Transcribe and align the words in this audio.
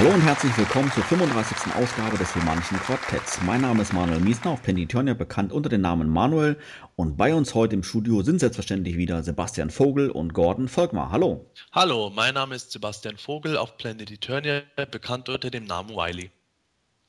Hallo 0.00 0.14
und 0.14 0.22
herzlich 0.22 0.56
willkommen 0.56 0.90
zur 0.92 1.02
35. 1.02 1.74
Ausgabe 1.74 2.16
des 2.16 2.34
Humanischen 2.34 2.78
Quartetts. 2.78 3.42
Mein 3.42 3.60
Name 3.60 3.82
ist 3.82 3.92
Manuel 3.92 4.20
Miesner, 4.20 4.52
auf 4.52 4.62
Penditurnia 4.62 5.12
bekannt 5.12 5.52
unter 5.52 5.68
dem 5.68 5.82
Namen 5.82 6.08
Manuel. 6.08 6.56
Und 6.96 7.18
bei 7.18 7.34
uns 7.34 7.54
heute 7.54 7.74
im 7.74 7.82
Studio 7.82 8.22
sind 8.22 8.40
selbstverständlich 8.40 8.96
wieder 8.96 9.22
Sebastian 9.22 9.68
Vogel 9.68 10.10
und 10.10 10.32
Gordon 10.32 10.68
Volkmar. 10.68 11.12
Hallo. 11.12 11.44
Hallo, 11.72 12.10
mein 12.16 12.32
Name 12.32 12.54
ist 12.54 12.72
Sebastian 12.72 13.18
Vogel, 13.18 13.58
auf 13.58 13.76
Planet 13.76 14.10
Eternia 14.10 14.62
bekannt 14.90 15.28
unter 15.28 15.50
dem 15.50 15.64
Namen 15.64 15.90
Wiley. 15.90 16.30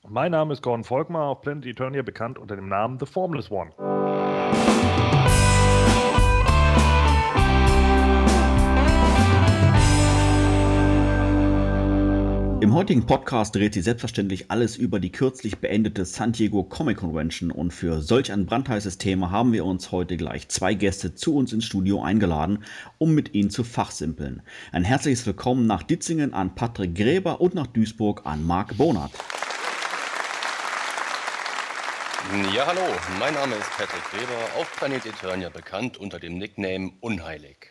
Mein 0.05 0.31
Name 0.31 0.51
ist 0.51 0.61
Gordon 0.61 0.83
Volkmar, 0.83 1.29
auf 1.29 1.39
Planet 1.39 1.65
Eternia 1.65 2.01
bekannt 2.01 2.37
unter 2.37 2.57
dem 2.57 2.67
Namen 2.67 2.99
The 2.99 3.05
Formless 3.05 3.49
One. 3.49 3.71
Im 12.61 12.75
heutigen 12.75 13.07
Podcast 13.07 13.55
dreht 13.55 13.73
sich 13.73 13.83
selbstverständlich 13.85 14.51
alles 14.51 14.77
über 14.77 14.99
die 14.99 15.11
kürzlich 15.11 15.57
beendete 15.57 16.05
San 16.05 16.31
Diego 16.31 16.63
Comic 16.63 16.97
Convention 16.97 17.49
und 17.49 17.71
für 17.73 18.01
solch 18.03 18.31
ein 18.31 18.45
brandheißes 18.45 18.99
Thema 18.99 19.31
haben 19.31 19.51
wir 19.51 19.65
uns 19.65 19.91
heute 19.91 20.15
gleich 20.15 20.47
zwei 20.47 20.75
Gäste 20.75 21.15
zu 21.15 21.35
uns 21.35 21.53
ins 21.53 21.65
Studio 21.65 22.03
eingeladen, 22.03 22.63
um 22.99 23.15
mit 23.15 23.33
ihnen 23.33 23.49
zu 23.49 23.63
fachsimpeln. 23.63 24.43
Ein 24.71 24.83
herzliches 24.83 25.25
Willkommen 25.25 25.65
nach 25.65 25.81
Ditzingen 25.81 26.35
an 26.35 26.53
Patrick 26.53 26.93
Gräber 26.93 27.41
und 27.41 27.55
nach 27.55 27.65
Duisburg 27.65 28.27
an 28.27 28.45
Marc 28.45 28.77
Bonert. 28.77 29.11
Ja, 32.55 32.67
hallo, 32.67 32.81
mein 33.17 33.33
Name 33.33 33.55
ist 33.55 33.71
Patrick 33.71 34.03
Gräber, 34.11 34.59
auf 34.59 34.71
Planet 34.77 35.07
Eternia 35.07 35.49
bekannt 35.49 35.97
unter 35.97 36.19
dem 36.19 36.37
Nickname 36.37 36.91
Unheilig. 36.99 37.70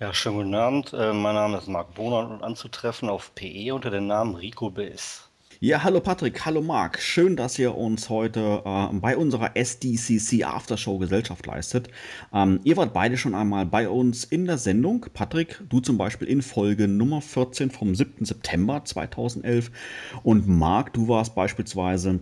Ja, 0.00 0.12
schönen 0.12 0.36
guten 0.38 0.54
Abend. 0.56 0.92
Äh, 0.92 1.12
mein 1.12 1.36
Name 1.36 1.56
ist 1.56 1.68
Marc 1.68 1.94
Bohner 1.94 2.28
und 2.28 2.42
anzutreffen 2.42 3.08
auf 3.08 3.32
PE 3.36 3.72
unter 3.72 3.90
dem 3.90 4.08
Namen 4.08 4.34
Rico 4.34 4.68
Biss. 4.68 5.30
Ja, 5.60 5.84
hallo 5.84 6.00
Patrick, 6.00 6.44
hallo 6.44 6.62
Marc. 6.62 6.98
Schön, 7.00 7.36
dass 7.36 7.60
ihr 7.60 7.76
uns 7.76 8.10
heute 8.10 8.62
äh, 8.64 8.88
bei 8.94 9.16
unserer 9.16 9.56
SDCC 9.56 10.42
Aftershow 10.42 10.98
Gesellschaft 10.98 11.46
leistet. 11.46 11.90
Ähm, 12.32 12.58
ihr 12.64 12.76
wart 12.76 12.92
beide 12.92 13.16
schon 13.16 13.36
einmal 13.36 13.66
bei 13.66 13.88
uns 13.88 14.24
in 14.24 14.46
der 14.46 14.58
Sendung. 14.58 15.06
Patrick, 15.14 15.62
du 15.68 15.78
zum 15.78 15.96
Beispiel 15.96 16.26
in 16.26 16.42
Folge 16.42 16.88
Nummer 16.88 17.20
14 17.20 17.70
vom 17.70 17.94
7. 17.94 18.24
September 18.24 18.84
2011. 18.84 19.70
Und 20.24 20.48
Marc, 20.48 20.92
du 20.92 21.06
warst 21.06 21.36
beispielsweise 21.36 22.18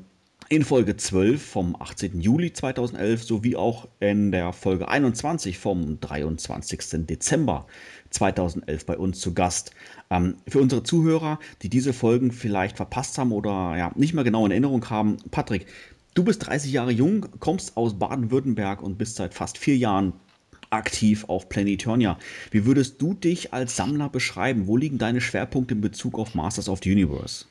in 0.48 0.64
Folge 0.64 0.96
12 0.96 1.42
vom 1.42 1.76
18. 1.78 2.20
Juli 2.20 2.52
2011 2.52 3.24
sowie 3.24 3.56
auch 3.56 3.88
in 4.00 4.32
der 4.32 4.52
Folge 4.52 4.88
21 4.88 5.58
vom 5.58 6.00
23. 6.00 7.06
Dezember 7.06 7.66
2011 8.10 8.86
bei 8.86 8.98
uns 8.98 9.20
zu 9.20 9.34
Gast. 9.34 9.72
Ähm, 10.10 10.36
für 10.46 10.60
unsere 10.60 10.82
Zuhörer, 10.82 11.38
die 11.62 11.68
diese 11.68 11.92
Folgen 11.92 12.32
vielleicht 12.32 12.76
verpasst 12.76 13.18
haben 13.18 13.32
oder 13.32 13.76
ja, 13.76 13.92
nicht 13.94 14.14
mehr 14.14 14.24
genau 14.24 14.44
in 14.44 14.50
Erinnerung 14.50 14.88
haben, 14.90 15.16
Patrick, 15.30 15.66
du 16.14 16.24
bist 16.24 16.46
30 16.46 16.72
Jahre 16.72 16.92
jung, 16.92 17.26
kommst 17.40 17.76
aus 17.76 17.98
Baden-Württemberg 17.98 18.82
und 18.82 18.98
bist 18.98 19.16
seit 19.16 19.34
fast 19.34 19.58
vier 19.58 19.76
Jahren 19.76 20.12
aktiv 20.70 21.24
auf 21.28 21.48
Planeturnia. 21.48 22.18
Wie 22.50 22.64
würdest 22.64 23.00
du 23.00 23.14
dich 23.14 23.52
als 23.52 23.76
Sammler 23.76 24.08
beschreiben? 24.08 24.66
Wo 24.66 24.76
liegen 24.76 24.98
deine 24.98 25.20
Schwerpunkte 25.20 25.74
in 25.74 25.80
Bezug 25.80 26.18
auf 26.18 26.34
Masters 26.34 26.68
of 26.68 26.80
the 26.82 26.92
Universe? 26.92 27.44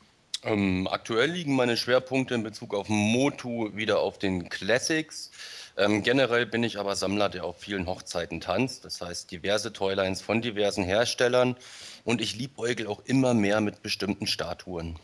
Ähm, 0.43 0.87
aktuell 0.89 1.31
liegen 1.31 1.55
meine 1.55 1.77
Schwerpunkte 1.77 2.33
in 2.33 2.43
Bezug 2.43 2.73
auf 2.73 2.89
Motu 2.89 3.75
wieder 3.75 3.99
auf 3.99 4.17
den 4.17 4.49
Classics. 4.49 5.31
Ähm, 5.77 6.03
generell 6.03 6.45
bin 6.45 6.63
ich 6.63 6.79
aber 6.79 6.95
Sammler, 6.95 7.29
der 7.29 7.45
auf 7.45 7.59
vielen 7.59 7.85
Hochzeiten 7.85 8.41
tanzt. 8.41 8.83
Das 8.83 9.01
heißt, 9.01 9.31
diverse 9.31 9.71
Toylines 9.71 10.21
von 10.21 10.41
diversen 10.41 10.83
Herstellern. 10.83 11.55
Und 12.03 12.21
ich 12.21 12.35
liebäugel 12.35 12.87
auch 12.87 13.01
immer 13.05 13.33
mehr 13.33 13.61
mit 13.61 13.83
bestimmten 13.83 14.25
Statuen. 14.25 14.97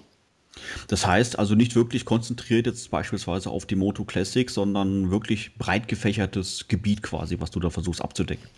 Das 0.87 1.05
heißt 1.05 1.37
also 1.37 1.53
nicht 1.53 1.75
wirklich 1.75 2.03
konzentriert 2.03 2.65
jetzt 2.65 2.89
beispielsweise 2.89 3.51
auf 3.51 3.67
die 3.67 3.75
Moto 3.75 4.05
Classic, 4.05 4.49
sondern 4.49 5.11
wirklich 5.11 5.55
breit 5.55 5.87
gefächertes 5.87 6.67
Gebiet 6.67 7.03
quasi, 7.03 7.39
was 7.39 7.51
du 7.51 7.59
da 7.59 7.69
versuchst 7.69 8.01
abzudecken. 8.01 8.49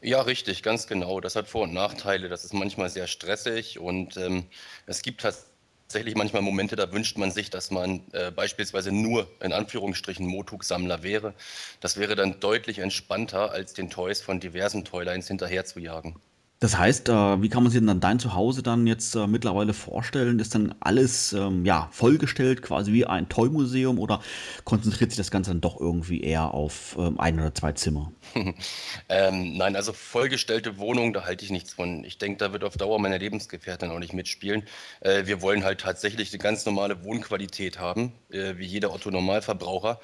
Ja, 0.00 0.20
richtig, 0.20 0.62
ganz 0.62 0.86
genau. 0.86 1.20
Das 1.20 1.34
hat 1.34 1.48
Vor- 1.48 1.64
und 1.64 1.72
Nachteile. 1.72 2.28
Das 2.28 2.44
ist 2.44 2.54
manchmal 2.54 2.90
sehr 2.90 3.08
stressig 3.08 3.80
und 3.80 4.16
ähm, 4.16 4.44
es 4.86 5.02
gibt 5.02 5.22
tatsächlich 5.22 5.51
tatsächlich 5.92 6.14
manchmal 6.14 6.40
Momente, 6.40 6.74
da 6.74 6.90
wünscht 6.90 7.18
man 7.18 7.30
sich, 7.30 7.50
dass 7.50 7.70
man 7.70 8.00
äh, 8.12 8.30
beispielsweise 8.30 8.92
nur 8.92 9.28
in 9.42 9.52
Anführungsstrichen 9.52 10.26
Motuk-Sammler 10.26 11.02
wäre. 11.02 11.34
Das 11.80 11.98
wäre 11.98 12.16
dann 12.16 12.40
deutlich 12.40 12.78
entspannter, 12.78 13.50
als 13.50 13.74
den 13.74 13.90
Toys 13.90 14.22
von 14.22 14.40
diversen 14.40 14.86
Toylines 14.86 15.28
hinterher 15.28 15.66
zu 15.66 15.80
jagen. 15.80 16.16
Das 16.62 16.78
heißt, 16.78 17.08
äh, 17.08 17.42
wie 17.42 17.48
kann 17.48 17.64
man 17.64 17.72
sich 17.72 17.80
denn 17.80 17.88
dann 17.88 17.98
dein 17.98 18.20
Zuhause 18.20 18.62
dann 18.62 18.86
jetzt 18.86 19.16
äh, 19.16 19.26
mittlerweile 19.26 19.74
vorstellen? 19.74 20.38
Ist 20.38 20.54
dann 20.54 20.76
alles 20.78 21.32
ähm, 21.32 21.64
ja, 21.64 21.88
vollgestellt, 21.90 22.62
quasi 22.62 22.92
wie 22.92 23.04
ein 23.04 23.28
Toy-Museum 23.28 23.98
oder 23.98 24.20
konzentriert 24.62 25.10
sich 25.10 25.16
das 25.16 25.32
Ganze 25.32 25.50
dann 25.50 25.60
doch 25.60 25.80
irgendwie 25.80 26.20
eher 26.20 26.54
auf 26.54 26.96
ähm, 27.00 27.18
ein 27.18 27.40
oder 27.40 27.52
zwei 27.52 27.72
Zimmer? 27.72 28.12
ähm, 29.08 29.56
nein, 29.56 29.74
also 29.74 29.92
vollgestellte 29.92 30.78
Wohnungen, 30.78 31.12
da 31.12 31.24
halte 31.24 31.44
ich 31.44 31.50
nichts 31.50 31.72
von. 31.72 32.04
Ich 32.04 32.18
denke, 32.18 32.38
da 32.38 32.52
wird 32.52 32.62
auf 32.62 32.76
Dauer 32.76 33.00
meine 33.00 33.18
Lebensgefährtin 33.18 33.90
auch 33.90 33.98
nicht 33.98 34.12
mitspielen. 34.12 34.62
Äh, 35.00 35.26
wir 35.26 35.42
wollen 35.42 35.64
halt 35.64 35.80
tatsächlich 35.80 36.32
eine 36.32 36.38
ganz 36.38 36.64
normale 36.64 37.02
Wohnqualität 37.02 37.80
haben, 37.80 38.12
äh, 38.30 38.56
wie 38.56 38.66
jeder 38.66 38.94
Otto-Normalverbraucher. 38.94 39.98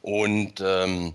Und 0.00 0.62
ähm, 0.64 1.14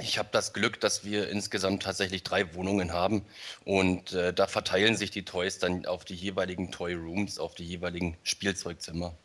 ich 0.00 0.18
habe 0.18 0.28
das 0.32 0.52
Glück, 0.52 0.80
dass 0.80 1.04
wir 1.04 1.28
insgesamt 1.28 1.82
tatsächlich 1.82 2.22
drei 2.22 2.54
Wohnungen 2.54 2.92
haben 2.92 3.24
und 3.64 4.12
äh, 4.12 4.32
da 4.32 4.46
verteilen 4.46 4.96
sich 4.96 5.10
die 5.10 5.24
Toys 5.24 5.58
dann 5.58 5.86
auf 5.86 6.04
die 6.04 6.14
jeweiligen 6.14 6.70
Toy 6.72 6.94
Rooms, 6.94 7.38
auf 7.38 7.54
die 7.54 7.64
jeweiligen 7.64 8.16
Spielzeugzimmer. 8.22 9.16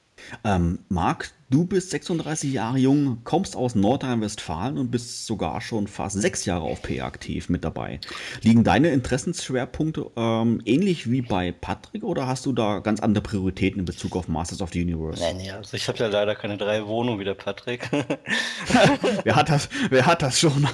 Ähm, 0.44 0.80
Marc, 0.90 1.32
du 1.50 1.66
bist 1.66 1.92
36 1.92 2.52
Jahre 2.52 2.78
jung, 2.78 3.22
kommst 3.24 3.56
aus 3.56 3.76
Nordrhein-Westfalen 3.76 4.78
und 4.78 4.92
bist 4.92 5.26
sogar 5.26 5.62
schon 5.62 5.88
fast 5.88 6.20
sechs 6.20 6.46
Jahre 6.46 6.64
auf 6.64 6.82
P 6.82 7.02
aktiv 7.02 7.50
mit 7.50 7.64
dabei. 7.64 8.00
Liegen 8.42 8.64
deine 8.64 8.90
Interessensschwerpunkte 8.90 10.12
ähm, 10.16 10.62
ähnlich 10.66 11.10
wie 11.10 11.22
bei 11.22 11.52
Patrick 11.52 12.04
oder 12.04 12.28
hast 12.28 12.46
du 12.46 12.54
da 12.54 12.80
ganz 12.80 13.00
andere 13.00 13.24
Prioritäten 13.24 13.80
in 13.80 13.86
Bezug 13.86 14.16
auf 14.16 14.28
Masters 14.28 14.62
of 14.62 14.72
the 14.72 14.82
Universe? 14.82 15.22
Nein, 15.22 15.40
ja, 15.40 15.58
also 15.58 15.78
ich 15.78 15.88
habe 15.88 15.98
ja 16.00 16.08
leider 16.08 16.36
keine 16.36 16.58
drei 16.58 16.86
Wohnungen 16.86 17.20
wie 17.20 17.26
der 17.26 17.36
Patrick. 17.36 17.90
wer, 19.24 19.36
hat 19.36 19.50
das, 19.50 19.70
wer 19.90 20.06
hat 20.06 20.22
das 20.22 20.40
schon? 20.40 20.68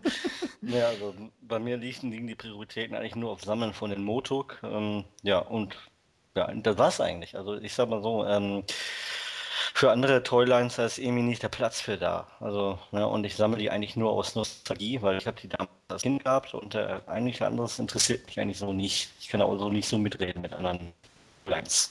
ja, 0.62 0.88
also 0.88 1.14
bei 1.40 1.58
mir 1.58 1.76
liegen, 1.76 2.10
liegen 2.10 2.26
die 2.26 2.34
Prioritäten 2.34 2.96
eigentlich 2.96 3.16
nur 3.16 3.30
auf 3.30 3.42
Sammeln 3.42 3.72
von 3.72 3.90
den 3.90 4.02
Motok. 4.02 4.58
Ähm, 4.62 5.04
ja, 5.22 5.38
und 5.38 5.76
ja, 6.34 6.52
das 6.54 6.78
war's 6.78 7.00
eigentlich. 7.00 7.36
Also 7.36 7.56
ich 7.56 7.74
sag 7.74 7.88
mal 7.88 8.02
so, 8.02 8.26
ähm, 8.26 8.64
für 9.74 9.90
andere 9.90 10.22
Toylines 10.22 10.78
ist 10.78 10.98
irgendwie 10.98 11.22
nicht 11.22 11.42
der 11.42 11.48
Platz 11.48 11.80
für 11.80 11.96
da. 11.96 12.26
Also, 12.40 12.78
ne, 12.90 13.06
und 13.06 13.24
ich 13.24 13.36
sammle 13.36 13.58
die 13.58 13.70
eigentlich 13.70 13.96
nur 13.96 14.12
aus 14.12 14.34
Nostalgie, 14.34 15.00
weil 15.02 15.18
ich 15.18 15.26
habe 15.26 15.40
die 15.40 15.48
damals 15.48 15.70
als 15.88 16.02
Kind 16.02 16.24
gehabt 16.24 16.54
und 16.54 16.74
äh, 16.74 17.00
eigentlich 17.06 17.42
anderes 17.42 17.78
interessiert 17.78 18.26
mich 18.26 18.38
eigentlich 18.38 18.58
so 18.58 18.72
nicht. 18.72 19.10
Ich 19.20 19.28
kann 19.28 19.40
auch 19.40 19.56
so 19.58 19.70
nicht 19.70 19.88
so 19.88 19.98
mitreden 19.98 20.42
mit 20.42 20.52
anderen 20.52 20.92
Lines. 21.46 21.90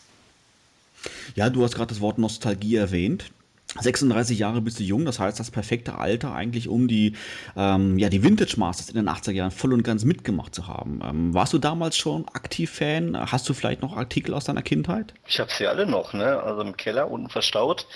Ja, 1.35 1.49
du 1.49 1.63
hast 1.63 1.75
gerade 1.75 1.89
das 1.89 2.01
Wort 2.01 2.17
Nostalgie 2.17 2.75
erwähnt. 2.75 3.31
36 3.79 4.37
Jahre 4.37 4.61
bist 4.61 4.79
du 4.79 4.83
jung, 4.83 5.05
das 5.05 5.19
heißt 5.19 5.39
das 5.39 5.51
perfekte 5.51 5.97
Alter 5.97 6.33
eigentlich, 6.33 6.67
um 6.67 6.87
die, 6.87 7.15
ähm, 7.55 7.97
ja, 7.97 8.09
die 8.09 8.23
Vintage 8.23 8.55
Masters 8.57 8.89
in 8.89 8.95
den 8.95 9.07
80er 9.07 9.31
Jahren 9.31 9.51
voll 9.51 9.73
und 9.73 9.83
ganz 9.83 10.03
mitgemacht 10.03 10.53
zu 10.53 10.67
haben. 10.67 10.99
Ähm, 11.03 11.33
warst 11.33 11.53
du 11.53 11.57
damals 11.57 11.95
schon 11.97 12.27
aktiv 12.29 12.69
Fan? 12.71 13.17
Hast 13.31 13.47
du 13.47 13.53
vielleicht 13.53 13.81
noch 13.81 13.95
Artikel 13.95 14.33
aus 14.33 14.45
deiner 14.45 14.61
Kindheit? 14.61 15.13
Ich 15.25 15.39
habe 15.39 15.51
sie 15.51 15.67
alle 15.67 15.85
noch, 15.85 16.13
ne? 16.13 16.41
also 16.41 16.61
im 16.61 16.75
Keller 16.75 17.09
unten 17.09 17.29
verstaut. 17.29 17.87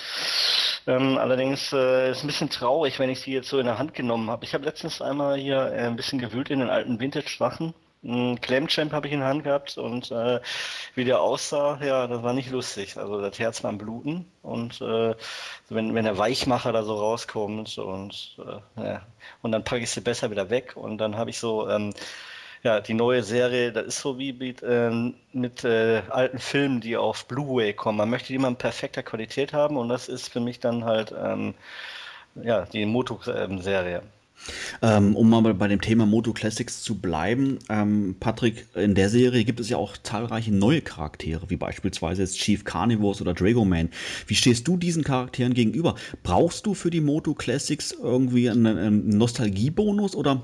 Ähm, 0.88 1.18
allerdings 1.18 1.74
äh, 1.74 2.12
ist 2.12 2.24
ein 2.24 2.28
bisschen 2.28 2.50
traurig, 2.50 3.00
wenn 3.00 3.10
ich 3.10 3.22
sie 3.22 3.34
jetzt 3.34 3.50
so 3.50 3.60
in 3.60 3.66
der 3.66 3.80
Hand 3.80 3.94
genommen 3.94 4.30
habe. 4.30 4.46
Ich 4.46 4.54
habe 4.54 4.66
letztens 4.66 5.02
einmal 5.02 5.38
hier 5.38 5.58
äh, 5.58 5.88
ein 5.88 5.96
bisschen 5.96 6.20
gewühlt 6.20 6.50
in 6.50 6.60
den 6.60 6.70
alten 6.70 7.00
Vintage-Sachen 7.00 7.74
ein 8.06 8.40
Clamchamp 8.42 8.94
habe 8.94 9.08
ich 9.08 9.14
in 9.14 9.20
der 9.20 9.30
Hand 9.30 9.44
gehabt 9.44 9.78
und 9.78 10.12
äh, 10.12 10.40
wie 10.96 11.06
der 11.06 11.22
aussah, 11.22 11.80
ja, 11.84 12.08
das 12.08 12.24
war 12.24 12.34
nicht 12.34 12.52
lustig. 12.52 12.98
Also 12.98 13.20
das 13.22 13.40
Herz 13.40 13.64
war 13.64 13.70
am 13.72 13.78
Bluten 13.78 14.26
und 14.44 14.80
äh, 14.82 15.16
wenn, 15.70 15.96
wenn 15.96 16.06
der 16.06 16.18
Weichmacher 16.18 16.72
da 16.72 16.84
so 16.84 16.96
rauskommt 16.96 17.78
und 17.78 18.38
äh, 18.78 18.82
ja, 18.84 19.02
und 19.42 19.52
dann 19.52 19.64
packe 19.64 19.84
ich 19.84 19.90
sie 19.92 20.02
besser 20.02 20.32
wieder 20.32 20.50
weg 20.50 20.74
und 20.78 21.00
dann 21.00 21.18
habe 21.18 21.32
ich 21.32 21.40
so 21.40 21.68
ähm, 21.70 21.94
Ja, 22.64 22.82
die 22.82 22.96
neue 22.96 23.22
Serie, 23.24 23.72
das 23.72 23.86
ist 23.86 24.00
so 24.02 24.18
wie 24.18 24.34
mit, 24.34 24.64
äh, 24.64 24.90
mit 25.34 25.64
äh, 25.64 26.02
alten 26.10 26.40
Filmen, 26.40 26.82
die 26.82 26.98
auf 26.98 27.28
Blu-ray 27.28 27.74
kommen. 27.74 27.98
Man 28.00 28.10
möchte 28.10 28.30
die 28.30 28.36
immer 28.36 28.48
in 28.48 28.56
perfekter 28.56 29.04
Qualität 29.04 29.54
haben 29.54 29.78
und 29.78 29.88
das 29.90 30.10
ist 30.10 30.30
für 30.34 30.40
mich 30.40 30.60
dann 30.60 30.84
halt 30.84 31.14
ähm, 31.18 31.54
ja, 32.36 32.66
die 32.66 32.86
Moto-Serie. 32.86 34.02
Ähm, 34.82 35.16
um 35.16 35.30
mal 35.30 35.42
bei 35.54 35.68
dem 35.68 35.82
Thema 35.82 36.06
Moto 36.06 36.34
Classics 36.34 36.82
zu 36.82 37.00
bleiben, 37.00 37.60
ähm, 37.70 38.16
Patrick, 38.20 38.68
in 38.76 38.96
der 38.96 39.10
Serie 39.10 39.44
gibt 39.44 39.60
es 39.60 39.70
ja 39.70 39.78
auch 39.78 39.98
zahlreiche 39.98 40.54
neue 40.54 40.82
Charaktere, 40.82 41.50
wie 41.50 41.58
beispielsweise 41.58 42.22
jetzt 42.22 42.38
Chief 42.38 42.64
Carnivores 42.64 43.22
oder 43.22 43.34
Dragoman. 43.34 43.90
Wie 44.28 44.36
stehst 44.36 44.68
du 44.68 44.78
diesen 44.78 45.04
Charakteren 45.04 45.54
gegenüber? 45.54 45.96
Brauchst 46.24 46.66
du 46.66 46.74
für 46.74 46.90
die 46.90 47.02
Moto 47.02 47.34
Classics 47.34 47.92
irgendwie 47.92 48.50
einen, 48.50 48.78
einen 48.78 49.10
Nostalgiebonus 49.10 50.16
oder 50.16 50.44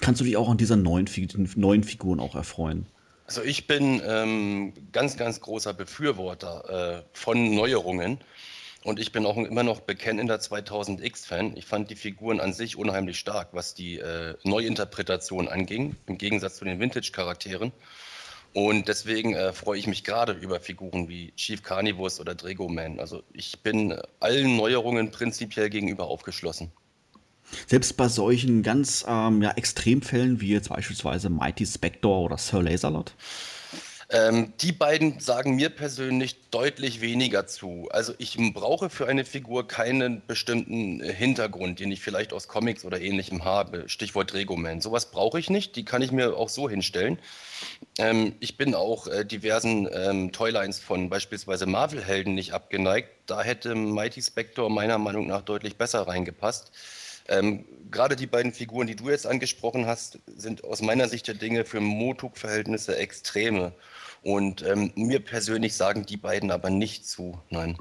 kannst 0.00 0.20
du 0.20 0.24
dich 0.24 0.36
auch 0.36 0.48
an 0.48 0.58
dieser 0.58 0.76
neuen, 0.76 1.08
neuen 1.56 1.82
Figuren 1.82 2.20
auch 2.20 2.34
erfreuen? 2.34 2.86
Also 3.26 3.42
ich 3.42 3.68
bin 3.68 4.02
ähm, 4.04 4.72
ganz, 4.90 5.16
ganz 5.16 5.40
großer 5.40 5.72
Befürworter 5.72 6.98
äh, 6.98 7.02
von 7.12 7.54
Neuerungen. 7.54 8.18
Und 8.82 8.98
ich 8.98 9.12
bin 9.12 9.26
auch 9.26 9.36
immer 9.36 9.62
noch 9.62 9.80
bekennender 9.80 10.36
2000X-Fan. 10.36 11.56
Ich 11.56 11.66
fand 11.66 11.90
die 11.90 11.96
Figuren 11.96 12.40
an 12.40 12.54
sich 12.54 12.76
unheimlich 12.76 13.18
stark, 13.18 13.48
was 13.52 13.74
die 13.74 13.98
äh, 13.98 14.34
Neuinterpretation 14.42 15.48
anging, 15.48 15.96
im 16.06 16.16
Gegensatz 16.16 16.56
zu 16.56 16.64
den 16.64 16.80
Vintage-Charakteren. 16.80 17.72
Und 18.52 18.88
deswegen 18.88 19.34
äh, 19.34 19.52
freue 19.52 19.78
ich 19.78 19.86
mich 19.86 20.02
gerade 20.02 20.32
über 20.32 20.60
Figuren 20.60 21.08
wie 21.08 21.32
Chief 21.36 21.62
Carnivus 21.62 22.20
oder 22.20 22.34
Dragoman. 22.34 22.98
Also 22.98 23.22
ich 23.32 23.60
bin 23.60 23.96
allen 24.18 24.56
Neuerungen 24.56 25.10
prinzipiell 25.10 25.70
gegenüber 25.70 26.06
aufgeschlossen. 26.06 26.72
Selbst 27.66 27.96
bei 27.96 28.08
solchen 28.08 28.62
ganz 28.62 29.04
ähm, 29.06 29.42
ja, 29.42 29.50
Extremfällen 29.52 30.40
wie 30.40 30.52
jetzt 30.52 30.70
beispielsweise 30.70 31.30
Mighty 31.30 31.66
Spector 31.66 32.22
oder 32.22 32.38
Sir 32.38 32.62
Laserlot? 32.62 33.14
Ähm, 34.12 34.52
die 34.60 34.72
beiden 34.72 35.20
sagen 35.20 35.54
mir 35.54 35.70
persönlich 35.70 36.50
deutlich 36.50 37.00
weniger 37.00 37.46
zu. 37.46 37.88
Also 37.92 38.12
ich 38.18 38.36
brauche 38.52 38.90
für 38.90 39.06
eine 39.06 39.24
Figur 39.24 39.68
keinen 39.68 40.26
bestimmten 40.26 41.00
äh, 41.00 41.12
Hintergrund, 41.12 41.78
den 41.78 41.92
ich 41.92 42.00
vielleicht 42.00 42.32
aus 42.32 42.48
Comics 42.48 42.84
oder 42.84 43.00
ähnlichem 43.00 43.44
habe. 43.44 43.88
Stichwort 43.88 44.34
Regoman. 44.34 44.80
Sowas 44.80 45.12
brauche 45.12 45.38
ich 45.38 45.48
nicht. 45.48 45.76
Die 45.76 45.84
kann 45.84 46.02
ich 46.02 46.10
mir 46.10 46.36
auch 46.36 46.48
so 46.48 46.68
hinstellen. 46.68 47.20
Ähm, 47.98 48.34
ich 48.40 48.56
bin 48.56 48.74
auch 48.74 49.06
äh, 49.06 49.24
diversen 49.24 49.88
ähm, 49.92 50.32
Toylines 50.32 50.80
von 50.80 51.08
beispielsweise 51.08 51.66
Marvel-Helden 51.66 52.34
nicht 52.34 52.52
abgeneigt. 52.52 53.10
Da 53.26 53.42
hätte 53.44 53.76
Mighty 53.76 54.22
Spector 54.22 54.70
meiner 54.70 54.98
Meinung 54.98 55.28
nach 55.28 55.42
deutlich 55.42 55.76
besser 55.76 56.08
reingepasst. 56.08 56.72
Ähm, 57.28 57.64
gerade 57.92 58.16
die 58.16 58.26
beiden 58.26 58.52
Figuren, 58.52 58.88
die 58.88 58.96
du 58.96 59.08
jetzt 59.08 59.26
angesprochen 59.26 59.86
hast, 59.86 60.18
sind 60.26 60.64
aus 60.64 60.82
meiner 60.82 61.08
Sicht 61.08 61.28
der 61.28 61.36
Dinge 61.36 61.64
für 61.64 61.80
Motuk-Verhältnisse 61.80 62.96
Extreme. 62.96 63.72
Und 64.22 64.62
ähm, 64.62 64.92
mir 64.96 65.20
persönlich 65.20 65.74
sagen 65.74 66.06
die 66.06 66.16
beiden 66.16 66.50
aber 66.50 66.70
nicht 66.70 67.06
zu, 67.06 67.38
nein. 67.48 67.76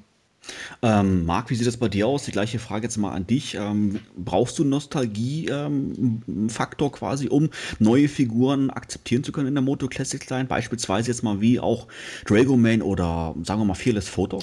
Ähm, 0.82 1.26
Marc, 1.26 1.50
wie 1.50 1.56
sieht 1.56 1.68
das 1.68 1.78
bei 1.78 1.90
dir 1.90 2.08
aus? 2.08 2.24
Die 2.24 2.32
gleiche 2.32 2.60
Frage 2.60 2.84
jetzt 2.84 2.98
mal 2.98 3.12
an 3.12 3.28
dich. 3.28 3.56
Ähm, 3.56 4.00
brauchst 4.16 4.58
du 4.60 4.64
Nostalgie-Faktor 4.64 6.88
ähm, 6.88 6.94
quasi, 6.94 7.28
um 7.28 7.50
neue 7.80 8.08
Figuren 8.08 8.70
akzeptieren 8.70 9.24
zu 9.24 9.32
können 9.32 9.48
in 9.48 9.56
der 9.56 9.62
Moto 9.62 9.88
Classic 9.88 10.28
Line? 10.30 10.46
Beispielsweise 10.46 11.12
jetzt 11.12 11.24
mal 11.24 11.42
wie 11.42 11.60
auch 11.60 11.88
Dragoman 12.26 12.82
oder 12.82 13.36
sagen 13.44 13.62
wir 13.62 13.66
mal 13.66 13.76
Fearless 13.76 14.08
Photo? 14.08 14.42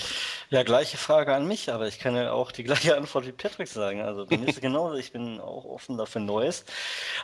Ja, 0.48 0.62
gleiche 0.62 0.96
Frage 0.96 1.34
an 1.34 1.48
mich, 1.48 1.72
aber 1.72 1.88
ich 1.88 1.98
kann 1.98 2.14
ja 2.14 2.30
auch 2.30 2.52
die 2.52 2.62
gleiche 2.62 2.96
Antwort 2.96 3.26
wie 3.26 3.32
Patrick 3.32 3.66
sagen. 3.66 4.02
Also 4.02 4.26
bei 4.26 4.36
mir 4.36 4.46
ist 4.46 4.54
es 4.56 4.60
genauso, 4.62 4.94
ich 4.94 5.10
bin 5.10 5.40
auch 5.40 5.64
offen 5.64 5.98
dafür 5.98 6.20
Neues. 6.20 6.64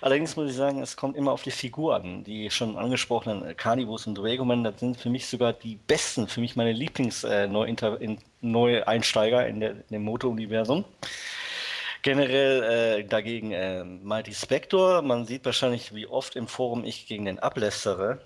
Allerdings 0.01 0.35
muss 0.35 0.51
ich 0.51 0.57
sagen, 0.57 0.83
es 0.83 0.97
kommt 0.97 1.17
immer 1.17 1.31
auf 1.31 1.45
die 1.45 1.53
Figur 1.53 1.95
an. 1.95 2.25
Die 2.25 2.51
schon 2.51 2.77
angesprochenen 2.77 3.57
Carnivus 3.57 4.09
und 4.09 4.17
Dragoman, 4.17 4.65
das 4.65 4.81
sind 4.81 4.97
für 4.97 5.09
mich 5.09 5.29
sogar 5.29 5.53
die 5.53 5.77
besten, 5.77 6.27
für 6.27 6.41
mich 6.41 6.57
meine 6.57 6.73
Lieblings-Neueinsteiger 6.73 9.47
äh, 9.47 9.51
in, 9.51 9.63
in 9.63 9.85
dem 9.89 10.03
Moto-Universum. 10.03 10.85
Generell 12.03 12.63
äh, 12.65 13.05
dagegen 13.05 13.53
äh, 13.53 13.85
Mighty 13.85 14.35
Spector. 14.35 15.01
Man 15.03 15.27
sieht 15.27 15.45
wahrscheinlich, 15.45 15.95
wie 15.95 16.09
oft 16.09 16.35
im 16.35 16.49
Forum 16.49 16.85
ich 16.85 17.07
gegen 17.07 17.27
den 17.27 17.39
ablästere. 17.39 18.19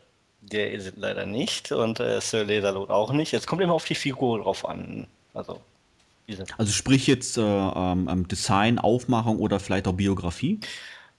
Der 0.52 0.72
ist 0.72 0.92
leider 0.96 1.26
nicht 1.26 1.72
und 1.72 1.98
äh, 2.00 2.20
Sir 2.20 2.44
Laserlot 2.44 2.90
auch 2.90 3.12
nicht. 3.12 3.32
Jetzt 3.32 3.46
kommt 3.46 3.62
immer 3.62 3.74
auf 3.74 3.84
die 3.84 3.94
Figur 3.94 4.40
drauf 4.40 4.64
an. 4.68 5.06
Also, 5.34 5.60
also 6.58 6.72
sprich 6.72 7.06
jetzt 7.06 7.38
äh, 7.38 7.42
ähm, 7.42 8.26
Design, 8.28 8.78
Aufmachung 8.78 9.38
oder 9.38 9.60
vielleicht 9.60 9.86
auch 9.86 9.92
Biografie? 9.92 10.60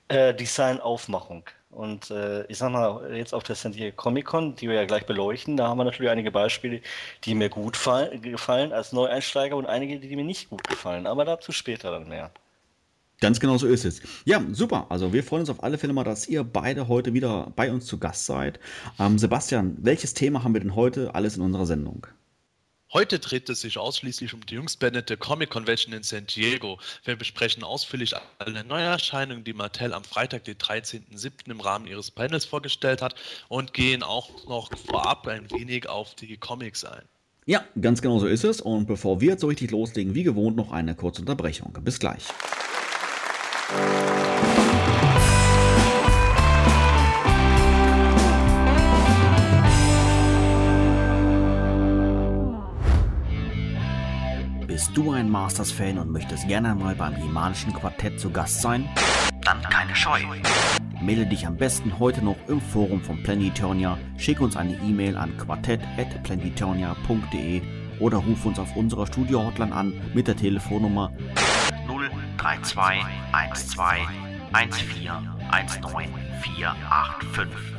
Äh, 0.07 0.33
Design, 0.33 0.79
Aufmachung. 0.79 1.43
Und 1.69 2.09
äh, 2.09 2.45
ich 2.47 2.57
sag 2.57 2.71
mal, 2.71 3.13
jetzt 3.15 3.33
auf 3.33 3.43
der 3.43 3.55
San 3.55 3.71
Diego 3.71 3.95
Comic 3.95 4.25
Con, 4.25 4.55
die 4.55 4.67
wir 4.67 4.75
ja 4.75 4.85
gleich 4.85 5.05
beleuchten, 5.05 5.57
da 5.57 5.67
haben 5.67 5.77
wir 5.77 5.83
natürlich 5.83 6.09
einige 6.09 6.31
Beispiele, 6.31 6.81
die 7.23 7.35
mir 7.35 7.49
gut 7.49 7.77
fall, 7.77 8.17
gefallen 8.19 8.73
als 8.73 8.93
Neueinsteiger 8.93 9.55
und 9.55 9.65
einige, 9.67 9.99
die 9.99 10.15
mir 10.15 10.23
nicht 10.23 10.49
gut 10.49 10.67
gefallen. 10.67 11.05
Aber 11.05 11.23
dazu 11.23 11.51
später 11.51 11.91
dann 11.91 12.09
mehr. 12.09 12.31
Ganz 13.19 13.39
genau 13.39 13.57
so 13.57 13.67
ist 13.67 13.83
es. 13.83 14.01
Ja, 14.25 14.43
super. 14.51 14.87
Also 14.89 15.11
wir 15.11 15.23
freuen 15.23 15.41
uns 15.41 15.49
auf 15.49 15.63
alle 15.63 15.77
Fälle 15.77 15.93
mal, 15.93 16.03
dass 16.03 16.27
ihr 16.27 16.43
beide 16.43 16.87
heute 16.87 17.13
wieder 17.13 17.51
bei 17.55 17.71
uns 17.71 17.85
zu 17.87 17.97
Gast 17.97 18.25
seid. 18.25 18.59
Ähm, 18.99 19.17
Sebastian, 19.17 19.75
welches 19.81 20.13
Thema 20.13 20.43
haben 20.43 20.53
wir 20.53 20.61
denn 20.61 20.75
heute 20.75 21.15
alles 21.15 21.35
in 21.35 21.41
unserer 21.41 21.65
Sendung? 21.65 22.05
Heute 22.93 23.19
dreht 23.19 23.49
es 23.49 23.61
sich 23.61 23.77
ausschließlich 23.77 24.33
um 24.33 24.45
die 24.45 24.53
jüngst 24.53 24.79
beendete 24.79 25.17
Comic 25.17 25.49
Convention 25.49 25.93
in 25.93 26.03
San 26.03 26.25
Diego. 26.25 26.79
Wir 27.03 27.17
besprechen 27.17 27.63
ausführlich 27.63 28.13
alle 28.37 28.63
Neuerscheinungen, 28.63 29.43
die 29.43 29.53
Mattel 29.53 29.93
am 29.93 30.05
Freitag, 30.05 30.45
den 30.45 30.55
13.07. 30.55 31.51
im 31.51 31.59
Rahmen 31.59 31.85
ihres 31.85 32.11
Panels 32.11 32.45
vorgestellt 32.45 33.01
hat 33.01 33.15
und 33.49 33.73
gehen 33.73 34.03
auch 34.03 34.47
noch 34.47 34.69
vorab 34.77 35.27
ein 35.27 35.51
wenig 35.51 35.89
auf 35.89 36.15
die 36.15 36.37
Comics 36.37 36.85
ein. 36.85 37.03
Ja, 37.45 37.65
ganz 37.81 38.01
genau 38.01 38.19
so 38.19 38.27
ist 38.27 38.45
es. 38.45 38.61
Und 38.61 38.87
bevor 38.87 39.19
wir 39.19 39.31
jetzt 39.31 39.41
so 39.41 39.47
richtig 39.47 39.71
loslegen, 39.71 40.15
wie 40.15 40.23
gewohnt 40.23 40.55
noch 40.55 40.71
eine 40.71 40.95
kurze 40.95 41.21
Unterbrechung. 41.21 41.73
Bis 41.81 41.99
gleich. 41.99 42.23
Bist 43.67 43.79
du 54.95 55.11
ein 55.11 55.29
Masters-Fan 55.29 55.97
und 55.97 56.11
möchtest 56.11 56.47
gerne 56.47 56.73
mal 56.75 56.95
beim 56.95 57.13
Himalischen 57.15 57.73
Quartett 57.73 58.21
zu 58.21 58.29
Gast 58.29 58.61
sein? 58.61 58.87
Dann 59.41 59.61
keine 59.63 59.93
Scheu. 59.93 60.21
Melde 61.01 61.25
dich 61.25 61.45
am 61.45 61.57
besten 61.57 61.99
heute 61.99 62.23
noch 62.23 62.37
im 62.47 62.61
Forum 62.61 63.01
von 63.01 63.21
Planetonia, 63.21 63.97
schick 64.15 64.39
uns 64.39 64.55
eine 64.55 64.75
E-Mail 64.75 65.17
an 65.17 65.35
quartett.planetonia.de 65.35 67.61
oder 67.99 68.19
ruf 68.19 68.45
uns 68.45 68.59
auf 68.59 68.77
unserer 68.77 69.07
Studio-Hotline 69.07 69.75
an 69.75 69.93
mit 70.13 70.29
der 70.29 70.37
Telefonnummer 70.37 71.11
032 72.37 73.67
12 73.69 73.99
14 74.53 75.03
19 75.57 76.09
485. 76.41 77.77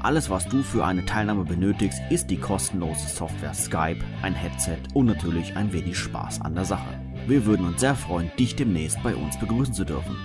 Alles, 0.00 0.28
was 0.28 0.46
du 0.46 0.62
für 0.62 0.84
eine 0.84 1.04
Teilnahme 1.06 1.44
benötigst, 1.44 1.98
ist 2.10 2.28
die 2.28 2.36
kostenlose 2.36 3.08
Software 3.08 3.54
Skype, 3.54 4.00
ein 4.22 4.34
Headset 4.34 4.78
und 4.92 5.06
natürlich 5.06 5.56
ein 5.56 5.72
wenig 5.72 5.98
Spaß 5.98 6.42
an 6.42 6.54
der 6.54 6.66
Sache. 6.66 7.00
Wir 7.26 7.46
würden 7.46 7.66
uns 7.66 7.80
sehr 7.80 7.94
freuen, 7.94 8.30
dich 8.38 8.54
demnächst 8.54 9.02
bei 9.02 9.16
uns 9.16 9.38
begrüßen 9.38 9.72
zu 9.72 9.84
dürfen. 9.84 10.16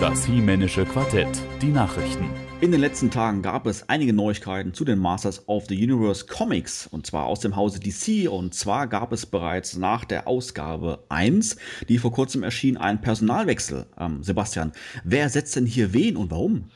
Das 0.00 0.26
He-Männische 0.26 0.84
Quartett, 0.84 1.28
die 1.62 1.68
Nachrichten. 1.68 2.28
In 2.60 2.72
den 2.72 2.80
letzten 2.80 3.10
Tagen 3.10 3.42
gab 3.42 3.66
es 3.66 3.88
einige 3.88 4.12
Neuigkeiten 4.12 4.74
zu 4.74 4.84
den 4.84 4.98
Masters 4.98 5.48
of 5.48 5.66
the 5.68 5.76
Universe 5.76 6.26
Comics 6.26 6.86
und 6.88 7.06
zwar 7.06 7.26
aus 7.26 7.40
dem 7.40 7.54
Hause 7.54 7.78
DC 7.78 8.28
und 8.28 8.54
zwar 8.54 8.88
gab 8.88 9.12
es 9.12 9.24
bereits 9.24 9.76
nach 9.76 10.04
der 10.04 10.26
Ausgabe 10.26 11.04
1, 11.10 11.56
die 11.88 11.98
vor 11.98 12.12
kurzem 12.12 12.42
erschien, 12.42 12.76
einen 12.76 13.00
Personalwechsel. 13.00 13.86
Ähm, 13.98 14.22
Sebastian, 14.22 14.72
wer 15.04 15.28
setzt 15.28 15.54
denn 15.54 15.66
hier 15.66 15.92
wen 15.92 16.16
und 16.16 16.30
warum? 16.30 16.70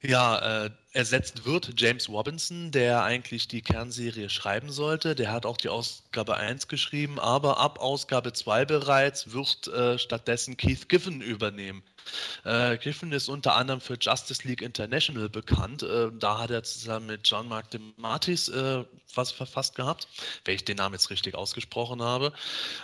Ja, 0.00 0.64
äh, 0.64 0.70
ersetzt 0.92 1.44
wird 1.44 1.74
James 1.76 2.08
Robinson, 2.08 2.70
der 2.70 3.02
eigentlich 3.02 3.48
die 3.48 3.62
Kernserie 3.62 4.30
schreiben 4.30 4.70
sollte. 4.70 5.14
Der 5.14 5.32
hat 5.32 5.44
auch 5.44 5.56
die 5.56 5.68
Ausgabe 5.68 6.36
1 6.36 6.68
geschrieben, 6.68 7.18
aber 7.18 7.58
ab 7.58 7.80
Ausgabe 7.80 8.32
2 8.32 8.64
bereits 8.64 9.32
wird 9.32 9.68
äh, 9.68 9.98
stattdessen 9.98 10.56
Keith 10.56 10.88
Giffen 10.88 11.20
übernehmen. 11.20 11.82
Äh, 12.44 12.78
Griffin 12.78 13.12
ist 13.12 13.28
unter 13.28 13.56
anderem 13.56 13.80
für 13.80 13.96
Justice 14.00 14.46
League 14.46 14.62
International 14.62 15.28
bekannt. 15.28 15.82
Äh, 15.82 16.10
da 16.18 16.38
hat 16.38 16.50
er 16.50 16.62
zusammen 16.62 17.06
mit 17.06 17.28
John 17.28 17.48
Mark 17.48 17.70
DeMartis 17.70 18.48
äh, 18.48 18.84
was 19.14 19.32
verfasst 19.32 19.74
gehabt, 19.74 20.08
wenn 20.44 20.54
ich 20.54 20.64
den 20.64 20.76
Namen 20.76 20.94
jetzt 20.94 21.10
richtig 21.10 21.34
ausgesprochen 21.34 22.02
habe. 22.02 22.32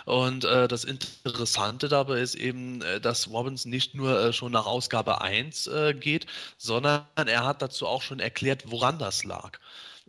Und 0.05 0.43
äh, 0.43 0.67
das 0.67 0.83
Interessante 0.83 1.87
dabei 1.87 2.19
ist 2.19 2.35
eben, 2.35 2.81
äh, 2.81 2.99
dass 2.99 3.29
Robinson 3.29 3.71
nicht 3.71 3.95
nur 3.95 4.19
äh, 4.19 4.33
schon 4.33 4.51
nach 4.51 4.65
Ausgabe 4.65 5.21
1 5.21 5.69
geht, 5.99 6.27
sondern 6.57 7.05
er 7.15 7.45
hat 7.45 7.61
dazu 7.61 7.87
auch 7.87 8.01
schon 8.01 8.19
erklärt, 8.19 8.63
woran 8.67 8.99
das 8.99 9.23
lag. 9.23 9.59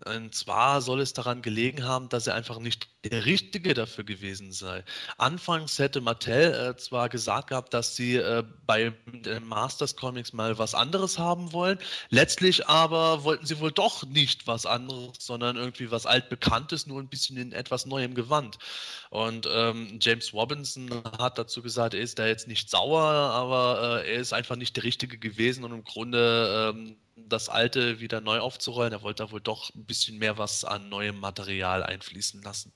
Und 0.06 0.34
zwar 0.34 0.80
soll 0.80 1.00
es 1.00 1.12
daran 1.12 1.42
gelegen 1.42 1.84
haben, 1.84 2.08
dass 2.08 2.26
er 2.26 2.34
einfach 2.34 2.58
nicht 2.58 2.88
der 3.04 3.24
Richtige 3.24 3.74
dafür 3.74 4.04
gewesen 4.04 4.52
sei. 4.52 4.84
Anfangs 5.18 5.78
hätte 5.78 6.00
Mattel 6.00 6.52
äh, 6.52 6.76
zwar 6.76 7.08
gesagt 7.08 7.48
gehabt, 7.48 7.74
dass 7.74 7.96
sie 7.96 8.16
äh, 8.16 8.44
bei 8.66 8.92
den 9.06 9.46
Masters 9.46 9.96
Comics 9.96 10.32
mal 10.32 10.58
was 10.58 10.74
anderes 10.74 11.18
haben 11.18 11.52
wollen, 11.52 11.78
letztlich 12.10 12.68
aber 12.68 13.24
wollten 13.24 13.46
sie 13.46 13.60
wohl 13.60 13.72
doch 13.72 14.04
nicht 14.04 14.46
was 14.46 14.66
anderes, 14.66 15.16
sondern 15.18 15.56
irgendwie 15.56 15.90
was 15.90 16.06
altbekanntes, 16.06 16.86
nur 16.86 17.00
ein 17.00 17.08
bisschen 17.08 17.36
in 17.36 17.52
etwas 17.52 17.86
neuem 17.86 18.14
Gewand. 18.14 18.58
Und 19.10 19.48
ähm, 19.50 19.98
James 20.00 20.32
Robinson 20.32 20.90
hat 21.18 21.38
dazu 21.38 21.62
gesagt, 21.62 21.94
er 21.94 22.00
ist 22.00 22.18
da 22.18 22.26
jetzt 22.26 22.48
nicht 22.48 22.70
sauer, 22.70 23.02
aber 23.02 24.02
äh, 24.04 24.14
er 24.14 24.20
ist 24.20 24.32
einfach 24.32 24.56
nicht 24.56 24.76
der 24.76 24.84
Richtige 24.84 25.18
gewesen 25.18 25.64
und 25.64 25.72
im 25.72 25.84
Grunde 25.84 26.72
ähm, 26.74 26.96
das 27.16 27.48
Alte 27.48 28.00
wieder 28.00 28.20
neu 28.20 28.38
aufzurollen. 28.38 28.92
Er 28.92 29.02
wollte 29.02 29.24
da 29.24 29.32
wohl 29.32 29.40
doch 29.40 29.74
ein 29.74 29.84
bisschen 29.84 30.18
mehr 30.18 30.38
was 30.38 30.64
an 30.64 30.88
neuem 30.88 31.18
Material 31.18 31.82
einfließen 31.82 32.42
lassen. 32.42 32.72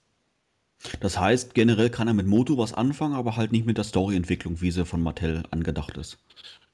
Das 1.00 1.18
heißt, 1.18 1.54
generell 1.54 1.90
kann 1.90 2.08
er 2.08 2.14
mit 2.14 2.26
Moto 2.26 2.56
was 2.56 2.72
anfangen, 2.72 3.14
aber 3.14 3.36
halt 3.36 3.52
nicht 3.52 3.66
mit 3.66 3.76
der 3.76 3.84
Storyentwicklung, 3.84 4.62
wie 4.62 4.70
sie 4.70 4.86
von 4.86 5.02
Mattel 5.02 5.42
angedacht 5.50 5.96
ist. 5.98 6.16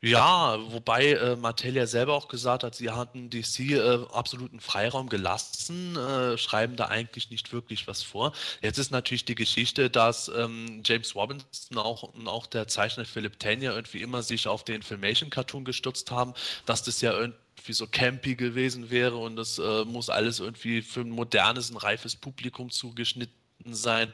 Ja, 0.03 0.59
wobei 0.71 1.15
äh, 1.15 1.37
Mattel 1.37 1.75
ja 1.75 1.87
selber 1.87 2.15
auch 2.15 2.29
gesagt 2.29 2.63
hat, 2.63 2.75
sie 2.75 2.91
hatten 2.91 3.31
DC 3.31 3.61
äh, 3.71 3.99
absoluten 4.13 4.61
Freiraum 4.61 5.09
gelassen, 5.09 5.97
äh, 5.97 6.37
schreiben 6.39 6.77
da 6.77 6.87
eigentlich 6.87 7.31
nicht 7.31 7.53
wirklich 7.53 7.89
was 7.89 8.03
vor. 8.03 8.33
Jetzt 8.61 8.79
ist 8.79 8.93
natürlich 8.93 9.25
die 9.25 9.35
Geschichte, 9.35 9.91
dass 9.91 10.29
ähm, 10.29 10.83
James 10.85 11.17
Robinson 11.17 11.79
auch, 11.79 12.03
und 12.05 12.29
auch 12.29 12.47
der 12.47 12.69
Zeichner 12.69 13.07
Philip 13.07 13.41
Tanya 13.41 13.73
irgendwie 13.75 14.03
immer 14.03 14.23
sich 14.23 14.47
auf 14.47 14.65
den 14.65 14.83
Filmation-Cartoon 14.83 15.65
gestützt 15.65 16.11
haben, 16.11 16.35
dass 16.67 16.83
das 16.83 17.01
ja 17.01 17.13
irgendwie 17.13 17.46
irgendwie 17.67 17.73
so 17.73 17.87
campy 17.89 18.37
gewesen 18.37 18.91
wäre 18.91 19.17
und 19.17 19.37
das 19.37 19.59
äh, 19.59 19.85
muss 19.85 20.09
alles 20.09 20.39
irgendwie 20.39 20.83
für 20.83 21.01
ein 21.01 21.11
modernes, 21.11 21.71
ein 21.71 21.77
reifes 21.77 22.15
Publikum 22.15 22.71
zugeschnitten 22.71 23.35
sein. 23.69 24.13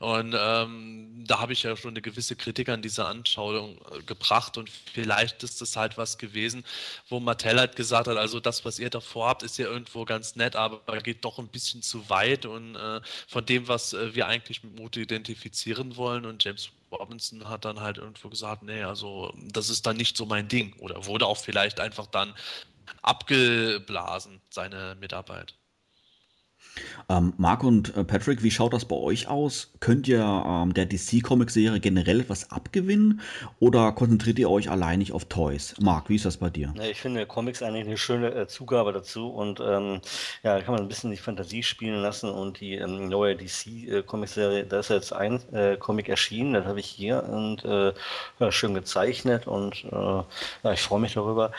Und 0.00 0.34
ähm, 0.36 1.24
da 1.24 1.38
habe 1.38 1.52
ich 1.52 1.62
ja 1.62 1.76
schon 1.76 1.90
eine 1.90 2.02
gewisse 2.02 2.34
Kritik 2.34 2.68
an 2.68 2.82
dieser 2.82 3.06
Anschauung 3.06 3.78
äh, 3.92 4.02
gebracht 4.02 4.58
und 4.58 4.68
vielleicht 4.68 5.44
ist 5.44 5.60
das 5.60 5.76
halt 5.76 5.96
was 5.96 6.18
gewesen, 6.18 6.64
wo 7.08 7.20
Mattel 7.20 7.58
halt 7.60 7.76
gesagt 7.76 8.08
hat, 8.08 8.16
also 8.16 8.40
das, 8.40 8.64
was 8.64 8.80
ihr 8.80 8.90
da 8.90 9.00
vorhabt, 9.00 9.44
ist 9.44 9.58
ja 9.58 9.66
irgendwo 9.66 10.04
ganz 10.04 10.34
nett, 10.34 10.56
aber 10.56 10.80
geht 11.02 11.24
doch 11.24 11.38
ein 11.38 11.48
bisschen 11.48 11.82
zu 11.82 12.08
weit 12.10 12.46
und 12.46 12.74
äh, 12.74 13.00
von 13.28 13.46
dem, 13.46 13.68
was 13.68 13.92
äh, 13.92 14.14
wir 14.16 14.26
eigentlich 14.26 14.64
mit 14.64 14.76
Moto 14.76 14.98
identifizieren 14.98 15.96
wollen 15.96 16.26
und 16.26 16.42
James 16.42 16.70
Robinson 16.90 17.48
hat 17.48 17.64
dann 17.64 17.80
halt 17.80 17.98
irgendwo 17.98 18.28
gesagt, 18.30 18.62
nee, 18.62 18.82
also 18.82 19.32
das 19.36 19.68
ist 19.68 19.86
dann 19.86 19.96
nicht 19.96 20.16
so 20.16 20.26
mein 20.26 20.48
Ding 20.48 20.74
oder 20.78 21.06
wurde 21.06 21.26
auch 21.26 21.36
vielleicht 21.36 21.80
einfach 21.80 22.06
dann 22.06 22.34
abgeblasen, 23.02 24.40
seine 24.50 24.96
Mitarbeit. 25.00 25.54
Ähm, 27.08 27.32
Marc 27.38 27.64
und 27.64 27.96
äh, 27.96 28.04
Patrick, 28.04 28.42
wie 28.42 28.50
schaut 28.50 28.72
das 28.72 28.84
bei 28.84 28.96
euch 28.96 29.28
aus? 29.28 29.72
Könnt 29.80 30.06
ihr 30.08 30.20
ähm, 30.20 30.74
der 30.74 30.86
DC-Comic-Serie 30.86 31.80
generell 31.80 32.20
etwas 32.20 32.50
abgewinnen 32.50 33.20
oder 33.60 33.92
konzentriert 33.92 34.38
ihr 34.38 34.50
euch 34.50 34.70
alleinig 34.70 35.12
auf 35.12 35.24
Toys? 35.24 35.74
Marc, 35.80 36.08
wie 36.08 36.16
ist 36.16 36.24
das 36.24 36.36
bei 36.36 36.50
dir? 36.50 36.72
Ja, 36.76 36.84
ich 36.84 37.00
finde 37.00 37.26
Comics 37.26 37.62
eigentlich 37.62 37.86
eine 37.86 37.96
schöne 37.96 38.34
äh, 38.34 38.46
Zugabe 38.46 38.92
dazu 38.92 39.28
und 39.28 39.60
ähm, 39.60 40.00
ja, 40.42 40.56
da 40.56 40.62
kann 40.62 40.74
man 40.74 40.82
ein 40.82 40.88
bisschen 40.88 41.10
die 41.10 41.16
Fantasie 41.16 41.62
spielen 41.62 42.00
lassen 42.00 42.30
und 42.30 42.60
die 42.60 42.74
ähm, 42.74 43.08
neue 43.08 43.36
DC-Comic-Serie, 43.36 44.64
da 44.64 44.80
ist 44.80 44.90
jetzt 44.90 45.12
ein 45.12 45.40
äh, 45.52 45.76
Comic 45.76 46.08
erschienen, 46.08 46.52
das 46.54 46.66
habe 46.66 46.80
ich 46.80 46.86
hier 46.86 47.24
und 47.24 47.64
äh, 47.64 47.92
ja, 48.38 48.52
schön 48.52 48.74
gezeichnet 48.74 49.46
und 49.46 49.84
äh, 49.84 49.96
ja, 49.96 50.72
ich 50.72 50.80
freue 50.80 51.00
mich 51.00 51.14
darüber. 51.14 51.52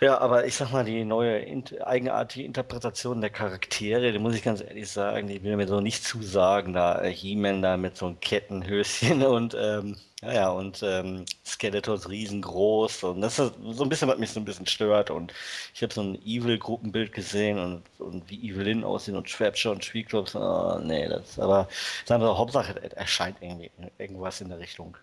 Ja, 0.00 0.18
aber 0.18 0.46
ich 0.46 0.56
sag 0.56 0.72
mal, 0.72 0.84
die 0.84 1.04
neue 1.04 1.44
eigenartige 1.84 2.44
Interpretation 2.44 3.20
der 3.20 3.30
Charaktere, 3.30 4.12
die 4.12 4.18
muss 4.18 4.34
ich 4.34 4.42
ganz 4.42 4.60
ehrlich 4.60 4.90
sagen, 4.90 5.28
die 5.28 5.42
will 5.42 5.56
mir 5.56 5.68
so 5.68 5.80
nicht 5.80 6.04
zusagen. 6.04 6.72
Da 6.72 7.02
äh, 7.02 7.12
He-Man 7.12 7.62
da 7.62 7.76
mit 7.76 7.96
so 7.96 8.06
einem 8.06 8.20
Kettenhöschen 8.20 9.22
und 9.26 9.56
ähm, 9.58 9.96
ja, 10.22 10.50
und 10.50 10.82
ähm, 10.82 11.26
Skeletors 11.44 12.08
riesengroß 12.08 13.04
und 13.04 13.20
das 13.20 13.38
ist 13.38 13.52
so 13.72 13.82
ein 13.82 13.88
bisschen, 13.88 14.08
was 14.08 14.18
mich 14.18 14.30
so 14.30 14.40
ein 14.40 14.44
bisschen 14.44 14.66
stört 14.66 15.10
und 15.10 15.34
ich 15.74 15.82
habe 15.82 15.92
so 15.92 16.02
ein 16.02 16.14
Evil-Gruppenbild 16.24 17.12
gesehen 17.12 17.58
und, 17.58 17.82
und 17.98 18.30
wie 18.30 18.48
Evelyn 18.48 18.84
aussehen 18.84 19.16
und 19.16 19.30
Trapture 19.30 19.74
und 19.74 19.84
Triclops, 19.84 20.34
oh, 20.34 20.78
nee, 20.82 21.08
das 21.08 21.38
aber 21.38 21.68
sagen 22.06 22.22
wir, 22.22 22.38
Hauptsache 22.38 22.96
erscheint 22.96 23.36
irgendwie 23.40 23.70
irgendwas 23.98 24.40
in 24.40 24.48
der 24.48 24.58
Richtung. 24.58 24.96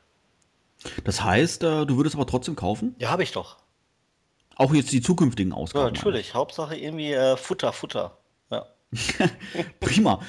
Das 1.03 1.23
heißt, 1.23 1.63
äh, 1.63 1.85
du 1.85 1.97
würdest 1.97 2.15
aber 2.15 2.25
trotzdem 2.25 2.55
kaufen? 2.55 2.95
Ja, 2.97 3.11
habe 3.11 3.23
ich 3.23 3.31
doch. 3.31 3.57
Auch 4.61 4.75
jetzt 4.75 4.91
die 4.91 5.01
zukünftigen 5.01 5.53
Ausgaben. 5.53 5.87
Ja, 5.87 5.91
natürlich. 5.91 6.35
Hauptsache 6.35 6.77
irgendwie 6.77 7.13
äh, 7.13 7.35
Futter, 7.35 7.73
Futter. 7.73 8.15
Ja. 8.51 8.67
Prima. 9.79 10.21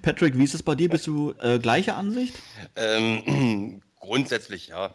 Patrick, 0.00 0.38
wie 0.38 0.44
ist 0.44 0.54
es 0.54 0.62
bei 0.62 0.76
dir? 0.76 0.88
Bist 0.88 1.08
du 1.08 1.34
äh, 1.40 1.58
gleicher 1.58 1.96
Ansicht? 1.96 2.34
Ähm, 2.76 3.82
grundsätzlich 4.00 4.68
ja. 4.68 4.94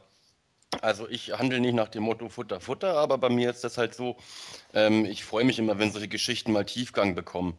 Also 0.81 1.09
ich 1.09 1.33
handle 1.33 1.59
nicht 1.59 1.73
nach 1.73 1.89
dem 1.89 2.03
Motto 2.03 2.29
Futter, 2.29 2.61
Futter, 2.61 2.95
aber 2.95 3.17
bei 3.17 3.27
mir 3.27 3.49
ist 3.49 3.65
das 3.65 3.77
halt 3.77 3.93
so, 3.93 4.15
ähm, 4.73 5.03
ich 5.03 5.25
freue 5.25 5.43
mich 5.43 5.59
immer, 5.59 5.77
wenn 5.77 5.91
solche 5.91 6.07
Geschichten 6.07 6.53
mal 6.53 6.63
Tiefgang 6.63 7.15
bekommen. 7.15 7.57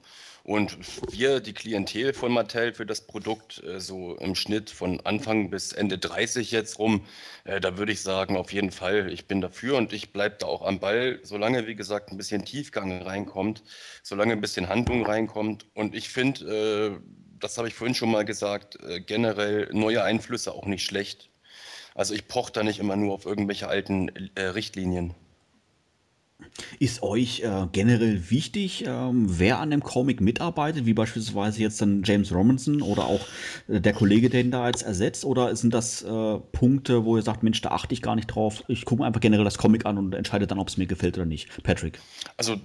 Und 0.48 0.78
wir, 1.12 1.40
die 1.40 1.52
Klientel 1.52 2.14
von 2.14 2.32
Mattel 2.32 2.72
für 2.72 2.86
das 2.86 3.02
Produkt, 3.02 3.62
äh, 3.64 3.80
so 3.80 4.16
im 4.16 4.34
Schnitt 4.34 4.70
von 4.70 4.98
Anfang 5.02 5.50
bis 5.50 5.74
Ende 5.74 5.98
30 5.98 6.52
jetzt 6.52 6.78
rum, 6.78 7.04
äh, 7.44 7.60
da 7.60 7.76
würde 7.76 7.92
ich 7.92 8.00
sagen, 8.00 8.34
auf 8.34 8.50
jeden 8.50 8.70
Fall, 8.70 9.12
ich 9.12 9.26
bin 9.26 9.42
dafür 9.42 9.76
und 9.76 9.92
ich 9.92 10.10
bleibe 10.14 10.36
da 10.38 10.46
auch 10.46 10.62
am 10.62 10.80
Ball, 10.80 11.20
solange, 11.22 11.66
wie 11.66 11.74
gesagt, 11.74 12.10
ein 12.10 12.16
bisschen 12.16 12.46
Tiefgang 12.46 13.02
reinkommt, 13.02 13.62
solange 14.02 14.32
ein 14.32 14.40
bisschen 14.40 14.70
Handlung 14.70 15.04
reinkommt. 15.04 15.66
Und 15.74 15.94
ich 15.94 16.08
finde, 16.08 16.96
äh, 16.96 17.10
das 17.38 17.58
habe 17.58 17.68
ich 17.68 17.74
vorhin 17.74 17.94
schon 17.94 18.10
mal 18.10 18.24
gesagt, 18.24 18.78
generell 19.06 19.68
neue 19.72 20.02
Einflüsse 20.02 20.54
auch 20.54 20.64
nicht 20.64 20.86
schlecht. 20.86 21.28
Also 21.94 22.14
ich 22.14 22.26
poche 22.26 22.52
da 22.52 22.62
nicht 22.62 22.78
immer 22.80 22.96
nur 22.96 23.12
auf 23.12 23.26
irgendwelche 23.26 23.68
alten 23.68 24.08
Richtlinien. 24.36 25.14
Ist 26.78 27.02
euch 27.02 27.40
äh, 27.40 27.66
generell 27.72 28.30
wichtig, 28.30 28.84
ähm, 28.86 29.26
wer 29.28 29.58
an 29.58 29.70
dem 29.70 29.82
Comic 29.82 30.20
mitarbeitet, 30.20 30.86
wie 30.86 30.94
beispielsweise 30.94 31.60
jetzt 31.60 31.80
dann 31.80 32.02
James 32.04 32.32
Robinson 32.32 32.82
oder 32.82 33.04
auch 33.04 33.20
äh, 33.68 33.80
der 33.80 33.92
Kollege, 33.92 34.28
der 34.28 34.40
ihn 34.40 34.50
da 34.50 34.66
jetzt 34.66 34.82
ersetzt? 34.82 35.24
Oder 35.24 35.54
sind 35.56 35.74
das 35.74 36.02
äh, 36.02 36.38
Punkte, 36.52 37.04
wo 37.04 37.16
ihr 37.16 37.22
sagt, 37.22 37.42
Mensch, 37.42 37.60
da 37.60 37.70
achte 37.70 37.94
ich 37.94 38.02
gar 38.02 38.16
nicht 38.16 38.26
drauf? 38.26 38.64
Ich 38.68 38.84
gucke 38.84 39.04
einfach 39.04 39.20
generell 39.20 39.44
das 39.44 39.58
Comic 39.58 39.86
an 39.86 39.98
und 39.98 40.14
entscheide 40.14 40.46
dann, 40.46 40.58
ob 40.58 40.68
es 40.68 40.76
mir 40.76 40.86
gefällt 40.86 41.16
oder 41.16 41.26
nicht. 41.26 41.62
Patrick. 41.62 42.00
Also, 42.36 42.56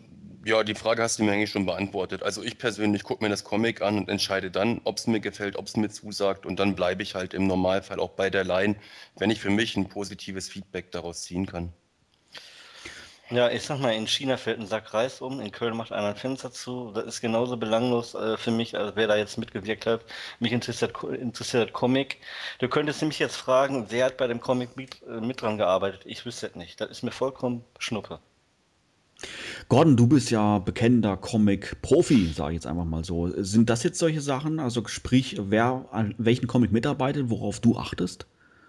ja, 0.45 0.63
die 0.63 0.75
Frage 0.75 1.01
hast 1.01 1.19
du 1.19 1.23
mir 1.23 1.31
eigentlich 1.31 1.51
schon 1.51 1.65
beantwortet. 1.65 2.23
Also, 2.23 2.43
ich 2.43 2.57
persönlich 2.57 3.03
gucke 3.03 3.23
mir 3.23 3.29
das 3.29 3.43
Comic 3.43 3.81
an 3.81 3.97
und 3.97 4.09
entscheide 4.09 4.51
dann, 4.51 4.81
ob 4.83 4.97
es 4.97 5.07
mir 5.07 5.19
gefällt, 5.19 5.55
ob 5.55 5.67
es 5.67 5.77
mir 5.77 5.89
zusagt. 5.89 6.45
Und 6.45 6.59
dann 6.59 6.75
bleibe 6.75 7.03
ich 7.03 7.15
halt 7.15 7.33
im 7.33 7.47
Normalfall 7.47 7.99
auch 7.99 8.11
bei 8.11 8.29
der 8.29 8.43
Line, 8.43 8.75
wenn 9.17 9.29
ich 9.29 9.39
für 9.39 9.51
mich 9.51 9.77
ein 9.77 9.87
positives 9.87 10.49
Feedback 10.49 10.91
daraus 10.91 11.21
ziehen 11.21 11.45
kann. 11.45 11.73
Ja, 13.33 13.49
ich 13.49 13.63
sag 13.63 13.79
mal, 13.79 13.95
in 13.95 14.05
China 14.05 14.37
fällt 14.37 14.59
ein 14.59 14.67
Sack 14.67 14.93
Reis 14.93 15.19
um, 15.19 15.39
in 15.39 15.51
Köln 15.51 15.75
macht 15.75 15.91
einer 15.91 16.09
ein 16.09 16.15
Fenster 16.15 16.51
zu. 16.51 16.91
Das 16.93 17.05
ist 17.05 17.19
genauso 17.19 17.57
belanglos 17.57 18.13
äh, 18.13 18.37
für 18.37 18.51
mich, 18.51 18.77
als 18.77 18.95
wer 18.95 19.07
da 19.07 19.15
jetzt 19.15 19.39
mitgewirkt 19.39 19.87
hat. 19.87 20.01
Mich 20.39 20.51
interessiert, 20.51 20.93
interessiert 21.03 21.73
Comic. 21.73 22.17
Du 22.59 22.67
könntest 22.67 23.01
nämlich 23.01 23.17
jetzt 23.17 23.35
fragen, 23.35 23.87
wer 23.89 24.05
hat 24.05 24.17
bei 24.17 24.27
dem 24.27 24.39
Comic 24.39 24.77
mit, 24.77 25.01
äh, 25.07 25.19
mit 25.19 25.41
dran 25.41 25.57
gearbeitet? 25.57 26.01
Ich 26.05 26.27
wüsste 26.27 26.45
es 26.45 26.55
nicht. 26.55 26.79
Das 26.79 26.91
ist 26.91 27.01
mir 27.01 27.09
vollkommen 27.09 27.63
Schnuppe. 27.79 28.19
Gordon, 29.67 29.97
du 29.97 30.05
bist 30.05 30.29
ja 30.29 30.59
bekennender 30.59 31.17
Comic-Profi, 31.17 32.33
sage 32.33 32.51
ich 32.51 32.57
jetzt 32.57 32.67
einfach 32.67 32.85
mal 32.85 33.03
so. 33.03 33.31
Sind 33.41 33.67
das 33.67 33.81
jetzt 33.81 33.97
solche 33.97 34.21
Sachen? 34.21 34.59
Also 34.59 34.85
sprich, 34.85 35.37
wer 35.39 35.85
an 35.89 36.13
welchen 36.19 36.45
Comic 36.45 36.71
mitarbeitet, 36.71 37.31
worauf 37.31 37.59
du 37.59 37.79
achtest? 37.79 38.27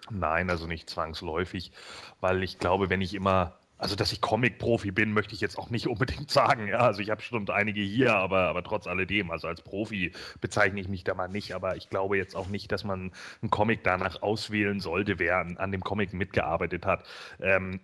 Nein, 0.09 0.49
also 0.49 0.65
nicht 0.65 0.89
zwangsläufig, 0.89 1.71
weil 2.19 2.41
ich 2.41 2.57
glaube, 2.57 2.89
wenn 2.89 3.01
ich 3.01 3.13
immer 3.13 3.59
also, 3.77 3.95
dass 3.95 4.11
ich 4.11 4.21
Comic-Profi 4.21 4.91
bin, 4.91 5.11
möchte 5.11 5.35
ich 5.35 5.41
jetzt 5.41 5.57
auch 5.57 5.69
nicht 5.69 5.87
unbedingt 5.89 6.31
sagen. 6.31 6.67
Ja, 6.67 6.79
also 6.79 7.01
ich 7.01 7.09
habe 7.09 7.21
schon 7.21 7.49
einige 7.49 7.81
hier, 7.81 8.15
aber, 8.15 8.47
aber 8.47 8.63
trotz 8.63 8.87
alledem, 8.87 9.31
also 9.31 9.47
als 9.47 9.61
Profi 9.61 10.11
bezeichne 10.41 10.79
ich 10.79 10.87
mich 10.87 11.03
da 11.03 11.13
mal 11.13 11.27
nicht. 11.27 11.53
Aber 11.53 11.75
ich 11.75 11.89
glaube 11.89 12.17
jetzt 12.17 12.35
auch 12.35 12.47
nicht, 12.47 12.71
dass 12.71 12.83
man 12.83 13.11
einen 13.41 13.51
Comic 13.51 13.83
danach 13.83 14.21
auswählen 14.21 14.79
sollte, 14.79 15.19
wer 15.19 15.37
an, 15.37 15.57
an 15.57 15.71
dem 15.71 15.81
Comic 15.81 16.13
mitgearbeitet 16.13 16.85
hat. 16.85 17.05
Ähm, 17.41 17.79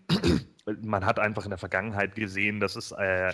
man 0.81 1.05
hat 1.05 1.19
einfach 1.19 1.43
in 1.43 1.49
der 1.49 1.57
Vergangenheit 1.57 2.15
gesehen, 2.15 2.59
dass 2.59 2.75
es 2.75 2.91
äh, 2.91 3.33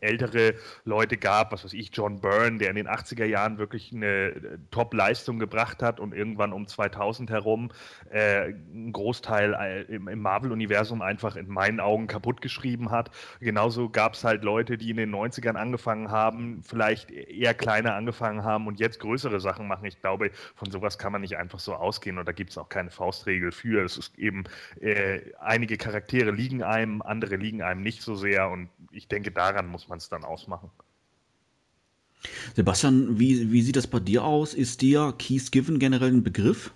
ältere 0.00 0.54
Leute 0.84 1.16
gab, 1.16 1.52
was 1.52 1.64
weiß 1.64 1.72
ich, 1.72 1.90
John 1.92 2.20
Byrne, 2.20 2.58
der 2.58 2.70
in 2.70 2.76
den 2.76 2.88
80er 2.88 3.24
Jahren 3.24 3.58
wirklich 3.58 3.92
eine 3.92 4.06
äh, 4.06 4.58
Top-Leistung 4.70 5.38
gebracht 5.38 5.82
hat 5.82 6.00
und 6.00 6.14
irgendwann 6.14 6.52
um 6.52 6.66
2000 6.66 7.30
herum 7.30 7.70
äh, 8.10 8.54
einen 8.54 8.92
Großteil 8.92 9.54
äh, 9.54 9.82
im, 9.94 10.08
im 10.08 10.20
Marvel-Universum 10.20 11.02
einfach 11.02 11.36
in 11.36 11.48
meinen 11.48 11.80
Augen 11.80 12.06
kaputt 12.06 12.40
geschrieben 12.40 12.90
hat. 12.90 13.10
Genauso 13.40 13.88
gab 13.88 14.14
es 14.14 14.24
halt 14.24 14.42
Leute, 14.42 14.76
die 14.76 14.90
in 14.90 14.96
den 14.96 15.14
90ern 15.14 15.54
angefangen 15.54 16.10
haben, 16.10 16.62
vielleicht 16.62 17.10
eher 17.10 17.54
kleiner 17.54 17.94
angefangen 17.94 18.42
haben 18.42 18.66
und 18.66 18.80
jetzt 18.80 18.98
größere 19.00 19.40
Sachen 19.40 19.68
machen. 19.68 19.84
Ich 19.84 20.00
glaube, 20.00 20.30
von 20.56 20.70
sowas 20.70 20.98
kann 20.98 21.12
man 21.12 21.20
nicht 21.20 21.36
einfach 21.36 21.60
so 21.60 21.74
ausgehen 21.74 22.18
und 22.18 22.26
da 22.26 22.32
gibt 22.32 22.50
es 22.50 22.58
auch 22.58 22.68
keine 22.68 22.90
Faustregel 22.90 23.52
für. 23.52 23.84
Es 23.84 23.96
ist 23.96 24.18
eben, 24.18 24.44
äh, 24.80 25.20
einige 25.40 25.76
Charaktere 25.76 26.30
liegen 26.30 26.63
einem, 26.64 27.02
andere 27.02 27.36
liegen 27.36 27.62
einem 27.62 27.82
nicht 27.82 28.02
so 28.02 28.16
sehr 28.16 28.50
und 28.50 28.68
ich 28.90 29.08
denke, 29.08 29.30
daran 29.30 29.66
muss 29.66 29.88
man 29.88 29.98
es 29.98 30.08
dann 30.08 30.24
ausmachen. 30.24 30.70
Sebastian, 32.56 33.18
wie, 33.18 33.52
wie 33.52 33.62
sieht 33.62 33.76
das 33.76 33.86
bei 33.86 34.00
dir 34.00 34.24
aus? 34.24 34.54
Ist 34.54 34.80
dir 34.82 35.14
Keith 35.18 35.52
Given 35.52 35.78
generell 35.78 36.10
ein 36.10 36.22
Begriff? 36.22 36.72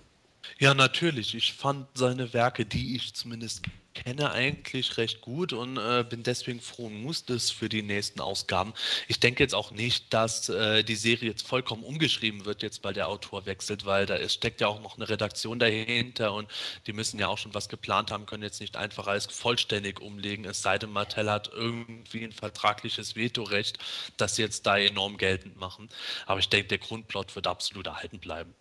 Ja, 0.57 0.73
natürlich. 0.73 1.35
Ich 1.35 1.53
fand 1.53 1.87
seine 1.95 2.33
Werke, 2.33 2.65
die 2.65 2.95
ich 2.95 3.13
zumindest 3.13 3.63
kenne, 3.93 4.31
eigentlich 4.31 4.97
recht 4.97 5.21
gut 5.21 5.53
und 5.53 5.77
äh, 5.77 6.05
bin 6.07 6.23
deswegen 6.23 6.61
frohen 6.61 7.01
Mustes 7.01 7.49
für 7.51 7.69
die 7.69 7.81
nächsten 7.81 8.21
Ausgaben. 8.21 8.73
Ich 9.07 9.19
denke 9.19 9.43
jetzt 9.43 9.55
auch 9.55 9.71
nicht, 9.71 10.13
dass 10.13 10.49
äh, 10.49 10.83
die 10.83 10.95
Serie 10.95 11.29
jetzt 11.29 11.47
vollkommen 11.47 11.83
umgeschrieben 11.83 12.45
wird, 12.45 12.61
jetzt 12.61 12.83
weil 12.83 12.93
der 12.93 13.07
Autor 13.07 13.45
wechselt, 13.45 13.85
weil 13.85 14.05
da 14.05 14.15
ist, 14.15 14.35
steckt 14.35 14.61
ja 14.61 14.67
auch 14.67 14.81
noch 14.81 14.97
eine 14.97 15.09
Redaktion 15.09 15.59
dahinter 15.59 16.33
und 16.33 16.49
die 16.87 16.93
müssen 16.93 17.19
ja 17.19 17.27
auch 17.27 17.37
schon 17.37 17.53
was 17.53 17.69
geplant 17.69 18.11
haben, 18.11 18.25
können 18.25 18.43
jetzt 18.43 18.61
nicht 18.61 18.77
einfach 18.77 19.07
alles 19.07 19.25
vollständig 19.25 19.99
umlegen, 19.99 20.45
es 20.45 20.61
sei 20.61 20.77
denn, 20.77 20.91
Martell 20.91 21.29
hat 21.29 21.49
irgendwie 21.53 22.23
ein 22.23 22.31
vertragliches 22.31 23.15
Vetorecht, 23.15 23.79
das 24.17 24.35
sie 24.35 24.43
jetzt 24.43 24.65
da 24.65 24.77
enorm 24.77 25.17
geltend 25.17 25.57
machen. 25.57 25.89
Aber 26.25 26.39
ich 26.39 26.49
denke, 26.49 26.67
der 26.69 26.77
Grundplot 26.77 27.35
wird 27.35 27.47
absolut 27.47 27.87
erhalten 27.87 28.19
bleiben. 28.19 28.53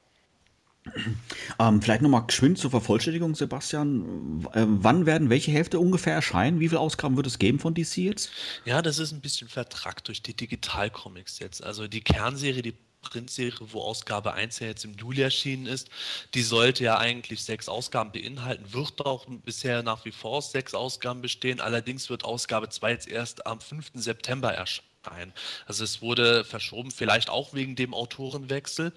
Ähm, 1.59 1.83
vielleicht 1.83 2.03
nochmal 2.03 2.27
geschwind 2.27 2.59
zur 2.59 2.71
Vervollständigung, 2.71 3.35
Sebastian. 3.35 4.47
Äh, 4.53 4.65
wann 4.67 5.07
werden 5.07 5.31
welche 5.31 5.51
Hälfte 5.51 5.81
ungefähr 5.81 6.15
erscheinen? 6.15 6.61
Wie 6.61 6.69
viele 6.69 6.81
Ausgaben 6.81 7.17
wird 7.17 7.27
es 7.27 7.39
geben 7.39 7.59
von 7.59 7.75
DC 7.75 7.99
jetzt? 7.99 8.31
Ja, 8.65 8.83
das 8.83 8.99
ist 8.99 9.13
ein 9.13 9.21
bisschen 9.21 9.49
vertrackt 9.49 10.09
durch 10.09 10.23
die 10.23 10.35
Digitalcomics 10.35 11.39
jetzt. 11.39 11.63
Also 11.65 11.89
die 11.89 12.01
Kernserie, 12.01 12.63
die 12.63 12.75
Printserie, 13.03 13.55
wo 13.61 13.81
Ausgabe 13.81 14.35
1 14.35 14.59
ja 14.59 14.67
jetzt 14.67 14.85
im 14.85 14.95
Juli 14.95 15.23
erschienen 15.23 15.67
ist, 15.67 15.89
die 16.35 16.43
sollte 16.43 16.85
ja 16.85 16.99
eigentlich 16.99 17.45
sechs 17.45 17.69
Ausgaben 17.69 18.13
beinhalten, 18.13 18.73
wird 18.73 19.05
auch 19.07 19.27
bisher 19.45 19.83
nach 19.83 20.05
wie 20.05 20.13
vor 20.13 20.43
sechs 20.43 20.75
Ausgaben 20.75 21.23
bestehen. 21.23 21.61
Allerdings 21.61 22.11
wird 22.11 22.25
Ausgabe 22.25 22.69
2 22.69 22.91
jetzt 22.91 23.09
erst 23.09 23.47
am 23.47 23.61
5. 23.61 23.93
September 23.95 24.53
erscheinen 24.53 24.88
ein. 25.13 25.33
Also 25.67 25.85
es 25.85 26.03
wurde 26.03 26.45
verschoben, 26.45 26.91
vielleicht 26.91 27.31
auch 27.31 27.55
wegen 27.55 27.77
dem 27.77 27.95
Autorenwechsel. 27.95 28.93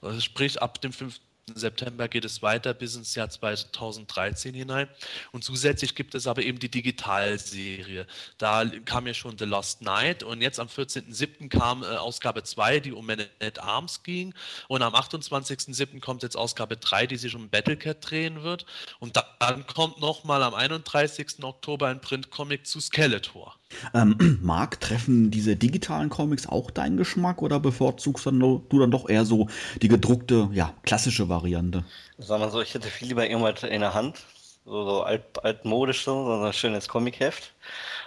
Also 0.00 0.20
sprich, 0.20 0.60
ab 0.62 0.80
dem 0.80 0.92
5. 0.92 1.20
September 1.54 2.08
geht 2.08 2.24
es 2.24 2.42
weiter 2.42 2.72
bis 2.72 2.94
ins 2.94 3.14
Jahr 3.14 3.28
2013 3.28 4.54
hinein. 4.54 4.88
Und 5.32 5.42
zusätzlich 5.42 5.94
gibt 5.94 6.14
es 6.14 6.26
aber 6.26 6.42
eben 6.42 6.58
die 6.58 6.70
Digitalserie. 6.70 8.06
Da 8.38 8.64
kam 8.84 9.06
ja 9.06 9.14
schon 9.14 9.36
The 9.38 9.44
Lost 9.44 9.82
Night 9.82 10.22
und 10.22 10.40
jetzt 10.40 10.60
am 10.60 10.68
14.07. 10.68 11.48
kam 11.48 11.82
äh, 11.82 11.86
Ausgabe 11.86 12.44
2, 12.44 12.80
die 12.80 12.92
um 12.92 13.06
Man 13.06 13.24
at 13.40 13.58
Arms 13.58 14.02
ging. 14.02 14.34
Und 14.68 14.82
am 14.82 14.94
28.07. 14.94 16.00
kommt 16.00 16.22
jetzt 16.22 16.36
Ausgabe 16.36 16.76
3, 16.76 17.06
die 17.06 17.16
sich 17.16 17.34
um 17.34 17.48
Battlecat 17.48 17.98
drehen 18.08 18.42
wird. 18.42 18.64
Und 19.00 19.16
dann 19.40 19.66
kommt 19.66 20.00
nochmal 20.00 20.42
am 20.42 20.54
31. 20.54 21.42
Oktober 21.42 21.88
ein 21.88 22.00
Printcomic 22.00 22.66
zu 22.66 22.80
Skeletor. 22.80 23.56
Ähm, 23.94 24.38
Marc, 24.42 24.80
treffen 24.80 25.30
diese 25.30 25.56
digitalen 25.56 26.08
Comics 26.08 26.46
auch 26.48 26.70
deinen 26.70 26.96
Geschmack 26.96 27.42
oder 27.42 27.60
bevorzugst 27.60 28.26
du 28.26 28.62
dann 28.70 28.90
doch 28.90 29.08
eher 29.08 29.24
so 29.24 29.48
die 29.80 29.88
gedruckte, 29.88 30.48
ja, 30.52 30.74
klassische 30.82 31.28
Variante? 31.28 31.84
Sag 32.18 32.40
mal 32.40 32.50
so, 32.50 32.60
ich 32.60 32.74
hätte 32.74 32.88
viel 32.88 33.08
lieber 33.08 33.28
irgendwas 33.28 33.62
in 33.62 33.80
der 33.80 33.94
Hand, 33.94 34.24
so, 34.64 34.84
so 34.84 35.02
alt, 35.02 35.22
altmodisch, 35.42 36.04
so, 36.04 36.24
so 36.24 36.44
ein 36.44 36.52
schönes 36.52 36.88
Comicheft. 36.88 37.52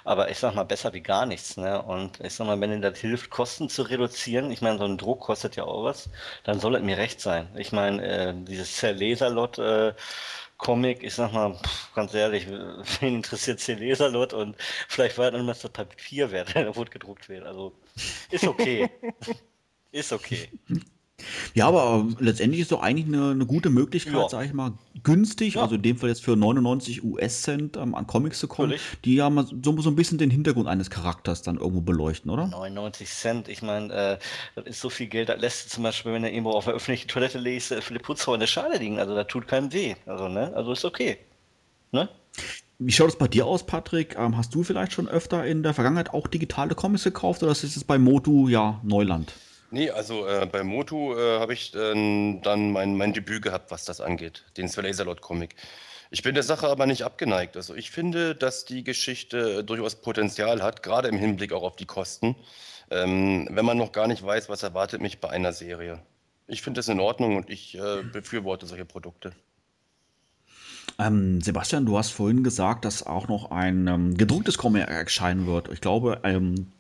Aber 0.04 0.30
ich 0.30 0.38
sag 0.38 0.54
mal, 0.54 0.64
besser 0.64 0.94
wie 0.94 1.02
gar 1.02 1.26
nichts. 1.26 1.58
Ne? 1.58 1.82
Und 1.82 2.20
ich 2.24 2.34
sag 2.34 2.46
mal, 2.46 2.60
wenn 2.62 2.70
dir 2.70 2.92
das 2.92 3.00
hilft, 3.00 3.30
Kosten 3.32 3.70
zu 3.70 3.82
reduzieren, 3.82 4.52
ich 4.52 4.62
meine, 4.62 4.78
so 4.78 4.86
ein 4.86 4.98
Druck 4.98 5.22
kostet 5.22 5.56
ja 5.56 5.64
auch 5.64 5.84
was, 5.84 6.10
dann 6.44 6.60
soll 6.60 6.76
es 6.76 6.84
mir 6.84 6.98
recht 6.98 7.20
sein. 7.20 7.48
Ich 7.56 7.72
meine, 7.72 8.06
äh, 8.06 8.34
dieses 8.36 8.76
Zerleserlot, 8.78 9.58
äh, 9.58 9.94
Comic, 10.58 11.04
ich 11.04 11.14
sag 11.14 11.34
mal, 11.34 11.54
pff, 11.56 11.94
ganz 11.94 12.14
ehrlich, 12.14 12.48
wen 13.00 13.16
interessiert 13.16 13.66
den 13.68 13.80
Leserlot 13.80 14.34
und 14.34 14.56
vielleicht 14.88 15.18
war 15.18 15.32
dann 15.32 15.48
das 15.48 15.68
Papier 15.70 16.32
wert, 16.32 16.56
der 16.56 16.76
gedruckt 16.92 17.30
wird. 17.30 17.46
Also 17.46 17.74
ist 18.32 18.48
okay. 18.48 18.90
ist 19.92 20.14
okay. 20.14 20.50
Ja, 21.56 21.70
aber 21.70 22.06
letztendlich 22.20 22.60
ist 22.60 22.74
doch 22.74 22.82
eigentlich 22.82 23.08
eine, 23.08 23.32
eine 23.32 23.46
gute 23.46 23.70
Möglichkeit, 23.70 24.14
ja. 24.14 24.28
sage 24.28 24.46
ich 24.46 24.54
mal, 24.54 24.74
günstig, 25.04 25.54
ja. 25.54 25.62
also 25.62 25.76
in 25.76 25.82
dem 25.82 25.96
Fall 25.98 26.10
jetzt 26.10 26.22
für 26.22 26.36
99 26.36 27.02
US-Cent 27.02 27.78
ähm, 27.78 27.96
an 27.96 28.06
Comics 28.08 28.40
zu 28.40 28.50
kommen, 28.50 28.72
Natürlich. 28.72 29.02
die 29.06 29.16
ja 29.16 29.30
mal 29.30 29.46
so, 29.46 29.80
so 29.80 29.90
ein 29.90 29.96
bisschen 29.96 30.18
den 30.18 30.30
Hintergrund 30.30 30.68
eines 30.68 30.90
Charakters 30.90 31.44
dann 31.44 31.56
irgendwo 31.58 31.80
beleuchten, 31.80 32.30
oder? 32.30 32.48
99 32.48 33.10
Cent, 33.10 33.48
ich 33.48 33.62
meine, 33.62 33.94
äh, 33.94 34.18
das 34.56 34.66
ist 34.66 34.82
so 34.82 34.90
viel 34.90 35.08
Geld, 35.08 35.30
das 35.30 35.40
lässt 35.40 35.70
zum 35.70 35.84
Beispiel, 35.84 36.12
wenn 36.12 36.26
er 36.26 36.32
irgendwo 36.32 36.52
auf 36.52 36.66
der 36.66 36.74
öffentlichen 36.74 37.08
Toilette 37.08 37.40
liest, 37.40 37.72
äh, 37.72 37.82
Philipp 37.82 38.04
Putzhauer 38.04 38.36
in 38.36 38.42
der 38.42 38.48
Schale 38.48 38.78
liegen, 38.78 39.00
also 39.00 39.16
das 39.16 39.28
tut 39.28 39.48
keinem 39.48 39.72
weh, 39.72 39.96
also, 40.06 40.28
ne, 40.28 40.52
also 40.54 40.74
ist 40.74 40.84
okay, 40.84 41.20
ne? 41.94 42.10
Wie 42.80 42.92
schaut 42.92 43.08
es 43.08 43.18
bei 43.18 43.30
dir 43.30 43.46
aus, 43.46 43.66
Patrick? 43.66 44.18
Ähm, 44.20 44.36
hast 44.36 44.54
du 44.54 44.64
vielleicht 44.64 44.92
schon 44.92 45.08
öfter 45.08 45.46
in 45.46 45.64
der 45.64 45.74
Vergangenheit 45.74 46.14
auch 46.14 46.28
digitale 46.28 46.76
Comics 46.76 47.06
gekauft 47.06 47.42
oder 47.42 47.54
ist 47.54 47.64
es 47.64 47.84
bei 47.86 47.98
Motu 47.98 48.50
ja 48.50 48.82
Neuland? 48.84 49.32
Nee, 49.76 49.90
also 49.90 50.26
äh, 50.26 50.48
bei 50.50 50.64
Motu 50.64 51.16
äh, 51.16 51.38
habe 51.38 51.52
ich 51.52 51.76
äh, 51.76 52.40
dann 52.42 52.72
mein, 52.72 52.96
mein 52.96 53.12
Debüt 53.12 53.42
gehabt, 53.42 53.72
was 53.72 53.84
das 53.84 54.00
angeht, 54.00 54.46
den 54.56 54.70
Laserlord-Comic. 54.74 55.54
Ich 56.12 56.24
bin 56.24 56.34
der 56.34 56.44
Sache 56.44 56.70
aber 56.70 56.86
nicht 56.86 57.04
abgeneigt. 57.04 57.58
Also 57.58 57.76
ich 57.76 57.92
finde, 57.92 58.36
dass 58.36 58.64
die 58.64 58.86
Geschichte 58.86 59.66
durchaus 59.66 59.96
Potenzial 59.96 60.64
hat, 60.64 60.82
gerade 60.82 61.10
im 61.10 61.18
Hinblick 61.18 61.52
auch 61.52 61.64
auf 61.64 61.76
die 61.76 61.86
Kosten, 61.86 62.38
ähm, 62.90 63.50
wenn 63.52 63.66
man 63.66 63.78
noch 63.78 63.92
gar 63.92 64.08
nicht 64.08 64.26
weiß, 64.26 64.48
was 64.48 64.64
erwartet 64.64 65.02
mich 65.02 65.20
bei 65.20 65.30
einer 65.30 65.52
Serie. 65.52 66.00
Ich 66.48 66.62
finde 66.62 66.78
das 66.78 66.88
in 66.88 67.02
Ordnung 67.02 67.36
und 67.36 67.50
ich 67.50 67.78
äh, 67.78 68.02
befürworte 68.02 68.68
solche 68.68 68.86
Produkte. 68.86 69.34
Ähm, 70.98 71.42
Sebastian, 71.42 71.86
du 71.86 71.98
hast 71.98 72.12
vorhin 72.12 72.46
gesagt, 72.46 72.86
dass 72.86 73.06
auch 73.06 73.28
noch 73.28 73.52
ein 73.52 73.88
ähm, 73.88 74.16
gedrucktes 74.16 74.58
Comic 74.58 74.88
erscheinen 74.88 75.48
wird. 75.48 75.68
Ich 75.68 75.82
glaube, 75.82 76.22
ähm, 76.24 76.72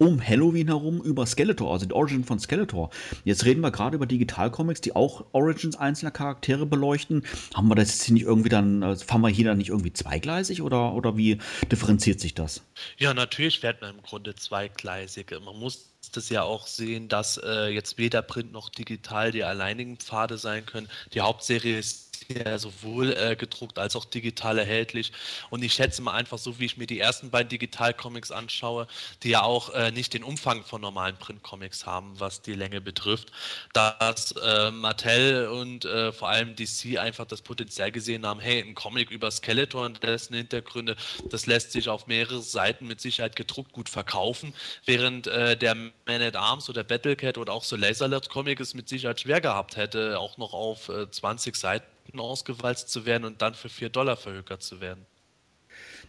um 0.00 0.26
Halloween 0.26 0.68
herum 0.68 1.02
über 1.02 1.26
Skeletor, 1.26 1.70
also 1.70 1.84
die 1.84 1.92
Origin 1.92 2.24
von 2.24 2.40
Skeletor. 2.40 2.90
Jetzt 3.24 3.44
reden 3.44 3.60
wir 3.60 3.70
gerade 3.70 3.96
über 3.96 4.06
Digitalcomics, 4.06 4.80
die 4.80 4.96
auch 4.96 5.26
Origins 5.32 5.76
einzelner 5.76 6.10
Charaktere 6.10 6.64
beleuchten. 6.64 7.22
Haben 7.54 7.68
wir 7.68 7.74
das 7.74 7.90
jetzt 7.90 8.04
hier 8.04 8.14
nicht 8.14 8.24
irgendwie 8.24 8.48
dann, 8.48 8.82
also 8.82 9.04
fahren 9.04 9.20
wir 9.20 9.28
hier 9.28 9.44
dann 9.44 9.58
nicht 9.58 9.68
irgendwie 9.68 9.92
zweigleisig 9.92 10.62
oder, 10.62 10.94
oder 10.94 11.18
wie 11.18 11.38
differenziert 11.70 12.18
sich 12.18 12.34
das? 12.34 12.62
Ja, 12.96 13.12
natürlich 13.12 13.62
werden 13.62 13.76
wir 13.82 13.90
im 13.90 14.02
Grunde 14.02 14.34
zweigleisig. 14.34 15.32
Man 15.44 15.58
muss 15.58 15.90
das 16.12 16.30
ja 16.30 16.42
auch 16.42 16.66
sehen, 16.66 17.08
dass 17.08 17.36
äh, 17.36 17.68
jetzt 17.68 17.98
weder 17.98 18.22
Print 18.22 18.52
noch 18.52 18.70
digital 18.70 19.32
die 19.32 19.44
alleinigen 19.44 19.98
Pfade 19.98 20.38
sein 20.38 20.64
können. 20.64 20.88
Die 21.12 21.20
Hauptserie 21.20 21.78
ist 21.78 22.09
ja 22.30 22.58
sowohl 22.58 23.12
äh, 23.12 23.36
gedruckt 23.36 23.78
als 23.78 23.96
auch 23.96 24.04
digital 24.04 24.58
erhältlich. 24.58 25.12
Und 25.50 25.62
ich 25.62 25.74
schätze 25.74 26.02
mal 26.02 26.12
einfach 26.12 26.38
so, 26.38 26.58
wie 26.58 26.64
ich 26.64 26.76
mir 26.76 26.86
die 26.86 27.00
ersten 27.00 27.30
beiden 27.30 27.48
Digitalcomics 27.48 28.30
anschaue, 28.30 28.86
die 29.22 29.30
ja 29.30 29.42
auch 29.42 29.70
äh, 29.70 29.90
nicht 29.90 30.14
den 30.14 30.24
Umfang 30.24 30.64
von 30.64 30.80
normalen 30.80 31.16
Printcomics 31.16 31.86
haben, 31.86 32.18
was 32.18 32.42
die 32.42 32.54
Länge 32.54 32.80
betrifft, 32.80 33.32
dass 33.72 34.32
äh, 34.32 34.70
Mattel 34.70 35.48
und 35.48 35.84
äh, 35.84 36.12
vor 36.12 36.28
allem 36.28 36.56
DC 36.56 36.98
einfach 36.98 37.26
das 37.26 37.42
Potenzial 37.42 37.92
gesehen 37.92 38.26
haben, 38.26 38.40
hey, 38.40 38.60
ein 38.60 38.74
Comic 38.74 39.10
über 39.10 39.30
Skeletor 39.30 39.84
und 39.84 40.02
dessen 40.02 40.34
Hintergründe, 40.34 40.96
das 41.30 41.46
lässt 41.46 41.72
sich 41.72 41.88
auf 41.88 42.06
mehrere 42.06 42.40
Seiten 42.40 42.86
mit 42.86 43.00
Sicherheit 43.00 43.36
gedruckt 43.36 43.72
gut 43.72 43.88
verkaufen, 43.88 44.54
während 44.84 45.26
äh, 45.26 45.56
der 45.56 45.74
Man 45.74 45.92
at 46.22 46.36
Arms 46.36 46.68
oder 46.68 46.84
Battlecat 46.84 47.38
oder 47.38 47.52
auch 47.52 47.64
so 47.64 47.76
Laserlord 47.76 48.28
Comic 48.28 48.60
es 48.60 48.74
mit 48.74 48.88
Sicherheit 48.88 49.20
schwer 49.20 49.40
gehabt 49.40 49.76
hätte, 49.76 50.18
auch 50.18 50.36
noch 50.38 50.52
auf 50.52 50.90
20 51.10 51.54
äh, 51.54 51.80
Seiten 52.06 52.20
ausgewalzt 52.20 52.88
zu 52.88 53.06
werden 53.06 53.24
und 53.24 53.42
dann 53.42 53.54
für 53.54 53.68
4 53.68 53.90
Dollar 53.90 54.16
verhökert 54.16 54.62
zu 54.62 54.80
werden. 54.80 55.06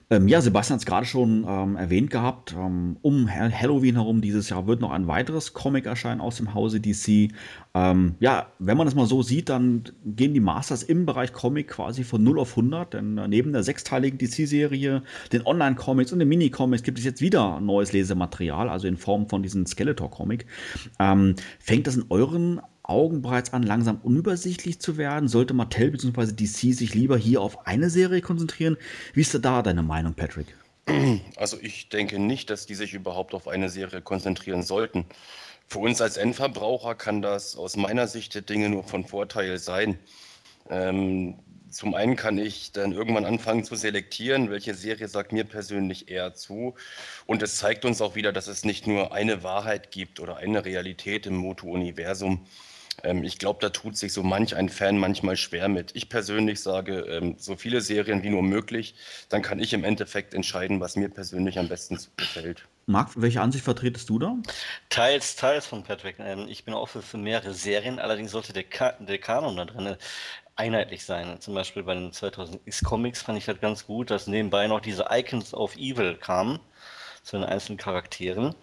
Ähm, 0.10 0.27
ja, 0.27 0.41
Sebastian 0.41 0.75
hat 0.75 0.82
es 0.82 0.86
gerade 0.86 1.06
schon 1.06 1.45
ähm, 1.47 1.77
erwähnt 1.77 2.10
gehabt. 2.10 2.54
Ähm, 2.54 2.97
um 3.01 3.30
Halloween 3.30 3.95
herum 3.95 4.19
dieses 4.19 4.49
Jahr 4.49 4.67
wird 4.67 4.82
noch 4.82 4.91
ein 4.91 5.08
weiteres 5.08 5.54
Comic 5.54 5.86
erscheinen 5.86 6.19
aus 6.19 6.36
dem 6.36 6.54
Hause 6.54 6.82
DC. 6.82 7.32
Ähm, 7.73 8.15
ja, 8.19 8.51
wenn 8.60 8.75
man 8.75 8.88
das 8.88 8.95
mal 8.95 9.06
so 9.06 9.23
sieht, 9.23 9.47
dann 9.47 9.86
gehen 10.04 10.34
die 10.34 10.41
Masters 10.41 10.84
im 10.84 11.06
Bereich 11.06 11.32
Comic 11.32 11.69
quasi 11.69 12.04
von 12.04 12.21
0 12.23 12.39
auf 12.39 12.58
100. 12.58 12.93
Denn 12.93 13.17
äh, 13.17 13.27
neben 13.30 13.54
der 13.54 13.63
sechsteiligen 13.63 14.17
DC-Serie, 14.17 15.01
den 15.32 15.45
Online-Comics 15.45 16.12
und 16.12 16.19
den 16.19 16.27
Mini-Comics 16.27 16.84
gibt 16.84 16.99
es 16.99 17.06
jetzt 17.06 17.21
wieder 17.21 17.62
neues 17.62 17.93
Lesematerial, 17.93 18.67
also 18.67 18.88
in 18.88 18.97
Form 18.97 19.30
von 19.30 19.43
diesem 19.43 19.65
Skeletor-Comic. 19.65 20.45
Ähm, 20.99 21.36
fängt 21.60 21.88
das 21.88 21.95
in 21.95 22.06
euren 22.10 22.60
Augen 22.91 23.21
bereits 23.21 23.54
an, 23.54 23.63
langsam 23.63 23.99
unübersichtlich 24.04 24.80
zu 24.80 24.97
werden? 24.97 25.30
Sollte 25.30 25.54
Mattel 25.54 25.91
bzw. 25.91 26.34
DC 26.34 26.75
sich 26.75 26.93
lieber 26.93 27.17
hier 27.17 27.41
auf 27.41 27.65
eine 27.65 27.89
Serie 27.89 28.21
konzentrieren? 28.21 28.77
Wie 29.13 29.21
ist 29.21 29.34
da 29.34 29.62
deine 29.62 29.82
Meinung, 29.82 30.13
Patrick? 30.13 30.47
Also 31.38 31.58
ich 31.62 31.89
denke 31.89 32.19
nicht, 32.19 32.49
dass 32.49 32.65
die 32.65 32.75
sich 32.75 32.93
überhaupt 32.93 33.34
auf 33.34 33.47
eine 33.47 33.69
Serie 33.69 34.01
konzentrieren 34.01 34.63
sollten. 34.63 35.06
Für 35.67 35.80
uns 35.80 36.01
als 36.01 36.17
Endverbraucher 36.17 36.95
kann 36.95 37.21
das 37.21 37.56
aus 37.56 37.77
meiner 37.77 38.08
Sicht 38.08 38.36
der 38.36 38.41
Dinge 38.41 38.69
nur 38.69 38.84
von 38.84 39.06
Vorteil 39.06 39.58
sein. 39.58 39.97
Ähm, 40.69 41.39
zum 41.69 41.93
einen 41.93 42.17
kann 42.17 42.38
ich 42.38 42.73
dann 42.73 42.91
irgendwann 42.91 43.23
anfangen 43.23 43.63
zu 43.63 43.75
selektieren, 43.75 44.49
welche 44.49 44.75
Serie 44.75 45.08
sagt 45.08 45.32
mir 45.32 45.45
persönlich 45.45 46.10
eher 46.10 46.34
zu. 46.34 46.75
Und 47.25 47.41
es 47.41 47.58
zeigt 47.58 47.86
uns 47.86 48.01
auch 48.01 48.15
wieder, 48.15 48.34
dass 48.34 48.47
es 48.47 48.65
nicht 48.65 48.88
nur 48.88 49.13
eine 49.13 49.43
Wahrheit 49.43 49.91
gibt 49.91 50.19
oder 50.19 50.38
eine 50.38 50.65
Realität 50.65 51.25
im 51.25 51.38
Moto-Universum. 51.38 52.45
Ähm, 53.03 53.23
ich 53.23 53.37
glaube, 53.37 53.59
da 53.61 53.69
tut 53.69 53.97
sich 53.97 54.13
so 54.13 54.23
manch 54.23 54.55
ein 54.55 54.69
Fan 54.69 54.97
manchmal 54.97 55.37
schwer 55.37 55.67
mit. 55.67 55.91
Ich 55.95 56.09
persönlich 56.09 56.61
sage, 56.61 57.01
ähm, 57.01 57.35
so 57.37 57.55
viele 57.55 57.81
Serien 57.81 58.23
wie 58.23 58.29
nur 58.29 58.43
möglich, 58.43 58.95
dann 59.29 59.41
kann 59.41 59.59
ich 59.59 59.73
im 59.73 59.83
Endeffekt 59.83 60.33
entscheiden, 60.33 60.79
was 60.79 60.95
mir 60.95 61.09
persönlich 61.09 61.59
am 61.59 61.67
besten 61.67 61.97
gefällt. 62.17 62.67
Marc, 62.85 63.09
welche 63.15 63.41
Ansicht 63.41 63.63
vertretest 63.63 64.09
du 64.09 64.19
da? 64.19 64.35
Teils, 64.89 65.35
teils 65.35 65.65
von 65.65 65.83
Patrick. 65.83 66.15
Ähm, 66.19 66.47
ich 66.49 66.65
bin 66.65 66.73
auch 66.73 66.89
für, 66.89 67.01
für 67.01 67.17
mehrere 67.17 67.53
Serien, 67.53 67.99
allerdings 67.99 68.31
sollte 68.31 68.53
der, 68.53 68.63
Ka 68.63 68.93
der 68.99 69.17
Kanon 69.17 69.55
da 69.55 69.65
drin 69.65 69.95
einheitlich 70.55 71.05
sein. 71.05 71.39
Zum 71.39 71.53
Beispiel 71.53 71.83
bei 71.83 71.93
den 71.93 72.11
2000X 72.11 72.83
Comics 72.83 73.21
fand 73.21 73.37
ich 73.37 73.45
das 73.45 73.59
ganz 73.59 73.85
gut, 73.85 74.11
dass 74.11 74.27
nebenbei 74.27 74.67
noch 74.67 74.81
diese 74.81 75.07
Icons 75.09 75.53
of 75.53 75.75
Evil 75.75 76.15
kamen 76.15 76.59
zu 77.23 77.37
den 77.37 77.45
einzelnen 77.45 77.77
Charakteren. 77.77 78.55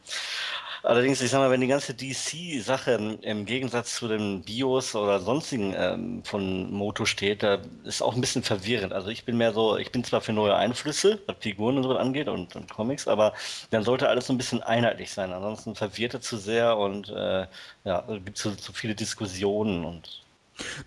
Allerdings, 0.83 1.21
ich 1.21 1.31
sag 1.31 1.38
mal, 1.41 1.51
wenn 1.51 1.61
die 1.61 1.67
ganze 1.67 1.95
DC-Sache 1.95 3.19
im 3.23 3.47
Gegensatz 3.47 3.95
zu 3.97 4.09
den 4.09 4.43
Bios 4.43 4.95
oder 4.95 5.21
sonstigen 5.21 5.75
ähm, 5.77 6.23
von 6.25 6.73
Moto 6.73 7.05
steht, 7.05 7.43
da 7.43 7.59
ist 7.85 8.03
auch 8.03 8.14
ein 8.14 8.21
bisschen 8.21 8.43
verwirrend. 8.43 8.93
Also 8.93 9.09
ich 9.09 9.25
bin 9.25 9.37
mehr 9.37 9.53
so, 9.53 9.77
ich 9.77 9.91
bin 9.93 10.05
zwar 10.05 10.21
für 10.21 10.33
neue 10.33 10.55
Einflüsse, 10.55 11.21
was 11.27 11.37
Figuren 11.41 11.77
und 11.79 11.83
so 11.85 11.97
angeht 11.97 12.29
und, 12.29 12.55
und 12.57 12.71
Comics, 12.71 13.09
aber 13.09 13.35
dann 13.71 13.83
sollte 13.83 14.09
alles 14.09 14.27
so 14.27 14.33
ein 14.33 14.38
bisschen 14.38 14.62
einheitlich 14.62 15.11
sein. 15.11 15.33
Ansonsten 15.33 15.75
verwirrt 15.75 16.14
er 16.14 16.21
zu 16.21 16.37
sehr 16.37 16.77
und 16.77 17.09
äh, 17.11 17.47
ja, 17.85 18.01
gibt 18.25 18.38
zu, 18.38 18.57
zu 18.57 18.73
viele 18.73 18.95
Diskussionen 18.95 19.85
und 19.85 20.28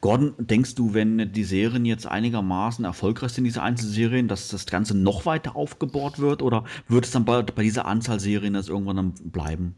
Gordon, 0.02 0.34
denkst 0.38 0.76
du, 0.76 0.94
wenn 0.94 1.32
die 1.32 1.44
Serien 1.44 1.86
jetzt 1.86 2.06
einigermaßen 2.06 2.86
erfolgreich 2.86 3.32
sind, 3.32 3.46
diese 3.46 3.62
Einzelserien, 3.62 4.28
dass 4.28 4.48
das 4.50 4.66
Ganze 4.66 4.98
noch 4.98 5.26
weiter 5.26 5.56
aufgebohrt 5.56 6.20
wird? 6.20 6.42
Oder 6.42 6.66
wird 6.88 7.06
es 7.06 7.12
dann 7.12 7.26
bei, 7.26 7.42
bei 7.42 7.64
dieser 7.64 7.86
Anzahl 7.86 8.20
Serien 8.20 8.54
das 8.54 8.68
irgendwann 8.68 8.98
dann 8.98 9.14
bleiben? 9.32 9.76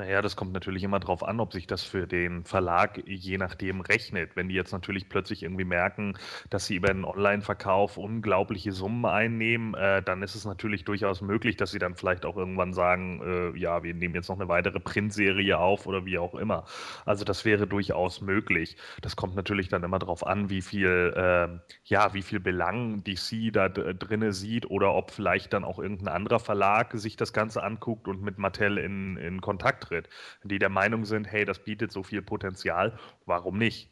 Naja, 0.00 0.22
das 0.22 0.34
kommt 0.34 0.54
natürlich 0.54 0.82
immer 0.82 0.98
darauf 0.98 1.22
an, 1.22 1.40
ob 1.40 1.52
sich 1.52 1.66
das 1.66 1.82
für 1.82 2.06
den 2.06 2.44
Verlag 2.44 3.02
je 3.06 3.36
nachdem 3.36 3.82
rechnet. 3.82 4.34
Wenn 4.34 4.48
die 4.48 4.54
jetzt 4.54 4.72
natürlich 4.72 5.10
plötzlich 5.10 5.42
irgendwie 5.42 5.66
merken, 5.66 6.16
dass 6.48 6.64
sie 6.64 6.76
über 6.76 6.88
den 6.88 7.04
Online-Verkauf 7.04 7.98
unglaubliche 7.98 8.72
Summen 8.72 9.04
einnehmen, 9.04 9.74
äh, 9.74 10.02
dann 10.02 10.22
ist 10.22 10.34
es 10.34 10.46
natürlich 10.46 10.86
durchaus 10.86 11.20
möglich, 11.20 11.58
dass 11.58 11.72
sie 11.72 11.78
dann 11.78 11.96
vielleicht 11.96 12.24
auch 12.24 12.38
irgendwann 12.38 12.72
sagen, 12.72 13.20
äh, 13.54 13.58
ja, 13.58 13.82
wir 13.82 13.92
nehmen 13.92 14.14
jetzt 14.14 14.30
noch 14.30 14.40
eine 14.40 14.48
weitere 14.48 14.80
Printserie 14.80 15.58
auf 15.58 15.86
oder 15.86 16.06
wie 16.06 16.16
auch 16.16 16.34
immer. 16.34 16.64
Also 17.04 17.26
das 17.26 17.44
wäre 17.44 17.66
durchaus 17.66 18.22
möglich. 18.22 18.78
Das 19.02 19.16
kommt 19.16 19.36
natürlich 19.36 19.68
dann 19.68 19.82
immer 19.82 19.98
darauf 19.98 20.26
an, 20.26 20.48
wie 20.48 20.62
viel, 20.62 21.12
äh, 21.14 21.48
ja, 21.84 22.14
wie 22.14 22.22
viel 22.22 22.40
Belang 22.40 23.04
DC 23.04 23.52
da 23.52 23.68
drinne 23.68 24.32
sieht 24.32 24.70
oder 24.70 24.94
ob 24.94 25.10
vielleicht 25.10 25.52
dann 25.52 25.62
auch 25.62 25.78
irgendein 25.78 26.08
anderer 26.08 26.40
Verlag 26.40 26.92
sich 26.94 27.18
das 27.18 27.34
Ganze 27.34 27.62
anguckt 27.62 28.08
und 28.08 28.22
mit 28.22 28.38
Mattel 28.38 28.78
in, 28.78 29.18
in 29.18 29.42
Kontakt 29.42 29.89
tritt, 29.90 30.08
die 30.44 30.58
der 30.58 30.68
Meinung 30.68 31.04
sind, 31.04 31.26
hey, 31.26 31.44
das 31.44 31.58
bietet 31.64 31.92
so 31.92 32.02
viel 32.02 32.22
Potenzial, 32.22 32.98
warum 33.26 33.58
nicht? 33.58 33.90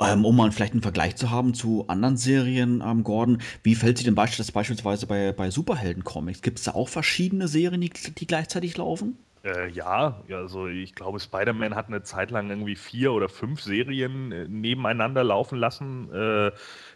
Ähm, 0.00 0.24
um 0.24 0.36
mal 0.36 0.50
vielleicht 0.52 0.72
einen 0.72 0.82
Vergleich 0.82 1.16
zu 1.16 1.30
haben 1.30 1.54
zu 1.54 1.86
anderen 1.88 2.16
Serien, 2.16 2.82
ähm, 2.84 3.04
Gordon, 3.04 3.42
wie 3.62 3.74
fällt 3.74 3.98
sich 3.98 4.06
denn 4.06 4.14
beispielsweise 4.14 5.06
bei, 5.06 5.32
bei 5.32 5.50
Superhelden-Comics? 5.50 6.40
Gibt 6.40 6.58
es 6.58 6.64
da 6.64 6.72
auch 6.72 6.88
verschiedene 6.88 7.46
Serien, 7.46 7.80
die, 7.80 7.90
die 7.90 8.26
gleichzeitig 8.26 8.76
laufen? 8.76 9.18
Äh, 9.44 9.68
ja, 9.68 10.22
also 10.30 10.68
ich 10.68 10.94
glaube, 10.94 11.20
Spider-Man 11.20 11.74
hat 11.74 11.88
eine 11.88 12.02
Zeit 12.02 12.30
lang 12.30 12.48
irgendwie 12.48 12.76
vier 12.76 13.12
oder 13.12 13.28
fünf 13.28 13.60
Serien 13.60 14.32
äh, 14.32 14.48
nebeneinander 14.48 15.22
laufen 15.22 15.58
lassen, 15.58 16.10
äh, 16.14 16.50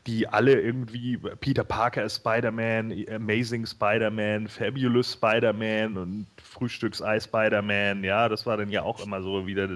die 0.06 0.28
alle 0.28 0.58
irgendwie 0.58 1.18
Peter 1.18 1.64
Parker 1.64 2.04
ist 2.04 2.16
Spider-Man, 2.16 2.94
Amazing 3.10 3.66
Spider-Man, 3.66 4.48
Fabulous 4.48 5.12
Spider-Man 5.12 5.98
und 5.98 6.26
Frühstücksei 6.42 7.20
Spider-Man, 7.20 8.02
ja, 8.02 8.28
das 8.30 8.46
war 8.46 8.56
dann 8.56 8.70
ja 8.70 8.82
auch 8.82 9.00
immer 9.04 9.20
so 9.22 9.46
wieder 9.46 9.68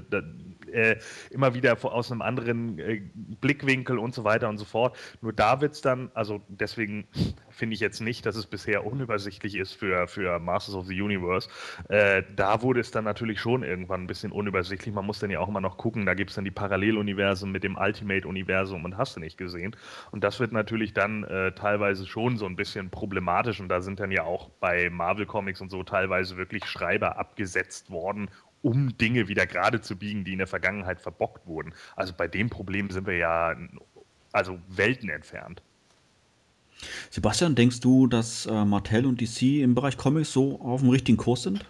äh, 0.73 0.99
immer 1.31 1.55
wieder 1.55 1.77
aus 1.83 2.11
einem 2.11 2.23
anderen 2.23 2.79
äh, 2.79 3.03
Blickwinkel 3.15 3.99
und 3.99 4.15
so 4.15 4.25
weiter 4.25 4.49
und 4.49 4.59
so 4.59 4.65
fort. 4.65 4.97
Nur 5.21 5.33
da 5.33 5.61
wird 5.61 5.75
es 5.75 5.81
dann, 5.81 6.11
also 6.15 6.43
deswegen 6.49 7.07
finde 7.51 7.75
ich 7.75 7.81
jetzt 7.81 8.01
nicht, 8.01 8.27
dass 8.27 8.37
es 8.37 8.47
bisher 8.47 8.87
unübersichtlich 8.87 9.57
ist 9.57 9.73
für, 9.73 10.07
für 10.07 10.39
Masters 10.39 10.75
of 10.75 10.87
the 10.87 11.01
Universe. 11.01 11.49
Äh, 11.89 12.23
da 12.35 12.63
wurde 12.63 12.81
es 12.81 12.91
dann 12.91 13.05
natürlich 13.05 13.41
schon 13.41 13.63
irgendwann 13.63 14.03
ein 14.03 14.07
bisschen 14.07 14.33
unübersichtlich. 14.33 14.95
Man 14.95 15.07
muss 15.07 15.19
dann 15.19 15.31
ja 15.31 15.41
auch 15.41 15.49
immer 15.49 15.61
noch 15.61 15.77
gucken, 15.77 16.07
da 16.07 16.15
gibt 16.15 16.31
es 16.31 16.37
dann 16.37 16.45
die 16.45 16.51
Paralleluniversen 16.51 17.51
mit 17.51 17.65
dem 17.65 17.77
Ultimate-Universum 17.77 18.85
und 18.85 18.97
hast 18.97 19.17
du 19.17 19.21
nicht 19.21 19.39
gesehen. 19.39 19.77
Und 20.11 20.25
das 20.25 20.41
wird 20.41 20.53
natürlich 20.53 20.93
dann 20.95 21.25
äh, 21.25 21.53
teilweise 21.53 22.07
schon 22.07 22.37
so 22.37 22.47
ein 22.47 22.57
bisschen 22.57 22.91
problematisch 22.91 23.61
und 23.61 23.69
da 23.69 23.81
sind 23.81 24.01
dann 24.01 24.11
ja 24.11 24.25
auch 24.25 24.49
bei 24.61 24.91
Marvel 24.91 25.27
Comics 25.27 25.61
und 25.61 25.71
so 25.71 25.83
teilweise 25.83 26.37
wirklich 26.37 26.65
Schreiber 26.67 27.19
abgesetzt 27.19 27.91
worden, 27.91 28.31
um 28.63 28.97
Dinge 28.97 29.29
wieder 29.29 29.47
gerade 29.47 29.81
zu 29.81 29.97
biegen, 29.97 30.25
die 30.25 30.33
in 30.33 30.39
der 30.39 30.47
Vergangenheit 30.47 31.01
verbockt 31.01 31.47
wurden. 31.47 31.75
Also 31.97 32.15
bei 32.17 32.29
dem 32.29 32.49
Problem 32.49 32.91
sind 32.91 33.07
wir 33.07 33.17
ja 33.17 33.57
also 34.33 34.59
Welten 34.69 35.11
entfernt. 35.11 35.63
Sebastian, 37.11 37.55
denkst 37.55 37.81
du, 37.81 38.07
dass 38.07 38.47
äh, 38.47 38.65
Mattel 38.65 39.07
und 39.07 39.21
DC 39.21 39.61
im 39.61 39.75
Bereich 39.75 39.97
Comics 39.97 40.33
so 40.33 40.61
auf 40.61 40.81
dem 40.81 40.91
richtigen 40.91 41.19
Kurs 41.19 41.43
sind? 41.43 41.65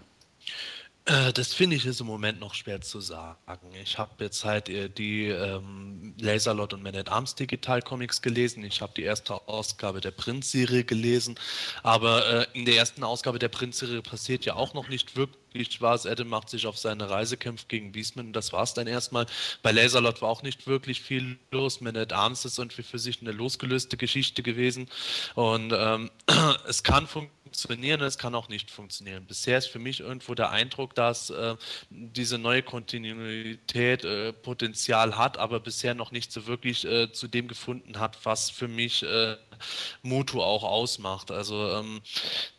Äh, 1.05 1.33
das 1.33 1.53
finde 1.53 1.75
ich 1.75 1.85
ist 1.85 2.01
im 2.01 2.07
Moment 2.07 2.39
noch 2.39 2.55
schwer 2.55 2.81
zu 2.81 3.01
sagen. 3.01 3.73
Ich 3.83 3.99
habe 3.99 4.23
jetzt 4.23 4.45
halt 4.45 4.69
äh, 4.69 4.89
die 4.89 5.27
ähm, 5.27 6.15
Laserlot 6.21 6.75
und 6.75 6.83
Man 6.83 6.95
at 6.95 7.09
Arms 7.09 7.35
Digital 7.35 7.83
Comics 7.83 8.23
gelesen. 8.23 8.63
Ich 8.63 8.81
habe 8.81 8.93
die 8.97 9.03
erste 9.03 9.35
Ausgabe 9.49 10.01
der 10.01 10.13
Print-Serie 10.13 10.85
gelesen. 10.85 11.35
Aber 11.83 12.27
äh, 12.27 12.47
in 12.53 12.67
der 12.67 12.77
ersten 12.77 13.03
Ausgabe 13.03 13.41
der 13.41 13.49
Print-Serie 13.49 14.01
passiert 14.01 14.45
ja 14.45 14.55
auch 14.55 14.75
noch 14.75 14.89
nicht 14.89 15.17
wirklich 15.17 15.81
was. 15.81 16.07
Adam 16.07 16.29
macht 16.29 16.49
sich 16.49 16.69
auf 16.69 16.79
seine 16.79 17.11
Reise, 17.11 17.37
kämpft 17.37 17.69
gegen 17.69 17.91
Beastman. 17.91 18.33
Das 18.33 18.53
war 18.53 18.63
es 18.63 18.75
dann 18.75 18.87
erstmal. 18.87 19.27
Bei 19.63 19.73
Laserlot 19.73 20.23
war 20.23 20.29
auch 20.29 20.43
nicht 20.45 20.69
wirklich 20.69 21.03
viel 21.03 21.37
los. 21.51 21.81
Man 21.81 21.97
at 21.97 22.13
Arms 22.13 22.45
ist 22.45 22.59
irgendwie 22.59 22.85
für 22.85 23.01
sich 23.01 23.21
eine 23.21 23.33
losgelöste 23.33 23.97
Geschichte 23.97 24.45
gewesen. 24.45 24.89
Und 25.35 25.73
ähm, 25.77 26.13
es 26.69 26.85
kann 26.85 27.09
funktionieren 27.09 27.42
funktionieren, 27.53 28.01
es 28.01 28.17
kann 28.17 28.35
auch 28.35 28.49
nicht 28.49 28.71
funktionieren. 28.71 29.27
Bisher 29.27 29.59
ist 29.59 29.67
für 29.67 29.79
mich 29.79 30.01
irgendwo 30.01 30.35
der 30.35 30.51
Eindruck, 30.51 30.95
dass 30.95 31.29
äh, 31.29 31.55
diese 31.91 32.39
neue 32.39 32.63
Kontinuität 32.63 34.05
äh, 34.05 34.33
Potenzial 34.33 35.19
hat, 35.19 35.37
aber 35.37 35.61
bisher 35.61 35.95
noch 35.95 36.13
nicht 36.13 36.33
so 36.33 36.47
wirklich 36.47 36.87
äh, 36.87 37.13
zu 37.13 37.29
dem 37.29 37.49
gefunden 37.49 37.99
hat, 37.99 38.25
was 38.25 38.49
für 38.49 38.69
mich 38.69 39.03
äh, 39.03 39.37
Mutu 40.03 40.41
auch 40.43 40.65
ausmacht. 40.65 41.31
Also 41.31 41.73
ähm, 41.73 42.01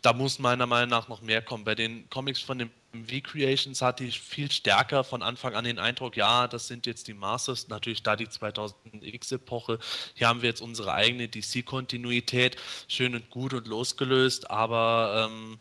da 0.03 0.13
muss 0.13 0.37
meiner 0.37 0.67
Meinung 0.67 0.91
nach 0.91 1.07
noch 1.07 1.21
mehr 1.21 1.41
kommen. 1.41 1.63
Bei 1.63 1.73
den 1.73 2.07
Comics 2.11 2.41
von 2.41 2.59
den 2.59 2.69
V-Creations 2.93 3.81
hatte 3.81 4.03
ich 4.03 4.19
viel 4.19 4.51
stärker 4.51 5.03
von 5.03 5.23
Anfang 5.23 5.55
an 5.55 5.65
den 5.65 5.79
Eindruck, 5.79 6.15
ja, 6.15 6.47
das 6.47 6.67
sind 6.67 6.85
jetzt 6.85 7.07
die 7.07 7.15
Masters, 7.15 7.67
natürlich 7.67 8.03
da 8.03 8.15
die 8.15 8.27
2000X-Epoche. 8.27 9.79
Hier 10.13 10.27
haben 10.27 10.41
wir 10.43 10.49
jetzt 10.49 10.61
unsere 10.61 10.93
eigene 10.93 11.27
DC-Kontinuität, 11.27 12.57
schön 12.87 13.15
und 13.15 13.29
gut 13.31 13.53
und 13.53 13.67
losgelöst, 13.67 14.51
aber 14.51 15.27
ähm, 15.27 15.57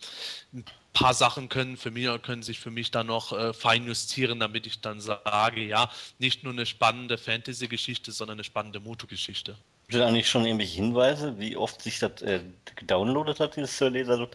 ein 0.52 0.64
paar 0.92 1.14
Sachen 1.14 1.48
können 1.48 1.76
für 1.78 1.90
mich 1.90 2.06
können 2.22 2.42
sich 2.42 2.60
für 2.60 2.70
mich 2.70 2.90
dann 2.90 3.06
noch 3.06 3.32
äh, 3.32 3.54
fein 3.54 3.86
justieren, 3.86 4.38
damit 4.40 4.66
ich 4.66 4.80
dann 4.82 5.00
sage, 5.00 5.64
ja, 5.64 5.90
nicht 6.18 6.44
nur 6.44 6.52
eine 6.52 6.66
spannende 6.66 7.16
Fantasy-Geschichte, 7.16 8.12
sondern 8.12 8.36
eine 8.36 8.44
spannende 8.44 8.80
Moto-Geschichte. 8.80 9.56
Gibt 9.92 10.02
es 10.02 10.08
eigentlich 10.08 10.30
schon 10.30 10.46
irgendwelche 10.46 10.76
Hinweise, 10.76 11.38
wie 11.38 11.54
oft 11.54 11.82
sich 11.82 11.98
das 11.98 12.22
äh, 12.22 12.40
gedownloadet 12.76 13.40
hat, 13.40 13.56
dieses 13.56 13.76
Sir 13.76 13.90
Laser 13.90 14.26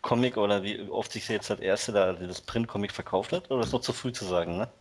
Comic, 0.00 0.38
oder 0.38 0.62
wie 0.62 0.80
oft 0.88 1.12
sich 1.12 1.28
jetzt 1.28 1.50
das 1.50 1.60
erste 1.60 1.92
da, 1.92 2.14
das 2.14 2.40
Print-Comic 2.40 2.90
verkauft 2.90 3.32
hat? 3.32 3.50
Oder 3.50 3.64
ist 3.64 3.72
noch 3.74 3.82
zu 3.82 3.92
früh 3.92 4.12
zu 4.12 4.24
sagen, 4.24 4.56
ne? 4.56 4.72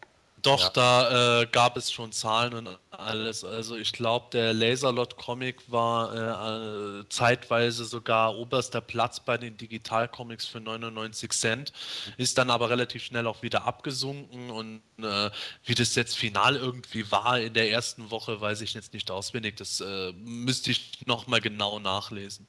Doch, 0.43 0.61
ja. 0.61 0.69
da 0.71 1.41
äh, 1.41 1.47
gab 1.47 1.77
es 1.77 1.89
schon 1.89 2.11
Zahlen 2.11 2.53
und 2.53 2.77
alles. 2.91 3.45
Also 3.45 3.77
ich 3.77 3.93
glaube, 3.93 4.27
der 4.33 4.53
Laserlot-Comic 4.53 5.71
war 5.71 6.99
äh, 6.99 7.07
zeitweise 7.07 7.85
sogar 7.85 8.35
oberster 8.35 8.81
Platz 8.81 9.21
bei 9.21 9.37
den 9.37 9.55
Digital-Comics 9.55 10.45
für 10.45 10.59
99 10.59 11.31
Cent, 11.31 11.73
ist 12.17 12.37
dann 12.37 12.49
aber 12.49 12.69
relativ 12.69 13.03
schnell 13.05 13.25
auch 13.25 13.41
wieder 13.41 13.63
abgesunken 13.65 14.49
und 14.49 14.81
äh, 14.97 15.31
wie 15.63 15.75
das 15.75 15.95
jetzt 15.95 16.17
final 16.17 16.57
irgendwie 16.57 17.09
war 17.09 17.39
in 17.39 17.53
der 17.53 17.71
ersten 17.71 18.11
Woche, 18.11 18.41
weiß 18.41 18.61
ich 18.61 18.73
jetzt 18.73 18.93
nicht 18.93 19.09
auswendig. 19.11 19.55
Das 19.55 19.79
äh, 19.79 20.11
müsste 20.11 20.71
ich 20.71 21.05
nochmal 21.05 21.39
genau 21.39 21.79
nachlesen. 21.79 22.47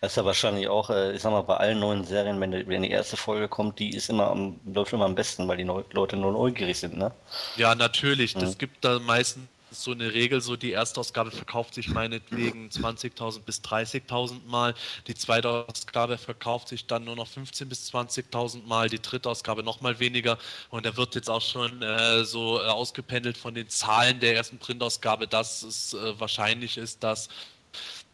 Das 0.00 0.12
ist 0.12 0.16
ja 0.16 0.24
wahrscheinlich 0.24 0.68
auch, 0.68 0.90
äh, 0.90 1.12
ich 1.12 1.22
sag 1.22 1.30
mal, 1.30 1.42
bei 1.42 1.56
allen 1.56 1.78
neuen 1.78 2.04
Serien, 2.04 2.40
wenn 2.40 2.52
die, 2.52 2.66
wenn 2.66 2.82
die 2.82 2.90
erste 2.90 3.16
Folge 3.16 3.48
kommt, 3.48 3.78
die 3.78 3.94
ist 3.94 4.08
immer 4.08 4.28
am, 4.28 4.60
läuft 4.64 4.92
immer 4.92 5.04
am 5.04 5.14
besten, 5.14 5.46
weil 5.48 5.56
die 5.56 5.64
Leute 5.64 6.16
nur 6.16 6.32
neugierig 6.32 6.78
sind, 6.78 6.96
ne? 6.96 7.12
Ja, 7.56 7.74
natürlich. 7.74 8.34
Mhm. 8.34 8.40
Das 8.40 8.58
gibt 8.58 8.84
da 8.84 8.98
meistens 8.98 9.48
so 9.70 9.92
eine 9.92 10.12
Regel, 10.12 10.40
so 10.40 10.56
die 10.56 10.72
Erstausgabe 10.72 11.30
verkauft 11.30 11.74
sich 11.74 11.88
meinetwegen 11.88 12.68
20.000 12.68 13.40
bis 13.40 13.60
30.000 13.60 14.46
Mal, 14.46 14.74
die 15.06 15.14
zweite 15.14 15.66
Ausgabe 15.68 16.18
verkauft 16.18 16.68
sich 16.68 16.86
dann 16.86 17.04
nur 17.04 17.16
noch 17.16 17.28
15.000 17.28 17.64
bis 17.66 17.92
20.000 17.92 18.66
Mal, 18.66 18.88
die 18.88 19.00
dritte 19.00 19.28
Ausgabe 19.28 19.62
noch 19.62 19.80
mal 19.80 19.98
weniger 20.00 20.38
und 20.70 20.86
da 20.86 20.96
wird 20.96 21.14
jetzt 21.14 21.30
auch 21.30 21.42
schon 21.42 21.82
äh, 21.82 22.24
so 22.24 22.60
äh, 22.60 22.66
ausgependelt 22.66 23.36
von 23.36 23.54
den 23.54 23.68
Zahlen 23.68 24.20
der 24.20 24.34
ersten 24.36 24.58
Printausgabe, 24.58 25.28
dass 25.28 25.62
es 25.62 25.94
äh, 25.94 26.18
wahrscheinlich 26.18 26.78
ist, 26.78 27.02
dass 27.04 27.28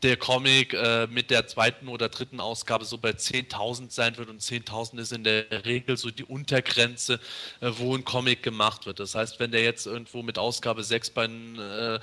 der 0.02 0.16
Comic 0.16 0.74
äh, 0.74 1.07
mit 1.07 1.30
der 1.30 1.46
zweiten 1.46 1.88
oder 1.88 2.09
dritten 2.09 2.40
Ausgabe 2.40 2.85
so 2.85 2.98
bei 2.98 3.11
10.000 3.11 3.90
sein 3.90 4.16
wird 4.16 4.28
und 4.28 4.42
10.000 4.42 4.98
ist 4.98 5.12
in 5.12 5.24
der 5.24 5.64
Regel 5.64 5.96
so 5.96 6.11
die 6.11 6.24
Untergrenze, 6.24 7.20
äh, 7.61 7.70
wo 7.76 7.94
ein 7.96 8.04
Comic 8.04 8.42
gemacht 8.42 8.87
wird. 8.87 9.00
Das 9.00 9.14
heißt, 9.14 9.40
wenn 9.40 9.50
der 9.50 9.62
jetzt 9.62 9.87
irgendwo 9.87 10.22
mit 10.22 10.38
Ausgabe 10.38 10.85
6 10.85 11.11
bei 11.11 11.24
äh, 11.24 12.00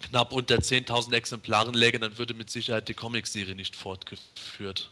knapp 0.00 0.32
unter 0.32 0.56
10.000 0.56 1.12
Exemplaren 1.12 1.74
läge, 1.74 1.98
dann 1.98 2.16
würde 2.16 2.34
mit 2.34 2.50
Sicherheit 2.50 2.88
die 2.88 2.94
Comicserie 2.94 3.54
nicht 3.54 3.76
fortgeführt. 3.76 4.90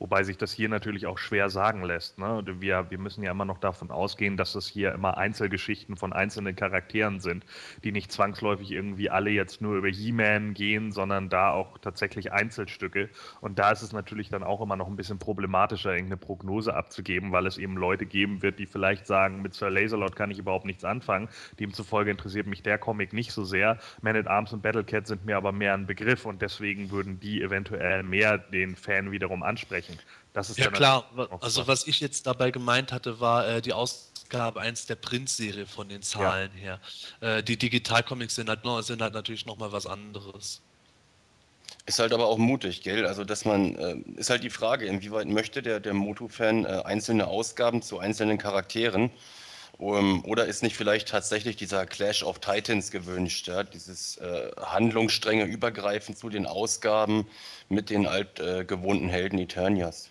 Wobei 0.00 0.24
sich 0.24 0.38
das 0.38 0.50
hier 0.50 0.70
natürlich 0.70 1.06
auch 1.06 1.18
schwer 1.18 1.50
sagen 1.50 1.84
lässt. 1.84 2.18
Ne? 2.18 2.42
Wir, 2.58 2.90
wir 2.90 2.96
müssen 2.96 3.22
ja 3.22 3.30
immer 3.32 3.44
noch 3.44 3.58
davon 3.58 3.90
ausgehen, 3.90 4.38
dass 4.38 4.54
es 4.54 4.66
hier 4.66 4.94
immer 4.94 5.18
Einzelgeschichten 5.18 5.94
von 5.94 6.14
einzelnen 6.14 6.56
Charakteren 6.56 7.20
sind, 7.20 7.44
die 7.84 7.92
nicht 7.92 8.10
zwangsläufig 8.10 8.70
irgendwie 8.70 9.10
alle 9.10 9.28
jetzt 9.28 9.60
nur 9.60 9.76
über 9.76 9.88
He-Man 9.88 10.54
gehen, 10.54 10.90
sondern 10.90 11.28
da 11.28 11.50
auch 11.50 11.76
tatsächlich 11.76 12.32
Einzelstücke. 12.32 13.10
Und 13.42 13.58
da 13.58 13.72
ist 13.72 13.82
es 13.82 13.92
natürlich 13.92 14.30
dann 14.30 14.42
auch 14.42 14.62
immer 14.62 14.74
noch 14.74 14.88
ein 14.88 14.96
bisschen 14.96 15.18
problematischer, 15.18 15.90
irgendeine 15.90 16.16
Prognose 16.16 16.72
abzugeben, 16.72 17.30
weil 17.30 17.46
es 17.46 17.58
eben 17.58 17.76
Leute 17.76 18.06
geben 18.06 18.40
wird, 18.40 18.58
die 18.58 18.66
vielleicht 18.66 19.06
sagen, 19.06 19.42
mit 19.42 19.52
Sir 19.52 19.68
Laserlord 19.68 20.16
kann 20.16 20.30
ich 20.30 20.38
überhaupt 20.38 20.64
nichts 20.64 20.82
anfangen. 20.82 21.28
Demzufolge 21.58 22.10
interessiert 22.10 22.46
mich 22.46 22.62
der 22.62 22.78
Comic 22.78 23.12
nicht 23.12 23.32
so 23.32 23.44
sehr. 23.44 23.78
Man 24.00 24.16
at 24.16 24.28
Arms 24.28 24.54
und 24.54 24.62
Battlecat 24.62 25.06
sind 25.06 25.26
mir 25.26 25.36
aber 25.36 25.52
mehr 25.52 25.74
ein 25.74 25.86
Begriff 25.86 26.24
und 26.24 26.40
deswegen 26.40 26.90
würden 26.90 27.20
die 27.20 27.42
eventuell 27.42 28.02
mehr 28.02 28.38
den 28.38 28.76
Fan 28.76 29.10
wiederum 29.10 29.42
ansprechen 29.42 29.89
sprechen. 29.94 30.10
Das 30.32 30.48
ist 30.48 30.58
ja 30.58 30.70
klar, 30.70 31.10
also 31.40 31.66
was 31.66 31.86
ich 31.86 32.00
jetzt 32.00 32.26
dabei 32.26 32.50
gemeint 32.50 32.92
hatte, 32.92 33.18
war 33.18 33.48
äh, 33.48 33.62
die 33.62 33.72
Ausgabe 33.72 34.60
1 34.60 34.86
der 34.86 34.94
Printserie 34.94 35.66
von 35.66 35.88
den 35.88 36.02
Zahlen 36.02 36.52
ja. 36.54 36.60
her. 36.60 36.80
Äh, 37.38 37.42
die 37.42 37.56
Digitalcomics 37.56 38.36
sind 38.36 38.48
halt, 38.48 38.60
sind 38.84 39.02
halt 39.02 39.14
natürlich 39.14 39.46
nochmal 39.46 39.72
was 39.72 39.86
anderes. 39.86 40.62
Ist 41.86 41.98
halt 41.98 42.12
aber 42.12 42.26
auch 42.26 42.38
mutig, 42.38 42.82
gell? 42.82 43.06
Also, 43.06 43.24
dass 43.24 43.44
man, 43.44 43.74
äh, 43.74 43.96
ist 44.16 44.30
halt 44.30 44.44
die 44.44 44.50
Frage, 44.50 44.86
inwieweit 44.86 45.26
möchte 45.26 45.62
der, 45.62 45.80
der 45.80 45.94
Motu-Fan 45.94 46.64
äh, 46.64 46.82
einzelne 46.84 47.26
Ausgaben 47.26 47.82
zu 47.82 47.98
einzelnen 47.98 48.38
Charakteren 48.38 49.10
oder 49.80 50.44
ist 50.44 50.62
nicht 50.62 50.76
vielleicht 50.76 51.08
tatsächlich 51.08 51.56
dieser 51.56 51.86
Clash 51.86 52.22
of 52.22 52.38
Titans 52.38 52.90
gewünscht, 52.90 53.48
ja? 53.48 53.64
dieses 53.64 54.18
äh, 54.18 54.50
Handlungsstränge 54.60 55.44
übergreifend 55.44 56.18
zu 56.18 56.28
den 56.28 56.46
Ausgaben 56.46 57.26
mit 57.68 57.88
den 57.88 58.06
altgewohnten 58.06 59.08
äh, 59.08 59.12
Helden 59.12 59.38
Eternias? 59.38 60.10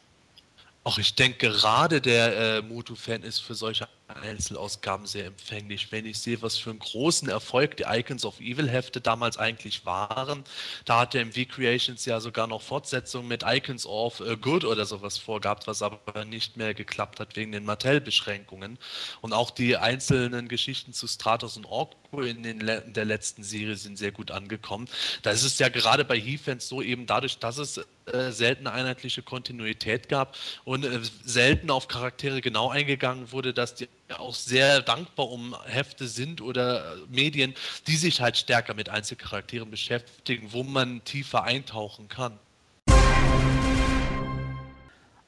Auch 0.83 0.97
ich 0.97 1.15
denke, 1.15 1.49
gerade 1.49 2.01
der 2.01 2.57
äh, 2.57 2.61
Motu-Fan 2.63 3.21
ist 3.21 3.39
für 3.39 3.53
solche 3.53 3.87
Einzelausgaben 4.09 5.05
sehr 5.05 5.25
empfänglich. 5.25 5.91
Wenn 5.91 6.05
ich 6.05 6.19
sehe, 6.19 6.41
was 6.41 6.57
für 6.57 6.71
einen 6.71 6.79
großen 6.79 7.29
Erfolg 7.29 7.77
die 7.77 7.83
Icons 7.87 8.25
of 8.25 8.39
Evil 8.39 8.69
Hefte 8.69 9.01
damals 9.01 9.37
eigentlich 9.37 9.85
waren, 9.85 10.43
da 10.85 11.01
hat 11.01 11.13
der 11.13 11.25
MV 11.25 11.47
Creations 11.47 12.05
ja 12.05 12.19
sogar 12.19 12.47
noch 12.47 12.61
Fortsetzungen 12.61 13.27
mit 13.27 13.43
Icons 13.45 13.85
of 13.85 14.19
äh, 14.19 14.35
Good 14.37 14.65
oder 14.65 14.85
sowas 14.85 15.17
vorgehabt, 15.17 15.67
was 15.67 15.81
aber 15.81 16.25
nicht 16.25 16.57
mehr 16.57 16.73
geklappt 16.73 17.19
hat 17.19 17.35
wegen 17.35 17.51
den 17.51 17.65
Mattel-Beschränkungen. 17.65 18.77
Und 19.21 19.33
auch 19.33 19.51
die 19.51 19.77
einzelnen 19.77 20.47
Geschichten 20.47 20.93
zu 20.93 21.07
Stratos 21.07 21.57
und 21.57 21.65
Orko 21.65 22.21
in, 22.21 22.43
den, 22.43 22.61
in 22.61 22.93
der 22.93 23.05
letzten 23.05 23.43
Serie 23.43 23.75
sind 23.75 23.97
sehr 23.97 24.11
gut 24.11 24.31
angekommen. 24.31 24.87
Da 25.21 25.31
ist 25.31 25.43
es 25.43 25.59
ja 25.59 25.69
gerade 25.69 26.03
bei 26.03 26.19
He-Fans 26.19 26.67
so 26.67 26.81
eben 26.81 27.05
dadurch, 27.05 27.37
dass 27.37 27.57
es 27.57 27.77
äh, 27.77 28.31
selten 28.31 28.67
einheitliche 28.67 29.21
Kontinuität 29.21 30.09
gab 30.09 30.35
und 30.65 30.83
äh, 30.83 30.99
selten 31.23 31.69
auf 31.69 31.87
Charaktere 31.87 32.41
genau 32.41 32.69
eingegangen 32.69 33.31
wurde, 33.31 33.53
dass 33.53 33.75
die 33.75 33.87
auch 34.17 34.33
sehr 34.33 34.81
dankbar 34.81 35.29
um 35.29 35.55
Hefte 35.65 36.07
sind 36.07 36.41
oder 36.41 36.95
Medien, 37.09 37.53
die 37.87 37.97
sich 37.97 38.21
halt 38.21 38.37
stärker 38.37 38.73
mit 38.73 38.89
Einzelcharakteren 38.89 39.69
beschäftigen, 39.69 40.51
wo 40.51 40.63
man 40.63 41.03
tiefer 41.03 41.43
eintauchen 41.43 42.07
kann. 42.07 42.39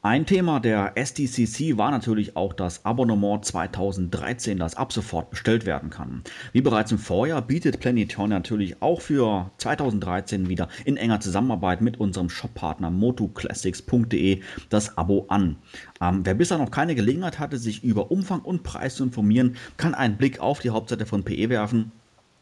Ein 0.04 0.26
Thema 0.26 0.60
der 0.60 0.94
SDCC 0.96 1.78
war 1.78 1.92
natürlich 1.92 2.36
auch 2.36 2.54
das 2.54 2.86
Abonnement 2.86 3.46
2013, 3.46 4.58
das 4.58 4.74
ab 4.74 4.92
sofort 4.92 5.30
bestellt 5.30 5.68
werden 5.68 5.92
kann. 5.92 6.24
Wie 6.54 6.62
bereits 6.62 6.92
im 6.92 6.98
Vorjahr 6.98 7.44
bietet 7.44 7.80
Planetown 7.80 8.32
natürlich 8.32 8.82
auch 8.82 9.00
für 9.00 9.52
2013 9.60 10.50
wieder 10.50 10.70
in 10.86 10.98
enger 10.98 11.20
Zusammenarbeit 11.20 11.82
mit 11.82 12.00
unserem 12.00 12.32
Shoppartner 12.32 12.90
motoclassics.de 12.90 14.42
das 14.70 14.98
Abo 14.98 15.28
an. 15.30 15.58
Ähm, 16.02 16.22
wer 16.24 16.34
bisher 16.34 16.58
noch 16.58 16.72
keine 16.72 16.96
Gelegenheit 16.96 17.38
hatte, 17.38 17.60
sich 17.60 17.84
über 17.84 18.10
Umfang 18.10 18.40
und 18.40 18.64
Preis 18.64 18.96
zu 18.96 19.04
informieren, 19.04 19.56
kann 19.78 19.94
einen 19.94 20.18
Blick 20.18 20.40
auf 20.40 20.62
die 20.62 20.72
Hauptseite 20.72 21.06
von 21.06 21.24
PE 21.24 21.50
werfen. 21.50 21.92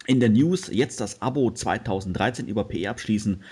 In 0.07 0.21
der 0.21 0.29
News 0.29 0.69
jetzt 0.71 1.01
das 1.01 1.21
Abo 1.21 1.51
2013 1.51 2.47
über 2.47 2.63
PE 2.63 2.89
abschließen 2.89 3.43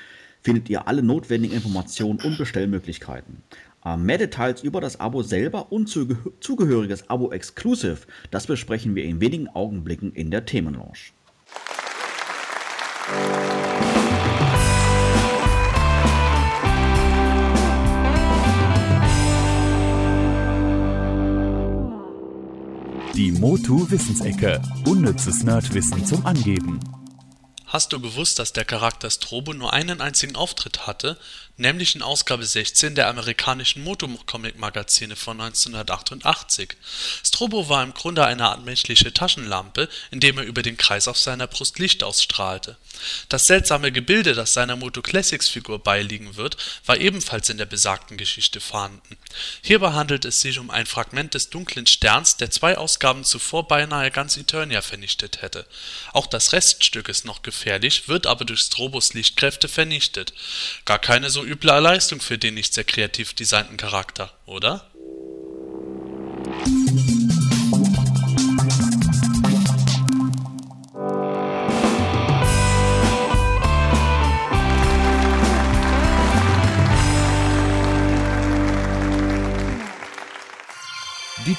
findet 0.47 0.69
ihr 0.69 0.87
alle 0.87 1.03
notwendigen 1.03 1.53
Informationen 1.53 2.21
und 2.21 2.37
Bestellmöglichkeiten. 2.37 3.43
Äh, 3.88 3.95
mehr 3.95 4.17
Details 4.17 4.63
über 4.63 4.82
das 4.82 5.00
Abo 5.00 5.23
selber 5.23 5.71
und 5.71 5.88
zugehöriges 6.39 7.10
Abo 7.10 7.32
Exclusive, 7.32 8.00
das 8.32 8.47
besprechen 8.47 8.95
wir 8.95 9.06
in 9.06 9.21
wenigen 9.21 9.47
Augenblicken 9.47 10.12
in 10.13 10.30
der 10.32 10.45
Themenlaunch. 10.45 11.13
Die 23.15 23.32
Motu 23.32 23.89
Wissensecke. 23.89 24.62
Unnützes 24.86 25.43
Nerdwissen 25.43 26.06
zum 26.06 26.26
Angeben. 26.26 26.80
Hast 27.65 27.91
du 27.91 28.00
gewusst, 28.00 28.39
dass 28.39 28.54
der 28.54 28.63
Charakter 28.63 29.10
Strobo 29.10 29.54
nur 29.54 29.73
einen 29.73 30.00
einzigen 30.00 30.36
Auftritt 30.36 30.88
hatte, 30.88 31.17
nämlich 31.57 31.95
in 31.95 32.01
Ausgabe 32.01 32.45
16 32.45 32.95
der 32.95 33.07
amerikanischen 33.07 33.83
Moto-Comic-Magazine 33.83 35.15
von 35.15 35.41
1988? 35.41 36.75
Strobo 37.23 37.69
war 37.69 37.83
im 37.83 37.93
Grunde 37.93 38.25
eine 38.25 38.47
Art 38.47 38.63
menschliche 38.63 39.13
Taschenlampe, 39.13 39.89
indem 40.11 40.37
er 40.37 40.45
über 40.45 40.61
den 40.61 40.77
Kreis 40.77 41.07
auf 41.07 41.17
seiner 41.17 41.47
Brust 41.47 41.79
Licht 41.79 42.03
ausstrahlte. 42.03 42.77
Das 43.29 43.47
seltsame 43.47 43.91
Gebilde, 43.91 44.33
das 44.33 44.53
seiner 44.53 44.75
Moto 44.75 45.01
Classics-Figur 45.01 45.79
beiliegen 45.79 46.35
wird, 46.35 46.57
war 46.85 46.97
ebenfalls 46.97 47.49
in 47.49 47.57
der 47.57 47.65
besagten 47.65 48.17
Geschichte 48.17 48.59
vorhanden. 48.59 49.17
Hierbei 49.61 49.91
handelt 49.93 50.25
es 50.25 50.41
sich 50.41 50.59
um 50.59 50.69
ein 50.69 50.85
Fragment 50.85 51.33
des 51.33 51.49
Dunklen 51.49 51.87
Sterns, 51.87 52.37
der 52.37 52.51
zwei 52.51 52.77
Ausgaben 52.77 53.23
zuvor 53.23 53.67
beinahe 53.67 54.11
ganz 54.11 54.37
Eternia 54.37 54.81
vernichtet 54.81 55.41
hätte. 55.41 55.65
Auch 56.13 56.27
das 56.27 56.53
Reststück 56.53 57.09
ist 57.09 57.25
noch 57.25 57.41
gefährlich, 57.41 58.07
wird 58.07 58.27
aber 58.27 58.45
durch 58.45 58.61
Strobos 58.61 59.13
Lichtkräfte 59.13 59.67
vernichtet. 59.67 60.33
Gar 60.85 60.99
keine 60.99 61.29
so 61.29 61.43
üble 61.47 61.79
Leistung 61.79 62.19
für 62.19 62.38
den 62.38 62.55
nicht 62.55 62.73
sehr 62.73 62.83
kreativ 62.83 63.33
designten 63.33 63.77
Charakter, 63.77 64.31
oder? 64.45 64.91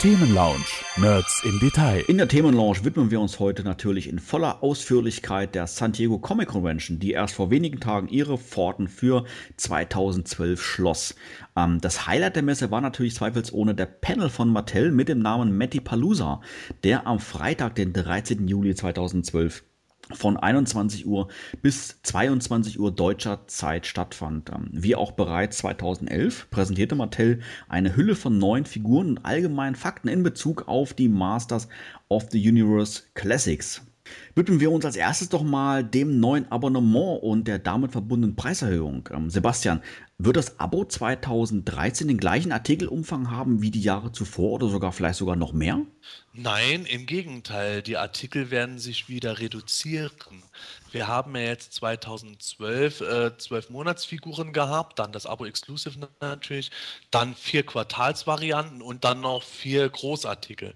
Themenlounge. 0.00 0.64
Nerds 0.96 1.42
im 1.44 1.58
Detail. 1.58 2.04
In 2.06 2.18
der 2.18 2.28
Themenlounge 2.28 2.84
widmen 2.84 3.10
wir 3.10 3.20
uns 3.20 3.40
heute 3.40 3.64
natürlich 3.64 4.08
in 4.08 4.20
voller 4.20 4.62
Ausführlichkeit 4.62 5.56
der 5.56 5.66
San 5.66 5.90
Diego 5.90 6.20
Comic 6.20 6.46
Convention, 6.50 7.00
die 7.00 7.10
erst 7.10 7.34
vor 7.34 7.50
wenigen 7.50 7.80
Tagen 7.80 8.06
ihre 8.06 8.38
Pforten 8.38 8.86
für 8.86 9.24
2012 9.56 10.62
schloss. 10.62 11.16
Ähm, 11.56 11.80
das 11.80 12.06
Highlight 12.06 12.36
der 12.36 12.44
Messe 12.44 12.70
war 12.70 12.80
natürlich 12.80 13.16
zweifelsohne 13.16 13.74
der 13.74 13.86
Panel 13.86 14.30
von 14.30 14.52
Mattel 14.52 14.92
mit 14.92 15.08
dem 15.08 15.18
Namen 15.18 15.58
Matty 15.58 15.80
Palooza, 15.80 16.42
der 16.84 17.08
am 17.08 17.18
Freitag, 17.18 17.74
den 17.74 17.92
13. 17.92 18.46
Juli 18.46 18.76
2012 18.76 19.64
von 20.12 20.36
21 20.36 21.06
Uhr 21.06 21.28
bis 21.62 22.00
22 22.02 22.78
Uhr 22.78 22.90
deutscher 22.92 23.46
Zeit 23.46 23.86
stattfand. 23.86 24.50
Ähm, 24.50 24.68
wie 24.72 24.96
auch 24.96 25.12
bereits 25.12 25.58
2011 25.58 26.48
präsentierte 26.50 26.94
Mattel 26.94 27.40
eine 27.68 27.96
Hülle 27.96 28.14
von 28.14 28.38
neuen 28.38 28.64
Figuren 28.64 29.10
und 29.10 29.24
allgemeinen 29.24 29.74
Fakten 29.74 30.08
in 30.08 30.22
Bezug 30.22 30.68
auf 30.68 30.94
die 30.94 31.08
Masters 31.08 31.68
of 32.08 32.26
the 32.30 32.48
Universe 32.48 33.02
Classics. 33.14 33.82
Widmen 34.34 34.60
wir 34.60 34.70
uns 34.70 34.84
als 34.84 34.96
erstes 34.96 35.28
doch 35.28 35.42
mal 35.42 35.84
dem 35.84 36.20
neuen 36.20 36.50
Abonnement 36.50 37.22
und 37.22 37.48
der 37.48 37.58
damit 37.58 37.92
verbundenen 37.92 38.36
Preiserhöhung. 38.36 39.08
Ähm, 39.12 39.30
Sebastian, 39.30 39.80
Wird 40.20 40.36
das 40.36 40.58
Abo 40.58 40.84
2013 40.84 42.08
den 42.08 42.18
gleichen 42.18 42.50
Artikelumfang 42.50 43.30
haben 43.30 43.62
wie 43.62 43.70
die 43.70 43.80
Jahre 43.80 44.10
zuvor 44.10 44.50
oder 44.50 44.68
sogar 44.68 44.90
vielleicht 44.90 45.16
sogar 45.20 45.36
noch 45.36 45.52
mehr? 45.52 45.80
Nein, 46.32 46.86
im 46.86 47.06
Gegenteil. 47.06 47.82
Die 47.82 47.96
Artikel 47.96 48.50
werden 48.50 48.80
sich 48.80 49.08
wieder 49.08 49.38
reduzieren. 49.38 50.10
Wir 50.90 51.06
haben 51.06 51.36
ja 51.36 51.42
jetzt 51.42 51.72
2012 51.74 53.00
äh, 53.00 53.38
12 53.38 53.70
Monatsfiguren 53.70 54.52
gehabt, 54.52 54.98
dann 54.98 55.12
das 55.12 55.24
Abo 55.24 55.44
Exclusive 55.44 56.08
natürlich, 56.20 56.72
dann 57.12 57.36
vier 57.36 57.64
Quartalsvarianten 57.64 58.82
und 58.82 59.04
dann 59.04 59.20
noch 59.20 59.44
vier 59.44 59.88
Großartikel. 59.88 60.74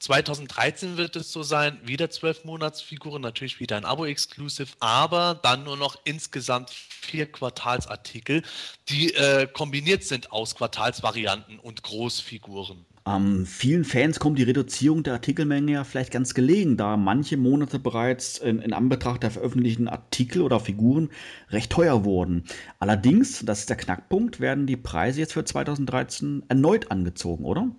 2013 0.00 0.96
wird 0.96 1.14
es 1.16 1.30
so 1.30 1.42
sein, 1.42 1.78
wieder 1.84 2.08
12 2.08 2.44
Monatsfiguren, 2.44 3.20
natürlich 3.20 3.60
wieder 3.60 3.76
ein 3.76 3.84
Abo-Exclusive, 3.84 4.72
aber 4.80 5.38
dann 5.42 5.64
nur 5.64 5.76
noch 5.76 5.98
insgesamt 6.04 6.70
vier 6.70 7.30
Quartalsartikel, 7.30 8.42
die 8.88 9.14
äh, 9.14 9.46
kombiniert 9.46 10.04
sind 10.04 10.32
aus 10.32 10.54
Quartalsvarianten 10.54 11.58
und 11.58 11.82
Großfiguren. 11.82 12.86
Ähm, 13.06 13.44
vielen 13.46 13.84
Fans 13.84 14.20
kommt 14.20 14.38
die 14.38 14.42
Reduzierung 14.44 15.02
der 15.02 15.14
Artikelmenge 15.14 15.72
ja 15.72 15.84
vielleicht 15.84 16.12
ganz 16.12 16.32
gelegen, 16.34 16.76
da 16.76 16.96
manche 16.96 17.36
Monate 17.36 17.78
bereits 17.78 18.38
in, 18.38 18.60
in, 18.60 18.72
Anbetracht 18.72 19.22
der 19.22 19.30
veröffentlichten 19.30 19.88
Artikel 19.88 20.42
oder 20.42 20.60
Figuren 20.60 21.10
recht 21.50 21.72
teuer 21.72 22.04
wurden. 22.04 22.44
Allerdings, 22.78 23.44
das 23.44 23.60
ist 23.60 23.70
der 23.70 23.76
Knackpunkt, 23.76 24.40
werden 24.40 24.66
die 24.66 24.76
Preise 24.76 25.20
jetzt 25.20 25.32
für 25.32 25.44
2013 25.44 26.44
erneut 26.48 26.90
angezogen, 26.90 27.44
oder? 27.44 27.70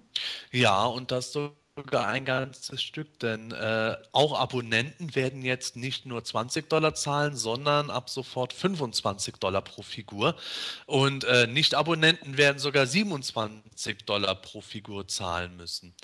Ja, 0.52 0.86
und 0.86 1.12
das 1.12 1.32
so 1.32 1.52
sogar 1.82 2.08
ein 2.08 2.26
ganzes 2.26 2.82
Stück, 2.82 3.20
denn 3.20 3.52
äh, 3.52 3.96
auch 4.12 4.40
Abonnenten 4.40 5.16
werden 5.16 5.42
jetzt 5.42 5.76
nicht 5.76 6.06
nur 6.06 6.24
20 6.24 6.70
Dollar 6.70 6.94
zahlen, 6.94 7.36
sondern 7.36 7.90
ab 7.90 8.10
sofort 8.10 8.54
25 8.54 9.38
Dollar 9.38 9.62
pro 9.62 9.82
Figur. 9.82 10.36
Und 10.86 11.24
äh, 11.24 11.48
Nicht-Abonnenten 11.48 12.38
werden 12.38 12.60
sogar 12.60 12.86
27 12.86 14.06
Dollar 14.06 14.36
pro 14.36 14.62
Figur 14.62 15.08
zahlen 15.08 15.58
müssen. 15.58 15.96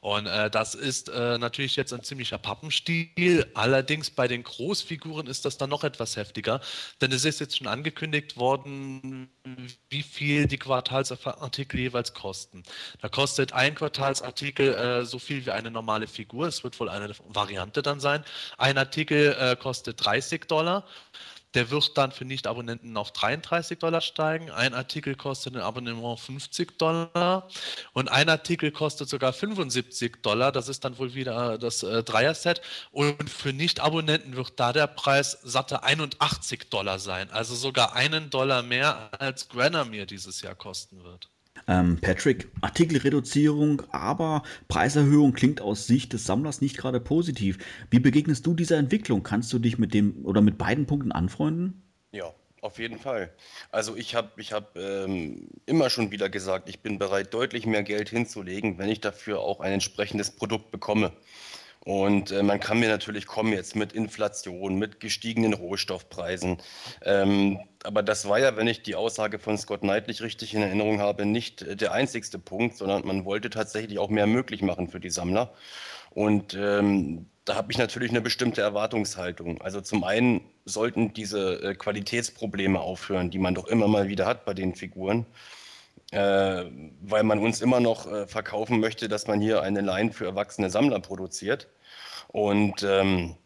Und 0.00 0.26
äh, 0.26 0.50
das 0.50 0.74
ist 0.74 1.08
äh, 1.08 1.38
natürlich 1.38 1.76
jetzt 1.76 1.92
ein 1.92 2.02
ziemlicher 2.02 2.38
Pappenstiel. 2.38 3.46
Allerdings 3.54 4.10
bei 4.10 4.26
den 4.26 4.42
Großfiguren 4.42 5.28
ist 5.28 5.44
das 5.44 5.58
dann 5.58 5.70
noch 5.70 5.84
etwas 5.84 6.16
heftiger, 6.16 6.60
denn 7.00 7.12
es 7.12 7.24
ist 7.24 7.38
jetzt 7.38 7.58
schon 7.58 7.68
angekündigt 7.68 8.36
worden, 8.36 9.30
wie 9.90 10.02
viel 10.02 10.48
die 10.48 10.58
Quartalsartikel 10.58 11.78
jeweils 11.78 12.14
kosten. 12.14 12.64
Da 13.00 13.08
kostet 13.08 13.52
ein 13.52 13.76
Quartalsartikel 13.76 14.74
äh, 14.74 15.04
so 15.04 15.19
viel 15.20 15.46
wie 15.46 15.50
eine 15.50 15.70
normale 15.70 16.06
Figur. 16.06 16.46
Es 16.46 16.64
wird 16.64 16.78
wohl 16.80 16.88
eine 16.88 17.12
Variante 17.28 17.82
dann 17.82 18.00
sein. 18.00 18.24
Ein 18.58 18.78
Artikel 18.78 19.36
äh, 19.38 19.56
kostet 19.56 20.04
30 20.04 20.46
Dollar. 20.46 20.84
Der 21.54 21.70
wird 21.70 21.98
dann 21.98 22.12
für 22.12 22.24
Nicht-Abonnenten 22.24 22.96
auf 22.96 23.10
33 23.10 23.78
Dollar 23.78 24.00
steigen. 24.00 24.52
Ein 24.52 24.72
Artikel 24.72 25.16
kostet 25.16 25.56
ein 25.56 25.62
Abonnement 25.62 26.20
50 26.20 26.78
Dollar 26.78 27.48
und 27.92 28.08
ein 28.08 28.28
Artikel 28.28 28.70
kostet 28.70 29.08
sogar 29.08 29.32
75 29.32 30.22
Dollar. 30.22 30.52
Das 30.52 30.68
ist 30.68 30.84
dann 30.84 30.96
wohl 30.98 31.14
wieder 31.14 31.58
das 31.58 31.82
äh, 31.82 32.04
Dreier-Set. 32.04 32.60
Und 32.92 33.28
für 33.28 33.52
Nicht-Abonnenten 33.52 34.36
wird 34.36 34.60
da 34.60 34.72
der 34.72 34.86
Preis 34.86 35.38
satte 35.42 35.82
81 35.82 36.70
Dollar 36.70 37.00
sein. 37.00 37.30
Also 37.30 37.56
sogar 37.56 37.94
einen 37.94 38.30
Dollar 38.30 38.62
mehr 38.62 39.10
als 39.18 39.48
Granamir 39.48 40.06
dieses 40.06 40.42
Jahr 40.42 40.54
kosten 40.54 41.02
wird. 41.02 41.29
Ähm, 41.68 41.98
Patrick, 42.00 42.48
Artikelreduzierung, 42.60 43.82
aber 43.90 44.42
Preiserhöhung 44.68 45.32
klingt 45.32 45.60
aus 45.60 45.86
Sicht 45.86 46.12
des 46.12 46.26
Sammlers 46.26 46.60
nicht 46.60 46.76
gerade 46.76 47.00
positiv. 47.00 47.58
Wie 47.90 48.00
begegnest 48.00 48.46
du 48.46 48.54
dieser 48.54 48.78
Entwicklung? 48.78 49.22
Kannst 49.22 49.52
du 49.52 49.58
dich 49.58 49.78
mit 49.78 49.94
dem 49.94 50.24
oder 50.24 50.40
mit 50.40 50.58
beiden 50.58 50.86
Punkten 50.86 51.12
anfreunden? 51.12 51.82
Ja, 52.12 52.32
auf 52.60 52.78
jeden 52.78 52.98
Fall. 52.98 53.32
Also 53.70 53.96
ich 53.96 54.14
habe 54.14 54.28
ich 54.36 54.52
hab, 54.52 54.76
ähm, 54.76 55.48
immer 55.66 55.88
schon 55.90 56.10
wieder 56.10 56.28
gesagt, 56.28 56.68
ich 56.68 56.80
bin 56.80 56.98
bereit, 56.98 57.32
deutlich 57.32 57.66
mehr 57.66 57.82
Geld 57.82 58.10
hinzulegen, 58.10 58.78
wenn 58.78 58.88
ich 58.88 59.00
dafür 59.00 59.40
auch 59.40 59.60
ein 59.60 59.72
entsprechendes 59.72 60.30
Produkt 60.30 60.70
bekomme. 60.70 61.12
Und 61.84 62.30
äh, 62.30 62.42
man 62.42 62.60
kann 62.60 62.78
mir 62.78 62.88
natürlich 62.88 63.26
kommen 63.26 63.52
jetzt 63.52 63.74
mit 63.74 63.92
Inflation, 63.94 64.76
mit 64.76 65.00
gestiegenen 65.00 65.54
Rohstoffpreisen. 65.54 66.58
Ähm, 67.02 67.58
aber 67.84 68.02
das 68.02 68.28
war 68.28 68.38
ja, 68.38 68.56
wenn 68.56 68.66
ich 68.66 68.82
die 68.82 68.94
Aussage 68.94 69.38
von 69.38 69.56
Scott 69.56 69.80
Knightley 69.80 70.14
richtig 70.22 70.54
in 70.54 70.62
Erinnerung 70.62 71.00
habe, 71.00 71.24
nicht 71.24 71.62
äh, 71.62 71.76
der 71.76 71.92
einzigste 71.92 72.38
Punkt, 72.38 72.76
sondern 72.76 73.06
man 73.06 73.24
wollte 73.24 73.48
tatsächlich 73.48 73.98
auch 73.98 74.10
mehr 74.10 74.26
möglich 74.26 74.60
machen 74.60 74.88
für 74.88 75.00
die 75.00 75.10
Sammler. 75.10 75.54
Und 76.10 76.54
ähm, 76.54 77.26
da 77.46 77.54
habe 77.54 77.72
ich 77.72 77.78
natürlich 77.78 78.10
eine 78.10 78.20
bestimmte 78.20 78.60
Erwartungshaltung. 78.60 79.62
Also 79.62 79.80
zum 79.80 80.04
einen 80.04 80.42
sollten 80.66 81.14
diese 81.14 81.62
äh, 81.62 81.74
Qualitätsprobleme 81.74 82.78
aufhören, 82.78 83.30
die 83.30 83.38
man 83.38 83.54
doch 83.54 83.66
immer 83.66 83.88
mal 83.88 84.08
wieder 84.08 84.26
hat 84.26 84.44
bei 84.44 84.52
den 84.52 84.74
Figuren 84.74 85.24
äh, 86.10 86.64
weil 87.02 87.22
man 87.22 87.38
uns 87.38 87.60
immer 87.60 87.80
noch 87.80 88.10
äh, 88.10 88.26
verkaufen 88.26 88.80
möchte, 88.80 89.08
dass 89.08 89.26
man 89.26 89.40
hier 89.40 89.62
eine 89.62 89.80
Line 89.80 90.12
für 90.12 90.26
erwachsene 90.26 90.70
Sammler 90.70 91.00
produziert. 91.00 91.68
Und 92.28 92.82
ähm, 92.82 93.36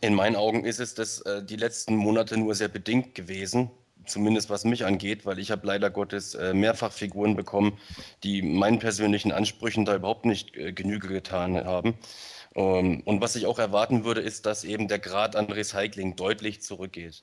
in 0.00 0.14
meinen 0.14 0.36
Augen 0.36 0.64
ist 0.64 0.80
es 0.80 0.94
das 0.94 1.20
äh, 1.22 1.42
die 1.42 1.56
letzten 1.56 1.96
Monate 1.96 2.36
nur 2.36 2.54
sehr 2.54 2.68
bedingt 2.68 3.14
gewesen, 3.14 3.70
zumindest 4.06 4.50
was 4.50 4.64
mich 4.64 4.84
angeht, 4.84 5.26
weil 5.26 5.38
ich 5.38 5.50
habe 5.50 5.66
leider 5.66 5.90
Gottes 5.90 6.34
äh, 6.34 6.54
mehrfach 6.54 6.92
Figuren 6.92 7.36
bekommen, 7.36 7.78
die 8.22 8.42
meinen 8.42 8.78
persönlichen 8.78 9.32
Ansprüchen 9.32 9.84
da 9.84 9.94
überhaupt 9.94 10.24
nicht 10.26 10.56
äh, 10.56 10.72
Genüge 10.72 11.08
getan 11.08 11.64
haben. 11.64 11.94
Ähm, 12.54 13.02
und 13.04 13.20
was 13.20 13.36
ich 13.36 13.46
auch 13.46 13.58
erwarten 13.58 14.04
würde, 14.04 14.20
ist, 14.20 14.46
dass 14.46 14.64
eben 14.64 14.88
der 14.88 14.98
Grad 14.98 15.36
an 15.36 15.46
Recycling 15.46 16.16
deutlich 16.16 16.62
zurückgeht. 16.62 17.22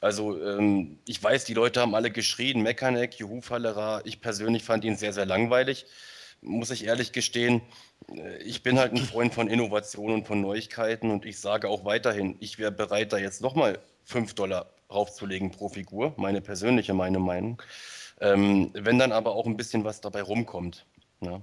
Also 0.00 0.40
ähm, 0.42 0.98
ich 1.06 1.22
weiß, 1.22 1.44
die 1.44 1.54
Leute 1.54 1.80
haben 1.80 1.94
alle 1.94 2.10
geschrien, 2.10 2.62
Mekanek, 2.62 3.14
Juhu 3.18 3.40
Fallera. 3.40 4.00
Ich 4.04 4.20
persönlich 4.20 4.62
fand 4.64 4.84
ihn 4.84 4.96
sehr, 4.96 5.12
sehr 5.12 5.26
langweilig, 5.26 5.86
muss 6.40 6.70
ich 6.70 6.84
ehrlich 6.84 7.12
gestehen. 7.12 7.62
Äh, 8.12 8.42
ich 8.42 8.62
bin 8.62 8.78
halt 8.78 8.92
ein 8.92 8.98
Freund 8.98 9.34
von 9.34 9.48
Innovation 9.48 10.12
und 10.12 10.26
von 10.26 10.40
Neuigkeiten 10.40 11.10
und 11.10 11.26
ich 11.26 11.40
sage 11.40 11.68
auch 11.68 11.84
weiterhin, 11.84 12.36
ich 12.40 12.58
wäre 12.58 12.72
bereit, 12.72 13.12
da 13.12 13.18
jetzt 13.18 13.42
nochmal 13.42 13.78
5 14.04 14.34
Dollar 14.34 14.70
raufzulegen 14.90 15.50
pro 15.50 15.68
Figur, 15.68 16.14
meine 16.16 16.40
persönliche, 16.40 16.94
meine 16.94 17.18
Meinung. 17.18 17.62
Ähm, 18.20 18.70
wenn 18.74 18.98
dann 18.98 19.12
aber 19.12 19.34
auch 19.34 19.46
ein 19.46 19.56
bisschen 19.56 19.84
was 19.84 20.00
dabei 20.00 20.22
rumkommt. 20.22 20.86
Ja. 21.20 21.30
Ne? 21.30 21.42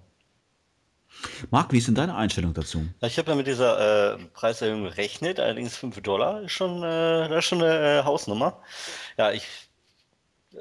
Marc, 1.52 1.72
wie 1.72 1.78
ist 1.78 1.88
denn 1.88 1.96
deine 1.96 2.16
Einstellung 2.16 2.54
dazu? 2.54 2.86
Ich 3.02 3.18
habe 3.18 3.32
ja 3.32 3.36
mit 3.36 3.48
dieser 3.48 4.16
äh, 4.16 4.18
Preiserhöhung 4.34 4.84
gerechnet, 4.84 5.40
allerdings 5.40 5.76
5 5.76 6.02
Dollar 6.02 6.42
ist 6.42 6.52
schon, 6.52 6.84
äh, 6.84 7.30
das 7.30 7.40
ist 7.40 7.46
schon 7.46 7.62
eine 7.62 8.00
äh, 8.00 8.04
Hausnummer. 8.04 8.62
Ja, 9.18 9.32
ich, 9.32 9.46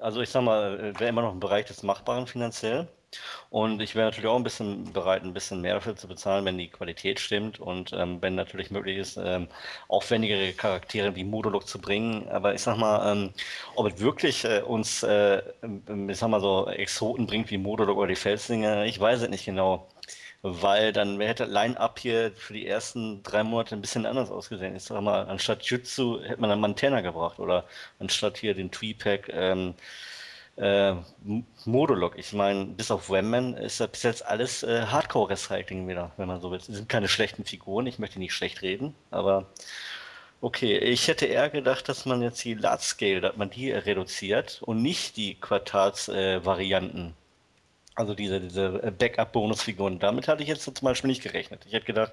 also 0.01 0.21
ich 0.21 0.31
sag 0.31 0.43
mal, 0.43 0.79
äh, 0.79 1.01
wäre 1.01 1.11
immer 1.11 1.23
noch 1.23 1.33
im 1.33 1.40
Bereich 1.40 1.67
des 1.67 1.83
Machbaren 1.83 2.27
finanziell. 2.27 2.88
Und 3.51 3.81
ich 3.81 3.95
wäre 3.95 4.07
natürlich 4.07 4.29
auch 4.29 4.37
ein 4.37 4.43
bisschen 4.43 4.93
bereit, 4.93 5.23
ein 5.23 5.35
bisschen 5.35 5.61
mehr 5.61 5.75
dafür 5.75 5.95
zu 5.97 6.09
bezahlen, 6.09 6.45
wenn 6.45 6.59
die 6.59 6.69
Qualität 6.69 7.21
stimmt 7.21 7.61
und 7.61 7.93
ähm, 7.93 8.21
wenn 8.21 8.35
natürlich 8.35 8.73
möglich 8.73 8.99
ist, 8.99 9.17
ähm, 9.17 9.49
aufwendigere 9.88 10.53
Charaktere 10.53 11.14
wie 11.14 11.25
Modulok 11.25 11.69
zu 11.69 11.81
bringen. 11.81 12.29
Aber 12.29 12.55
ich 12.55 12.62
sag 12.62 12.77
mal, 12.77 13.12
ähm, 13.12 13.33
ob 13.77 13.87
es 13.93 14.01
wirklich 14.01 14.45
äh, 14.45 14.62
uns, 14.62 15.05
äh, 15.05 15.43
ich 16.09 16.19
sag 16.19 16.29
mal 16.29 16.40
so, 16.40 16.67
Exoten 16.69 17.27
bringt 17.27 17.51
wie 17.51 17.59
Modulok 17.59 17.99
oder 17.99 18.09
die 18.09 18.17
Felslinge, 18.17 18.87
ich 18.87 18.99
weiß 18.99 19.23
es 19.23 19.29
nicht 19.29 19.45
genau 19.45 19.88
weil 20.46 20.92
dann 20.92 21.18
hätte 21.22 21.46
Line-Up 21.46 21.98
hier 21.98 22.33
für 22.37 22.52
die 22.52 22.66
ersten 22.66 23.22
drei 23.22 23.42
Monate 23.42 23.74
ein 23.74 23.80
bisschen 23.80 24.04
anders 24.04 24.30
ausgesehen. 24.30 24.76
Ich 24.76 24.83
sag 24.83 25.00
mal, 25.00 25.26
anstatt 25.26 25.62
Jutsu 25.62 26.20
hätte 26.22 26.38
man 26.38 26.50
dann 26.50 26.61
Montana 26.61 27.00
gebracht 27.00 27.38
oder 27.38 27.64
anstatt 27.98 28.37
hier 28.37 28.54
den 28.54 28.70
Tweepack 28.70 29.30
ähm, 29.33 29.74
äh, 30.57 30.96
Modulok. 31.64 32.18
Ich 32.18 32.35
meine, 32.35 32.66
bis 32.66 32.90
auf 32.90 33.09
Wemman 33.09 33.54
ist 33.54 33.80
ja 33.80 33.87
bis 33.87 34.02
jetzt 34.02 34.26
alles 34.26 34.62
äh, 34.62 34.83
Hardcore-Recycling 34.83 35.88
wieder, 35.88 36.12
wenn 36.18 36.28
man 36.28 36.42
so 36.42 36.50
will. 36.50 36.59
Es 36.59 36.66
sind 36.66 36.90
keine 36.90 37.09
schlechten 37.09 37.46
Figuren, 37.46 37.87
ich 37.87 37.98
möchte 37.98 38.18
nicht 38.18 38.35
schlecht 38.35 38.61
reden, 38.61 38.94
aber 39.11 39.46
okay. 40.42 40.76
Ich 40.76 41.09
hätte 41.09 41.24
eher 41.24 41.48
gedacht, 41.48 41.88
dass 41.88 42.04
man 42.04 42.20
jetzt 42.20 42.44
die 42.44 42.52
Large 42.52 42.83
Scale, 42.83 43.20
dass 43.22 43.37
man 43.38 43.48
die 43.48 43.72
reduziert 43.72 44.61
und 44.62 44.83
nicht 44.83 45.16
die 45.16 45.37
Quartalsvarianten. 45.37 47.09
Äh, 47.09 47.24
also 47.94 48.14
diese, 48.14 48.40
diese 48.40 48.83
äh, 48.83 48.90
Backup-Bonusfiguren. 48.90 49.98
Damit 49.98 50.28
hatte 50.28 50.42
ich 50.42 50.48
jetzt 50.48 50.64
zum 50.64 50.74
Beispiel 50.83 51.09
nicht 51.09 51.22
gerechnet. 51.22 51.64
Ich 51.66 51.72
hätte 51.72 51.87
gedacht, 51.87 52.12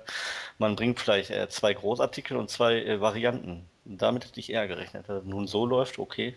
man 0.58 0.76
bringt 0.76 1.00
vielleicht 1.00 1.32
äh, 1.32 1.48
zwei 1.50 1.74
Großartikel 1.74 2.38
und 2.38 2.50
zwei 2.50 2.84
äh, 2.84 3.02
Varianten. 3.02 3.66
Damit 3.86 4.26
hätte 4.26 4.40
ich 4.40 4.52
eher 4.52 4.68
gerechnet. 4.68 5.10
Also 5.10 5.28
nun 5.28 5.48
so 5.48 5.66
läuft, 5.66 5.98
okay. 6.00 6.36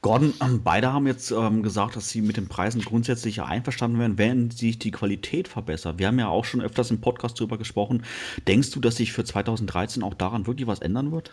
Gordon, 0.00 0.34
ähm, 0.40 0.62
beide 0.62 0.92
haben 0.92 1.06
jetzt 1.06 1.30
ähm, 1.30 1.62
gesagt, 1.62 1.96
dass 1.96 2.08
sie 2.08 2.20
mit 2.20 2.36
den 2.36 2.48
Preisen 2.48 2.80
grundsätzlich 2.80 3.42
einverstanden 3.42 3.98
wären, 3.98 4.18
wenn 4.18 4.50
sich 4.50 4.78
die 4.78 4.90
Qualität 4.90 5.48
verbessert. 5.48 5.98
Wir 5.98 6.08
haben 6.08 6.18
ja 6.18 6.28
auch 6.28 6.44
schon 6.44 6.60
öfters 6.60 6.90
im 6.90 7.00
Podcast 7.00 7.38
darüber 7.38 7.58
gesprochen. 7.58 8.04
Denkst 8.46 8.70
du, 8.70 8.80
dass 8.80 8.96
sich 8.96 9.12
für 9.12 9.24
2013 9.24 10.02
auch 10.02 10.14
daran 10.14 10.46
wirklich 10.46 10.66
was 10.66 10.80
ändern 10.80 11.12
wird? 11.12 11.32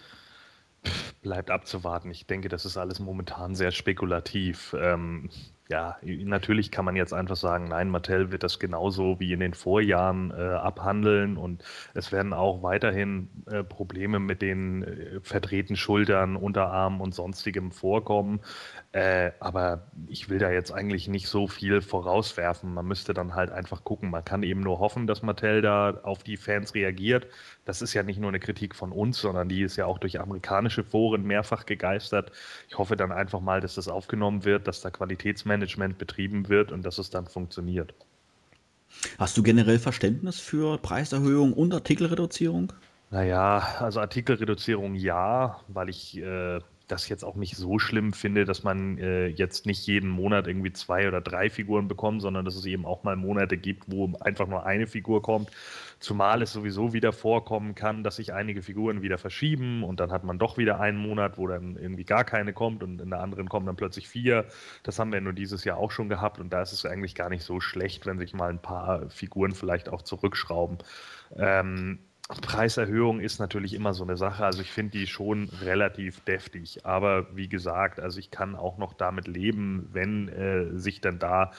Bleibt 1.22 1.52
abzuwarten. 1.52 2.10
Ich 2.10 2.26
denke, 2.26 2.50
das 2.50 2.66
ist 2.66 2.78
alles 2.78 3.00
momentan 3.00 3.56
sehr 3.56 3.72
spekulativ. 3.72 4.76
Ähm, 4.80 5.30
ja, 5.72 5.98
natürlich 6.02 6.72
kann 6.72 6.84
man 6.84 6.96
jetzt 6.96 7.14
einfach 7.14 7.36
sagen, 7.36 7.68
nein, 7.68 7.90
Mattel 7.92 8.32
wird 8.32 8.42
das 8.42 8.58
genauso 8.58 9.20
wie 9.20 9.34
in 9.34 9.40
den 9.40 9.54
Vorjahren 9.54 10.32
äh, 10.32 10.36
abhandeln 10.36 11.38
und 11.38 11.64
es 11.94 12.12
werden 12.12 12.34
auch 12.34 12.64
weiterhin 12.64 13.30
äh, 13.46 13.64
Probleme 13.64 14.20
mit 14.20 14.42
den 14.42 14.82
äh, 14.84 15.20
verdrehten 15.22 15.76
Schultern, 15.76 16.36
Unterarmen 16.38 17.02
und 17.02 17.14
sonstigem 17.14 17.72
vorkommen. 17.72 18.42
Äh, 18.94 19.32
aber 19.40 19.92
ich 20.08 20.28
will 20.30 20.40
da 20.40 20.50
jetzt 20.50 20.72
eigentlich 20.72 21.08
nicht 21.08 21.28
so 21.28 21.48
viel 21.48 21.82
vorauswerfen. 21.82 22.74
Man 22.74 22.88
müsste 22.88 23.14
dann 23.14 23.36
halt 23.36 23.52
einfach 23.52 23.84
gucken. 23.84 24.10
Man 24.10 24.26
kann 24.26 24.42
eben 24.42 24.62
nur 24.62 24.80
hoffen, 24.80 25.06
dass 25.06 25.22
Mattel 25.22 25.62
da 25.62 26.00
auf 26.02 26.24
die 26.24 26.38
Fans 26.38 26.74
reagiert. 26.74 27.28
Das 27.70 27.84
ist 27.84 27.94
ja 27.94 28.02
nicht 28.02 28.20
nur 28.20 28.30
eine 28.30 28.40
Kritik 28.40 28.74
von 28.74 28.92
uns, 28.92 29.22
sondern 29.22 29.48
die 29.48 29.62
ist 29.62 29.76
ja 29.76 29.86
auch 29.86 30.00
durch 30.00 30.20
amerikanische 30.20 30.84
Foren 30.84 31.22
mehrfach 31.22 31.68
gegeistert. 31.68 32.32
Ich 32.68 32.80
hoffe 32.80 32.96
dann 32.96 33.12
einfach 33.12 33.42
mal, 33.42 33.62
dass 33.62 33.76
das 33.76 33.88
aufgenommen 33.88 34.44
wird, 34.44 34.68
dass 34.68 34.82
da 34.82 34.90
Qualitätsmanagement 34.90 35.60
Management 35.60 35.98
betrieben 36.00 36.50
wird 36.50 36.72
und 36.72 36.84
dass 36.84 36.98
es 36.98 37.12
dann 37.12 37.28
funktioniert. 37.28 37.94
Hast 39.20 39.38
du 39.38 39.44
generell 39.44 39.78
Verständnis 39.78 40.40
für 40.40 40.80
Preiserhöhung 40.80 41.54
und 41.54 41.72
Artikelreduzierung? 41.72 42.74
Naja, 43.12 43.60
also 43.78 44.00
Artikelreduzierung 44.00 44.96
ja, 44.96 45.60
weil 45.68 45.90
ich 45.90 46.18
äh, 46.18 46.62
das 46.92 47.08
jetzt 47.08 47.24
auch 47.24 47.36
nicht 47.36 47.56
so 47.56 47.78
schlimm 47.78 48.14
finde, 48.14 48.46
dass 48.46 48.64
man 48.64 48.98
äh, 48.98 49.28
jetzt 49.28 49.66
nicht 49.66 49.86
jeden 49.86 50.10
Monat 50.10 50.48
irgendwie 50.48 50.74
zwei 50.74 51.08
oder 51.08 51.22
drei 51.22 51.50
Figuren 51.50 51.88
bekommt, 51.88 52.22
sondern 52.22 52.46
dass 52.46 52.56
es 52.56 52.66
eben 52.66 52.86
auch 52.86 53.04
mal 53.04 53.16
Monate 53.16 53.58
gibt, 53.58 53.84
wo 53.88 54.12
einfach 54.20 54.48
nur 54.48 54.66
eine 54.66 54.88
Figur 54.88 55.22
kommt. 55.22 55.52
Zumal 56.00 56.42
es 56.42 56.52
sowieso 56.52 56.92
wieder 56.92 57.14
vorkommen 57.14 57.76
kann, 57.76 58.04
dass 58.04 58.16
sich 58.16 58.34
einige 58.34 58.64
Figuren 58.64 59.02
wieder 59.02 59.18
verschieben 59.18 59.84
und 59.84 60.00
dann 60.00 60.12
hat 60.12 60.24
man 60.24 60.40
doch 60.40 60.58
wieder 60.58 60.80
einen 60.80 60.98
Monat, 60.98 61.38
wo 61.38 61.46
dann 61.48 61.78
irgendwie 61.78 62.06
gar 62.06 62.24
keine 62.24 62.54
kommt 62.54 62.82
und 62.82 63.02
in 63.02 63.12
der 63.12 63.22
anderen 63.22 63.50
kommen 63.50 63.68
dann 63.68 63.76
plötzlich 63.76 64.10
vier. 64.10 64.46
Das 64.84 64.98
haben 64.98 65.14
wir 65.14 65.22
nur 65.22 65.34
dieses 65.34 65.66
Jahr 65.66 65.78
auch 65.78 65.92
schon 65.92 66.10
gehabt 66.10 66.40
und 66.40 66.52
da 66.52 66.62
ist 66.62 66.72
es 66.72 66.86
eigentlich 66.86 67.14
gar 67.16 67.30
nicht 67.30 67.44
so 67.44 67.60
schlecht, 67.60 68.08
wenn 68.08 68.18
sich 68.18 68.34
mal 68.34 68.50
ein 68.50 68.62
paar 68.62 69.10
Figuren 69.10 69.52
vielleicht 69.52 69.90
auch 69.90 70.02
zurückschrauben. 70.02 70.80
Ähm, 71.38 72.00
Preiserhöhung 72.30 73.20
ist 73.20 73.40
natürlich 73.40 73.74
immer 73.74 73.96
so 73.96 74.04
eine 74.04 74.16
Sache. 74.16 74.46
Also 74.46 74.62
ich 74.62 74.72
finde 74.72 74.92
die 74.92 75.08
schon 75.08 75.50
relativ 75.64 76.20
deftig. 76.22 76.86
Aber 76.86 77.36
wie 77.36 77.50
gesagt, 77.50 78.00
also 78.00 78.20
ich 78.20 78.30
kann 78.30 78.56
auch 78.56 78.78
noch 78.78 78.94
damit 78.94 79.28
leben, 79.28 79.90
wenn 79.94 80.30
äh, 80.30 80.78
sich 80.78 81.02
dann 81.02 81.18
da 81.18 81.52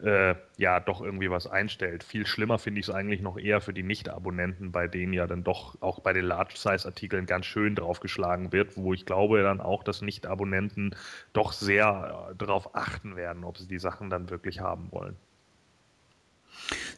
äh, 0.00 0.36
ja 0.58 0.78
doch 0.78 1.00
irgendwie 1.00 1.28
was 1.28 1.48
einstellt. 1.48 2.04
Viel 2.04 2.24
schlimmer 2.24 2.58
finde 2.60 2.78
ich 2.78 2.88
es 2.88 2.94
eigentlich 2.94 3.20
noch 3.20 3.36
eher 3.36 3.60
für 3.60 3.72
die 3.72 3.82
Nicht-Abonnenten, 3.82 4.70
bei 4.70 4.86
denen 4.86 5.12
ja 5.12 5.26
dann 5.26 5.42
doch 5.42 5.76
auch 5.82 5.98
bei 5.98 6.12
den 6.12 6.24
Large-Size-Artikeln 6.24 7.26
ganz 7.26 7.46
schön 7.46 7.74
draufgeschlagen 7.74 8.52
wird, 8.52 8.76
wo 8.76 8.94
ich 8.94 9.06
glaube 9.06 9.42
dann 9.42 9.60
auch, 9.60 9.82
dass 9.82 10.02
Nicht-Abonnenten 10.02 10.94
doch 11.32 11.52
sehr 11.52 12.28
äh, 12.30 12.36
darauf 12.36 12.76
achten 12.76 13.16
werden, 13.16 13.42
ob 13.42 13.58
sie 13.58 13.66
die 13.66 13.80
Sachen 13.80 14.08
dann 14.08 14.30
wirklich 14.30 14.60
haben 14.60 14.92
wollen. 14.92 15.16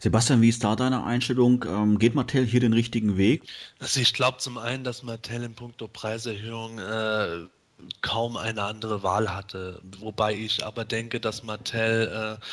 Sebastian, 0.00 0.42
wie 0.42 0.48
ist 0.48 0.62
da 0.64 0.76
deine 0.76 1.04
Einstellung? 1.04 1.64
Ähm, 1.66 1.98
geht 1.98 2.14
Mattel 2.14 2.44
hier 2.44 2.60
den 2.60 2.72
richtigen 2.72 3.16
Weg? 3.16 3.42
Also 3.78 4.00
ich 4.00 4.12
glaube 4.12 4.38
zum 4.38 4.58
einen, 4.58 4.84
dass 4.84 5.02
Mattel 5.02 5.42
in 5.42 5.54
puncto 5.54 5.88
Preiserhöhung 5.88 6.78
äh, 6.78 7.46
kaum 8.00 8.36
eine 8.36 8.62
andere 8.62 9.02
Wahl 9.02 9.34
hatte. 9.34 9.80
Wobei 9.98 10.34
ich 10.34 10.64
aber 10.64 10.84
denke, 10.84 11.20
dass 11.20 11.42
Mattel 11.42 12.38
äh, 12.40 12.44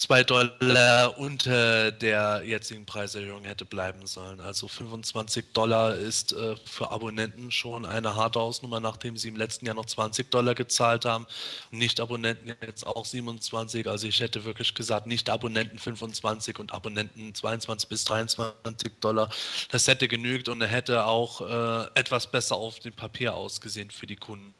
2 0.00 0.24
Dollar 0.24 1.18
unter 1.18 1.92
der 1.92 2.42
jetzigen 2.46 2.86
Preiserhöhung 2.86 3.44
hätte 3.44 3.66
bleiben 3.66 4.06
sollen. 4.06 4.40
Also 4.40 4.66
25 4.66 5.52
Dollar 5.52 5.94
ist 5.94 6.32
äh, 6.32 6.56
für 6.64 6.90
Abonnenten 6.90 7.50
schon 7.50 7.84
eine 7.84 8.14
harte 8.14 8.40
Ausnummer, 8.40 8.80
nachdem 8.80 9.18
sie 9.18 9.28
im 9.28 9.36
letzten 9.36 9.66
Jahr 9.66 9.74
noch 9.74 9.84
20 9.84 10.30
Dollar 10.30 10.54
gezahlt 10.54 11.04
haben. 11.04 11.26
Nicht-Abonnenten 11.70 12.54
jetzt 12.62 12.86
auch 12.86 13.04
27. 13.04 13.86
Also 13.88 14.06
ich 14.06 14.20
hätte 14.20 14.46
wirklich 14.46 14.74
gesagt, 14.74 15.06
Nicht-Abonnenten 15.06 15.78
25 15.78 16.58
und 16.58 16.72
Abonnenten 16.72 17.34
22 17.34 17.86
bis 17.90 18.04
23 18.04 18.92
Dollar. 19.00 19.28
Das 19.70 19.86
hätte 19.86 20.08
genügt 20.08 20.48
und 20.48 20.62
hätte 20.62 21.04
auch 21.04 21.42
äh, 21.42 21.88
etwas 21.94 22.26
besser 22.26 22.56
auf 22.56 22.78
dem 22.80 22.94
Papier 22.94 23.34
ausgesehen 23.34 23.90
für 23.90 24.06
die 24.06 24.16
Kunden. 24.16 24.54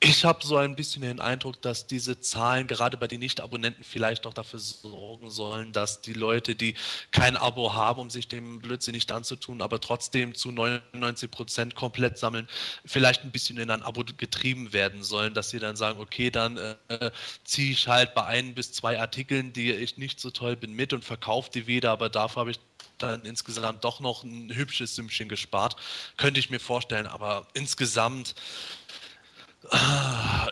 Ich 0.00 0.24
habe 0.24 0.44
so 0.44 0.56
ein 0.56 0.76
bisschen 0.76 1.02
den 1.02 1.20
Eindruck, 1.20 1.60
dass 1.62 1.86
diese 1.86 2.20
Zahlen 2.20 2.66
gerade 2.66 2.96
bei 2.96 3.06
den 3.06 3.20
Nicht-Abonnenten 3.20 3.84
vielleicht 3.84 4.26
auch 4.26 4.34
dafür 4.34 4.58
sorgen 4.58 5.30
sollen, 5.30 5.72
dass 5.72 6.00
die 6.00 6.12
Leute, 6.12 6.54
die 6.54 6.74
kein 7.10 7.36
Abo 7.36 7.74
haben, 7.74 8.00
um 8.00 8.10
sich 8.10 8.28
dem 8.28 8.60
Blödsinn 8.60 8.94
nicht 8.94 9.12
anzutun, 9.12 9.62
aber 9.62 9.80
trotzdem 9.80 10.34
zu 10.34 10.52
99 10.52 11.30
Prozent 11.30 11.74
komplett 11.74 12.18
sammeln, 12.18 12.48
vielleicht 12.84 13.24
ein 13.24 13.30
bisschen 13.30 13.58
in 13.58 13.70
ein 13.70 13.82
Abo 13.82 14.04
getrieben 14.16 14.72
werden 14.72 15.02
sollen, 15.02 15.34
dass 15.34 15.50
sie 15.50 15.58
dann 15.58 15.76
sagen, 15.76 16.00
okay, 16.00 16.30
dann 16.30 16.56
äh, 16.56 17.10
ziehe 17.44 17.72
ich 17.72 17.88
halt 17.88 18.14
bei 18.14 18.24
ein 18.24 18.54
bis 18.54 18.72
zwei 18.72 19.00
Artikeln, 19.00 19.52
die 19.52 19.72
ich 19.72 19.96
nicht 19.96 20.20
so 20.20 20.30
toll 20.30 20.56
bin, 20.56 20.74
mit 20.74 20.92
und 20.92 21.04
verkaufe 21.04 21.50
die 21.50 21.66
wieder, 21.66 21.92
aber 21.92 22.08
dafür 22.10 22.40
habe 22.40 22.50
ich 22.50 22.60
dann 22.98 23.22
insgesamt 23.22 23.84
doch 23.84 24.00
noch 24.00 24.22
ein 24.22 24.54
hübsches 24.54 24.94
Sümmchen 24.94 25.28
gespart. 25.28 25.76
Könnte 26.16 26.40
ich 26.40 26.50
mir 26.50 26.60
vorstellen, 26.60 27.06
aber 27.06 27.46
insgesamt 27.54 28.34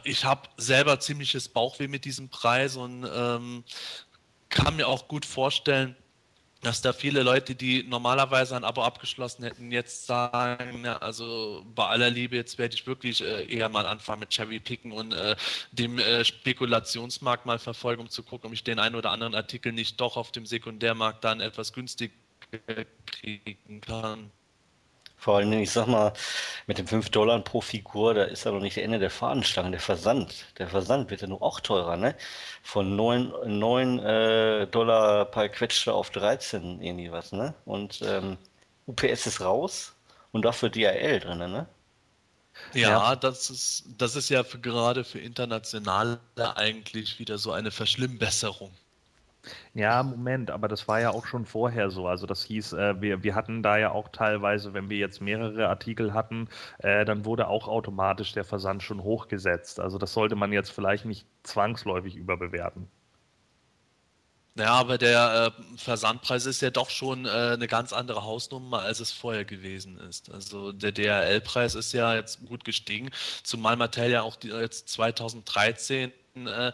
ich 0.05 0.25
habe 0.25 0.49
selber 0.57 1.01
ziemliches 1.01 1.49
Bauchweh 1.49 1.89
mit 1.89 2.05
diesem 2.05 2.29
Preis 2.29 2.77
und 2.77 3.07
ähm, 3.15 3.65
kann 4.49 4.77
mir 4.77 4.89
auch 4.89 5.09
gut 5.09 5.25
vorstellen, 5.25 5.97
dass 6.63 6.81
da 6.81 6.93
viele 6.93 7.25
Leute, 7.25 7.57
die 7.57 7.83
normalerweise 7.83 8.55
ein 8.55 8.63
Abo 8.63 8.83
abgeschlossen 8.83 9.43
hätten, 9.43 9.73
jetzt 9.73 10.07
sagen, 10.07 10.85
ja, 10.85 10.97
also 10.99 11.67
bei 11.75 11.87
aller 11.87 12.09
Liebe, 12.09 12.37
jetzt 12.37 12.57
werde 12.57 12.77
ich 12.77 12.87
wirklich 12.87 13.21
äh, 13.21 13.45
eher 13.53 13.69
mal 13.69 13.85
anfangen 13.85 14.21
mit 14.21 14.31
Cherry 14.31 14.61
Picken 14.61 14.93
und 14.93 15.13
äh, 15.13 15.35
dem 15.73 15.99
äh, 15.99 16.25
Spekulationsmarkt 16.25 17.47
mal 17.47 17.59
verfolgen, 17.59 18.03
um 18.03 18.09
zu 18.09 18.23
gucken, 18.23 18.47
ob 18.47 18.53
ich 18.53 18.63
den 18.63 18.79
einen 18.79 18.95
oder 18.95 19.11
anderen 19.11 19.35
Artikel 19.35 19.73
nicht 19.73 20.01
doch 20.01 20.17
auf 20.17 20.31
dem 20.31 20.47
Sekundärmarkt 20.47 21.25
dann 21.25 21.41
etwas 21.41 21.73
günstig 21.73 22.13
kriegen 23.07 23.81
kann. 23.81 24.31
Vor 25.23 25.37
allem, 25.37 25.53
ich 25.53 25.71
sag 25.71 25.87
mal, 25.87 26.13
mit 26.67 26.79
den 26.79 26.89
5 26.89 27.11
Dollar 27.11 27.39
pro 27.39 27.61
Figur, 27.61 28.13
da 28.13 28.25
ist 28.25 28.45
ja 28.45 28.51
noch 28.51 28.59
nicht 28.59 28.77
das 28.77 28.83
Ende 28.83 28.99
der 28.99 29.09
Fahnenstange. 29.09 29.71
Der 29.71 29.79
Versand, 29.79 30.47
der 30.59 30.67
Versand 30.67 31.11
wird 31.11 31.21
ja 31.21 31.29
nur 31.29 31.41
auch 31.43 31.61
teurer, 31.61 31.97
ne? 31.97 32.17
Von 32.65 32.97
9, 32.97 33.33
9 33.47 33.99
äh, 34.01 34.67
Dollar 34.67 35.27
per 35.27 35.49
Quetschte 35.49 35.95
auf 35.95 36.11
13 36.11 36.83
irgendwie 36.83 37.13
was, 37.13 37.31
ne? 37.31 37.55
Und 37.67 38.03
ähm, 38.03 38.37
UPS 38.89 39.29
ist 39.29 39.41
raus 39.41 39.95
und 40.33 40.45
dafür 40.45 40.71
DRL 40.71 41.21
drin, 41.21 41.39
ne? 41.39 41.69
Ja, 42.73 42.91
ja, 42.91 43.17
das 43.17 43.49
ist, 43.49 43.85
das 43.99 44.17
ist 44.17 44.29
ja 44.29 44.43
für, 44.43 44.59
gerade 44.59 45.05
für 45.05 45.21
Internationale 45.21 46.19
eigentlich 46.57 47.21
wieder 47.21 47.39
so 47.39 47.53
eine 47.53 47.71
Verschlimmbesserung. 47.71 48.73
Ja, 49.75 50.03
Moment, 50.03 50.51
aber 50.51 50.69
das 50.69 50.87
war 50.89 51.01
ja 51.01 51.11
auch 51.11 51.27
schon 51.27 51.47
vorher 51.47 51.91
so. 51.91 52.07
Also 52.07 52.27
das 52.27 52.45
hieß, 52.45 52.75
äh, 52.75 53.01
wir, 53.01 53.23
wir 53.23 53.35
hatten 53.35 53.63
da 53.63 53.77
ja 53.79 53.91
auch 53.91 54.09
teilweise, 54.09 54.73
wenn 54.75 54.89
wir 54.89 54.99
jetzt 54.99 55.21
mehrere 55.21 55.69
Artikel 55.69 56.15
hatten, 56.15 56.49
äh, 56.79 57.05
dann 57.05 57.25
wurde 57.25 57.49
auch 57.49 57.67
automatisch 57.69 58.33
der 58.33 58.45
Versand 58.45 58.83
schon 58.83 59.03
hochgesetzt. 59.03 59.81
Also 59.81 59.99
das 59.99 60.13
sollte 60.13 60.37
man 60.37 60.53
jetzt 60.53 60.71
vielleicht 60.71 61.05
nicht 61.07 61.27
zwangsläufig 61.43 62.17
überbewerten. 62.17 62.89
Ja, 64.55 64.73
aber 64.75 64.99
der 64.99 65.55
äh, 65.59 65.79
Versandpreis 65.79 66.45
ist 66.45 66.61
ja 66.61 66.69
doch 66.71 66.91
schon 66.91 67.25
äh, 67.25 67.29
eine 67.31 67.67
ganz 67.69 67.95
andere 67.95 68.23
Hausnummer, 68.23 68.81
als 68.83 69.01
es 69.01 69.11
vorher 69.11 69.47
gewesen 69.47 69.99
ist. 69.99 70.31
Also 70.31 70.73
der 70.73 70.93
DHL-Preis 70.93 71.75
ist 71.75 71.93
ja 71.95 72.15
jetzt 72.15 72.45
gut 72.45 72.63
gestiegen, 72.67 73.11
zumal 73.43 73.77
Mattel 73.77 74.11
ja 74.11 74.21
auch 74.23 74.37
die, 74.37 74.49
jetzt 74.49 74.91
2013 74.91 76.13
äh, 76.35 76.73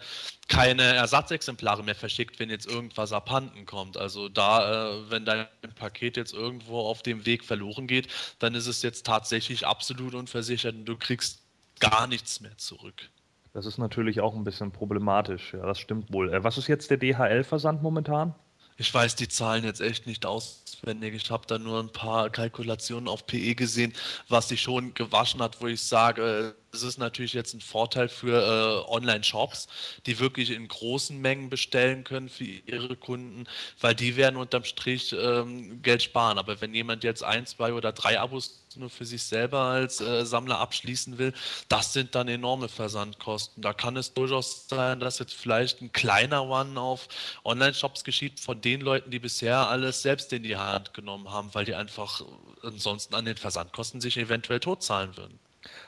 keine 0.48 0.82
Ersatzexemplare 0.82 1.82
mehr 1.82 1.94
verschickt, 1.94 2.38
wenn 2.38 2.50
jetzt 2.50 2.66
irgendwas 2.66 3.12
abhanden 3.12 3.66
kommt. 3.66 3.96
Also 3.96 4.28
da, 4.28 4.90
äh, 4.90 5.10
wenn 5.10 5.24
dein 5.24 5.46
Paket 5.74 6.16
jetzt 6.16 6.32
irgendwo 6.32 6.80
auf 6.80 7.02
dem 7.02 7.26
Weg 7.26 7.44
verloren 7.44 7.86
geht, 7.86 8.08
dann 8.38 8.54
ist 8.54 8.66
es 8.66 8.82
jetzt 8.82 9.06
tatsächlich 9.06 9.66
absolut 9.66 10.14
unversichert 10.14 10.74
und 10.74 10.84
du 10.84 10.96
kriegst 10.96 11.40
gar 11.80 12.06
nichts 12.06 12.40
mehr 12.40 12.56
zurück. 12.56 13.10
Das 13.52 13.66
ist 13.66 13.78
natürlich 13.78 14.20
auch 14.20 14.34
ein 14.34 14.44
bisschen 14.44 14.70
problematisch. 14.70 15.52
Ja, 15.52 15.66
das 15.66 15.78
stimmt 15.78 16.12
wohl. 16.12 16.32
Äh, 16.32 16.44
was 16.44 16.58
ist 16.58 16.68
jetzt 16.68 16.90
der 16.90 16.98
DHL-Versand 16.98 17.82
momentan? 17.82 18.34
Ich 18.80 18.94
weiß 18.94 19.16
die 19.16 19.26
Zahlen 19.26 19.64
jetzt 19.64 19.80
echt 19.80 20.06
nicht 20.06 20.24
auswendig. 20.24 21.12
Ich 21.14 21.32
habe 21.32 21.44
da 21.48 21.58
nur 21.58 21.80
ein 21.80 21.90
paar 21.90 22.30
Kalkulationen 22.30 23.08
auf 23.08 23.26
PE 23.26 23.56
gesehen, 23.56 23.92
was 24.28 24.48
sich 24.48 24.62
schon 24.62 24.94
gewaschen 24.94 25.42
hat, 25.42 25.60
wo 25.60 25.66
ich 25.66 25.82
sage, 25.82 26.54
es 26.72 26.82
ist 26.82 26.98
natürlich 26.98 27.32
jetzt 27.32 27.54
ein 27.54 27.60
Vorteil 27.60 28.08
für 28.08 28.84
äh, 28.86 28.90
Online-Shops, 28.90 29.68
die 30.06 30.18
wirklich 30.18 30.50
in 30.50 30.68
großen 30.68 31.18
Mengen 31.18 31.48
bestellen 31.50 32.04
können 32.04 32.28
für 32.28 32.44
ihre 32.44 32.96
Kunden, 32.96 33.46
weil 33.80 33.94
die 33.94 34.16
werden 34.16 34.36
unterm 34.36 34.64
Strich 34.64 35.14
ähm, 35.18 35.82
Geld 35.82 36.02
sparen. 36.02 36.38
Aber 36.38 36.60
wenn 36.60 36.74
jemand 36.74 37.04
jetzt 37.04 37.22
ein, 37.24 37.46
zwei 37.46 37.72
oder 37.72 37.92
drei 37.92 38.20
Abos 38.20 38.64
nur 38.76 38.90
für 38.90 39.06
sich 39.06 39.22
selber 39.24 39.60
als 39.60 40.00
äh, 40.00 40.24
Sammler 40.24 40.58
abschließen 40.58 41.18
will, 41.18 41.32
das 41.68 41.92
sind 41.92 42.14
dann 42.14 42.28
enorme 42.28 42.68
Versandkosten. 42.68 43.62
Da 43.62 43.72
kann 43.72 43.96
es 43.96 44.12
durchaus 44.12 44.68
sein, 44.68 45.00
dass 45.00 45.18
jetzt 45.18 45.34
vielleicht 45.34 45.80
ein 45.80 45.92
kleiner 45.92 46.44
One 46.44 46.78
auf 46.80 47.08
Online-Shops 47.44 48.04
geschieht 48.04 48.40
von 48.40 48.60
den 48.60 48.80
Leuten, 48.82 49.10
die 49.10 49.18
bisher 49.18 49.68
alles 49.68 50.02
selbst 50.02 50.32
in 50.32 50.42
die 50.42 50.56
Hand 50.56 50.94
genommen 50.94 51.30
haben, 51.30 51.50
weil 51.54 51.64
die 51.64 51.74
einfach 51.74 52.22
ansonsten 52.62 53.14
an 53.14 53.24
den 53.24 53.36
Versandkosten 53.36 54.00
sich 54.00 54.16
eventuell 54.16 54.60
totzahlen 54.60 55.16
würden. 55.16 55.38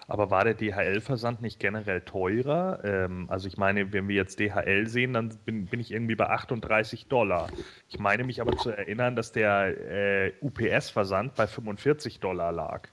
Aber 0.08 0.30
war 0.30 0.44
der 0.44 0.54
DHL-Versand 0.54 1.42
nicht 1.42 1.60
generell 1.60 2.00
teurer? 2.00 2.80
Ähm, 2.84 3.26
also 3.28 3.48
ich 3.48 3.56
meine, 3.56 3.92
wenn 3.92 4.08
wir 4.08 4.16
jetzt 4.16 4.40
DHL 4.40 4.86
sehen, 4.86 5.12
dann 5.12 5.30
bin, 5.44 5.66
bin, 5.66 5.80
ich 5.80 5.92
irgendwie 5.92 6.16
bei 6.16 6.28
38 6.28 7.06
Dollar. 7.06 7.48
Ich 7.88 7.98
meine 7.98 8.24
mich 8.24 8.40
aber 8.40 8.56
zu 8.56 8.70
erinnern, 8.70 9.16
dass 9.16 9.32
der 9.32 9.76
äh, 9.90 10.32
UPS-Versand 10.40 11.34
bei 11.34 11.46
45 11.46 12.20
Dollar 12.20 12.52
lag. 12.52 12.88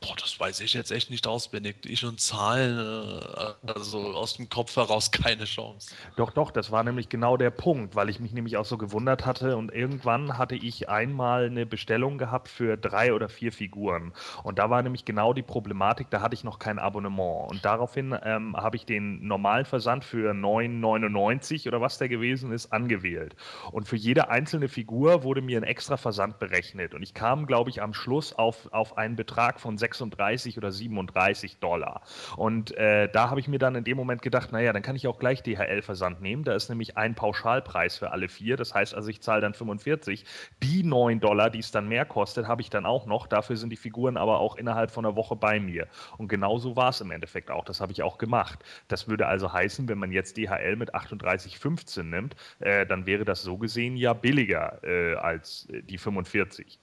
Boah, 0.00 0.14
das 0.14 0.38
weiß 0.38 0.60
ich 0.60 0.74
jetzt 0.74 0.92
echt 0.92 1.10
nicht 1.10 1.26
auswendig. 1.26 1.78
Ich 1.84 2.04
und 2.04 2.20
Zahlen, 2.20 2.78
äh, 2.78 3.72
also 3.72 3.98
aus 4.14 4.34
dem 4.34 4.48
Kopf 4.48 4.76
heraus 4.76 5.10
keine 5.12 5.44
Chance. 5.44 5.92
Doch, 6.16 6.30
doch, 6.30 6.52
das 6.52 6.70
war 6.70 6.84
nämlich 6.84 7.08
genau 7.08 7.36
der 7.36 7.50
Punkt, 7.50 7.96
weil 7.96 8.08
ich 8.08 8.20
mich 8.20 8.32
nämlich 8.32 8.56
auch 8.56 8.64
so 8.64 8.78
gewundert 8.78 9.26
hatte. 9.26 9.56
Und 9.56 9.72
irgendwann 9.72 10.38
hatte 10.38 10.54
ich 10.54 10.88
einmal 10.88 11.46
eine 11.46 11.66
Bestellung 11.66 12.16
gehabt 12.16 12.46
für 12.46 12.76
drei 12.76 13.12
oder 13.12 13.28
vier 13.28 13.50
Figuren. 13.50 14.12
Und 14.44 14.60
da 14.60 14.70
war 14.70 14.82
nämlich 14.82 15.04
genau 15.04 15.32
die 15.32 15.42
Problematik, 15.42 16.10
da 16.10 16.20
hatte 16.20 16.34
ich 16.34 16.44
noch 16.44 16.60
kein 16.60 16.78
Abonnement. 16.78 17.50
Und 17.50 17.64
daraufhin 17.64 18.16
ähm, 18.22 18.56
habe 18.56 18.76
ich 18.76 18.86
den 18.86 19.26
normalen 19.26 19.64
Versand 19.64 20.04
für 20.04 20.30
9,99 20.30 21.66
oder 21.66 21.80
was 21.80 21.98
der 21.98 22.08
gewesen 22.08 22.52
ist, 22.52 22.72
angewählt. 22.72 23.34
Und 23.72 23.88
für 23.88 23.96
jede 23.96 24.30
einzelne 24.30 24.68
Figur 24.68 25.24
wurde 25.24 25.42
mir 25.42 25.58
ein 25.58 25.64
extra 25.64 25.96
Versand 25.96 26.38
berechnet. 26.38 26.94
Und 26.94 27.02
ich 27.02 27.14
kam, 27.14 27.46
glaube 27.46 27.70
ich, 27.70 27.82
am 27.82 27.94
Schluss 27.94 28.32
auf, 28.32 28.72
auf 28.72 28.96
einen 28.96 29.16
Betrag 29.16 29.58
von 29.58 29.76
6 29.76 29.87
36 29.88 30.58
oder 30.58 30.70
37 30.72 31.58
Dollar. 31.58 32.02
Und 32.36 32.76
äh, 32.76 33.08
da 33.08 33.30
habe 33.30 33.40
ich 33.40 33.48
mir 33.48 33.58
dann 33.58 33.74
in 33.74 33.84
dem 33.84 33.96
Moment 33.96 34.22
gedacht, 34.22 34.52
naja, 34.52 34.72
dann 34.72 34.82
kann 34.82 34.96
ich 34.96 35.06
auch 35.06 35.18
gleich 35.18 35.42
DHL-Versand 35.42 36.20
nehmen. 36.20 36.44
Da 36.44 36.54
ist 36.54 36.68
nämlich 36.68 36.96
ein 36.96 37.14
Pauschalpreis 37.14 37.96
für 37.96 38.12
alle 38.12 38.28
vier. 38.28 38.56
Das 38.56 38.74
heißt 38.74 38.94
also, 38.94 39.08
ich 39.08 39.20
zahle 39.20 39.40
dann 39.40 39.54
45. 39.54 40.24
Die 40.62 40.82
9 40.82 41.20
Dollar, 41.20 41.50
die 41.50 41.60
es 41.60 41.70
dann 41.70 41.88
mehr 41.88 42.04
kostet, 42.04 42.46
habe 42.46 42.62
ich 42.62 42.70
dann 42.70 42.86
auch 42.86 43.06
noch. 43.06 43.26
Dafür 43.26 43.56
sind 43.56 43.70
die 43.70 43.76
Figuren 43.76 44.16
aber 44.16 44.40
auch 44.40 44.56
innerhalb 44.56 44.90
von 44.90 45.04
einer 45.04 45.16
Woche 45.16 45.36
bei 45.36 45.60
mir. 45.60 45.86
Und 46.16 46.28
genauso 46.28 46.76
war 46.76 46.90
es 46.90 47.00
im 47.00 47.10
Endeffekt 47.10 47.50
auch. 47.50 47.64
Das 47.64 47.80
habe 47.80 47.92
ich 47.92 48.02
auch 48.02 48.18
gemacht. 48.18 48.58
Das 48.88 49.08
würde 49.08 49.26
also 49.26 49.52
heißen, 49.52 49.88
wenn 49.88 49.98
man 49.98 50.12
jetzt 50.12 50.36
DHL 50.36 50.76
mit 50.76 50.94
38,15 50.94 52.02
nimmt, 52.02 52.36
äh, 52.60 52.86
dann 52.86 53.06
wäre 53.06 53.24
das 53.24 53.42
so 53.42 53.56
gesehen 53.56 53.96
ja 53.96 54.12
billiger 54.12 54.82
äh, 54.82 55.14
als 55.16 55.68
die 55.70 55.98
45 55.98 56.78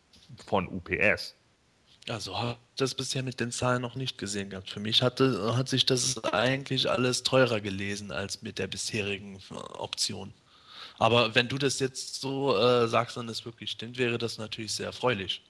von 0.46 0.68
UPS. 0.68 1.36
Also 2.08 2.38
habe 2.38 2.52
ich 2.52 2.78
das 2.78 2.94
bisher 2.94 3.24
mit 3.24 3.40
den 3.40 3.52
Zahlen 3.52 3.82
noch 3.82 3.96
nicht 3.96 4.18
gesehen 4.18 4.50
gehabt. 4.52 4.70
Für 4.70 4.80
mich 4.80 5.02
hatte, 5.02 5.56
hat 5.58 5.70
sich 5.70 5.86
das 5.86 6.24
eigentlich 6.26 6.90
alles 6.90 7.24
teurer 7.24 7.62
gelesen 7.62 8.12
als 8.12 8.42
mit 8.42 8.60
der 8.60 8.68
bisherigen 8.68 9.42
äh, 9.50 9.56
Option. 9.56 10.34
Aber 10.98 11.36
wenn 11.36 11.48
du 11.48 11.58
das 11.58 11.80
jetzt 11.80 12.22
so 12.22 12.58
äh, 12.58 12.88
sagst 12.88 13.18
und 13.18 13.28
es 13.30 13.44
wirklich 13.46 13.72
stimmt, 13.72 13.98
wäre 13.98 14.18
das 14.18 14.38
natürlich 14.38 14.74
sehr 14.74 14.88
erfreulich 14.88 15.42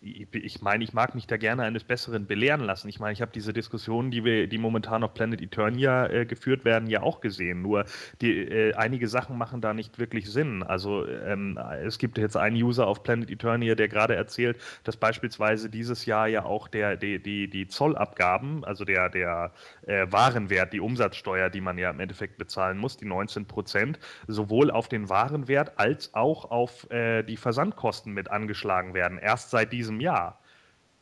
ich 0.00 0.62
meine, 0.62 0.84
ich 0.84 0.92
mag 0.92 1.14
mich 1.14 1.26
da 1.26 1.36
gerne 1.36 1.62
eines 1.62 1.84
Besseren 1.84 2.26
belehren 2.26 2.60
lassen. 2.60 2.88
Ich 2.88 3.00
meine, 3.00 3.12
ich 3.12 3.22
habe 3.22 3.32
diese 3.32 3.52
Diskussionen, 3.52 4.10
die 4.10 4.24
wir, 4.24 4.46
die 4.46 4.58
momentan 4.58 5.02
auf 5.02 5.14
Planet 5.14 5.40
Eternia 5.40 6.06
äh, 6.06 6.26
geführt 6.26 6.64
werden, 6.64 6.88
ja 6.88 7.02
auch 7.02 7.20
gesehen. 7.20 7.62
Nur 7.62 7.84
die, 8.20 8.40
äh, 8.40 8.74
einige 8.74 9.08
Sachen 9.08 9.38
machen 9.38 9.60
da 9.60 9.74
nicht 9.74 9.98
wirklich 9.98 10.30
Sinn. 10.30 10.62
Also 10.62 11.06
ähm, 11.06 11.58
es 11.82 11.98
gibt 11.98 12.18
jetzt 12.18 12.36
einen 12.36 12.56
User 12.56 12.86
auf 12.86 13.02
Planet 13.02 13.30
Eternia, 13.30 13.74
der 13.74 13.88
gerade 13.88 14.14
erzählt, 14.14 14.58
dass 14.84 14.96
beispielsweise 14.96 15.70
dieses 15.70 16.06
Jahr 16.06 16.28
ja 16.28 16.44
auch 16.44 16.68
der, 16.68 16.96
die, 16.96 17.22
die, 17.22 17.48
die 17.48 17.68
Zollabgaben, 17.68 18.64
also 18.64 18.84
der, 18.84 19.08
der 19.08 19.52
äh, 19.86 20.06
Warenwert, 20.10 20.72
die 20.72 20.80
Umsatzsteuer, 20.80 21.50
die 21.50 21.60
man 21.60 21.78
ja 21.78 21.90
im 21.90 22.00
Endeffekt 22.00 22.38
bezahlen 22.38 22.78
muss, 22.78 22.96
die 22.96 23.06
19 23.06 23.46
Prozent, 23.46 23.98
sowohl 24.26 24.70
auf 24.70 24.88
den 24.88 25.08
Warenwert 25.08 25.78
als 25.78 26.14
auch 26.14 26.50
auf 26.50 26.90
äh, 26.90 27.22
die 27.22 27.36
Versandkosten 27.36 28.12
mit 28.12 28.30
angeschlagen 28.30 28.94
werden. 28.94 29.18
Erst 29.18 29.50
seit 29.50 29.67
diesem 29.68 30.00
Jahr. 30.00 30.38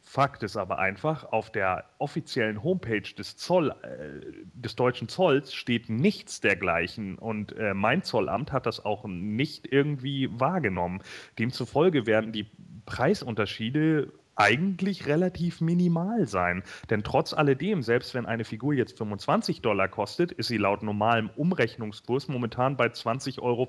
Fakt 0.08 0.44
ist 0.44 0.56
aber 0.56 0.78
einfach, 0.78 1.24
auf 1.32 1.50
der 1.50 1.84
offiziellen 1.98 2.62
Homepage 2.62 3.12
des, 3.18 3.36
Zoll, 3.36 3.74
äh, 3.82 4.20
des 4.54 4.76
deutschen 4.76 5.08
Zolls 5.08 5.52
steht 5.52 5.90
nichts 5.90 6.40
dergleichen 6.40 7.18
und 7.18 7.56
äh, 7.56 7.74
mein 7.74 8.04
Zollamt 8.04 8.52
hat 8.52 8.66
das 8.66 8.84
auch 8.84 9.04
nicht 9.04 9.66
irgendwie 9.72 10.28
wahrgenommen. 10.38 11.02
Demzufolge 11.40 12.06
werden 12.06 12.30
die 12.30 12.46
Preisunterschiede 12.86 14.12
eigentlich 14.36 15.06
relativ 15.06 15.60
minimal 15.60 16.26
sein. 16.26 16.62
Denn 16.90 17.02
trotz 17.02 17.32
alledem, 17.32 17.82
selbst 17.82 18.14
wenn 18.14 18.26
eine 18.26 18.44
Figur 18.44 18.74
jetzt 18.74 18.96
25 18.98 19.62
Dollar 19.62 19.88
kostet, 19.88 20.32
ist 20.32 20.48
sie 20.48 20.58
laut 20.58 20.82
normalem 20.82 21.30
Umrechnungskurs 21.36 22.28
momentan 22.28 22.76
bei 22.76 22.86
20,50 22.86 23.40
Euro 23.42 23.68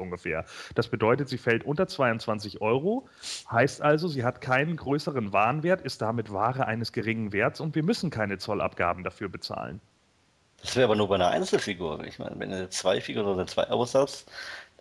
ungefähr. 0.00 0.44
Das 0.74 0.88
bedeutet, 0.88 1.28
sie 1.28 1.38
fällt 1.38 1.64
unter 1.64 1.86
22 1.86 2.60
Euro, 2.60 3.08
heißt 3.50 3.82
also, 3.82 4.08
sie 4.08 4.24
hat 4.24 4.40
keinen 4.40 4.76
größeren 4.76 5.32
Warenwert, 5.32 5.80
ist 5.80 6.02
damit 6.02 6.32
Ware 6.32 6.66
eines 6.66 6.92
geringen 6.92 7.32
Werts 7.32 7.60
und 7.60 7.74
wir 7.74 7.82
müssen 7.82 8.10
keine 8.10 8.38
Zollabgaben 8.38 9.04
dafür 9.04 9.28
bezahlen. 9.28 9.80
Das 10.62 10.76
wäre 10.76 10.84
aber 10.84 10.96
nur 10.96 11.08
bei 11.08 11.16
einer 11.16 11.28
Einzelfigur. 11.28 12.04
Ich 12.04 12.20
meine, 12.20 12.38
wenn 12.38 12.50
du 12.50 12.68
zwei 12.68 13.00
Figuren 13.00 13.26
oder 13.26 13.46
zwei 13.48 13.68
Abos 13.68 13.96
hast, 13.96 14.30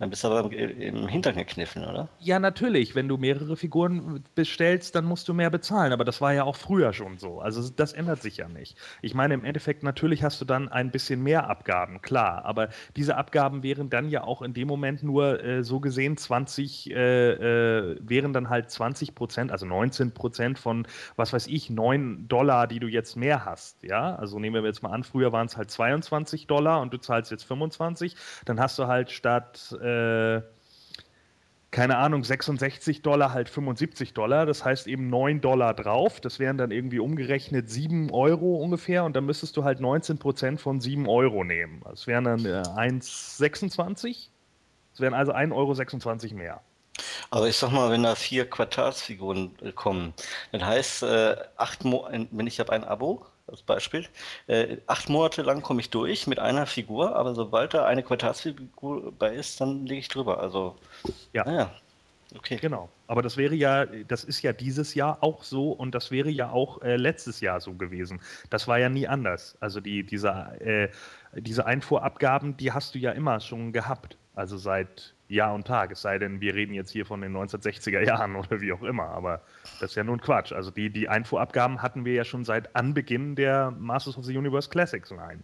dann 0.02 0.10
bist 0.10 0.24
du 0.24 0.30
aber 0.30 0.52
im 0.52 1.08
Hintern 1.08 1.36
gekniffen, 1.36 1.86
oder? 1.86 2.10
Ja, 2.18 2.40
natürlich. 2.40 2.96
Wenn 2.96 3.08
du 3.08 3.18
mehrere 3.18 3.56
Figuren 3.56 4.24
bestellst, 4.34 4.96
dann 4.96 5.06
musst 5.06 5.28
du 5.28 5.36
mehr 5.36 5.52
bezahlen. 5.52 5.94
Aber 5.94 6.04
das 6.04 6.20
war 6.22 6.34
ja 6.34 6.44
auch 6.44 6.56
früher 6.56 6.92
schon 6.92 7.20
so. 7.20 7.40
Also 7.40 7.70
das 7.70 7.94
ändert 7.94 8.20
sich 8.20 8.38
ja 8.38 8.48
nicht. 8.48 8.76
Ich 9.04 9.14
meine, 9.14 9.36
im 9.36 9.46
Endeffekt, 9.46 9.84
natürlich 9.84 10.24
hast 10.24 10.42
du 10.42 10.46
dann 10.46 10.70
ein 10.70 10.90
bisschen 10.90 11.22
mehr 11.22 11.48
Abgaben, 11.52 12.02
klar. 12.02 12.46
Aber 12.46 12.70
diese 12.96 13.16
Abgaben 13.16 13.62
wären 13.62 13.92
dann 13.92 14.10
ja 14.10 14.24
auch 14.24 14.42
in 14.42 14.56
dem 14.56 14.68
Moment 14.68 15.04
nur 15.04 15.44
äh, 15.44 15.64
so 15.64 15.80
gesehen 15.80 16.18
20, 16.18 16.90
äh, 16.90 17.34
äh, 17.34 17.98
wären 18.02 18.34
dann 18.34 18.50
halt 18.50 18.72
20 18.72 19.14
Prozent, 19.14 19.52
also 19.52 19.68
19 19.68 20.16
Prozent 20.16 20.58
von, 20.58 20.88
was 21.16 21.32
weiß 21.32 21.46
ich, 21.46 21.70
9 21.70 22.28
Dollar, 22.28 22.66
die 22.66 22.80
du 22.80 22.88
jetzt 22.88 23.18
mehr 23.18 23.46
hast. 23.46 23.84
Ja, 23.84 24.16
also 24.16 24.40
nehmen 24.40 24.64
wir 24.64 24.68
jetzt 24.68 24.82
mal 24.82 24.94
an, 24.94 25.04
früher 25.04 25.32
waren 25.32 25.46
es 25.46 25.58
halt 25.58 25.70
22 25.70 26.48
Dollar 26.48 26.82
und 26.82 26.92
du 26.92 26.98
zahlst 26.98 27.30
jetzt 27.30 27.44
25. 27.44 28.16
Dann 28.46 28.60
hast 28.60 28.80
du 28.80 28.88
halt 28.88 29.12
statt 29.12 29.78
äh, 29.80 29.91
äh, 29.92 30.42
keine 31.72 31.98
Ahnung, 31.98 32.26
66 32.26 33.02
Dollar, 33.02 33.34
halt 33.34 33.48
75 33.50 34.14
Dollar. 34.14 34.46
Das 34.46 34.66
heißt 34.66 34.88
eben 34.88 35.10
9 35.10 35.40
Dollar 35.40 35.74
drauf. 35.74 36.20
Das 36.20 36.38
wären 36.38 36.58
dann 36.58 36.70
irgendwie 36.70 37.00
umgerechnet 37.00 37.70
7 37.70 38.12
Euro 38.12 38.58
ungefähr. 38.58 39.06
Und 39.06 39.16
dann 39.16 39.26
müsstest 39.26 39.56
du 39.56 39.64
halt 39.64 39.80
19 39.80 40.18
Prozent 40.18 40.60
von 40.60 40.82
7 40.82 41.08
Euro 41.08 41.46
nehmen. 41.46 41.82
Das 41.90 42.08
wären 42.08 42.26
dann 42.26 42.46
äh, 42.46 42.62
1,26. 42.62 44.28
Das 44.92 45.00
wären 45.00 45.14
also 45.14 45.34
1,26 45.34 46.32
Euro 46.32 46.36
mehr. 46.36 46.62
Aber 47.30 47.48
ich 47.48 47.56
sag 47.56 47.72
mal, 47.72 47.90
wenn 47.90 48.04
da 48.04 48.16
vier 48.16 48.50
Quartalsfiguren 48.50 49.56
äh, 49.62 49.72
kommen, 49.72 50.14
dann 50.52 50.66
heißt, 50.66 51.04
äh, 51.04 51.38
acht 51.56 51.86
Mo 51.86 52.08
wenn 52.12 52.48
ich 52.48 52.60
habe 52.60 52.74
ein 52.74 52.84
Abo, 52.84 53.26
als 53.52 53.62
Beispiel. 53.62 54.08
Äh, 54.48 54.78
acht 54.88 55.10
Monate 55.10 55.42
lang 55.42 55.62
komme 55.62 55.82
ich 55.82 55.90
durch 55.90 56.26
mit 56.28 56.40
einer 56.40 56.66
Figur, 56.66 57.16
aber 57.16 57.36
sobald 57.36 57.74
da 57.74 57.86
eine 57.86 58.04
Quartalsfigur 58.04 59.12
bei 59.18 59.36
ist, 59.36 59.62
dann 59.62 59.86
lege 59.86 60.00
ich 60.00 60.08
drüber. 60.08 60.40
Also, 60.40 60.76
ja. 61.34 61.44
Naja. 61.46 61.72
Okay. 62.38 62.58
Genau. 62.62 62.90
Aber 63.08 63.22
das 63.22 63.36
wäre 63.36 63.56
ja, 63.56 63.86
das 63.86 64.24
ist 64.24 64.42
ja 64.42 64.54
dieses 64.54 64.96
Jahr 64.96 65.18
auch 65.22 65.44
so 65.44 65.72
und 65.72 65.94
das 65.94 66.12
wäre 66.12 66.30
ja 66.30 66.50
auch 66.50 66.82
äh, 66.82 66.96
letztes 66.96 67.42
Jahr 67.42 67.60
so 67.60 67.74
gewesen. 67.74 68.22
Das 68.50 68.70
war 68.70 68.80
ja 68.80 68.88
nie 68.88 69.06
anders. 69.08 69.58
Also 69.60 69.82
die, 69.82 70.04
diese, 70.04 70.30
äh, 70.62 70.90
diese 71.34 71.66
Einfuhrabgaben, 71.66 72.56
die 72.56 72.72
hast 72.72 72.96
du 72.96 73.00
ja 73.00 73.12
immer 73.12 73.42
schon 73.42 73.74
gehabt. 73.74 74.16
Also 74.34 74.58
seit 74.58 75.14
Jahr 75.32 75.54
und 75.54 75.66
Tag. 75.66 75.92
Es 75.92 76.02
sei 76.02 76.20
denn, 76.20 76.42
wir 76.42 76.56
reden 76.56 76.74
jetzt 76.74 76.92
hier 76.92 77.06
von 77.06 77.22
den 77.22 77.36
1960er 77.36 78.02
Jahren 78.06 78.36
oder 78.36 78.62
wie 78.62 78.74
auch 78.74 78.84
immer. 78.84 79.10
Aber 79.10 79.42
das 79.80 79.92
ist 79.92 79.96
ja 79.96 80.04
nun 80.04 80.22
Quatsch. 80.22 80.52
Also 80.52 80.72
die, 80.72 80.90
die 80.90 81.10
Einfuhrabgaben 81.10 81.82
hatten 81.82 82.06
wir 82.06 82.14
ja 82.14 82.24
schon 82.24 82.46
seit 82.46 82.76
Anbeginn 82.76 83.36
der 83.36 83.72
Masters 83.72 84.18
of 84.18 84.26
the 84.26 84.38
Universe 84.38 84.70
Classics 84.70 85.10
Line. 85.10 85.44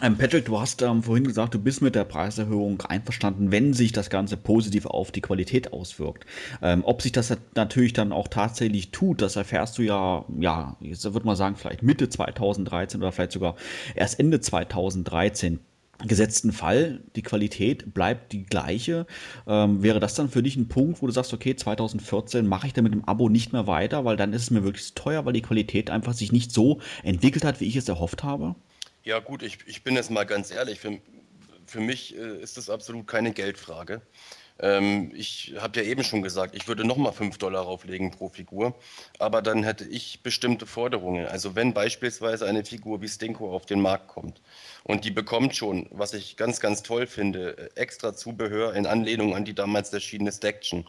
Ähm, 0.00 0.16
Patrick, 0.16 0.44
du 0.44 0.60
hast 0.60 0.80
ähm, 0.82 1.02
vorhin 1.02 1.24
gesagt, 1.24 1.54
du 1.54 1.58
bist 1.58 1.82
mit 1.82 1.96
der 1.96 2.04
Preiserhöhung 2.04 2.80
einverstanden, 2.82 3.50
wenn 3.50 3.74
sich 3.74 3.90
das 3.90 4.10
Ganze 4.10 4.36
positiv 4.36 4.86
auf 4.86 5.10
die 5.10 5.20
Qualität 5.20 5.72
auswirkt. 5.72 6.24
Ähm, 6.62 6.82
ob 6.84 7.02
sich 7.02 7.10
das 7.10 7.36
natürlich 7.56 7.94
dann 7.94 8.12
auch 8.12 8.28
tatsächlich 8.28 8.92
tut, 8.92 9.22
das 9.22 9.34
erfährst 9.34 9.76
du 9.78 9.82
ja, 9.82 10.24
ja, 10.38 10.76
jetzt 10.80 11.02
würde 11.12 11.26
man 11.26 11.34
sagen, 11.34 11.56
vielleicht 11.56 11.82
Mitte 11.82 12.08
2013 12.08 13.00
oder 13.00 13.10
vielleicht 13.10 13.32
sogar 13.32 13.56
erst 13.96 14.20
Ende 14.20 14.40
2013 14.40 15.58
gesetzten 16.06 16.52
Fall, 16.52 17.00
die 17.16 17.22
Qualität 17.22 17.92
bleibt 17.92 18.32
die 18.32 18.44
gleiche. 18.44 19.06
Ähm, 19.46 19.82
wäre 19.82 19.98
das 19.98 20.14
dann 20.14 20.28
für 20.28 20.42
dich 20.42 20.56
ein 20.56 20.68
Punkt, 20.68 21.02
wo 21.02 21.06
du 21.06 21.12
sagst, 21.12 21.32
okay, 21.34 21.56
2014 21.56 22.46
mache 22.46 22.68
ich 22.68 22.72
dann 22.72 22.84
mit 22.84 22.94
dem 22.94 23.04
Abo 23.04 23.28
nicht 23.28 23.52
mehr 23.52 23.66
weiter, 23.66 24.04
weil 24.04 24.16
dann 24.16 24.32
ist 24.32 24.42
es 24.42 24.50
mir 24.50 24.62
wirklich 24.62 24.94
teuer, 24.94 25.24
weil 25.24 25.32
die 25.32 25.42
Qualität 25.42 25.90
einfach 25.90 26.12
sich 26.12 26.30
nicht 26.30 26.52
so 26.52 26.80
entwickelt 27.02 27.44
hat, 27.44 27.60
wie 27.60 27.66
ich 27.66 27.76
es 27.76 27.88
erhofft 27.88 28.22
habe? 28.22 28.54
Ja 29.02 29.18
gut, 29.18 29.42
ich, 29.42 29.58
ich 29.66 29.82
bin 29.82 29.96
jetzt 29.96 30.10
mal 30.10 30.24
ganz 30.24 30.50
ehrlich, 30.50 30.78
für, 30.78 30.98
für 31.66 31.80
mich 31.80 32.16
äh, 32.16 32.42
ist 32.42 32.56
das 32.56 32.70
absolut 32.70 33.06
keine 33.06 33.32
Geldfrage. 33.32 34.02
Ähm, 34.60 35.12
ich 35.14 35.54
habe 35.58 35.80
ja 35.80 35.86
eben 35.86 36.02
schon 36.02 36.22
gesagt, 36.22 36.54
ich 36.54 36.66
würde 36.66 36.84
nochmal 36.84 37.12
5 37.12 37.38
Dollar 37.38 37.62
rauflegen 37.62 38.10
pro 38.10 38.28
Figur, 38.28 38.74
aber 39.18 39.42
dann 39.42 39.62
hätte 39.62 39.84
ich 39.84 40.22
bestimmte 40.22 40.66
Forderungen. 40.66 41.26
Also 41.26 41.54
wenn 41.54 41.74
beispielsweise 41.74 42.46
eine 42.46 42.64
Figur 42.64 43.00
wie 43.00 43.08
Stinko 43.08 43.54
auf 43.54 43.66
den 43.66 43.80
Markt 43.80 44.08
kommt 44.08 44.40
und 44.84 45.04
die 45.04 45.10
bekommt 45.10 45.54
schon, 45.54 45.86
was 45.90 46.14
ich 46.14 46.36
ganz, 46.36 46.60
ganz 46.60 46.82
toll 46.82 47.06
finde, 47.06 47.70
extra 47.76 48.14
Zubehör 48.14 48.74
in 48.74 48.86
Anlehnung 48.86 49.36
an 49.36 49.44
die 49.44 49.54
damals 49.54 49.92
erschienene 49.92 50.32
Staction. 50.32 50.86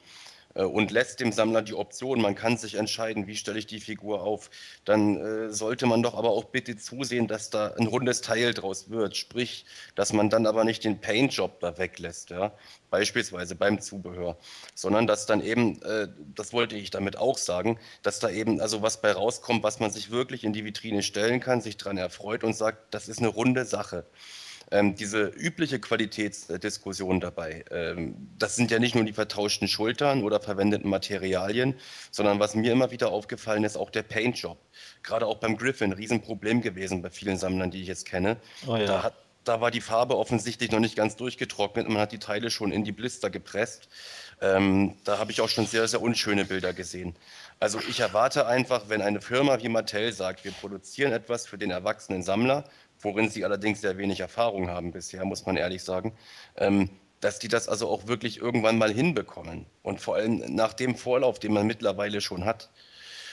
Äh, 0.60 0.64
und 0.64 0.92
lässt 0.92 1.20
dem 1.20 1.32
Sammler 1.32 1.62
die 1.62 1.74
Option, 1.74 2.22
man 2.22 2.36
kann 2.36 2.58
sich 2.58 2.76
entscheiden, 2.76 3.28
wie 3.28 3.36
stelle 3.36 3.60
ich 3.60 3.68
die 3.68 3.80
Figur 3.80 4.22
auf, 4.22 4.50
dann 4.86 5.18
äh, 5.18 5.50
sollte 5.52 5.86
man 5.86 6.04
doch 6.04 6.16
aber 6.16 6.32
auch 6.32 6.46
bitte 6.46 6.78
zusehen, 6.78 7.28
dass 7.28 7.50
da 7.50 7.74
ein 7.80 7.88
rundes 7.88 8.22
Teil 8.22 8.54
draus 8.54 8.90
wird. 8.90 9.16
Sprich, 9.16 9.66
dass 9.96 10.14
man 10.14 10.30
dann 10.30 10.46
aber 10.46 10.64
nicht 10.66 10.84
den 10.84 11.00
Paintjob 11.00 11.60
da 11.62 11.78
weglässt, 11.78 12.30
ja, 12.30 12.52
beispielsweise 12.90 13.56
beim 13.56 13.80
Zubehör, 13.80 14.38
sondern 14.76 15.08
dass 15.08 15.26
dann 15.26 15.42
eben, 15.42 15.82
äh, 15.84 16.08
das 16.36 16.54
wollte 16.54 16.76
ich 16.76 16.92
damit 16.92 17.18
auch 17.18 17.38
sagen, 17.38 17.80
dass 18.04 18.20
da 18.20 18.30
eben 18.30 18.60
also 18.60 18.82
was 18.82 19.02
bei 19.02 19.12
rauskommt, 19.12 19.64
was 19.64 19.80
man 19.80 19.92
sich 19.92 20.12
wirklich 20.12 20.44
in 20.44 20.54
die 20.54 20.66
Vitrine 20.66 21.04
stellen 21.04 21.40
kann, 21.40 21.62
sich 21.62 21.78
daran 21.78 21.98
erfreut 21.98 22.44
und 22.44 22.54
sagt, 22.56 22.94
das 22.94 23.08
ist 23.08 23.20
eine 23.20 23.30
runde 23.30 23.66
Sache 23.66 24.06
ähm, 24.72 24.96
diese 24.96 25.28
übliche 25.28 25.80
Qualitätsdiskussion 25.80 27.20
dabei, 27.20 27.66
ähm, 27.72 28.16
das 28.38 28.56
sind 28.56 28.72
ja 28.72 28.80
nicht 28.80 28.96
nur 28.96 29.04
die 29.04 29.14
vertauschten 29.14 29.68
Schultern 29.68 30.24
oder 30.24 30.40
verwendeten 30.40 30.90
Materialien, 30.90 31.76
sondern 32.12 32.40
was 32.40 32.56
mir 32.56 32.72
immer 32.72 32.92
wieder 32.92 33.10
aufgefallen 33.10 33.64
ist, 33.64 33.78
auch 33.78 33.90
der 33.90 34.04
Paintjob. 34.04 34.58
Gerade 35.04 35.26
auch 35.26 35.38
beim 35.38 35.58
Griffin, 35.58 35.92
Riesenproblem 35.92 36.62
gewesen 36.62 37.02
bei 37.02 37.10
vielen 37.10 37.38
Sammlern, 37.38 37.72
die 37.72 37.82
ich 37.82 37.88
jetzt 37.88 38.06
kenne. 38.06 38.38
Oh 38.68 38.76
ja. 38.76 38.86
da, 38.86 39.04
hat, 39.04 39.14
da 39.44 39.62
war 39.62 39.72
die 39.72 39.82
Farbe 39.82 40.18
offensichtlich 40.18 40.72
noch 40.72 40.80
nicht 40.80 40.96
ganz 40.96 41.16
durchgetrocknet. 41.16 41.88
Man 41.90 41.98
hat 41.98 42.12
die 42.12 42.20
Teile 42.20 42.52
schon 42.52 42.72
in 42.72 42.84
die 42.84 42.92
Blister 42.92 43.30
gepresst. 43.30 43.90
Ähm, 44.42 44.96
da 45.04 45.18
habe 45.18 45.32
ich 45.32 45.42
auch 45.42 45.50
schon 45.50 45.66
sehr, 45.66 45.88
sehr 45.88 46.02
unschöne 46.02 46.46
Bilder 46.46 46.74
gesehen. 46.74 47.16
Also 47.60 47.80
ich 47.90 48.00
erwarte 48.00 48.48
einfach, 48.48 48.88
wenn 48.88 49.02
eine 49.02 49.20
Firma 49.20 49.62
wie 49.62 49.68
Mattel 49.68 50.14
sagt, 50.14 50.46
wir 50.46 50.52
produzieren 50.52 51.12
etwas 51.12 51.46
für 51.46 51.58
den 51.58 51.72
erwachsenen 51.72 52.24
Sammler, 52.24 52.64
worin 53.00 53.30
sie 53.30 53.46
allerdings 53.46 53.82
sehr 53.82 53.98
wenig 53.98 54.20
Erfahrung 54.20 54.70
haben 54.70 54.92
bisher, 54.92 55.26
muss 55.26 55.46
man 55.46 55.58
ehrlich 55.58 55.84
sagen, 55.84 56.14
ähm, 56.56 56.90
dass 57.22 57.40
die 57.40 57.48
das 57.48 57.68
also 57.68 57.90
auch 57.90 58.08
wirklich 58.08 58.40
irgendwann 58.40 58.78
mal 58.78 58.94
hinbekommen. 58.94 59.66
Und 59.84 60.00
vor 60.00 60.16
allem 60.16 60.38
nach 60.56 60.74
dem 60.74 60.96
Vorlauf, 60.96 61.40
den 61.40 61.54
man 61.54 61.68
mittlerweile 61.68 62.22
schon 62.22 62.46
hat. 62.46 62.70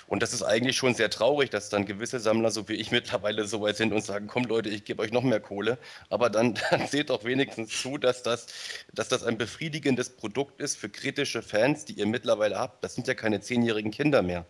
Und 0.09 0.23
das 0.23 0.33
ist 0.33 0.43
eigentlich 0.43 0.77
schon 0.77 0.95
sehr 0.95 1.11
traurig, 1.11 1.51
dass 1.51 1.69
dann 1.69 1.85
gewisse 1.85 2.21
Sammler, 2.21 2.51
so 2.51 2.69
wie 2.69 2.75
ich 2.75 2.91
mittlerweile 2.93 3.47
so 3.47 3.61
weit 3.61 3.77
sind 3.77 3.93
und 3.93 4.05
sagen, 4.05 4.27
komm 4.29 4.45
Leute, 4.45 4.69
ich 4.69 4.85
gebe 4.85 5.03
euch 5.03 5.12
noch 5.12 5.23
mehr 5.23 5.41
Kohle. 5.41 5.79
Aber 6.11 6.31
dann, 6.31 6.55
dann 6.71 6.87
seht 6.87 7.11
doch 7.11 7.25
wenigstens 7.25 7.81
zu, 7.81 7.99
dass 7.99 8.23
das, 8.23 8.47
dass 8.93 9.09
das 9.09 9.25
ein 9.25 9.39
befriedigendes 9.39 10.11
Produkt 10.11 10.61
ist 10.61 10.77
für 10.77 10.89
kritische 10.89 11.43
Fans, 11.43 11.85
die 11.85 11.95
ihr 11.95 12.07
mittlerweile 12.07 12.59
habt. 12.59 12.83
Das 12.85 12.95
sind 12.95 13.09
ja 13.09 13.14
keine 13.14 13.41
zehnjährigen 13.41 13.91
Kinder 13.91 14.23
mehr. 14.23 14.47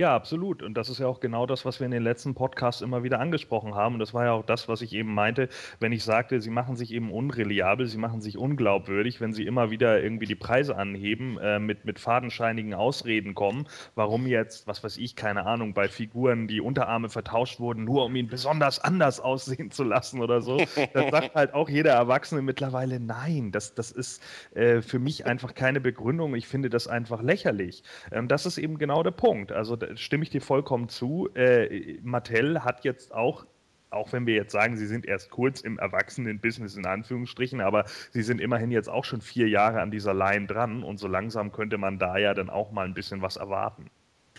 Ja, 0.00 0.14
absolut. 0.16 0.62
Und 0.62 0.78
das 0.78 0.88
ist 0.88 0.98
ja 0.98 1.06
auch 1.06 1.20
genau 1.20 1.44
das, 1.44 1.66
was 1.66 1.78
wir 1.78 1.84
in 1.84 1.90
den 1.90 2.02
letzten 2.02 2.34
Podcasts 2.34 2.80
immer 2.80 3.02
wieder 3.02 3.20
angesprochen 3.20 3.74
haben. 3.74 3.96
Und 3.96 3.98
das 3.98 4.14
war 4.14 4.24
ja 4.24 4.32
auch 4.32 4.46
das, 4.46 4.66
was 4.66 4.80
ich 4.80 4.94
eben 4.94 5.12
meinte, 5.12 5.50
wenn 5.78 5.92
ich 5.92 6.04
sagte, 6.04 6.40
sie 6.40 6.48
machen 6.48 6.74
sich 6.74 6.94
eben 6.94 7.12
unreliabel, 7.12 7.86
sie 7.86 7.98
machen 7.98 8.22
sich 8.22 8.38
unglaubwürdig, 8.38 9.20
wenn 9.20 9.34
sie 9.34 9.44
immer 9.44 9.70
wieder 9.70 10.02
irgendwie 10.02 10.24
die 10.24 10.36
Preise 10.36 10.74
anheben, 10.74 11.36
äh, 11.36 11.58
mit, 11.58 11.84
mit 11.84 11.98
fadenscheinigen 11.98 12.72
Ausreden 12.72 13.34
kommen, 13.34 13.66
warum 13.94 14.26
jetzt, 14.26 14.66
was 14.66 14.82
weiß 14.82 14.96
ich, 14.96 15.16
keine 15.16 15.44
Ahnung, 15.44 15.74
bei 15.74 15.86
Figuren 15.86 16.48
die 16.48 16.62
Unterarme 16.62 17.10
vertauscht 17.10 17.60
wurden, 17.60 17.84
nur 17.84 18.06
um 18.06 18.16
ihn 18.16 18.28
besonders 18.28 18.78
anders 18.78 19.20
aussehen 19.20 19.70
zu 19.70 19.84
lassen 19.84 20.22
oder 20.22 20.40
so. 20.40 20.64
Das 20.94 21.10
sagt 21.10 21.34
halt 21.34 21.52
auch 21.52 21.68
jeder 21.68 21.92
Erwachsene 21.92 22.40
mittlerweile, 22.40 23.00
nein, 23.00 23.52
das, 23.52 23.74
das 23.74 23.90
ist 23.90 24.22
äh, 24.54 24.80
für 24.80 24.98
mich 24.98 25.26
einfach 25.26 25.54
keine 25.54 25.78
Begründung. 25.82 26.34
Ich 26.36 26.48
finde 26.48 26.70
das 26.70 26.88
einfach 26.88 27.20
lächerlich. 27.20 27.82
Ähm, 28.10 28.28
das 28.28 28.46
ist 28.46 28.56
eben 28.56 28.78
genau 28.78 29.02
der 29.02 29.10
Punkt. 29.10 29.52
Also 29.52 29.76
stimme 29.96 30.22
ich 30.22 30.30
dir 30.30 30.40
vollkommen 30.40 30.88
zu. 30.88 31.28
Äh, 31.34 31.98
Mattel 32.02 32.64
hat 32.64 32.84
jetzt 32.84 33.14
auch 33.14 33.46
auch 33.90 34.12
wenn 34.12 34.26
wir 34.26 34.34
jetzt 34.34 34.52
sagen, 34.52 34.76
sie 34.76 34.86
sind 34.86 35.04
erst 35.06 35.30
kurz 35.30 35.60
im 35.60 35.78
Erwachsenen-Business 35.78 36.76
in 36.76 36.86
Anführungsstrichen, 36.86 37.60
aber 37.60 37.84
sie 38.12 38.22
sind 38.22 38.40
immerhin 38.40 38.70
jetzt 38.70 38.88
auch 38.88 39.04
schon 39.04 39.20
vier 39.20 39.48
Jahre 39.48 39.80
an 39.80 39.90
dieser 39.90 40.14
Line 40.14 40.46
dran 40.46 40.82
und 40.82 40.98
so 40.98 41.08
langsam 41.08 41.52
könnte 41.52 41.76
man 41.76 41.98
da 41.98 42.16
ja 42.16 42.32
dann 42.32 42.50
auch 42.50 42.70
mal 42.70 42.86
ein 42.86 42.94
bisschen 42.94 43.20
was 43.20 43.36
erwarten. 43.36 43.86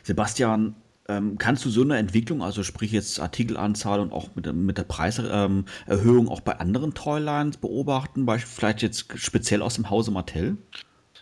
Sebastian, 0.04 0.76
ähm, 1.08 1.38
kannst 1.38 1.66
du 1.66 1.70
so 1.70 1.82
eine 1.82 1.98
Entwicklung, 1.98 2.42
also 2.42 2.64
sprich 2.64 2.92
jetzt 2.92 3.20
Artikelanzahl 3.20 4.00
und 4.00 4.14
auch 4.14 4.30
mit, 4.36 4.52
mit 4.54 4.78
der 4.78 4.84
Preiserhöhung 4.84 5.66
ähm, 5.88 6.30
auch 6.30 6.42
bei 6.42 6.60
anderen 6.60 6.94
Toylines 6.94 7.58
beobachten, 7.58 8.28
vielleicht 8.40 8.82
jetzt 8.82 9.20
speziell 9.20 9.62
aus 9.62 9.76
dem 9.76 9.90
Hause 9.90 10.12
Mattel? 10.12 10.58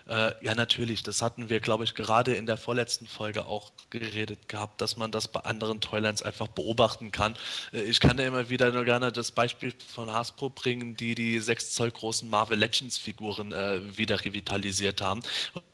Äh, 0.09 0.33
ja, 0.41 0.55
natürlich. 0.55 1.03
Das 1.03 1.21
hatten 1.21 1.49
wir, 1.49 1.59
glaube 1.59 1.83
ich, 1.83 1.93
gerade 1.93 2.33
in 2.33 2.47
der 2.47 2.57
vorletzten 2.57 3.05
Folge 3.05 3.45
auch 3.45 3.71
geredet 3.91 4.49
gehabt, 4.49 4.81
dass 4.81 4.97
man 4.97 5.11
das 5.11 5.27
bei 5.27 5.41
anderen 5.41 5.81
Toylands 5.81 6.23
einfach 6.23 6.47
beobachten 6.47 7.11
kann. 7.11 7.35
Äh, 7.71 7.83
ich 7.83 7.99
kann 7.99 8.17
ja 8.17 8.25
immer 8.25 8.49
wieder 8.49 8.71
nur 8.71 8.85
gerne 8.85 9.11
das 9.11 9.31
Beispiel 9.31 9.71
von 9.93 10.11
Hasbro 10.11 10.49
bringen, 10.49 10.95
die 10.95 11.13
die 11.13 11.39
6 11.39 11.73
Zoll 11.73 11.91
großen 11.91 12.27
Marvel 12.27 12.57
Legends 12.57 12.97
Figuren 12.97 13.51
äh, 13.51 13.81
wieder 13.97 14.25
revitalisiert 14.25 14.99
haben 15.01 15.21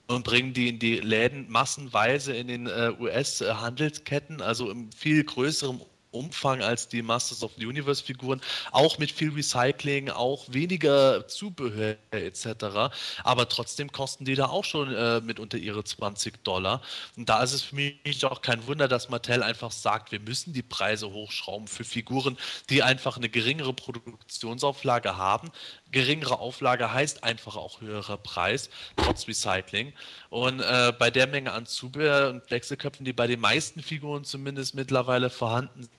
und 0.07 0.25
bringen 0.25 0.53
die 0.53 0.69
in 0.69 0.79
die 0.79 0.99
Läden 0.99 1.49
massenweise 1.49 2.33
in 2.35 2.47
den 2.47 2.67
äh, 2.67 2.91
US-Handelsketten, 2.99 4.41
also 4.41 4.69
im 4.69 4.91
viel 4.91 5.23
größeren 5.23 5.79
Umfang 6.15 6.61
als 6.61 6.87
die 6.87 7.01
Masters 7.01 7.43
of 7.43 7.51
the 7.57 7.65
Universe 7.65 8.03
Figuren, 8.03 8.41
auch 8.71 8.97
mit 8.97 9.11
viel 9.11 9.31
Recycling, 9.31 10.09
auch 10.09 10.45
weniger 10.47 11.27
Zubehör 11.27 11.97
etc. 12.11 12.95
Aber 13.23 13.49
trotzdem 13.49 13.91
kosten 13.91 14.25
die 14.25 14.35
da 14.35 14.47
auch 14.47 14.63
schon 14.63 14.93
äh, 14.93 15.21
mitunter 15.21 15.57
ihre 15.57 15.83
20 15.83 16.43
Dollar. 16.43 16.81
Und 17.17 17.29
da 17.29 17.43
ist 17.43 17.53
es 17.53 17.61
für 17.61 17.75
mich 17.75 18.25
auch 18.25 18.41
kein 18.41 18.65
Wunder, 18.67 18.87
dass 18.87 19.09
Mattel 19.09 19.43
einfach 19.43 19.71
sagt, 19.71 20.11
wir 20.11 20.19
müssen 20.19 20.53
die 20.53 20.63
Preise 20.63 21.11
hochschrauben 21.11 21.67
für 21.67 21.83
Figuren, 21.83 22.37
die 22.69 22.83
einfach 22.83 23.17
eine 23.17 23.29
geringere 23.29 23.73
Produktionsauflage 23.73 25.17
haben, 25.17 25.51
geringere 25.91 26.39
Auflage 26.39 26.93
heißt 26.93 27.23
einfach 27.23 27.55
auch 27.55 27.81
höherer 27.81 28.17
Preis, 28.17 28.69
trotz 28.97 29.27
Recycling. 29.27 29.93
Und 30.29 30.59
äh, 30.59 30.93
bei 30.97 31.09
der 31.09 31.27
Menge 31.27 31.53
an 31.53 31.65
Zubehör 31.65 32.29
und 32.31 32.51
Wechselköpfen, 32.51 33.05
die 33.05 33.13
bei 33.13 33.27
den 33.27 33.39
meisten 33.39 33.81
Figuren 33.81 34.25
zumindest 34.25 34.75
mittlerweile 34.75 35.29
vorhanden 35.29 35.83
sind, 35.83 35.91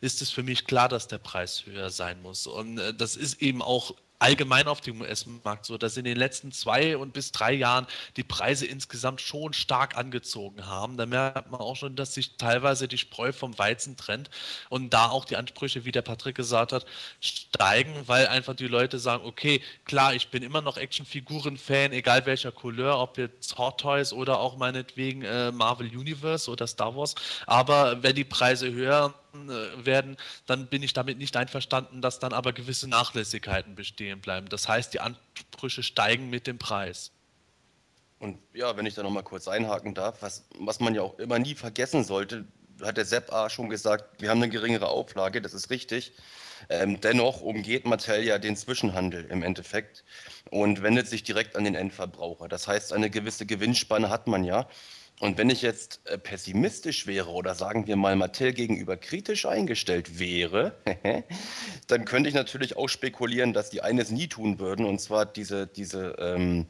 ist 0.00 0.22
es 0.22 0.30
für 0.30 0.42
mich 0.42 0.64
klar, 0.64 0.88
dass 0.88 1.08
der 1.08 1.18
Preis 1.18 1.66
höher 1.66 1.90
sein 1.90 2.22
muss. 2.22 2.46
Und 2.46 2.78
äh, 2.78 2.94
das 2.94 3.16
ist 3.16 3.42
eben 3.42 3.62
auch 3.62 3.94
allgemein 4.18 4.68
auf 4.68 4.80
dem 4.80 5.02
US-Markt 5.02 5.66
so, 5.66 5.76
dass 5.76 5.96
in 5.98 6.04
den 6.04 6.16
letzten 6.16 6.50
zwei 6.50 6.96
und 6.96 7.12
bis 7.12 7.30
drei 7.30 7.52
Jahren 7.52 7.86
die 8.16 8.22
Preise 8.22 8.64
insgesamt 8.64 9.20
schon 9.20 9.52
stark 9.52 9.98
angezogen 9.98 10.66
haben. 10.66 10.96
Da 10.96 11.04
merkt 11.04 11.50
man 11.50 11.60
auch 11.60 11.76
schon, 11.76 11.94
dass 11.94 12.14
sich 12.14 12.36
teilweise 12.38 12.88
die 12.88 12.96
Spreu 12.96 13.32
vom 13.32 13.58
Weizen 13.58 13.96
trennt 13.96 14.30
und 14.70 14.94
da 14.94 15.08
auch 15.10 15.26
die 15.26 15.36
Ansprüche, 15.36 15.84
wie 15.84 15.92
der 15.92 16.02
Patrick 16.02 16.36
gesagt 16.36 16.72
hat, 16.72 16.86
steigen, 17.20 17.92
weil 18.06 18.26
einfach 18.28 18.54
die 18.54 18.68
Leute 18.68 18.98
sagen, 18.98 19.24
okay, 19.26 19.60
klar, 19.84 20.14
ich 20.14 20.28
bin 20.28 20.42
immer 20.42 20.62
noch 20.62 20.78
Actionfiguren-Fan, 20.78 21.92
egal 21.92 22.24
welcher 22.24 22.52
Couleur, 22.52 22.98
ob 23.00 23.18
jetzt 23.18 23.58
Hot 23.58 23.80
Toys 23.80 24.12
oder 24.12 24.38
auch 24.38 24.56
meinetwegen 24.56 25.22
äh, 25.22 25.52
Marvel 25.52 25.88
Universe 25.88 26.50
oder 26.50 26.66
Star 26.66 26.96
Wars, 26.96 27.14
aber 27.46 28.02
wenn 28.02 28.14
die 28.14 28.24
Preise 28.24 28.72
höher 28.72 29.12
werden, 29.84 30.16
dann 30.46 30.66
bin 30.68 30.82
ich 30.82 30.92
damit 30.92 31.18
nicht 31.18 31.36
einverstanden, 31.36 32.00
dass 32.00 32.18
dann 32.18 32.32
aber 32.32 32.52
gewisse 32.52 32.88
Nachlässigkeiten 32.88 33.74
bestehen 33.74 34.20
bleiben. 34.20 34.48
Das 34.48 34.68
heißt, 34.68 34.94
die 34.94 35.00
Ansprüche 35.00 35.82
steigen 35.82 36.30
mit 36.30 36.46
dem 36.46 36.58
Preis. 36.58 37.10
Und 38.18 38.38
ja, 38.54 38.76
wenn 38.76 38.86
ich 38.86 38.94
da 38.94 39.02
nochmal 39.02 39.22
kurz 39.22 39.48
einhaken 39.48 39.94
darf, 39.94 40.22
was, 40.22 40.44
was 40.58 40.80
man 40.80 40.94
ja 40.94 41.02
auch 41.02 41.18
immer 41.18 41.38
nie 41.38 41.54
vergessen 41.54 42.04
sollte, 42.04 42.46
hat 42.82 42.96
der 42.96 43.04
Sepp 43.04 43.32
A. 43.32 43.50
schon 43.50 43.68
gesagt, 43.68 44.20
wir 44.20 44.30
haben 44.30 44.42
eine 44.42 44.50
geringere 44.50 44.88
Auflage, 44.88 45.42
das 45.42 45.54
ist 45.54 45.70
richtig. 45.70 46.12
Ähm, 46.68 47.00
dennoch 47.00 47.40
umgeht 47.42 47.84
Mattel 47.84 48.22
ja 48.24 48.38
den 48.38 48.56
Zwischenhandel 48.56 49.26
im 49.26 49.42
Endeffekt 49.42 50.04
und 50.50 50.82
wendet 50.82 51.08
sich 51.08 51.22
direkt 51.22 51.56
an 51.56 51.64
den 51.64 51.74
Endverbraucher. 51.74 52.48
Das 52.48 52.66
heißt, 52.66 52.92
eine 52.92 53.10
gewisse 53.10 53.44
Gewinnspanne 53.46 54.08
hat 54.08 54.26
man 54.26 54.44
ja. 54.44 54.68
Und 55.24 55.38
wenn 55.38 55.48
ich 55.48 55.62
jetzt 55.62 56.00
äh, 56.04 56.18
pessimistisch 56.18 57.06
wäre 57.06 57.30
oder 57.30 57.54
sagen 57.54 57.86
wir 57.86 57.96
mal 57.96 58.14
Mattel 58.14 58.52
gegenüber 58.52 58.98
kritisch 58.98 59.46
eingestellt 59.46 60.18
wäre, 60.18 60.74
dann 61.86 62.04
könnte 62.04 62.28
ich 62.28 62.34
natürlich 62.34 62.76
auch 62.76 62.88
spekulieren, 62.88 63.54
dass 63.54 63.70
die 63.70 63.80
eines 63.80 64.10
nie 64.10 64.28
tun 64.28 64.58
würden, 64.58 64.84
und 64.84 65.00
zwar 65.00 65.24
diese, 65.24 65.66
diese, 65.66 66.16
ähm, 66.18 66.66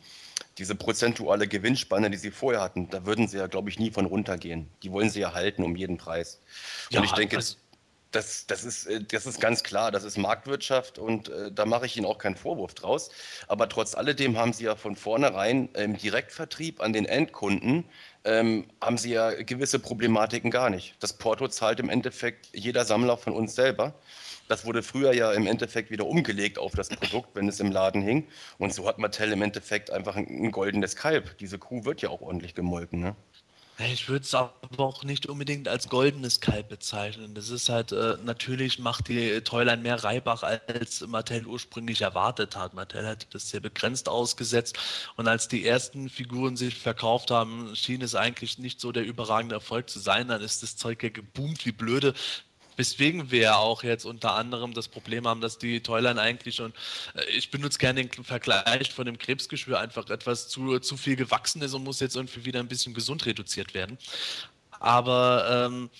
diese 0.56 0.76
prozentuale 0.76 1.48
Gewinnspanne, 1.48 2.10
die 2.10 2.16
sie 2.16 2.30
vorher 2.30 2.60
hatten, 2.60 2.88
da 2.90 3.04
würden 3.04 3.26
sie 3.26 3.38
ja, 3.38 3.48
glaube 3.48 3.70
ich, 3.70 3.80
nie 3.80 3.90
von 3.90 4.06
runtergehen. 4.06 4.70
Die 4.84 4.92
wollen 4.92 5.10
sie 5.10 5.18
ja 5.18 5.34
halten 5.34 5.64
um 5.64 5.74
jeden 5.74 5.96
Preis. 5.96 6.40
Und 6.92 6.98
ja, 6.98 7.02
ich 7.02 7.10
denke, 7.10 7.34
also 7.34 7.56
das, 8.14 8.46
das, 8.46 8.64
ist, 8.64 8.86
äh, 8.86 9.02
das 9.02 9.26
ist 9.26 9.40
ganz 9.40 9.62
klar, 9.62 9.90
das 9.90 10.04
ist 10.04 10.16
Marktwirtschaft 10.16 10.98
und 10.98 11.28
äh, 11.28 11.50
da 11.50 11.66
mache 11.66 11.86
ich 11.86 11.96
Ihnen 11.96 12.06
auch 12.06 12.18
keinen 12.18 12.36
Vorwurf 12.36 12.74
draus. 12.74 13.10
Aber 13.48 13.68
trotz 13.68 13.94
alledem 13.94 14.38
haben 14.38 14.52
Sie 14.52 14.64
ja 14.64 14.76
von 14.76 14.96
vornherein 14.96 15.68
im 15.74 15.96
Direktvertrieb 15.96 16.80
an 16.80 16.92
den 16.92 17.04
Endkunden 17.04 17.84
ähm, 18.24 18.66
haben 18.80 18.98
sie 18.98 19.12
ja 19.12 19.30
gewisse 19.42 19.78
Problematiken 19.78 20.50
gar 20.50 20.70
nicht. 20.70 20.96
Das 21.00 21.12
Porto 21.12 21.48
zahlt 21.48 21.80
im 21.80 21.90
Endeffekt 21.90 22.48
jeder 22.54 22.84
Sammler 22.84 23.16
von 23.16 23.34
uns 23.34 23.54
selber. 23.54 23.94
Das 24.48 24.66
wurde 24.66 24.82
früher 24.82 25.14
ja 25.14 25.32
im 25.32 25.46
Endeffekt 25.46 25.90
wieder 25.90 26.06
umgelegt 26.06 26.58
auf 26.58 26.72
das 26.72 26.88
Produkt, 26.88 27.34
wenn 27.34 27.48
es 27.48 27.60
im 27.60 27.72
Laden 27.72 28.02
hing. 28.02 28.26
Und 28.58 28.74
so 28.74 28.86
hat 28.86 28.98
Mattel 28.98 29.32
im 29.32 29.42
Endeffekt 29.42 29.90
einfach 29.90 30.16
ein, 30.16 30.26
ein 30.26 30.50
goldenes 30.50 30.96
Kalb. 30.96 31.38
Diese 31.38 31.58
Kuh 31.58 31.84
wird 31.84 32.02
ja 32.02 32.10
auch 32.10 32.20
ordentlich 32.20 32.54
gemolken. 32.54 33.00
Ne? 33.00 33.16
Ich 33.78 34.08
würde 34.08 34.24
es 34.24 34.32
aber 34.34 34.52
auch 34.76 35.02
nicht 35.02 35.26
unbedingt 35.26 35.66
als 35.66 35.88
goldenes 35.88 36.40
Kalb 36.40 36.68
bezeichnen. 36.68 37.34
Das 37.34 37.48
ist 37.48 37.68
halt, 37.68 37.90
äh, 37.90 38.16
natürlich 38.24 38.78
macht 38.78 39.08
die 39.08 39.40
Toyline 39.40 39.82
mehr 39.82 40.02
Reibach, 40.04 40.44
als 40.44 41.04
Mattel 41.08 41.44
ursprünglich 41.44 42.02
erwartet 42.02 42.56
hat. 42.56 42.74
Mattel 42.74 43.04
hat 43.04 43.26
das 43.34 43.50
sehr 43.50 43.58
begrenzt 43.58 44.08
ausgesetzt 44.08 44.78
und 45.16 45.26
als 45.26 45.48
die 45.48 45.66
ersten 45.66 46.08
Figuren 46.08 46.56
sich 46.56 46.76
verkauft 46.76 47.32
haben, 47.32 47.74
schien 47.74 48.00
es 48.02 48.14
eigentlich 48.14 48.58
nicht 48.58 48.80
so 48.80 48.92
der 48.92 49.04
überragende 49.04 49.56
Erfolg 49.56 49.90
zu 49.90 49.98
sein. 49.98 50.28
Dann 50.28 50.40
ist 50.40 50.62
das 50.62 50.76
Zeug 50.76 51.02
ja 51.02 51.08
geboomt 51.08 51.66
wie 51.66 51.72
blöde. 51.72 52.14
Weswegen 52.76 53.30
wir 53.30 53.58
auch 53.58 53.82
jetzt 53.82 54.04
unter 54.04 54.34
anderem 54.34 54.74
das 54.74 54.88
Problem 54.88 55.26
haben, 55.26 55.40
dass 55.40 55.58
die 55.58 55.80
Toyline 55.80 56.20
eigentlich 56.20 56.56
schon, 56.56 56.72
äh, 57.14 57.24
ich 57.30 57.50
benutze 57.50 57.78
gerne 57.78 58.04
den 58.04 58.24
Vergleich 58.24 58.92
von 58.92 59.06
dem 59.06 59.18
Krebsgeschwür, 59.18 59.78
einfach 59.78 60.08
etwas 60.10 60.48
zu, 60.48 60.78
zu 60.78 60.96
viel 60.96 61.16
gewachsen 61.16 61.62
ist 61.62 61.74
und 61.74 61.84
muss 61.84 62.00
jetzt 62.00 62.16
irgendwie 62.16 62.44
wieder 62.44 62.60
ein 62.60 62.68
bisschen 62.68 62.94
gesund 62.94 63.26
reduziert 63.26 63.74
werden. 63.74 63.98
Aber 64.80 65.66
ähm, 65.66 65.90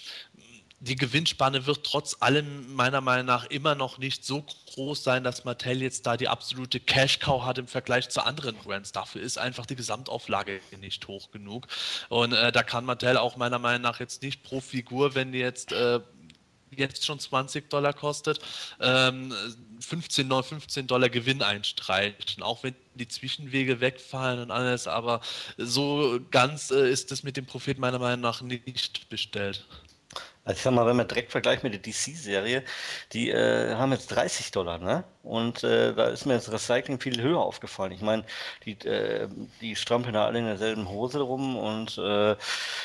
die 0.85 0.97
Gewinnspanne 0.97 1.67
wird 1.67 1.85
trotz 1.85 2.17
allem 2.21 2.75
meiner 2.75 3.01
Meinung 3.01 3.25
nach 3.25 3.47
immer 3.47 3.75
noch 3.75 3.97
nicht 3.97 4.25
so 4.25 4.45
groß 4.75 5.03
sein, 5.03 5.25
dass 5.25 5.45
Mattel 5.45 5.81
jetzt 5.81 6.07
da 6.07 6.19
die 6.19 6.29
absolute 6.29 6.79
Cash-Cow 6.79 7.43
hat 7.45 7.57
im 7.57 7.67
Vergleich 7.67 8.11
zu 8.11 8.25
anderen 8.25 8.57
Brands. 8.57 8.93
Dafür 8.93 9.23
ist 9.23 9.39
einfach 9.39 9.65
die 9.65 9.77
Gesamtauflage 9.77 10.61
nicht 10.81 11.09
hoch 11.09 11.31
genug. 11.31 11.69
Und 12.11 12.33
äh, 12.33 12.53
da 12.53 12.63
kann 12.63 12.85
Mattel 12.85 13.17
auch 13.17 13.37
meiner 13.37 13.59
Meinung 13.59 13.81
nach 13.81 13.99
jetzt 13.99 14.21
nicht 14.23 14.43
pro 14.43 14.61
Figur, 14.61 15.15
wenn 15.15 15.33
die 15.33 15.39
jetzt 15.39 15.73
äh, 15.73 16.01
jetzt 16.79 17.05
schon 17.05 17.19
20 17.19 17.71
Dollar 17.71 17.93
kostet, 17.93 18.41
ähm, 18.81 19.33
15, 19.81 20.31
15 20.31 20.87
Dollar 20.87 21.09
Gewinn 21.09 21.43
einstreichen, 21.43 22.43
auch 22.43 22.63
wenn 22.63 22.75
die 22.95 23.09
Zwischenwege 23.09 23.81
wegfallen 23.81 24.41
und 24.41 24.51
alles, 24.51 24.87
aber 24.87 25.21
so 25.59 26.21
ganz 26.31 26.71
äh, 26.71 26.91
ist 26.91 27.13
es 27.13 27.23
mit 27.23 27.37
dem 27.37 27.47
Profit 27.47 27.79
meiner 27.79 27.99
Meinung 27.99 28.21
nach 28.21 28.41
nicht 28.43 29.09
bestellt. 29.09 29.65
Also 30.45 30.59
ich 30.59 30.63
sag 30.63 30.73
mal, 30.75 30.87
wenn 30.87 30.97
man 30.97 31.09
direkt 31.09 31.33
vergleicht 31.33 31.63
mit 31.65 31.73
der 31.73 31.81
DC-Serie, 31.81 32.65
die 33.13 33.31
äh, 33.31 33.75
haben 33.77 33.93
jetzt 33.93 34.09
30 34.09 34.51
Dollar, 34.51 34.79
ne? 34.79 35.05
Und 35.23 35.65
äh, 35.65 35.95
da 35.95 36.09
ist 36.09 36.27
mir 36.27 36.35
das 36.35 36.53
Recycling 36.53 37.01
viel 37.01 37.23
höher 37.23 37.41
aufgefallen. 37.41 37.93
Ich 37.93 38.03
meine, 38.03 38.25
die, 38.67 38.73
äh, 38.87 39.29
die 39.63 39.75
strampeln 39.75 40.13
da 40.13 40.27
alle 40.27 40.41
in 40.41 40.45
derselben 40.47 40.89
Hose 40.91 41.21
rum 41.21 41.57
und 41.57 41.97
äh, 41.99 42.37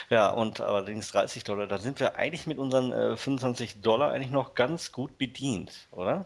ja, 0.10 0.30
und 0.30 0.62
allerdings 0.62 1.12
30 1.12 1.44
Dollar, 1.44 1.68
da 1.68 1.80
sind 1.80 2.00
wir 2.00 2.16
eigentlich 2.16 2.48
mit 2.48 2.60
unseren 2.60 3.18
25 3.18 3.76
äh, 3.76 3.80
Dollar 3.82 4.12
eigentlich 4.12 4.32
noch 4.32 4.56
ganz 4.56 4.92
gut 4.94 5.18
bedient, 5.18 5.90
oder? 5.92 6.26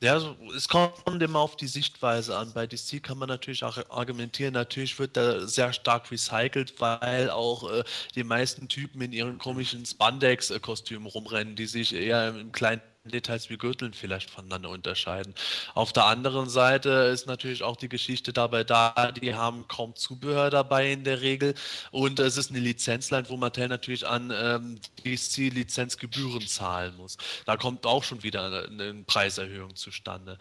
Ja, 0.00 0.20
es 0.56 0.68
kommt 0.68 1.22
immer 1.22 1.38
auf 1.38 1.56
die 1.56 1.68
Sichtweise 1.68 2.36
an. 2.36 2.52
Bei 2.52 2.66
DC 2.66 3.02
kann 3.02 3.18
man 3.18 3.28
natürlich 3.28 3.62
auch 3.62 3.78
argumentieren, 3.88 4.52
natürlich 4.52 4.98
wird 4.98 5.16
da 5.16 5.46
sehr 5.46 5.72
stark 5.72 6.10
recycelt, 6.10 6.80
weil 6.80 7.30
auch 7.30 7.70
äh, 7.70 7.84
die 8.16 8.24
meisten 8.24 8.68
Typen 8.68 9.00
in 9.00 9.12
ihren 9.12 9.38
komischen 9.38 9.86
Spandex-Kostümen 9.86 11.06
rumrennen, 11.06 11.54
die 11.54 11.66
sich 11.66 11.94
eher 11.94 12.28
im 12.30 12.50
kleinen 12.50 12.82
Details 13.10 13.50
wie 13.50 13.58
Gürteln 13.58 13.94
vielleicht 13.94 14.30
voneinander 14.30 14.70
unterscheiden. 14.70 15.34
Auf 15.74 15.92
der 15.92 16.04
anderen 16.04 16.48
Seite 16.48 16.88
ist 17.12 17.26
natürlich 17.26 17.64
auch 17.64 17.76
die 17.76 17.88
Geschichte 17.88 18.32
dabei 18.32 18.62
da, 18.62 19.10
die 19.10 19.34
haben 19.34 19.66
kaum 19.66 19.96
Zubehör 19.96 20.50
dabei 20.50 20.92
in 20.92 21.02
der 21.02 21.20
Regel 21.20 21.54
und 21.90 22.20
es 22.20 22.36
ist 22.36 22.50
eine 22.50 22.60
Lizenzline, 22.60 23.28
wo 23.28 23.36
Mattel 23.36 23.66
natürlich 23.66 24.06
an 24.06 24.32
ähm, 24.32 24.80
DC-Lizenzgebühren 25.04 26.46
zahlen 26.46 26.96
muss. 26.96 27.16
Da 27.44 27.56
kommt 27.56 27.86
auch 27.86 28.04
schon 28.04 28.22
wieder 28.22 28.66
eine 28.68 28.94
Preiserhöhung 29.04 29.74
zustande. 29.74 30.38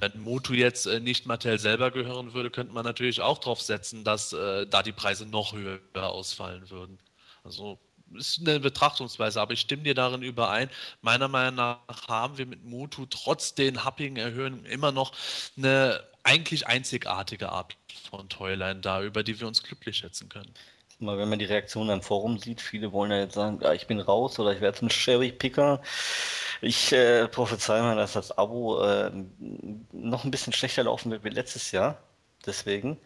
Wenn 0.00 0.22
Motu 0.22 0.54
jetzt 0.54 0.86
äh, 0.86 0.98
nicht 0.98 1.26
Mattel 1.26 1.58
selber 1.58 1.90
gehören 1.90 2.32
würde, 2.32 2.50
könnte 2.50 2.72
man 2.72 2.84
natürlich 2.84 3.20
auch 3.20 3.38
darauf 3.38 3.60
setzen, 3.60 4.02
dass 4.02 4.32
äh, 4.32 4.66
da 4.66 4.82
die 4.82 4.92
Preise 4.92 5.26
noch 5.26 5.52
höher 5.52 5.78
ausfallen 5.94 6.70
würden. 6.70 6.98
Also 7.44 7.78
ist 8.16 8.40
eine 8.40 8.60
Betrachtungsweise, 8.60 9.40
aber 9.40 9.52
ich 9.52 9.60
stimme 9.60 9.82
dir 9.82 9.94
darin 9.94 10.22
überein. 10.22 10.70
Meiner 11.00 11.28
Meinung 11.28 11.56
nach 11.56 12.08
haben 12.08 12.38
wir 12.38 12.46
mit 12.46 12.64
Mutu 12.64 13.06
trotz 13.06 13.54
den 13.54 13.84
happigen 13.84 14.16
Erhöhungen 14.16 14.64
immer 14.64 14.92
noch 14.92 15.12
eine 15.56 16.02
eigentlich 16.24 16.66
einzigartige 16.66 17.50
Art 17.50 17.76
von 18.10 18.28
Toyline 18.28 18.80
da, 18.80 19.02
über 19.02 19.22
die 19.22 19.40
wir 19.40 19.46
uns 19.46 19.62
glücklich 19.62 19.98
schätzen 19.98 20.28
können. 20.28 20.52
Mal, 20.98 21.18
wenn 21.18 21.28
man 21.28 21.40
die 21.40 21.46
Reaktion 21.46 21.90
im 21.90 22.00
Forum 22.00 22.38
sieht, 22.38 22.60
viele 22.60 22.92
wollen 22.92 23.10
ja 23.10 23.18
jetzt 23.18 23.34
sagen, 23.34 23.58
ja, 23.60 23.72
ich 23.72 23.88
bin 23.88 23.98
raus 23.98 24.38
oder 24.38 24.52
ich 24.52 24.60
werde 24.60 24.78
zum 24.78 24.88
Cherry-Picker. 24.88 25.82
Ich 26.60 26.92
äh, 26.92 27.26
prophezei 27.26 27.82
mal, 27.82 27.96
dass 27.96 28.12
das 28.12 28.30
Abo 28.38 28.80
äh, 28.84 29.10
noch 29.90 30.24
ein 30.24 30.30
bisschen 30.30 30.52
schlechter 30.52 30.84
laufen 30.84 31.10
wird 31.10 31.24
wie 31.24 31.30
letztes 31.30 31.72
Jahr. 31.72 31.98
Deswegen. 32.46 32.98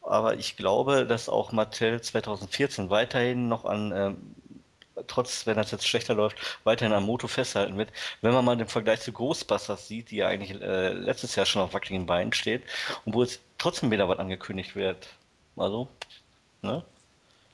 Aber 0.00 0.36
ich 0.36 0.56
glaube, 0.56 1.06
dass 1.06 1.28
auch 1.28 1.52
Mattel 1.52 2.00
2014 2.00 2.90
weiterhin 2.90 3.48
noch 3.48 3.64
an 3.64 3.92
ähm, 3.94 4.34
trotz, 5.06 5.46
wenn 5.46 5.56
das 5.56 5.70
jetzt 5.70 5.86
schlechter 5.86 6.14
läuft, 6.14 6.36
weiterhin 6.64 6.92
am 6.92 7.04
Moto 7.04 7.26
festhalten 7.28 7.76
wird. 7.76 7.90
Wenn 8.20 8.32
man 8.32 8.44
mal 8.44 8.56
den 8.56 8.68
Vergleich 8.68 9.00
zu 9.00 9.12
Ghostbusters 9.12 9.88
sieht, 9.88 10.10
die 10.10 10.16
ja 10.16 10.28
eigentlich 10.28 10.60
äh, 10.60 10.92
letztes 10.92 11.36
Jahr 11.36 11.46
schon 11.46 11.62
auf 11.62 11.74
wackeligen 11.74 12.06
Beinen 12.06 12.32
steht 12.32 12.62
und 13.04 13.14
wo 13.14 13.22
jetzt 13.22 13.40
trotzdem 13.58 13.90
wieder 13.90 14.08
was 14.08 14.18
angekündigt 14.18 14.76
wird. 14.76 15.08
Also, 15.56 15.88
ne? 16.62 16.84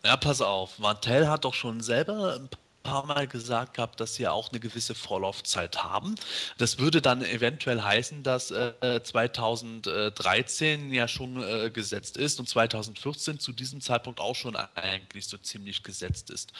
Ja, 0.05 0.16
pass 0.16 0.41
auf. 0.41 0.78
Mattel 0.78 1.28
hat 1.28 1.45
doch 1.45 1.55
schon 1.55 1.80
selber 1.80 2.36
ein 2.36 2.49
paar 2.91 3.07
Mal 3.07 3.28
gesagt 3.28 3.74
gehabt, 3.74 4.01
dass 4.01 4.16
sie 4.16 4.26
auch 4.26 4.51
eine 4.51 4.59
gewisse 4.59 4.97
Vorlaufzeit 4.97 5.84
haben. 5.84 6.16
Das 6.59 6.78
würde 6.78 7.01
dann 7.01 7.22
eventuell 7.22 7.82
heißen, 7.82 8.24
dass 8.24 8.51
äh, 8.51 9.01
2013 9.03 10.93
ja 10.93 11.07
schon 11.07 11.41
äh, 11.43 11.70
gesetzt 11.70 12.16
ist 12.16 12.41
und 12.41 12.49
2014 12.49 13.38
zu 13.38 13.53
diesem 13.53 13.80
Zeitpunkt 13.80 14.18
auch 14.18 14.34
schon 14.34 14.57
eigentlich 14.57 15.28
so 15.28 15.38
ziemlich 15.38 15.84
gesetzt 15.84 16.30
ist. 16.30 16.53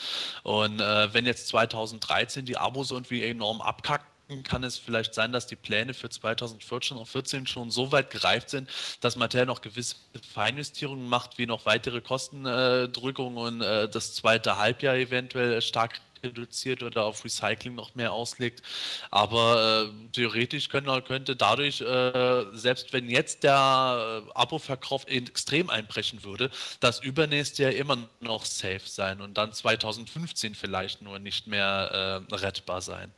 Und 0.45 0.81
äh, 0.81 1.13
wenn 1.13 1.27
jetzt 1.27 1.49
2013 1.49 2.45
die 2.45 2.57
Abos 2.57 2.93
irgendwie 2.93 3.25
enorm 3.25 3.61
abkacken, 3.61 4.07
kann 4.45 4.63
es 4.63 4.79
vielleicht 4.79 5.15
sein, 5.15 5.33
dass 5.33 5.49
die 5.49 5.57
Pläne 5.57 5.95
für 5.95 6.09
2014 6.09 6.97
und 6.97 7.07
2014 7.07 7.47
schon 7.49 7.71
so 7.71 7.91
weit 7.91 8.11
gereift 8.11 8.51
sind, 8.51 8.71
dass 9.01 9.17
Mattel 9.17 9.47
noch 9.47 9.61
gewisse 9.61 9.97
Feinjustierungen 10.33 11.09
macht, 11.09 11.39
wie 11.39 11.47
noch 11.47 11.67
weitere 11.67 12.01
Kostendrückungen 12.01 13.39
und 13.39 13.61
äh, 13.63 13.89
das 13.89 14.15
zweite 14.15 14.57
Halbjahr 14.57 14.95
eventuell 14.95 15.61
stark 15.61 16.01
reduziert 16.23 16.83
oder 16.83 17.05
auf 17.05 17.25
Recycling 17.25 17.75
noch 17.75 17.95
mehr 17.95 18.13
auslegt. 18.13 18.63
Aber 19.11 19.89
äh, 19.89 20.11
theoretisch 20.13 20.69
können, 20.69 21.05
könnte 21.05 21.37
dadurch, 21.37 21.81
äh, 21.81 22.45
selbst 22.53 22.93
wenn 22.93 23.09
jetzt 23.09 23.43
der 23.43 24.25
äh, 24.27 24.31
Abo-Verkauf 24.35 25.07
extrem 25.07 25.71
einbrechen 25.71 26.25
würde, 26.25 26.51
das 26.81 27.01
übernächste 27.01 27.65
Jahr 27.65 27.73
immer 27.73 28.09
noch 28.21 28.45
safe 28.45 28.81
sein 28.85 29.21
und 29.21 29.37
dann 29.39 29.53
2015 29.53 30.55
vielleicht 30.55 31.03
nur 31.03 31.19
nicht 31.19 31.47
mehr 31.47 32.27
äh, 32.31 32.35
rettbar 32.35 32.83
sein. 32.83 33.13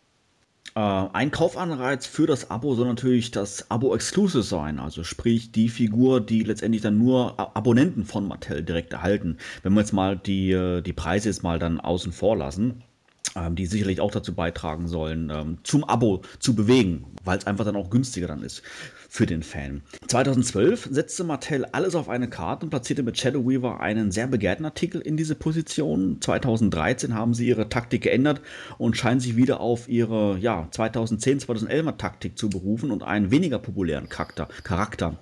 Äh, 0.75 0.81
ein 0.81 1.31
Kaufanreiz 1.31 2.07
für 2.07 2.27
das 2.27 2.51
Abo 2.51 2.75
soll 2.75 2.87
natürlich 2.87 3.31
das 3.31 3.71
Abo-Exclusive 3.71 4.43
sein, 4.43 4.79
also 4.79 5.05
sprich 5.05 5.53
die 5.53 5.69
Figur, 5.69 6.21
die 6.21 6.43
letztendlich 6.45 6.83
dann 6.83 6.99
nur 6.99 7.39
Abonnenten 7.57 8.05
von 8.05 8.27
Mattel 8.27 8.63
direkt 8.63 8.93
erhalten. 8.93 9.37
Wenn 9.63 9.75
wir 9.75 9.81
jetzt 9.81 9.93
mal 9.93 10.17
die, 10.17 10.53
äh, 10.53 10.81
die 10.81 10.95
Preise 10.95 11.29
jetzt 11.29 11.43
mal 11.43 11.59
dann 11.59 11.79
außen 11.81 12.13
vor 12.13 12.37
lassen, 12.37 12.83
die 13.51 13.67
sicherlich 13.67 14.01
auch 14.01 14.11
dazu 14.11 14.35
beitragen 14.35 14.89
sollen, 14.89 15.31
ähm, 15.31 15.59
zum 15.63 15.85
Abo 15.85 16.23
zu 16.39 16.55
bewegen, 16.55 17.05
weil 17.25 17.39
es 17.39 17.47
einfach 17.47 17.65
dann 17.65 17.77
auch 17.77 17.91
günstiger 17.91 18.27
dann 18.27 18.43
ist 18.43 18.63
für 19.13 19.27
den 19.27 19.43
Fan. 19.43 19.83
2012 20.09 20.89
setzte 20.91 21.25
Mattel 21.25 21.67
alles 21.67 21.95
auf 21.95 22.09
eine 22.09 22.31
Karte 22.31 22.65
und 22.65 22.71
platzierte 22.71 23.03
mit 23.03 23.19
Shadow 23.19 23.47
Weaver 23.47 23.81
einen 23.81 24.11
sehr 24.11 24.27
begehrten 24.27 24.65
Artikel 24.65 25.03
in 25.03 25.19
diese 25.19 25.35
Position. 25.35 26.17
2013 26.23 27.15
haben 27.15 27.35
sie 27.35 27.47
ihre 27.47 27.69
Taktik 27.69 28.05
geändert 28.05 28.41
und 28.79 28.97
scheinen 28.97 29.21
sich 29.21 29.37
wieder 29.37 29.61
auf 29.61 29.87
ihre 29.87 30.39
ja, 30.39 30.67
2010, 30.71 31.41
2011er 31.41 31.99
Taktik 31.99 32.39
zu 32.39 32.49
berufen 32.49 32.91
und 32.91 33.03
einen 33.03 33.31
weniger 33.31 33.59
populären 33.59 34.09
Charakter, 34.09 34.49
Charakter 34.65 35.19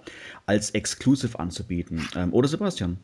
als 0.47 0.71
Exclusive 0.71 1.41
anzubieten. 1.41 2.09
Ähm, 2.15 2.33
oder 2.33 2.47
Sebastian? 2.47 2.99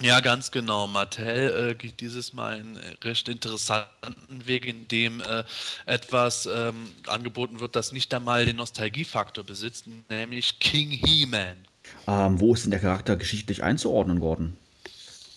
Ja, 0.00 0.20
ganz 0.20 0.50
genau. 0.50 0.86
Mattel 0.86 1.70
äh, 1.70 1.74
geht 1.74 2.00
dieses 2.00 2.32
Mal 2.32 2.54
einen 2.54 2.78
recht 3.02 3.28
interessanten 3.28 4.46
Weg, 4.46 4.66
in 4.66 4.88
dem 4.88 5.20
äh, 5.20 5.44
etwas 5.86 6.46
ähm, 6.46 6.88
angeboten 7.06 7.60
wird, 7.60 7.76
das 7.76 7.92
nicht 7.92 8.12
einmal 8.12 8.44
den 8.44 8.56
Nostalgiefaktor 8.56 9.44
besitzt, 9.44 9.86
nämlich 10.10 10.58
King 10.58 10.90
He-Man. 10.90 11.56
Ähm, 12.06 12.40
wo 12.40 12.54
ist 12.54 12.64
denn 12.64 12.72
der 12.72 12.80
Charakter 12.80 13.16
geschichtlich 13.16 13.62
einzuordnen, 13.62 14.18
Gordon? 14.18 14.56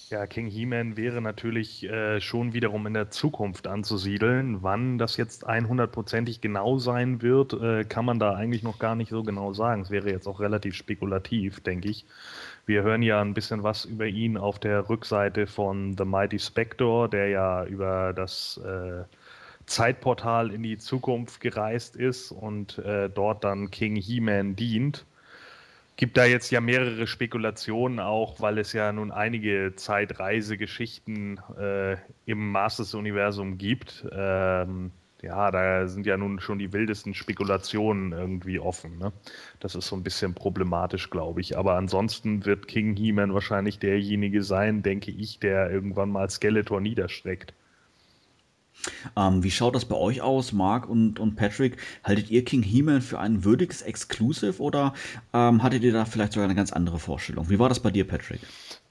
Ja, 0.10 0.26
King 0.26 0.48
He-Man 0.48 0.96
wäre 0.96 1.22
natürlich 1.22 1.84
äh, 1.84 2.22
schon 2.22 2.54
wiederum 2.54 2.88
in 2.88 2.94
der 2.94 3.12
Zukunft 3.12 3.68
anzusiedeln. 3.68 4.64
Wann 4.64 4.98
das 4.98 5.18
jetzt 5.18 5.46
100%ig 5.46 6.40
genau 6.40 6.78
sein 6.78 7.22
wird, 7.22 7.52
äh, 7.52 7.84
kann 7.84 8.06
man 8.06 8.18
da 8.18 8.34
eigentlich 8.34 8.64
noch 8.64 8.80
gar 8.80 8.96
nicht 8.96 9.10
so 9.10 9.24
genau 9.24 9.52
sagen. 9.54 9.82
Es 9.82 9.90
wäre 9.92 10.10
jetzt 10.10 10.26
auch 10.26 10.40
relativ 10.40 10.76
spekulativ, 10.76 11.60
denke 11.60 11.90
ich. 11.90 12.06
Wir 12.68 12.84
hören 12.84 13.02
ja 13.02 13.22
ein 13.22 13.34
bisschen 13.34 13.64
was 13.64 13.86
über 13.86 14.08
ihn 14.08 14.38
auf 14.38 14.60
der 14.60 14.90
Rückseite 14.90 15.48
von 15.48 15.96
The 15.98 16.04
Mighty 16.04 16.38
Spector, 16.38 17.10
der 17.10 17.30
ja 17.30 17.64
über 17.64 18.12
das 18.12 18.58
äh, 18.58 19.06
Zeitportal 19.68 20.52
in 20.52 20.64
die 20.64 20.78
Zukunft 20.78 21.40
gereist 21.40 21.96
ist 21.96 22.30
und 22.32 22.78
äh, 22.80 23.10
dort 23.10 23.46
dann 23.46 23.72
King 23.72 23.96
He-Man 23.96 24.58
dient. 24.58 25.06
gibt 25.96 26.18
da 26.18 26.26
jetzt 26.26 26.52
ja 26.52 26.60
mehrere 26.60 27.08
Spekulationen 27.08 28.02
auch, 28.02 28.42
weil 28.42 28.58
es 28.58 28.74
ja 28.74 28.92
nun 28.92 29.12
einige 29.12 29.74
Zeitreisegeschichten 29.78 31.40
äh, 31.58 31.96
im 32.26 32.52
Masters-Universum 32.52 33.58
gibt. 33.58 34.06
Ähm, 34.12 34.92
ja, 35.22 35.50
da 35.50 35.88
sind 35.88 36.06
ja 36.06 36.16
nun 36.18 36.40
schon 36.40 36.60
die 36.60 36.74
wildesten 36.74 37.14
Spekulationen 37.14 38.12
irgendwie 38.12 38.60
offen. 38.60 38.98
Ne? 39.00 39.12
Das 39.60 39.76
ist 39.76 39.88
so 39.88 39.96
ein 39.96 40.04
bisschen 40.04 40.34
problematisch, 40.34 41.10
glaube 41.10 41.42
ich. 41.42 41.58
Aber 41.58 41.76
ansonsten 41.76 42.46
wird 42.46 42.68
King 42.68 42.96
He-Man 42.96 43.34
wahrscheinlich 43.34 43.80
derjenige 43.80 44.44
sein, 44.44 44.84
denke 44.84 45.12
ich, 45.12 45.40
der 45.40 45.72
irgendwann 45.72 46.12
mal 46.12 46.30
Skeletor 46.30 46.82
niederstreckt. 46.82 47.54
Ähm, 49.16 49.44
wie 49.44 49.52
schaut 49.52 49.76
das 49.76 49.86
bei 49.86 49.96
euch 49.96 50.22
aus, 50.22 50.54
Mark 50.54 50.88
und, 50.88 51.20
und 51.20 51.36
Patrick? 51.36 51.78
Haltet 52.04 52.30
ihr 52.30 52.46
King 52.46 52.62
He-Man 52.62 53.02
für 53.02 53.20
ein 53.20 53.44
würdiges 53.44 53.82
Exclusive 53.82 54.62
oder 54.62 54.94
ähm, 55.34 55.64
hattet 55.64 55.84
ihr 55.84 55.94
da 55.94 56.06
vielleicht 56.06 56.34
sogar 56.34 56.46
eine 56.46 56.56
ganz 56.56 56.72
andere 56.72 57.00
Vorstellung? 57.00 57.50
Wie 57.50 57.58
war 57.60 57.70
das 57.70 57.80
bei 57.80 57.90
dir, 57.90 58.08
Patrick? 58.08 58.42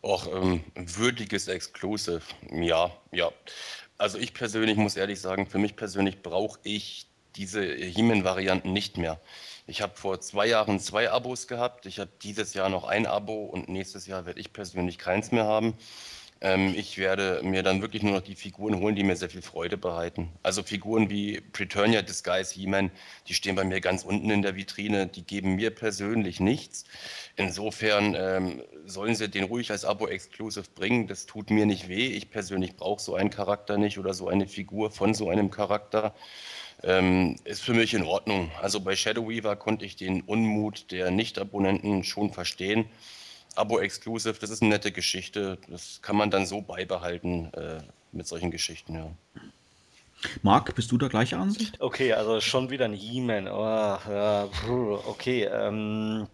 Och, 0.02 0.28
ähm, 0.32 0.60
würdiges 0.74 1.48
Exclusive, 1.48 2.22
ja, 2.50 2.90
ja. 3.12 3.30
Also 3.98 4.18
ich 4.18 4.34
persönlich 4.34 4.76
muss 4.76 4.96
ehrlich 4.96 5.20
sagen, 5.20 5.46
für 5.46 5.58
mich 5.58 5.76
persönlich 5.76 6.22
brauche 6.22 6.58
ich 6.62 7.06
diese 7.36 7.62
He-Man-Varianten 7.62 8.72
nicht 8.72 8.98
mehr. 8.98 9.20
Ich 9.66 9.82
habe 9.82 9.96
vor 9.96 10.20
zwei 10.20 10.46
Jahren 10.46 10.80
zwei 10.80 11.10
Abos 11.10 11.48
gehabt. 11.48 11.86
Ich 11.86 11.98
habe 11.98 12.10
dieses 12.22 12.54
Jahr 12.54 12.68
noch 12.68 12.84
ein 12.84 13.06
Abo 13.06 13.44
und 13.44 13.68
nächstes 13.68 14.06
Jahr 14.06 14.26
werde 14.26 14.40
ich 14.40 14.52
persönlich 14.52 14.98
keins 14.98 15.32
mehr 15.32 15.44
haben. 15.44 15.74
Ähm, 16.40 16.74
ich 16.76 16.98
werde 16.98 17.40
mir 17.42 17.62
dann 17.62 17.80
wirklich 17.80 18.02
nur 18.02 18.12
noch 18.12 18.20
die 18.20 18.34
Figuren 18.34 18.76
holen, 18.76 18.94
die 18.94 19.02
mir 19.02 19.16
sehr 19.16 19.30
viel 19.30 19.42
Freude 19.42 19.76
bereiten. 19.76 20.28
Also 20.42 20.62
Figuren 20.62 21.08
wie 21.08 21.40
Preturnia, 21.40 22.02
Disguise, 22.02 22.54
He-Man, 22.54 22.90
die 23.26 23.34
stehen 23.34 23.56
bei 23.56 23.64
mir 23.64 23.80
ganz 23.80 24.04
unten 24.04 24.30
in 24.30 24.42
der 24.42 24.54
Vitrine. 24.54 25.06
Die 25.06 25.22
geben 25.22 25.56
mir 25.56 25.70
persönlich 25.70 26.38
nichts. 26.40 26.84
Insofern 27.36 28.14
ähm, 28.18 28.62
sollen 28.84 29.14
sie 29.14 29.28
den 29.28 29.44
ruhig 29.44 29.70
als 29.70 29.84
Abo-Exclusive 29.84 30.66
bringen. 30.74 31.06
Das 31.06 31.26
tut 31.26 31.50
mir 31.50 31.64
nicht 31.64 31.88
weh. 31.88 32.08
Ich 32.08 32.30
persönlich 32.30 32.76
brauche 32.76 33.00
so 33.00 33.14
einen 33.14 33.30
Charakter 33.30 33.78
nicht 33.78 33.98
oder 33.98 34.12
so 34.12 34.28
eine 34.28 34.46
Figur 34.46 34.90
von 34.90 35.14
so 35.14 35.30
einem 35.30 35.50
Charakter. 35.50 36.14
Ähm, 36.82 37.36
ist 37.44 37.62
für 37.62 37.72
mich 37.72 37.94
in 37.94 38.02
Ordnung. 38.02 38.50
Also 38.60 38.80
bei 38.80 38.94
Shadow 38.94 39.28
Weaver 39.28 39.56
konnte 39.56 39.86
ich 39.86 39.96
den 39.96 40.20
Unmut 40.20 40.90
der 40.92 41.10
Nicht-Abonnenten 41.10 42.04
schon 42.04 42.32
verstehen. 42.32 42.86
Abo-Exclusive, 43.56 44.38
das 44.40 44.50
ist 44.50 44.62
eine 44.62 44.70
nette 44.70 44.92
Geschichte. 44.92 45.58
Das 45.68 46.00
kann 46.02 46.16
man 46.16 46.30
dann 46.30 46.46
so 46.46 46.60
beibehalten 46.60 47.52
äh, 47.54 47.78
mit 48.12 48.26
solchen 48.26 48.50
Geschichten, 48.50 48.94
ja. 48.94 49.10
Marc, 50.42 50.74
bist 50.74 50.90
du 50.90 50.98
da 50.98 51.08
gleicher 51.08 51.38
Ansicht? 51.38 51.80
Okay, 51.80 52.12
also 52.12 52.40
schon 52.40 52.70
wieder 52.70 52.86
ein 52.86 52.94
He-Man. 52.94 53.48
Oh, 53.48 53.60
ja, 53.60 54.48
okay, 55.06 55.44
ähm, 55.44 56.26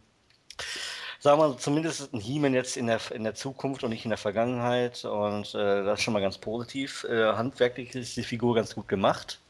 sagen 1.19 1.41
wir 1.41 1.59
zumindest 1.59 2.13
ein 2.13 2.21
He-Man 2.21 2.55
jetzt 2.55 2.77
in 2.77 2.87
der, 2.87 3.01
in 3.13 3.25
der 3.25 3.35
Zukunft 3.35 3.83
und 3.83 3.91
nicht 3.91 4.05
in 4.05 4.11
der 4.11 4.19
Vergangenheit. 4.19 5.05
Und 5.05 5.55
äh, 5.55 5.85
das 5.85 5.99
ist 5.99 6.05
schon 6.05 6.15
mal 6.15 6.23
ganz 6.23 6.39
positiv. 6.39 7.05
Äh, 7.05 7.33
handwerklich 7.33 7.95
ist 7.95 8.17
die 8.17 8.23
Figur 8.23 8.55
ganz 8.55 8.75
gut 8.75 8.89
gemacht. 8.89 9.41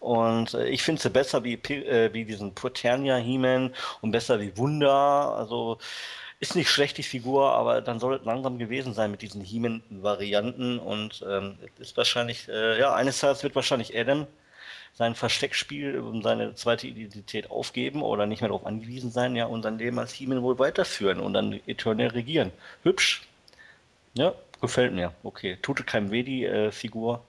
Und 0.00 0.54
äh, 0.54 0.68
ich 0.68 0.82
finde 0.82 1.00
sie 1.00 1.10
besser 1.10 1.44
wie, 1.44 1.54
äh, 1.54 2.12
wie 2.12 2.24
diesen 2.24 2.54
Puternia 2.54 3.16
He-Man 3.16 3.74
und 4.00 4.10
besser 4.10 4.40
wie 4.40 4.56
Wunder. 4.56 5.36
Also 5.36 5.78
ist 6.42 6.56
nicht 6.56 6.70
schlecht, 6.70 6.98
die 6.98 7.04
Figur, 7.04 7.52
aber 7.52 7.80
dann 7.80 8.00
soll 8.00 8.16
es 8.16 8.24
langsam 8.24 8.58
gewesen 8.58 8.94
sein 8.94 9.12
mit 9.12 9.22
diesen 9.22 9.42
He-Man-Varianten. 9.42 10.80
Und 10.80 11.24
ähm, 11.26 11.56
ist 11.78 11.96
wahrscheinlich, 11.96 12.48
äh, 12.48 12.80
ja, 12.80 12.92
eines 12.94 13.20
Tages 13.20 13.44
wird 13.44 13.54
wahrscheinlich 13.54 13.96
Adam 13.96 14.26
sein 14.94 15.14
Versteckspiel 15.14 16.00
und 16.00 16.22
seine 16.24 16.56
zweite 16.56 16.88
Identität 16.88 17.48
aufgeben 17.48 18.02
oder 18.02 18.26
nicht 18.26 18.40
mehr 18.40 18.48
darauf 18.48 18.66
angewiesen 18.66 19.12
sein, 19.12 19.36
ja, 19.36 19.46
und 19.46 19.62
sein 19.62 19.78
Leben 19.78 20.00
als 20.00 20.12
He-Man 20.14 20.42
wohl 20.42 20.58
weiterführen 20.58 21.20
und 21.20 21.32
dann 21.32 21.60
Eternal 21.68 22.08
regieren. 22.08 22.50
Hübsch. 22.82 23.22
Ja, 24.14 24.34
gefällt 24.60 24.92
mir. 24.92 25.14
Okay. 25.22 25.58
Tut 25.62 25.86
keinem 25.86 26.10
weh, 26.10 26.24
die 26.24 26.44
äh, 26.44 26.72
Figur. 26.72 27.24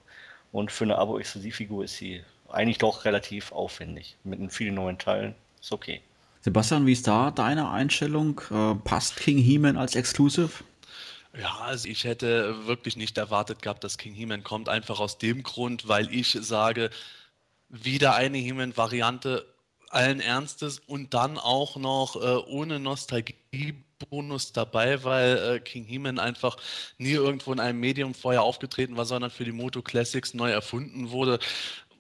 Und 0.52 0.72
für 0.72 0.86
eine 0.86 0.98
Abo-Exklusivfigur 0.98 1.84
ist 1.84 1.98
sie 1.98 2.24
eigentlich 2.50 2.80
doch 2.80 3.06
relativ 3.06 3.52
aufwendig. 3.52 4.18
Mit 4.24 4.52
vielen 4.52 4.74
neuen 4.74 4.98
Teilen. 4.98 5.36
Ist 5.62 5.72
okay. 5.72 6.02
Sebastian, 6.44 6.86
wie 6.86 6.92
ist 6.92 7.08
da 7.08 7.32
deine 7.32 7.70
Einstellung? 7.70 8.42
Äh, 8.52 8.76
passt 8.76 9.16
King 9.16 9.38
He-Man 9.38 9.78
als 9.78 9.96
Exclusive? 9.96 10.50
Ja, 11.40 11.60
also 11.62 11.88
ich 11.88 12.04
hätte 12.04 12.68
wirklich 12.68 12.98
nicht 12.98 13.18
erwartet 13.18 13.62
gehabt, 13.62 13.84
dass 13.86 13.98
King 13.98 14.14
He-Man 14.14 14.44
kommt, 14.44 14.68
einfach 14.68 15.00
aus 15.00 15.18
dem 15.18 15.42
Grund, 15.44 15.88
weil 15.88 16.14
ich 16.14 16.38
sage, 16.42 16.90
wieder 17.70 18.16
eine 18.16 18.38
He-Man-Variante 18.38 19.46
allen 19.90 20.20
Ernstes 20.20 20.80
und 20.80 21.14
dann 21.14 21.38
auch 21.38 21.78
noch 21.78 22.18
äh, 22.18 22.36
ohne 22.50 22.80
Nostalgie-Bonus 22.80 24.52
dabei, 24.52 25.04
weil 25.04 25.38
äh, 25.38 25.60
King 25.62 25.86
He-Man 25.86 26.20
einfach 26.20 26.58
nie 26.98 27.12
irgendwo 27.12 27.54
in 27.54 27.60
einem 27.62 27.80
Medium 27.80 28.14
vorher 28.14 28.44
aufgetreten 28.44 28.98
war, 28.98 29.06
sondern 29.06 29.32
für 29.32 29.46
die 29.46 29.52
Moto 29.54 29.82
Classics 29.82 30.34
neu 30.34 30.52
erfunden 30.52 31.12
wurde 31.12 31.40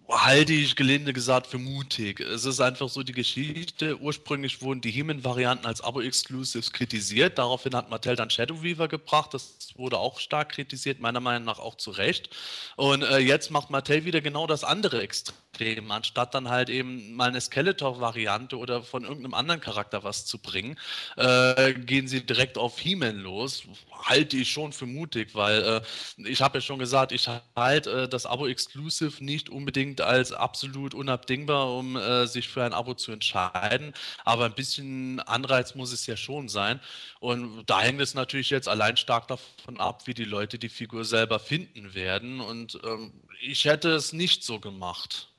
halte 0.10 0.54
ich 0.54 0.76
gelinde 0.76 1.14
gesagt 1.14 1.47
für 1.47 1.58
mutig. 1.58 2.20
Es 2.20 2.45
ist 2.45 2.60
einfach 2.60 2.89
so 2.89 3.04
die 3.04 3.14
Geschichte. 3.14 3.99
Ursprünglich 3.99 4.62
wurden 4.62 4.82
die 4.82 4.91
He-Man-Varianten 4.91 5.66
als 5.66 5.82
Abo-Exclusives 5.82 6.72
kritisiert. 6.72 7.38
Daraufhin 7.38 7.76
hat 7.76 7.89
Mattel 7.89 8.16
dann 8.16 8.30
Shadow 8.30 8.62
Weaver 8.62 8.88
gebracht. 8.88 9.34
Das 9.34 9.56
wurde 9.76 9.97
auch 9.97 10.20
stark 10.20 10.49
kritisiert, 10.49 10.99
meiner 10.99 11.20
Meinung 11.20 11.45
nach 11.45 11.60
auch 11.60 11.76
zu 11.76 11.91
Recht. 11.91 12.30
Und 12.76 13.04
äh, 13.04 13.18
jetzt 13.20 13.51
macht 13.51 13.70
Mattel 13.70 14.06
wieder 14.06 14.22
genau 14.22 14.47
das 14.47 14.64
andere 14.64 15.01
Extrem. 15.01 15.42
Anstatt 15.89 16.34
dann 16.34 16.49
halt 16.49 16.70
eben 16.70 17.14
mal 17.14 17.30
eine 17.30 17.39
Skeletor-Variante 17.39 18.58
oder 18.58 18.82
von 18.82 19.04
irgendeinem 19.04 19.36
anderen 19.36 19.62
Charakter 19.62 20.04
was 20.04 20.26
zu 20.26 20.39
bringen, 20.39 20.80
äh, 21.16 21.74
gehen 21.74 22.08
sie 22.08 22.26
direkt 22.26 22.58
auf 22.58 22.80
He-Man 22.80 23.20
los. 23.20 23.64
Halte 23.91 24.38
ich 24.38 24.51
schon 24.51 24.74
für 24.74 24.88
mutig, 24.88 25.36
weil 25.36 25.62
äh, 25.62 25.82
ich 26.30 26.41
habe 26.41 26.58
ja 26.58 26.62
schon 26.62 26.80
gesagt, 26.80 27.12
ich 27.12 27.30
halte 27.56 28.04
äh, 28.04 28.10
das 28.10 28.26
Abo-Exclusive 28.26 29.24
nicht 29.24 29.49
unbedingt 29.49 30.01
als 30.01 30.32
absolut 30.32 30.93
unabdingbar, 30.95 31.76
um 31.76 31.95
äh, 31.97 32.26
sich 32.26 32.49
für 32.49 32.64
ein 32.64 32.74
Abo 32.74 32.95
zu 32.95 33.12
entscheiden. 33.12 33.93
Aber 34.26 34.45
ein 34.45 34.56
bisschen 34.56 35.20
Anreiz 35.22 35.76
muss 35.76 35.91
es 35.93 36.08
ja 36.08 36.18
schon 36.18 36.49
sein. 36.49 36.80
Und 37.20 37.64
da 37.68 37.82
hängt 37.82 38.01
es 38.01 38.16
natürlich 38.16 38.49
jetzt 38.49 38.68
allein 38.68 38.97
stark 38.97 39.28
davon 39.28 39.80
ab, 39.80 40.08
wie 40.08 40.14
die 40.14 40.26
Leute 40.26 40.58
die 40.58 40.70
Figur 40.70 41.06
selber 41.06 41.39
finden 41.39 41.93
werden. 41.93 42.39
Und 42.41 42.80
ähm, 42.84 43.14
ich 43.39 43.66
hätte 43.66 43.91
es 43.91 44.14
nicht 44.14 44.43
so 44.43 44.60
gemacht. 44.60 45.30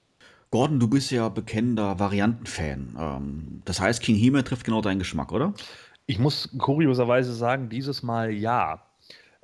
Gordon, 0.54 0.78
du 0.78 0.86
bist 0.86 1.10
ja 1.10 1.28
bekennender 1.30 1.98
Variantenfan. 1.98 2.94
Ähm, 2.96 3.62
das 3.64 3.80
heißt, 3.80 4.00
King 4.00 4.14
He-Man 4.14 4.44
trifft 4.44 4.64
genau 4.64 4.82
deinen 4.82 5.00
Geschmack, 5.00 5.32
oder? 5.32 5.52
Ich 6.06 6.20
muss 6.20 6.48
kurioserweise 6.58 7.34
sagen, 7.34 7.68
dieses 7.70 8.04
Mal 8.04 8.30
ja 8.30 8.80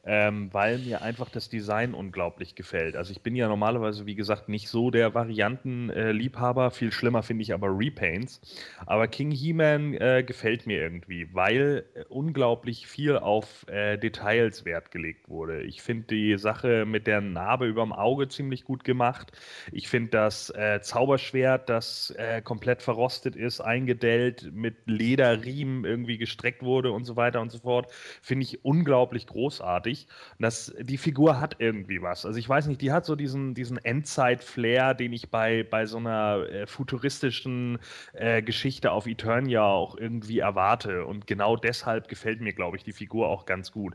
ähm, 0.04 0.48
weil 0.52 0.78
mir 0.78 1.02
einfach 1.02 1.28
das 1.28 1.48
Design 1.48 1.94
unglaublich 1.94 2.54
gefällt. 2.54 2.96
Also 2.96 3.12
ich 3.12 3.20
bin 3.20 3.36
ja 3.36 3.48
normalerweise, 3.48 4.06
wie 4.06 4.14
gesagt, 4.14 4.48
nicht 4.48 4.68
so 4.68 4.90
der 4.90 5.14
Variantenliebhaber. 5.14 6.66
Äh, 6.66 6.70
Viel 6.70 6.92
schlimmer 6.92 7.22
finde 7.22 7.42
ich 7.42 7.52
aber 7.52 7.68
Repaints. 7.68 8.40
Aber 8.86 9.08
King 9.08 9.30
He-Man 9.30 9.94
äh, 9.94 10.24
gefällt 10.26 10.66
mir 10.66 10.80
irgendwie, 10.80 11.28
weil 11.34 11.84
äh, 11.94 12.04
unglaublich 12.08 12.86
viel 12.86 13.18
auf 13.18 13.66
äh, 13.68 13.98
Details 13.98 14.64
Wert 14.64 14.90
gelegt 14.90 15.28
wurde. 15.28 15.62
Ich 15.62 15.82
finde 15.82 16.06
die 16.06 16.38
Sache 16.38 16.86
mit 16.86 17.06
der 17.06 17.20
Narbe 17.20 17.66
überm 17.66 17.92
Auge 17.92 18.28
ziemlich 18.28 18.64
gut 18.64 18.84
gemacht. 18.84 19.32
Ich 19.70 19.88
finde 19.88 20.10
das 20.10 20.50
äh, 20.50 20.80
Zauberschwert, 20.80 21.68
das 21.68 22.10
äh, 22.16 22.40
komplett 22.40 22.82
verrostet 22.82 23.36
ist, 23.36 23.60
eingedellt, 23.60 24.50
mit 24.54 24.76
Lederriemen 24.86 25.84
irgendwie 25.84 26.16
gestreckt 26.16 26.62
wurde 26.62 26.90
und 26.92 27.04
so 27.04 27.16
weiter 27.16 27.40
und 27.40 27.50
so 27.50 27.58
fort, 27.58 27.92
finde 28.22 28.44
ich 28.44 28.64
unglaublich 28.64 29.26
großartig 29.26 29.89
großartig. 29.90 30.06
Das, 30.38 30.74
die 30.80 30.98
Figur 30.98 31.40
hat 31.40 31.56
irgendwie 31.58 32.02
was. 32.02 32.24
Also 32.26 32.38
ich 32.38 32.48
weiß 32.48 32.66
nicht, 32.66 32.80
die 32.80 32.92
hat 32.92 33.04
so 33.04 33.16
diesen, 33.16 33.54
diesen 33.54 33.78
Endzeit-Flair, 33.78 34.94
den 34.94 35.12
ich 35.12 35.30
bei, 35.30 35.62
bei 35.64 35.86
so 35.86 35.98
einer 35.98 36.46
äh, 36.48 36.66
futuristischen 36.66 37.78
äh, 38.12 38.42
Geschichte 38.42 38.92
auf 38.92 39.06
Eternia 39.06 39.64
auch 39.64 39.96
irgendwie 39.96 40.38
erwarte. 40.38 41.04
Und 41.04 41.26
genau 41.26 41.56
deshalb 41.56 42.08
gefällt 42.08 42.40
mir, 42.40 42.52
glaube 42.52 42.76
ich, 42.76 42.84
die 42.84 42.92
Figur 42.92 43.28
auch 43.28 43.46
ganz 43.46 43.72
gut. 43.72 43.94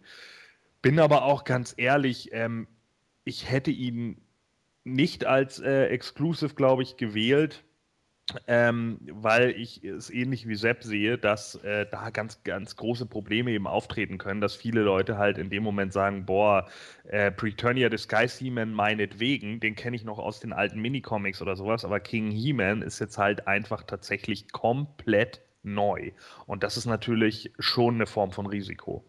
Bin 0.81 0.99
aber 0.99 1.23
auch 1.25 1.43
ganz 1.43 1.73
ehrlich, 1.77 2.29
ähm, 2.31 2.67
ich 3.23 3.49
hätte 3.49 3.71
ihn 3.71 4.21
nicht 4.83 5.25
als 5.25 5.59
äh, 5.59 5.87
Exclusive, 5.87 6.53
glaube 6.53 6.83
ich, 6.83 6.97
gewählt 6.97 7.64
ähm, 8.47 8.99
weil 9.11 9.51
ich 9.51 9.83
es 9.83 10.09
ähnlich 10.09 10.47
wie 10.47 10.55
Sepp 10.55 10.83
sehe, 10.83 11.17
dass 11.17 11.55
äh, 11.55 11.85
da 11.89 12.09
ganz, 12.09 12.43
ganz 12.43 12.75
große 12.75 13.05
Probleme 13.05 13.51
eben 13.51 13.67
auftreten 13.67 14.17
können, 14.17 14.41
dass 14.41 14.55
viele 14.55 14.81
Leute 14.81 15.17
halt 15.17 15.37
in 15.37 15.49
dem 15.49 15.63
Moment 15.63 15.93
sagen, 15.93 16.25
boah, 16.25 16.67
äh, 17.07 17.31
Preturnia 17.31 17.89
the 17.89 17.97
Sky 17.97 18.27
He-Man 18.27 18.73
meinetwegen, 18.73 19.59
den 19.59 19.75
kenne 19.75 19.95
ich 19.95 20.03
noch 20.03 20.17
aus 20.17 20.39
den 20.39 20.53
alten 20.53 20.81
Minicomics 20.81 21.41
oder 21.41 21.55
sowas, 21.55 21.85
aber 21.85 21.99
King 21.99 22.31
He-Man 22.31 22.81
ist 22.81 22.99
jetzt 22.99 23.17
halt 23.17 23.47
einfach 23.47 23.83
tatsächlich 23.83 24.51
komplett 24.51 25.41
neu. 25.61 26.11
Und 26.47 26.63
das 26.63 26.77
ist 26.77 26.85
natürlich 26.85 27.51
schon 27.59 27.95
eine 27.95 28.07
Form 28.07 28.31
von 28.31 28.47
Risiko. 28.47 29.03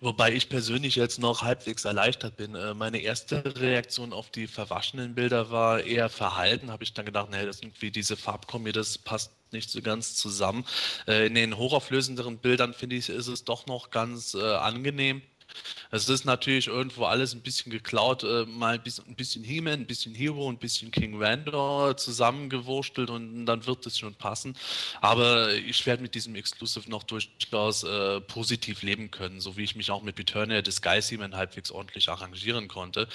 Wobei 0.00 0.32
ich 0.32 0.50
persönlich 0.50 0.96
jetzt 0.96 1.18
noch 1.18 1.42
halbwegs 1.42 1.86
erleichtert 1.86 2.36
bin. 2.36 2.54
Äh, 2.54 2.74
meine 2.74 2.98
erste 2.98 3.42
Reaktion 3.60 4.12
auf 4.12 4.30
die 4.30 4.46
verwaschenen 4.46 5.14
Bilder 5.14 5.50
war 5.50 5.80
eher 5.82 6.10
verhalten. 6.10 6.70
Habe 6.70 6.84
ich 6.84 6.92
dann 6.92 7.06
gedacht, 7.06 7.30
nee, 7.30 7.46
das 7.46 7.60
irgendwie 7.62 7.90
diese 7.90 8.16
Farbkombi, 8.16 8.72
das 8.72 8.98
passt 8.98 9.32
nicht 9.52 9.70
so 9.70 9.80
ganz 9.80 10.14
zusammen. 10.14 10.66
Äh, 11.06 11.26
in 11.26 11.34
den 11.34 11.56
hochauflösenderen 11.56 12.38
Bildern 12.38 12.74
finde 12.74 12.96
ich, 12.96 13.08
ist 13.08 13.28
es 13.28 13.44
doch 13.44 13.66
noch 13.66 13.90
ganz 13.90 14.34
äh, 14.34 14.42
angenehm. 14.42 15.22
Es 15.90 16.08
ist 16.08 16.24
natürlich 16.24 16.66
irgendwo 16.66 17.04
alles 17.04 17.34
ein 17.34 17.42
bisschen 17.42 17.70
geklaut, 17.70 18.24
äh, 18.24 18.44
mal 18.46 18.74
ein 18.74 19.14
bisschen, 19.14 19.44
He-Man, 19.44 19.80
ein 19.80 19.86
bisschen 19.86 20.14
Hero, 20.14 20.48
ein 20.48 20.58
bisschen 20.58 20.90
King 20.90 21.22
Randor 21.22 21.96
zusammengewurstelt 21.96 23.10
und 23.10 23.46
dann 23.46 23.66
wird 23.66 23.86
es 23.86 23.98
schon 23.98 24.14
passen. 24.14 24.56
Aber 25.00 25.52
ich 25.54 25.84
werde 25.86 26.02
mit 26.02 26.14
diesem 26.14 26.34
Exclusive 26.34 26.90
noch 26.90 27.04
durchaus 27.04 27.84
äh, 27.84 28.20
positiv 28.20 28.82
leben 28.82 29.10
können, 29.10 29.40
so 29.40 29.56
wie 29.56 29.64
ich 29.64 29.76
mich 29.76 29.90
auch 29.90 30.02
mit 30.02 30.18
Eternia 30.18 30.62
Disguise 30.62 31.08
He-Man 31.08 31.34
halbwegs 31.36 31.70
ordentlich 31.70 32.08
arrangieren 32.08 32.68
konnte. 32.68 33.08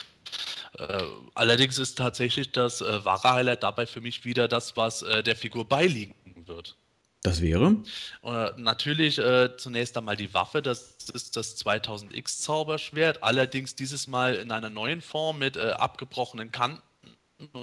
Äh, 0.77 1.03
allerdings 1.33 1.77
ist 1.77 1.97
tatsächlich 1.97 2.51
das 2.51 2.81
äh, 2.81 3.03
wahre 3.05 3.31
Highlight 3.33 3.63
dabei 3.63 3.85
für 3.85 4.01
mich 4.01 4.25
wieder 4.25 4.47
das, 4.47 4.77
was 4.77 5.01
äh, 5.01 5.23
der 5.23 5.35
Figur 5.35 5.65
beiliegen 5.67 6.15
wird. 6.45 6.77
Das 7.23 7.39
wäre? 7.41 7.77
Äh, 8.23 8.49
natürlich 8.57 9.19
äh, 9.19 9.55
zunächst 9.55 9.95
einmal 9.95 10.17
die 10.17 10.33
Waffe, 10.33 10.63
das 10.63 10.95
ist 11.13 11.37
das 11.37 11.55
2000X 11.63 12.41
Zauberschwert, 12.41 13.21
allerdings 13.21 13.75
dieses 13.75 14.07
Mal 14.07 14.35
in 14.35 14.51
einer 14.51 14.71
neuen 14.71 15.01
Form 15.01 15.37
mit 15.37 15.55
äh, 15.55 15.71
abgebrochenen 15.71 16.51
Kanten 16.51 16.81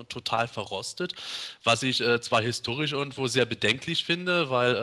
total 0.08 0.48
verrostet, 0.48 1.14
was 1.64 1.82
ich 1.82 2.00
äh, 2.00 2.20
zwar 2.20 2.42
historisch 2.42 2.92
irgendwo 2.92 3.26
sehr 3.26 3.44
bedenklich 3.44 4.04
finde, 4.04 4.50
weil 4.50 4.76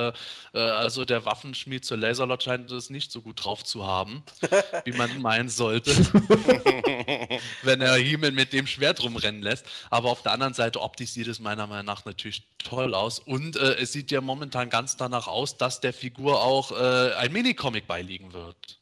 äh, 0.54 0.60
äh, 0.60 0.60
also 0.60 1.06
der 1.06 1.26
Waffenschmied 1.26 1.86
zur 1.86 1.98
Laserlot 1.98 2.44
scheint 2.44 2.72
es 2.72 2.90
nicht 2.90 3.12
so 3.12 3.22
gut 3.22 3.44
drauf 3.44 3.64
zu 3.64 3.86
haben, 3.86 4.24
wie 4.86 4.94
man 4.94 5.22
meinen 5.22 5.50
sollte, 5.50 5.92
wenn 7.64 7.82
er 7.82 7.96
Himmel 7.96 8.32
mit 8.32 8.54
dem 8.54 8.68
Schwert 8.68 9.04
rumrennen 9.04 9.42
lässt. 9.42 9.66
Aber 9.90 10.10
auf 10.10 10.22
der 10.22 10.32
anderen 10.32 10.54
Seite 10.54 10.82
optisch 10.82 11.12
sieht 11.12 11.28
es 11.28 11.40
meiner 11.40 11.68
Meinung 11.68 11.86
nach 11.86 12.06
natürlich 12.06 12.44
toll 12.58 12.94
aus 12.94 13.20
und 13.20 13.56
äh, 13.58 13.76
es 13.76 13.92
sieht 13.92 14.12
ja 14.12 14.22
momentan 14.22 14.70
ganz 14.70 14.98
danach 14.98 15.28
aus, 15.28 15.58
dass 15.58 15.82
der 15.82 15.94
Figur 15.94 16.42
auch 16.42 16.72
äh, 16.72 17.14
ein 17.16 17.32
Minicomic 17.32 17.88
beiliegen 17.88 18.34
wird. 18.34 18.80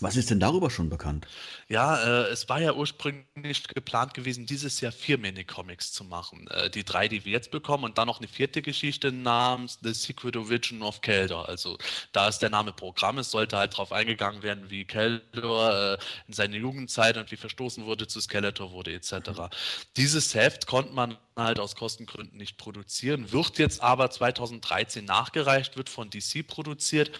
Was 0.00 0.16
ist 0.16 0.30
denn 0.30 0.40
darüber 0.40 0.70
schon 0.70 0.90
bekannt? 0.90 1.26
Ja, 1.68 1.96
äh, 1.96 2.28
es 2.28 2.48
war 2.48 2.60
ja 2.60 2.74
ursprünglich 2.74 3.66
geplant 3.68 4.14
gewesen, 4.14 4.44
dieses 4.44 4.80
Jahr 4.80 4.92
vier 4.92 5.18
Minicomics 5.18 5.92
zu 5.92 6.04
machen. 6.04 6.48
Äh, 6.48 6.70
die 6.70 6.84
drei, 6.84 7.08
die 7.08 7.24
wir 7.24 7.32
jetzt 7.32 7.50
bekommen 7.50 7.84
und 7.84 7.96
dann 7.96 8.06
noch 8.06 8.18
eine 8.18 8.28
vierte 8.28 8.62
Geschichte 8.62 9.12
namens 9.12 9.78
The 9.82 9.94
Secret 9.94 10.36
Origin 10.36 10.82
of 10.82 11.00
Keldor. 11.00 11.48
Also 11.48 11.78
da 12.12 12.28
ist 12.28 12.40
der 12.40 12.50
Name 12.50 12.72
Programm, 12.72 13.18
es 13.18 13.30
sollte 13.30 13.56
halt 13.56 13.72
darauf 13.72 13.92
eingegangen 13.92 14.42
werden, 14.42 14.68
wie 14.70 14.84
Keldor 14.84 15.72
äh, 15.72 15.98
in 16.28 16.34
seiner 16.34 16.56
Jugendzeit 16.56 17.16
und 17.16 17.30
wie 17.30 17.36
verstoßen 17.36 17.84
wurde 17.86 18.06
zu 18.06 18.20
Skeletor 18.20 18.72
wurde 18.72 18.92
etc. 18.92 19.12
Mhm. 19.12 19.48
Dieses 19.96 20.34
Heft 20.34 20.66
konnte 20.66 20.92
man 20.92 21.16
halt 21.44 21.60
aus 21.60 21.76
Kostengründen 21.76 22.38
nicht 22.38 22.56
produzieren, 22.56 23.30
wird 23.32 23.58
jetzt 23.58 23.82
aber 23.82 24.10
2013 24.10 25.04
nachgereicht, 25.04 25.76
wird 25.76 25.88
von 25.88 26.08
DC 26.08 26.46
produziert. 26.46 27.10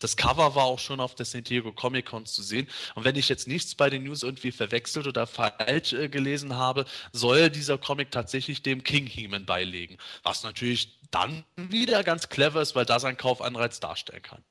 Das 0.00 0.16
Cover 0.16 0.54
war 0.54 0.64
auch 0.64 0.80
schon 0.80 1.00
auf 1.00 1.14
der 1.14 1.26
San 1.26 1.44
Diego 1.44 1.72
Comic 1.72 2.06
Con 2.06 2.26
zu 2.26 2.42
sehen. 2.42 2.66
Und 2.94 3.04
wenn 3.04 3.16
ich 3.16 3.28
jetzt 3.28 3.46
nichts 3.46 3.74
bei 3.74 3.88
den 3.88 4.02
News 4.02 4.22
irgendwie 4.22 4.52
verwechselt 4.52 5.06
oder 5.06 5.26
falsch 5.26 5.92
äh, 5.92 6.08
gelesen 6.08 6.56
habe, 6.56 6.84
soll 7.12 7.50
dieser 7.50 7.78
Comic 7.78 8.10
tatsächlich 8.10 8.62
dem 8.62 8.82
King 8.82 9.06
Heman 9.06 9.46
beilegen. 9.46 9.96
Was 10.24 10.42
natürlich 10.42 10.98
dann 11.10 11.44
wieder 11.56 12.02
ganz 12.02 12.28
clever 12.28 12.60
ist, 12.62 12.74
weil 12.74 12.86
das 12.86 13.04
ein 13.04 13.16
Kaufanreiz 13.16 13.78
darstellen 13.78 14.22
kann. 14.22 14.42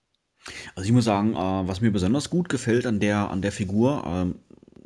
Also 0.75 0.87
ich 0.87 0.93
muss 0.93 1.05
sagen, 1.05 1.33
äh, 1.33 1.67
was 1.67 1.81
mir 1.81 1.91
besonders 1.91 2.29
gut 2.29 2.49
gefällt 2.49 2.85
an 2.85 2.99
der, 2.99 3.29
an 3.29 3.41
der 3.41 3.51
Figur, 3.51 4.03
ähm, 4.07 4.39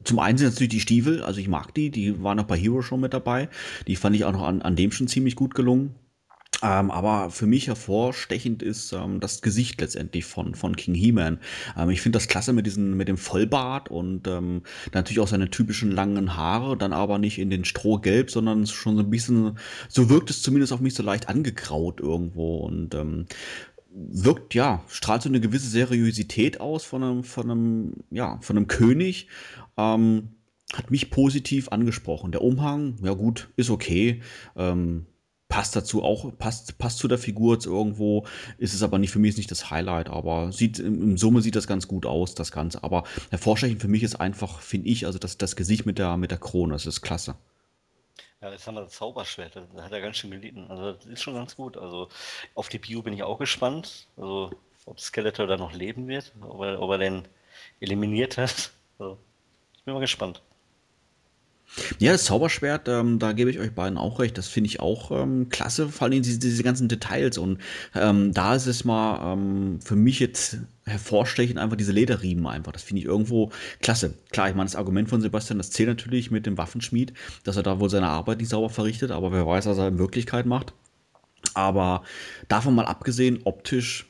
zum 0.06 0.20
einen 0.20 0.38
sind 0.38 0.48
natürlich 0.48 0.72
die 0.72 0.80
Stiefel, 0.80 1.24
also 1.24 1.40
ich 1.40 1.48
mag 1.48 1.74
die, 1.74 1.90
die 1.90 2.24
waren 2.24 2.40
auch 2.40 2.46
bei 2.46 2.58
Hero 2.58 2.82
schon 2.82 3.02
mit 3.02 3.14
dabei. 3.14 3.50
Die 3.88 3.96
fand 3.96 4.16
ich 4.16 4.24
auch 4.26 4.32
noch 4.32 4.44
an, 4.44 4.62
an 4.62 4.76
dem 4.76 4.92
schon 4.92 5.08
ziemlich 5.08 5.36
gut 5.36 5.56
gelungen. 5.56 5.96
Ähm, 6.64 6.90
aber 6.90 7.32
für 7.32 7.48
mich 7.48 7.68
hervorstechend 7.68 8.64
ist 8.64 8.94
ähm, 8.94 9.20
das 9.20 9.42
Gesicht 9.42 9.82
letztendlich 9.82 10.26
von, 10.26 10.56
von 10.56 10.76
King 10.76 10.96
He-Man. 10.96 11.40
Ähm, 11.78 11.90
ich 11.90 12.02
finde 12.02 12.18
das 12.18 12.28
klasse 12.28 12.54
mit, 12.54 12.66
diesen, 12.66 12.96
mit 12.96 13.08
dem 13.08 13.18
Vollbart 13.18 13.90
und 13.90 14.28
ähm, 14.28 14.62
natürlich 14.94 15.20
auch 15.20 15.28
seine 15.28 15.50
typischen 15.50 15.92
langen 15.92 16.36
Haare, 16.36 16.78
dann 16.78 16.94
aber 16.94 17.18
nicht 17.18 17.40
in 17.40 17.50
den 17.50 17.66
Strohgelb, 17.66 18.32
sondern 18.32 18.66
schon 18.68 18.96
so 18.96 19.04
ein 19.04 19.10
bisschen, 19.10 19.58
so 19.90 20.10
wirkt 20.10 20.30
es 20.30 20.42
zumindest 20.42 20.72
auf 20.72 20.80
mich 20.80 20.94
so 20.94 21.04
leicht 21.04 21.28
angekraut 21.28 22.00
irgendwo 22.00 22.58
und 22.60 22.96
ähm, 22.96 23.26
wirkt, 23.96 24.54
ja, 24.54 24.84
strahlt 24.88 25.22
so 25.22 25.30
eine 25.30 25.40
gewisse 25.40 25.70
Seriosität 25.70 26.60
aus 26.60 26.84
von 26.84 27.04
einem, 27.04 27.24
von 27.24 27.50
einem, 27.50 27.94
ja, 28.12 28.40
von 28.42 28.58
einem 28.58 28.68
König 28.68 29.28
ähm, 29.78 30.36
hat 30.74 30.92
mich 30.92 31.10
positiv 31.10 31.70
angesprochen. 31.70 32.32
Der 32.32 32.42
Umhang, 32.42 32.98
ja 33.02 33.14
gut, 33.14 33.50
ist 33.56 33.70
okay. 33.70 34.22
Ähm, 34.58 35.06
passt 35.48 35.76
dazu 35.76 36.04
auch, 36.04 36.38
passt, 36.38 36.78
passt 36.78 36.98
zu 36.98 37.08
der 37.08 37.18
Figur 37.18 37.54
jetzt 37.54 37.66
irgendwo, 37.66 38.26
ist 38.58 38.74
es 38.74 38.84
aber 38.84 38.98
nicht, 38.98 39.12
für 39.12 39.20
mich 39.20 39.30
ist 39.30 39.38
nicht 39.38 39.52
das 39.52 39.70
Highlight, 39.70 40.10
aber 40.10 40.52
sieht, 40.52 40.80
im 40.80 41.18
Summe 41.18 41.42
sieht 41.42 41.56
das 41.56 41.68
ganz 41.68 41.88
gut 41.88 42.06
aus, 42.06 42.36
das 42.36 42.52
Ganze. 42.52 42.84
Aber 42.84 43.04
hervorstechend 43.30 43.82
für 43.82 43.88
mich 43.88 44.04
ist 44.04 44.16
einfach, 44.16 44.60
finde 44.60 44.90
ich, 44.90 45.06
also 45.06 45.20
das, 45.20 45.38
das 45.38 45.56
Gesicht 45.56 45.86
mit 45.86 46.00
der, 46.00 46.18
mit 46.18 46.32
der 46.32 46.40
Krone, 46.40 46.74
das 46.74 46.86
ist 46.86 47.02
klasse. 47.02 47.36
Ja, 48.46 48.52
jetzt 48.52 48.68
haben 48.68 48.76
wir 48.76 48.82
das 48.82 48.94
Zauberschwert, 48.94 49.56
da 49.56 49.82
hat 49.82 49.92
er 49.92 50.02
ganz 50.02 50.18
schön 50.18 50.30
gelitten. 50.30 50.68
Also 50.70 50.92
das 50.92 51.06
ist 51.08 51.24
schon 51.24 51.34
ganz 51.34 51.56
gut. 51.56 51.78
Also 51.78 52.10
auf 52.54 52.70
die 52.70 52.78
Bio 52.78 53.02
bin 53.02 53.12
ich 53.14 53.24
auch 53.24 53.40
gespannt. 53.40 54.08
Also 54.18 54.52
ob 54.86 55.00
Skeletor 55.00 55.48
da 55.48 55.58
noch 55.58 55.74
leben 55.74 56.08
wird, 56.08 56.32
ob 56.42 56.62
er, 56.62 56.80
ob 56.80 56.92
er 56.92 57.00
den 57.00 57.28
eliminiert 57.80 58.38
hat. 58.38 58.72
Also, 59.00 59.18
bin 59.84 59.96
mal 59.96 60.00
gespannt. 60.00 60.44
Ja, 62.00 62.12
das 62.12 62.26
Zauberschwert, 62.26 62.88
ähm, 62.88 63.20
da 63.20 63.34
gebe 63.34 63.50
ich 63.50 63.60
euch 63.60 63.74
beiden 63.74 63.98
auch 63.98 64.20
recht. 64.20 64.38
Das 64.38 64.48
finde 64.48 64.70
ich 64.70 64.80
auch 64.80 65.12
ähm, 65.12 65.50
klasse, 65.50 65.90
vor 65.90 66.08
allem 66.08 66.22
diese, 66.22 66.40
diese 66.40 66.64
ganzen 66.64 66.88
Details. 66.88 67.38
Und 67.38 67.60
ähm, 67.94 68.34
da 68.34 68.56
ist 68.56 68.68
es 68.68 68.86
mal 68.86 69.34
ähm, 69.34 69.80
für 69.82 69.96
mich 69.96 70.20
jetzt 70.20 70.58
hervorstechend 70.86 71.58
einfach 71.58 71.76
diese 71.76 71.92
Lederriemen 71.92 72.48
einfach. 72.48 72.72
Das 72.72 72.84
finde 72.84 73.02
ich 73.02 73.06
irgendwo 73.06 73.52
klasse. 73.82 74.14
Klar, 74.32 74.50
ich 74.50 74.56
meine, 74.56 74.68
das 74.68 74.76
Argument 74.76 75.10
von 75.10 75.22
Sebastian, 75.22 75.58
das 75.58 75.72
zählt 75.72 75.90
natürlich 75.90 76.32
mit 76.32 76.46
dem 76.46 76.58
Waffenschmied, 76.58 77.14
dass 77.44 77.58
er 77.58 77.64
da 77.64 77.80
wohl 77.80 77.90
seine 77.90 78.08
Arbeit 78.08 78.40
nicht 78.40 78.50
sauber 78.50 78.70
verrichtet, 78.70 79.12
aber 79.12 79.32
wer 79.32 79.46
weiß, 79.46 79.66
was 79.66 79.78
er 79.78 79.88
in 79.88 79.98
Wirklichkeit 79.98 80.46
macht. 80.46 80.74
Aber 81.54 82.04
davon 82.48 82.76
mal 82.76 82.86
abgesehen, 82.86 83.42
optisch 83.44 84.08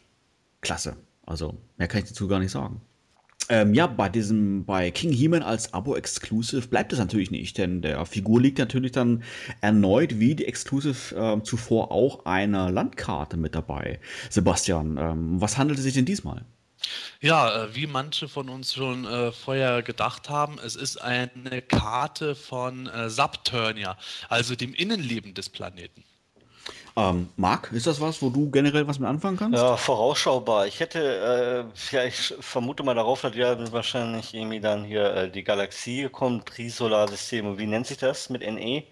klasse. 0.62 0.98
Also 1.26 1.58
mehr 1.78 1.88
kann 1.88 2.02
ich 2.02 2.10
dazu 2.10 2.28
gar 2.28 2.40
nicht 2.40 2.52
sagen. 2.52 2.82
Ähm, 3.48 3.74
ja, 3.76 3.86
bei 3.86 4.10
diesem, 4.10 4.66
bei 4.66 4.90
King 4.90 5.12
He-Man 5.12 5.44
als 5.44 5.74
Abo-Exclusive 5.74 6.68
bleibt 6.68 6.94
es 6.94 7.00
natürlich 7.00 7.30
nicht, 7.30 7.58
denn 7.58 7.82
der 7.82 8.06
Figur 8.06 8.42
liegt 8.42 8.58
natürlich 8.58 8.92
dann 8.92 9.24
erneut 9.62 10.20
wie 10.20 10.36
die 10.36 10.46
Exclusive 10.46 11.16
äh, 11.16 11.44
zuvor 11.44 11.92
auch 11.92 12.26
eine 12.26 12.72
Landkarte 12.72 13.38
mit 13.38 13.54
dabei. 13.54 14.00
Sebastian, 14.30 14.98
ähm, 14.98 15.42
was 15.42 15.58
handelt 15.58 15.78
es 15.78 15.86
sich 15.86 15.94
denn 15.94 16.06
diesmal? 16.06 16.44
Ja, 17.22 17.66
äh, 17.66 17.76
wie 17.76 17.88
manche 17.88 18.28
von 18.28 18.50
uns 18.50 18.74
schon 18.74 19.06
äh, 19.06 19.32
vorher 19.32 19.84
gedacht 19.84 20.30
haben, 20.30 20.58
es 20.64 20.76
ist 20.76 20.98
eine 20.98 21.62
Karte 21.62 22.36
von 22.36 22.88
äh, 22.88 23.10
Subturnia, 23.10 23.98
also 24.28 24.56
dem 24.56 24.74
Innenleben 24.74 25.34
des 25.34 25.50
Planeten. 25.50 26.04
Ähm, 26.98 27.30
Marc, 27.36 27.72
ist 27.74 27.88
das 27.88 28.00
was, 28.00 28.22
wo 28.22 28.30
du 28.30 28.50
generell 28.50 28.88
was 28.88 29.00
mit 29.00 29.10
anfangen 29.10 29.36
kannst? 29.36 29.58
Ja, 29.58 29.76
vorausschaubar. 29.76 30.66
Ich 30.66 30.80
hätte, 30.80 31.70
äh, 31.92 31.96
ja, 31.96 32.06
ich 32.06 32.34
vermute 32.40 32.84
mal 32.84 32.96
darauf, 32.96 33.22
dass 33.22 33.36
ja 33.36 33.72
wahrscheinlich 33.74 34.34
irgendwie 34.34 34.62
dann 34.62 34.86
hier 34.86 35.14
äh, 35.14 35.30
die 35.30 35.44
Galaxie 35.44 36.08
kommt, 36.10 36.46
Trisolarsystem, 36.46 37.58
wie 37.58 37.68
nennt 37.68 37.88
sich 37.88 37.98
das 37.98 38.30
mit 38.30 38.42
NE? 38.42 38.84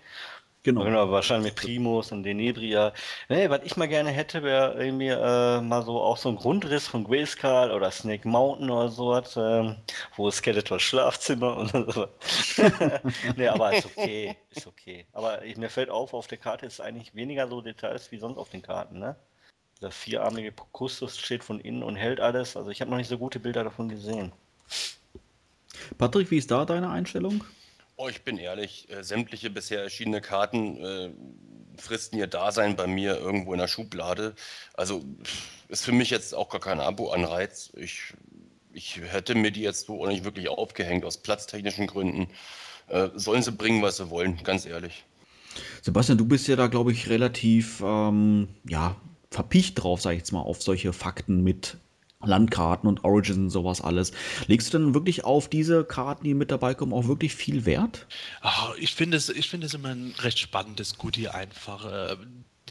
Genau. 0.63 0.85
genau. 0.85 1.11
Wahrscheinlich 1.11 1.53
mit 1.53 1.61
Primus 1.61 2.13
und 2.13 2.23
Denebria. 2.23 2.93
Nee, 3.27 3.49
was 3.49 3.63
ich 3.63 3.75
mal 3.75 3.89
gerne 3.89 4.11
hätte, 4.11 4.43
wäre 4.43 4.81
irgendwie 4.81 5.09
äh, 5.09 5.59
mal 5.59 5.83
so 5.83 5.99
auch 5.99 6.15
so 6.15 6.29
ein 6.29 6.37
Grundriss 6.37 6.87
von 6.87 7.03
Grayskull 7.03 7.71
oder 7.71 7.91
Snake 7.91 8.25
Mountain 8.25 8.69
oder 8.69 8.87
sowas, 8.87 9.35
äh, 9.35 9.75
wo 10.15 10.31
Skeletor 10.31 10.79
Schlafzimmer 10.79 11.57
und 11.73 11.93
so. 11.93 12.07
nee, 13.35 13.47
aber 13.47 13.75
ist 13.75 13.85
okay, 13.85 14.37
ist 14.51 14.65
okay. 14.65 15.05
Aber 15.11 15.43
ich, 15.43 15.57
mir 15.57 15.69
fällt 15.69 15.89
auf, 15.89 16.13
auf 16.13 16.27
der 16.27 16.37
Karte 16.37 16.65
ist 16.65 16.79
eigentlich 16.79 17.13
weniger 17.13 17.49
so 17.49 17.59
Details 17.59 18.09
wie 18.13 18.17
sonst 18.17 18.37
auf 18.37 18.49
den 18.49 18.61
Karten, 18.61 18.99
ne? 18.99 19.17
Der 19.81 19.91
vierarmige 19.91 20.53
Kustus 20.71 21.17
steht 21.17 21.43
von 21.43 21.59
innen 21.59 21.83
und 21.83 21.97
hält 21.97 22.21
alles. 22.21 22.55
Also 22.55 22.69
ich 22.69 22.79
habe 22.79 22.89
noch 22.89 22.97
nicht 22.97 23.09
so 23.09 23.17
gute 23.17 23.39
Bilder 23.39 23.65
davon 23.65 23.89
gesehen. 23.89 24.31
Patrick, 25.97 26.31
wie 26.31 26.37
ist 26.37 26.51
da 26.51 26.63
deine 26.63 26.89
Einstellung? 26.89 27.43
Oh, 28.03 28.09
ich 28.09 28.23
bin 28.23 28.37
ehrlich, 28.37 28.89
äh, 28.89 29.01
sämtliche 29.01 29.49
bisher 29.49 29.81
erschienene 29.81 30.19
Karten 30.19 30.77
äh, 30.83 31.09
fristen 31.77 32.19
ihr 32.19 32.27
Dasein 32.27 32.75
bei 32.75 32.85
mir 32.85 33.17
irgendwo 33.17 33.53
in 33.53 33.59
der 33.59 33.69
Schublade. 33.69 34.35
Also 34.73 35.05
ist 35.69 35.85
für 35.85 35.93
mich 35.93 36.09
jetzt 36.09 36.35
auch 36.35 36.49
gar 36.49 36.59
kein 36.59 36.81
Abo-Anreiz. 36.81 37.71
Ich, 37.77 38.13
ich 38.73 38.97
hätte 38.97 39.35
mir 39.35 39.51
die 39.51 39.61
jetzt 39.61 39.85
so 39.85 40.03
auch 40.03 40.07
nicht 40.07 40.25
wirklich 40.25 40.49
aufgehängt, 40.49 41.05
aus 41.05 41.15
platztechnischen 41.15 41.87
Gründen. 41.87 42.27
Äh, 42.89 43.07
sollen 43.15 43.41
sie 43.41 43.53
bringen, 43.53 43.81
was 43.81 43.95
sie 43.97 44.09
wollen, 44.09 44.43
ganz 44.43 44.65
ehrlich. 44.65 45.05
Sebastian, 45.81 46.17
du 46.17 46.25
bist 46.25 46.49
ja 46.49 46.57
da, 46.57 46.67
glaube 46.67 46.91
ich, 46.91 47.07
relativ 47.07 47.81
ähm, 47.85 48.49
ja, 48.67 48.97
verpicht 49.31 49.81
drauf, 49.81 50.01
sage 50.01 50.15
ich 50.15 50.23
jetzt 50.23 50.33
mal, 50.33 50.41
auf 50.41 50.61
solche 50.61 50.91
Fakten 50.91 51.41
mit 51.41 51.77
Landkarten 52.25 52.87
und 52.87 53.03
Origins 53.03 53.37
und 53.37 53.49
sowas 53.49 53.81
alles. 53.81 54.11
Legst 54.47 54.73
du 54.73 54.77
denn 54.77 54.93
wirklich 54.93 55.23
auf 55.23 55.47
diese 55.49 55.83
Karten, 55.83 56.23
die 56.23 56.33
mit 56.33 56.51
dabei 56.51 56.73
kommen, 56.73 56.93
auch 56.93 57.07
wirklich 57.07 57.35
viel 57.35 57.65
Wert? 57.65 58.07
Oh, 58.43 58.73
ich 58.77 58.95
finde 58.95 59.17
es, 59.17 59.29
ich 59.29 59.49
finde 59.49 59.67
es 59.67 59.73
immer 59.73 59.89
ein 59.89 60.13
recht 60.19 60.39
spannendes 60.39 60.97
Goodie 60.97 61.29
einfach. 61.29 62.17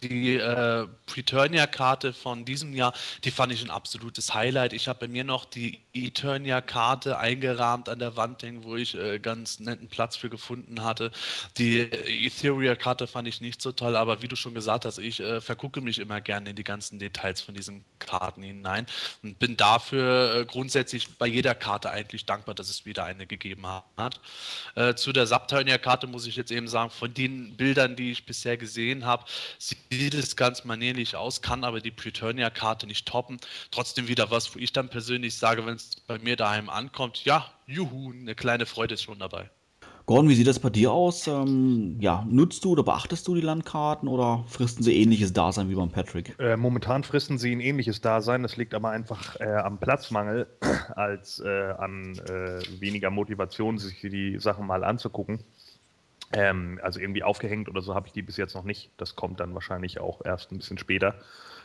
Die 0.02 0.36
äh, 0.36 0.86
Preturnia-Karte 1.06 2.12
von 2.12 2.44
diesem 2.44 2.74
Jahr, 2.74 2.92
die 3.24 3.30
fand 3.30 3.52
ich 3.52 3.62
ein 3.62 3.70
absolutes 3.70 4.34
Highlight. 4.34 4.72
Ich 4.72 4.88
habe 4.88 5.00
bei 5.00 5.08
mir 5.08 5.22
noch 5.22 5.44
die 5.44 5.78
Eternia-Karte 5.94 7.18
eingerahmt 7.18 7.88
an 7.88 7.98
der 7.98 8.16
Wand 8.16 8.42
wo 8.62 8.76
ich 8.76 8.94
äh, 8.96 9.18
ganz 9.18 9.60
netten 9.60 9.88
Platz 9.88 10.16
für 10.16 10.28
gefunden 10.28 10.82
hatte. 10.82 11.12
Die 11.58 11.80
äh, 11.80 12.26
Etheria-Karte 12.26 13.06
fand 13.06 13.28
ich 13.28 13.40
nicht 13.40 13.62
so 13.62 13.70
toll, 13.72 13.94
aber 13.94 14.22
wie 14.22 14.28
du 14.28 14.34
schon 14.34 14.54
gesagt 14.54 14.84
hast, 14.84 14.98
ich 14.98 15.20
äh, 15.20 15.40
vergucke 15.40 15.80
mich 15.80 15.98
immer 15.98 16.20
gerne 16.20 16.50
in 16.50 16.56
die 16.56 16.64
ganzen 16.64 16.98
Details 16.98 17.40
von 17.40 17.54
diesen 17.54 17.84
Karten 18.00 18.42
hinein 18.42 18.86
und 19.22 19.38
bin 19.38 19.56
dafür 19.56 20.34
äh, 20.34 20.44
grundsätzlich 20.44 21.16
bei 21.18 21.26
jeder 21.26 21.54
Karte 21.54 21.90
eigentlich 21.90 22.26
dankbar, 22.26 22.54
dass 22.54 22.68
es 22.68 22.84
wieder 22.84 23.04
eine 23.04 23.26
gegeben 23.26 23.66
hat. 23.96 24.20
Äh, 24.74 24.94
zu 24.94 25.12
der 25.12 25.26
Subturnia-Karte 25.26 26.06
muss 26.06 26.26
ich 26.26 26.34
jetzt 26.36 26.50
eben 26.50 26.66
sagen, 26.66 26.90
von 26.90 27.14
den 27.14 27.56
Bildern, 27.56 27.94
die 27.94 28.10
ich 28.10 28.26
bisher 28.26 28.56
gesehen 28.56 29.04
habe, 29.04 29.24
sieht 29.58 29.78
es 29.92 30.36
ganz 30.36 30.64
manierlich 30.64 31.16
aus, 31.16 31.42
kann 31.42 31.64
aber 31.64 31.80
die 31.80 31.90
Preturnia-Karte 31.90 32.86
nicht 32.86 33.06
toppen. 33.06 33.38
Trotzdem 33.70 34.08
wieder 34.08 34.30
was, 34.30 34.54
wo 34.54 34.58
ich 34.58 34.72
dann 34.72 34.88
persönlich 34.88 35.36
sage, 35.36 35.66
wenn 35.66 35.74
es 35.74 35.96
bei 36.06 36.18
mir 36.18 36.36
daheim 36.36 36.70
ankommt, 36.70 37.24
ja, 37.24 37.50
juhu, 37.66 38.12
eine 38.12 38.34
kleine 38.34 38.66
Freude 38.66 38.94
ist 38.94 39.02
schon 39.02 39.18
dabei. 39.18 39.50
Gordon, 40.04 40.28
wie 40.28 40.34
sieht 40.34 40.48
das 40.48 40.58
bei 40.58 40.70
dir 40.70 40.90
aus? 40.90 41.28
Ähm, 41.28 41.96
ja, 42.00 42.26
nutzt 42.28 42.64
du 42.64 42.72
oder 42.72 42.82
beachtest 42.82 43.28
du 43.28 43.36
die 43.36 43.40
Landkarten 43.40 44.08
oder 44.08 44.44
fristen 44.48 44.82
sie 44.82 45.00
ähnliches 45.00 45.32
Dasein 45.32 45.68
wie 45.70 45.76
beim 45.76 45.90
Patrick? 45.90 46.34
Äh, 46.40 46.56
momentan 46.56 47.04
fristen 47.04 47.38
sie 47.38 47.52
ein 47.52 47.60
ähnliches 47.60 48.00
Dasein. 48.00 48.42
Das 48.42 48.56
liegt 48.56 48.74
aber 48.74 48.90
einfach 48.90 49.38
äh, 49.38 49.44
am 49.44 49.78
Platzmangel 49.78 50.48
als 50.96 51.38
äh, 51.40 51.70
an 51.78 52.18
äh, 52.26 52.80
weniger 52.80 53.10
Motivation, 53.10 53.78
sich 53.78 54.00
die 54.00 54.38
Sachen 54.40 54.66
mal 54.66 54.82
anzugucken. 54.82 55.44
Ähm, 56.32 56.80
also 56.82 57.00
irgendwie 57.00 57.22
aufgehängt 57.22 57.68
oder 57.68 57.82
so 57.82 57.94
habe 57.94 58.06
ich 58.06 58.12
die 58.12 58.22
bis 58.22 58.36
jetzt 58.36 58.54
noch 58.54 58.64
nicht. 58.64 58.90
Das 58.96 59.16
kommt 59.16 59.40
dann 59.40 59.54
wahrscheinlich 59.54 60.00
auch 60.00 60.24
erst 60.24 60.52
ein 60.52 60.58
bisschen 60.58 60.78
später. 60.78 61.16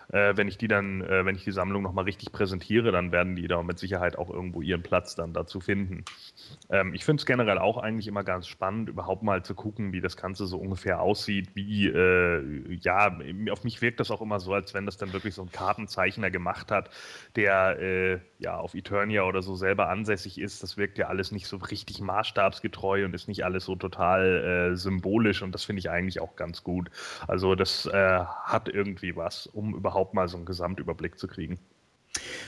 Äh, 0.09 0.37
wenn 0.37 0.47
ich 0.47 0.57
die 0.57 0.67
dann, 0.67 1.01
äh, 1.01 1.25
wenn 1.25 1.35
ich 1.35 1.43
die 1.43 1.51
Sammlung 1.51 1.83
nochmal 1.83 2.05
richtig 2.05 2.31
präsentiere, 2.31 2.91
dann 2.91 3.11
werden 3.11 3.35
die 3.35 3.47
da 3.47 3.61
mit 3.61 3.77
Sicherheit 3.79 4.17
auch 4.17 4.29
irgendwo 4.29 4.61
ihren 4.61 4.83
Platz 4.83 5.15
dann 5.15 5.33
dazu 5.33 5.59
finden. 5.59 6.05
Ähm, 6.69 6.93
ich 6.93 7.03
finde 7.03 7.21
es 7.21 7.25
generell 7.25 7.57
auch 7.57 7.77
eigentlich 7.77 8.07
immer 8.07 8.23
ganz 8.23 8.47
spannend, 8.47 8.89
überhaupt 8.89 9.23
mal 9.23 9.43
zu 9.43 9.55
gucken, 9.55 9.91
wie 9.91 10.01
das 10.01 10.17
Ganze 10.17 10.45
so 10.47 10.57
ungefähr 10.57 11.01
aussieht. 11.01 11.55
Wie, 11.55 11.87
äh, 11.87 12.77
ja, 12.81 13.17
auf 13.51 13.63
mich 13.63 13.81
wirkt 13.81 13.99
das 13.99 14.11
auch 14.11 14.21
immer 14.21 14.39
so, 14.39 14.53
als 14.53 14.73
wenn 14.73 14.85
das 14.85 14.97
dann 14.97 15.13
wirklich 15.13 15.33
so 15.35 15.41
ein 15.41 15.51
Kartenzeichner 15.51 16.31
gemacht 16.31 16.71
hat, 16.71 16.89
der 17.35 17.79
äh, 17.79 18.19
ja 18.39 18.57
auf 18.57 18.75
Eternia 18.75 19.23
oder 19.23 19.41
so 19.41 19.55
selber 19.55 19.89
ansässig 19.89 20.39
ist. 20.39 20.63
Das 20.63 20.77
wirkt 20.77 20.97
ja 20.97 21.07
alles 21.07 21.31
nicht 21.31 21.47
so 21.47 21.57
richtig 21.57 21.99
maßstabsgetreu 22.01 23.05
und 23.05 23.13
ist 23.13 23.27
nicht 23.27 23.43
alles 23.43 23.65
so 23.65 23.75
total 23.75 24.71
äh, 24.71 24.75
symbolisch 24.75 25.41
und 25.41 25.53
das 25.53 25.65
finde 25.65 25.79
ich 25.79 25.89
eigentlich 25.89 26.21
auch 26.21 26.35
ganz 26.35 26.63
gut. 26.63 26.89
Also 27.27 27.55
das 27.55 27.85
äh, 27.87 28.19
hat 28.43 28.69
irgendwie 28.69 29.15
was, 29.15 29.47
um 29.47 29.75
überhaupt 29.75 29.96
mal 30.13 30.27
so 30.27 30.37
einen 30.37 30.45
Gesamtüberblick 30.45 31.19
zu 31.19 31.27
kriegen. 31.27 31.59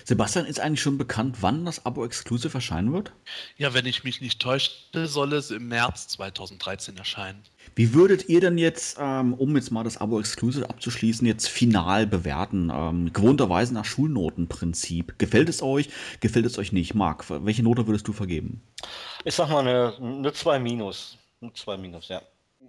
Sebastian, 0.04 0.46
ist 0.46 0.60
eigentlich 0.60 0.82
schon 0.82 0.98
bekannt, 0.98 1.38
wann 1.42 1.66
das 1.66 1.86
Abo 1.86 2.06
Exclusive 2.06 2.56
erscheinen 2.56 2.94
wird? 2.94 3.12
Ja, 3.58 3.74
wenn 3.74 3.86
ich 3.86 4.04
mich 4.04 4.22
nicht 4.22 4.42
täusche, 4.42 4.72
soll 4.94 5.34
es 5.34 5.52
im 5.52 5.68
März 5.68 6.08
2013 6.10 6.98
erscheinen. 6.98 7.44
Wie 7.76 7.94
würdet 7.94 8.28
ihr 8.30 8.42
denn 8.42 8.58
jetzt, 8.58 8.98
ähm, 9.00 9.34
um 9.34 9.56
jetzt 9.56 9.72
mal 9.72 9.84
das 9.84 9.98
Abo 9.98 10.20
Exclusive 10.20 10.70
abzuschließen, 10.70 11.26
jetzt 11.28 11.48
final 11.48 12.08
bewerten? 12.08 12.72
Ähm, 12.74 13.14
gewohnterweise 13.14 13.74
nach 13.74 13.86
Schulnotenprinzip. 13.86 15.20
Gefällt 15.20 15.50
es 15.50 15.62
euch? 15.62 15.90
Gefällt 16.20 16.46
es 16.46 16.58
euch 16.58 16.72
nicht? 16.72 16.96
Marc, 16.96 17.26
welche 17.30 17.64
Note 17.64 17.88
würdest 17.88 18.08
du 18.08 18.14
vergeben? 18.14 18.62
Ich 19.26 19.36
sag 19.36 19.50
mal 19.50 19.60
eine, 19.60 19.96
eine 19.98 20.34
2 20.34 20.60
minus. 20.60 21.18
Eine 21.42 21.54
2 21.54 21.78
minus, 21.78 22.08
ja. 22.08 22.22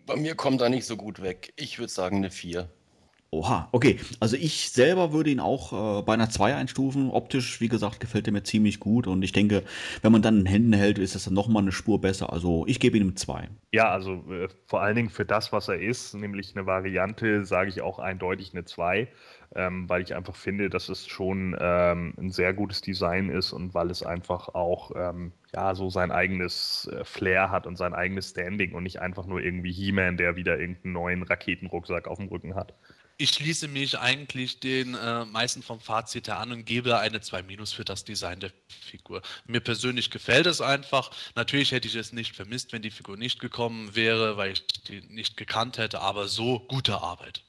Bei 0.06 0.16
mir 0.16 0.34
kommt 0.34 0.60
er 0.60 0.68
nicht 0.68 0.86
so 0.86 0.96
gut 0.96 1.22
weg. 1.22 1.52
Ich 1.56 1.78
würde 1.78 1.92
sagen 1.92 2.16
eine 2.16 2.30
4. 2.30 2.68
Oha, 3.32 3.68
okay. 3.70 4.00
Also 4.18 4.36
ich 4.36 4.70
selber 4.70 5.12
würde 5.12 5.30
ihn 5.30 5.38
auch 5.38 6.00
äh, 6.00 6.02
bei 6.02 6.14
einer 6.14 6.30
2 6.30 6.56
einstufen. 6.56 7.10
Optisch, 7.10 7.60
wie 7.60 7.68
gesagt, 7.68 8.00
gefällt 8.00 8.26
er 8.26 8.32
mir 8.32 8.42
ziemlich 8.42 8.80
gut. 8.80 9.06
Und 9.06 9.22
ich 9.22 9.30
denke, 9.30 9.62
wenn 10.02 10.10
man 10.10 10.20
dann 10.20 10.40
in 10.40 10.46
Händen 10.46 10.72
hält, 10.72 10.98
ist 10.98 11.14
es 11.14 11.24
dann 11.24 11.34
nochmal 11.34 11.62
eine 11.62 11.70
Spur 11.70 12.00
besser. 12.00 12.32
Also 12.32 12.64
ich 12.66 12.80
gebe 12.80 12.98
ihm 12.98 13.14
2. 13.14 13.48
Ja, 13.72 13.88
also 13.90 14.24
äh, 14.32 14.48
vor 14.66 14.82
allen 14.82 14.96
Dingen 14.96 15.10
für 15.10 15.24
das, 15.24 15.52
was 15.52 15.68
er 15.68 15.78
ist, 15.80 16.12
nämlich 16.14 16.56
eine 16.56 16.66
Variante, 16.66 17.44
sage 17.44 17.68
ich 17.68 17.82
auch 17.82 18.00
eindeutig 18.00 18.52
eine 18.52 18.64
2. 18.64 19.06
Ähm, 19.54 19.88
weil 19.88 20.02
ich 20.02 20.14
einfach 20.14 20.36
finde, 20.36 20.70
dass 20.70 20.88
es 20.88 21.08
schon 21.08 21.56
ähm, 21.60 22.14
ein 22.18 22.30
sehr 22.30 22.54
gutes 22.54 22.82
Design 22.82 23.30
ist 23.30 23.52
und 23.52 23.74
weil 23.74 23.90
es 23.90 24.04
einfach 24.04 24.48
auch 24.54 24.92
ähm, 24.94 25.32
ja 25.52 25.74
so 25.74 25.90
sein 25.90 26.12
eigenes 26.12 26.88
äh, 26.92 27.04
Flair 27.04 27.50
hat 27.50 27.66
und 27.66 27.76
sein 27.76 27.92
eigenes 27.92 28.30
Standing 28.30 28.74
und 28.74 28.84
nicht 28.84 29.00
einfach 29.00 29.26
nur 29.26 29.40
irgendwie 29.40 29.72
He-Man, 29.72 30.16
der 30.16 30.36
wieder 30.36 30.60
irgendeinen 30.60 30.92
neuen 30.92 31.22
Raketenrucksack 31.24 32.06
auf 32.06 32.18
dem 32.18 32.28
Rücken 32.28 32.54
hat 32.54 32.74
ich 33.20 33.30
schließe 33.30 33.68
mich 33.68 33.98
eigentlich 33.98 34.60
den 34.60 34.94
äh, 34.94 35.26
meisten 35.26 35.62
vom 35.62 35.78
Fazit 35.78 36.28
her 36.28 36.38
an 36.38 36.52
und 36.52 36.64
gebe 36.64 36.98
eine 36.98 37.20
2 37.20 37.42
Minus 37.42 37.70
für 37.70 37.84
das 37.84 38.04
Design 38.04 38.40
der 38.40 38.50
Figur. 38.68 39.20
Mir 39.46 39.60
persönlich 39.60 40.10
gefällt 40.10 40.46
es 40.46 40.62
einfach. 40.62 41.10
Natürlich 41.34 41.72
hätte 41.72 41.86
ich 41.86 41.94
es 41.96 42.12
nicht 42.12 42.34
vermisst, 42.34 42.72
wenn 42.72 42.80
die 42.80 42.90
Figur 42.90 43.18
nicht 43.18 43.38
gekommen 43.38 43.94
wäre, 43.94 44.38
weil 44.38 44.52
ich 44.52 44.66
die 44.88 45.02
nicht 45.02 45.36
gekannt 45.36 45.76
hätte, 45.76 46.00
aber 46.00 46.28
so 46.28 46.60
gute 46.60 47.02
Arbeit. 47.02 47.42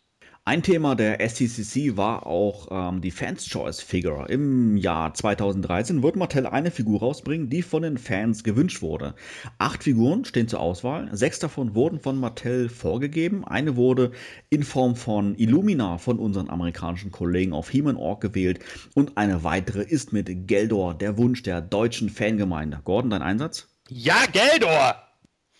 Ein 0.43 0.63
Thema 0.63 0.95
der 0.95 1.19
STCC 1.19 1.97
war 1.97 2.25
auch 2.25 2.69
ähm, 2.71 2.99
die 3.01 3.11
Fans 3.11 3.45
Choice 3.47 3.79
Figure. 3.79 4.27
Im 4.27 4.75
Jahr 4.75 5.13
2013 5.13 6.01
wird 6.01 6.15
Mattel 6.15 6.47
eine 6.47 6.71
Figur 6.71 7.01
rausbringen, 7.01 7.51
die 7.51 7.61
von 7.61 7.83
den 7.83 7.99
Fans 7.99 8.43
gewünscht 8.43 8.81
wurde. 8.81 9.13
Acht 9.59 9.83
Figuren 9.83 10.25
stehen 10.25 10.47
zur 10.47 10.59
Auswahl. 10.59 11.09
Sechs 11.15 11.37
davon 11.37 11.75
wurden 11.75 11.99
von 11.99 12.19
Mattel 12.19 12.69
vorgegeben. 12.69 13.45
Eine 13.45 13.75
wurde 13.75 14.13
in 14.49 14.63
Form 14.63 14.95
von 14.95 15.35
Illumina 15.35 15.99
von 15.99 16.17
unseren 16.17 16.49
amerikanischen 16.49 17.11
Kollegen 17.11 17.53
auf 17.53 17.69
He-Man 17.69 17.95
Org 17.95 18.21
gewählt. 18.21 18.61
Und 18.95 19.17
eine 19.17 19.43
weitere 19.43 19.83
ist 19.83 20.11
mit 20.11 20.47
Geldor, 20.47 20.95
der 20.95 21.19
Wunsch 21.19 21.43
der 21.43 21.61
deutschen 21.61 22.09
Fangemeinde. 22.09 22.81
Gordon, 22.83 23.11
dein 23.11 23.21
Einsatz? 23.21 23.67
Ja, 23.89 24.25
Geldor! 24.31 25.10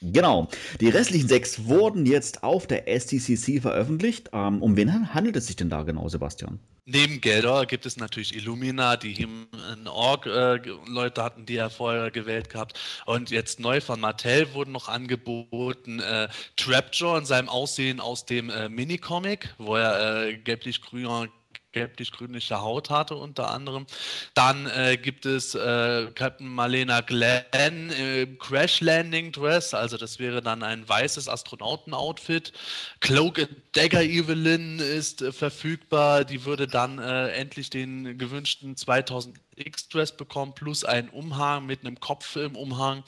Genau. 0.01 0.47
Die 0.79 0.89
restlichen 0.89 1.27
sechs 1.27 1.65
wurden 1.65 2.05
jetzt 2.05 2.43
auf 2.43 2.65
der 2.65 2.87
STCC 2.87 3.61
veröffentlicht. 3.61 4.29
Ähm, 4.33 4.61
um 4.61 4.75
wen 4.75 5.13
handelt 5.13 5.35
es 5.35 5.47
sich 5.47 5.55
denn 5.55 5.69
da 5.69 5.83
genau, 5.83 6.09
Sebastian? 6.09 6.59
Neben 6.85 7.21
Geldor 7.21 7.67
gibt 7.67 7.85
es 7.85 7.97
natürlich 7.97 8.35
Illumina, 8.35 8.97
die 8.97 9.21
in 9.21 9.87
Org 9.87 10.25
äh, 10.25 10.59
Leute 10.87 11.23
hatten, 11.23 11.45
die 11.45 11.55
er 11.55 11.69
vorher 11.69 12.09
gewählt 12.09 12.49
gehabt. 12.49 12.79
Und 13.05 13.29
jetzt 13.29 13.59
neu 13.59 13.79
von 13.79 13.99
Mattel 13.99 14.51
wurden 14.55 14.71
noch 14.71 14.89
angeboten 14.89 15.99
äh, 15.99 16.27
Trapjaw 16.55 17.19
in 17.19 17.25
seinem 17.25 17.49
Aussehen 17.49 17.99
aus 17.99 18.25
dem 18.25 18.49
äh, 18.49 18.67
Minicomic, 18.67 19.53
wo 19.59 19.75
er 19.75 20.25
äh, 20.25 20.37
gelblich-grün 20.37 21.29
gelblich-grünliche 21.71 22.61
Haut 22.61 22.89
hatte 22.89 23.15
unter 23.15 23.49
anderem. 23.51 23.85
Dann 24.33 24.67
äh, 24.67 24.97
gibt 24.97 25.25
es 25.25 25.55
äh, 25.55 26.07
Captain 26.13 26.47
Marlena 26.47 27.01
Glenn 27.01 27.89
im 27.89 28.37
Crash 28.37 28.81
Landing 28.81 29.31
Dress, 29.31 29.73
also 29.73 29.97
das 29.97 30.19
wäre 30.19 30.41
dann 30.41 30.63
ein 30.63 30.87
weißes 30.87 31.27
Astronauten-Outfit. 31.27 32.53
Cloak 32.99 33.47
Dagger 33.73 34.03
Evelyn 34.03 34.79
ist 34.79 35.21
äh, 35.21 35.31
verfügbar, 35.31 36.25
die 36.25 36.45
würde 36.45 36.67
dann 36.67 36.99
endlich 36.99 37.69
den 37.69 38.17
gewünschten 38.17 38.75
2000 38.75 39.37
X-Dress 39.55 40.15
bekommen, 40.15 40.53
plus 40.53 40.83
einen 40.83 41.09
Umhang 41.09 41.65
mit 41.65 41.81
einem 41.81 41.99
Kopf 41.99 42.35
im 42.35 42.55
Umhang. 42.55 43.03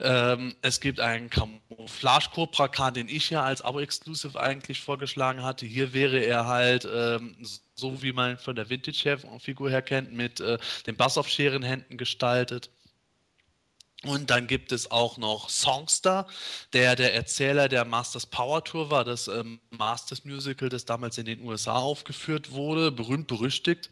Ähm, 0.00 0.54
es 0.62 0.80
gibt 0.80 1.00
einen 1.00 1.30
Camouflage 1.30 2.30
Cobra 2.34 2.68
Khan, 2.68 2.94
den 2.94 3.08
ich 3.08 3.30
ja 3.30 3.42
als 3.42 3.62
Abo-Exclusive 3.62 4.38
eigentlich 4.38 4.80
vorgeschlagen 4.80 5.42
hatte. 5.42 5.66
Hier 5.66 5.92
wäre 5.92 6.18
er 6.18 6.46
halt 6.46 6.86
ähm, 6.92 7.36
so, 7.74 8.02
wie 8.02 8.12
man 8.12 8.38
von 8.38 8.56
der 8.56 8.68
Vintage-Figur 8.68 9.70
her 9.70 9.82
kennt, 9.82 10.12
mit 10.12 10.40
äh, 10.40 10.58
den 10.86 10.96
Bass 10.96 11.18
auf 11.18 11.28
Scherenhänden 11.28 11.96
gestaltet. 11.96 12.70
Und 14.04 14.30
dann 14.30 14.48
gibt 14.48 14.72
es 14.72 14.90
auch 14.90 15.16
noch 15.16 15.48
Songster, 15.48 16.26
der 16.72 16.96
der 16.96 17.14
Erzähler 17.14 17.68
der 17.68 17.84
Masters 17.84 18.26
Power 18.26 18.64
Tour 18.64 18.90
war, 18.90 19.04
das 19.04 19.28
ähm, 19.28 19.60
Masters 19.70 20.24
Musical, 20.24 20.68
das 20.68 20.84
damals 20.84 21.18
in 21.18 21.26
den 21.26 21.40
USA 21.42 21.74
aufgeführt 21.74 22.50
wurde, 22.50 22.90
berühmt 22.90 23.28
berüchtigt. 23.28 23.90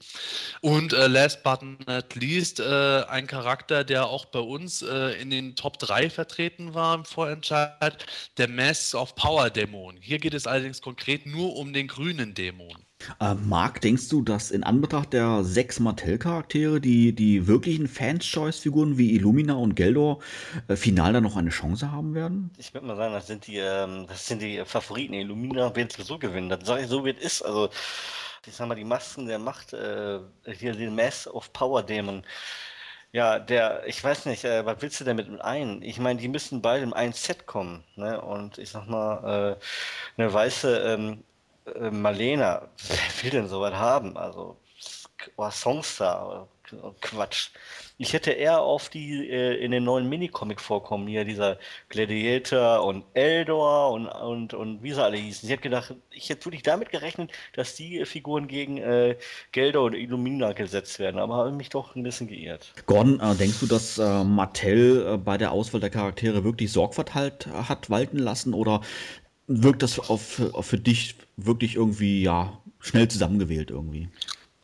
Und 0.63 0.93
äh, 0.93 1.07
last 1.07 1.45
but 1.45 1.63
not 1.63 2.15
least 2.17 2.59
äh, 2.59 3.05
ein 3.05 3.29
Charakter, 3.29 3.85
der 3.85 4.07
auch 4.07 4.25
bei 4.25 4.41
uns 4.41 4.83
äh, 4.83 5.13
in 5.21 5.31
den 5.31 5.55
Top 5.55 5.79
3 5.79 6.11
vertreten 6.11 6.75
war 6.75 6.97
im 6.97 7.05
Vorentscheid, 7.05 8.05
der 8.37 8.49
Mass 8.49 8.97
of 8.97 9.15
Power 9.15 9.49
Dämon. 9.49 9.97
Hier 10.01 10.19
geht 10.19 10.35
es 10.35 10.49
allerdings 10.49 10.83
konkret 10.83 11.27
nur 11.27 11.55
um 11.55 11.73
den 11.73 11.87
grünen 11.87 12.35
Dämon. 12.35 12.90
Äh, 13.21 13.35
Marc, 13.35 13.81
denkst 13.81 14.09
du, 14.09 14.23
dass 14.23 14.51
in 14.51 14.65
Anbetracht 14.65 15.13
der 15.13 15.43
sechs 15.45 15.81
Mattel-Charaktere 15.81 16.81
die, 16.81 17.15
die 17.15 17.47
wirklichen 17.47 17.89
Fans-Choice-Figuren 17.89 18.99
wie 18.99 19.15
Illumina 19.15 19.55
und 19.55 19.75
Geldor 19.75 20.21
äh, 20.69 20.77
final 20.77 21.13
dann 21.13 21.23
noch 21.23 21.37
eine 21.37 21.51
Chance 21.51 21.91
haben 21.91 22.15
werden? 22.15 22.51
Ich 22.59 22.75
würde 22.75 22.87
mal 22.87 22.97
sagen, 22.97 23.15
das 23.15 23.27
sind 23.27 23.47
die, 23.47 23.59
ähm, 23.59 24.07
das 24.09 24.27
sind 24.27 24.43
die 24.43 24.63
Favoriten. 24.65 25.15
Illumina 25.15 25.75
wird 25.75 25.93
so 25.93 26.19
gewinnen. 26.19 26.49
Das 26.49 26.67
sage 26.67 26.83
ich 26.83 26.89
so, 26.89 27.05
wie 27.05 27.11
es 27.11 27.25
ist. 27.25 27.43
Also, 27.43 27.71
ich 28.47 28.55
sag 28.55 28.69
mal, 28.69 28.75
die 28.75 28.85
Masken 28.85 29.27
der 29.27 29.39
Macht, 29.39 29.73
äh, 29.73 30.21
hier 30.59 30.73
den 30.73 30.95
Mass 30.95 31.27
of 31.27 31.53
Power 31.53 31.83
Dämon. 31.83 32.25
Ja, 33.13 33.39
der, 33.41 33.87
ich 33.87 34.03
weiß 34.03 34.27
nicht, 34.27 34.45
äh, 34.45 34.65
was 34.65 34.83
willst 34.83 35.01
du 35.01 35.05
damit 35.05 35.29
mit 35.29 35.41
ein? 35.41 35.83
Ich 35.83 35.99
meine, 35.99 36.21
die 36.21 36.29
müssen 36.29 36.63
beide 36.63 36.85
in 36.85 36.93
ein 36.93 37.13
Set 37.13 37.47
kommen, 37.47 37.83
ne? 37.97 38.21
Und 38.21 38.59
ich 38.59 38.71
sag 38.71 38.87
mal, 38.89 39.57
äh, 39.59 40.23
eine 40.23 40.33
weiße 40.33 40.79
ähm, 40.79 41.25
äh, 41.67 41.91
Marlena, 41.91 42.69
wer 42.89 43.23
will 43.23 43.31
denn 43.31 43.49
sowas 43.49 43.75
haben? 43.75 44.17
Also, 44.17 44.57
oh, 45.37 45.51
Songstar, 45.51 46.49
Quatsch. 47.01 47.51
Ich 47.99 48.15
hätte 48.15 48.31
eher 48.31 48.61
auf 48.61 48.89
die 48.89 49.29
äh, 49.29 49.57
in 49.63 49.73
den 49.73 49.85
neuen 49.85 50.09
Minicomic 50.09 50.61
vorkommen, 50.61 51.07
hier 51.07 51.25
dieser 51.25 51.59
Gladiator 51.91 52.85
und 52.85 53.05
Eldor 53.13 53.93
und, 53.93 54.07
und, 54.07 54.55
und 54.55 54.83
wie 54.83 54.93
sie 54.93 55.03
alle 55.03 55.19
hießen. 55.19 55.47
Ich 55.47 55.53
hätte 55.53 55.63
gedacht, 55.65 55.95
ich 56.11 56.31
hätte 56.31 56.47
wirklich 56.47 56.63
damit 56.63 56.91
gerechnet, 56.91 57.31
dass 57.55 57.75
die 57.75 58.05
Figuren 58.07 58.49
gegen 58.49 58.79
äh, 58.79 59.17
Gelder 59.53 59.83
und 59.83 59.95
Illumina 59.95 60.53
gesetzt 60.53 60.99
werden, 60.99 61.21
aber 61.21 61.37
habe 61.37 61.53
mich 61.53 61.69
doch 61.69 61.95
ein 61.95 62.03
bisschen 62.03 62.29
geirrt. 62.29 62.73
Gordon, 62.87 63.21
äh, 63.21 63.35
denkst 63.35 63.61
du, 63.61 63.67
dass 63.67 63.99
äh, 63.99 64.25
Mattel 64.25 65.15
äh, 65.15 65.17
bei 65.19 65.37
der 65.37 65.53
Auswahl 65.53 65.81
der 65.81 65.91
Charaktere 65.91 66.45
wirklich 66.45 66.73
Sorgfalt 66.73 67.15
halt, 67.15 67.49
hat 67.49 67.91
walten 67.91 68.19
lassen 68.19 68.55
oder 68.55 68.81
wirkt 69.51 69.83
das 69.83 69.99
auf, 69.99 70.41
auf 70.55 70.67
für 70.67 70.79
dich 70.79 71.17
wirklich 71.37 71.77
irgendwie 71.77 72.23
ja 72.23 72.59
schnell 72.79 73.09
zusammengewählt 73.09 73.71
irgendwie? 73.71 74.09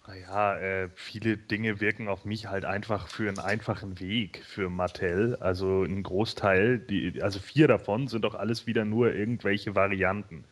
Naja, 0.07 0.57
äh, 0.59 0.89
viele 0.95 1.37
Dinge 1.37 1.81
wirken 1.81 2.09
auf 2.09 2.25
mich 2.25 2.47
halt 2.47 2.65
einfach 2.65 3.09
für 3.09 3.29
einen 3.29 3.41
einfachen 3.41 3.99
Weg 3.99 4.43
für 4.47 4.71
Mattel. 4.71 5.37
Also 5.41 5.83
ein 5.83 6.05
Großteil, 6.05 6.79
die, 6.79 7.21
also 7.21 7.41
vier 7.41 7.67
davon 7.67 8.07
sind 8.07 8.23
doch 8.23 8.37
alles 8.37 8.67
wieder 8.67 8.85
nur 8.85 9.13
irgendwelche 9.13 9.75
Varianten. 9.75 10.45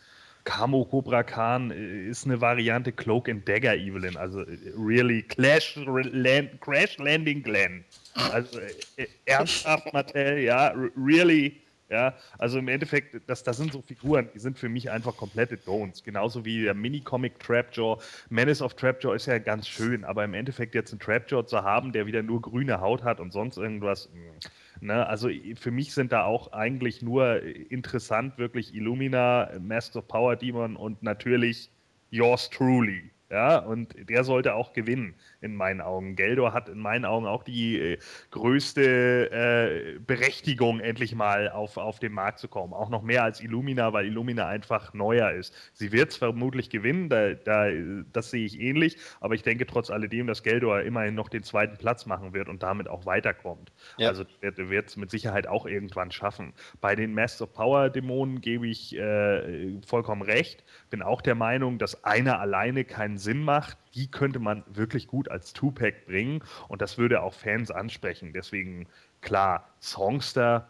Kamo 0.42 0.84
Cobra 0.84 1.22
Khan 1.22 1.70
äh, 1.70 2.08
ist 2.08 2.26
eine 2.26 2.40
Variante 2.40 2.92
Cloak 2.92 3.28
and 3.28 3.48
Dagger 3.48 3.76
Evelyn, 3.76 4.16
also 4.16 4.40
äh, 4.40 4.58
really 4.76 5.22
Clash, 5.22 5.76
Land, 5.86 6.60
Crash 6.60 6.98
Landing 6.98 7.42
Glenn. 7.42 7.84
Also 8.32 8.58
äh, 8.58 9.06
ernsthaft 9.24 9.92
Mattel, 9.92 10.40
ja, 10.40 10.74
really 10.96 11.63
ja, 11.94 12.14
also 12.38 12.58
im 12.58 12.66
Endeffekt, 12.66 13.20
das, 13.28 13.44
das 13.44 13.56
sind 13.56 13.72
so 13.72 13.80
Figuren, 13.80 14.28
die 14.34 14.40
sind 14.40 14.58
für 14.58 14.68
mich 14.68 14.90
einfach 14.90 15.16
komplette 15.16 15.54
Don'ts. 15.54 16.02
Genauso 16.02 16.44
wie 16.44 16.64
der 16.64 16.74
Mini-Comic 16.74 17.38
Trapjaw. 17.38 18.02
Menace 18.30 18.60
of 18.62 18.74
Trapjaw 18.74 19.14
ist 19.14 19.26
ja 19.26 19.38
ganz 19.38 19.68
schön, 19.68 20.04
aber 20.04 20.24
im 20.24 20.34
Endeffekt 20.34 20.74
jetzt 20.74 20.90
einen 20.90 20.98
Trapjaw 20.98 21.46
zu 21.46 21.62
haben, 21.62 21.92
der 21.92 22.06
wieder 22.06 22.24
nur 22.24 22.42
grüne 22.42 22.80
Haut 22.80 23.04
hat 23.04 23.20
und 23.20 23.32
sonst 23.32 23.58
irgendwas. 23.58 24.10
Mm, 24.12 24.86
ne? 24.86 25.06
Also 25.06 25.28
für 25.54 25.70
mich 25.70 25.94
sind 25.94 26.10
da 26.10 26.24
auch 26.24 26.52
eigentlich 26.52 27.00
nur 27.00 27.40
interessant 27.70 28.38
wirklich 28.38 28.74
Illumina, 28.74 29.50
Mask 29.60 29.94
of 29.94 30.08
Power 30.08 30.34
Demon 30.34 30.74
und 30.74 31.00
natürlich 31.04 31.70
Yours 32.10 32.50
Truly. 32.50 33.13
Ja, 33.30 33.58
und 33.58 33.96
der 34.08 34.22
sollte 34.22 34.54
auch 34.54 34.74
gewinnen 34.74 35.14
in 35.40 35.56
meinen 35.56 35.80
Augen. 35.80 36.14
Geldor 36.14 36.52
hat 36.52 36.68
in 36.68 36.78
meinen 36.78 37.04
Augen 37.06 37.26
auch 37.26 37.42
die 37.42 37.78
äh, 37.78 37.98
größte 38.30 39.30
äh, 39.30 39.98
Berechtigung, 39.98 40.78
endlich 40.78 41.14
mal 41.14 41.48
auf, 41.50 41.78
auf 41.78 41.98
den 41.98 42.12
Markt 42.12 42.38
zu 42.38 42.48
kommen. 42.48 42.74
Auch 42.74 42.90
noch 42.90 43.02
mehr 43.02 43.24
als 43.24 43.40
Illumina, 43.40 43.92
weil 43.94 44.06
Illumina 44.06 44.46
einfach 44.46 44.92
neuer 44.92 45.30
ist. 45.32 45.54
Sie 45.72 45.90
wird 45.90 46.10
es 46.10 46.16
vermutlich 46.18 46.68
gewinnen, 46.68 47.08
da, 47.08 47.32
da, 47.32 47.70
das 48.12 48.30
sehe 48.30 48.44
ich 48.44 48.60
ähnlich, 48.60 48.98
aber 49.20 49.34
ich 49.34 49.42
denke 49.42 49.66
trotz 49.66 49.90
alledem, 49.90 50.26
dass 50.26 50.42
Geldor 50.42 50.82
immerhin 50.82 51.14
noch 51.14 51.30
den 51.30 51.42
zweiten 51.42 51.78
Platz 51.78 52.04
machen 52.04 52.34
wird 52.34 52.48
und 52.50 52.62
damit 52.62 52.88
auch 52.88 53.06
weiterkommt. 53.06 53.72
Ja. 53.96 54.08
Also 54.08 54.24
wird 54.40 54.88
es 54.88 54.96
mit 54.96 55.10
Sicherheit 55.10 55.46
auch 55.46 55.66
irgendwann 55.66 56.10
schaffen. 56.10 56.52
Bei 56.80 56.94
den 56.94 57.14
Master 57.14 57.44
of 57.44 57.54
Power 57.54 57.88
Dämonen 57.88 58.42
gebe 58.42 58.68
ich 58.68 58.94
äh, 58.96 59.80
vollkommen 59.86 60.22
recht. 60.22 60.62
Bin 60.94 61.02
auch 61.02 61.22
der 61.22 61.34
Meinung, 61.34 61.78
dass 61.78 62.04
einer 62.04 62.38
alleine 62.38 62.84
keinen 62.84 63.18
Sinn 63.18 63.42
macht 63.42 63.76
die 63.94 64.10
könnte 64.10 64.38
man 64.38 64.64
wirklich 64.66 65.06
gut 65.06 65.28
als 65.28 65.52
Two-Pack 65.52 66.06
bringen 66.06 66.42
und 66.68 66.82
das 66.82 66.98
würde 66.98 67.22
auch 67.22 67.32
Fans 67.32 67.70
ansprechen. 67.70 68.32
Deswegen, 68.32 68.86
klar, 69.20 69.68
Songster, 69.80 70.68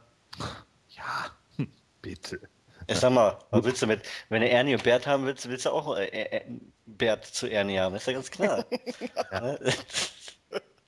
ja, 0.88 1.26
hm, 1.56 1.68
bitte. 2.02 2.40
Sag 2.88 3.12
mal, 3.12 3.38
was 3.50 3.64
willst 3.64 3.82
du 3.82 3.86
mit, 3.86 4.02
wenn 4.28 4.42
du 4.42 4.48
Ernie 4.48 4.74
und 4.74 4.82
Bert 4.82 5.06
haben 5.06 5.24
willst, 5.24 5.48
willst 5.48 5.64
du 5.64 5.70
auch 5.70 5.96
äh, 5.96 6.04
äh, 6.04 6.42
Bert 6.84 7.24
zu 7.24 7.46
Ernie 7.46 7.78
haben, 7.78 7.94
ist 7.94 8.06
ja 8.06 8.12
ganz 8.12 8.30
klar. 8.30 8.64
ja. 9.32 9.56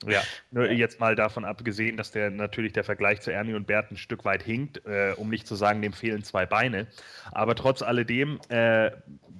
Ja, 0.07 0.21
nur 0.51 0.69
jetzt 0.71 0.99
mal 0.99 1.15
davon 1.15 1.45
abgesehen, 1.45 1.97
dass 1.97 2.11
der 2.11 2.29
natürlich 2.29 2.73
der 2.73 2.83
Vergleich 2.83 3.21
zu 3.21 3.31
Ernie 3.31 3.53
und 3.53 3.67
Bert 3.67 3.91
ein 3.91 3.97
Stück 3.97 4.25
weit 4.25 4.43
hinkt, 4.43 4.85
äh, 4.85 5.13
um 5.17 5.29
nicht 5.29 5.47
zu 5.47 5.55
sagen, 5.55 5.81
dem 5.81 5.93
fehlen 5.93 6.23
zwei 6.23 6.45
Beine. 6.45 6.87
Aber 7.31 7.55
trotz 7.55 7.81
alledem, 7.81 8.39
äh, 8.49 8.91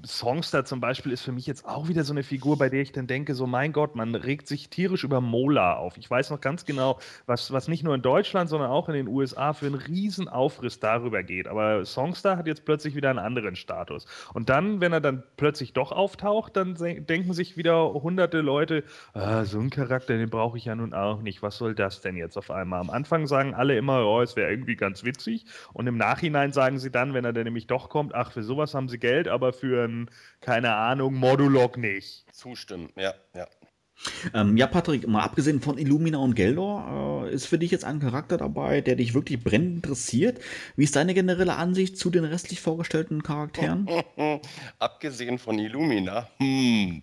Songster 0.05 0.65
zum 0.65 0.79
Beispiel 0.79 1.11
ist 1.11 1.21
für 1.21 1.31
mich 1.31 1.47
jetzt 1.47 1.65
auch 1.65 1.87
wieder 1.87 2.03
so 2.03 2.13
eine 2.13 2.23
Figur, 2.23 2.57
bei 2.57 2.69
der 2.69 2.81
ich 2.81 2.91
dann 2.91 3.07
denke, 3.07 3.35
so 3.35 3.47
mein 3.47 3.73
Gott, 3.73 3.95
man 3.95 4.15
regt 4.15 4.47
sich 4.47 4.69
tierisch 4.69 5.03
über 5.03 5.21
Mola 5.21 5.75
auf. 5.75 5.97
Ich 5.97 6.09
weiß 6.09 6.29
noch 6.29 6.41
ganz 6.41 6.65
genau, 6.65 6.99
was, 7.25 7.51
was 7.51 7.67
nicht 7.67 7.83
nur 7.83 7.95
in 7.95 8.01
Deutschland, 8.01 8.49
sondern 8.49 8.69
auch 8.69 8.89
in 8.89 8.95
den 8.95 9.07
USA 9.07 9.53
für 9.53 9.65
einen 9.65 9.75
riesen 9.75 10.27
Aufriss 10.27 10.79
darüber 10.79 11.23
geht. 11.23 11.47
Aber 11.47 11.85
Songster 11.85 12.37
hat 12.37 12.47
jetzt 12.47 12.65
plötzlich 12.65 12.95
wieder 12.95 13.09
einen 13.09 13.19
anderen 13.19 13.55
Status. 13.55 14.05
Und 14.33 14.49
dann, 14.49 14.81
wenn 14.81 14.93
er 14.93 15.01
dann 15.01 15.23
plötzlich 15.35 15.73
doch 15.73 15.91
auftaucht, 15.91 16.55
dann 16.55 16.75
denken 16.75 17.33
sich 17.33 17.57
wieder 17.57 17.93
hunderte 17.93 18.41
Leute, 18.41 18.83
ah, 19.13 19.45
so 19.45 19.59
ein 19.59 19.69
Charakter, 19.69 20.17
den 20.17 20.29
brauche 20.29 20.56
ich 20.56 20.56
ja 20.65 20.75
nun 20.75 20.93
auch 20.93 21.21
nicht. 21.21 21.41
Was 21.41 21.57
soll 21.57 21.75
das 21.75 22.01
denn 22.01 22.15
jetzt 22.15 22.37
auf 22.37 22.51
einmal? 22.51 22.79
Am 22.79 22.89
Anfang 22.89 23.27
sagen 23.27 23.53
alle 23.53 23.77
immer, 23.77 24.05
oh, 24.05 24.21
es 24.21 24.35
wäre 24.35 24.49
irgendwie 24.49 24.75
ganz 24.75 25.03
witzig. 25.03 25.45
Und 25.73 25.87
im 25.87 25.97
Nachhinein 25.97 26.51
sagen 26.51 26.79
sie 26.79 26.91
dann, 26.91 27.13
wenn 27.13 27.25
er 27.25 27.33
dann 27.33 27.45
nämlich 27.45 27.67
doch 27.67 27.89
kommt, 27.89 28.13
ach, 28.15 28.31
für 28.31 28.43
sowas 28.43 28.73
haben 28.73 28.89
sie 28.89 28.99
Geld, 28.99 29.27
aber 29.27 29.53
für 29.53 29.85
ein, 29.85 30.09
keine 30.41 30.75
Ahnung, 30.75 31.15
Modulog 31.15 31.77
nicht. 31.77 32.25
Zustimmen, 32.33 32.89
ja, 32.95 33.13
ja. 33.33 33.47
Ähm, 34.33 34.57
ja, 34.57 34.67
Patrick, 34.67 35.07
mal 35.07 35.23
abgesehen 35.23 35.61
von 35.61 35.77
Illumina 35.77 36.17
und 36.19 36.35
Geldor, 36.35 37.25
äh, 37.25 37.33
ist 37.33 37.47
für 37.47 37.57
dich 37.57 37.71
jetzt 37.71 37.83
ein 37.83 37.99
Charakter 37.99 38.37
dabei, 38.37 38.81
der 38.81 38.95
dich 38.95 39.13
wirklich 39.13 39.43
brennend 39.43 39.77
interessiert. 39.77 40.39
Wie 40.75 40.83
ist 40.83 40.95
deine 40.95 41.13
generelle 41.13 41.55
Ansicht 41.55 41.97
zu 41.97 42.09
den 42.09 42.23
restlich 42.23 42.61
vorgestellten 42.61 43.23
Charakteren? 43.23 43.87
abgesehen 44.79 45.39
von 45.39 45.59
Illumina? 45.59 46.29
Hm. 46.37 47.01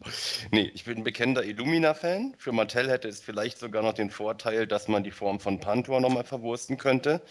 Nee, 0.51 0.71
ich 0.75 0.85
bin 0.85 0.99
ein 0.99 1.05
bekennender 1.05 1.45
Illumina-Fan. 1.45 2.35
Für 2.39 2.53
Mattel 2.53 2.91
hätte 2.91 3.09
es 3.09 3.21
vielleicht 3.21 3.59
sogar 3.59 3.83
noch 3.83 3.95
den 3.95 4.11
Vorteil, 4.11 4.67
dass 4.67 4.89
man 4.89 5.05
die 5.05 5.11
Form 5.11 5.41
von 5.41 5.61
Pantor 5.61 6.01
nochmal 6.01 6.25
verwursten 6.25 6.79
könnte 6.79 7.23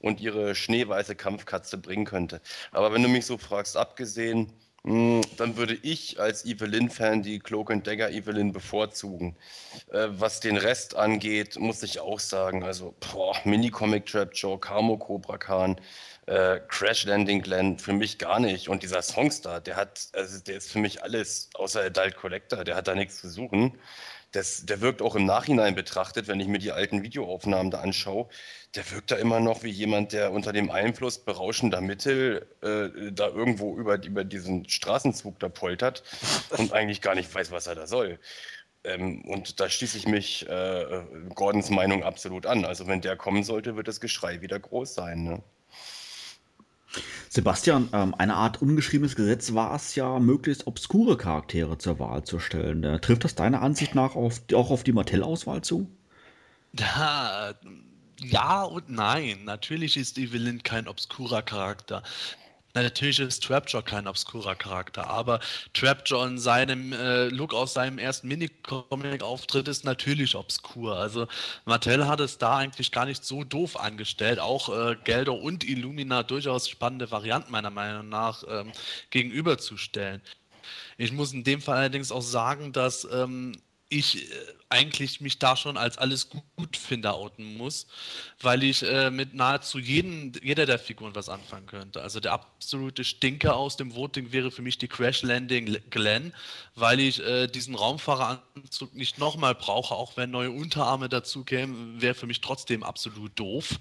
und 0.00 0.20
ihre 0.20 0.54
schneeweiße 0.54 1.14
Kampfkatze 1.16 1.78
bringen 1.78 2.04
könnte. 2.04 2.40
Aber 2.72 2.92
wenn 2.92 3.02
du 3.02 3.08
mich 3.08 3.26
so 3.26 3.38
fragst, 3.38 3.76
abgesehen, 3.76 4.52
dann 4.84 5.56
würde 5.56 5.78
ich 5.80 6.20
als 6.20 6.44
Evelyn-Fan 6.44 7.22
die 7.22 7.38
Cloak 7.38 7.70
and 7.70 7.86
Dagger 7.86 8.10
Evelyn 8.10 8.52
bevorzugen. 8.52 9.34
Äh, 9.90 10.08
was 10.10 10.40
den 10.40 10.58
Rest 10.58 10.94
angeht, 10.94 11.58
muss 11.58 11.82
ich 11.82 12.00
auch 12.00 12.20
sagen, 12.20 12.62
also 12.64 12.94
Mini-Comic 13.44 14.04
Trap 14.04 14.30
Joe, 14.34 14.58
Kamo 14.58 14.98
Cobra 14.98 15.38
Khan, 15.38 15.80
äh, 16.26 16.60
Crash 16.68 17.06
Landing 17.06 17.40
Glenn, 17.40 17.78
für 17.78 17.94
mich 17.94 18.18
gar 18.18 18.40
nicht. 18.40 18.68
Und 18.68 18.82
dieser 18.82 19.00
Songstar, 19.00 19.62
der 19.62 19.76
hat, 19.76 20.08
also 20.12 20.38
der 20.40 20.56
ist 20.58 20.70
für 20.70 20.80
mich 20.80 21.02
alles 21.02 21.48
außer 21.54 21.80
Adult 21.80 22.16
Collector, 22.16 22.62
der 22.64 22.76
hat 22.76 22.86
da 22.86 22.94
nichts 22.94 23.20
zu 23.22 23.30
suchen 23.30 23.78
das, 24.34 24.66
der 24.66 24.80
wirkt 24.80 25.02
auch 25.02 25.14
im 25.14 25.24
Nachhinein 25.26 25.74
betrachtet, 25.74 26.28
wenn 26.28 26.40
ich 26.40 26.48
mir 26.48 26.58
die 26.58 26.72
alten 26.72 27.02
Videoaufnahmen 27.02 27.70
da 27.70 27.80
anschaue, 27.80 28.28
der 28.74 28.90
wirkt 28.90 29.10
da 29.10 29.16
immer 29.16 29.40
noch 29.40 29.62
wie 29.62 29.70
jemand, 29.70 30.12
der 30.12 30.32
unter 30.32 30.52
dem 30.52 30.70
Einfluss 30.70 31.18
berauschender 31.18 31.80
Mittel 31.80 32.46
äh, 32.62 33.12
da 33.12 33.28
irgendwo 33.28 33.76
über, 33.76 34.02
über 34.02 34.24
diesen 34.24 34.68
Straßenzug 34.68 35.38
da 35.38 35.48
poltert 35.48 36.02
und 36.58 36.72
eigentlich 36.74 37.00
gar 37.00 37.14
nicht 37.14 37.32
weiß, 37.32 37.50
was 37.50 37.66
er 37.66 37.74
da 37.74 37.86
soll. 37.86 38.18
Ähm, 38.82 39.22
und 39.22 39.60
da 39.60 39.68
schließe 39.68 39.96
ich 39.96 40.06
mich 40.06 40.48
äh, 40.48 41.02
Gordons 41.34 41.70
Meinung 41.70 42.02
absolut 42.02 42.46
an. 42.46 42.64
Also 42.64 42.86
wenn 42.86 43.00
der 43.00 43.16
kommen 43.16 43.44
sollte, 43.44 43.76
wird 43.76 43.88
das 43.88 44.00
Geschrei 44.00 44.40
wieder 44.40 44.58
groß 44.58 44.94
sein. 44.94 45.24
Ne? 45.24 45.42
Sebastian, 47.28 47.88
ähm, 47.92 48.14
eine 48.16 48.34
Art 48.34 48.60
ungeschriebenes 48.60 49.16
Gesetz 49.16 49.54
war 49.54 49.74
es 49.74 49.94
ja, 49.94 50.18
möglichst 50.18 50.66
obskure 50.66 51.16
Charaktere 51.16 51.78
zur 51.78 51.98
Wahl 51.98 52.24
zu 52.24 52.38
stellen. 52.38 52.84
Äh, 52.84 53.00
trifft 53.00 53.24
das 53.24 53.34
deiner 53.34 53.62
Ansicht 53.62 53.94
nach 53.94 54.16
auf, 54.16 54.42
auch 54.52 54.70
auf 54.70 54.84
die 54.84 54.92
Mattel-Auswahl 54.92 55.62
zu? 55.62 55.88
Ja, 56.78 57.54
ja 58.20 58.62
und 58.62 58.88
nein. 58.88 59.44
Natürlich 59.44 59.96
ist 59.96 60.18
Evelyn 60.18 60.62
kein 60.62 60.88
obskurer 60.88 61.42
Charakter. 61.42 62.02
Natürlich 62.74 63.20
ist 63.20 63.44
Trapjaw 63.44 63.82
kein 63.82 64.08
obskurer 64.08 64.56
Charakter, 64.56 65.06
aber 65.06 65.38
Trapjaw 65.74 66.26
in 66.26 66.38
seinem 66.38 66.92
äh, 66.92 67.26
Look 67.26 67.54
aus 67.54 67.72
seinem 67.72 67.98
ersten 67.98 68.26
Minicomic-Auftritt 68.26 69.68
ist 69.68 69.84
natürlich 69.84 70.34
obskur. 70.34 70.96
Also 70.96 71.28
Mattel 71.66 72.08
hat 72.08 72.18
es 72.18 72.38
da 72.38 72.56
eigentlich 72.56 72.90
gar 72.90 73.06
nicht 73.06 73.24
so 73.24 73.44
doof 73.44 73.78
angestellt. 73.78 74.40
Auch 74.40 74.70
äh, 74.70 74.96
Gelder 75.04 75.34
und 75.34 75.62
Illumina 75.62 76.24
durchaus 76.24 76.68
spannende 76.68 77.12
Varianten 77.12 77.52
meiner 77.52 77.70
Meinung 77.70 78.08
nach 78.08 78.42
ähm, 78.48 78.72
gegenüberzustellen. 79.10 80.20
Ich 80.96 81.12
muss 81.12 81.32
in 81.32 81.44
dem 81.44 81.60
Fall 81.60 81.76
allerdings 81.76 82.10
auch 82.10 82.22
sagen, 82.22 82.72
dass 82.72 83.06
ähm, 83.12 83.52
ich 83.94 84.30
äh, 84.30 84.34
eigentlich 84.68 85.20
mich 85.20 85.38
da 85.38 85.56
schon 85.56 85.76
als 85.76 85.98
alles 85.98 86.28
gut 86.28 86.76
finde 86.76 87.14
outen 87.14 87.56
muss, 87.56 87.86
weil 88.40 88.64
ich 88.64 88.82
äh, 88.82 89.10
mit 89.10 89.34
nahezu 89.34 89.78
jeden, 89.78 90.32
jeder 90.42 90.66
der 90.66 90.78
Figuren 90.78 91.14
was 91.14 91.28
anfangen 91.28 91.66
könnte. 91.66 92.02
Also 92.02 92.18
der 92.18 92.32
absolute 92.32 93.04
Stinker 93.04 93.56
aus 93.56 93.76
dem 93.76 93.94
Voting 93.94 94.32
wäre 94.32 94.50
für 94.50 94.62
mich 94.62 94.78
die 94.78 94.88
Crash 94.88 95.22
Landing 95.22 95.78
Glenn, 95.90 96.34
weil 96.74 96.98
ich 96.98 97.22
äh, 97.22 97.46
diesen 97.46 97.76
Raumfahreranzug 97.76 98.94
nicht 98.94 99.18
nochmal 99.18 99.54
brauche, 99.54 99.94
auch 99.94 100.16
wenn 100.16 100.30
neue 100.30 100.50
Unterarme 100.50 101.08
dazu 101.08 101.44
kämen, 101.44 102.02
wäre 102.02 102.14
für 102.14 102.26
mich 102.26 102.40
trotzdem 102.40 102.82
absolut 102.82 103.38
doof. 103.38 103.78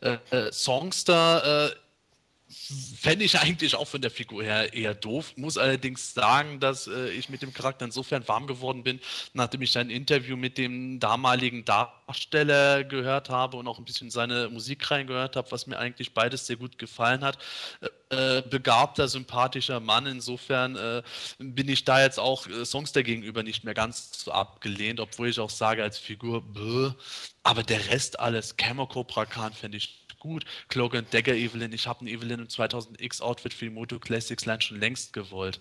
Äh, 0.00 0.18
äh 0.30 0.52
Songster 0.52 1.70
äh, 1.70 1.76
fände 2.48 3.24
ich 3.24 3.38
eigentlich 3.40 3.74
auch 3.74 3.88
von 3.88 4.00
der 4.00 4.10
Figur 4.10 4.42
her 4.42 4.72
eher 4.72 4.94
doof. 4.94 5.32
Muss 5.36 5.58
allerdings 5.58 6.14
sagen, 6.14 6.60
dass 6.60 6.86
äh, 6.86 7.08
ich 7.10 7.28
mit 7.28 7.42
dem 7.42 7.52
Charakter 7.52 7.84
insofern 7.84 8.26
warm 8.28 8.46
geworden 8.46 8.84
bin, 8.84 9.00
nachdem 9.32 9.62
ich 9.62 9.76
ein 9.76 9.90
Interview 9.90 10.36
mit 10.36 10.56
dem 10.56 11.00
damaligen 11.00 11.64
Darsteller 11.64 12.84
gehört 12.84 13.30
habe 13.30 13.56
und 13.56 13.66
auch 13.66 13.78
ein 13.78 13.84
bisschen 13.84 14.10
seine 14.10 14.48
Musik 14.48 14.88
reingehört 14.90 15.34
habe, 15.34 15.50
was 15.50 15.66
mir 15.66 15.78
eigentlich 15.78 16.14
beides 16.14 16.46
sehr 16.46 16.56
gut 16.56 16.78
gefallen 16.78 17.24
hat. 17.24 17.38
Äh, 18.10 18.42
begabter, 18.42 19.08
sympathischer 19.08 19.80
Mann. 19.80 20.06
Insofern 20.06 20.76
äh, 20.76 21.02
bin 21.38 21.68
ich 21.68 21.84
da 21.84 22.00
jetzt 22.00 22.20
auch 22.20 22.46
äh, 22.46 22.64
Songs 22.64 22.92
dagegenüber 22.92 23.42
nicht 23.42 23.64
mehr 23.64 23.74
ganz 23.74 24.22
so 24.22 24.30
abgelehnt, 24.30 25.00
obwohl 25.00 25.28
ich 25.28 25.40
auch 25.40 25.50
sage 25.50 25.82
als 25.82 25.98
Figur, 25.98 26.42
bäh, 26.42 26.92
aber 27.42 27.64
der 27.64 27.88
Rest 27.88 28.20
alles, 28.20 28.56
Camo 28.56 28.86
Cobra 28.86 29.26
Khan 29.26 29.52
fände 29.52 29.78
ich 29.78 30.05
gut. 30.18 30.44
Cloak 30.68 30.94
and 30.94 31.12
Dagger 31.12 31.34
Evelyn, 31.34 31.72
ich 31.72 31.86
habe 31.86 32.04
ein 32.04 32.08
Evelyn 32.08 32.40
im 32.40 32.48
2000X 32.48 33.20
Outfit 33.20 33.54
für 33.54 33.66
die 33.66 33.70
Moto 33.70 33.98
Classics 33.98 34.44
Line 34.46 34.60
schon 34.60 34.80
längst 34.80 35.12
gewollt. 35.12 35.60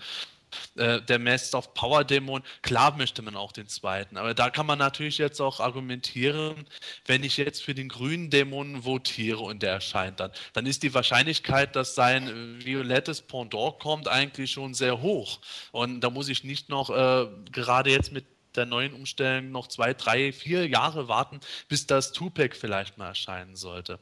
Äh, 0.75 1.01
der 1.01 1.19
Master 1.19 1.57
of 1.57 1.73
Power 1.73 2.03
Dämon, 2.03 2.43
klar 2.61 2.95
möchte 2.97 3.21
man 3.21 3.35
auch 3.35 3.51
den 3.51 3.67
zweiten, 3.67 4.17
aber 4.17 4.33
da 4.33 4.49
kann 4.49 4.65
man 4.65 4.79
natürlich 4.79 5.17
jetzt 5.17 5.41
auch 5.41 5.59
argumentieren, 5.59 6.67
wenn 7.05 7.23
ich 7.23 7.37
jetzt 7.37 7.63
für 7.63 7.73
den 7.73 7.89
grünen 7.89 8.29
Dämon 8.29 8.85
votiere 8.85 9.39
und 9.39 9.63
der 9.63 9.73
erscheint 9.73 10.19
dann, 10.19 10.31
dann 10.53 10.65
ist 10.65 10.83
die 10.83 10.93
Wahrscheinlichkeit, 10.93 11.75
dass 11.75 11.95
sein 11.95 12.63
violettes 12.63 13.21
Pendant 13.21 13.79
kommt, 13.79 14.07
eigentlich 14.07 14.51
schon 14.51 14.73
sehr 14.73 15.01
hoch. 15.01 15.39
Und 15.71 16.01
da 16.01 16.09
muss 16.09 16.29
ich 16.29 16.43
nicht 16.43 16.69
noch 16.69 16.89
äh, 16.89 17.27
gerade 17.51 17.89
jetzt 17.89 18.11
mit 18.11 18.25
der 18.55 18.65
neuen 18.65 18.93
Umstellung 18.93 19.51
noch 19.51 19.67
zwei, 19.67 19.93
drei, 19.93 20.31
vier 20.31 20.67
Jahre 20.67 21.07
warten, 21.07 21.39
bis 21.67 21.87
das 21.87 22.13
Tupac 22.13 22.55
vielleicht 22.55 22.97
mal 22.97 23.07
erscheinen 23.07 23.55
sollte. 23.55 23.99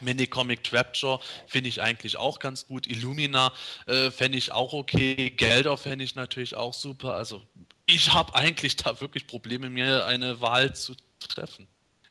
Mini-Comic 0.00 0.64
Trapjaw 0.64 1.20
finde 1.46 1.68
ich 1.68 1.82
eigentlich 1.82 2.16
auch 2.16 2.38
ganz 2.38 2.66
gut. 2.66 2.86
Illumina 2.86 3.52
äh, 3.86 4.10
fände 4.10 4.38
ich 4.38 4.52
auch 4.52 4.72
okay. 4.72 5.30
Gelder 5.30 5.76
fände 5.76 6.04
ich 6.04 6.14
natürlich 6.14 6.54
auch 6.54 6.74
super. 6.74 7.14
Also 7.14 7.42
ich 7.86 8.12
habe 8.12 8.34
eigentlich 8.34 8.76
da 8.76 9.00
wirklich 9.00 9.26
Probleme, 9.26 9.70
mir 9.70 10.06
eine 10.06 10.40
Wahl 10.40 10.74
zu 10.74 10.94
treffen. 11.20 11.66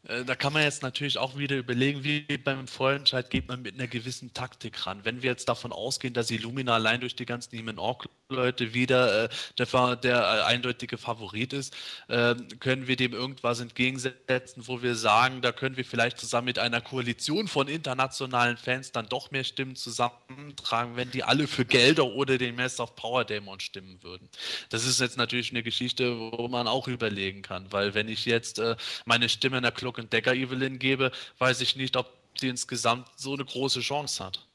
Äh, 0.07 0.25
da 0.25 0.35
kann 0.35 0.53
man 0.53 0.63
jetzt 0.63 0.83
natürlich 0.83 1.17
auch 1.17 1.37
wieder 1.37 1.57
überlegen, 1.57 2.03
wie 2.03 2.21
beim 2.37 2.67
Vorentscheid 2.67 3.29
geht 3.29 3.47
man 3.47 3.61
mit 3.61 3.75
einer 3.75 3.87
gewissen 3.87 4.33
Taktik 4.33 4.85
ran. 4.85 5.01
Wenn 5.03 5.21
wir 5.21 5.31
jetzt 5.31 5.49
davon 5.49 5.71
ausgehen, 5.71 6.13
dass 6.13 6.31
Illumina 6.31 6.75
allein 6.75 7.01
durch 7.01 7.15
die 7.15 7.25
ganzen 7.25 7.55
Neiman 7.55 7.79
Ork 7.79 8.07
Leute 8.29 8.73
wieder 8.73 9.25
äh, 9.25 9.29
der, 9.57 9.95
der 9.95 10.17
äh, 10.17 10.43
eindeutige 10.43 10.97
Favorit 10.97 11.53
ist, 11.53 11.73
äh, 12.09 12.35
können 12.59 12.87
wir 12.87 12.97
dem 12.97 13.13
irgendwas 13.13 13.61
entgegensetzen, 13.61 14.67
wo 14.67 14.81
wir 14.81 14.95
sagen, 14.95 15.41
da 15.41 15.53
können 15.53 15.77
wir 15.77 15.85
vielleicht 15.85 16.19
zusammen 16.19 16.45
mit 16.45 16.59
einer 16.59 16.81
Koalition 16.81 17.47
von 17.47 17.69
internationalen 17.69 18.57
Fans 18.57 18.91
dann 18.91 19.07
doch 19.07 19.31
mehr 19.31 19.45
Stimmen 19.45 19.77
zusammentragen, 19.77 20.97
wenn 20.97 21.09
die 21.11 21.23
alle 21.23 21.47
für 21.47 21.63
Gelder 21.63 22.05
oder 22.05 22.37
den 22.37 22.55
Master 22.55 22.83
of 22.83 22.95
Power 22.95 23.23
Dämon 23.23 23.61
stimmen 23.61 24.03
würden. 24.03 24.27
Das 24.69 24.85
ist 24.85 24.99
jetzt 24.99 25.17
natürlich 25.17 25.51
eine 25.51 25.63
Geschichte, 25.63 26.19
wo 26.19 26.49
man 26.49 26.67
auch 26.67 26.89
überlegen 26.89 27.41
kann, 27.41 27.71
weil 27.71 27.93
wenn 27.93 28.09
ich 28.09 28.25
jetzt 28.25 28.59
äh, 28.59 28.75
meine 29.05 29.29
Stimme 29.29 29.57
in 29.57 29.63
der 29.63 29.71
And 29.97 30.11
Decker 30.11 30.33
Evelyn 30.33 30.79
gebe, 30.79 31.11
weiß 31.39 31.61
ich 31.61 31.75
nicht, 31.75 31.95
ob 31.95 32.11
sie 32.39 32.49
insgesamt 32.49 33.07
so 33.15 33.33
eine 33.33 33.45
große 33.45 33.81
Chance 33.81 34.23
hat. 34.23 34.46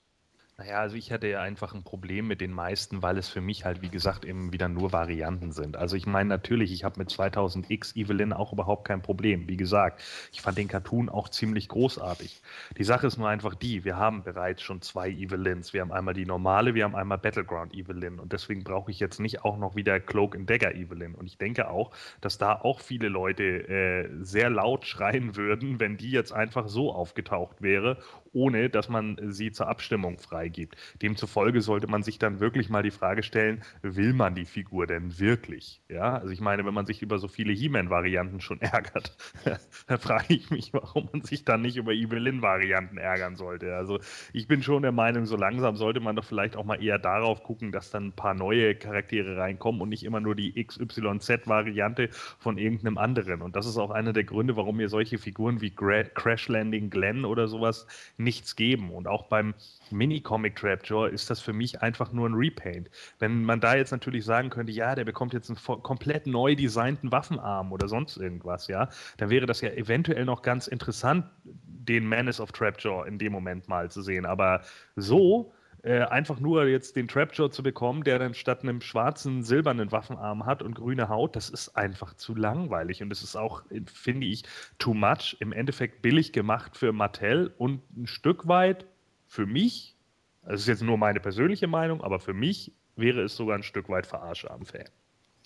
Naja, 0.63 0.79
also 0.79 0.95
ich 0.95 1.11
hatte 1.11 1.27
ja 1.27 1.41
einfach 1.43 1.75
ein 1.75 1.83
Problem 1.83 2.29
mit 2.29 2.41
den 2.41 2.53
meisten, 2.53 3.03
weil 3.03 3.19
es 3.19 3.29
für 3.29 3.41
mich 3.41 3.65
halt, 3.65 3.83
wie 3.83 3.89
gesagt, 3.89 4.25
eben 4.25 4.53
wieder 4.53 4.69
nur 4.69 4.93
Varianten 4.93 5.51
sind. 5.51 5.77
Also 5.77 5.97
ich 5.97 6.07
meine 6.07 6.29
natürlich, 6.29 6.71
ich 6.71 6.85
habe 6.85 7.01
mit 7.01 7.11
2000X 7.11 7.97
Evelyn 7.97 8.33
auch 8.33 8.53
überhaupt 8.53 8.87
kein 8.87 9.03
Problem. 9.03 9.49
Wie 9.49 9.57
gesagt, 9.57 10.01
ich 10.31 10.41
fand 10.41 10.59
den 10.59 10.69
Cartoon 10.69 11.09
auch 11.09 11.29
ziemlich 11.31 11.69
großartig. 11.69 12.41
Die 12.79 12.85
Sache 12.85 13.09
ist 13.09 13.19
nur 13.19 13.29
einfach 13.29 13.57
die, 13.57 13.85
wir 13.85 13.97
haben 13.97 14.23
bereits 14.23 14.63
schon 14.63 14.81
zwei 14.83 15.11
Evelyns. 15.11 15.73
Wir 15.73 15.81
haben 15.81 15.91
einmal 15.91 16.15
die 16.15 16.27
normale, 16.27 16.77
wir 16.77 16.85
haben 16.85 16.95
einmal 16.95 17.19
Battleground 17.19 17.75
Evelyn. 17.75 18.21
Und 18.21 18.33
deswegen 18.33 18.63
brauche 18.63 18.93
ich 18.93 19.01
jetzt 19.01 19.19
nicht 19.19 19.45
auch 19.45 19.59
noch 19.59 19.75
wieder 19.75 19.99
Cloak 19.99 20.37
and 20.37 20.49
Dagger 20.49 20.77
Evelyn. 20.77 21.17
Und 21.17 21.27
ich 21.27 21.39
denke 21.39 21.71
auch, 21.71 21.91
dass 22.21 22.39
da 22.39 22.53
auch 22.53 22.79
viele 22.79 23.09
Leute 23.09 23.69
äh, 23.69 24.09
sehr 24.21 24.49
laut 24.49 24.87
schreien 24.93 25.35
würden, 25.35 25.81
wenn 25.81 25.97
die 25.97 26.13
jetzt 26.13 26.33
einfach 26.33 26.69
so 26.69 26.93
aufgetaucht 26.93 27.63
wäre, 27.63 28.01
ohne 28.33 28.69
dass 28.69 28.89
man 28.89 29.19
sie 29.33 29.53
zur 29.53 29.69
Abstimmung 29.69 30.19
frei 30.19 30.43
freigibt. 30.43 30.77
Demzufolge 31.01 31.61
sollte 31.61 31.87
man 31.87 32.03
sich 32.03 32.19
dann 32.19 32.41
wirklich 32.41 32.69
mal 32.69 32.83
die 32.83 32.91
Frage 32.91 33.23
stellen, 33.23 33.63
will 33.83 34.13
man 34.13 34.35
die 34.35 34.45
Figur 34.45 34.87
denn 34.87 35.19
wirklich? 35.19 35.81
Ja, 35.89 36.15
also 36.15 36.33
ich 36.33 36.41
meine, 36.41 36.65
wenn 36.65 36.75
man 36.75 36.87
sich 36.87 37.01
über 37.03 37.19
so 37.19 37.29
viele 37.29 37.53
He-Man-Varianten 37.53 38.41
schon 38.41 38.61
ärgert, 38.61 39.17
dann 39.87 39.99
frage 39.99 40.35
ich 40.35 40.51
mich, 40.51 40.73
warum 40.73 41.09
man 41.13 41.23
sich 41.23 41.45
dann 41.45 41.63
nicht 41.63 41.77
über 41.77 41.93
Evelyn-Varianten 41.93 42.99
ärgern 42.99 43.37
sollte. 43.37 43.77
Also 43.77 44.01
ich 44.33 44.49
bin 44.49 44.63
schon 44.63 44.83
der 44.83 44.93
Meinung, 44.93 45.27
so 45.27 45.37
langsam 45.37 45.77
sollte 45.77 46.01
man 46.01 46.17
doch 46.17 46.25
vielleicht 46.25 46.57
auch 46.57 46.65
mal 46.65 46.83
eher 46.83 46.99
darauf 46.99 47.43
gucken, 47.43 47.71
dass 47.71 47.91
dann 47.91 48.07
ein 48.07 48.13
paar 48.13 48.35
neue 48.35 48.75
Charaktere 48.75 49.37
reinkommen 49.37 49.81
und 49.81 49.91
nicht 49.91 50.03
immer 50.03 50.21
nur 50.21 50.35
die 50.35 50.53
XYZ-Variante 50.65 52.09
von 52.39 52.59
irgendeinem 52.59 52.99
anderen. 52.99 53.43
Und 53.43 53.55
das 53.55 53.67
ist 53.67 53.79
auch 53.79 53.91
einer 53.91 54.13
der 54.13 54.25
Gründe, 54.25 54.57
warum 54.57 54.79
mir 54.79 54.89
solche 54.89 55.19
Figuren 55.19 55.61
wie 55.61 55.71
Crash 55.71 56.49
Landing 56.49 56.91
Glenn 56.91 57.25
oder 57.25 57.47
sowas 57.47 57.87
nichts 58.23 58.57
geben. 58.57 58.91
Und 58.91 59.07
auch 59.07 59.25
beim 59.25 59.55
Mini-Comic 59.91 60.57
Trapjaw 60.57 61.09
ist 61.09 61.31
das 61.31 61.41
für 61.41 61.53
mich 61.53 61.83
einfach 61.83 62.13
nur 62.13 62.29
ein 62.29 62.35
Repaint. 62.35 62.91
Wenn 63.19 63.45
man 63.45 63.61
da 63.61 63.77
jetzt 63.77 63.91
natürlich 63.91 64.25
sagen 64.25 64.51
könnte, 64.51 64.73
ja, 64.73 64.95
der 64.95 65.05
bekommt 65.05 65.33
jetzt 65.33 65.51
einen 65.51 65.83
komplett 65.83 66.27
neu 66.27 66.55
designten 66.55 67.13
Waffenarm 67.13 67.73
oder 67.73 67.89
sonst 67.89 68.17
irgendwas, 68.17 68.69
ja, 68.69 68.89
dann 69.17 69.31
wäre 69.31 69.47
das 69.47 69.61
ja 69.61 69.71
eventuell 69.71 70.25
noch 70.25 70.43
ganz 70.43 70.67
interessant, 70.67 71.27
den 71.45 72.09
Menace 72.09 72.41
of 72.41 72.53
Trapjaw 72.53 73.07
in 73.07 73.19
dem 73.19 73.33
Moment 73.33 73.69
mal 73.69 73.91
zu 73.91 74.03
sehen. 74.03 74.25
Aber 74.25 74.63
so 74.97 75.53
äh, 75.83 76.03
einfach 76.03 76.39
nur 76.39 76.67
jetzt 76.67 76.95
den 76.95 77.09
Trapjaw 77.09 77.51
zu 77.51 77.63
bekommen, 77.63 78.05
der 78.05 78.19
dann 78.21 78.35
statt 78.35 78.63
einem 78.63 78.81
schwarzen, 78.81 79.43
silbernen 79.43 79.91
Waffenarm 79.91 80.47
hat 80.47 80.63
und 80.63 80.75
grüne 80.75 81.09
Haut, 81.09 81.35
das 81.35 81.51
ist 81.51 81.71
einfach 81.77 82.15
zu 82.15 82.37
langweilig. 82.37 83.03
Und 83.03 83.11
es 83.11 83.23
ist 83.23 83.35
auch, 83.35 83.63
finde 83.93 84.29
ich, 84.29 84.45
too 84.79 84.95
much. 84.95 85.37
Im 85.41 85.53
Endeffekt 85.53 86.01
billig 86.01 86.33
gemacht 86.33 86.77
für 86.77 86.93
Mattel 86.93 87.53
und 87.59 87.83
ein 87.97 88.07
Stück 88.07 88.47
weit 88.47 88.87
für 89.27 89.47
mich, 89.47 89.97
das 90.45 90.61
ist 90.61 90.69
jetzt 90.69 90.83
nur 90.83 90.99
meine 90.99 91.21
persönliche 91.21 91.67
Meinung, 91.67 92.03
aber 92.03 92.21
für 92.21 92.35
mich 92.35 92.73
wäre 92.95 93.23
es 93.23 93.35
sogar 93.35 93.57
ein 93.57 93.63
Stück 93.63 93.89
weit 93.89 94.07
Verarsche 94.07 94.51
am 94.51 94.65
Fan. 94.65 94.89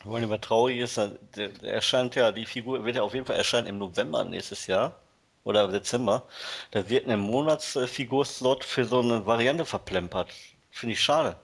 Wollen 0.05 0.25
aber 0.25 0.41
traurig 0.41 0.79
ist, 0.79 1.01
der 1.37 1.63
erscheint 1.63 2.15
ja, 2.15 2.31
die 2.31 2.45
Figur 2.45 2.85
wird 2.85 2.97
ja 2.97 3.03
auf 3.03 3.15
jeden 3.15 3.25
Fall 3.25 3.37
erscheinen 3.37 3.69
im 3.69 3.79
November 3.79 4.25
nächstes 4.25 4.67
Jahr 4.67 5.01
oder 5.47 5.69
Dezember. 5.69 6.25
Da 6.73 6.89
wird 6.91 7.09
ein 7.09 7.21
Monatsfigurslot 7.21 8.65
für 8.65 8.85
so 8.85 9.01
eine 9.01 9.25
Variante 9.27 9.65
verplempert. 9.65 10.31
Finde 10.71 10.95
ich 10.95 11.01
schade. 11.01 11.37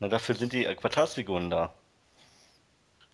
Na, 0.00 0.08
dafür 0.08 0.34
sind 0.34 0.52
die 0.52 0.64
Quartalsfiguren 0.64 1.50
da. 1.50 1.72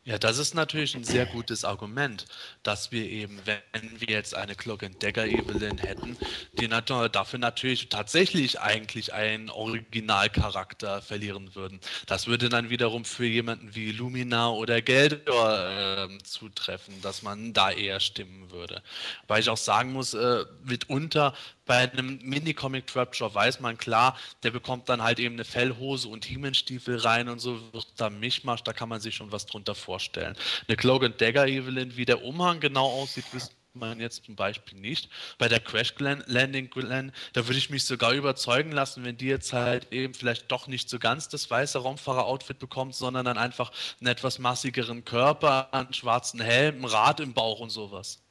Ja, 0.07 0.19
das 0.19 0.37
ist 0.37 0.55
natürlich 0.55 0.95
ein 0.95 1.05
sehr 1.05 1.25
gutes 1.25 1.65
Argument, 1.65 2.27
dass 2.63 2.93
wir 2.93 3.09
eben, 3.09 3.41
wenn 3.47 4.01
wir 4.01 4.09
jetzt 4.09 4.35
eine 4.35 4.55
Cloak 4.55 4.83
and 4.83 5.03
Dagger 5.03 5.25
Evelyn 5.25 5.79
hätten, 5.79 6.19
die 6.61 6.69
dafür 6.69 7.39
natürlich 7.39 7.89
tatsächlich 7.89 8.61
eigentlich 8.61 9.15
einen 9.15 9.49
Originalcharakter 9.49 11.01
verlieren 11.01 11.55
würden. 11.55 11.81
Das 12.05 12.27
würde 12.27 12.51
dann 12.51 12.69
wiederum 12.69 13.07
für 13.07 13.25
jemanden 13.25 13.75
wie 13.75 13.93
Lumina 13.93 14.51
oder 14.51 14.83
Geldor 14.83 16.09
äh, 16.11 16.19
zutreffen, 16.23 17.01
dass 17.01 17.23
man 17.23 17.55
da 17.55 17.71
eher 17.71 17.99
stimmen 17.99 18.51
würde. 18.51 18.83
Weil 19.27 19.41
ich 19.41 19.49
auch 19.49 19.57
sagen 19.57 19.93
muss, 19.95 20.13
äh, 20.13 20.45
mitunter 20.65 21.33
bei 21.67 21.91
einem 21.91 22.19
Mini-Comic 22.23 22.87
Trapjaw 22.87 23.35
weiß 23.35 23.61
man 23.61 23.79
klar, 23.79 24.19
der 24.43 24.51
bekommt 24.51 24.89
dann 24.89 25.03
halt 25.03 25.19
eben 25.19 25.35
eine 25.35 25.45
Fellhose 25.45 26.09
und 26.09 26.25
Hiemenstiefel 26.25 26.99
rein 26.99 27.29
und 27.29 27.39
so 27.39 27.61
wird 27.73 27.87
da 27.97 28.11
Mischmasch, 28.11 28.63
da 28.63 28.73
kann 28.73 28.89
man 28.89 29.01
sich 29.01 29.17
schon 29.17 29.33
was 29.33 29.47
drunter 29.47 29.75
vorstellen. 29.75 30.37
Eine 30.69 30.77
Cloak 30.77 31.05
and 31.05 31.21
Dagger 31.21 31.47
Evelyn, 31.47 31.97
wie 31.97 32.05
der 32.05 32.23
Umhang 32.23 32.61
genau 32.61 32.87
aussieht, 32.87 33.25
wisst 33.33 33.53
man 33.75 34.01
jetzt 34.01 34.25
zum 34.25 34.37
Beispiel 34.37 34.79
nicht. 34.79 35.09
Bei 35.39 35.49
der 35.49 35.61
Crash 35.61 35.95
Landing 35.99 36.71
Glen, 36.71 37.13
da 37.33 37.47
würde 37.47 37.59
ich 37.59 37.71
mich 37.71 37.85
sogar 37.85 38.13
überzeugen 38.13 38.73
lassen, 38.73 39.05
wenn 39.05 39.17
die 39.17 39.27
jetzt 39.27 39.53
halt 39.53 39.93
eben 39.93 40.15
vielleicht 40.15 40.51
doch 40.51 40.67
nicht 40.67 40.89
so 40.89 40.99
ganz 40.99 41.29
das 41.29 41.51
weiße 41.51 41.79
Raumfahrer-Outfit 41.79 42.59
bekommt, 42.59 42.95
sondern 42.95 43.25
dann 43.25 43.39
einfach 43.39 43.73
einen 44.01 44.09
etwas 44.09 44.39
massigeren 44.39 45.05
Körper, 45.05 45.73
einen 45.75 45.93
schwarzen 45.93 46.41
Helm, 46.41 46.85
ein 46.85 46.85
Rad 46.85 47.21
im 47.21 47.35
Bauch 47.35 47.61
und 47.61 47.71
sowas. 47.71 48.24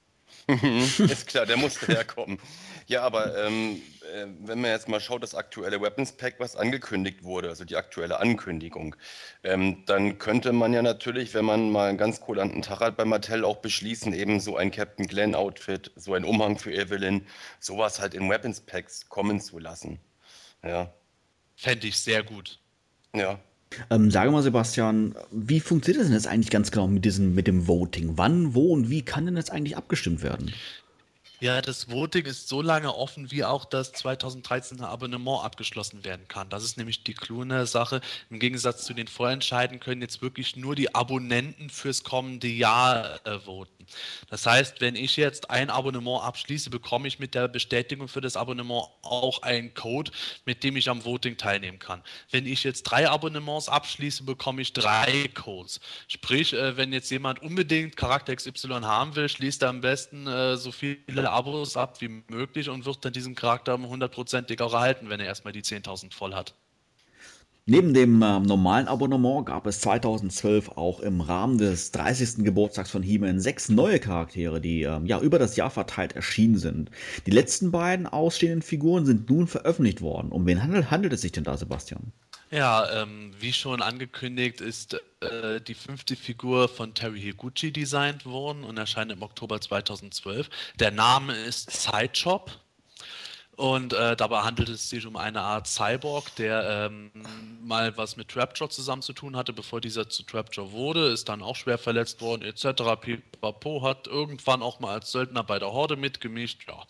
Ist 0.48 1.28
klar, 1.28 1.46
der 1.46 1.58
muss 1.58 1.82
herkommen. 1.88 2.40
Ja, 2.88 3.04
aber 3.04 3.38
ähm, 3.46 3.82
äh, 4.14 4.26
wenn 4.40 4.60
man 4.60 4.72
jetzt 4.72 4.90
mal 4.90 5.00
schaut, 5.00 5.24
das 5.24 5.36
aktuelle 5.36 5.82
Weapons 5.82 6.14
Pack, 6.14 6.36
was 6.40 6.56
angekündigt 6.56 7.24
wurde, 7.24 7.50
also 7.50 7.64
die 7.64 7.76
aktuelle 7.76 8.20
Ankündigung, 8.20 8.96
ähm, 9.44 9.84
dann 9.86 10.20
könnte 10.20 10.52
man 10.52 10.74
ja 10.74 10.82
natürlich, 10.82 11.34
wenn 11.34 11.46
man 11.46 11.70
mal 11.70 11.90
einen 11.90 11.98
ganz 11.98 12.20
kulanten 12.20 12.62
Tag 12.62 12.82
hat 12.82 12.98
bei 12.98 13.06
Mattel, 13.06 13.46
auch 13.46 13.58
beschließen, 13.58 14.14
eben 14.14 14.40
so 14.40 14.58
ein 14.58 14.72
Captain 14.72 15.08
Glenn 15.08 15.36
Outfit, 15.36 15.92
so 15.96 16.14
ein 16.14 16.26
Umhang 16.26 16.58
für 16.58 16.74
Evelyn, 16.74 17.26
sowas 17.60 18.00
halt 18.00 18.14
in 18.14 18.30
Weapons 18.30 18.62
Packs 18.62 19.08
kommen 19.08 19.40
zu 19.40 19.60
lassen. 19.60 20.00
Ja. 20.64 20.94
Fände 21.56 21.88
ich 21.88 21.98
sehr 22.00 22.24
gut. 22.24 22.60
Ja. 23.16 23.40
Ähm, 23.90 24.12
sage 24.12 24.32
mal, 24.32 24.44
Sebastian, 24.44 25.16
wie 25.32 25.60
funktioniert 25.60 26.02
das 26.02 26.08
denn 26.08 26.16
jetzt 26.16 26.28
eigentlich 26.28 26.52
ganz 26.52 26.72
genau 26.72 26.88
mit, 26.88 27.06
diesem, 27.06 27.36
mit 27.36 27.48
dem 27.48 27.68
Voting? 27.68 28.14
Wann, 28.18 28.54
wo 28.54 28.74
und 28.74 28.90
wie 28.90 29.02
kann 29.02 29.26
denn 29.26 29.38
jetzt 29.38 29.52
eigentlich 29.52 29.78
abgestimmt 29.78 30.24
werden? 30.24 30.54
Ja, 31.44 31.62
das 31.62 31.92
Voting 31.92 32.26
ist 32.26 32.48
so 32.48 32.62
lange 32.62 32.96
offen, 32.96 33.30
wie 33.30 33.44
auch 33.44 33.66
das 33.66 33.94
2013er 33.94 34.86
Abonnement 34.86 35.44
abgeschlossen 35.44 36.06
werden 36.06 36.26
kann. 36.30 36.48
Das 36.48 36.64
ist 36.64 36.78
nämlich 36.78 37.04
die 37.04 37.14
kluge 37.14 37.66
Sache. 37.66 38.00
Im 38.30 38.40
Gegensatz 38.40 38.86
zu 38.86 38.94
den 38.94 39.10
Vorentscheiden 39.10 39.82
können 39.82 40.02
jetzt 40.02 40.22
wirklich 40.22 40.56
nur 40.56 40.74
die 40.74 40.96
Abonnenten 40.96 41.70
fürs 41.70 42.06
kommende 42.06 42.48
Jahr 42.48 43.20
äh, 43.26 43.40
voten. 43.40 43.83
Das 44.30 44.46
heißt, 44.46 44.82
wenn 44.82 44.96
ich 44.96 45.18
jetzt 45.18 45.50
ein 45.50 45.70
Abonnement 45.70 46.24
abschließe, 46.24 46.70
bekomme 46.70 47.08
ich 47.08 47.20
mit 47.20 47.36
der 47.36 47.48
Bestätigung 47.48 48.08
für 48.08 48.22
das 48.22 48.36
Abonnement 48.36 48.88
auch 49.02 49.42
einen 49.42 49.74
Code, 49.74 50.12
mit 50.46 50.64
dem 50.64 50.76
ich 50.76 50.90
am 50.90 51.04
Voting 51.06 51.38
teilnehmen 51.38 51.80
kann. 51.80 52.04
Wenn 52.32 52.46
ich 52.46 52.64
jetzt 52.64 52.84
drei 52.84 53.10
Abonnements 53.10 53.70
abschließe, 53.70 54.24
bekomme 54.24 54.62
ich 54.62 54.74
drei 54.74 55.30
Codes. 55.34 55.80
Sprich, 56.08 56.54
äh, 56.54 56.78
wenn 56.78 56.94
jetzt 56.94 57.10
jemand 57.12 57.42
unbedingt 57.42 57.98
Charakter 57.98 58.36
XY 58.36 58.82
haben 58.84 59.16
will, 59.16 59.30
schließt 59.30 59.62
er 59.64 59.70
am 59.70 59.82
besten 59.82 60.28
äh, 60.28 60.58
so 60.58 60.72
viele 60.72 61.30
Abos 61.30 61.78
ab 61.78 62.02
wie 62.02 62.24
möglich 62.28 62.70
und 62.70 62.86
wird 62.86 63.04
dann 63.06 63.14
diesen 63.14 63.36
Charakter 63.36 63.78
hundertprozentig 63.78 64.62
auch 64.62 64.74
erhalten, 64.74 65.10
wenn 65.10 65.20
er 65.20 65.28
erstmal 65.28 65.54
die 65.54 65.64
10.000 65.64 66.14
voll 66.14 66.34
hat. 66.34 66.56
Neben 67.66 67.94
dem 67.94 68.22
äh, 68.22 68.42
normalen 68.42 68.90
Abonnement 68.90 69.46
gab 69.46 69.68
es 69.68 69.80
2012 69.80 70.72
auch 70.76 71.00
im 71.00 71.22
Rahmen 71.22 71.58
des 71.58 71.92
30. 71.92 72.44
Geburtstags 72.44 72.92
von 72.92 73.04
He-Man 73.04 73.40
sechs 73.40 73.70
neue 73.70 74.02
Charaktere, 74.02 74.60
die 74.60 74.84
äh, 74.84 75.00
ja 75.06 75.22
über 75.22 75.40
das 75.40 75.56
Jahr 75.56 75.70
verteilt 75.70 76.12
erschienen 76.12 76.58
sind. 76.58 76.92
Die 77.26 77.32
letzten 77.32 77.72
beiden 77.72 78.06
ausstehenden 78.06 78.64
Figuren 78.64 79.06
sind 79.06 79.30
nun 79.30 79.48
veröffentlicht 79.48 80.02
worden. 80.02 80.34
Um 80.34 80.46
wen 80.46 80.62
handelt, 80.62 80.92
handelt 80.92 81.14
es 81.14 81.22
sich 81.22 81.32
denn 81.32 81.46
da, 81.46 81.56
Sebastian? 81.56 82.12
Ja, 82.52 83.02
ähm, 83.02 83.32
wie 83.40 83.54
schon 83.54 83.82
angekündigt, 83.82 84.60
ist 84.60 85.02
äh, 85.22 85.62
die 85.62 85.74
fünfte 85.74 86.18
Figur 86.18 86.68
von 86.68 86.94
Terry 86.94 87.22
Higuchi 87.22 87.72
designt 87.72 88.26
worden 88.26 88.66
und 88.66 88.78
erscheint 88.78 89.12
im 89.12 89.22
Oktober 89.22 89.62
2012. 89.62 90.50
Der 90.80 90.92
Name 90.92 91.34
ist 91.34 91.72
Sideshop 91.72 92.52
und 93.56 93.94
äh, 93.94 94.16
dabei 94.16 94.42
handelt 94.42 94.70
es 94.70 94.90
sich 94.90 95.06
um 95.06 95.16
eine 95.16 95.42
Art 95.42 95.68
Cyborg, 95.68 96.36
der 96.38 96.90
ähm, 96.92 97.12
mal 97.62 97.96
was 97.98 98.18
mit 98.18 98.30
Trapjaw 98.30 98.68
zusammen 98.70 99.04
zu 99.04 99.14
tun 99.14 99.36
hatte, 99.36 99.54
bevor 99.54 99.80
dieser 99.80 100.10
zu 100.10 100.24
Trapjaw 100.24 100.72
wurde, 100.72 101.10
ist 101.10 101.30
dann 101.30 101.44
auch 101.44 101.56
schwer 101.56 101.78
verletzt 101.78 102.22
worden, 102.22 102.42
etc. 102.42 102.84
Pipapo 103.00 103.84
hat 103.84 104.08
irgendwann 104.08 104.64
auch 104.64 104.80
mal 104.80 104.94
als 104.94 105.12
Söldner 105.12 105.44
bei 105.44 105.60
der 105.60 105.72
Horde 105.72 105.96
mitgemischt, 105.96 106.66
ja. 106.68 106.84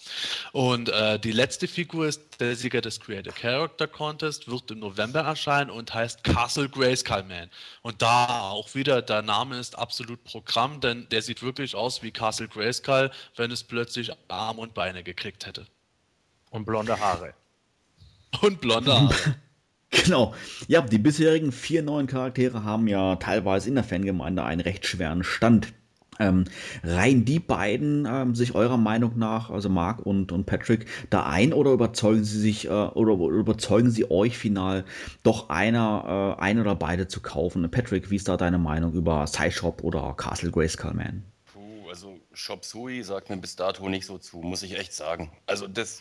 Und 0.54 0.88
äh, 0.90 1.20
die 1.20 1.34
letzte 1.34 1.68
Figur 1.68 2.08
ist 2.08 2.40
der 2.40 2.56
Sieger 2.56 2.80
des 2.80 3.00
Creative 3.00 3.34
Character 3.34 3.88
Contest, 3.88 4.50
wird 4.50 4.72
im 4.72 4.80
November 4.80 5.20
erscheinen 5.22 5.70
und 5.70 5.94
heißt 5.94 6.24
Castle 6.24 6.70
Grayskull 6.70 7.24
Man. 7.24 7.50
Und 7.82 8.02
da 8.02 8.52
auch 8.52 8.74
wieder, 8.74 9.02
der 9.02 9.22
Name 9.22 9.60
ist 9.60 9.78
absolut 9.78 10.24
Programm, 10.24 10.80
denn 10.80 11.10
der 11.10 11.22
sieht 11.22 11.44
wirklich 11.44 11.76
aus 11.76 12.02
wie 12.04 12.12
Castle 12.12 12.48
Grayskull, 12.48 13.12
wenn 13.36 13.52
es 13.52 13.64
plötzlich 13.64 14.12
Arm 14.30 14.60
und 14.60 14.74
Beine 14.74 15.04
gekriegt 15.04 15.46
hätte. 15.46 15.66
Und 16.54 16.66
blonde 16.66 17.00
Haare. 17.00 17.34
Und 18.42 18.62
blonde 18.62 18.94
Haare. 18.94 19.16
Genau. 20.06 20.34
Ja, 20.68 20.82
die 20.82 20.98
bisherigen 20.98 21.52
vier 21.52 21.84
neuen 21.84 22.08
Charaktere 22.08 22.64
haben 22.64 22.88
ja 22.88 23.16
teilweise 23.18 23.70
in 23.70 23.76
der 23.76 23.84
Fangemeinde 23.84 24.44
einen 24.44 24.62
recht 24.62 24.88
schweren 24.88 25.24
Stand. 25.24 25.72
Ähm, 26.20 26.46
reihen 26.84 27.26
die 27.26 27.40
beiden 27.40 28.08
ähm, 28.10 28.34
sich 28.34 28.56
eurer 28.56 28.78
Meinung 28.78 29.20
nach, 29.20 29.52
also 29.52 29.70
Mark 29.70 30.04
und, 30.04 30.32
und 30.32 30.46
Patrick, 30.46 30.88
da 31.12 31.28
ein 31.28 31.54
oder 31.54 31.72
überzeugen 31.72 32.24
sie 32.24 32.40
sich 32.40 32.66
äh, 32.66 32.70
oder, 32.70 33.14
oder, 33.20 33.36
überzeugen 33.36 33.92
sie 33.92 34.10
euch 34.10 34.36
final 34.36 34.84
doch 35.22 35.50
einer, 35.50 36.36
äh, 36.40 36.42
ein 36.42 36.60
oder 36.60 36.74
beide 36.76 37.08
zu 37.08 37.22
kaufen? 37.22 37.70
Patrick, 37.70 38.10
wie 38.10 38.16
ist 38.16 38.28
da 38.28 38.36
deine 38.36 38.58
Meinung 38.58 38.94
über 38.94 39.28
Sideshop 39.28 39.84
oder 39.84 40.14
Castle 40.18 40.50
Grayskull 40.50 40.94
Man? 40.94 41.24
Puh, 41.54 41.90
also 41.90 42.20
Shop 42.34 42.66
Sui 42.66 43.04
sagt 43.04 43.30
mir 43.30 43.38
bis 43.38 43.56
dato 43.56 43.88
nicht 43.90 44.08
so 44.08 44.18
zu, 44.18 44.38
muss 44.38 44.64
ich 44.64 44.78
echt 44.78 44.94
sagen. 44.94 45.32
Also 45.46 45.68
das 45.68 46.00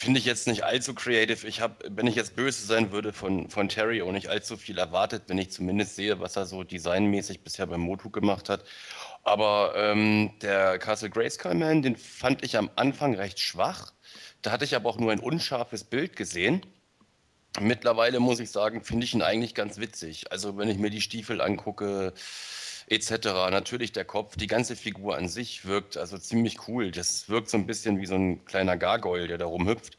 finde 0.00 0.18
ich 0.18 0.24
jetzt 0.24 0.46
nicht 0.46 0.64
allzu 0.64 0.94
creative. 0.94 1.46
Ich 1.46 1.60
habe, 1.60 1.74
wenn 1.90 2.06
ich 2.06 2.14
jetzt 2.14 2.34
böse 2.34 2.64
sein 2.66 2.90
würde, 2.90 3.12
von, 3.12 3.50
von 3.50 3.68
Terry 3.68 4.00
auch 4.00 4.12
nicht 4.12 4.28
allzu 4.28 4.56
viel 4.56 4.78
erwartet, 4.78 5.24
wenn 5.26 5.36
ich 5.36 5.50
zumindest 5.50 5.94
sehe, 5.94 6.20
was 6.20 6.36
er 6.36 6.46
so 6.46 6.64
designmäßig 6.64 7.44
bisher 7.44 7.66
beim 7.66 7.82
Motu 7.82 8.08
gemacht 8.08 8.48
hat. 8.48 8.64
Aber 9.24 9.74
ähm, 9.76 10.32
der 10.40 10.78
Castle 10.78 11.10
Grayskull 11.10 11.54
Man, 11.54 11.82
den 11.82 11.96
fand 11.96 12.42
ich 12.42 12.56
am 12.56 12.70
Anfang 12.76 13.14
recht 13.14 13.40
schwach. 13.40 13.92
Da 14.40 14.52
hatte 14.52 14.64
ich 14.64 14.74
aber 14.74 14.88
auch 14.88 14.96
nur 14.96 15.12
ein 15.12 15.20
unscharfes 15.20 15.84
Bild 15.84 16.16
gesehen. 16.16 16.64
Mittlerweile 17.60 18.20
muss 18.20 18.40
ich 18.40 18.50
sagen, 18.50 18.82
finde 18.82 19.04
ich 19.04 19.12
ihn 19.12 19.20
eigentlich 19.20 19.54
ganz 19.54 19.78
witzig. 19.78 20.32
Also 20.32 20.56
wenn 20.56 20.70
ich 20.70 20.78
mir 20.78 20.88
die 20.88 21.02
Stiefel 21.02 21.42
angucke, 21.42 22.14
etc. 22.90 23.50
Natürlich 23.50 23.92
der 23.92 24.04
Kopf, 24.04 24.36
die 24.36 24.46
ganze 24.46 24.76
Figur 24.76 25.16
an 25.16 25.28
sich 25.28 25.64
wirkt 25.64 25.96
also 25.96 26.18
ziemlich 26.18 26.68
cool. 26.68 26.90
Das 26.90 27.28
wirkt 27.28 27.48
so 27.48 27.56
ein 27.56 27.66
bisschen 27.66 28.00
wie 28.00 28.06
so 28.06 28.16
ein 28.16 28.44
kleiner 28.44 28.76
Gargoyle, 28.76 29.28
der 29.28 29.38
da 29.38 29.46
rumhüpft. 29.46 29.96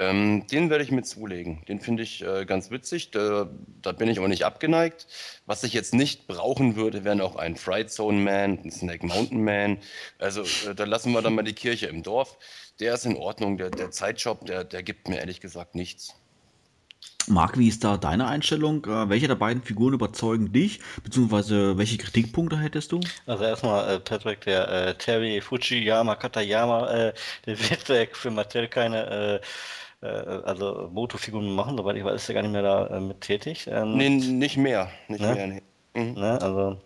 Ähm, 0.00 0.46
den 0.46 0.70
werde 0.70 0.84
ich 0.84 0.92
mir 0.92 1.02
zulegen. 1.02 1.64
Den 1.66 1.80
finde 1.80 2.04
ich 2.04 2.22
äh, 2.22 2.44
ganz 2.44 2.70
witzig. 2.70 3.10
Da, 3.10 3.50
da, 3.82 3.92
bin 3.92 4.08
ich 4.08 4.20
auch 4.20 4.28
nicht 4.28 4.44
abgeneigt. 4.44 5.08
Was 5.46 5.64
ich 5.64 5.72
jetzt 5.72 5.92
nicht 5.92 6.28
brauchen 6.28 6.76
würde, 6.76 7.02
wären 7.02 7.20
auch 7.20 7.34
ein 7.34 7.56
Fright 7.56 7.90
Zone 7.90 8.18
Man, 8.20 8.60
ein 8.62 8.70
Snake 8.70 9.04
Mountain 9.04 9.42
Man. 9.42 9.78
Also 10.18 10.42
äh, 10.42 10.74
da 10.76 10.84
lassen 10.84 11.12
wir 11.12 11.22
dann 11.22 11.34
mal 11.34 11.42
die 11.42 11.54
Kirche 11.54 11.86
im 11.86 12.04
Dorf. 12.04 12.38
Der 12.78 12.94
ist 12.94 13.06
in 13.06 13.16
Ordnung. 13.16 13.56
Der, 13.56 13.70
der 13.70 13.90
Zeitshop, 13.90 14.46
der, 14.46 14.62
der 14.62 14.84
gibt 14.84 15.08
mir 15.08 15.18
ehrlich 15.18 15.40
gesagt 15.40 15.74
nichts. 15.74 16.14
Marc, 17.30 17.58
wie 17.58 17.68
ist 17.68 17.84
da 17.84 17.96
deine 17.96 18.26
Einstellung? 18.26 18.84
Äh, 18.86 19.08
welche 19.08 19.28
der 19.28 19.34
beiden 19.34 19.62
Figuren 19.62 19.94
überzeugen 19.94 20.52
dich? 20.52 20.80
Beziehungsweise 21.02 21.76
welche 21.78 21.98
Kritikpunkte 21.98 22.58
hättest 22.58 22.92
du? 22.92 23.00
Also 23.26 23.44
erstmal 23.44 23.96
äh, 23.96 24.00
Patrick, 24.00 24.42
der 24.42 24.68
äh, 24.68 24.94
Terry 24.94 25.40
Fujiyama 25.40 26.14
Katayama, 26.14 26.90
äh, 26.90 27.12
der 27.46 27.58
wird 27.58 27.90
äh, 27.90 28.08
für 28.12 28.30
Mattel 28.30 28.68
keine 28.68 29.40
äh, 30.00 30.06
äh, 30.06 30.06
also 30.06 30.90
Moto-Figuren 30.92 31.54
machen, 31.54 31.76
soweit 31.76 31.96
ich 31.96 32.04
weiß, 32.04 32.22
ist 32.22 32.28
er 32.28 32.34
gar 32.34 32.42
nicht 32.42 32.52
mehr 32.52 32.62
da 32.62 32.86
äh, 32.86 33.00
mit 33.00 33.20
tätig. 33.20 33.66
Ähm, 33.70 33.96
nee, 33.96 34.08
nicht 34.08 34.56
mehr. 34.56 34.90
Nicht 35.08 35.20
ne? 35.20 35.34
mehr 35.34 35.46
nee. 35.46 35.62
mhm. 35.94 36.12
ne? 36.14 36.40
Also, 36.40 36.78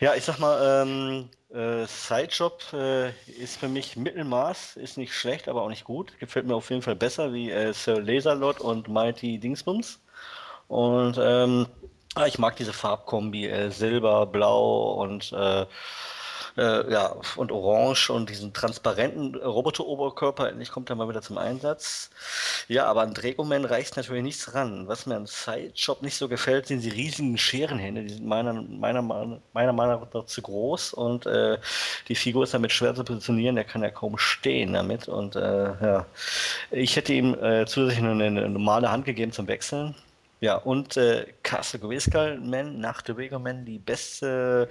ja, 0.00 0.14
ich 0.14 0.24
sag 0.24 0.38
mal, 0.38 0.82
ähm, 0.86 1.28
äh, 1.54 1.86
Sidejob 1.86 2.72
äh, 2.72 3.10
ist 3.26 3.58
für 3.58 3.68
mich 3.68 3.96
Mittelmaß, 3.96 4.76
ist 4.76 4.96
nicht 4.96 5.14
schlecht, 5.14 5.48
aber 5.48 5.62
auch 5.62 5.68
nicht 5.68 5.84
gut. 5.84 6.18
Gefällt 6.18 6.46
mir 6.46 6.54
auf 6.54 6.70
jeden 6.70 6.82
Fall 6.82 6.96
besser 6.96 7.32
wie 7.32 7.50
äh, 7.50 7.72
Sir 7.72 8.00
Laserlot 8.00 8.60
und 8.60 8.88
Mighty 8.88 9.38
Dingsbums. 9.38 10.00
Und 10.68 11.18
ähm, 11.20 11.66
ah, 12.14 12.26
ich 12.26 12.38
mag 12.38 12.56
diese 12.56 12.72
Farbkombi, 12.72 13.46
äh, 13.46 13.70
Silber, 13.70 14.26
Blau 14.26 14.94
und 14.94 15.32
äh, 16.56 16.90
ja, 16.92 17.16
und 17.36 17.50
Orange 17.50 18.10
und 18.10 18.28
diesen 18.28 18.52
transparenten 18.52 19.34
Roboter-Oberkörper, 19.36 20.48
endlich 20.48 20.70
kommt 20.70 20.90
er 20.90 20.96
mal 20.96 21.08
wieder 21.08 21.22
zum 21.22 21.38
Einsatz. 21.38 22.10
Ja, 22.68 22.86
aber 22.86 23.02
an 23.02 23.14
Dragoman 23.14 23.64
reicht 23.64 23.96
natürlich 23.96 24.22
nichts 24.22 24.54
ran. 24.54 24.88
Was 24.88 25.06
mir 25.06 25.16
an 25.16 25.26
Sideshop 25.26 26.02
nicht 26.02 26.16
so 26.16 26.28
gefällt, 26.28 26.66
sind 26.66 26.82
die 26.82 26.90
riesigen 26.90 27.38
Scherenhände. 27.38 28.02
Die 28.02 28.14
sind 28.14 28.26
meiner, 28.26 28.52
meiner, 28.52 29.02
meiner 29.02 29.72
Meinung 29.72 30.06
nach 30.12 30.24
zu 30.26 30.42
groß 30.42 30.92
und 30.94 31.26
äh, 31.26 31.58
die 32.08 32.14
Figur 32.14 32.44
ist 32.44 32.54
damit 32.54 32.72
schwer 32.72 32.94
zu 32.94 33.04
positionieren. 33.04 33.56
Der 33.56 33.64
kann 33.64 33.82
ja 33.82 33.90
kaum 33.90 34.18
stehen 34.18 34.74
damit. 34.74 35.08
Und 35.08 35.36
äh, 35.36 35.40
ja, 35.40 36.06
ich 36.70 36.96
hätte 36.96 37.12
ihm 37.12 37.34
äh, 37.34 37.66
zusätzlich 37.66 38.04
eine, 38.04 38.24
eine 38.24 38.48
normale 38.48 38.90
Hand 38.90 39.04
gegeben 39.04 39.32
zum 39.32 39.48
Wechseln. 39.48 39.94
Ja, 40.42 40.56
und 40.56 40.96
äh, 40.96 41.26
Castle 41.44 41.78
Grayskull 41.78 42.40
Man 42.40 42.80
nach 42.80 43.02
The 43.06 43.16
Vega 43.16 43.38
Man 43.38 43.64
die 43.64 43.78
beste 43.78 44.68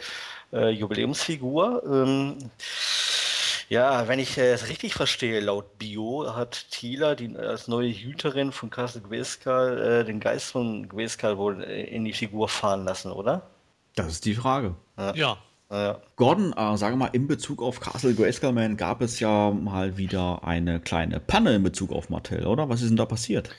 äh, 0.53 0.69
Jubiläumsfigur. 0.69 1.83
Ähm, 1.85 2.37
ja, 3.69 4.07
wenn 4.09 4.19
ich 4.19 4.37
es 4.37 4.67
richtig 4.67 4.93
verstehe, 4.93 5.39
laut 5.39 5.77
Bio 5.77 6.35
hat 6.35 6.69
Thieler 6.71 7.15
die, 7.15 7.37
als 7.37 7.69
neue 7.69 7.91
Hüterin 7.91 8.51
von 8.51 8.69
Castle 8.69 9.01
Grayskull 9.01 9.81
äh, 9.81 10.03
den 10.03 10.19
Geist 10.19 10.51
von 10.51 10.89
Grayskull 10.89 11.37
wohl 11.37 11.63
äh, 11.63 11.83
in 11.83 12.03
die 12.03 12.13
Figur 12.13 12.49
fahren 12.49 12.83
lassen, 12.83 13.11
oder? 13.11 13.43
Das 13.95 14.07
ist 14.07 14.25
die 14.25 14.35
Frage. 14.35 14.75
Ja. 14.97 15.13
ja. 15.15 15.37
Ja. 15.71 16.01
Gordon, 16.17 16.51
äh, 16.51 16.75
sage 16.75 16.97
mal, 16.97 17.09
in 17.13 17.27
Bezug 17.27 17.61
auf 17.61 17.79
Castle 17.79 18.13
Grayskull 18.13 18.51
Man 18.51 18.75
gab 18.75 19.01
es 19.01 19.21
ja 19.21 19.51
mal 19.51 19.95
wieder 19.95 20.43
eine 20.43 20.81
kleine 20.81 21.21
Panne 21.21 21.55
in 21.55 21.63
Bezug 21.63 21.93
auf 21.93 22.09
Mattel, 22.09 22.45
oder? 22.45 22.67
Was 22.67 22.81
ist 22.81 22.89
denn 22.89 22.97
da 22.97 23.05
passiert? 23.05 23.49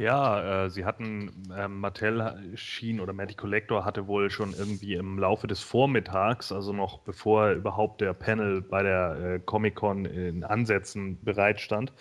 Ja, 0.00 0.66
äh, 0.66 0.70
sie 0.70 0.84
hatten, 0.84 1.50
äh, 1.52 1.66
Mattel 1.66 2.52
schien 2.54 3.00
oder 3.00 3.12
Matty 3.12 3.34
Collector 3.34 3.84
hatte 3.84 4.06
wohl 4.06 4.30
schon 4.30 4.54
irgendwie 4.54 4.94
im 4.94 5.18
Laufe 5.18 5.48
des 5.48 5.60
Vormittags, 5.60 6.52
also 6.52 6.72
noch 6.72 7.00
bevor 7.00 7.50
überhaupt 7.50 8.00
der 8.00 8.14
Panel 8.14 8.62
bei 8.62 8.84
der 8.84 9.16
äh, 9.20 9.40
Comic-Con 9.40 10.04
in 10.04 10.44
Ansätzen 10.44 11.18
bereitstand, 11.24 11.92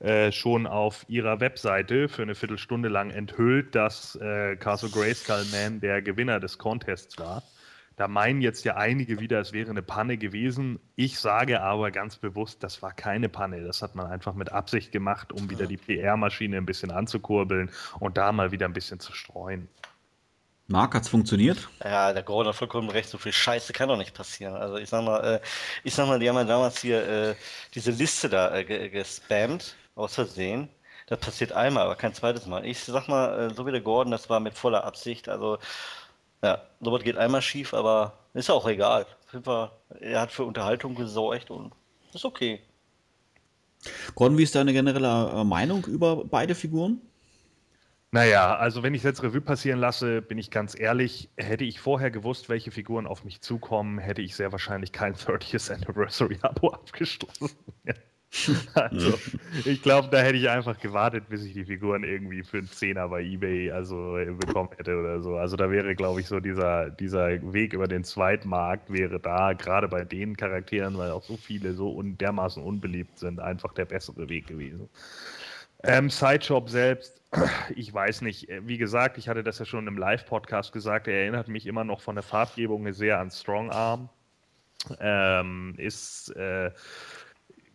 äh, 0.00 0.32
schon 0.32 0.66
auf 0.66 1.06
ihrer 1.08 1.40
Webseite 1.40 2.10
für 2.10 2.22
eine 2.22 2.34
Viertelstunde 2.34 2.90
lang 2.90 3.08
enthüllt, 3.10 3.74
dass 3.74 4.16
äh, 4.16 4.56
Castle 4.56 4.90
Grayskull 4.90 5.46
Man 5.50 5.80
der 5.80 6.02
Gewinner 6.02 6.40
des 6.40 6.58
Contests 6.58 7.18
war. 7.18 7.42
Da 7.96 8.08
meinen 8.08 8.42
jetzt 8.42 8.64
ja 8.66 8.76
einige 8.76 9.20
wieder, 9.20 9.40
es 9.40 9.54
wäre 9.54 9.70
eine 9.70 9.82
Panne 9.82 10.18
gewesen. 10.18 10.78
Ich 10.96 11.18
sage 11.18 11.62
aber 11.62 11.90
ganz 11.90 12.16
bewusst, 12.16 12.62
das 12.62 12.82
war 12.82 12.92
keine 12.92 13.30
Panne. 13.30 13.64
Das 13.64 13.80
hat 13.80 13.94
man 13.94 14.06
einfach 14.06 14.34
mit 14.34 14.52
Absicht 14.52 14.92
gemacht, 14.92 15.32
um 15.32 15.48
wieder 15.48 15.66
die 15.66 15.78
PR-Maschine 15.78 16.58
ein 16.58 16.66
bisschen 16.66 16.90
anzukurbeln 16.90 17.70
und 17.98 18.18
da 18.18 18.32
mal 18.32 18.52
wieder 18.52 18.66
ein 18.66 18.74
bisschen 18.74 19.00
zu 19.00 19.14
streuen. 19.14 19.68
Marc, 20.68 20.94
hat's 20.94 21.08
funktioniert? 21.08 21.68
Ja, 21.82 22.12
der 22.12 22.22
Gordon 22.22 22.52
hat 22.52 22.56
vollkommen 22.56 22.90
recht, 22.90 23.08
so 23.08 23.18
viel 23.18 23.32
Scheiße 23.32 23.72
kann 23.72 23.88
doch 23.88 23.96
nicht 23.96 24.14
passieren. 24.14 24.54
Also 24.54 24.76
ich 24.76 24.90
sag 24.90 25.04
mal, 25.04 25.36
äh, 25.36 25.40
ich 25.84 25.94
sag 25.94 26.06
mal, 26.06 26.18
die 26.18 26.28
haben 26.28 26.36
ja 26.36 26.44
damals 26.44 26.80
hier 26.80 27.08
äh, 27.08 27.34
diese 27.74 27.92
Liste 27.92 28.28
da 28.28 28.54
äh, 28.54 28.90
gespammt, 28.90 29.76
aus 29.94 30.14
Versehen. 30.16 30.68
Das 31.06 31.20
passiert 31.20 31.52
einmal, 31.52 31.84
aber 31.84 31.94
kein 31.94 32.12
zweites 32.14 32.46
Mal. 32.46 32.66
Ich 32.66 32.80
sag 32.80 33.06
mal, 33.08 33.50
äh, 33.50 33.54
so 33.54 33.64
wie 33.64 33.70
der 33.70 33.80
Gordon, 33.80 34.10
das 34.10 34.28
war 34.28 34.40
mit 34.40 34.54
voller 34.54 34.84
Absicht. 34.84 35.28
Also, 35.28 35.58
ja, 36.42 36.62
sowas 36.80 37.02
geht 37.02 37.16
einmal 37.16 37.42
schief, 37.42 37.74
aber 37.74 38.18
ist 38.34 38.50
auch 38.50 38.66
egal. 38.68 39.06
Er 40.00 40.20
hat 40.20 40.32
für 40.32 40.44
Unterhaltung 40.44 40.94
gesorgt 40.94 41.50
und 41.50 41.72
ist 42.12 42.24
okay. 42.24 42.60
Gordon, 44.14 44.38
wie 44.38 44.42
ist 44.42 44.54
deine 44.54 44.72
generelle 44.72 45.30
äh, 45.30 45.44
Meinung 45.44 45.84
über 45.86 46.24
beide 46.24 46.54
Figuren? 46.54 47.00
Naja, 48.12 48.56
also 48.56 48.82
wenn 48.82 48.94
ich 48.94 49.00
es 49.00 49.04
jetzt 49.04 49.22
Revue 49.22 49.40
passieren 49.40 49.80
lasse, 49.80 50.22
bin 50.22 50.38
ich 50.38 50.50
ganz 50.50 50.78
ehrlich, 50.78 51.28
hätte 51.36 51.64
ich 51.64 51.80
vorher 51.80 52.10
gewusst, 52.10 52.48
welche 52.48 52.70
Figuren 52.70 53.06
auf 53.06 53.24
mich 53.24 53.42
zukommen, 53.42 53.98
hätte 53.98 54.22
ich 54.22 54.36
sehr 54.36 54.52
wahrscheinlich 54.52 54.92
kein 54.92 55.14
30th 55.14 55.72
Anniversary 55.72 56.38
Abo 56.42 56.68
abgeschlossen. 56.72 57.50
also, 58.74 59.18
ich 59.64 59.82
glaube, 59.82 60.08
da 60.10 60.18
hätte 60.18 60.36
ich 60.36 60.48
einfach 60.48 60.78
gewartet, 60.78 61.28
bis 61.28 61.44
ich 61.44 61.52
die 61.54 61.64
Figuren 61.64 62.04
irgendwie 62.04 62.42
für 62.42 62.58
einen 62.58 62.68
Zehner 62.68 63.08
bei 63.08 63.22
Ebay 63.22 63.70
also 63.70 64.18
bekommen 64.38 64.70
hätte 64.76 64.98
oder 64.98 65.22
so. 65.22 65.36
Also 65.36 65.56
da 65.56 65.70
wäre, 65.70 65.94
glaube 65.94 66.20
ich, 66.20 66.26
so 66.26 66.40
dieser, 66.40 66.90
dieser 66.90 67.28
Weg 67.52 67.72
über 67.72 67.86
den 67.86 68.04
Zweitmarkt 68.04 68.92
wäre 68.92 69.20
da, 69.20 69.52
gerade 69.52 69.88
bei 69.88 70.04
den 70.04 70.36
Charakteren, 70.36 70.98
weil 70.98 71.10
auch 71.10 71.22
so 71.22 71.36
viele 71.36 71.72
so 71.74 71.96
un 71.96 72.18
dermaßen 72.18 72.62
unbeliebt 72.62 73.18
sind, 73.18 73.40
einfach 73.40 73.72
der 73.74 73.84
bessere 73.84 74.28
Weg 74.28 74.48
gewesen. 74.48 74.88
Ähm, 75.82 76.10
Sideshop 76.10 76.68
selbst, 76.68 77.22
ich 77.74 77.92
weiß 77.92 78.22
nicht. 78.22 78.48
Wie 78.62 78.78
gesagt, 78.78 79.18
ich 79.18 79.28
hatte 79.28 79.44
das 79.44 79.58
ja 79.58 79.64
schon 79.64 79.86
im 79.86 79.98
Live-Podcast 79.98 80.72
gesagt. 80.72 81.06
Er 81.08 81.20
erinnert 81.20 81.48
mich 81.48 81.66
immer 81.66 81.84
noch 81.84 82.00
von 82.00 82.16
der 82.16 82.24
Farbgebung 82.24 82.92
sehr 82.92 83.20
an 83.20 83.30
Strong 83.30 83.70
Arm. 83.70 84.08
Ähm, 85.00 85.74
ist 85.78 86.30
äh, 86.36 86.70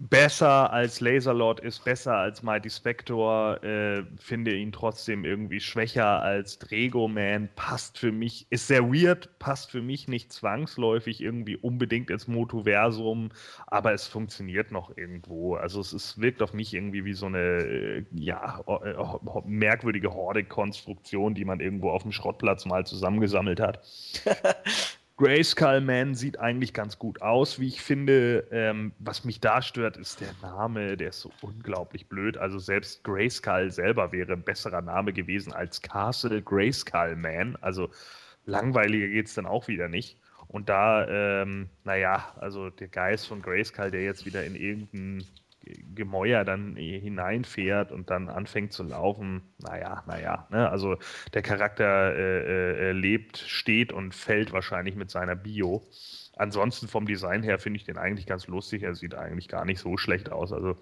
besser 0.10 0.74
als 0.74 1.00
Laserlord 1.00 1.60
ist, 1.60 1.84
besser 1.84 2.16
als 2.16 2.42
Mighty 2.42 2.72
Spector, 2.72 3.64
äh, 3.64 4.04
finde 4.18 4.56
ihn 4.56 4.72
trotzdem 4.72 5.26
irgendwie 5.26 5.60
schwächer 5.60 6.24
als 6.24 6.58
Drago 6.58 7.08
Man, 7.08 7.50
passt 7.56 8.00
für 8.00 8.12
mich, 8.12 8.48
ist 8.50 8.66
sehr 8.66 8.92
weird, 8.92 9.38
passt 9.38 9.70
für 9.70 9.82
mich 9.84 10.08
nicht 10.08 10.34
zwangsläufig 10.34 11.22
irgendwie 11.22 11.56
unbedingt 11.56 12.10
ins 12.10 12.28
Motoversum, 12.28 13.30
aber 13.68 13.94
es 13.94 14.08
funktioniert 14.08 14.72
noch 14.72 14.98
irgendwo. 14.98 15.56
Also 15.56 15.80
es 15.80 15.94
ist, 15.94 16.20
wirkt 16.20 16.42
auf 16.42 16.54
mich 16.54 16.74
irgendwie 16.74 17.06
wie 17.06 17.14
so 17.14 17.28
eine, 17.28 17.38
äh, 17.38 18.06
ja, 18.12 18.64
äh, 18.68 18.96
merkwürdige 19.46 20.14
Horde-Konstruktion, 20.16 21.36
die 21.36 21.46
man 21.46 21.60
irgendwo 21.60 21.92
auf 21.92 22.02
dem 22.02 22.12
Schrottplatz 22.12 22.66
mal 22.66 22.88
zusammengesammelt 22.88 23.60
hat. 23.60 23.86
Grayskull 25.22 25.82
Man 25.82 26.16
sieht 26.16 26.40
eigentlich 26.40 26.74
ganz 26.74 26.98
gut 26.98 27.22
aus, 27.22 27.60
wie 27.60 27.68
ich 27.68 27.80
finde. 27.80 28.48
Ähm, 28.50 28.92
was 28.98 29.24
mich 29.24 29.40
da 29.40 29.62
stört, 29.62 29.96
ist 29.96 30.20
der 30.20 30.34
Name, 30.42 30.98
der 30.98 31.10
ist 31.10 31.20
so 31.20 31.32
unglaublich 31.42 32.08
blöd. 32.10 32.38
Also 32.38 32.58
selbst 32.58 33.04
Grayskull 33.04 33.70
selber 33.70 34.12
wäre 34.12 34.34
ein 34.34 34.42
besserer 34.42 34.82
Name 34.82 35.14
gewesen 35.14 35.54
als 35.54 35.80
Castle 35.80 36.42
Grayskull 36.42 37.16
Man. 37.18 37.56
Also 37.62 37.92
langweiliger 38.48 39.10
geht 39.10 39.28
es 39.28 39.36
dann 39.36 39.46
auch 39.46 39.68
wieder 39.68 39.88
nicht. 39.90 40.18
Und 40.48 40.70
da, 40.70 41.08
ähm, 41.08 41.70
naja, 41.84 42.34
also 42.40 42.72
der 42.72 42.88
Geist 42.88 43.28
von 43.28 43.44
Grayskull, 43.44 43.92
der 43.92 44.04
jetzt 44.04 44.26
wieder 44.26 44.44
in 44.44 44.56
irgendein 44.56 45.24
Gemäuer 45.64 46.44
dann 46.44 46.76
hineinfährt 46.76 47.92
und 47.92 48.10
dann 48.10 48.30
anfängt 48.30 48.74
zu 48.74 48.84
laufen, 48.84 49.42
naja, 49.60 50.04
naja, 50.08 50.48
ne? 50.50 50.70
also 50.70 50.98
der 51.34 51.44
Charakter 51.44 52.16
äh, 52.16 52.90
äh, 52.90 52.92
lebt, 52.94 53.38
steht 53.38 53.94
und 53.94 54.16
fällt 54.16 54.54
wahrscheinlich 54.54 54.96
mit 54.96 55.12
seiner 55.12 55.36
Bio. 55.36 55.84
Ansonsten 56.36 56.88
vom 56.88 57.06
Design 57.06 57.44
her 57.44 57.60
finde 57.60 57.78
ich 57.78 57.84
den 57.84 57.98
eigentlich 57.98 58.26
ganz 58.26 58.48
lustig. 58.48 58.84
Er 58.84 58.96
sieht 58.96 59.14
eigentlich 59.14 59.48
gar 59.48 59.66
nicht 59.66 59.80
so 59.80 59.98
schlecht 59.98 60.32
aus. 60.32 60.52
Also 60.52 60.76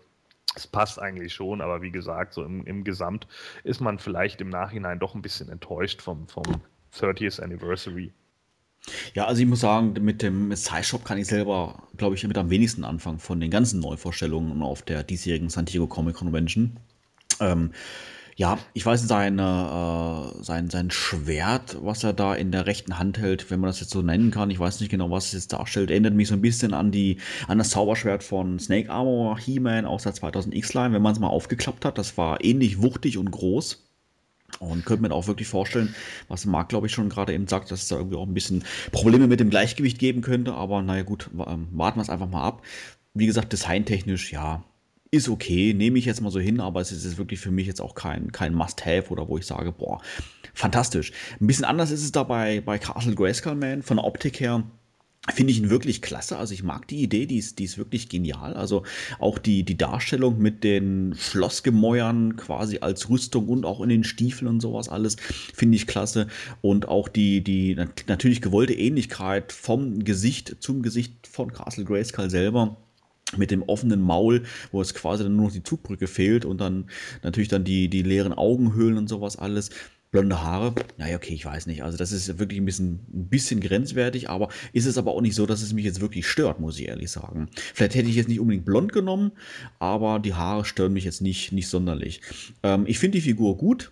es 0.56 0.68
passt 0.68 1.00
eigentlich 1.00 1.34
schon, 1.34 1.62
aber 1.62 1.82
wie 1.82 1.92
gesagt, 1.92 2.34
so 2.34 2.44
im, 2.44 2.66
im 2.66 2.84
Gesamt 2.84 3.28
ist 3.64 3.82
man 3.82 4.00
vielleicht 4.00 4.40
im 4.42 4.50
Nachhinein 4.50 5.00
doch 5.00 5.16
ein 5.16 5.22
bisschen 5.22 5.50
enttäuscht 5.50 6.02
vom, 6.02 6.28
vom 6.28 6.46
30th 6.94 7.42
Anniversary. 7.42 8.14
Ja, 9.14 9.26
also 9.26 9.42
ich 9.42 9.48
muss 9.48 9.60
sagen, 9.60 9.94
mit 10.02 10.22
dem 10.22 10.56
Sci-Shop 10.56 11.04
kann 11.06 11.18
ich 11.18 11.28
selber, 11.28 11.84
glaube 11.98 12.16
ich, 12.16 12.26
mit 12.26 12.38
am 12.38 12.50
wenigsten 12.50 12.84
anfangen 12.84 13.20
von 13.20 13.40
den 13.40 13.52
ganzen 13.52 13.80
Neuvorstellungen 13.80 14.62
auf 14.62 14.82
der 14.82 15.04
diesjährigen 15.04 15.50
San 15.50 15.66
Diego 15.66 15.88
Comic 15.88 16.16
Convention. 16.16 16.78
Ähm, 17.40 17.72
ja, 18.40 18.58
ich 18.74 18.86
weiß, 18.86 19.06
seine, 19.06 20.34
äh, 20.40 20.44
sein, 20.44 20.70
sein 20.70 20.92
Schwert, 20.92 21.78
was 21.82 22.06
er 22.06 22.14
da 22.14 22.34
in 22.34 22.54
der 22.54 22.68
rechten 22.68 22.98
Hand 22.98 23.18
hält, 23.18 23.52
wenn 23.52 23.60
man 23.60 23.68
das 23.70 23.82
jetzt 23.82 23.92
so 23.92 24.02
nennen 24.02 24.32
kann, 24.32 24.50
ich 24.50 24.60
weiß 24.60 24.80
nicht 24.80 24.90
genau, 24.90 25.12
was 25.12 25.26
es 25.26 25.34
jetzt 25.34 25.52
darstellt, 25.52 25.92
erinnert 25.92 26.14
mich 26.14 26.30
so 26.30 26.36
ein 26.36 26.42
bisschen 26.42 26.74
an, 26.74 26.90
die, 26.90 27.18
an 27.50 27.58
das 27.58 27.72
Zauberschwert 27.72 28.24
von 28.24 28.58
Snake 28.58 28.90
Armor 28.90 29.38
He-Man 29.38 29.86
aus 29.86 30.04
der 30.04 30.14
2000 30.14 30.56
X-Line, 30.56 30.94
wenn 30.94 31.02
man 31.02 31.12
es 31.12 31.20
mal 31.20 31.28
aufgeklappt 31.28 31.84
hat. 31.84 31.98
Das 31.98 32.18
war 32.18 32.42
ähnlich 32.42 32.82
wuchtig 32.82 33.18
und 33.18 33.30
groß. 33.30 33.89
Und 34.60 34.86
könnte 34.86 35.04
mir 35.04 35.14
auch 35.14 35.28
wirklich 35.28 35.48
vorstellen, 35.48 35.96
was 36.28 36.46
Marc, 36.46 36.70
glaube 36.70 36.88
ich, 36.88 36.94
schon 36.94 37.10
gerade 37.10 37.34
eben 37.34 37.48
sagt, 37.48 37.72
dass 37.72 37.84
es 37.84 37.88
da 37.88 37.98
irgendwie 37.98 38.18
auch 38.18 38.28
ein 38.28 38.34
bisschen 38.34 38.64
Probleme 38.92 39.28
mit 39.28 39.40
dem 39.40 39.50
Gleichgewicht 39.50 40.00
geben 40.00 40.22
könnte. 40.22 40.54
Aber 40.54 40.82
naja, 40.82 41.04
gut, 41.04 41.30
ähm, 41.34 41.68
warten 41.72 42.00
wir 42.00 42.04
es 42.04 42.10
einfach 42.10 42.30
mal 42.30 42.44
ab. 42.44 42.64
Wie 43.14 43.26
gesagt, 43.26 43.54
designtechnisch, 43.54 44.32
ja, 44.32 44.64
ist 45.12 45.30
okay, 45.30 45.74
nehme 45.74 45.98
ich 45.98 46.06
jetzt 46.06 46.22
mal 46.22 46.30
so 46.30 46.40
hin, 46.40 46.60
aber 46.60 46.82
es 46.82 46.92
ist 46.92 47.18
wirklich 47.18 47.40
für 47.40 47.52
mich 47.52 47.66
jetzt 47.66 47.82
auch 47.82 47.96
kein, 47.96 48.32
kein 48.32 48.54
Must-Have 48.54 49.10
oder 49.10 49.28
wo 49.28 49.38
ich 49.38 49.46
sage, 49.46 49.72
boah, 49.72 50.02
fantastisch. 50.54 51.12
Ein 51.40 51.48
bisschen 51.48 51.66
anders 51.66 51.92
ist 51.92 52.04
es 52.04 52.12
da 52.12 52.24
bei, 52.24 52.62
bei 52.62 52.78
Castle 52.78 53.16
Grayskull 53.16 53.56
Man, 53.56 53.82
von 53.82 53.98
der 53.98 54.06
Optik 54.06 54.40
her 54.40 54.64
Finde 55.28 55.52
ich 55.52 55.60
ihn 55.60 55.70
wirklich 55.70 56.02
klasse. 56.02 56.38
Also 56.38 56.54
ich 56.54 56.64
mag 56.64 56.88
die 56.88 57.02
Idee, 57.02 57.26
die 57.26 57.38
ist, 57.38 57.60
die 57.60 57.66
ist 57.66 57.78
wirklich 57.78 58.08
genial. 58.08 58.54
Also 58.54 58.84
auch 59.20 59.38
die, 59.38 59.64
die 59.64 59.78
Darstellung 59.78 60.40
mit 60.40 60.64
den 60.64 61.14
Schlossgemäuern 61.18 62.38
quasi 62.38 62.80
als 62.80 63.10
Rüstung 63.10 63.50
und 63.50 63.66
auch 63.66 63.82
in 63.82 63.90
den 63.90 64.06
Stiefeln 64.06 64.48
und 64.48 64.62
sowas 64.62 64.88
alles 64.88 65.18
finde 65.54 65.76
ich 65.76 65.88
klasse. 65.88 66.28
Und 66.62 66.88
auch 66.88 67.10
die, 67.10 67.44
die 67.44 67.76
natürlich 68.08 68.41
gewollte 68.41 68.74
Ähnlichkeit 68.74 69.52
vom 69.52 70.04
Gesicht 70.06 70.56
zum 70.62 70.82
Gesicht 70.82 71.28
von 71.28 71.52
Castle 71.52 71.84
Grayskull 71.84 72.30
selber 72.30 72.78
mit 73.38 73.52
dem 73.52 73.62
offenen 73.64 74.02
Maul, 74.02 74.44
wo 74.72 74.82
es 74.82 74.94
quasi 74.94 75.24
dann 75.24 75.36
nur 75.36 75.48
noch 75.48 75.54
die 75.54 75.64
Zugbrücke 75.64 76.08
fehlt 76.08 76.46
und 76.46 76.60
dann 76.60 76.90
natürlich 77.24 77.50
dann 77.50 77.64
die, 77.64 77.90
die 77.90 78.02
leeren 78.04 78.34
Augenhöhlen 78.34 78.98
und 78.98 79.10
sowas 79.10 79.38
alles 79.38 79.70
blonde 80.11 80.41
Haare, 80.41 80.73
naja, 80.98 81.18
okay, 81.18 81.34
ich 81.34 81.45
weiß 81.45 81.68
nicht. 81.68 81.84
Also 81.84 81.98
das 81.98 82.11
ist 82.11 82.40
wirklich 82.40 82.60
ein 82.60 82.65
bisschen, 82.65 82.99
ein 83.14 83.30
bisschen 83.30 83.60
grenzwertig, 83.60 84.30
aber 84.30 84.49
ist 84.73 84.86
es 84.86 84.98
aber 84.98 85.11
auch 85.11 85.22
nicht 85.22 85.36
so, 85.36 85.45
dass 85.45 85.61
es 85.61 85.73
mich 85.73 85.86
jetzt 85.86 86.02
wirklich 86.02 86.27
stört, 86.27 86.60
muss 86.60 86.80
ich 86.80 86.88
ehrlich 86.88 87.11
sagen. 87.11 87.49
Vielleicht 87.53 87.95
hätte 87.95 88.10
ich 88.10 88.15
jetzt 88.15 88.30
nicht 88.30 88.40
unbedingt 88.40 88.65
blond 88.65 88.91
genommen, 88.91 89.31
aber 89.77 90.19
die 90.19 90.34
Haare 90.34 90.65
stören 90.65 90.94
mich 90.94 91.03
jetzt 91.03 91.22
nicht, 91.22 91.52
nicht 91.52 91.68
sonderlich. 91.68 92.22
Ähm, 92.64 92.86
ich 92.88 92.99
finde 92.99 93.18
die 93.18 93.23
Figur 93.23 93.57
gut. 93.57 93.91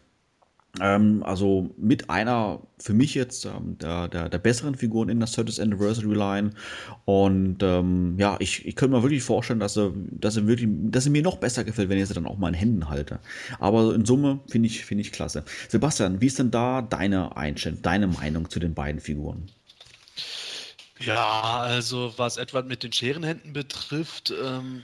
Ähm, 0.82 1.24
also 1.24 1.70
mit 1.78 2.10
einer 2.10 2.62
für 2.80 2.94
mich 2.94 3.16
jetzt 3.16 3.46
ähm, 3.46 3.78
der, 3.80 4.08
der, 4.08 4.30
der, 4.30 4.38
besseren 4.38 4.76
Figuren 4.76 5.10
in 5.10 5.20
der 5.20 5.28
30th 5.28 5.62
Anniversary 5.62 6.14
Line. 6.14 6.52
Und 7.06 7.64
ähm, 7.64 8.16
ja, 8.20 8.38
ich, 8.40 8.66
ich 8.66 8.76
könnte 8.76 8.96
mir 8.96 9.04
wirklich 9.04 9.24
vorstellen, 9.24 9.60
dass 9.60 9.78
er, 9.78 9.92
dass 9.96 10.38
er 10.38 10.48
wirklich, 10.48 10.70
dass 10.92 11.06
er 11.06 11.12
mir 11.12 11.24
noch 11.24 11.38
besser 11.38 11.64
gefällt, 11.64 11.90
wenn 11.90 11.98
ich 11.98 12.08
sie 12.08 12.14
dann 12.14 12.28
auch 12.28 12.38
mal 12.38 12.50
in 12.50 12.54
Händen 12.54 12.90
halte. 12.90 13.20
Aber 13.60 13.96
in 13.96 14.06
Summe 14.06 14.40
finde 14.48 14.68
ich, 14.68 14.86
finde 14.86 15.02
ich 15.02 15.12
klasse. 15.12 15.44
Sebastian, 15.70 16.22
wie 16.22 16.28
ist 16.28 16.40
denn 16.40 16.52
da 16.52 16.82
deine 16.82 17.36
Einstellung, 17.36 17.82
deine 17.82 18.08
Meinung 18.08 18.50
zu 18.50 18.60
den 18.60 18.74
beiden 18.74 19.02
Figuren? 19.02 19.50
Ja, 21.00 21.60
also 21.62 22.14
was 22.18 22.38
etwa 22.38 22.62
mit 22.62 22.84
den 22.84 22.92
Scherenhänden 22.92 23.54
betrifft, 23.54 24.34
ähm, 24.44 24.84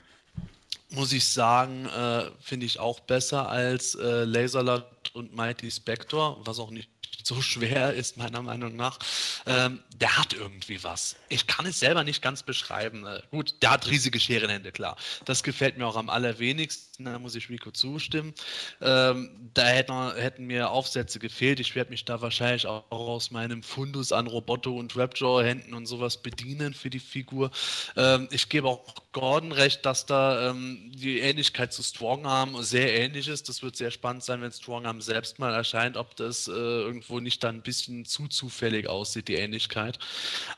muss 0.94 1.12
ich 1.12 1.28
sagen, 1.28 1.86
äh, 1.86 2.30
finde 2.40 2.66
ich 2.66 2.78
auch 2.78 3.00
besser 3.00 3.48
als 3.48 3.94
äh, 3.94 4.24
Laserlord 4.24 4.84
und 5.14 5.34
Mighty 5.34 5.70
Spector, 5.70 6.40
was 6.44 6.58
auch 6.58 6.70
nicht 6.70 6.88
so 7.24 7.40
schwer 7.40 7.94
ist, 7.94 8.16
meiner 8.16 8.42
Meinung 8.42 8.76
nach. 8.76 8.98
Ähm, 9.46 9.80
der 9.96 10.16
hat 10.18 10.34
irgendwie 10.34 10.82
was. 10.84 11.16
Ich 11.28 11.46
kann 11.46 11.66
es 11.66 11.80
selber 11.80 12.04
nicht 12.04 12.22
ganz 12.22 12.42
beschreiben. 12.42 13.06
Äh, 13.06 13.22
gut, 13.30 13.54
der 13.62 13.72
hat 13.72 13.88
riesige 13.88 14.20
Scherenhände, 14.20 14.72
klar. 14.72 14.96
Das 15.24 15.42
gefällt 15.42 15.78
mir 15.78 15.86
auch 15.86 15.96
am 15.96 16.10
allerwenigsten, 16.10 16.93
da 16.98 17.18
muss 17.18 17.34
ich 17.34 17.48
Rico 17.48 17.70
zustimmen. 17.70 18.34
Ähm, 18.80 19.50
da 19.54 19.64
hätten, 19.64 20.14
hätten, 20.14 20.44
mir 20.46 20.70
Aufsätze 20.70 21.18
gefehlt. 21.18 21.58
Ich 21.58 21.74
werde 21.74 21.90
mich 21.90 22.04
da 22.04 22.20
wahrscheinlich 22.20 22.66
auch 22.66 22.90
aus 22.90 23.30
meinem 23.30 23.62
Fundus 23.62 24.12
an 24.12 24.26
Roboto 24.26 24.76
und 24.78 24.96
Rapjaw-Händen 24.96 25.74
und 25.74 25.86
sowas 25.86 26.22
bedienen 26.22 26.74
für 26.74 26.90
die 26.90 27.00
Figur. 27.00 27.50
Ähm, 27.96 28.28
ich 28.30 28.48
gebe 28.48 28.68
auch 28.68 28.94
Gordon 29.12 29.52
recht, 29.52 29.84
dass 29.86 30.06
da 30.06 30.50
ähm, 30.50 30.92
die 30.94 31.18
Ähnlichkeit 31.20 31.72
zu 31.72 31.82
Strongarm 31.82 32.62
sehr 32.62 32.94
ähnlich 32.94 33.28
ist. 33.28 33.48
Das 33.48 33.62
wird 33.62 33.76
sehr 33.76 33.90
spannend 33.90 34.22
sein, 34.22 34.40
wenn 34.40 34.52
Strongarm 34.52 35.00
selbst 35.00 35.38
mal 35.38 35.54
erscheint, 35.54 35.96
ob 35.96 36.14
das 36.16 36.48
äh, 36.48 36.52
irgendwo 36.52 37.20
nicht 37.20 37.42
dann 37.42 37.56
ein 37.56 37.62
bisschen 37.62 38.04
zu 38.04 38.28
zufällig 38.28 38.88
aussieht, 38.88 39.28
die 39.28 39.34
Ähnlichkeit. 39.34 39.98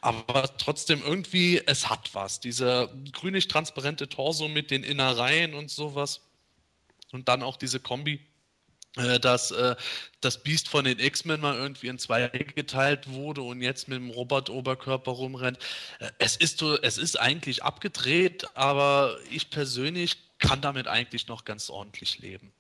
Aber 0.00 0.56
trotzdem 0.58 1.02
irgendwie, 1.04 1.62
es 1.66 1.88
hat 1.88 2.10
was. 2.14 2.40
Dieser 2.40 2.88
grünlich-transparente 3.12 4.08
Torso 4.08 4.48
mit 4.48 4.70
den 4.70 4.82
Innereien 4.82 5.54
und 5.54 5.70
sowas. 5.70 6.25
Und 7.12 7.28
dann 7.28 7.42
auch 7.42 7.56
diese 7.56 7.80
Kombi 7.80 8.20
äh, 8.96 9.20
dass 9.20 9.50
äh, 9.50 9.76
das 10.22 10.42
Biest 10.42 10.68
von 10.68 10.86
den 10.86 10.98
X-Men 10.98 11.40
mal 11.40 11.54
irgendwie 11.54 11.88
in 11.88 11.98
zwei 11.98 12.28
geteilt 12.28 13.10
wurde 13.10 13.42
und 13.42 13.60
jetzt 13.60 13.88
mit 13.88 13.98
dem 13.98 14.08
Robot-Oberkörper 14.08 15.10
rumrennt. 15.10 15.58
Äh, 15.98 16.10
es, 16.18 16.36
ist, 16.36 16.62
es 16.62 16.96
ist 16.96 17.20
eigentlich 17.20 17.62
abgedreht, 17.62 18.46
aber 18.54 19.18
ich 19.30 19.50
persönlich 19.50 20.16
kann 20.38 20.62
damit 20.62 20.88
eigentlich 20.88 21.28
noch 21.28 21.44
ganz 21.44 21.68
ordentlich 21.68 22.20
leben. 22.20 22.52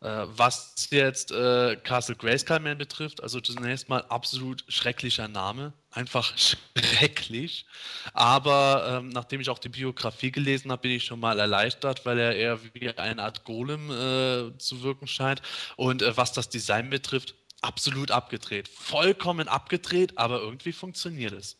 Äh, 0.00 0.24
was 0.26 0.88
jetzt 0.90 1.32
äh, 1.32 1.76
Castle 1.76 2.16
Grayskull 2.16 2.60
Man 2.60 2.78
betrifft, 2.78 3.22
also 3.22 3.38
zunächst 3.40 3.90
mal 3.90 4.04
absolut 4.08 4.64
schrecklicher 4.68 5.28
Name, 5.28 5.74
einfach 5.96 6.32
schrecklich. 6.36 7.66
Aber 8.12 8.98
ähm, 8.98 9.08
nachdem 9.08 9.40
ich 9.40 9.50
auch 9.50 9.58
die 9.58 9.68
Biografie 9.68 10.30
gelesen 10.30 10.70
habe, 10.70 10.82
bin 10.82 10.92
ich 10.92 11.04
schon 11.04 11.20
mal 11.20 11.38
erleichtert, 11.38 12.04
weil 12.04 12.18
er 12.18 12.36
eher 12.36 12.62
wie 12.62 12.88
eine 12.90 13.22
Art 13.22 13.44
Golem 13.44 13.90
äh, 13.90 14.56
zu 14.58 14.82
wirken 14.82 15.06
scheint. 15.06 15.42
Und 15.76 16.02
äh, 16.02 16.16
was 16.16 16.32
das 16.32 16.48
Design 16.48 16.90
betrifft, 16.90 17.34
absolut 17.62 18.10
abgedreht. 18.10 18.68
Vollkommen 18.68 19.48
abgedreht, 19.48 20.16
aber 20.18 20.40
irgendwie 20.40 20.72
funktioniert 20.72 21.32
es. 21.32 21.56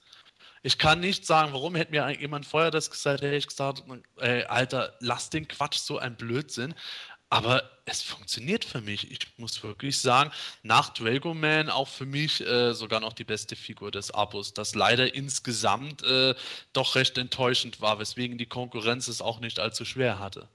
Ich 0.62 0.78
kann 0.78 1.00
nicht 1.00 1.24
sagen, 1.24 1.52
warum 1.52 1.76
hätte 1.76 1.92
mir 1.92 2.10
jemand 2.18 2.44
vorher 2.44 2.72
das 2.72 2.90
gesagt, 2.90 3.22
hätte 3.22 3.36
ich 3.36 3.46
gesagt, 3.46 3.84
ey, 4.16 4.42
Alter, 4.44 4.96
lass 5.00 5.30
den 5.30 5.46
Quatsch, 5.46 5.78
so 5.78 5.98
ein 5.98 6.16
Blödsinn. 6.16 6.74
Aber 7.28 7.68
es 7.86 8.02
funktioniert 8.02 8.64
für 8.64 8.80
mich. 8.80 9.10
Ich 9.10 9.18
muss 9.36 9.62
wirklich 9.62 9.98
sagen, 9.98 10.30
nach 10.62 10.90
Dragoman 10.90 11.70
auch 11.70 11.88
für 11.88 12.06
mich 12.06 12.40
äh, 12.40 12.72
sogar 12.72 13.00
noch 13.00 13.12
die 13.12 13.24
beste 13.24 13.56
Figur 13.56 13.90
des 13.90 14.12
Abos, 14.12 14.54
das 14.54 14.74
leider 14.74 15.14
insgesamt 15.14 16.02
äh, 16.04 16.34
doch 16.72 16.94
recht 16.94 17.18
enttäuschend 17.18 17.80
war, 17.80 17.98
weswegen 17.98 18.38
die 18.38 18.46
Konkurrenz 18.46 19.08
es 19.08 19.20
auch 19.20 19.40
nicht 19.40 19.58
allzu 19.58 19.84
schwer 19.84 20.18
hatte. 20.18 20.48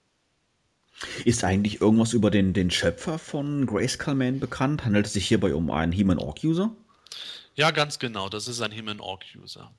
Ist 1.25 1.43
eigentlich 1.43 1.81
irgendwas 1.81 2.13
über 2.13 2.29
den, 2.29 2.53
den 2.53 2.69
Schöpfer 2.69 3.17
von 3.17 3.65
Grayskull 3.65 4.15
Man 4.15 4.39
bekannt? 4.39 4.85
Handelt 4.85 5.07
es 5.07 5.13
sich 5.13 5.27
hierbei 5.27 5.53
um 5.53 5.71
einen 5.71 5.91
He-Man-Orc-User? 5.91 6.75
Ja, 7.55 7.71
ganz 7.71 7.99
genau. 7.99 8.29
Das 8.29 8.47
ist 8.47 8.61
ein 8.61 8.71
He-Man-Orc-User. 8.71 9.71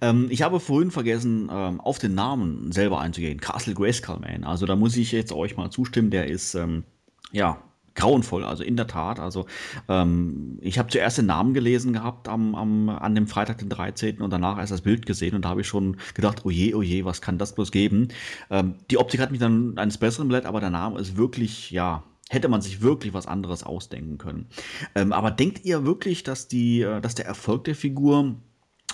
Ähm, 0.00 0.28
ich 0.30 0.42
habe 0.42 0.60
vorhin 0.60 0.90
vergessen, 0.90 1.48
ähm, 1.52 1.80
auf 1.80 1.98
den 1.98 2.14
Namen 2.14 2.72
selber 2.72 3.00
einzugehen. 3.00 3.40
Castle 3.40 3.74
Grayskull 3.74 4.20
Man. 4.20 4.44
Also 4.44 4.66
da 4.66 4.76
muss 4.76 4.96
ich 4.96 5.12
jetzt 5.12 5.32
euch 5.32 5.56
mal 5.56 5.70
zustimmen. 5.70 6.10
Der 6.10 6.26
ist, 6.26 6.54
ähm, 6.54 6.84
ja, 7.32 7.62
grauenvoll. 7.94 8.44
Also 8.44 8.62
in 8.62 8.76
der 8.76 8.86
Tat. 8.86 9.18
Also 9.18 9.46
ähm, 9.88 10.58
ich 10.60 10.78
habe 10.78 10.88
zuerst 10.88 11.18
den 11.18 11.26
Namen 11.26 11.54
gelesen 11.54 11.92
gehabt 11.92 12.28
am, 12.28 12.54
am, 12.54 12.88
an 12.88 13.14
dem 13.14 13.26
Freitag, 13.26 13.58
den 13.58 13.68
13. 13.68 14.20
und 14.20 14.32
danach 14.32 14.58
erst 14.58 14.72
das 14.72 14.82
Bild 14.82 15.06
gesehen 15.06 15.34
und 15.34 15.44
da 15.44 15.50
habe 15.50 15.60
ich 15.60 15.68
schon 15.68 15.96
gedacht, 16.14 16.44
oje, 16.44 16.76
oje, 16.76 17.04
was 17.04 17.20
kann 17.20 17.38
das 17.38 17.54
bloß 17.54 17.70
geben? 17.70 18.08
Ähm, 18.50 18.74
die 18.90 18.98
Optik 18.98 19.20
hat 19.20 19.30
mich 19.30 19.40
dann 19.40 19.78
eines 19.78 19.98
Besseren 19.98 20.28
blätt, 20.28 20.46
aber 20.46 20.60
der 20.60 20.70
Name 20.70 20.98
ist 20.98 21.16
wirklich, 21.16 21.70
ja, 21.70 22.02
hätte 22.30 22.48
man 22.48 22.62
sich 22.62 22.80
wirklich 22.82 23.14
was 23.14 23.26
anderes 23.26 23.62
ausdenken 23.62 24.18
können. 24.18 24.46
Ähm, 24.94 25.12
aber 25.12 25.30
denkt 25.30 25.64
ihr 25.64 25.84
wirklich, 25.84 26.22
dass, 26.22 26.48
die, 26.48 26.80
äh, 26.80 27.00
dass 27.00 27.14
der 27.14 27.26
Erfolg 27.26 27.64
der 27.64 27.74
Figur 27.74 28.36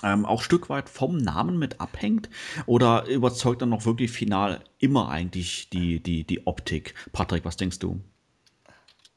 ähm, 0.03 0.25
auch 0.27 0.43
Stück 0.43 0.69
weit 0.69 0.89
vom 0.89 1.17
Namen 1.17 1.59
mit 1.59 1.81
abhängt? 1.81 2.31
Oder 2.67 3.07
überzeugt 3.07 3.63
dann 3.63 3.71
noch 3.71 3.85
wirklich 3.85 4.11
final 4.11 4.63
immer 4.79 5.09
eigentlich 5.11 5.71
die, 5.71 6.01
die, 6.03 6.25
die 6.25 6.47
Optik? 6.47 6.95
Patrick, 7.13 7.45
was 7.45 7.57
denkst 7.57 7.79
du? 7.79 8.01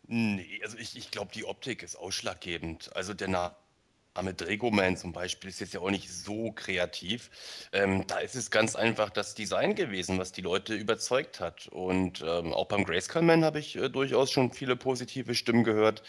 Nee, 0.07 0.60
also 0.64 0.77
ich, 0.77 0.97
ich 0.97 1.11
glaube, 1.11 1.31
die 1.34 1.45
Optik 1.45 1.81
ist 1.81 1.95
ausschlaggebend. 1.95 2.95
Also 2.95 3.14
der 3.14 3.30
Name 3.30 4.34
Dragoman 4.35 4.95
zum 4.97 5.11
Beispiel 5.11 5.49
ist 5.49 5.60
jetzt 5.60 5.73
ja 5.73 5.80
auch 5.80 5.89
nicht 5.89 6.11
so 6.11 6.51
kreativ. 6.51 7.31
Ähm, 7.72 8.05
da 8.05 8.19
ist 8.19 8.35
es 8.35 8.51
ganz 8.51 8.76
einfach 8.76 9.10
das 9.10 9.34
Design 9.34 9.76
gewesen, 9.76 10.19
was 10.19 10.31
die 10.31 10.41
Leute 10.41 10.76
überzeugt 10.76 11.39
hat. 11.39 11.68
Und 11.68 12.22
ähm, 12.22 12.53
auch 12.53 12.68
beim 12.68 12.84
Grayskull 12.84 13.23
Man 13.23 13.43
habe 13.43 13.60
ich 13.60 13.76
äh, 13.76 13.89
durchaus 13.89 14.30
schon 14.31 14.51
viele 14.51 14.76
positive 14.76 15.34
Stimmen 15.35 15.64
gehört. 15.64 16.03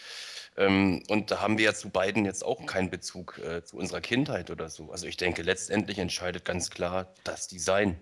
Ähm, 0.57 1.03
und 1.09 1.31
da 1.31 1.41
haben 1.41 1.57
wir 1.57 1.65
ja 1.65 1.73
zu 1.73 1.89
beiden 1.89 2.25
jetzt 2.25 2.43
auch 2.45 2.65
keinen 2.65 2.89
Bezug 2.89 3.39
äh, 3.39 3.63
zu 3.63 3.77
unserer 3.77 4.01
Kindheit 4.01 4.49
oder 4.51 4.69
so. 4.69 4.91
Also 4.91 5.07
ich 5.07 5.17
denke, 5.17 5.41
letztendlich 5.41 5.99
entscheidet 5.99 6.45
ganz 6.45 6.69
klar 6.69 7.13
das 7.23 7.47
Design. 7.47 7.99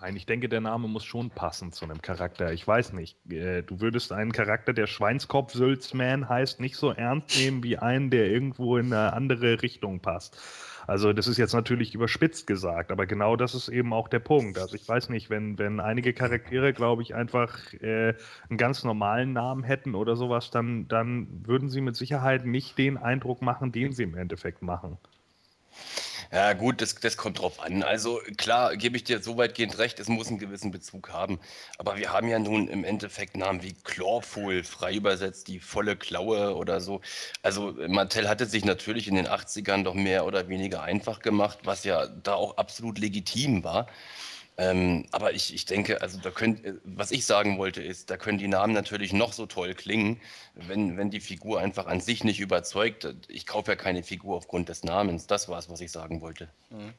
Nein, 0.00 0.16
ich 0.16 0.26
denke, 0.26 0.48
der 0.48 0.60
Name 0.60 0.88
muss 0.88 1.04
schon 1.04 1.30
passen 1.30 1.70
zu 1.70 1.84
einem 1.84 2.00
Charakter. 2.00 2.52
Ich 2.52 2.66
weiß 2.66 2.92
nicht. 2.94 3.18
Äh, 3.30 3.62
du 3.62 3.80
würdest 3.80 4.12
einen 4.12 4.32
Charakter, 4.32 4.72
der 4.72 4.86
Schweinskopf-Sülzman 4.86 6.28
heißt, 6.28 6.60
nicht 6.60 6.76
so 6.76 6.90
ernst 6.90 7.36
nehmen 7.36 7.62
wie 7.62 7.78
einen, 7.78 8.10
der 8.10 8.30
irgendwo 8.30 8.78
in 8.78 8.92
eine 8.92 9.12
andere 9.12 9.62
Richtung 9.62 10.00
passt. 10.00 10.38
Also 10.86 11.12
das 11.12 11.26
ist 11.26 11.36
jetzt 11.36 11.52
natürlich 11.52 11.94
überspitzt 11.94 12.46
gesagt, 12.46 12.90
aber 12.90 13.06
genau 13.06 13.36
das 13.36 13.54
ist 13.54 13.68
eben 13.68 13.92
auch 13.92 14.08
der 14.08 14.18
Punkt. 14.18 14.58
Also 14.58 14.74
ich 14.74 14.88
weiß 14.88 15.10
nicht, 15.10 15.30
wenn, 15.30 15.58
wenn 15.58 15.78
einige 15.78 16.12
Charaktere, 16.12 16.72
glaube 16.72 17.02
ich, 17.02 17.14
einfach 17.14 17.72
äh, 17.74 18.14
einen 18.48 18.58
ganz 18.58 18.82
normalen 18.82 19.32
Namen 19.32 19.62
hätten 19.62 19.94
oder 19.94 20.16
sowas, 20.16 20.50
dann, 20.50 20.88
dann 20.88 21.28
würden 21.46 21.68
sie 21.68 21.80
mit 21.80 21.96
Sicherheit 21.96 22.46
nicht 22.46 22.78
den 22.78 22.96
Eindruck 22.96 23.42
machen, 23.42 23.72
den 23.72 23.92
sie 23.92 24.02
im 24.02 24.16
Endeffekt 24.16 24.62
machen. 24.62 24.98
Ja, 26.32 26.54
gut, 26.54 26.80
das, 26.80 26.94
das 26.94 27.18
kommt 27.18 27.40
drauf 27.40 27.60
an. 27.60 27.82
Also 27.82 28.20
klar, 28.38 28.74
gebe 28.78 28.96
ich 28.96 29.04
dir 29.04 29.22
so 29.22 29.36
weitgehend 29.36 29.76
recht, 29.76 30.00
es 30.00 30.08
muss 30.08 30.28
einen 30.28 30.38
gewissen 30.38 30.70
Bezug 30.70 31.10
haben. 31.12 31.38
Aber 31.76 31.98
wir 31.98 32.10
haben 32.10 32.26
ja 32.26 32.38
nun 32.38 32.68
im 32.68 32.84
Endeffekt 32.84 33.36
Namen 33.36 33.62
wie 33.62 33.74
Chlorful, 33.84 34.64
frei 34.64 34.94
übersetzt 34.94 35.48
die 35.48 35.60
volle 35.60 35.94
Klaue 35.94 36.56
oder 36.56 36.80
so. 36.80 37.02
Also 37.42 37.74
Mattel 37.86 38.30
hatte 38.30 38.46
sich 38.46 38.64
natürlich 38.64 39.08
in 39.08 39.14
den 39.14 39.28
80ern 39.28 39.82
doch 39.84 39.92
mehr 39.94 40.24
oder 40.24 40.48
weniger 40.48 40.82
einfach 40.82 41.20
gemacht, 41.20 41.58
was 41.64 41.84
ja 41.84 42.06
da 42.06 42.32
auch 42.34 42.56
absolut 42.56 42.98
legitim 42.98 43.62
war. 43.62 43.86
Ähm, 44.58 45.06
aber 45.12 45.32
ich, 45.32 45.54
ich 45.54 45.64
denke, 45.64 46.02
also 46.02 46.18
da 46.20 46.30
könnt, 46.30 46.64
äh, 46.64 46.74
was 46.84 47.10
ich 47.10 47.24
sagen 47.24 47.58
wollte, 47.58 47.82
ist, 47.82 48.10
da 48.10 48.16
können 48.16 48.38
die 48.38 48.48
Namen 48.48 48.74
natürlich 48.74 49.12
noch 49.12 49.32
so 49.32 49.46
toll 49.46 49.74
klingen, 49.74 50.20
wenn, 50.54 50.98
wenn 50.98 51.10
die 51.10 51.20
Figur 51.20 51.60
einfach 51.60 51.86
an 51.86 52.00
sich 52.00 52.22
nicht 52.22 52.38
überzeugt. 52.38 53.08
Ich 53.28 53.46
kaufe 53.46 53.72
ja 53.72 53.76
keine 53.76 54.02
Figur 54.02 54.36
aufgrund 54.36 54.68
des 54.68 54.84
Namens. 54.84 55.26
Das 55.26 55.48
war 55.48 55.58
es, 55.58 55.70
was 55.70 55.80
ich 55.80 55.90
sagen 55.90 56.20
wollte. 56.20 56.48
Mhm. 56.70 56.92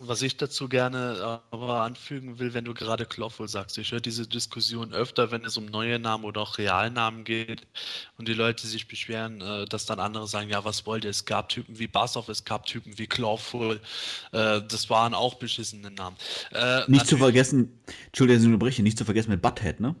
Was 0.00 0.22
ich 0.22 0.36
dazu 0.36 0.68
gerne 0.68 1.40
äh, 1.50 1.54
aber 1.54 1.82
anfügen 1.82 2.38
will, 2.38 2.54
wenn 2.54 2.64
du 2.64 2.72
gerade 2.72 3.04
Clawful 3.04 3.48
sagst, 3.48 3.78
ich 3.78 3.90
höre 3.90 4.00
diese 4.00 4.28
Diskussion 4.28 4.92
öfter, 4.92 5.32
wenn 5.32 5.44
es 5.44 5.56
um 5.56 5.66
neue 5.66 5.98
Namen 5.98 6.22
oder 6.22 6.40
auch 6.42 6.58
Realnamen 6.58 7.24
geht 7.24 7.66
und 8.16 8.28
die 8.28 8.34
Leute 8.34 8.68
sich 8.68 8.86
beschweren, 8.86 9.40
äh, 9.40 9.64
dass 9.64 9.86
dann 9.86 9.98
andere 9.98 10.28
sagen, 10.28 10.50
ja, 10.50 10.64
was 10.64 10.86
wollt 10.86 11.02
ihr? 11.02 11.10
Es 11.10 11.24
gab 11.24 11.48
Typen 11.48 11.80
wie 11.80 11.88
Bassoff, 11.88 12.28
es 12.28 12.44
gab 12.44 12.66
Typen 12.66 12.96
wie 12.96 13.08
Clawful, 13.08 13.80
äh, 14.30 14.60
das 14.68 14.88
waren 14.88 15.14
auch 15.14 15.34
beschissene 15.34 15.90
Namen. 15.90 16.16
nicht 16.86 17.08
zu 17.08 17.16
vergessen, 17.16 17.80
Entschuldigung, 18.06 18.40
ich 18.40 18.46
unterbreche, 18.46 18.82
nicht 18.84 18.98
zu 18.98 19.04
vergessen 19.04 19.30
mit 19.30 19.42
Butthead, 19.42 19.80
ne? 19.80 19.96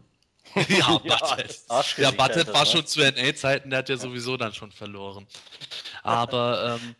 ja, 0.68 0.98
Butthead. 0.98 1.58
Ja, 1.96 2.10
Butthead 2.12 2.52
war 2.54 2.66
schon 2.66 2.86
zu 2.86 3.00
NA-Zeiten, 3.00 3.70
der 3.70 3.80
hat 3.80 3.88
ja 3.88 3.96
sowieso 3.96 4.36
dann 4.36 4.54
schon 4.54 4.70
verloren. 4.70 5.26
Aber 6.02 6.78
ähm, 6.80 6.94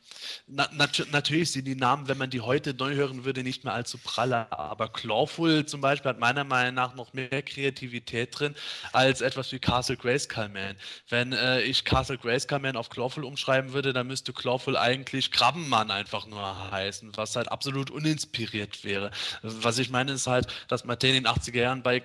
na, 0.46 0.68
nat 0.72 1.06
natürlich 1.12 1.52
sind 1.52 1.66
die 1.66 1.74
Namen, 1.74 2.08
wenn 2.08 2.18
man 2.18 2.30
die 2.30 2.40
heute 2.40 2.74
neu 2.74 2.94
hören 2.94 3.24
würde, 3.24 3.42
nicht 3.42 3.64
mehr 3.64 3.74
allzu 3.74 3.98
praller. 3.98 4.46
Aber 4.50 4.88
Clawful 4.88 5.66
zum 5.66 5.80
Beispiel 5.80 6.10
hat 6.10 6.18
meiner 6.18 6.44
Meinung 6.44 6.74
nach 6.74 6.94
noch 6.94 7.12
mehr 7.12 7.42
Kreativität 7.42 8.38
drin 8.38 8.54
als 8.92 9.20
etwas 9.20 9.52
wie 9.52 9.58
Castle 9.58 9.96
Grayskull 9.96 10.48
Man. 10.48 10.76
Wenn 11.08 11.32
äh, 11.32 11.62
ich 11.62 11.84
Castle 11.84 12.18
Grayskull 12.18 12.58
Man 12.58 12.76
auf 12.76 12.88
Clawful 12.88 13.24
umschreiben 13.24 13.72
würde, 13.72 13.92
dann 13.92 14.06
müsste 14.06 14.32
Clawful 14.32 14.76
eigentlich 14.76 15.30
Krabbenmann 15.30 15.90
einfach 15.90 16.26
nur 16.26 16.70
heißen, 16.70 17.16
was 17.16 17.36
halt 17.36 17.50
absolut 17.50 17.90
uninspiriert 17.90 18.84
wäre. 18.84 19.10
Was 19.42 19.78
ich 19.78 19.90
meine 19.90 20.12
ist 20.12 20.26
halt, 20.26 20.46
dass 20.68 20.84
Martin 20.84 21.14
in 21.14 21.24
den 21.24 21.26
80er 21.26 21.60
Jahren 21.60 21.82
bei 21.82 22.02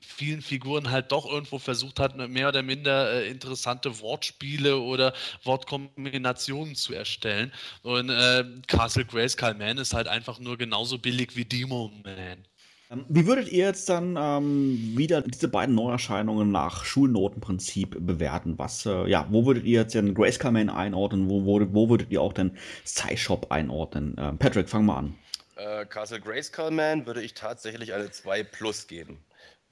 vielen 0.00 0.42
Figuren 0.42 0.90
halt 0.90 1.12
doch 1.12 1.26
irgendwo 1.26 1.58
versucht 1.58 2.00
hat, 2.00 2.16
mehr 2.16 2.48
oder 2.48 2.62
minder 2.62 3.12
äh, 3.12 3.28
interessante 3.28 4.00
Wortspiele 4.00 4.78
oder 4.78 5.14
Wortkombinationen 5.44 6.74
zu 6.74 6.94
erstellen. 6.94 7.52
Und 7.82 8.10
äh, 8.10 8.44
Castle 8.66 9.04
Grayskull 9.04 9.54
Man 9.54 9.78
ist 9.78 9.94
halt 9.94 10.08
einfach 10.08 10.38
nur 10.38 10.58
genauso 10.58 10.98
billig 10.98 11.36
wie 11.36 11.44
Demo 11.44 11.90
Man. 12.04 12.44
Ähm, 12.90 13.04
wie 13.08 13.26
würdet 13.26 13.50
ihr 13.50 13.66
jetzt 13.66 13.88
dann 13.88 14.16
ähm, 14.18 14.92
wieder 14.96 15.22
diese 15.22 15.48
beiden 15.48 15.74
Neuerscheinungen 15.74 16.50
nach 16.52 16.84
Schulnotenprinzip 16.84 17.96
bewerten? 18.06 18.58
Was, 18.58 18.86
äh, 18.86 19.08
ja, 19.08 19.26
wo 19.30 19.46
würdet 19.46 19.64
ihr 19.64 19.80
jetzt 19.80 19.94
den 19.94 20.14
Grayskull 20.14 20.52
Man 20.52 20.68
einordnen? 20.68 21.28
Wo, 21.28 21.44
wo, 21.44 21.60
wo 21.72 21.88
würdet 21.88 22.10
ihr 22.10 22.20
auch 22.20 22.32
den 22.32 22.56
Sci-Shop 22.86 23.50
einordnen? 23.50 24.16
Äh, 24.18 24.32
Patrick, 24.34 24.68
fang 24.68 24.86
mal 24.86 24.98
an. 24.98 25.18
Äh, 25.56 25.86
Castle 25.86 26.20
Grayskull 26.20 26.70
Man 26.70 27.06
würde 27.06 27.22
ich 27.22 27.34
tatsächlich 27.34 27.94
eine 27.94 28.10
2 28.10 28.42
Plus 28.44 28.86
geben. 28.86 29.18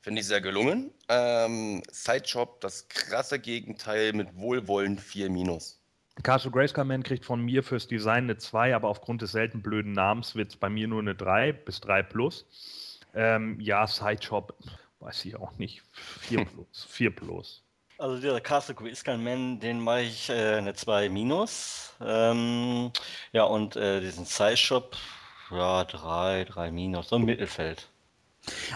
Finde 0.00 0.20
ich 0.20 0.26
sehr 0.26 0.40
gelungen. 0.40 0.90
Ähm, 1.08 1.82
Sideshop, 1.92 2.60
das 2.60 2.88
krasse 2.88 3.38
Gegenteil 3.38 4.12
mit 4.12 4.36
Wohlwollen 4.36 4.98
4 4.98 5.30
minus. 5.30 5.81
Castle 6.22 6.50
Grayskull 6.50 6.84
Man 6.84 7.02
kriegt 7.02 7.24
von 7.24 7.40
mir 7.40 7.62
fürs 7.62 7.88
Design 7.88 8.24
eine 8.24 8.36
2, 8.36 8.74
aber 8.76 8.88
aufgrund 8.88 9.22
des 9.22 9.32
selten 9.32 9.62
blöden 9.62 9.92
Namens 9.92 10.34
wird 10.34 10.50
es 10.50 10.56
bei 10.56 10.68
mir 10.68 10.86
nur 10.86 11.00
eine 11.00 11.14
3 11.14 11.52
bis 11.52 11.80
3 11.80 12.02
plus. 12.02 13.00
Ähm, 13.14 13.58
ja, 13.60 13.86
Sideshop, 13.86 14.54
weiß 15.00 15.24
ich 15.24 15.36
auch 15.36 15.56
nicht. 15.58 15.82
4 15.92 16.44
plus. 16.44 16.86
4 16.90 17.14
plus. 17.14 17.62
Also 17.98 18.20
der 18.20 18.40
Castle 18.40 18.74
Grayskull 18.74 19.16
Man, 19.16 19.60
den 19.60 19.80
mache 19.80 20.02
ich 20.02 20.28
äh, 20.28 20.56
eine 20.56 20.74
2 20.74 21.08
minus. 21.08 21.94
Ähm, 22.00 22.92
ja, 23.32 23.44
und 23.44 23.76
äh, 23.76 24.00
diesen 24.00 24.24
Sideshop, 24.24 24.96
ja, 25.50 25.84
3, 25.84 26.44
3 26.44 26.70
minus, 26.70 27.08
so 27.08 27.16
im 27.16 27.24
Mittelfeld. 27.24 27.88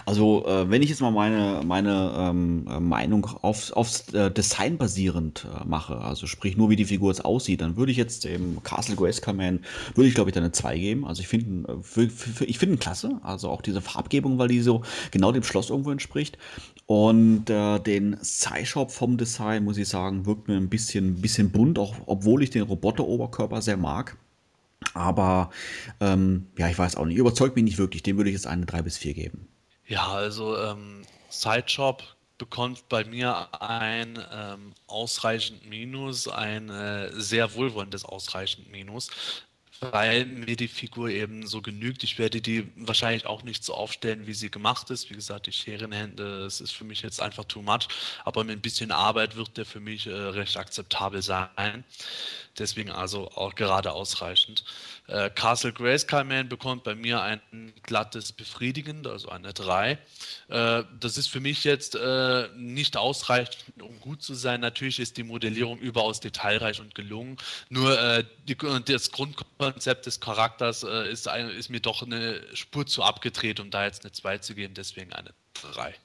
Also, 0.05 0.45
äh, 0.47 0.69
wenn 0.69 0.81
ich 0.81 0.89
jetzt 0.89 1.01
mal 1.01 1.11
meine, 1.11 1.61
meine 1.65 2.13
ähm, 2.17 2.67
äh, 2.69 2.79
Meinung 2.79 3.25
auf, 3.41 3.71
aufs 3.73 4.13
äh, 4.13 4.31
Design 4.31 4.77
basierend 4.77 5.45
äh, 5.45 5.65
mache, 5.65 5.97
also 5.97 6.25
sprich 6.25 6.55
nur 6.55 6.69
wie 6.69 6.77
die 6.77 6.85
Figur 6.85 7.11
jetzt 7.11 7.25
aussieht, 7.25 7.59
dann 7.59 7.75
würde 7.75 7.91
ich 7.91 7.97
jetzt 7.97 8.23
dem 8.23 8.63
Castle 8.63 8.95
Grayskull 8.95 9.33
Man, 9.33 9.59
würde 9.95 10.07
ich 10.07 10.15
glaube 10.15 10.29
ich 10.29 10.33
da 10.33 10.39
eine 10.39 10.53
2 10.53 10.77
geben. 10.77 11.05
Also 11.05 11.21
ich 11.21 11.27
finde 11.27 11.81
äh, 11.97 12.07
ich 12.45 12.59
finde 12.59 12.75
ihn 12.75 12.79
klasse, 12.79 13.19
also 13.23 13.49
auch 13.49 13.61
diese 13.61 13.81
Farbgebung, 13.81 14.37
weil 14.37 14.47
die 14.47 14.61
so 14.61 14.83
genau 15.11 15.33
dem 15.33 15.43
Schloss 15.43 15.69
irgendwo 15.69 15.91
entspricht. 15.91 16.37
Und 16.85 17.49
äh, 17.49 17.79
den 17.79 18.17
Sci-Shop 18.23 18.91
vom 18.91 19.17
Design, 19.17 19.65
muss 19.65 19.77
ich 19.77 19.89
sagen, 19.89 20.25
wirkt 20.25 20.47
mir 20.47 20.55
ein 20.55 20.69
bisschen, 20.69 21.15
bisschen 21.21 21.51
bunt, 21.51 21.77
auch 21.77 21.95
obwohl 22.05 22.41
ich 22.43 22.51
den 22.51 22.61
Roboter-Oberkörper 22.61 23.61
sehr 23.61 23.75
mag. 23.75 24.15
Aber 24.93 25.49
ähm, 25.99 26.47
ja, 26.57 26.69
ich 26.69 26.77
weiß 26.79 26.95
auch 26.95 27.05
nicht, 27.05 27.17
überzeugt 27.17 27.55
mich 27.55 27.65
nicht 27.65 27.77
wirklich. 27.77 28.03
Dem 28.03 28.15
würde 28.15 28.29
ich 28.29 28.35
jetzt 28.35 28.47
eine 28.47 28.65
3 28.65 28.83
bis 28.83 28.97
4 28.97 29.13
geben. 29.13 29.47
Ja, 29.87 30.07
also 30.07 30.57
ähm, 30.57 31.03
Sideshop 31.29 32.03
bekommt 32.37 32.89
bei 32.89 33.05
mir 33.05 33.47
ein 33.61 34.19
ähm, 34.31 34.73
ausreichend 34.85 35.65
Minus, 35.67 36.27
ein 36.27 36.69
äh, 36.69 37.09
sehr 37.19 37.53
wohlwollendes 37.55 38.03
ausreichend 38.03 38.69
Minus, 38.69 39.09
weil 39.79 40.25
mir 40.25 40.57
die 40.57 40.67
Figur 40.67 41.09
eben 41.09 41.47
so 41.47 41.61
genügt. 41.61 42.03
Ich 42.03 42.19
werde 42.19 42.41
die 42.41 42.69
wahrscheinlich 42.75 43.25
auch 43.25 43.43
nicht 43.43 43.63
so 43.63 43.73
aufstellen, 43.73 44.27
wie 44.27 44.33
sie 44.33 44.51
gemacht 44.51 44.89
ist. 44.89 45.09
Wie 45.09 45.15
gesagt, 45.15 45.47
die 45.47 45.51
Scherenhände, 45.53 46.41
das 46.41 46.59
ist 46.59 46.71
für 46.71 46.83
mich 46.83 47.01
jetzt 47.01 47.21
einfach 47.21 47.45
too 47.45 47.61
much, 47.61 47.87
aber 48.25 48.43
mit 48.43 48.57
ein 48.57 48.61
bisschen 48.61 48.91
Arbeit 48.91 49.35
wird 49.37 49.55
der 49.55 49.65
für 49.65 49.79
mich 49.79 50.07
äh, 50.07 50.11
recht 50.11 50.57
akzeptabel 50.57 51.21
sein. 51.21 51.85
Deswegen 52.57 52.91
also 52.91 53.31
auch 53.31 53.55
gerade 53.55 53.93
ausreichend. 53.93 54.63
Äh, 55.07 55.29
Castle 55.29 55.71
Grayskull 55.71 56.25
Man 56.25 56.49
bekommt 56.49 56.83
bei 56.83 56.95
mir 56.95 57.21
ein 57.21 57.41
glattes 57.83 58.31
Befriedigend, 58.33 59.07
also 59.07 59.29
eine 59.29 59.53
3. 59.53 59.91
Äh, 60.49 60.83
das 60.99 61.17
ist 61.17 61.27
für 61.27 61.39
mich 61.39 61.63
jetzt 61.63 61.95
äh, 61.95 62.49
nicht 62.55 62.97
ausreichend, 62.97 63.57
um 63.81 63.99
gut 64.01 64.21
zu 64.21 64.33
sein. 64.33 64.59
Natürlich 64.59 64.99
ist 64.99 65.17
die 65.17 65.23
Modellierung 65.23 65.79
überaus 65.79 66.19
detailreich 66.19 66.81
und 66.81 66.93
gelungen. 66.95 67.37
Nur 67.69 67.99
äh, 67.99 68.25
die, 68.47 68.57
das 68.85 69.11
Grundkonzept 69.11 70.05
des 70.05 70.19
Charakters 70.19 70.83
äh, 70.83 71.09
ist, 71.09 71.27
ein, 71.27 71.49
ist 71.49 71.69
mir 71.69 71.79
doch 71.79 72.03
eine 72.03 72.41
Spur 72.53 72.85
zu 72.85 73.03
abgedreht, 73.03 73.59
um 73.59 73.71
da 73.71 73.85
jetzt 73.85 74.03
eine 74.03 74.11
2 74.11 74.39
zu 74.39 74.55
geben. 74.55 74.73
Deswegen 74.73 75.13
eine 75.13 75.33
3. 75.73 75.95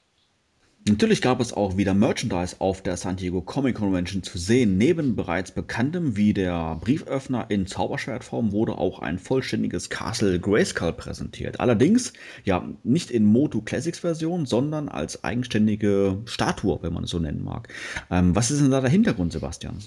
Natürlich 0.88 1.22
gab 1.22 1.40
es 1.40 1.52
auch 1.52 1.76
wieder 1.76 1.94
Merchandise 1.94 2.56
auf 2.58 2.82
der 2.82 2.96
San 2.96 3.14
Diego 3.14 3.40
Comic 3.40 3.76
Convention 3.76 4.24
zu 4.24 4.36
sehen. 4.36 4.78
Neben 4.78 5.14
bereits 5.14 5.52
bekanntem 5.52 6.16
wie 6.16 6.34
der 6.34 6.76
Brieföffner 6.80 7.46
in 7.50 7.68
Zauberschwertform 7.68 8.50
wurde 8.50 8.76
auch 8.78 8.98
ein 8.98 9.20
vollständiges 9.20 9.90
Castle 9.90 10.40
Grayskull 10.40 10.92
präsentiert. 10.92 11.60
Allerdings 11.60 12.12
ja 12.42 12.68
nicht 12.82 13.12
in 13.12 13.24
Moto 13.24 13.60
Classics 13.60 14.00
Version, 14.00 14.44
sondern 14.44 14.88
als 14.88 15.22
eigenständige 15.22 16.18
Statue, 16.24 16.80
wenn 16.82 16.92
man 16.92 17.04
es 17.04 17.10
so 17.10 17.20
nennen 17.20 17.44
mag. 17.44 17.68
Ähm, 18.10 18.34
was 18.34 18.50
ist 18.50 18.60
denn 18.60 18.72
da 18.72 18.80
der 18.80 18.90
Hintergrund, 18.90 19.32
Sebastian? 19.32 19.78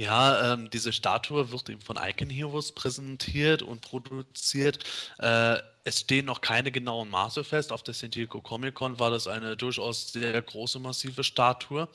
Ja, 0.00 0.54
ähm, 0.54 0.70
diese 0.70 0.94
Statue 0.94 1.52
wird 1.52 1.68
eben 1.68 1.82
von 1.82 1.98
Icon 2.02 2.30
Heroes 2.30 2.72
präsentiert 2.72 3.60
und 3.60 3.82
produziert. 3.82 4.78
Äh, 5.18 5.58
es 5.84 6.00
stehen 6.00 6.24
noch 6.24 6.40
keine 6.40 6.72
genauen 6.72 7.10
Maße 7.10 7.44
fest. 7.44 7.70
Auf 7.70 7.82
der 7.82 7.92
San 7.92 8.10
Diego 8.10 8.40
Comic 8.40 8.76
Con 8.76 8.98
war 8.98 9.10
das 9.10 9.26
eine 9.26 9.58
durchaus 9.58 10.10
sehr 10.10 10.40
große, 10.40 10.78
massive 10.78 11.22
Statue. 11.22 11.86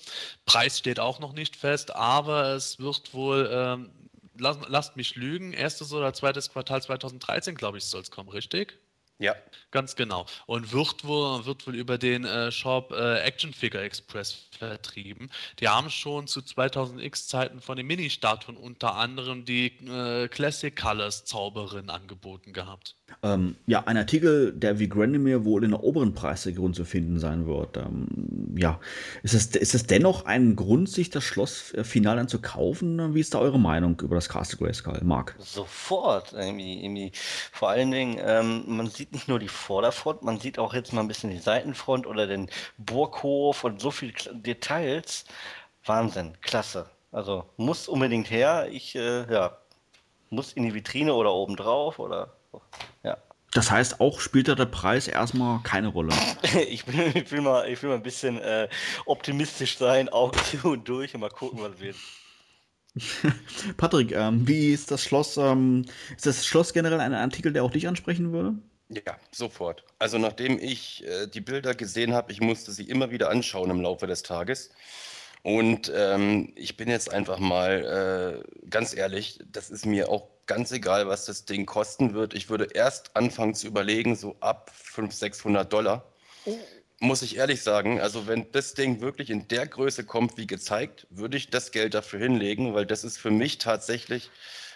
Preis 0.46 0.78
steht 0.78 1.00
auch 1.00 1.18
noch 1.18 1.34
nicht 1.34 1.56
fest, 1.56 1.96
aber 1.96 2.54
es 2.54 2.78
wird 2.78 3.12
wohl, 3.16 3.50
ähm, 3.52 3.90
lasst, 4.38 4.60
lasst 4.68 4.98
mich 4.98 5.16
lügen, 5.16 5.54
erstes 5.54 5.92
oder 5.92 6.14
zweites 6.14 6.52
Quartal 6.52 6.84
2013, 6.84 7.56
glaube 7.56 7.80
ich, 7.80 7.86
soll 7.86 8.02
es 8.04 8.12
kommen, 8.12 8.30
richtig? 8.30 8.78
Ja. 9.18 9.34
Ganz 9.76 9.98
genau. 9.98 10.26
Und 10.46 10.72
wird 10.72 11.04
wohl, 11.04 11.46
wird 11.46 11.68
wohl 11.68 11.76
über 11.76 11.98
den 11.98 12.24
äh, 12.24 12.50
Shop 12.50 12.94
äh, 12.94 13.20
Action 13.20 13.52
Figure 13.52 13.84
Express 13.84 14.48
vertrieben. 14.58 15.30
Die 15.60 15.68
haben 15.68 15.90
schon 15.90 16.28
zu 16.28 16.40
2000X 16.40 17.28
Zeiten 17.28 17.60
von 17.60 17.76
den 17.76 17.86
Mini-Statuen 17.86 18.56
unter 18.56 18.96
anderem 18.96 19.44
die 19.44 19.74
äh, 19.86 20.30
Classic 20.30 20.74
Colors 20.74 21.26
Zauberin 21.26 21.90
angeboten 21.90 22.54
gehabt. 22.54 22.96
Ähm, 23.22 23.56
ja, 23.68 23.84
ein 23.86 23.98
Artikel, 23.98 24.52
der 24.52 24.80
wie 24.80 24.90
Grandemir 24.90 25.46
wohl 25.46 25.64
in 25.64 25.72
der 25.72 25.84
oberen 25.84 26.14
Preisregion 26.14 26.74
zu 26.74 26.86
finden 26.86 27.20
sein 27.20 27.46
wird. 27.46 27.78
Ähm, 27.78 28.56
ja, 28.58 28.80
ist 29.24 29.34
es, 29.34 29.48
ist 29.56 29.76
es 29.76 29.86
dennoch 29.86 30.26
ein 30.26 30.56
Grund, 30.56 30.90
sich 30.90 31.12
das 31.12 31.24
Schloss 31.24 31.74
äh, 31.74 31.84
final 31.84 32.16
dann 32.16 32.28
zu 32.28 32.42
kaufen? 32.42 33.14
Wie 33.14 33.20
ist 33.20 33.34
da 33.34 33.40
eure 33.40 33.60
Meinung 33.60 34.00
über 34.02 34.16
das 34.16 34.30
Castle 34.30 34.58
Grayskull, 34.58 35.02
Marc? 35.04 35.36
Sofort, 35.40 36.34
irgendwie, 36.34 36.84
irgendwie. 36.84 37.12
Vor 37.52 37.70
allen 37.70 37.92
Dingen, 37.92 38.20
ähm, 38.20 38.64
man 38.68 38.88
sieht 38.88 39.12
nicht 39.12 39.28
nur 39.28 39.40
die 39.40 39.48
Vorderfront, 39.66 40.22
man 40.22 40.40
sieht 40.40 40.60
auch 40.60 40.74
jetzt 40.74 40.94
mal 40.94 41.02
ein 41.02 41.08
bisschen 41.08 41.32
die 41.32 41.40
Seitenfront 41.40 42.06
oder 42.06 42.28
den 42.28 42.50
Burghof 42.78 43.64
und 43.64 43.82
so 43.82 43.90
viele 43.90 44.14
Details. 44.34 45.26
Wahnsinn, 45.84 46.38
klasse. 46.42 46.90
Also 47.12 47.46
muss 47.58 47.88
unbedingt 47.88 48.30
her. 48.30 48.68
Ich, 48.72 48.96
äh, 48.96 49.32
ja, 49.32 49.58
muss 50.30 50.54
in 50.54 50.64
die 50.64 50.74
Vitrine 50.74 51.14
oder 51.14 51.34
oben 51.34 51.56
drauf 51.56 51.98
oder 51.98 52.34
ja. 53.04 53.18
Das 53.54 53.72
heißt, 53.72 54.02
auch 54.02 54.20
spielt 54.20 54.50
da 54.50 54.56
der 54.56 54.66
Preis 54.66 55.08
erstmal 55.08 55.62
keine 55.64 55.88
Rolle. 55.88 56.14
ich, 56.70 56.86
will, 56.88 57.12
ich, 57.16 57.32
will, 57.32 57.42
mal, 57.42 57.68
ich 57.70 57.82
will 57.82 57.90
mal 57.90 57.96
ein 57.96 58.04
bisschen 58.04 58.38
äh, 58.38 58.68
optimistisch 59.06 59.78
sein, 59.78 60.10
Augen 60.10 60.38
zu 60.44 60.68
und 60.68 60.88
durch 60.88 61.16
und 61.16 61.22
mal 61.22 61.30
gucken, 61.30 61.60
was 61.62 61.80
wird. 61.80 61.96
Patrick, 63.78 64.12
ähm, 64.12 64.48
wie 64.48 64.72
ist 64.72 64.92
das 64.92 65.04
Schloss? 65.04 65.38
Ähm, 65.38 65.86
ist 66.16 66.26
das 66.26 66.46
Schloss 66.46 66.74
generell 66.74 67.00
ein 67.00 67.14
Artikel, 67.14 67.52
der 67.52 67.64
auch 67.64 67.72
dich 67.72 67.88
ansprechen 67.88 68.32
würde? 68.32 68.56
Ja, 68.90 69.18
sofort. 69.32 69.84
Also 69.98 70.18
nachdem 70.18 70.60
ich 70.60 71.04
äh, 71.06 71.28
die 71.28 71.42
Bilder 71.42 71.74
gesehen 71.74 72.14
habe, 72.14 72.32
ich 72.32 72.40
musste 72.40 72.72
sie 72.72 72.84
immer 72.84 73.10
wieder 73.10 73.30
anschauen 73.30 73.72
im 73.72 73.82
Laufe 73.82 74.06
des 74.06 74.22
Tages. 74.22 74.70
Und 75.42 75.92
ähm, 75.96 76.54
ich 76.56 76.76
bin 76.78 76.90
jetzt 76.90 77.12
einfach 77.12 77.40
mal 77.40 78.44
äh, 78.44 78.68
ganz 78.70 78.96
ehrlich, 78.96 79.40
das 79.52 79.70
ist 79.70 79.86
mir 79.86 80.10
auch 80.10 80.28
ganz 80.48 80.72
egal, 80.72 81.08
was 81.08 81.26
das 81.26 81.46
Ding 81.46 81.66
kosten 81.66 82.14
wird. 82.14 82.34
Ich 82.34 82.50
würde 82.50 82.68
erst 82.74 83.16
anfangen 83.16 83.54
zu 83.54 83.68
überlegen, 83.68 84.16
so 84.16 84.36
ab 84.40 84.72
500, 84.74 85.14
600 85.14 85.74
Dollar. 85.74 86.12
Oh. 86.46 86.58
Muss 87.00 87.22
ich 87.22 87.38
ehrlich 87.38 87.62
sagen, 87.62 88.00
also 88.00 88.26
wenn 88.28 88.52
das 88.54 88.74
Ding 88.74 89.02
wirklich 89.02 89.30
in 89.30 89.48
der 89.48 89.68
Größe 89.68 90.04
kommt, 90.06 90.38
wie 90.38 90.48
gezeigt, 90.48 91.08
würde 91.10 91.38
ich 91.38 91.50
das 91.50 91.72
Geld 91.72 91.94
dafür 91.94 92.20
hinlegen, 92.20 92.74
weil 92.74 92.86
das 92.86 93.04
ist 93.04 93.18
für 93.18 93.32
mich 93.32 93.58
tatsächlich 93.58 94.32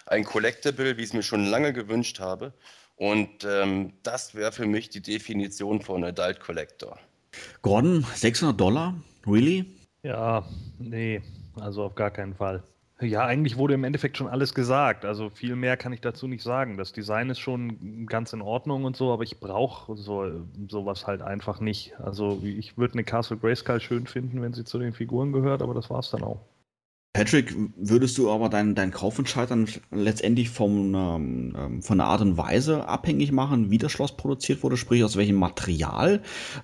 ein 0.05 0.23
Collectible, 0.23 0.97
wie 0.97 1.01
ich 1.01 1.09
es 1.09 1.13
mir 1.13 1.23
schon 1.23 1.45
lange 1.45 1.71
gewünscht 1.73 2.19
habe. 2.19 2.53
Und 2.99 3.45
ähm, 3.45 3.93
das 4.03 4.35
wäre 4.35 4.51
für 4.51 4.65
mich 4.65 4.89
die 4.89 5.01
Definition 5.01 5.81
von 5.81 6.03
Adult 6.03 6.41
Collector. 6.41 6.99
Gordon, 7.61 8.05
600 8.13 8.59
Dollar? 8.59 8.93
Really? 9.25 9.65
Ja, 10.03 10.45
nee, 10.79 11.21
also 11.55 11.83
auf 11.83 11.95
gar 11.95 12.11
keinen 12.11 12.35
Fall. 12.35 12.61
Ja, 12.99 13.25
eigentlich 13.25 13.55
wurde 13.55 13.75
im 13.75 13.85
Endeffekt 13.85 14.17
schon 14.17 14.27
alles 14.27 14.53
gesagt. 14.53 15.05
Also 15.05 15.29
viel 15.29 15.55
mehr 15.55 15.77
kann 15.77 15.93
ich 15.93 16.01
dazu 16.01 16.27
nicht 16.27 16.43
sagen. 16.43 16.75
Das 16.75 16.91
Design 16.91 17.29
ist 17.29 17.39
schon 17.39 18.05
ganz 18.05 18.33
in 18.33 18.41
Ordnung 18.41 18.83
und 18.83 18.97
so, 18.97 19.13
aber 19.13 19.23
ich 19.23 19.39
brauche 19.39 19.95
so, 19.95 20.45
sowas 20.67 21.07
halt 21.07 21.21
einfach 21.21 21.61
nicht. 21.61 21.97
Also 22.01 22.41
ich 22.43 22.77
würde 22.77 22.95
eine 22.95 23.05
Castle 23.05 23.37
Grayskull 23.37 23.79
schön 23.79 24.07
finden, 24.07 24.41
wenn 24.41 24.51
sie 24.51 24.65
zu 24.65 24.77
den 24.77 24.91
Figuren 24.91 25.31
gehört, 25.31 25.61
aber 25.61 25.73
das 25.73 25.89
war's 25.89 26.11
dann 26.11 26.23
auch. 26.23 26.41
Patrick, 27.11 27.55
würdest 27.75 28.19
du 28.19 28.29
aber 28.29 28.49
deinen 28.49 28.75
dein 28.75 28.91
Kaufentscheid 28.91 29.49
dann 29.49 29.67
letztendlich 29.89 30.49
vom, 30.49 30.93
ähm, 30.93 31.55
ähm, 31.57 31.81
von 31.81 31.97
der 31.97 32.05
Art 32.05 32.21
und 32.21 32.37
Weise 32.37 32.87
abhängig 32.87 33.31
machen, 33.31 33.71
wie 33.71 33.79
das 33.79 33.91
Schloss 33.91 34.15
produziert 34.15 34.61
wurde, 34.61 34.77
sprich 34.77 35.03
aus 35.03 35.15
welchem 35.15 35.37
Material? 35.37 36.21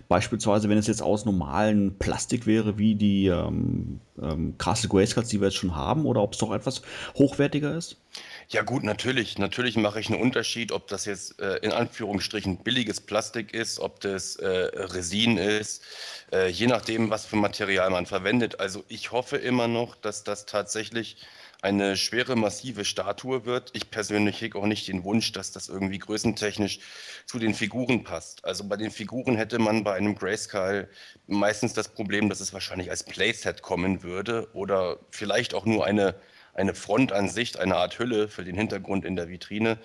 Beispielsweise, 0.08 0.70
wenn 0.70 0.78
es 0.78 0.86
jetzt 0.86 1.02
aus 1.02 1.26
normalen 1.26 1.98
Plastik 1.98 2.46
wäre, 2.46 2.78
wie 2.78 2.94
die 2.94 3.26
ähm, 3.26 4.02
ähm, 4.22 4.56
Castle 4.60 4.90
Grayskulls, 4.90 5.30
die 5.30 5.42
wir 5.42 5.48
jetzt 5.48 5.58
schon 5.58 5.76
haben, 5.76 6.06
oder 6.06 6.22
ob 6.22 6.34
es 6.34 6.40
doch 6.40 6.54
etwas 6.54 6.84
hochwertiger 7.18 7.76
ist? 7.76 8.05
Ja 8.48 8.62
gut, 8.62 8.84
natürlich. 8.84 9.38
Natürlich 9.38 9.76
mache 9.76 10.00
ich 10.00 10.10
einen 10.10 10.22
Unterschied, 10.22 10.72
ob 10.72 10.88
das 10.88 11.06
jetzt 11.06 11.40
äh, 11.42 11.58
in 11.58 11.72
Anführungsstrichen 11.72 12.64
billiges 12.64 13.02
Plastik 13.02 13.54
ist, 13.54 13.80
ob 13.80 14.00
das 14.02 14.36
äh, 14.36 14.48
Resin 14.48 15.38
ist, 15.38 15.84
äh, 16.32 16.48
je 16.50 16.68
nachdem, 16.68 17.10
was 17.10 17.26
für 17.26 17.38
Material 17.38 17.90
man 17.90 18.06
verwendet. 18.06 18.60
Also 18.60 18.84
ich 18.88 19.12
hoffe 19.12 19.38
immer 19.38 19.68
noch, 19.68 19.96
dass 19.96 20.24
das 20.24 20.46
tatsächlich 20.46 21.18
eine 21.62 21.98
schwere, 21.98 22.36
massive 22.36 22.86
Statue 22.86 23.46
wird. 23.46 23.72
Ich 23.74 23.90
persönlich 23.90 24.40
hege 24.42 24.60
auch 24.60 24.68
nicht 24.68 24.88
den 24.88 25.04
Wunsch, 25.04 25.32
dass 25.32 25.52
das 25.52 25.68
irgendwie 25.68 25.98
größentechnisch 25.98 26.80
zu 27.26 27.40
den 27.40 27.56
Figuren 27.56 28.04
passt. 28.04 28.46
Also 28.46 28.66
bei 28.68 28.78
den 28.78 28.92
Figuren 28.92 29.36
hätte 29.36 29.58
man 29.58 29.84
bei 29.84 29.96
einem 29.96 30.14
Grayskull 30.16 30.88
meistens 31.26 31.74
das 31.74 31.88
Problem, 31.88 32.30
dass 32.30 32.40
es 32.40 32.54
wahrscheinlich 32.54 32.92
als 32.92 33.04
Playset 33.04 33.64
kommen 33.64 34.04
würde 34.04 34.48
oder 34.54 35.00
vielleicht 35.10 35.56
auch 35.56 35.66
nur 35.66 35.86
eine 35.86 36.16
eine 36.56 36.74
Frontansicht, 36.74 37.60
eine 37.60 37.76
Art 37.76 38.00
Hülle 38.00 38.28
für 38.28 38.44
den 38.44 38.56
Hintergrund 38.56 39.06
in 39.06 39.16
der 39.16 39.30
Vitrine. 39.30 39.78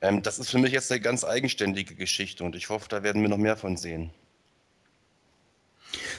Ähm, 0.00 0.22
das 0.22 0.38
ist 0.38 0.50
für 0.50 0.58
mich 0.58 0.72
jetzt 0.72 0.90
eine 0.90 1.00
ganz 1.00 1.24
eigenständige 1.24 1.94
Geschichte 1.94 2.44
und 2.44 2.56
ich 2.56 2.68
hoffe, 2.68 2.88
da 2.88 3.02
werden 3.02 3.22
wir 3.22 3.28
noch 3.28 3.38
mehr 3.38 3.56
von 3.56 3.76
sehen. 3.76 4.10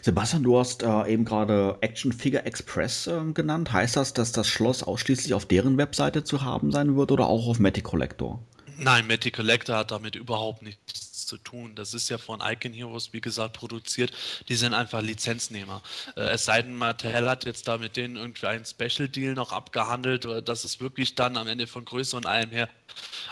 Sebastian, 0.02 0.44
du 0.44 0.58
hast 0.58 0.84
äh, 0.84 1.12
eben 1.12 1.26
gerade 1.26 1.78
Action 1.82 2.14
Figure 2.14 2.46
Express 2.46 3.08
äh, 3.08 3.20
genannt. 3.34 3.74
Heißt 3.74 3.98
das, 3.98 4.14
dass 4.14 4.32
das 4.32 4.48
Schloss 4.48 4.84
ausschließlich 4.84 5.34
auf 5.34 5.46
deren 5.46 5.78
Webseite 5.78 6.24
zu 6.24 6.44
haben 6.44 6.72
sein 6.72 6.96
wird 6.96 7.12
oder 7.12 7.28
auch 7.28 7.48
auf 7.48 7.60
Matty 7.60 7.82
Collector? 7.82 8.42
Nein, 8.78 9.08
Matty 9.08 9.32
Collector 9.32 9.78
hat 9.78 9.92
damit 9.92 10.16
überhaupt 10.16 10.62
nichts 10.62 11.05
zu 11.26 11.38
tun. 11.38 11.76
Das 11.76 11.94
ist 11.94 12.10
ja 12.10 12.18
von 12.18 12.42
Icon 12.42 12.74
Heroes, 12.74 13.14
wie 13.14 13.22
gesagt, 13.22 13.54
produziert. 13.54 14.12
Die 14.50 14.56
sind 14.56 14.74
einfach 14.74 15.02
Lizenznehmer. 15.02 15.82
Äh, 16.16 16.22
es 16.32 16.46
sei 16.46 16.62
denn, 16.62 16.76
Mattel 16.76 17.30
hat 17.30 17.46
jetzt 17.46 17.68
da 17.68 17.78
mit 17.78 17.98
denen 17.98 18.16
irgendwie 18.16 18.48
einen 18.48 18.66
Special 18.66 19.08
Deal 19.08 19.34
noch 19.34 19.52
abgehandelt, 19.52 20.28
dass 20.48 20.64
es 20.64 20.80
wirklich 20.80 21.16
dann 21.16 21.38
am 21.38 21.48
Ende 21.48 21.68
von 21.68 21.86
Größe 21.86 22.16
und 22.16 22.26
allem 22.26 22.52
her 22.52 22.70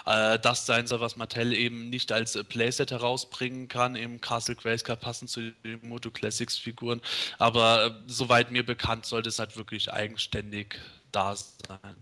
äh, 0.05 0.39
das 0.39 0.65
sein 0.65 0.87
soll, 0.87 0.99
was 0.99 1.15
Mattel 1.15 1.53
eben 1.53 1.89
nicht 1.89 2.11
als 2.11 2.35
äh, 2.35 2.43
Playset 2.43 2.91
herausbringen 2.91 3.67
kann, 3.67 3.95
im 3.95 4.21
Castle 4.21 4.55
Grayskull 4.55 4.97
passend 4.97 5.29
zu 5.29 5.51
den 5.63 5.79
Moto 5.87 6.11
Classics 6.11 6.57
Figuren. 6.57 7.01
Aber 7.37 7.85
äh, 7.85 7.91
soweit 8.07 8.51
mir 8.51 8.65
bekannt, 8.65 9.05
sollte 9.05 9.29
es 9.29 9.39
halt 9.39 9.57
wirklich 9.57 9.91
eigenständig 9.91 10.79
da 11.11 11.35
sein. 11.35 11.95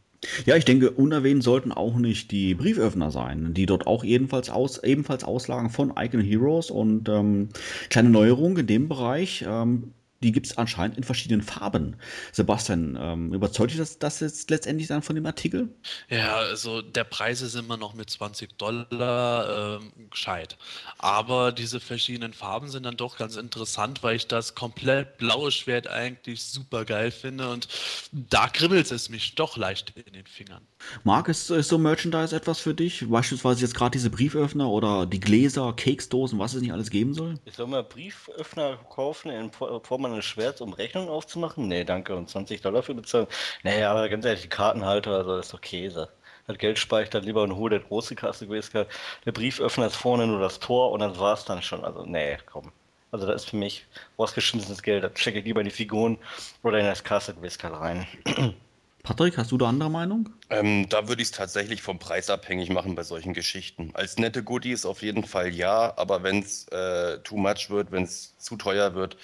Ja, 0.45 0.55
ich 0.55 0.65
denke, 0.65 0.91
unerwähnt 0.91 1.43
sollten 1.43 1.71
auch 1.71 1.95
nicht 1.95 2.29
die 2.31 2.53
Brieföffner 2.53 3.09
sein, 3.09 3.55
die 3.55 3.65
dort 3.65 3.87
auch 3.87 4.03
ebenfalls, 4.03 4.51
aus, 4.51 4.83
ebenfalls 4.83 5.23
auslagen 5.23 5.71
von 5.71 5.93
Icon 5.97 6.21
Heroes 6.21 6.69
und 6.69 7.09
ähm, 7.09 7.49
kleine 7.89 8.11
Neuerung 8.11 8.55
in 8.57 8.67
dem 8.67 8.87
Bereich. 8.87 9.43
Ähm, 9.47 9.93
die 10.23 10.31
gibt 10.31 10.47
es 10.47 10.57
anscheinend 10.57 10.97
in 10.97 11.03
verschiedenen 11.03 11.41
Farben. 11.41 11.95
Sebastian, 12.31 12.97
ähm, 12.99 13.33
überzeugt 13.33 13.71
dich 13.71 13.79
das, 13.79 13.97
das 13.99 14.19
jetzt 14.19 14.49
letztendlich 14.49 14.87
dann 14.87 15.01
von 15.01 15.15
dem 15.15 15.25
Artikel? 15.25 15.69
Ja, 16.09 16.35
also 16.35 16.81
der 16.81 17.03
Preis 17.03 17.41
ist 17.41 17.55
immer 17.55 17.77
noch 17.77 17.93
mit 17.93 18.09
20 18.09 18.57
Dollar 18.57 19.79
ähm, 19.79 19.91
gescheit. 20.09 20.57
Aber 20.97 21.51
diese 21.51 21.79
verschiedenen 21.79 22.33
Farben 22.33 22.69
sind 22.69 22.83
dann 22.83 22.97
doch 22.97 23.17
ganz 23.17 23.35
interessant, 23.35 24.03
weil 24.03 24.15
ich 24.15 24.27
das 24.27 24.53
komplett 24.53 25.17
blaue 25.17 25.51
Schwert 25.51 25.87
eigentlich 25.87 26.43
super 26.43 26.85
geil 26.85 27.11
finde 27.11 27.49
und 27.49 27.67
da 28.11 28.47
kribbelt 28.47 28.91
es 28.91 29.09
mich 29.09 29.35
doch 29.35 29.57
leicht 29.57 29.93
in 29.95 30.13
den 30.13 30.27
Fingern. 30.27 30.67
Marc, 31.03 31.27
ist, 31.29 31.49
ist 31.49 31.69
so 31.69 31.77
Merchandise 31.77 32.35
etwas 32.35 32.59
für 32.59 32.73
dich? 32.73 33.09
Beispielsweise 33.09 33.61
jetzt 33.61 33.75
gerade 33.75 33.91
diese 33.91 34.09
Brieföffner 34.09 34.69
oder 34.69 35.05
die 35.05 35.19
Gläser, 35.19 35.73
Keksdosen, 35.73 36.39
was 36.39 36.53
es 36.53 36.61
nicht 36.61 36.73
alles 36.73 36.89
geben 36.89 37.13
soll? 37.13 37.39
Ich 37.45 37.55
soll 37.55 37.67
mal 37.67 37.83
Brieföffner 37.83 38.77
kaufen 38.89 39.31
in 39.31 39.51
Form 39.51 40.05
eines 40.13 40.25
Schwerts, 40.25 40.61
um 40.61 40.73
Rechnungen 40.73 41.09
aufzumachen? 41.09 41.67
Nee, 41.67 41.83
danke. 41.83 42.15
Und 42.15 42.29
20 42.29 42.61
Dollar 42.61 42.83
für 42.83 42.93
bezahlen? 42.93 43.27
Nee, 43.63 43.83
aber 43.83 44.09
ganz 44.09 44.25
ehrlich, 44.25 44.43
die 44.43 44.49
Kartenhalter, 44.49 45.11
also 45.11 45.37
das 45.37 45.47
ist 45.47 45.53
doch 45.53 45.61
Käse. 45.61 46.09
Das 46.47 46.57
Geld 46.57 46.79
speichert 46.79 47.25
lieber 47.25 47.43
in 47.43 47.51
Ruhe 47.51 47.69
der 47.69 47.79
große 47.79 48.15
Kasse 48.15 48.47
gewesen. 48.47 48.85
Der 49.25 49.31
Brieföffner 49.31 49.87
ist 49.87 49.95
vorne 49.95 50.27
nur 50.27 50.39
das 50.39 50.59
Tor 50.59 50.91
und 50.91 50.99
das 50.99 51.19
war's 51.19 51.45
dann 51.45 51.61
schon. 51.61 51.85
Also, 51.85 52.05
nee, 52.05 52.37
komm. 52.45 52.71
Also 53.11 53.27
das 53.27 53.43
ist 53.43 53.49
für 53.49 53.57
mich 53.57 53.85
rausgeschmissenes 54.17 54.81
Geld. 54.83 55.03
Da 55.03 55.09
checke 55.09 55.39
ich 55.39 55.45
lieber 55.45 55.61
in 55.61 55.65
die 55.65 55.71
Figuren 55.71 56.17
oder 56.63 56.79
in 56.79 56.85
das 56.85 57.03
Castle 57.03 57.35
rein. 57.63 58.07
Patrick, 59.03 59.37
hast 59.37 59.51
du 59.51 59.57
da 59.57 59.67
andere 59.67 59.89
Meinung? 59.89 60.29
Ähm, 60.49 60.87
da 60.89 61.07
würde 61.07 61.21
ich 61.21 61.29
es 61.29 61.31
tatsächlich 61.31 61.81
vom 61.81 61.97
Preis 61.97 62.29
abhängig 62.29 62.69
machen 62.69 62.93
bei 62.95 63.03
solchen 63.03 63.33
Geschichten. 63.33 63.91
Als 63.93 64.17
nette 64.17 64.43
Goodies 64.43 64.85
auf 64.85 65.01
jeden 65.01 65.23
Fall 65.23 65.49
ja, 65.49 65.93
aber 65.97 66.23
wenn 66.23 66.39
es 66.39 66.67
äh, 66.67 67.17
too 67.19 67.37
much 67.37 67.69
wird, 67.69 67.91
wenn 67.91 68.03
es 68.03 68.37
zu 68.37 68.57
teuer 68.57 68.93
wird, 68.93 69.17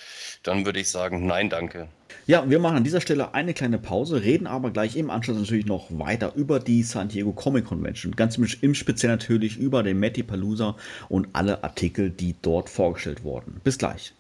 dann 0.44 0.66
würde 0.66 0.80
ich 0.80 0.90
sagen, 0.90 1.28
nein, 1.28 1.50
danke. 1.50 1.90
Ja, 2.26 2.50
wir 2.50 2.60
machen 2.60 2.78
an 2.78 2.84
dieser 2.84 3.02
Stelle 3.02 3.34
eine 3.34 3.54
kleine 3.54 3.78
Pause, 3.78 4.24
reden 4.24 4.48
aber 4.48 4.72
gleich 4.72 4.96
im 4.96 5.10
Anschluss 5.10 5.38
natürlich 5.38 5.66
noch 5.66 5.88
weiter 5.92 6.34
über 6.36 6.60
die 6.60 6.84
San 6.84 7.10
Diego 7.10 7.32
Comic 7.32 7.66
Convention. 7.66 8.16
Ganz 8.16 8.38
im 8.38 8.76
Speziell 8.76 9.12
natürlich 9.12 9.58
über 9.58 9.84
den 9.84 10.00
Matty 10.00 10.24
Palooza 10.24 10.76
und 11.10 11.30
alle 11.34 11.64
Artikel, 11.64 12.10
die 12.10 12.36
dort 12.42 12.70
vorgestellt 12.70 13.24
wurden. 13.24 13.62
Bis 13.64 13.78
gleich. 13.78 14.14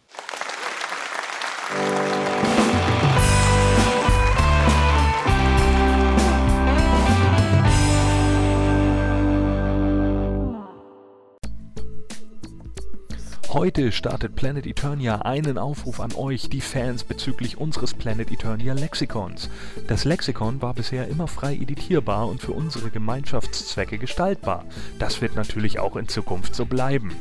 Heute 13.57 13.91
startet 13.91 14.35
Planet 14.35 14.67
Eternia 14.67 15.23
einen 15.23 15.57
Aufruf 15.57 15.99
an 15.99 16.13
euch, 16.13 16.47
die 16.47 16.61
Fans, 16.61 17.03
bezüglich 17.03 17.57
unseres 17.57 17.95
Planet 17.95 18.31
Eternia 18.31 18.75
Lexikons. 18.75 19.49
Das 19.88 20.05
Lexikon 20.05 20.61
war 20.61 20.75
bisher 20.75 21.07
immer 21.07 21.27
frei 21.27 21.55
editierbar 21.55 22.27
und 22.27 22.39
für 22.39 22.51
unsere 22.51 22.91
Gemeinschaftszwecke 22.91 23.97
gestaltbar. 23.97 24.63
Das 24.99 25.23
wird 25.23 25.35
natürlich 25.35 25.79
auch 25.79 25.95
in 25.95 26.07
Zukunft 26.07 26.53
so 26.53 26.67
bleiben. 26.67 27.15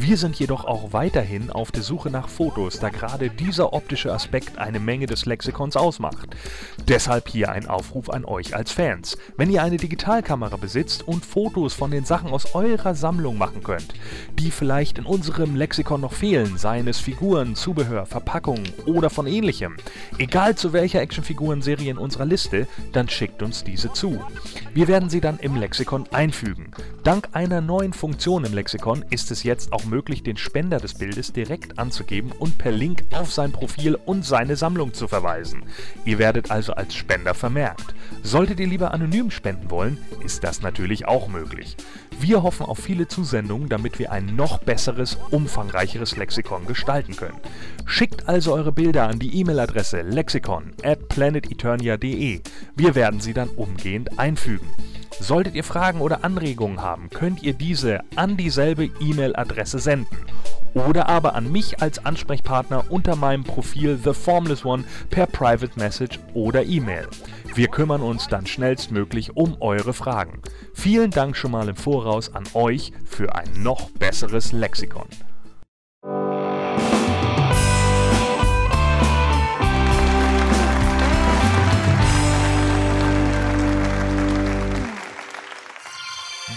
Wir 0.00 0.16
sind 0.16 0.38
jedoch 0.38 0.64
auch 0.64 0.92
weiterhin 0.92 1.50
auf 1.50 1.72
der 1.72 1.82
Suche 1.82 2.08
nach 2.08 2.28
Fotos, 2.28 2.78
da 2.78 2.88
gerade 2.88 3.30
dieser 3.30 3.72
optische 3.72 4.12
Aspekt 4.12 4.56
eine 4.56 4.78
Menge 4.78 5.06
des 5.06 5.26
Lexikons 5.26 5.76
ausmacht. 5.76 6.36
Deshalb 6.86 7.28
hier 7.28 7.50
ein 7.50 7.66
Aufruf 7.66 8.08
an 8.08 8.24
euch 8.24 8.54
als 8.54 8.70
Fans. 8.70 9.18
Wenn 9.36 9.50
ihr 9.50 9.60
eine 9.60 9.76
Digitalkamera 9.76 10.56
besitzt 10.56 11.06
und 11.06 11.26
Fotos 11.26 11.74
von 11.74 11.90
den 11.90 12.04
Sachen 12.04 12.30
aus 12.30 12.54
eurer 12.54 12.94
Sammlung 12.94 13.38
machen 13.38 13.64
könnt, 13.64 13.92
die 14.38 14.52
vielleicht 14.52 14.98
in 14.98 15.04
unserem 15.04 15.56
Lexikon 15.56 16.00
noch 16.00 16.12
fehlen, 16.12 16.58
seien 16.58 16.86
es 16.86 17.00
Figuren, 17.00 17.56
Zubehör, 17.56 18.06
Verpackungen 18.06 18.70
oder 18.86 19.10
von 19.10 19.26
ähnlichem, 19.26 19.78
egal 20.18 20.54
zu 20.54 20.72
welcher 20.72 21.00
Actionfiguren-Serie 21.00 21.90
in 21.90 21.98
unserer 21.98 22.24
Liste, 22.24 22.68
dann 22.92 23.08
schickt 23.08 23.42
uns 23.42 23.64
diese 23.64 23.92
zu. 23.92 24.20
Wir 24.72 24.86
werden 24.86 25.10
sie 25.10 25.20
dann 25.20 25.40
im 25.40 25.56
Lexikon 25.56 26.06
einfügen. 26.12 26.70
Dank 27.02 27.30
einer 27.32 27.60
neuen 27.60 27.92
Funktion 27.92 28.44
im 28.44 28.54
Lexikon 28.54 29.04
ist 29.10 29.32
es 29.32 29.42
jetzt 29.42 29.72
auch 29.72 29.87
möglich, 29.88 30.22
den 30.22 30.36
Spender 30.36 30.78
des 30.78 30.94
Bildes 30.94 31.32
direkt 31.32 31.78
anzugeben 31.78 32.32
und 32.32 32.58
per 32.58 32.72
Link 32.72 33.04
auf 33.12 33.32
sein 33.32 33.52
Profil 33.52 33.94
und 33.94 34.24
seine 34.24 34.56
Sammlung 34.56 34.94
zu 34.94 35.08
verweisen. 35.08 35.64
Ihr 36.04 36.18
werdet 36.18 36.50
also 36.50 36.74
als 36.74 36.94
Spender 36.94 37.34
vermerkt. 37.34 37.94
Solltet 38.22 38.60
ihr 38.60 38.66
lieber 38.66 38.92
anonym 38.92 39.30
spenden 39.30 39.70
wollen, 39.70 39.98
ist 40.24 40.44
das 40.44 40.62
natürlich 40.62 41.06
auch 41.06 41.28
möglich. 41.28 41.76
Wir 42.20 42.42
hoffen 42.42 42.66
auf 42.66 42.78
viele 42.78 43.06
Zusendungen, 43.06 43.68
damit 43.68 43.98
wir 43.98 44.10
ein 44.10 44.34
noch 44.34 44.58
besseres, 44.58 45.18
umfangreicheres 45.30 46.16
Lexikon 46.16 46.66
gestalten 46.66 47.14
können. 47.14 47.40
Schickt 47.86 48.28
also 48.28 48.54
eure 48.54 48.72
Bilder 48.72 49.08
an 49.08 49.20
die 49.20 49.38
E-Mail-Adresse 49.38 50.02
lexikon 50.02 50.72
at 50.82 51.08
planeteternia.de. 51.08 52.40
Wir 52.74 52.94
werden 52.94 53.20
sie 53.20 53.34
dann 53.34 53.48
umgehend 53.50 54.18
einfügen. 54.18 54.68
Solltet 55.20 55.54
ihr 55.54 55.64
Fragen 55.64 56.00
oder 56.00 56.24
Anregungen 56.24 56.80
haben, 56.80 57.10
könnt 57.10 57.42
ihr 57.42 57.54
diese 57.54 58.00
an 58.16 58.36
dieselbe 58.36 58.84
E-Mail-Adresse 59.00 59.78
senden 59.78 60.18
oder 60.74 61.08
aber 61.08 61.34
an 61.34 61.50
mich 61.50 61.82
als 61.82 62.04
Ansprechpartner 62.04 62.84
unter 62.90 63.16
meinem 63.16 63.44
Profil 63.44 63.98
The 64.02 64.12
Formless 64.12 64.64
One 64.64 64.84
per 65.10 65.26
Private 65.26 65.78
Message 65.78 66.18
oder 66.34 66.64
E-Mail. 66.64 67.08
Wir 67.54 67.68
kümmern 67.68 68.02
uns 68.02 68.28
dann 68.28 68.46
schnellstmöglich 68.46 69.36
um 69.36 69.56
eure 69.60 69.92
Fragen. 69.92 70.42
Vielen 70.74 71.10
Dank 71.10 71.36
schon 71.36 71.50
mal 71.50 71.68
im 71.68 71.76
Voraus 71.76 72.34
an 72.34 72.44
euch 72.54 72.92
für 73.04 73.34
ein 73.34 73.62
noch 73.62 73.90
besseres 73.90 74.52
Lexikon. 74.52 75.08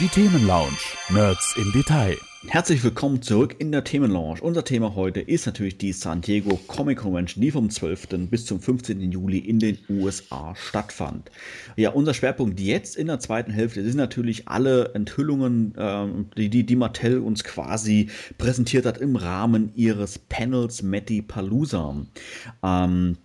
Die 0.02 0.07
Themenlounge. 0.07 0.80
Nerds 1.10 1.56
im 1.57 1.72
Detail. 1.73 2.18
Herzlich 2.48 2.84
willkommen 2.84 3.22
zurück 3.22 3.57
in 3.60 3.72
der 3.72 3.84
Themenlounge. 3.84 4.41
Unser 4.41 4.64
Thema 4.64 4.95
heute 4.95 5.19
ist 5.19 5.45
natürlich 5.45 5.78
die 5.78 5.94
San 5.94 6.22
Diego 6.22 6.60
Comic 6.65 6.98
Convention, 6.98 7.40
die 7.40 7.52
vom 7.52 7.69
12. 7.69 8.28
bis 8.28 8.48
zum 8.48 8.60
15. 8.60 9.11
Juli 9.11 9.38
in 9.38 9.60
den 9.60 9.78
USA 9.90 10.56
stattfand. 10.56 11.30
Ja, 11.76 11.91
unser 11.91 12.15
Schwerpunkt 12.15 12.60
jetzt 12.60 12.95
in 12.95 13.06
der 13.06 13.19
zweiten 13.19 13.52
Hälfte 13.52 13.84
sind 13.84 13.98
natürlich 13.98 14.48
alle 14.48 14.95
Enthüllungen, 14.95 15.76
äh, 15.76 16.07
die, 16.36 16.49
die, 16.49 16.65
die 16.65 16.76
Mattel 16.76 17.19
uns 17.19 17.44
quasi 17.44 18.10
präsentiert 18.40 18.88
hat 18.88 18.98
im 18.98 19.15
Rahmen 19.15 19.72
ihres 19.76 20.18
Panels 20.18 20.82
Matty 20.82 21.22
Palooza. 21.22 21.95
Ähm, 22.64 23.18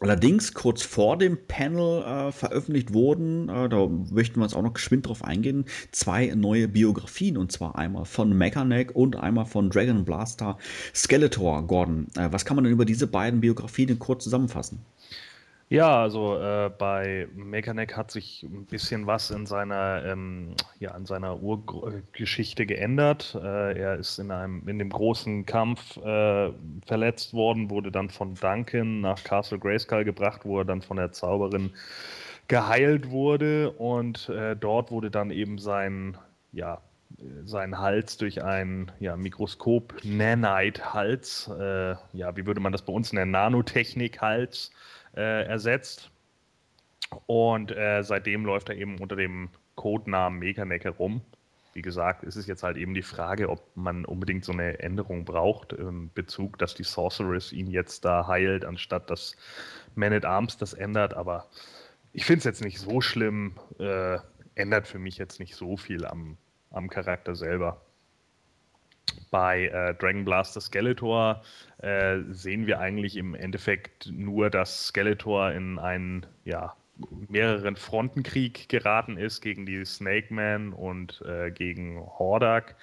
Allerdings 0.00 0.54
kurz 0.54 0.82
vor 0.82 1.16
dem 1.16 1.46
Panel 1.46 2.02
äh, 2.02 2.32
veröffentlicht 2.32 2.92
wurden, 2.92 3.48
äh, 3.48 3.68
da 3.68 3.86
möchten 3.86 4.40
wir 4.40 4.44
uns 4.44 4.54
auch 4.54 4.62
noch 4.62 4.74
geschwind 4.74 5.06
drauf 5.06 5.24
eingehen, 5.24 5.66
zwei 5.92 6.26
neue 6.34 6.66
Biografien 6.68 7.36
und 7.36 7.52
zwar 7.52 7.76
einmal 7.78 8.04
von 8.04 8.36
Mechaneck 8.36 8.94
und 8.94 9.16
einmal 9.16 9.46
von 9.46 9.70
Dragon 9.70 10.04
Blaster 10.04 10.58
Skeletor 10.94 11.66
Gordon. 11.66 12.08
Äh, 12.16 12.28
was 12.32 12.44
kann 12.44 12.56
man 12.56 12.64
denn 12.64 12.72
über 12.72 12.84
diese 12.84 13.06
beiden 13.06 13.40
Biografien 13.40 13.98
kurz 13.98 14.24
zusammenfassen? 14.24 14.84
Ja, 15.70 16.02
also 16.02 16.36
äh, 16.38 16.70
bei 16.76 17.26
Mechaneck 17.34 17.96
hat 17.96 18.10
sich 18.10 18.42
ein 18.42 18.66
bisschen 18.66 19.06
was 19.06 19.30
in 19.30 19.46
seiner, 19.46 20.04
ähm, 20.04 20.54
ja, 20.78 20.94
in 20.94 21.06
seiner 21.06 21.42
Urgeschichte 21.42 22.66
geändert. 22.66 23.34
Äh, 23.42 23.78
er 23.78 23.96
ist 23.96 24.18
in, 24.18 24.30
einem, 24.30 24.68
in 24.68 24.78
dem 24.78 24.90
großen 24.90 25.46
Kampf 25.46 25.96
äh, 25.96 26.52
verletzt 26.86 27.32
worden, 27.32 27.70
wurde 27.70 27.90
dann 27.90 28.10
von 28.10 28.34
Duncan 28.34 29.00
nach 29.00 29.24
Castle 29.24 29.58
Grayskull 29.58 30.04
gebracht, 30.04 30.42
wo 30.44 30.58
er 30.58 30.64
dann 30.64 30.82
von 30.82 30.98
der 30.98 31.12
Zauberin 31.12 31.72
geheilt 32.46 33.10
wurde 33.10 33.70
und 33.70 34.28
äh, 34.28 34.54
dort 34.54 34.90
wurde 34.90 35.10
dann 35.10 35.30
eben 35.30 35.58
sein, 35.58 36.18
ja, 36.52 36.82
sein 37.44 37.78
Hals 37.78 38.16
durch 38.18 38.42
ein 38.44 38.92
ja, 39.00 39.16
Mikroskop 39.16 39.94
Nanite-Hals, 40.04 41.50
äh, 41.58 41.94
ja, 42.12 42.36
wie 42.36 42.46
würde 42.46 42.60
man 42.60 42.72
das 42.72 42.82
bei 42.82 42.92
uns 42.92 43.12
nennen, 43.12 43.30
Nanotechnik-Hals, 43.30 44.72
äh, 45.16 45.44
ersetzt. 45.44 46.10
Und 47.26 47.70
äh, 47.70 48.02
seitdem 48.02 48.44
läuft 48.44 48.68
er 48.68 48.76
eben 48.76 48.98
unter 48.98 49.16
dem 49.16 49.50
Codenamen 49.76 50.38
Meganeck 50.38 50.84
herum. 50.84 51.22
wie 51.74 51.82
gesagt, 51.82 52.22
ist 52.22 52.36
es 52.36 52.46
jetzt 52.46 52.62
halt 52.62 52.76
eben 52.76 52.94
die 52.94 53.02
Frage, 53.02 53.48
ob 53.50 53.76
man 53.76 54.04
unbedingt 54.04 54.44
so 54.44 54.52
eine 54.52 54.78
Änderung 54.78 55.24
braucht 55.24 55.72
im 55.72 56.10
Bezug, 56.14 56.58
dass 56.58 56.74
die 56.74 56.84
Sorceress 56.84 57.52
ihn 57.52 57.68
jetzt 57.68 58.04
da 58.04 58.28
heilt, 58.28 58.64
anstatt 58.64 59.10
dass 59.10 59.36
Man 59.96 60.12
at 60.12 60.24
Arms 60.24 60.56
das 60.56 60.72
ändert. 60.72 61.14
Aber 61.14 61.48
ich 62.12 62.24
finde 62.24 62.38
es 62.38 62.44
jetzt 62.44 62.64
nicht 62.64 62.78
so 62.78 63.00
schlimm. 63.00 63.56
Äh, 63.78 64.18
ändert 64.54 64.86
für 64.86 65.00
mich 65.00 65.18
jetzt 65.18 65.40
nicht 65.40 65.56
so 65.56 65.76
viel 65.76 66.06
am, 66.06 66.36
am 66.70 66.88
Charakter 66.88 67.34
selber. 67.34 67.80
Bei 69.30 69.66
äh, 69.66 69.94
Dragon 69.94 70.24
Blaster 70.24 70.60
Skeletor 70.60 71.42
äh, 71.78 72.18
sehen 72.30 72.66
wir 72.66 72.80
eigentlich 72.80 73.16
im 73.16 73.34
Endeffekt 73.34 74.10
nur, 74.12 74.50
dass 74.50 74.86
Skeletor 74.86 75.52
in 75.52 75.78
einen 75.78 76.26
ja, 76.44 76.74
mehreren 77.28 77.76
Frontenkrieg 77.76 78.68
geraten 78.68 79.16
ist 79.16 79.40
gegen 79.40 79.66
die 79.66 79.84
Snake 79.84 80.32
Man 80.32 80.72
und 80.72 81.22
äh, 81.26 81.50
gegen 81.50 82.00
Hordak 82.00 82.76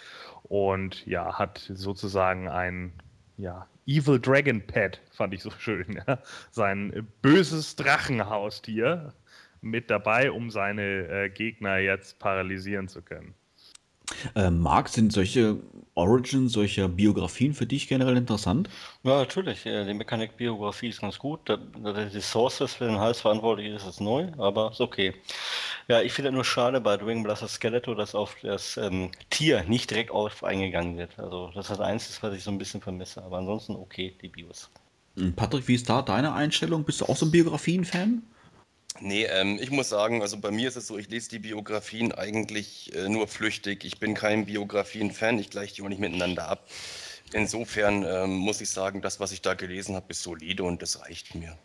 und 0.43 1.05
ja, 1.05 1.37
hat 1.37 1.59
sozusagen 1.73 2.47
ein 2.49 2.91
ja, 3.37 3.67
Evil 3.87 4.19
Dragon 4.19 4.61
Pet, 4.61 5.01
fand 5.11 5.33
ich 5.33 5.41
so 5.41 5.51
schön, 5.51 6.01
ja? 6.07 6.19
sein 6.51 7.07
böses 7.21 7.75
Drachenhaustier 7.75 9.13
mit 9.61 9.89
dabei, 9.89 10.31
um 10.31 10.49
seine 10.49 11.07
äh, 11.07 11.29
Gegner 11.29 11.77
jetzt 11.77 12.19
paralysieren 12.19 12.87
zu 12.87 13.01
können. 13.01 13.33
Äh, 14.35 14.49
Marc, 14.49 14.89
sind 14.89 15.11
solche 15.11 15.57
Origins, 15.93 16.53
solche 16.53 16.87
Biografien 16.87 17.53
für 17.53 17.65
dich 17.65 17.87
generell 17.87 18.15
interessant? 18.15 18.69
Ja, 19.03 19.17
natürlich. 19.17 19.65
Äh, 19.65 19.85
die 19.85 19.93
Mechanik-Biografie 19.93 20.89
ist 20.89 21.01
ganz 21.01 21.19
gut. 21.19 21.41
Die 21.49 22.21
Sources 22.21 22.75
für 22.75 22.85
den 22.85 22.97
Hals 22.97 23.21
verantwortlich 23.21 23.73
ist, 23.73 23.85
ist 23.85 23.99
neu, 23.99 24.31
aber 24.37 24.71
ist 24.71 24.79
okay. 24.79 25.13
Ja, 25.87 26.01
ich 26.01 26.13
finde 26.13 26.31
nur 26.31 26.45
schade 26.45 26.79
bei 26.79 26.95
Dwing 26.95 27.23
Blaster 27.23 27.47
Skeletor, 27.47 27.95
dass 27.95 28.15
auf 28.15 28.37
das 28.41 28.77
ähm, 28.77 29.11
Tier 29.29 29.63
nicht 29.63 29.91
direkt 29.91 30.11
auf 30.11 30.43
eingegangen 30.43 30.97
wird. 30.97 31.19
Also 31.19 31.51
das 31.53 31.65
ist 31.65 31.71
das 31.71 31.79
Einzige, 31.81 32.23
was 32.23 32.33
ich 32.35 32.43
so 32.43 32.51
ein 32.51 32.57
bisschen 32.57 32.81
vermisse. 32.81 33.21
Aber 33.21 33.39
ansonsten 33.39 33.75
okay, 33.75 34.15
die 34.21 34.29
Bios. 34.29 34.69
Hm, 35.17 35.33
Patrick, 35.33 35.67
wie 35.67 35.75
ist 35.75 35.89
da 35.89 36.01
deine 36.01 36.33
Einstellung? 36.33 36.85
Bist 36.85 37.01
du 37.01 37.05
auch 37.05 37.17
so 37.17 37.25
ein 37.25 37.31
Biografien-Fan? 37.31 38.23
Nee, 38.99 39.25
ähm, 39.25 39.57
ich 39.59 39.71
muss 39.71 39.89
sagen, 39.89 40.21
also 40.21 40.37
bei 40.37 40.51
mir 40.51 40.67
ist 40.67 40.75
es 40.75 40.87
so, 40.87 40.97
ich 40.97 41.09
lese 41.09 41.29
die 41.29 41.39
Biografien 41.39 42.11
eigentlich 42.11 42.93
äh, 42.93 43.09
nur 43.09 43.27
flüchtig. 43.27 43.83
Ich 43.85 43.99
bin 43.99 44.13
kein 44.13 44.45
Biografien-Fan, 44.45 45.39
ich 45.39 45.49
gleiche 45.49 45.75
die 45.75 45.81
auch 45.81 45.89
nicht 45.89 46.01
miteinander 46.01 46.47
ab. 46.47 46.67
Insofern 47.33 48.03
ähm, 48.03 48.35
muss 48.35 48.59
ich 48.61 48.69
sagen, 48.69 49.01
das, 49.01 49.19
was 49.19 49.31
ich 49.31 49.41
da 49.41 49.53
gelesen 49.53 49.95
habe, 49.95 50.07
ist 50.09 50.23
solide 50.23 50.63
und 50.63 50.81
das 50.81 51.01
reicht 51.01 51.35
mir. 51.35 51.57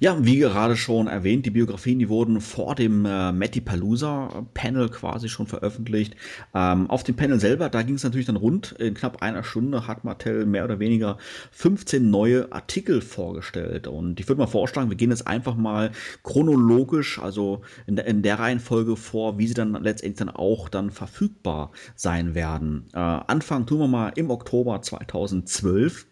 Ja, 0.00 0.16
wie 0.24 0.38
gerade 0.38 0.76
schon 0.76 1.06
erwähnt, 1.06 1.46
die 1.46 1.50
Biografien, 1.50 1.98
die 1.98 2.08
wurden 2.08 2.40
vor 2.40 2.74
dem 2.74 3.04
äh, 3.04 3.32
Matty 3.32 3.60
Palooza 3.60 4.46
Panel 4.54 4.88
quasi 4.88 5.28
schon 5.28 5.46
veröffentlicht. 5.46 6.14
Ähm, 6.54 6.88
auf 6.88 7.02
dem 7.02 7.16
Panel 7.16 7.40
selber, 7.40 7.68
da 7.68 7.82
ging 7.82 7.96
es 7.96 8.04
natürlich 8.04 8.26
dann 8.26 8.36
rund. 8.36 8.72
In 8.72 8.94
knapp 8.94 9.22
einer 9.22 9.42
Stunde 9.42 9.86
hat 9.86 10.04
Mattel 10.04 10.46
mehr 10.46 10.64
oder 10.64 10.78
weniger 10.78 11.18
15 11.52 12.10
neue 12.10 12.52
Artikel 12.52 13.00
vorgestellt. 13.00 13.86
Und 13.86 14.20
ich 14.20 14.28
würde 14.28 14.40
mal 14.40 14.46
vorschlagen, 14.46 14.90
wir 14.90 14.96
gehen 14.96 15.10
jetzt 15.10 15.26
einfach 15.26 15.56
mal 15.56 15.90
chronologisch, 16.22 17.18
also 17.18 17.62
in 17.86 17.96
der, 17.96 18.06
in 18.06 18.22
der 18.22 18.38
Reihenfolge 18.38 18.96
vor, 18.96 19.38
wie 19.38 19.46
sie 19.46 19.54
dann 19.54 19.72
letztendlich 19.72 20.18
dann 20.18 20.30
auch 20.30 20.68
dann 20.68 20.90
verfügbar 20.90 21.72
sein 21.94 22.34
werden. 22.34 22.86
Äh, 22.92 22.98
Anfang 22.98 23.66
tun 23.66 23.80
wir 23.80 23.88
mal 23.88 24.12
im 24.16 24.30
Oktober 24.30 24.80
2012 24.82 26.06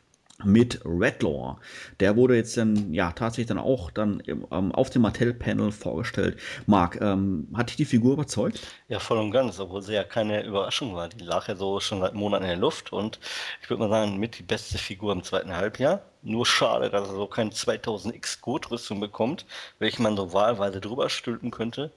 mit 0.44 0.80
Redlaw. 0.84 1.56
Der 2.00 2.16
wurde 2.16 2.36
jetzt 2.36 2.56
dann 2.56 2.92
ja 2.92 3.12
tatsächlich 3.12 3.46
dann 3.46 3.58
auch 3.58 3.90
dann 3.90 4.22
ähm, 4.26 4.72
auf 4.72 4.90
dem 4.90 5.02
Mattel-Panel 5.02 5.72
vorgestellt. 5.72 6.38
Marc, 6.66 7.00
ähm, 7.00 7.48
hat 7.54 7.70
dich 7.70 7.76
die 7.76 7.84
Figur 7.84 8.12
überzeugt? 8.14 8.60
Ja, 8.88 8.98
voll 8.98 9.18
und 9.18 9.30
ganz, 9.30 9.58
obwohl 9.58 9.82
sie 9.82 9.94
ja 9.94 10.04
keine 10.04 10.44
Überraschung 10.44 10.94
war. 10.94 11.08
Die 11.08 11.24
lag 11.24 11.48
ja 11.48 11.56
so 11.56 11.80
schon 11.80 12.00
seit 12.00 12.14
Monaten 12.14 12.44
in 12.44 12.50
der 12.50 12.58
Luft 12.58 12.92
und 12.92 13.18
ich 13.62 13.70
würde 13.70 13.82
mal 13.82 13.90
sagen, 13.90 14.18
mit 14.18 14.38
die 14.38 14.42
beste 14.42 14.78
Figur 14.78 15.12
im 15.12 15.22
zweiten 15.22 15.54
Halbjahr. 15.54 16.02
Nur 16.22 16.44
schade, 16.44 16.90
dass 16.90 17.08
er 17.08 17.14
so 17.14 17.26
keine 17.26 17.50
2000X 17.50 18.40
Gurt-Rüstung 18.40 19.00
bekommt, 19.00 19.46
welche 19.78 20.02
man 20.02 20.16
so 20.16 20.32
wahlweise 20.32 20.80
drüber 20.80 21.08
stülpen 21.08 21.50
könnte. 21.50 21.92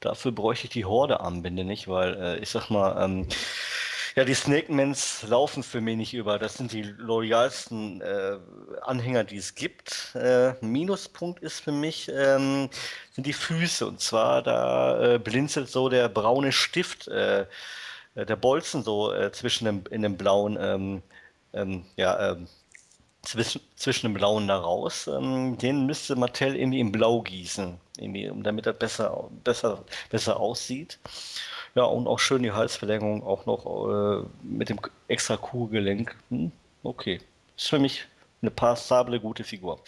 Dafür 0.00 0.32
bräuchte 0.32 0.66
ich 0.66 0.72
die 0.72 0.84
Horde-Armbinde 0.84 1.64
nicht, 1.64 1.88
weil 1.88 2.14
äh, 2.14 2.38
ich 2.38 2.50
sag 2.50 2.70
mal, 2.70 3.02
ähm, 3.02 3.28
ja, 4.14 4.24
die 4.24 4.34
Snake-Mans 4.34 5.24
laufen 5.28 5.62
für 5.62 5.80
mich 5.80 5.96
nicht 5.96 6.14
über. 6.14 6.38
Das 6.38 6.54
sind 6.54 6.72
die 6.72 6.82
loyalsten 6.82 8.00
äh, 8.02 8.38
Anhänger, 8.82 9.24
die 9.24 9.38
es 9.38 9.54
gibt. 9.54 10.14
Äh, 10.14 10.54
Minuspunkt 10.60 11.40
ist 11.42 11.60
für 11.60 11.72
mich 11.72 12.10
ähm, 12.14 12.68
sind 13.12 13.26
die 13.26 13.32
Füße. 13.32 13.86
Und 13.86 14.00
zwar 14.00 14.42
da 14.42 15.14
äh, 15.14 15.18
blinzelt 15.18 15.68
so 15.70 15.88
der 15.88 16.08
braune 16.08 16.52
Stift, 16.52 17.08
äh, 17.08 17.46
äh, 18.14 18.26
der 18.26 18.36
Bolzen 18.36 18.82
so 18.82 19.12
äh, 19.12 19.32
zwischen 19.32 19.64
dem, 19.64 19.84
in 19.90 20.02
dem 20.02 20.16
blauen, 20.16 20.58
ähm, 20.60 21.02
ähm, 21.54 21.84
ja, 21.96 22.32
ähm, 22.32 22.48
zwischen, 23.22 23.60
zwischen 23.76 24.06
dem 24.08 24.14
blauen 24.14 24.48
da 24.48 24.58
raus. 24.58 25.06
Ähm, 25.06 25.58
den 25.58 25.86
müsste 25.86 26.16
Mattel 26.16 26.56
irgendwie 26.56 26.80
in 26.80 26.92
Blau 26.92 27.22
gießen, 27.22 27.80
irgendwie, 27.98 28.30
damit 28.42 28.66
er 28.66 28.72
besser, 28.72 29.30
besser, 29.44 29.84
besser 30.10 30.38
aussieht. 30.38 30.98
Ja, 31.74 31.84
und 31.84 32.06
auch 32.06 32.18
schön 32.18 32.42
die 32.42 32.52
Halsverlängerung 32.52 33.22
auch 33.22 33.46
noch 33.46 34.22
äh, 34.22 34.26
mit 34.42 34.68
dem 34.68 34.78
extra 35.08 35.36
Kuhgelenk. 35.36 36.16
Hm, 36.30 36.52
okay. 36.82 37.20
Ist 37.56 37.68
für 37.68 37.78
mich 37.78 38.06
eine 38.42 38.50
passable, 38.50 39.20
gute 39.20 39.44
Figur. 39.44 39.82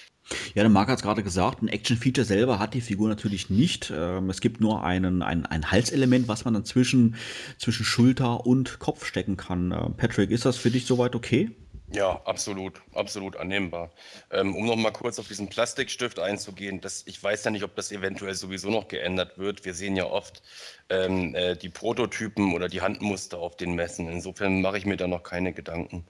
Ja, 0.55 0.63
der 0.63 0.71
Marc 0.71 0.89
hat 0.89 0.99
es 0.99 1.03
gerade 1.03 1.23
gesagt, 1.23 1.61
ein 1.61 1.69
Action-Feature 1.69 2.25
selber 2.25 2.59
hat 2.59 2.73
die 2.73 2.81
Figur 2.81 3.09
natürlich 3.09 3.51
nicht. 3.51 3.93
Ähm, 3.95 4.31
es 4.31 4.41
gibt 4.41 4.61
nur 4.61 4.83
einen, 4.83 5.23
ein, 5.23 5.45
ein 5.45 5.71
Halselement, 5.71 6.29
was 6.29 6.45
man 6.45 6.55
dann 6.55 6.65
zwischen, 6.65 7.17
zwischen 7.59 7.85
Schulter 7.85 8.47
und 8.47 8.79
Kopf 8.79 9.05
stecken 9.05 9.37
kann. 9.37 9.73
Äh, 9.73 9.91
Patrick, 9.91 10.31
ist 10.31 10.47
das 10.47 10.57
für 10.57 10.71
dich 10.71 10.87
soweit 10.87 11.15
okay? 11.15 11.51
Ja, 11.93 12.21
absolut, 12.25 12.81
absolut 12.95 13.37
annehmbar. 13.37 13.93
Ähm, 14.31 14.57
um 14.57 14.65
noch 14.67 14.77
mal 14.77 14.91
kurz 14.91 15.19
auf 15.19 15.29
diesen 15.29 15.49
Plastikstift 15.49 16.19
einzugehen, 16.19 16.81
das, 16.81 17.03
ich 17.07 17.23
weiß 17.23 17.45
ja 17.45 17.51
nicht, 17.51 17.63
ob 17.63 17.77
das 17.77 17.93
eventuell 17.93 18.35
sowieso 18.35 18.71
noch 18.71 18.89
geändert 18.89 19.39
wird. 19.39 19.65
Wir 19.65 19.75
sehen 19.75 19.95
ja 19.95 20.07
oft 20.07 20.43
ähm, 20.89 21.35
äh, 21.35 21.57
die 21.57 21.69
Prototypen 21.69 22.55
oder 22.55 22.69
die 22.69 22.81
Handmuster 22.81 23.39
auf 23.39 23.57
den 23.57 23.75
Messen. 23.75 24.09
Insofern 24.09 24.63
mache 24.63 24.79
ich 24.79 24.87
mir 24.87 24.97
da 24.97 25.07
noch 25.07 25.23
keine 25.23 25.53
Gedanken. 25.53 26.07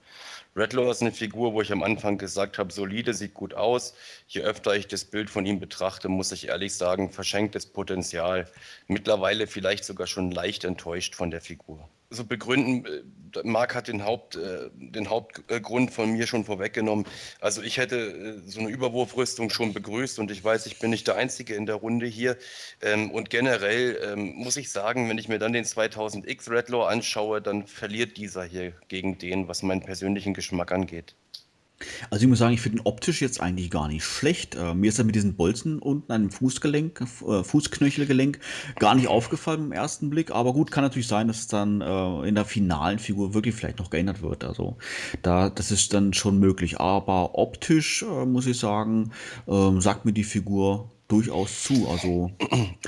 Redlaw 0.55 0.89
ist 0.89 1.01
eine 1.01 1.11
Figur, 1.11 1.53
wo 1.53 1.61
ich 1.61 1.71
am 1.73 1.83
Anfang 1.83 2.17
gesagt 2.17 2.57
habe, 2.57 2.71
solide, 2.71 3.13
sieht 3.13 3.33
gut 3.33 3.53
aus. 3.53 3.93
Je 4.27 4.41
öfter 4.41 4.75
ich 4.75 4.87
das 4.87 5.03
Bild 5.03 5.29
von 5.29 5.45
ihm 5.45 5.59
betrachte, 5.59 6.07
muss 6.07 6.31
ich 6.31 6.47
ehrlich 6.47 6.73
sagen, 6.75 7.11
verschenktes 7.11 7.65
Potenzial. 7.65 8.49
Mittlerweile 8.87 9.45
vielleicht 9.45 9.83
sogar 9.83 10.07
schon 10.07 10.31
leicht 10.31 10.63
enttäuscht 10.63 11.15
von 11.15 11.31
der 11.31 11.41
Figur. 11.41 11.89
So 12.15 12.25
begründen, 12.25 12.85
äh, 12.85 13.01
Marc 13.43 13.75
hat 13.75 13.87
den, 13.89 14.03
Haupt, 14.03 14.37
äh, 14.37 14.69
den 14.75 15.09
Hauptgrund 15.09 15.91
von 15.91 16.11
mir 16.13 16.25
schon 16.25 16.45
vorweggenommen. 16.45 17.05
Also 17.41 17.61
ich 17.61 17.77
hätte 17.77 17.97
äh, 17.97 18.49
so 18.49 18.61
eine 18.61 18.69
Überwurfrüstung 18.69 19.49
schon 19.49 19.73
begrüßt 19.73 20.19
und 20.19 20.31
ich 20.31 20.43
weiß, 20.43 20.65
ich 20.65 20.79
bin 20.79 20.89
nicht 20.89 21.07
der 21.07 21.15
Einzige 21.15 21.53
in 21.55 21.65
der 21.65 21.75
Runde 21.75 22.05
hier. 22.05 22.37
Ähm, 22.81 23.11
und 23.11 23.29
generell 23.29 23.99
ähm, 24.03 24.33
muss 24.35 24.57
ich 24.57 24.71
sagen, 24.71 25.09
wenn 25.09 25.17
ich 25.17 25.27
mir 25.27 25.39
dann 25.39 25.53
den 25.53 25.65
2000X 25.65 26.49
Redlaw 26.49 26.87
anschaue, 26.87 27.41
dann 27.41 27.67
verliert 27.67 28.17
dieser 28.17 28.45
hier 28.45 28.73
gegen 28.87 29.17
den, 29.17 29.47
was 29.47 29.61
meinen 29.61 29.81
persönlichen 29.81 30.33
Geschmack 30.33 30.55
Geschmack 30.55 30.71
angeht. 30.71 31.15
Also 32.09 32.23
ich 32.23 32.29
muss 32.29 32.39
sagen, 32.39 32.53
ich 32.53 32.61
finde 32.61 32.79
ihn 32.79 32.85
optisch 32.85 33.21
jetzt 33.21 33.41
eigentlich 33.41 33.69
gar 33.69 33.87
nicht 33.87 34.03
schlecht. 34.03 34.55
Äh, 34.55 34.73
mir 34.73 34.89
ist 34.89 34.99
er 34.99 35.05
mit 35.05 35.15
diesen 35.15 35.35
Bolzen 35.35 35.79
unten 35.79 36.11
an 36.11 36.23
dem 36.23 36.31
Fußgelenk, 36.31 37.01
äh, 37.01 37.43
Fußknöchelgelenk 37.43 38.39
gar 38.79 38.95
nicht 38.95 39.07
aufgefallen 39.07 39.65
im 39.65 39.71
ersten 39.71 40.09
Blick. 40.09 40.31
Aber 40.31 40.53
gut, 40.53 40.71
kann 40.71 40.83
natürlich 40.83 41.07
sein, 41.07 41.27
dass 41.27 41.39
es 41.39 41.47
dann 41.47 41.81
äh, 41.81 42.27
in 42.27 42.35
der 42.35 42.45
finalen 42.45 42.99
Figur 42.99 43.33
wirklich 43.33 43.55
vielleicht 43.55 43.79
noch 43.79 43.89
geändert 43.89 44.21
wird. 44.21 44.43
Also 44.43 44.77
da, 45.21 45.49
das 45.49 45.71
ist 45.71 45.93
dann 45.93 46.13
schon 46.13 46.39
möglich. 46.39 46.79
Aber 46.79 47.37
optisch 47.37 48.03
äh, 48.03 48.25
muss 48.25 48.47
ich 48.47 48.57
sagen, 48.57 49.11
ähm, 49.47 49.81
sagt 49.81 50.05
mir 50.05 50.13
die 50.13 50.23
Figur 50.23 50.94
durchaus 51.07 51.63
zu. 51.63 51.87
Also 51.87 52.31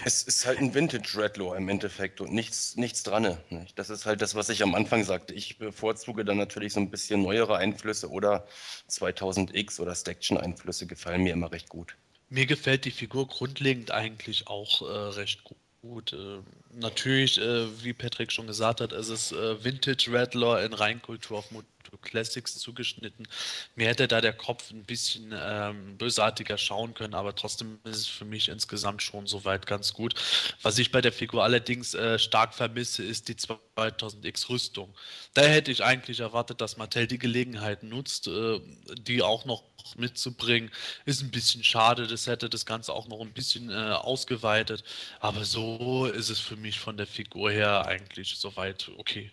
es 0.05 0.23
ist 0.23 0.45
halt 0.45 0.59
ein 0.59 0.73
Vintage 0.73 1.17
Redlaw 1.17 1.55
im 1.55 1.69
Endeffekt 1.69 2.21
und 2.21 2.33
nichts, 2.33 2.75
nichts 2.75 3.03
dran. 3.03 3.37
Nicht? 3.49 3.77
Das 3.77 3.89
ist 3.89 4.05
halt 4.05 4.21
das, 4.21 4.35
was 4.35 4.49
ich 4.49 4.63
am 4.63 4.75
Anfang 4.75 5.03
sagte. 5.03 5.33
Ich 5.33 5.57
bevorzuge 5.57 6.25
dann 6.25 6.37
natürlich 6.37 6.73
so 6.73 6.79
ein 6.79 6.89
bisschen 6.89 7.21
neuere 7.21 7.57
Einflüsse 7.57 8.09
oder 8.09 8.47
2000X 8.89 9.79
oder 9.79 9.95
Staction-Einflüsse 9.95 10.87
gefallen 10.87 11.23
mir 11.23 11.33
immer 11.33 11.51
recht 11.51 11.69
gut. 11.69 11.95
Mir 12.29 12.45
gefällt 12.45 12.85
die 12.85 12.91
Figur 12.91 13.27
grundlegend 13.27 13.91
eigentlich 13.91 14.47
auch 14.47 14.81
äh, 14.81 14.85
recht 15.15 15.43
gut. 15.43 15.57
Gut, 15.81 16.11
äh, 16.11 16.39
natürlich, 16.73 17.39
äh, 17.39 17.83
wie 17.83 17.93
Patrick 17.93 18.31
schon 18.31 18.47
gesagt 18.47 18.81
hat, 18.81 18.91
es 18.91 19.09
ist 19.09 19.31
äh, 19.31 19.63
Vintage 19.63 20.11
Rattler 20.11 20.65
in 20.65 20.73
Reinkultur 20.73 21.37
auf 21.37 21.51
to 21.89 21.97
Classics 21.97 22.57
zugeschnitten. 22.57 23.27
Mir 23.75 23.87
hätte 23.87 24.07
da 24.07 24.21
der 24.21 24.33
Kopf 24.33 24.71
ein 24.71 24.83
bisschen 24.83 25.33
ähm, 25.35 25.97
bösartiger 25.97 26.57
schauen 26.57 26.93
können, 26.93 27.13
aber 27.13 27.35
trotzdem 27.35 27.79
ist 27.83 27.97
es 27.97 28.07
für 28.07 28.25
mich 28.25 28.49
insgesamt 28.49 29.01
schon 29.01 29.27
soweit 29.27 29.65
ganz 29.65 29.93
gut. 29.93 30.15
Was 30.61 30.77
ich 30.77 30.91
bei 30.91 31.01
der 31.01 31.13
Figur 31.13 31.43
allerdings 31.43 31.93
äh, 31.93 32.19
stark 32.19 32.53
vermisse, 32.53 33.03
ist 33.03 33.27
die 33.29 33.35
2000X 33.35 34.49
Rüstung. 34.49 34.93
Da 35.33 35.41
hätte 35.43 35.71
ich 35.71 35.83
eigentlich 35.83 36.19
erwartet, 36.19 36.61
dass 36.61 36.77
Mattel 36.77 37.07
die 37.07 37.19
Gelegenheit 37.19 37.83
nutzt, 37.83 38.27
äh, 38.27 38.59
die 38.97 39.21
auch 39.21 39.45
noch 39.45 39.63
mitzubringen. 39.95 40.71
Ist 41.05 41.21
ein 41.21 41.31
bisschen 41.31 41.63
schade, 41.63 42.07
das 42.07 42.27
hätte 42.27 42.49
das 42.49 42.65
Ganze 42.65 42.93
auch 42.93 43.07
noch 43.07 43.21
ein 43.21 43.33
bisschen 43.33 43.69
äh, 43.69 43.73
ausgeweitet. 43.73 44.83
Aber 45.19 45.45
so 45.45 46.05
ist 46.05 46.29
es 46.29 46.39
für 46.39 46.57
mich 46.57 46.79
von 46.79 46.97
der 46.97 47.07
Figur 47.07 47.51
her 47.51 47.85
eigentlich 47.85 48.35
soweit 48.37 48.91
okay. 48.97 49.31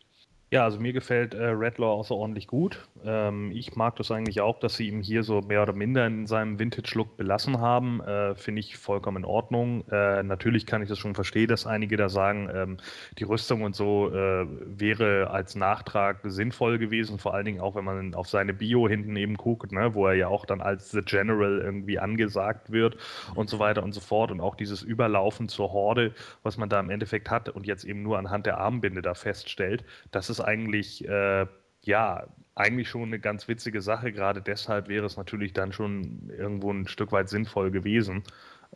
Ja, 0.55 0.63
also 0.63 0.79
mir 0.79 0.93
gefällt 0.93 1.35
äh, 1.35 1.47
Redlaw 1.47 1.91
außerordentlich 1.91 2.47
gut. 2.47 2.87
Ähm, 3.05 3.51
ich 3.53 3.75
mag 3.75 3.97
das 3.97 4.13
eigentlich 4.13 4.41
auch, 4.41 4.61
dass 4.61 4.77
sie 4.77 4.87
ihn 4.87 5.03
hier 5.03 5.25
so 5.25 5.41
mehr 5.41 5.61
oder 5.63 5.73
minder 5.73 6.07
in 6.07 6.29
seinem 6.29 6.61
Vintage-Look 6.61 7.17
belassen 7.17 7.59
haben. 7.61 8.01
Äh, 8.03 8.37
Finde 8.37 8.61
ich 8.61 8.77
vollkommen 8.77 9.17
in 9.17 9.25
Ordnung. 9.25 9.83
Äh, 9.91 10.23
natürlich 10.23 10.65
kann 10.65 10.81
ich 10.81 10.89
das 10.89 11.01
schon 11.01 11.17
verstehen, 11.17 11.49
dass 11.49 11.67
einige 11.67 11.97
da 11.97 12.09
sagen, 12.09 12.49
ähm, 12.55 12.77
die 13.19 13.25
Rüstung 13.25 13.63
und 13.63 13.75
so 13.75 14.15
äh, 14.15 14.47
wäre 14.49 15.31
als 15.33 15.57
Nachtrag 15.57 16.21
sinnvoll 16.23 16.79
gewesen. 16.79 17.19
Vor 17.19 17.35
allen 17.35 17.47
Dingen 17.47 17.61
auch, 17.61 17.75
wenn 17.75 17.85
man 17.85 18.15
auf 18.15 18.29
seine 18.29 18.55
Bio 18.55 18.89
hinten 18.89 19.17
eben 19.17 19.37
guckt, 19.37 19.73
ne, 19.73 19.93
wo 19.97 20.07
er 20.07 20.15
ja 20.15 20.29
auch 20.29 20.47
dann 20.47 20.61
als 20.61 20.93
The 20.93 21.03
General 21.03 21.59
irgendwie 21.65 21.99
angesagt 21.99 22.71
wird 22.71 22.97
und 23.35 23.51
so 23.51 23.59
weiter 23.59 23.83
und 23.83 23.93
so 23.93 24.01
fort. 24.01 24.31
Und 24.31 24.41
auch 24.41 24.55
dieses 24.55 24.83
Überlaufen 24.83 25.49
zur 25.49 25.73
Horde, 25.73 26.15
was 26.45 26.59
man 26.59 26.69
da 26.69 26.79
im 26.79 26.91
Endeffekt 26.91 27.29
hat 27.29 27.49
und 27.49 27.67
jetzt 27.67 27.83
eben 27.83 28.05
nur 28.05 28.19
anhand 28.19 28.47
der 28.47 28.59
Armbinde 28.59 29.03
da 29.03 29.15
feststellt, 29.15 29.85
das 30.13 30.31
ist 30.31 30.44
eigentlich, 30.45 31.07
äh, 31.09 31.47
ja, 31.83 32.27
eigentlich 32.55 32.89
schon 32.89 33.05
eine 33.05 33.19
ganz 33.19 33.49
witzige 33.49 33.81
Sache. 33.83 34.13
Gerade 34.13 34.41
deshalb 34.41 34.89
wäre 34.89 35.07
es 35.07 35.17
natürlich 35.17 35.53
dann 35.53 35.73
schon 35.73 36.31
irgendwo 36.31 36.73
ein 36.73 36.87
Stück 36.87 37.13
weit 37.13 37.29
sinnvoll 37.29 37.71
gewesen. 37.71 38.23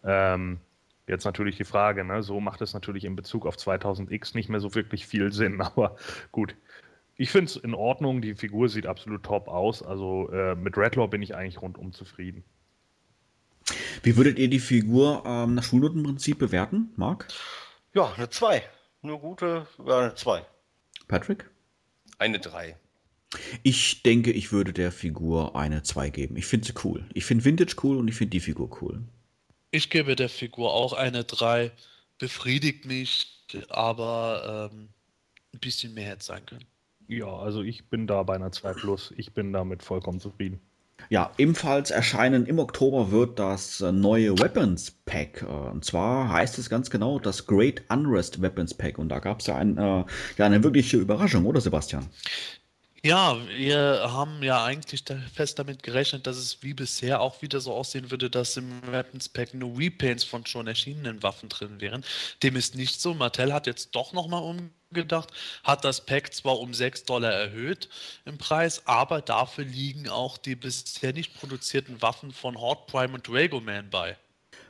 Ähm, 0.04 0.58
jetzt 1.06 1.24
natürlich 1.24 1.56
die 1.56 1.64
Frage, 1.64 2.04
ne? 2.04 2.22
so 2.22 2.40
macht 2.40 2.60
es 2.60 2.74
natürlich 2.74 3.04
in 3.04 3.16
Bezug 3.16 3.46
auf 3.46 3.56
2000X 3.56 4.34
nicht 4.34 4.48
mehr 4.48 4.60
so 4.60 4.74
wirklich 4.74 5.06
viel 5.06 5.32
Sinn, 5.32 5.60
aber 5.60 5.96
gut. 6.32 6.54
Ich 7.20 7.32
finde 7.32 7.46
es 7.46 7.56
in 7.56 7.74
Ordnung, 7.74 8.22
die 8.22 8.36
Figur 8.36 8.68
sieht 8.68 8.86
absolut 8.86 9.24
top 9.24 9.48
aus. 9.48 9.82
Also 9.82 10.30
äh, 10.30 10.54
mit 10.54 10.76
Redlaw 10.76 11.08
bin 11.08 11.20
ich 11.20 11.34
eigentlich 11.34 11.60
rundum 11.60 11.92
zufrieden. 11.92 12.44
Wie 14.04 14.16
würdet 14.16 14.38
ihr 14.38 14.48
die 14.48 14.60
Figur 14.60 15.24
ähm, 15.26 15.54
nach 15.54 15.64
Schulnotenprinzip 15.64 16.38
bewerten, 16.38 16.92
Marc? 16.94 17.26
Ja, 17.92 18.12
eine 18.16 18.30
2. 18.30 18.62
Eine 19.02 19.18
gute, 19.18 19.66
ja, 19.84 19.98
eine 19.98 20.14
2. 20.14 20.44
Patrick? 21.08 21.50
Eine 22.18 22.40
3. 22.40 22.76
Ich 23.62 24.02
denke, 24.02 24.32
ich 24.32 24.52
würde 24.52 24.72
der 24.72 24.90
Figur 24.90 25.54
eine 25.54 25.82
2 25.82 26.10
geben. 26.10 26.36
Ich 26.36 26.46
finde 26.46 26.66
sie 26.66 26.74
cool. 26.84 27.04
Ich 27.14 27.24
finde 27.24 27.44
Vintage 27.44 27.76
cool 27.82 27.96
und 27.98 28.08
ich 28.08 28.14
finde 28.14 28.30
die 28.30 28.40
Figur 28.40 28.82
cool. 28.82 29.02
Ich 29.70 29.90
gebe 29.90 30.16
der 30.16 30.28
Figur 30.28 30.72
auch 30.72 30.94
eine 30.94 31.24
3. 31.24 31.70
Befriedigt 32.18 32.86
mich, 32.86 33.46
aber 33.68 34.70
ähm, 34.72 34.88
ein 35.52 35.60
bisschen 35.60 35.94
mehr 35.94 36.10
hätte 36.10 36.24
sein 36.24 36.44
können. 36.46 36.64
Ja, 37.06 37.26
also 37.26 37.62
ich 37.62 37.86
bin 37.86 38.06
da 38.06 38.22
bei 38.22 38.34
einer 38.34 38.50
2 38.52 38.72
Plus. 38.74 39.12
Ich 39.16 39.32
bin 39.32 39.52
damit 39.52 39.82
vollkommen 39.82 40.20
zufrieden. 40.20 40.60
Ja, 41.10 41.30
ebenfalls 41.38 41.90
erscheinen 41.90 42.44
im 42.44 42.58
Oktober 42.58 43.10
wird 43.10 43.38
das 43.38 43.80
äh, 43.80 43.92
neue 43.92 44.38
Weapons 44.38 44.90
Pack. 45.06 45.42
Äh, 45.42 45.46
und 45.46 45.84
zwar 45.84 46.30
heißt 46.30 46.58
es 46.58 46.68
ganz 46.68 46.90
genau 46.90 47.18
das 47.18 47.46
Great 47.46 47.82
Unrest 47.88 48.42
Weapons 48.42 48.74
Pack. 48.74 48.98
Und 48.98 49.08
da 49.08 49.18
gab 49.18 49.40
es 49.40 49.46
ja, 49.46 49.56
ein, 49.56 49.78
äh, 49.78 50.04
ja 50.36 50.46
eine 50.46 50.62
wirkliche 50.62 50.98
Überraschung, 50.98 51.46
oder 51.46 51.62
Sebastian? 51.62 52.06
Ja, 53.04 53.36
wir 53.48 54.10
haben 54.12 54.42
ja 54.42 54.64
eigentlich 54.64 55.04
da 55.04 55.16
fest 55.32 55.58
damit 55.60 55.84
gerechnet, 55.84 56.26
dass 56.26 56.36
es 56.36 56.62
wie 56.62 56.74
bisher 56.74 57.20
auch 57.20 57.42
wieder 57.42 57.60
so 57.60 57.72
aussehen 57.72 58.10
würde, 58.10 58.28
dass 58.28 58.56
im 58.56 58.82
Weapons 58.90 59.28
Pack 59.28 59.54
nur 59.54 59.78
Repaints 59.78 60.24
von 60.24 60.44
schon 60.46 60.66
erschienenen 60.66 61.22
Waffen 61.22 61.48
drin 61.48 61.80
wären. 61.80 62.04
Dem 62.42 62.56
ist 62.56 62.74
nicht 62.74 63.00
so. 63.00 63.14
Mattel 63.14 63.52
hat 63.52 63.68
jetzt 63.68 63.94
doch 63.94 64.12
nochmal 64.12 64.42
umgedacht, 64.42 65.30
hat 65.62 65.84
das 65.84 66.04
Pack 66.04 66.34
zwar 66.34 66.58
um 66.58 66.74
6 66.74 67.04
Dollar 67.04 67.32
erhöht 67.32 67.88
im 68.24 68.36
Preis, 68.36 68.82
aber 68.86 69.20
dafür 69.20 69.64
liegen 69.64 70.08
auch 70.08 70.36
die 70.36 70.56
bisher 70.56 71.12
nicht 71.12 71.38
produzierten 71.38 72.02
Waffen 72.02 72.32
von 72.32 72.58
Horde 72.58 72.82
Prime 72.88 73.14
und 73.14 73.28
Drago 73.28 73.60
Man 73.60 73.90
bei. 73.90 74.16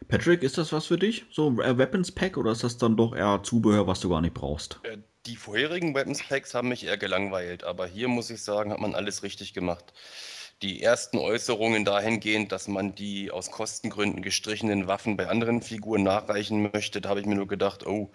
Patrick, 0.08 0.42
ist 0.42 0.58
das 0.58 0.72
was 0.72 0.86
für 0.86 0.98
dich? 0.98 1.24
So 1.30 1.48
ein 1.48 1.78
Weapons 1.78 2.12
Pack 2.12 2.36
oder 2.36 2.52
ist 2.52 2.62
das 2.62 2.76
dann 2.76 2.96
doch 2.96 3.14
eher 3.14 3.42
Zubehör, 3.42 3.86
was 3.86 4.00
du 4.00 4.10
gar 4.10 4.20
nicht 4.20 4.34
brauchst? 4.34 4.80
Äh, 4.82 4.98
die 5.28 5.36
vorherigen 5.36 5.94
Weapons 5.94 6.22
Packs 6.26 6.54
haben 6.54 6.68
mich 6.68 6.86
eher 6.86 6.96
gelangweilt, 6.96 7.62
aber 7.62 7.86
hier 7.86 8.08
muss 8.08 8.30
ich 8.30 8.42
sagen, 8.42 8.72
hat 8.72 8.80
man 8.80 8.94
alles 8.94 9.22
richtig 9.22 9.52
gemacht. 9.52 9.92
Die 10.62 10.82
ersten 10.82 11.18
Äußerungen 11.18 11.84
dahingehend, 11.84 12.50
dass 12.50 12.66
man 12.66 12.94
die 12.94 13.30
aus 13.30 13.50
Kostengründen 13.50 14.22
gestrichenen 14.22 14.88
Waffen 14.88 15.16
bei 15.16 15.28
anderen 15.28 15.60
Figuren 15.62 16.02
nachreichen 16.02 16.70
möchte, 16.72 17.00
da 17.00 17.10
habe 17.10 17.20
ich 17.20 17.26
mir 17.26 17.36
nur 17.36 17.46
gedacht, 17.46 17.86
oh, 17.86 18.10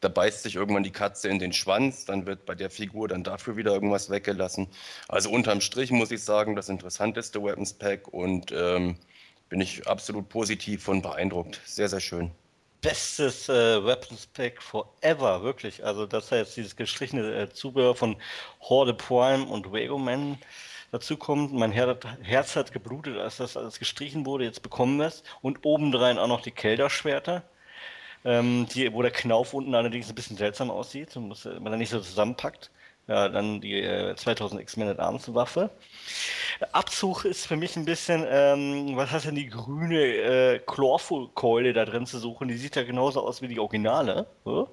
da 0.00 0.08
beißt 0.08 0.44
sich 0.44 0.54
irgendwann 0.54 0.84
die 0.84 0.92
Katze 0.92 1.28
in 1.28 1.40
den 1.40 1.52
Schwanz, 1.52 2.04
dann 2.04 2.26
wird 2.26 2.46
bei 2.46 2.54
der 2.54 2.70
Figur 2.70 3.08
dann 3.08 3.24
dafür 3.24 3.56
wieder 3.56 3.72
irgendwas 3.72 4.08
weggelassen. 4.08 4.68
Also 5.08 5.30
unterm 5.30 5.60
Strich 5.60 5.90
muss 5.90 6.12
ich 6.12 6.22
sagen, 6.22 6.56
das 6.56 6.68
interessanteste 6.68 7.42
Weapons 7.42 7.74
Pack 7.74 8.08
und 8.08 8.52
ähm, 8.52 8.96
bin 9.48 9.60
ich 9.60 9.86
absolut 9.86 10.28
positiv 10.28 10.84
von 10.84 11.02
beeindruckt. 11.02 11.60
Sehr, 11.66 11.88
sehr 11.88 12.00
schön 12.00 12.30
bestes 12.82 13.48
äh, 13.48 13.82
Weapons 13.82 14.26
Pack 14.26 14.60
forever, 14.60 15.42
wirklich. 15.42 15.82
Also, 15.84 16.06
dass 16.06 16.28
da 16.28 16.36
jetzt 16.36 16.56
dieses 16.56 16.76
gestrichene 16.76 17.34
äh, 17.34 17.48
Zubehör 17.48 17.94
von 17.94 18.16
Horde 18.60 18.92
Prime 18.92 19.46
und 19.46 19.72
Wago 19.72 19.96
Man 19.96 20.36
dazu 20.90 21.16
kommt. 21.16 21.54
Mein 21.54 21.72
Her 21.72 21.96
Herz 22.22 22.54
hat 22.56 22.72
geblutet, 22.72 23.16
als 23.16 23.38
das 23.38 23.56
alles 23.56 23.78
gestrichen 23.78 24.26
wurde. 24.26 24.44
Jetzt 24.44 24.62
bekommen 24.62 24.98
wir 24.98 25.06
es. 25.06 25.22
Und 25.40 25.64
obendrein 25.64 26.18
auch 26.18 26.28
noch 26.28 26.42
die 26.42 26.50
Kelderschwerter. 26.50 27.42
Ähm, 28.24 28.66
die, 28.72 28.92
wo 28.92 29.02
der 29.02 29.10
Knauf 29.10 29.54
unten 29.54 29.74
allerdings 29.74 30.08
ein 30.08 30.14
bisschen 30.14 30.36
seltsam 30.36 30.70
aussieht, 30.70 31.16
man 31.16 31.72
er 31.72 31.76
nicht 31.76 31.90
so 31.90 32.00
zusammenpackt. 32.00 32.70
Ja, 33.12 33.28
dann 33.28 33.60
die 33.60 33.74
äh, 33.82 34.16
2000 34.16 34.62
X-Men 34.62 34.98
Arms 34.98 35.34
Waffe. 35.34 35.68
Abzug 36.72 37.26
ist 37.26 37.46
für 37.46 37.56
mich 37.56 37.76
ein 37.76 37.84
bisschen, 37.84 38.24
ähm, 38.26 38.96
was 38.96 39.10
hat 39.10 39.26
denn 39.26 39.34
die 39.34 39.50
grüne 39.50 40.00
äh, 40.00 40.58
Chlorkeule 40.60 41.74
da 41.74 41.84
drin 41.84 42.06
zu 42.06 42.18
suchen? 42.18 42.48
Die 42.48 42.56
sieht 42.56 42.74
ja 42.74 42.84
genauso 42.84 43.20
aus 43.20 43.42
wie 43.42 43.48
die 43.48 43.60
Originale. 43.60 44.24
Ja? 44.46 44.66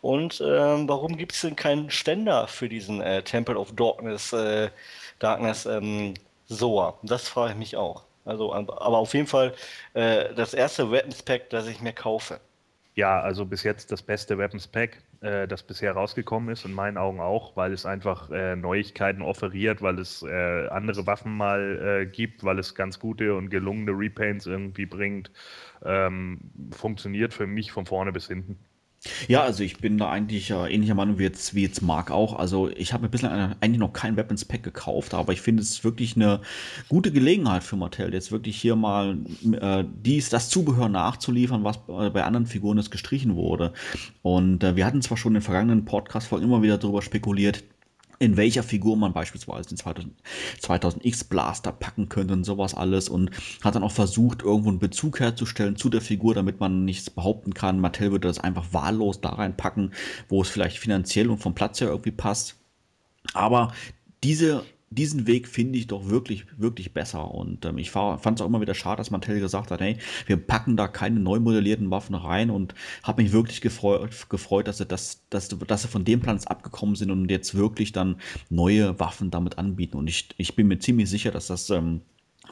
Und 0.00 0.42
ähm, 0.44 0.88
warum 0.88 1.16
gibt 1.16 1.30
es 1.30 1.42
denn 1.42 1.54
keinen 1.54 1.90
Ständer 1.92 2.48
für 2.48 2.68
diesen 2.68 3.00
äh, 3.02 3.22
Temple 3.22 3.56
of 3.56 3.70
Darkness, 3.76 4.32
äh, 4.32 4.70
Darkness 5.20 5.64
ähm, 5.64 6.14
Soa? 6.48 6.98
Das 7.04 7.28
frage 7.28 7.52
ich 7.52 7.58
mich 7.58 7.76
auch. 7.76 8.02
Also, 8.24 8.52
aber 8.52 8.98
auf 8.98 9.14
jeden 9.14 9.28
Fall 9.28 9.54
äh, 9.94 10.34
das 10.34 10.54
erste 10.54 10.90
Weapons 10.90 11.22
Pack, 11.22 11.50
das 11.50 11.68
ich 11.68 11.80
mir 11.80 11.92
kaufe. 11.92 12.40
Ja, 12.96 13.20
also 13.20 13.46
bis 13.46 13.62
jetzt 13.62 13.92
das 13.92 14.02
beste 14.02 14.36
Weapons 14.36 14.66
Pack, 14.66 14.98
äh, 15.20 15.46
das 15.48 15.62
bisher 15.62 15.92
rausgekommen 15.92 16.50
ist, 16.50 16.64
in 16.64 16.72
meinen 16.72 16.96
Augen 16.96 17.20
auch, 17.20 17.56
weil 17.56 17.72
es 17.72 17.86
einfach 17.86 18.30
äh, 18.30 18.56
Neuigkeiten 18.56 19.22
offeriert, 19.22 19.82
weil 19.82 19.98
es 19.98 20.22
äh, 20.22 20.68
andere 20.68 21.06
Waffen 21.06 21.36
mal 21.36 22.02
äh, 22.02 22.06
gibt, 22.06 22.44
weil 22.44 22.58
es 22.58 22.74
ganz 22.74 22.98
gute 22.98 23.34
und 23.34 23.50
gelungene 23.50 23.92
Repaints 23.92 24.46
irgendwie 24.46 24.86
bringt. 24.86 25.30
Ähm, 25.82 26.40
funktioniert 26.72 27.34
für 27.34 27.46
mich 27.46 27.72
von 27.72 27.86
vorne 27.86 28.12
bis 28.12 28.28
hinten. 28.28 28.58
Ja, 29.28 29.42
also 29.42 29.62
ich 29.62 29.78
bin 29.78 29.96
da 29.96 30.10
eigentlich 30.10 30.50
äh, 30.50 30.74
ähnlicher 30.74 30.94
Meinung 30.94 31.18
wie 31.18 31.22
jetzt, 31.22 31.54
wie 31.54 31.62
jetzt 31.62 31.80
Mark 31.80 32.10
auch. 32.10 32.38
Also 32.38 32.68
ich 32.68 32.92
habe 32.92 33.04
mir 33.04 33.08
bislang 33.08 33.56
eigentlich 33.60 33.78
noch 33.78 33.94
kein 33.94 34.16
Weapons 34.16 34.44
Pack 34.44 34.62
gekauft, 34.62 35.14
aber 35.14 35.32
ich 35.32 35.40
finde 35.40 35.62
es 35.62 35.82
wirklich 35.84 36.16
eine 36.16 36.40
gute 36.88 37.10
Gelegenheit 37.10 37.64
für 37.64 37.76
Mattel, 37.76 38.12
jetzt 38.12 38.30
wirklich 38.30 38.60
hier 38.60 38.76
mal 38.76 39.16
äh, 39.58 39.84
dies, 40.04 40.28
das 40.28 40.50
Zubehör 40.50 40.90
nachzuliefern, 40.90 41.64
was 41.64 41.78
bei 41.86 42.24
anderen 42.24 42.44
Figuren 42.44 42.76
jetzt 42.76 42.90
gestrichen 42.90 43.36
wurde. 43.36 43.72
Und 44.20 44.62
äh, 44.64 44.76
wir 44.76 44.84
hatten 44.84 45.00
zwar 45.00 45.16
schon 45.16 45.30
in 45.30 45.40
den 45.40 45.44
vergangenen 45.44 45.86
Podcast-Folgen 45.86 46.44
immer 46.44 46.62
wieder 46.62 46.76
darüber 46.76 47.00
spekuliert, 47.00 47.64
in 48.20 48.36
welcher 48.36 48.62
Figur 48.62 48.96
man 48.98 49.14
beispielsweise 49.14 49.70
den 49.70 49.78
2000, 49.78 51.04
x 51.04 51.24
Blaster 51.24 51.72
packen 51.72 52.10
könnte 52.10 52.34
und 52.34 52.44
sowas 52.44 52.74
alles 52.74 53.08
und 53.08 53.30
hat 53.62 53.74
dann 53.74 53.82
auch 53.82 53.92
versucht, 53.92 54.42
irgendwo 54.42 54.68
einen 54.68 54.78
Bezug 54.78 55.20
herzustellen 55.20 55.76
zu 55.76 55.88
der 55.88 56.02
Figur, 56.02 56.34
damit 56.34 56.60
man 56.60 56.84
nichts 56.84 57.08
behaupten 57.08 57.54
kann. 57.54 57.80
Mattel 57.80 58.12
würde 58.12 58.28
das 58.28 58.38
einfach 58.38 58.66
wahllos 58.72 59.22
da 59.22 59.30
reinpacken, 59.30 59.94
wo 60.28 60.42
es 60.42 60.50
vielleicht 60.50 60.78
finanziell 60.78 61.30
und 61.30 61.38
vom 61.38 61.54
Platz 61.54 61.80
her 61.80 61.88
irgendwie 61.88 62.10
passt. 62.10 62.56
Aber 63.32 63.72
diese 64.22 64.64
diesen 64.90 65.28
Weg 65.28 65.46
finde 65.46 65.78
ich 65.78 65.86
doch 65.86 66.08
wirklich, 66.08 66.46
wirklich 66.56 66.92
besser. 66.92 67.32
Und 67.32 67.64
ähm, 67.64 67.78
ich 67.78 67.92
fand 67.92 68.26
es 68.26 68.40
auch 68.40 68.46
immer 68.46 68.60
wieder 68.60 68.74
schade, 68.74 68.98
dass 68.98 69.12
Mattel 69.12 69.38
gesagt 69.38 69.70
hat, 69.70 69.80
hey, 69.80 69.96
wir 70.26 70.36
packen 70.36 70.76
da 70.76 70.88
keine 70.88 71.20
neu 71.20 71.38
modellierten 71.38 71.90
Waffen 71.92 72.16
rein 72.16 72.50
und 72.50 72.74
habe 73.04 73.22
mich 73.22 73.32
wirklich 73.32 73.60
gefreut, 73.60 74.10
gefreut 74.28 74.66
dass, 74.66 74.78
sie 74.78 74.86
das, 74.86 75.22
dass, 75.30 75.48
dass 75.48 75.82
sie 75.82 75.88
von 75.88 76.04
dem 76.04 76.20
Plan 76.20 76.40
abgekommen 76.44 76.96
sind 76.96 77.12
und 77.12 77.30
jetzt 77.30 77.54
wirklich 77.54 77.92
dann 77.92 78.16
neue 78.48 78.98
Waffen 78.98 79.30
damit 79.30 79.58
anbieten. 79.58 79.96
Und 79.96 80.08
ich, 80.08 80.28
ich 80.38 80.56
bin 80.56 80.66
mir 80.66 80.80
ziemlich 80.80 81.08
sicher, 81.08 81.30
dass 81.30 81.46
das 81.46 81.70
ähm, 81.70 82.00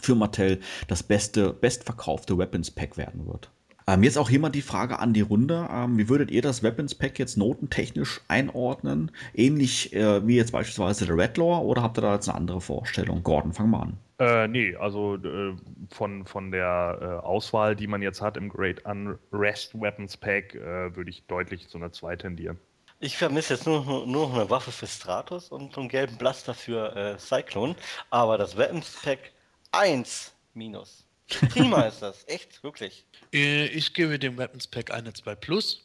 für 0.01 0.15
Mattel 0.15 0.61
das 0.87 1.03
beste, 1.03 1.53
bestverkaufte 1.53 2.39
Weapons 2.39 2.71
Pack 2.71 2.97
werden 2.97 3.27
wird. 3.27 3.51
Ähm, 3.89 4.03
jetzt 4.03 4.19
auch 4.19 4.29
hier 4.29 4.39
mal 4.39 4.51
die 4.51 4.61
Frage 4.61 4.99
an 4.99 5.15
die 5.15 5.23
Runde. 5.23 5.67
Ähm, 5.73 5.97
wie 5.97 6.11
würdet 6.11 6.31
ihr 6.31 6.43
das 6.43 6.63
Weapons 6.63 6.95
Pack 6.95 7.19
jetzt 7.19 7.39
notentechnisch 7.39 8.21
einordnen? 8.29 9.11
Ähnlich 9.33 9.95
äh, 9.95 10.27
wie 10.27 10.37
jetzt 10.37 10.53
beispielsweise 10.53 11.07
der 11.07 11.17
Redlaw 11.17 11.65
oder 11.65 11.83
habt 11.83 11.97
ihr 11.97 12.03
da 12.03 12.13
jetzt 12.13 12.29
eine 12.29 12.37
andere 12.37 12.61
Vorstellung? 12.61 13.23
Gordon, 13.23 13.55
fang 13.55 13.71
mal 13.71 13.81
an. 13.81 13.97
Äh, 14.19 14.47
nee, 14.47 14.77
also 14.77 15.15
äh, 15.15 15.57
von, 15.89 16.27
von 16.27 16.51
der 16.51 16.99
äh, 17.01 17.27
Auswahl, 17.27 17.75
die 17.77 17.87
man 17.87 18.03
jetzt 18.03 18.21
hat 18.21 18.37
im 18.37 18.51
Great 18.51 18.85
Unrest 18.85 19.81
Weapons 19.81 20.19
Pack, 20.19 20.55
äh, 20.55 20.95
würde 20.95 21.09
ich 21.09 21.25
deutlich 21.27 21.69
zu 21.69 21.79
einer 21.79 21.91
2 21.91 22.17
tendieren. 22.17 22.59
Ich 23.01 23.17
vermisse 23.17 23.55
jetzt 23.55 23.65
nur, 23.65 23.87
nur, 23.87 24.07
nur 24.07 24.29
noch 24.29 24.35
eine 24.35 24.51
Waffe 24.51 24.71
für 24.71 24.87
Stratos 24.87 25.49
und 25.49 25.73
so 25.73 25.81
einen 25.81 25.89
gelben 25.89 26.19
Blaster 26.19 26.53
für 26.53 26.95
äh, 26.95 27.19
Cyclone, 27.19 27.75
aber 28.11 28.37
das 28.37 28.59
Weapons 28.59 28.99
Pack 29.03 29.33
1 29.73 30.35
minus. 30.53 31.07
Prima 31.51 31.83
ist 31.87 32.03
das, 32.03 32.27
echt, 32.29 32.63
wirklich. 32.63 33.07
Äh, 33.33 33.67
ich 33.67 33.95
gebe 33.95 34.19
dem 34.19 34.37
Weapons 34.37 34.67
Pack 34.67 34.91
eine 34.91 35.13
2 35.13 35.35
Plus. 35.35 35.85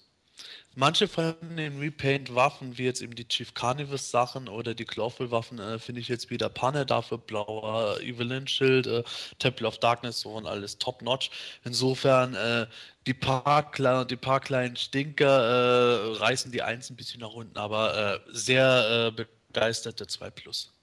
Manche 0.76 1.08
von 1.08 1.36
den 1.56 1.78
Repaint-Waffen, 1.78 2.80
wie 2.80 2.86
jetzt 2.86 3.04
eben 3.04 3.14
die 3.14 3.28
Chief 3.28 3.54
Carnivus-Sachen 3.54 4.50
oder 4.50 4.74
die 4.74 4.86
Clawful-Waffen, 4.86 5.60
äh, 5.60 5.78
finde 5.78 6.02
ich 6.02 6.08
jetzt 6.08 6.32
wieder 6.32 6.50
Panne, 6.50 6.84
dafür 6.84 7.20
blauer 7.20 8.02
Evelyn-Schild, 8.02 8.88
äh, 8.88 9.04
Temple 9.38 9.68
of 9.68 9.78
Darkness 9.78 10.22
so 10.22 10.32
und 10.32 10.48
alles 10.48 10.80
top-notch. 10.80 11.30
Insofern, 11.64 12.34
äh, 12.34 12.66
die, 13.06 13.14
paar, 13.14 13.72
die 14.06 14.16
paar 14.16 14.40
kleinen 14.40 14.76
Stinker 14.76 15.28
äh, 15.28 16.18
reißen 16.18 16.52
die 16.52 16.64
Eins 16.64 16.90
ein 16.90 16.96
bisschen 16.96 17.20
nach 17.20 17.34
unten, 17.34 17.56
aber 17.56 18.16
äh, 18.16 18.20
sehr 18.32 19.14
äh, 19.16 19.26
begeisterte 19.52 20.08
2 20.08 20.32
Plus. 20.32 20.74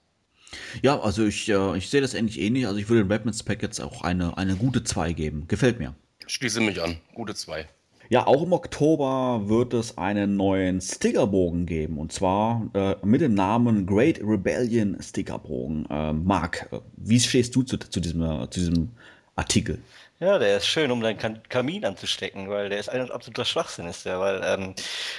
Ja, 0.81 0.99
also 1.01 1.25
ich, 1.25 1.49
ich 1.49 1.89
sehe 1.89 2.01
das 2.01 2.13
ähnlich 2.13 2.39
ähnlich. 2.39 2.65
Also 2.65 2.77
ich 2.77 2.87
würde 2.87 3.03
dem 3.03 3.09
Weapons 3.09 3.43
Pack 3.43 3.61
jetzt 3.61 3.81
auch 3.81 4.03
eine, 4.03 4.37
eine 4.37 4.55
gute 4.55 4.85
2 4.85 5.11
geben. 5.13 5.47
Gefällt 5.47 5.79
mir. 5.79 5.95
Schließe 6.27 6.61
mich 6.61 6.81
an. 6.81 6.97
Gute 7.13 7.35
2. 7.35 7.67
Ja, 8.09 8.27
auch 8.27 8.43
im 8.43 8.51
Oktober 8.51 9.43
wird 9.45 9.73
es 9.73 9.97
einen 9.97 10.35
neuen 10.35 10.81
Stickerbogen 10.81 11.65
geben 11.65 11.97
und 11.97 12.11
zwar 12.11 12.69
äh, 12.73 12.95
mit 13.05 13.21
dem 13.21 13.33
Namen 13.33 13.85
Great 13.85 14.19
Rebellion 14.19 15.01
Stickerbogen. 15.01 15.85
Äh, 15.89 16.11
Marc, 16.11 16.67
äh, 16.73 16.79
wie 16.97 17.21
stehst 17.21 17.55
du 17.55 17.63
zu, 17.63 17.77
zu, 17.77 18.01
diesem, 18.01 18.21
äh, 18.21 18.49
zu 18.49 18.59
diesem 18.59 18.89
Artikel? 19.37 19.79
Ja, 20.21 20.37
der 20.37 20.57
ist 20.57 20.67
schön, 20.67 20.91
um 20.91 21.01
deinen 21.01 21.17
Kamin 21.49 21.83
anzustecken, 21.83 22.47
weil 22.47 22.69
der 22.69 22.79
ist 22.79 22.89
ein 22.89 23.09
absoluter 23.09 23.43
Schwachsinn, 23.43 23.87
ist 23.87 24.05
der, 24.05 24.19
weil 24.19 24.41
ähm, 24.45 24.75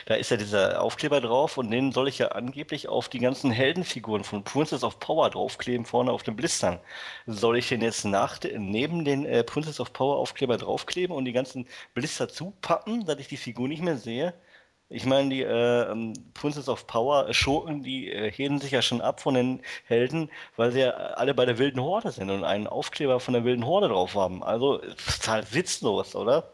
da 0.07 0.15
ist 0.15 0.31
ja 0.31 0.37
dieser 0.37 0.81
Aufkleber 0.81 1.21
drauf 1.21 1.59
und 1.59 1.71
den 1.73 1.91
soll 1.91 2.07
ich 2.09 2.19
ja 2.19 2.29
angeblich 2.29 2.89
auf 2.89 3.09
die 3.09 3.19
ganzen 3.19 3.51
Heldenfiguren 3.51 4.23
von 4.23 4.45
Princess 4.45 4.85
of 4.85 5.01
Power 5.01 5.29
draufkleben, 5.29 5.85
vorne 5.87 6.13
auf 6.13 6.23
den 6.23 6.37
Blistern. 6.37 6.79
Soll 7.27 7.59
ich 7.59 7.69
den 7.69 7.81
jetzt 7.83 8.05
nach, 8.05 8.39
neben 8.57 9.05
den 9.05 9.27
äh, 9.27 9.43
Princess 9.43 9.81
of 9.81 9.93
Power 9.93 10.19
Aufkleber 10.19 10.57
draufkleben 10.57 11.17
und 11.17 11.25
die 11.25 11.33
ganzen 11.33 11.67
Blister 11.95 12.29
zupappen, 12.29 13.05
dass 13.05 13.19
ich 13.19 13.27
die 13.27 13.37
Figur 13.37 13.67
nicht 13.69 13.83
mehr 13.83 13.97
sehe? 13.97 14.35
Ich 14.93 15.07
meine, 15.07 15.31
die 15.31 15.43
äh, 15.43 15.91
ähm, 15.91 16.13
Princess 16.35 16.69
of 16.69 16.87
Power 16.87 17.29
äh, 17.29 17.35
Schurken, 17.35 17.83
die 17.83 18.11
äh, 18.13 18.31
heben 18.31 18.61
sich 18.61 18.73
ja 18.73 18.83
schon 18.83 19.01
ab 19.01 19.21
von 19.21 19.35
den 19.35 19.63
Helden, 19.87 20.31
weil 20.57 20.71
sie 20.73 20.81
ja 20.81 20.91
alle 20.91 21.35
bei 21.35 21.47
der 21.47 21.59
wilden 21.59 21.81
Horde 21.81 22.13
sind 22.13 22.31
und 22.31 22.45
einen 22.45 22.67
Aufkleber 22.67 23.19
von 23.19 23.35
der 23.35 23.45
wilden 23.45 23.67
Horde 23.67 23.89
drauf 23.89 24.15
haben. 24.15 24.43
Also 24.45 24.79
total 24.79 25.45
witzlos, 25.53 26.15
oder? 26.15 26.53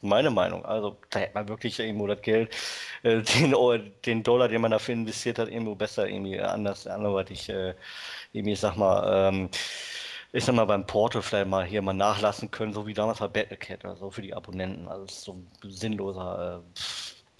Meine 0.00 0.30
Meinung. 0.30 0.64
Also 0.64 0.96
da 1.10 1.20
hätte 1.20 1.34
man 1.34 1.48
wirklich 1.48 1.78
irgendwo 1.80 2.06
das 2.06 2.22
Geld, 2.22 2.54
äh, 3.02 3.22
den, 3.40 3.54
den 4.06 4.22
Dollar, 4.22 4.48
den 4.48 4.60
man 4.60 4.70
dafür 4.70 4.94
investiert 4.94 5.38
hat, 5.38 5.48
irgendwo 5.48 5.74
besser 5.74 6.08
irgendwie 6.08 6.40
anders, 6.40 6.86
anderweitig, 6.86 7.48
äh, 7.48 7.74
irgendwie, 8.32 8.52
ich 8.52 8.60
sag 8.60 8.76
mal, 8.76 9.28
ähm, 9.28 9.50
ich 10.32 10.44
sag 10.44 10.54
mal, 10.54 10.66
beim 10.66 10.86
Portal 10.86 11.22
vielleicht 11.22 11.48
mal 11.48 11.64
hier 11.64 11.82
mal 11.82 11.94
nachlassen 11.94 12.50
können, 12.50 12.72
so 12.72 12.86
wie 12.86 12.94
damals 12.94 13.18
bei 13.18 13.28
Battlecat 13.28 13.84
oder 13.84 13.96
so 13.96 14.10
für 14.10 14.22
die 14.22 14.34
Abonnenten. 14.34 14.88
Also 14.88 15.06
so 15.08 15.32
ein 15.32 15.70
sinnloser 15.70 16.62
äh, 16.64 16.80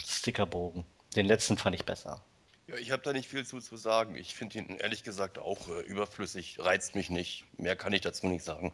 Stickerbogen. 0.08 0.84
Den 1.16 1.26
letzten 1.26 1.56
fand 1.58 1.74
ich 1.76 1.84
besser. 1.84 2.24
Ja, 2.66 2.76
ich 2.76 2.90
habe 2.90 3.02
da 3.02 3.12
nicht 3.12 3.28
viel 3.28 3.46
zu, 3.46 3.60
zu 3.60 3.76
sagen. 3.76 4.14
Ich 4.14 4.34
finde 4.34 4.58
ihn 4.58 4.76
ehrlich 4.76 5.02
gesagt 5.02 5.38
auch 5.38 5.68
äh, 5.68 5.80
überflüssig, 5.82 6.58
reizt 6.60 6.94
mich 6.94 7.08
nicht. 7.08 7.44
Mehr 7.56 7.76
kann 7.76 7.92
ich 7.92 8.02
dazu 8.02 8.26
nicht 8.26 8.44
sagen. 8.44 8.72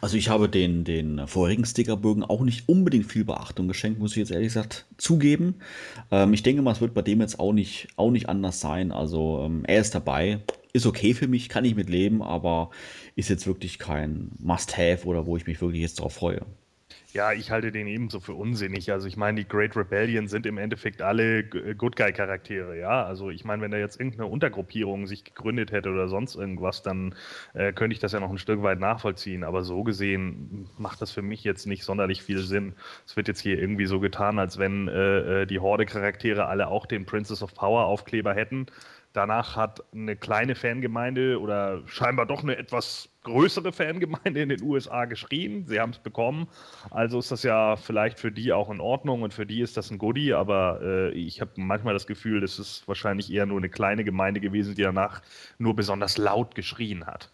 Also 0.00 0.16
ich 0.16 0.28
habe 0.28 0.48
den, 0.48 0.84
den 0.84 1.26
vorherigen 1.26 1.64
Stickerbögen 1.64 2.22
auch 2.22 2.42
nicht 2.42 2.68
unbedingt 2.68 3.10
viel 3.10 3.24
Beachtung 3.24 3.66
geschenkt, 3.68 3.98
muss 3.98 4.12
ich 4.12 4.18
jetzt 4.18 4.30
ehrlich 4.30 4.48
gesagt 4.48 4.86
zugeben. 4.96 5.56
Ähm, 6.10 6.32
ich 6.32 6.42
denke 6.42 6.62
mal, 6.62 6.72
es 6.72 6.80
wird 6.80 6.94
bei 6.94 7.02
dem 7.02 7.20
jetzt 7.20 7.40
auch 7.40 7.52
nicht, 7.52 7.88
auch 7.96 8.10
nicht 8.10 8.28
anders 8.28 8.60
sein. 8.60 8.92
Also 8.92 9.42
ähm, 9.44 9.64
er 9.66 9.80
ist 9.80 9.94
dabei, 9.94 10.40
ist 10.72 10.86
okay 10.86 11.14
für 11.14 11.28
mich, 11.28 11.48
kann 11.48 11.64
ich 11.64 11.74
mit 11.74 11.90
leben, 11.90 12.22
aber 12.22 12.70
ist 13.16 13.28
jetzt 13.28 13.46
wirklich 13.46 13.78
kein 13.78 14.30
Must-Have 14.38 15.06
oder 15.06 15.26
wo 15.26 15.36
ich 15.36 15.46
mich 15.46 15.60
wirklich 15.60 15.82
jetzt 15.82 15.98
darauf 15.98 16.14
freue. 16.14 16.46
Ja, 17.16 17.32
ich 17.32 17.50
halte 17.50 17.72
den 17.72 17.86
ebenso 17.86 18.20
für 18.20 18.34
unsinnig. 18.34 18.92
Also 18.92 19.08
ich 19.08 19.16
meine, 19.16 19.40
die 19.40 19.48
Great 19.48 19.74
Rebellion 19.74 20.28
sind 20.28 20.44
im 20.44 20.58
Endeffekt 20.58 21.00
alle 21.00 21.38
äh, 21.38 21.74
Good 21.74 21.96
Guy 21.96 22.12
Charaktere, 22.12 22.78
ja. 22.78 23.04
Also 23.04 23.30
ich 23.30 23.42
meine, 23.42 23.62
wenn 23.62 23.70
da 23.70 23.78
jetzt 23.78 23.98
irgendeine 23.98 24.26
Untergruppierung 24.26 25.06
sich 25.06 25.24
gegründet 25.24 25.72
hätte 25.72 25.88
oder 25.88 26.08
sonst 26.08 26.34
irgendwas, 26.34 26.82
dann 26.82 27.14
äh, 27.54 27.72
könnte 27.72 27.94
ich 27.94 28.00
das 28.00 28.12
ja 28.12 28.20
noch 28.20 28.28
ein 28.28 28.36
Stück 28.36 28.62
weit 28.62 28.80
nachvollziehen. 28.80 29.44
Aber 29.44 29.62
so 29.62 29.82
gesehen 29.82 30.68
macht 30.76 31.00
das 31.00 31.10
für 31.10 31.22
mich 31.22 31.42
jetzt 31.42 31.64
nicht 31.64 31.84
sonderlich 31.84 32.22
viel 32.22 32.40
Sinn. 32.40 32.74
Es 33.06 33.16
wird 33.16 33.28
jetzt 33.28 33.40
hier 33.40 33.58
irgendwie 33.58 33.86
so 33.86 33.98
getan, 33.98 34.38
als 34.38 34.58
wenn 34.58 34.86
äh, 34.88 35.42
äh 35.42 35.46
die 35.46 35.58
Horde-Charaktere 35.58 36.44
alle 36.44 36.68
auch 36.68 36.84
den 36.84 37.06
Princess 37.06 37.42
of 37.42 37.54
Power 37.54 37.86
Aufkleber 37.86 38.34
hätten. 38.34 38.66
Danach 39.16 39.56
hat 39.56 39.82
eine 39.94 40.14
kleine 40.14 40.54
Fangemeinde 40.54 41.40
oder 41.40 41.80
scheinbar 41.86 42.26
doch 42.26 42.42
eine 42.42 42.58
etwas 42.58 43.08
größere 43.22 43.72
Fangemeinde 43.72 44.42
in 44.42 44.50
den 44.50 44.62
USA 44.62 45.06
geschrien. 45.06 45.66
Sie 45.66 45.80
haben 45.80 45.92
es 45.92 45.98
bekommen. 45.98 46.48
Also 46.90 47.18
ist 47.18 47.32
das 47.32 47.42
ja 47.42 47.76
vielleicht 47.76 48.20
für 48.20 48.30
die 48.30 48.52
auch 48.52 48.68
in 48.68 48.78
Ordnung 48.78 49.22
und 49.22 49.32
für 49.32 49.46
die 49.46 49.62
ist 49.62 49.78
das 49.78 49.90
ein 49.90 49.96
Goodie. 49.96 50.34
Aber 50.34 50.82
äh, 50.82 51.12
ich 51.12 51.40
habe 51.40 51.52
manchmal 51.56 51.94
das 51.94 52.06
Gefühl, 52.06 52.42
das 52.42 52.58
ist 52.58 52.86
wahrscheinlich 52.86 53.32
eher 53.32 53.46
nur 53.46 53.56
eine 53.56 53.70
kleine 53.70 54.04
Gemeinde 54.04 54.42
gewesen, 54.42 54.74
die 54.74 54.82
danach 54.82 55.22
nur 55.56 55.74
besonders 55.74 56.18
laut 56.18 56.54
geschrien 56.54 57.06
hat. 57.06 57.30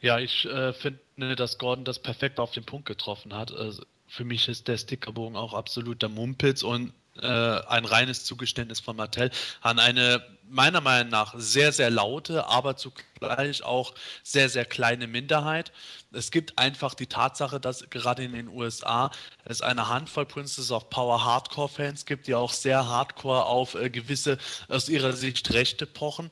Ja, 0.00 0.18
ich 0.18 0.46
äh, 0.46 0.72
finde, 0.72 1.36
dass 1.36 1.58
Gordon 1.58 1.84
das 1.84 2.00
perfekt 2.00 2.40
auf 2.40 2.50
den 2.50 2.64
Punkt 2.64 2.86
getroffen 2.86 3.36
hat. 3.36 3.54
Also 3.54 3.84
für 4.08 4.24
mich 4.24 4.48
ist 4.48 4.66
der 4.66 4.78
Stickerbogen 4.78 5.36
auch 5.36 5.54
absoluter 5.54 6.08
Mumpitz 6.08 6.64
und 6.64 6.92
äh, 7.22 7.60
ein 7.68 7.84
reines 7.84 8.24
Zugeständnis 8.24 8.80
von 8.80 8.96
Mattel 8.96 9.30
an 9.60 9.78
eine 9.78 10.22
meiner 10.50 10.80
Meinung 10.80 11.10
nach 11.10 11.34
sehr, 11.36 11.72
sehr 11.72 11.90
laute, 11.90 12.46
aber 12.46 12.76
zugleich 12.76 13.62
auch 13.62 13.94
sehr, 14.22 14.48
sehr 14.48 14.64
kleine 14.64 15.06
Minderheit. 15.06 15.72
Es 16.12 16.30
gibt 16.30 16.58
einfach 16.58 16.94
die 16.94 17.06
Tatsache, 17.06 17.60
dass 17.60 17.88
gerade 17.88 18.24
in 18.24 18.32
den 18.32 18.48
USA 18.48 19.10
es 19.44 19.62
eine 19.62 19.88
Handvoll 19.88 20.26
Princess 20.26 20.72
of 20.72 20.90
Power 20.90 21.24
Hardcore-Fans 21.24 22.04
gibt, 22.04 22.26
die 22.26 22.34
auch 22.34 22.52
sehr 22.52 22.88
hardcore 22.88 23.46
auf 23.46 23.74
äh, 23.76 23.90
gewisse, 23.90 24.38
aus 24.68 24.88
ihrer 24.88 25.12
Sicht 25.12 25.52
Rechte 25.52 25.86
pochen 25.86 26.30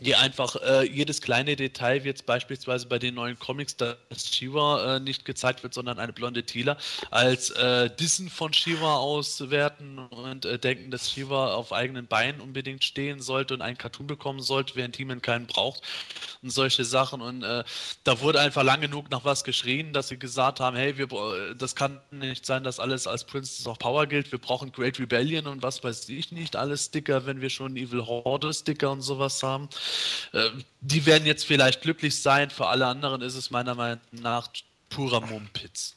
die 0.00 0.14
einfach 0.14 0.56
äh, 0.56 0.86
jedes 0.86 1.20
kleine 1.20 1.56
Detail, 1.56 2.04
wie 2.04 2.08
jetzt 2.08 2.26
beispielsweise 2.26 2.86
bei 2.86 2.98
den 2.98 3.14
neuen 3.14 3.38
Comics, 3.38 3.76
dass 3.76 3.96
Shiva 4.16 4.96
äh, 4.96 5.00
nicht 5.00 5.24
gezeigt 5.24 5.62
wird, 5.62 5.74
sondern 5.74 5.98
eine 5.98 6.12
blonde 6.12 6.44
Tila, 6.44 6.76
als 7.10 7.50
äh, 7.50 7.90
Dissen 7.90 8.28
von 8.30 8.52
Shiva 8.52 8.96
auswerten 8.96 9.98
und 9.98 10.44
äh, 10.44 10.58
denken, 10.58 10.90
dass 10.90 11.10
Shiva 11.10 11.54
auf 11.54 11.72
eigenen 11.72 12.06
Beinen 12.06 12.40
unbedingt 12.40 12.84
stehen 12.84 13.20
sollte 13.20 13.54
und 13.54 13.62
einen 13.62 13.78
Cartoon 13.78 14.06
bekommen 14.06 14.40
sollte, 14.40 14.76
während 14.76 14.96
Teaman 14.96 15.22
keinen 15.22 15.46
braucht 15.46 15.82
und 16.42 16.50
solche 16.50 16.84
Sachen. 16.84 17.20
Und 17.20 17.42
äh, 17.42 17.64
da 18.04 18.20
wurde 18.20 18.40
einfach 18.40 18.62
lang 18.62 18.80
genug 18.80 19.10
nach 19.10 19.24
was 19.24 19.44
geschrien, 19.44 19.92
dass 19.92 20.08
sie 20.08 20.18
gesagt 20.18 20.60
haben, 20.60 20.76
hey, 20.76 20.96
wir, 20.98 21.08
das 21.56 21.74
kann 21.74 22.00
nicht 22.10 22.44
sein, 22.46 22.64
dass 22.64 22.80
alles 22.80 23.06
als 23.06 23.24
Princess 23.24 23.66
of 23.66 23.78
Power 23.78 24.06
gilt. 24.06 24.32
Wir 24.32 24.38
brauchen 24.38 24.72
Great 24.72 24.98
Rebellion 24.98 25.46
und 25.46 25.62
was 25.62 25.82
weiß 25.82 26.08
ich 26.08 26.32
nicht, 26.32 26.56
alles 26.56 26.86
Sticker, 26.86 27.26
wenn 27.26 27.40
wir 27.40 27.50
schon 27.50 27.76
Evil 27.76 28.04
Horde 28.06 28.52
Sticker 28.52 28.90
und 28.90 29.02
sowas 29.02 29.42
haben. 29.42 29.68
Äh, 30.32 30.50
die 30.80 31.06
werden 31.06 31.26
jetzt 31.26 31.44
vielleicht 31.44 31.82
glücklich 31.82 32.20
sein, 32.20 32.50
für 32.50 32.66
alle 32.66 32.86
anderen 32.86 33.22
ist 33.22 33.34
es 33.34 33.50
meiner 33.50 33.74
Meinung 33.74 34.00
nach 34.12 34.48
purer 34.88 35.20
Mumpitz. 35.20 35.96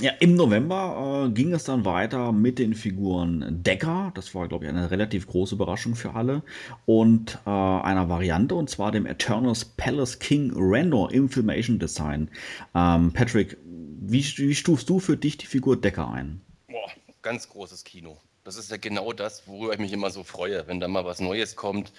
Ja, 0.00 0.12
im 0.20 0.36
November 0.36 1.26
äh, 1.26 1.30
ging 1.32 1.52
es 1.52 1.64
dann 1.64 1.84
weiter 1.84 2.30
mit 2.30 2.60
den 2.60 2.74
Figuren 2.74 3.64
Decker. 3.64 4.12
Das 4.14 4.32
war, 4.32 4.46
glaube 4.46 4.64
ich, 4.64 4.70
eine 4.70 4.92
relativ 4.92 5.26
große 5.26 5.56
Überraschung 5.56 5.96
für 5.96 6.14
alle. 6.14 6.42
Und 6.86 7.40
äh, 7.46 7.50
einer 7.50 8.08
Variante, 8.08 8.54
und 8.54 8.70
zwar 8.70 8.92
dem 8.92 9.06
Eternals 9.06 9.64
Palace 9.64 10.20
King 10.20 10.52
Randor 10.54 11.10
im 11.10 11.28
Filmation 11.28 11.80
Design. 11.80 12.30
Ähm, 12.76 13.12
Patrick, 13.12 13.56
wie, 13.64 14.24
wie 14.36 14.54
stufst 14.54 14.88
du 14.88 15.00
für 15.00 15.16
dich 15.16 15.36
die 15.36 15.46
Figur 15.46 15.76
Decker 15.80 16.08
ein? 16.08 16.42
Boah, 16.68 16.90
ganz 17.22 17.48
großes 17.48 17.82
Kino. 17.82 18.18
Das 18.44 18.56
ist 18.56 18.70
ja 18.70 18.76
genau 18.76 19.12
das, 19.12 19.48
worüber 19.48 19.72
ich 19.72 19.80
mich 19.80 19.92
immer 19.92 20.10
so 20.10 20.22
freue, 20.22 20.68
wenn 20.68 20.78
da 20.78 20.86
mal 20.86 21.04
was 21.04 21.20
Neues 21.20 21.56
kommt. 21.56 21.92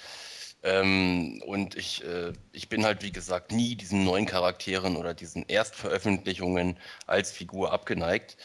Ähm, 0.64 1.42
und 1.46 1.76
ich, 1.76 2.04
äh, 2.04 2.34
ich 2.52 2.68
bin 2.70 2.84
halt, 2.84 3.02
wie 3.04 3.12
gesagt, 3.12 3.52
nie 3.52 3.76
diesen 3.76 4.04
neuen 4.04 4.26
Charakteren 4.26 4.98
oder 4.98 5.14
diesen 5.14 5.46
Erstveröffentlichungen 5.48 6.78
als 7.08 7.32
Figur 7.32 7.72
abgeneigt. 7.72 8.38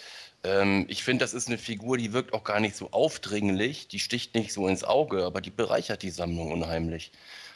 Ähm, 0.45 0.87
ich 0.89 1.03
finde, 1.03 1.25
das 1.25 1.35
ist 1.35 1.49
eine 1.49 1.59
Figur, 1.59 1.97
die 1.99 2.13
wirkt 2.13 2.33
auch 2.33 2.45
gar 2.45 2.61
nicht 2.61 2.77
so 2.77 2.91
aufdringlich, 2.93 3.89
die 3.89 3.99
sticht 3.99 4.35
nicht 4.35 4.53
so 4.53 4.69
ins 4.69 4.85
Auge, 4.85 5.25
aber 5.25 5.41
die 5.41 5.51
bereichert 5.51 6.03
die 6.03 6.11
Sammlung 6.11 6.53
unheimlich. 6.53 7.13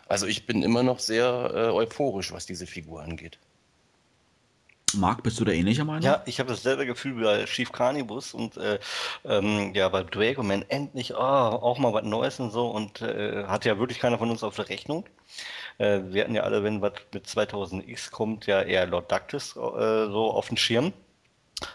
Also 0.08 0.26
ich 0.26 0.46
bin 0.46 0.62
immer 0.62 0.82
noch 0.82 0.98
sehr 1.00 1.50
äh, 1.54 1.58
euphorisch, 1.72 2.32
was 2.32 2.46
diese 2.46 2.66
Figur 2.66 3.02
angeht. 3.02 3.38
Marc, 4.94 5.22
bist 5.22 5.38
du 5.38 5.44
da 5.44 5.52
ähnlicher 5.52 5.84
Meinung? 5.84 6.02
Ja, 6.02 6.22
ich 6.26 6.40
habe 6.40 6.50
dasselbe 6.50 6.86
Gefühl 6.86 7.18
wie 7.18 7.24
bei 7.24 7.44
Chief 7.44 7.70
Carnibus 7.70 8.34
und 8.34 8.56
äh, 8.56 8.78
ähm, 9.24 9.72
ja, 9.74 9.88
bei 9.88 10.02
Drago 10.02 10.42
Man 10.42 10.64
endlich 10.68 11.14
oh, 11.14 11.18
auch 11.18 11.78
mal 11.78 11.92
was 11.92 12.04
Neues 12.04 12.40
und 12.40 12.50
so 12.50 12.68
und 12.68 13.02
äh, 13.02 13.44
hat 13.44 13.64
ja 13.64 13.78
wirklich 13.78 13.98
keiner 13.98 14.18
von 14.18 14.30
uns 14.30 14.42
auf 14.42 14.56
der 14.56 14.68
Rechnung. 14.68 15.04
Äh, 15.78 16.00
wir 16.08 16.24
hatten 16.24 16.34
ja 16.34 16.42
alle, 16.42 16.64
wenn 16.64 16.80
was 16.80 16.92
mit 17.12 17.26
2000X 17.26 18.10
kommt, 18.10 18.46
ja 18.46 18.62
eher 18.62 18.86
Lord 18.86 19.10
Ductus 19.12 19.56
äh, 19.56 19.58
so 19.58 20.30
auf 20.32 20.48
den 20.48 20.56
Schirm. 20.56 20.92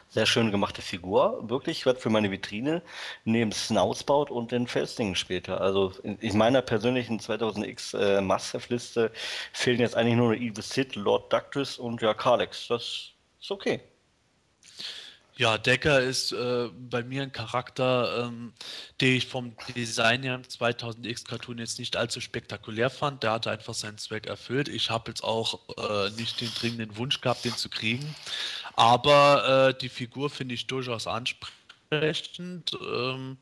Sehr 0.09 0.25
schön 0.25 0.51
gemachte 0.51 0.81
Figur, 0.81 1.49
wirklich 1.49 1.85
was 1.85 1.97
für 1.97 2.09
meine 2.09 2.31
Vitrine, 2.31 2.81
neben 3.25 3.51
Snoutsbaut 3.51 4.31
und 4.31 4.51
den 4.51 4.67
Felsdingen 4.67 5.15
später. 5.15 5.59
Also 5.59 5.91
in, 6.03 6.17
in 6.19 6.37
meiner 6.37 6.61
persönlichen 6.61 7.19
2000X 7.19 7.97
äh, 7.97 8.21
Must-Have-Liste 8.21 9.11
fehlen 9.51 9.79
jetzt 9.79 9.95
eigentlich 9.95 10.15
nur 10.15 10.35
Evil 10.35 10.61
Sid, 10.61 10.95
Lord 10.95 11.33
Ductus 11.33 11.79
und 11.79 12.01
ja, 12.01 12.13
Kalex. 12.13 12.67
Das 12.67 13.13
ist 13.41 13.51
okay. 13.51 13.81
Ja, 15.35 15.57
Decker 15.57 15.99
ist 15.99 16.31
äh, 16.31 16.69
bei 16.89 17.03
mir 17.03 17.23
ein 17.23 17.31
Charakter, 17.31 18.27
ähm, 18.27 18.53
den 19.01 19.15
ich 19.15 19.27
vom 19.27 19.55
Design 19.75 20.21
her 20.21 20.35
im 20.35 20.43
2000X 20.43 21.25
Cartoon 21.25 21.57
jetzt 21.57 21.79
nicht 21.79 21.97
allzu 21.97 22.21
spektakulär 22.21 22.91
fand. 22.91 23.23
Der 23.23 23.31
hatte 23.31 23.49
einfach 23.49 23.73
seinen 23.73 23.97
Zweck 23.97 24.27
erfüllt. 24.27 24.67
Ich 24.67 24.91
habe 24.91 25.09
jetzt 25.09 25.23
auch 25.23 25.59
äh, 25.77 26.11
nicht 26.11 26.39
den 26.39 26.53
dringenden 26.53 26.97
Wunsch 26.97 27.19
gehabt, 27.19 27.45
den 27.45 27.57
zu 27.57 27.69
kriegen. 27.69 28.15
Aber 28.75 29.69
äh, 29.69 29.79
die 29.79 29.89
Figur 29.89 30.29
finde 30.29 30.53
ich 30.53 30.67
durchaus 30.67 31.07
ansprechend 31.07 31.62
ansprechend, 31.93 32.77
ähm, 32.81 33.37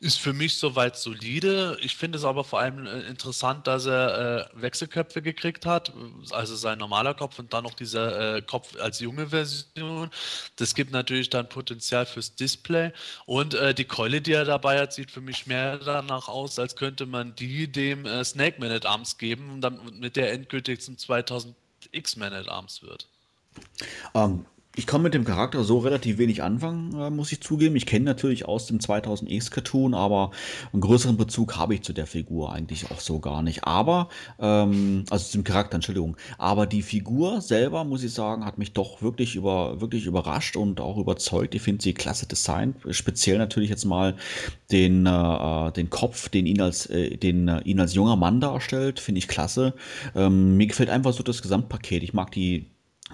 ist 0.00 0.18
für 0.18 0.32
mich 0.32 0.56
soweit 0.56 0.96
solide. 0.96 1.76
Ich 1.80 1.96
finde 1.96 2.18
es 2.18 2.24
aber 2.24 2.44
vor 2.44 2.60
allem 2.60 2.86
äh, 2.86 3.00
interessant, 3.02 3.66
dass 3.66 3.86
er 3.86 4.50
äh, 4.54 4.62
Wechselköpfe 4.62 5.22
gekriegt 5.22 5.66
hat, 5.66 5.92
also 6.30 6.56
sein 6.56 6.78
normaler 6.78 7.14
Kopf 7.14 7.38
und 7.38 7.52
dann 7.52 7.64
noch 7.64 7.74
dieser 7.74 8.36
äh, 8.36 8.42
Kopf 8.42 8.76
als 8.80 9.00
junge 9.00 9.28
Version. 9.28 10.10
Das 10.56 10.74
gibt 10.74 10.92
natürlich 10.92 11.30
dann 11.30 11.48
Potenzial 11.48 12.06
fürs 12.06 12.34
Display 12.34 12.92
und 13.26 13.54
äh, 13.54 13.74
die 13.74 13.84
Keule, 13.84 14.20
die 14.20 14.32
er 14.32 14.44
dabei 14.44 14.80
hat, 14.80 14.92
sieht 14.92 15.10
für 15.10 15.20
mich 15.20 15.46
mehr 15.46 15.78
danach 15.78 16.28
aus, 16.28 16.58
als 16.58 16.76
könnte 16.76 17.06
man 17.06 17.34
die 17.34 17.70
dem 17.70 18.06
äh, 18.06 18.24
Snake 18.24 18.60
Man 18.60 18.70
at 18.70 18.86
Arms 18.86 19.18
geben, 19.18 19.60
damit 19.60 20.16
der 20.16 20.32
endgültig 20.32 20.80
zum 20.80 20.98
2000 20.98 21.54
X 21.92 22.16
Man 22.16 22.32
at 22.32 22.48
Arms 22.48 22.82
wird. 22.82 23.06
Ähm, 24.14 24.44
ich 24.78 24.86
kann 24.86 25.02
mit 25.02 25.12
dem 25.12 25.24
Charakter 25.24 25.64
so 25.64 25.78
relativ 25.78 26.18
wenig 26.18 26.44
anfangen, 26.44 26.94
äh, 26.94 27.10
muss 27.10 27.32
ich 27.32 27.40
zugeben. 27.40 27.74
Ich 27.74 27.84
kenne 27.84 28.04
natürlich 28.04 28.44
aus 28.44 28.66
dem 28.66 28.78
2000X 28.78 29.50
Cartoon, 29.50 29.92
aber 29.92 30.30
einen 30.72 30.80
größeren 30.80 31.16
Bezug 31.16 31.56
habe 31.56 31.74
ich 31.74 31.82
zu 31.82 31.92
der 31.92 32.06
Figur 32.06 32.52
eigentlich 32.52 32.88
auch 32.92 33.00
so 33.00 33.18
gar 33.18 33.42
nicht. 33.42 33.64
Aber, 33.64 34.08
ähm, 34.38 35.04
also 35.10 35.24
zum 35.32 35.42
Charakter, 35.42 35.74
Entschuldigung. 35.74 36.16
Aber 36.38 36.66
die 36.66 36.82
Figur 36.82 37.40
selber, 37.40 37.82
muss 37.82 38.04
ich 38.04 38.14
sagen, 38.14 38.44
hat 38.44 38.58
mich 38.58 38.72
doch 38.72 39.02
wirklich, 39.02 39.34
über, 39.34 39.80
wirklich 39.80 40.06
überrascht 40.06 40.56
und 40.56 40.80
auch 40.80 40.96
überzeugt. 40.96 41.56
Ich 41.56 41.62
finde 41.62 41.82
sie 41.82 41.92
klasse 41.92 42.26
designt. 42.28 42.76
Speziell 42.90 43.38
natürlich 43.38 43.70
jetzt 43.70 43.84
mal 43.84 44.14
den, 44.70 45.06
äh, 45.06 45.72
den 45.72 45.90
Kopf, 45.90 46.28
den 46.28 46.46
ihn 46.46 46.60
als, 46.60 46.86
äh, 46.86 47.16
den, 47.16 47.48
äh, 47.48 47.60
ihn 47.62 47.80
als 47.80 47.94
junger 47.94 48.14
Mann 48.14 48.40
darstellt, 48.40 49.00
finde 49.00 49.18
ich 49.18 49.26
klasse. 49.26 49.74
Ähm, 50.14 50.56
mir 50.56 50.68
gefällt 50.68 50.88
einfach 50.88 51.12
so 51.12 51.24
das 51.24 51.42
Gesamtpaket. 51.42 52.04
Ich 52.04 52.14
mag 52.14 52.30
die 52.30 52.66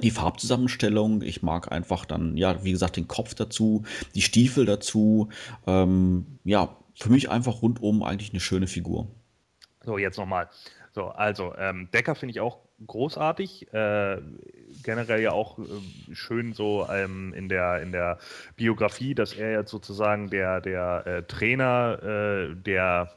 die 0.03 0.11
Farbzusammenstellung. 0.11 1.23
Ich 1.23 1.43
mag 1.43 1.73
einfach 1.73 2.05
dann, 2.05 2.37
ja, 2.37 2.63
wie 2.65 2.73
gesagt, 2.73 2.97
den 2.97 3.09
Kopf 3.09 3.35
dazu, 3.35 3.85
die 4.15 4.23
Stiefel 4.23 4.67
dazu. 4.67 5.29
Ähm, 5.67 6.27
ja, 6.45 6.77
für 6.95 7.11
mich 7.11 7.31
einfach 7.31 7.63
rundum 7.63 8.03
eigentlich 8.03 8.31
eine 8.31 8.41
schöne 8.41 8.67
Figur. 8.67 9.09
So, 9.85 9.99
jetzt 9.99 10.19
nochmal. 10.19 10.49
So, 10.93 11.07
also, 11.07 11.55
ähm, 11.59 11.89
Decker 11.93 12.15
finde 12.15 12.31
ich 12.33 12.41
auch 12.41 12.59
großartig. 12.87 13.73
Äh, 13.73 14.21
generell 14.83 15.23
ja 15.23 15.33
auch 15.33 15.59
äh, 15.59 16.15
schön 16.15 16.53
so 16.53 16.87
ähm, 16.91 17.33
in, 17.35 17.49
der, 17.49 17.83
in 17.83 17.93
der 17.93 18.19
Biografie, 18.57 19.15
dass 19.15 19.33
er 19.33 19.53
jetzt 19.53 19.71
sozusagen 19.71 20.31
der, 20.31 20.61
der 20.61 21.07
äh, 21.07 21.23
Trainer 21.25 21.99
äh, 22.03 22.55
der 22.55 23.13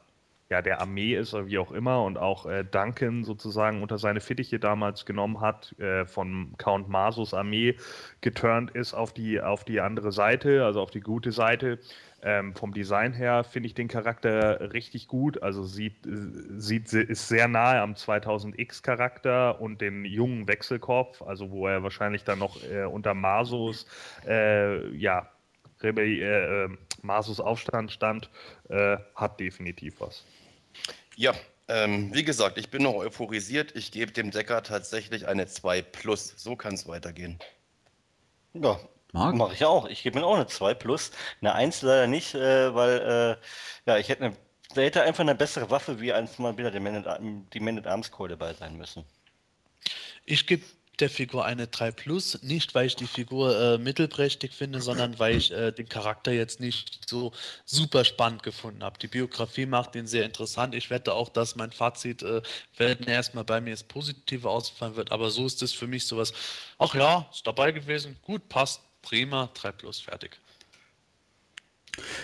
ja, 0.50 0.62
der 0.62 0.80
Armee 0.80 1.14
ist 1.14 1.34
wie 1.34 1.58
auch 1.58 1.72
immer 1.72 2.02
und 2.04 2.16
auch 2.16 2.46
äh, 2.46 2.64
Duncan 2.64 3.22
sozusagen 3.22 3.82
unter 3.82 3.98
seine 3.98 4.20
Fittiche 4.20 4.58
damals 4.58 5.04
genommen 5.04 5.40
hat, 5.40 5.78
äh, 5.78 6.06
von 6.06 6.54
Count 6.56 6.88
Masus 6.88 7.34
Armee 7.34 7.76
geturnt 8.22 8.70
ist 8.70 8.94
auf 8.94 9.12
die, 9.12 9.42
auf 9.42 9.64
die 9.64 9.80
andere 9.80 10.10
Seite, 10.10 10.64
also 10.64 10.80
auf 10.80 10.90
die 10.90 11.00
gute 11.00 11.32
Seite. 11.32 11.78
Ähm, 12.20 12.54
vom 12.54 12.72
Design 12.72 13.12
her 13.12 13.44
finde 13.44 13.68
ich 13.68 13.74
den 13.74 13.88
Charakter 13.88 14.72
richtig 14.72 15.06
gut. 15.06 15.42
Also 15.42 15.64
sieht, 15.64 15.98
sieht 16.04 16.92
ist 16.92 17.28
sehr 17.28 17.46
nahe 17.46 17.80
am 17.80 17.92
2000X 17.92 18.82
Charakter 18.82 19.60
und 19.60 19.80
den 19.82 20.04
jungen 20.04 20.48
Wechselkopf, 20.48 21.22
also 21.22 21.50
wo 21.50 21.68
er 21.68 21.82
wahrscheinlich 21.82 22.24
dann 22.24 22.38
noch 22.40 22.60
äh, 22.64 22.84
unter 22.84 23.14
Masus 23.14 23.86
äh, 24.26 24.88
ja 24.96 25.28
Rebe 25.80 26.02
äh, 26.02 26.64
äh, 26.64 26.68
Masus 27.02 27.38
Aufstand 27.38 27.92
stand, 27.92 28.30
hat 29.14 29.38
definitiv 29.38 30.00
was. 30.00 30.24
Ja, 31.18 31.34
ähm, 31.66 32.14
wie 32.14 32.22
gesagt, 32.22 32.58
ich 32.58 32.70
bin 32.70 32.84
noch 32.84 32.94
euphorisiert. 32.94 33.74
Ich 33.74 33.90
gebe 33.90 34.12
dem 34.12 34.30
Decker 34.30 34.62
tatsächlich 34.62 35.26
eine 35.26 35.48
2 35.48 35.82
plus. 35.82 36.34
So 36.36 36.54
kann 36.54 36.74
es 36.74 36.86
weitergehen. 36.86 37.40
Ja, 38.54 38.78
mache 39.12 39.52
ich 39.52 39.64
auch. 39.64 39.88
Ich 39.88 40.04
gebe 40.04 40.20
mir 40.20 40.24
auch 40.24 40.36
eine 40.36 40.46
2 40.46 40.74
plus. 40.74 41.10
Eine 41.40 41.56
1 41.56 41.82
leider 41.82 42.06
nicht, 42.06 42.36
äh, 42.36 42.72
weil 42.72 42.98
äh, 43.00 43.90
ja, 43.90 43.98
ich 43.98 44.08
hätte 44.08 44.26
eine, 44.26 44.36
da 44.76 44.80
hätte 44.80 45.02
einfach 45.02 45.22
eine 45.22 45.34
bessere 45.34 45.68
Waffe 45.70 45.98
wie 46.00 46.12
eins 46.12 46.38
mal 46.38 46.56
wieder 46.56 46.70
die 46.70 46.78
Man 46.78 47.78
at 47.78 47.86
Arms 47.88 48.12
Keule 48.12 48.36
dabei 48.36 48.54
sein 48.54 48.76
müssen. 48.76 49.04
Ich 50.24 50.46
gebe 50.46 50.62
der 51.00 51.10
Figur 51.10 51.44
eine 51.44 51.66
3 51.66 51.90
Plus. 51.92 52.42
Nicht, 52.42 52.74
weil 52.74 52.86
ich 52.86 52.96
die 52.96 53.06
Figur 53.06 53.58
äh, 53.58 53.78
mittelprächtig 53.78 54.52
finde, 54.52 54.80
sondern 54.80 55.18
weil 55.18 55.36
ich 55.36 55.52
äh, 55.52 55.72
den 55.72 55.88
Charakter 55.88 56.32
jetzt 56.32 56.60
nicht 56.60 57.08
so 57.08 57.32
super 57.64 58.04
spannend 58.04 58.42
gefunden 58.42 58.82
habe. 58.82 58.98
Die 58.98 59.08
Biografie 59.08 59.66
macht 59.66 59.94
ihn 59.94 60.06
sehr 60.06 60.24
interessant. 60.24 60.74
Ich 60.74 60.90
wette 60.90 61.14
auch, 61.14 61.28
dass 61.28 61.56
mein 61.56 61.72
Fazit, 61.72 62.22
äh, 62.22 62.42
wenn 62.76 62.98
erstmal 63.04 63.44
bei 63.44 63.60
mir 63.60 63.70
jetzt 63.70 63.88
positiv 63.88 64.44
ausfallen 64.44 64.96
wird, 64.96 65.12
aber 65.12 65.30
so 65.30 65.46
ist 65.46 65.62
es 65.62 65.72
für 65.72 65.86
mich 65.86 66.06
sowas. 66.06 66.32
Ach 66.78 66.94
ja, 66.94 67.28
ist 67.32 67.46
dabei 67.46 67.72
gewesen, 67.72 68.16
gut, 68.22 68.48
passt, 68.48 68.80
prima, 69.02 69.50
3 69.54 69.72
Plus, 69.72 70.00
fertig. 70.00 70.38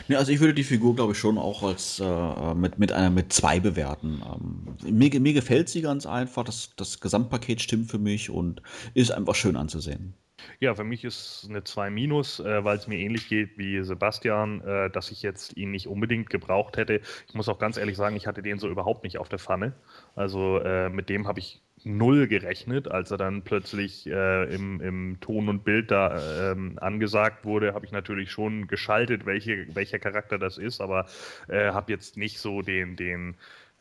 Ja, 0.08 0.18
also 0.18 0.32
ich 0.32 0.40
würde 0.40 0.54
die 0.54 0.64
Figur, 0.64 0.94
glaube 0.94 1.12
ich, 1.12 1.18
schon 1.18 1.38
auch 1.38 1.62
als 1.62 2.00
äh, 2.00 2.54
mit, 2.54 2.78
mit 2.78 2.92
einer 2.92 3.10
mit 3.10 3.32
zwei 3.32 3.60
bewerten. 3.60 4.22
Ähm, 4.24 4.96
mir, 4.96 5.20
mir 5.20 5.32
gefällt 5.32 5.68
sie 5.68 5.82
ganz 5.82 6.06
einfach. 6.06 6.44
Das, 6.44 6.70
das 6.76 7.00
Gesamtpaket 7.00 7.62
stimmt 7.62 7.90
für 7.90 7.98
mich 7.98 8.30
und 8.30 8.62
ist 8.94 9.10
einfach 9.10 9.34
schön 9.34 9.56
anzusehen. 9.56 10.14
Ja, 10.60 10.74
für 10.74 10.84
mich 10.84 11.04
ist 11.04 11.46
eine 11.48 11.64
2 11.64 11.90
minus, 11.90 12.40
äh, 12.40 12.64
weil 12.64 12.76
es 12.76 12.86
mir 12.86 12.98
ähnlich 12.98 13.28
geht 13.28 13.56
wie 13.56 13.82
Sebastian, 13.82 14.60
äh, 14.60 14.90
dass 14.90 15.10
ich 15.10 15.22
jetzt 15.22 15.56
ihn 15.56 15.70
nicht 15.70 15.86
unbedingt 15.88 16.30
gebraucht 16.30 16.76
hätte. 16.76 17.00
Ich 17.28 17.34
muss 17.34 17.48
auch 17.48 17.58
ganz 17.58 17.76
ehrlich 17.76 17.96
sagen, 17.96 18.16
ich 18.16 18.26
hatte 18.26 18.42
den 18.42 18.58
so 18.58 18.68
überhaupt 18.68 19.04
nicht 19.04 19.18
auf 19.18 19.28
der 19.28 19.38
Pfanne. 19.38 19.72
Also 20.14 20.58
äh, 20.58 20.90
mit 20.90 21.08
dem 21.08 21.26
habe 21.26 21.40
ich 21.40 21.62
null 21.84 22.26
gerechnet, 22.28 22.88
als 22.88 23.10
er 23.10 23.18
dann 23.18 23.42
plötzlich 23.42 24.06
äh, 24.06 24.54
im, 24.54 24.80
im 24.80 25.20
Ton 25.20 25.48
und 25.48 25.64
Bild 25.64 25.90
da 25.90 26.52
ähm, 26.52 26.78
angesagt 26.80 27.44
wurde, 27.44 27.74
habe 27.74 27.86
ich 27.86 27.92
natürlich 27.92 28.30
schon 28.30 28.66
geschaltet, 28.66 29.26
welche, 29.26 29.66
welcher 29.74 29.98
Charakter 29.98 30.38
das 30.38 30.58
ist, 30.58 30.80
aber 30.80 31.06
äh, 31.48 31.72
habe 31.72 31.92
jetzt 31.92 32.16
nicht 32.16 32.38
so 32.38 32.62
den, 32.62 32.96
den 32.96 33.36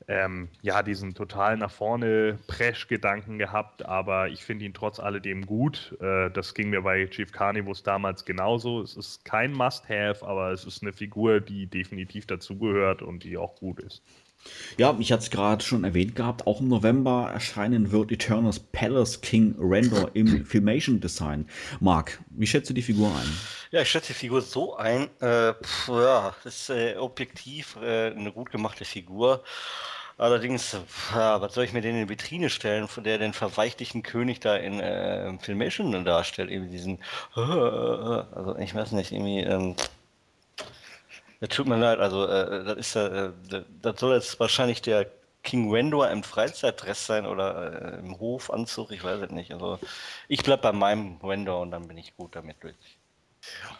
ähm, 0.07 0.49
ja, 0.61 0.83
diesen 0.83 1.13
total 1.13 1.57
nach 1.57 1.71
vorne 1.71 2.37
Presch-Gedanken 2.47 3.37
gehabt, 3.37 3.85
aber 3.85 4.29
ich 4.29 4.43
finde 4.43 4.65
ihn 4.65 4.73
trotz 4.73 4.99
alledem 4.99 5.45
gut. 5.45 5.97
Äh, 6.01 6.29
das 6.31 6.53
ging 6.53 6.69
mir 6.69 6.81
bei 6.81 7.05
Chief 7.07 7.31
Carnivus 7.31 7.83
damals 7.83 8.25
genauso. 8.25 8.81
Es 8.81 8.95
ist 8.97 9.23
kein 9.25 9.53
Must-Have, 9.53 10.25
aber 10.25 10.51
es 10.51 10.65
ist 10.65 10.81
eine 10.81 10.93
Figur, 10.93 11.39
die 11.39 11.67
definitiv 11.67 12.25
dazugehört 12.25 13.01
und 13.01 13.23
die 13.23 13.37
auch 13.37 13.55
gut 13.55 13.79
ist. 13.79 14.03
Ja, 14.77 14.95
ich 14.99 15.11
hatte 15.11 15.23
es 15.23 15.29
gerade 15.29 15.63
schon 15.63 15.83
erwähnt 15.83 16.15
gehabt, 16.15 16.47
auch 16.47 16.59
im 16.59 16.67
November 16.67 17.29
erscheinen 17.31 17.91
wird 17.91 18.11
Eternals 18.11 18.59
Palace 18.59 19.21
King 19.21 19.55
Randor 19.59 20.11
im 20.13 20.45
Filmation 20.45 20.99
Design. 20.99 21.47
Marc, 21.79 22.19
wie 22.29 22.47
schätzt 22.47 22.69
du 22.69 22.73
die 22.73 22.81
Figur 22.81 23.07
ein? 23.07 23.37
Ja, 23.71 23.81
ich 23.81 23.89
schätze 23.89 24.07
die 24.07 24.19
Figur 24.19 24.41
so 24.41 24.75
ein, 24.75 25.09
äh, 25.19 25.53
pf, 25.53 25.89
ja, 25.89 26.35
das 26.43 26.55
ist 26.55 26.69
äh, 26.69 26.95
objektiv 26.97 27.77
äh, 27.81 28.11
eine 28.11 28.31
gut 28.31 28.51
gemachte 28.51 28.85
Figur. 28.85 29.43
Allerdings, 30.17 30.77
ja, 31.13 31.41
was 31.41 31.55
soll 31.55 31.63
ich 31.63 31.73
mir 31.73 31.81
denn 31.81 31.95
in 31.95 32.07
die 32.07 32.09
Vitrine 32.09 32.49
stellen, 32.49 32.87
von 32.87 33.03
der 33.03 33.17
den 33.17 33.33
verweichlichen 33.33 34.03
König 34.03 34.39
da 34.39 34.55
in 34.55 34.79
äh, 34.79 35.37
Filmation 35.39 36.05
darstellt? 36.05 36.51
Irgendwie 36.51 36.71
diesen, 36.71 36.99
also 37.33 38.55
ich 38.59 38.75
weiß 38.75 38.91
nicht, 38.91 39.11
irgendwie, 39.11 39.39
ähm, 39.39 39.75
ja, 41.43 41.47
tut 41.47 41.67
mir 41.67 41.75
leid, 41.75 41.99
also 41.99 42.25
äh, 42.25 42.63
das 42.63 42.77
ist 42.77 42.95
ja, 42.95 43.25
äh, 43.25 43.31
das 43.81 43.99
soll 43.99 44.15
jetzt 44.15 44.39
wahrscheinlich 44.39 44.81
der 44.81 45.11
King 45.43 45.73
Wendor 45.73 46.09
im 46.09 46.23
Freizeitdress 46.23 47.05
sein 47.05 47.25
oder 47.25 47.95
äh, 47.95 47.99
im 47.99 48.17
Hofanzug, 48.17 48.91
ich 48.91 49.03
weiß 49.03 49.19
es 49.19 49.31
nicht. 49.31 49.51
Also 49.51 49.77
ich 50.29 50.41
bleib 50.41 50.61
bei 50.61 50.71
meinem 50.71 51.21
Wendor 51.21 51.59
und 51.59 51.71
dann 51.71 51.85
bin 51.89 51.97
ich 51.97 52.15
gut 52.15 52.37
damit 52.37 52.63
durch. 52.63 52.77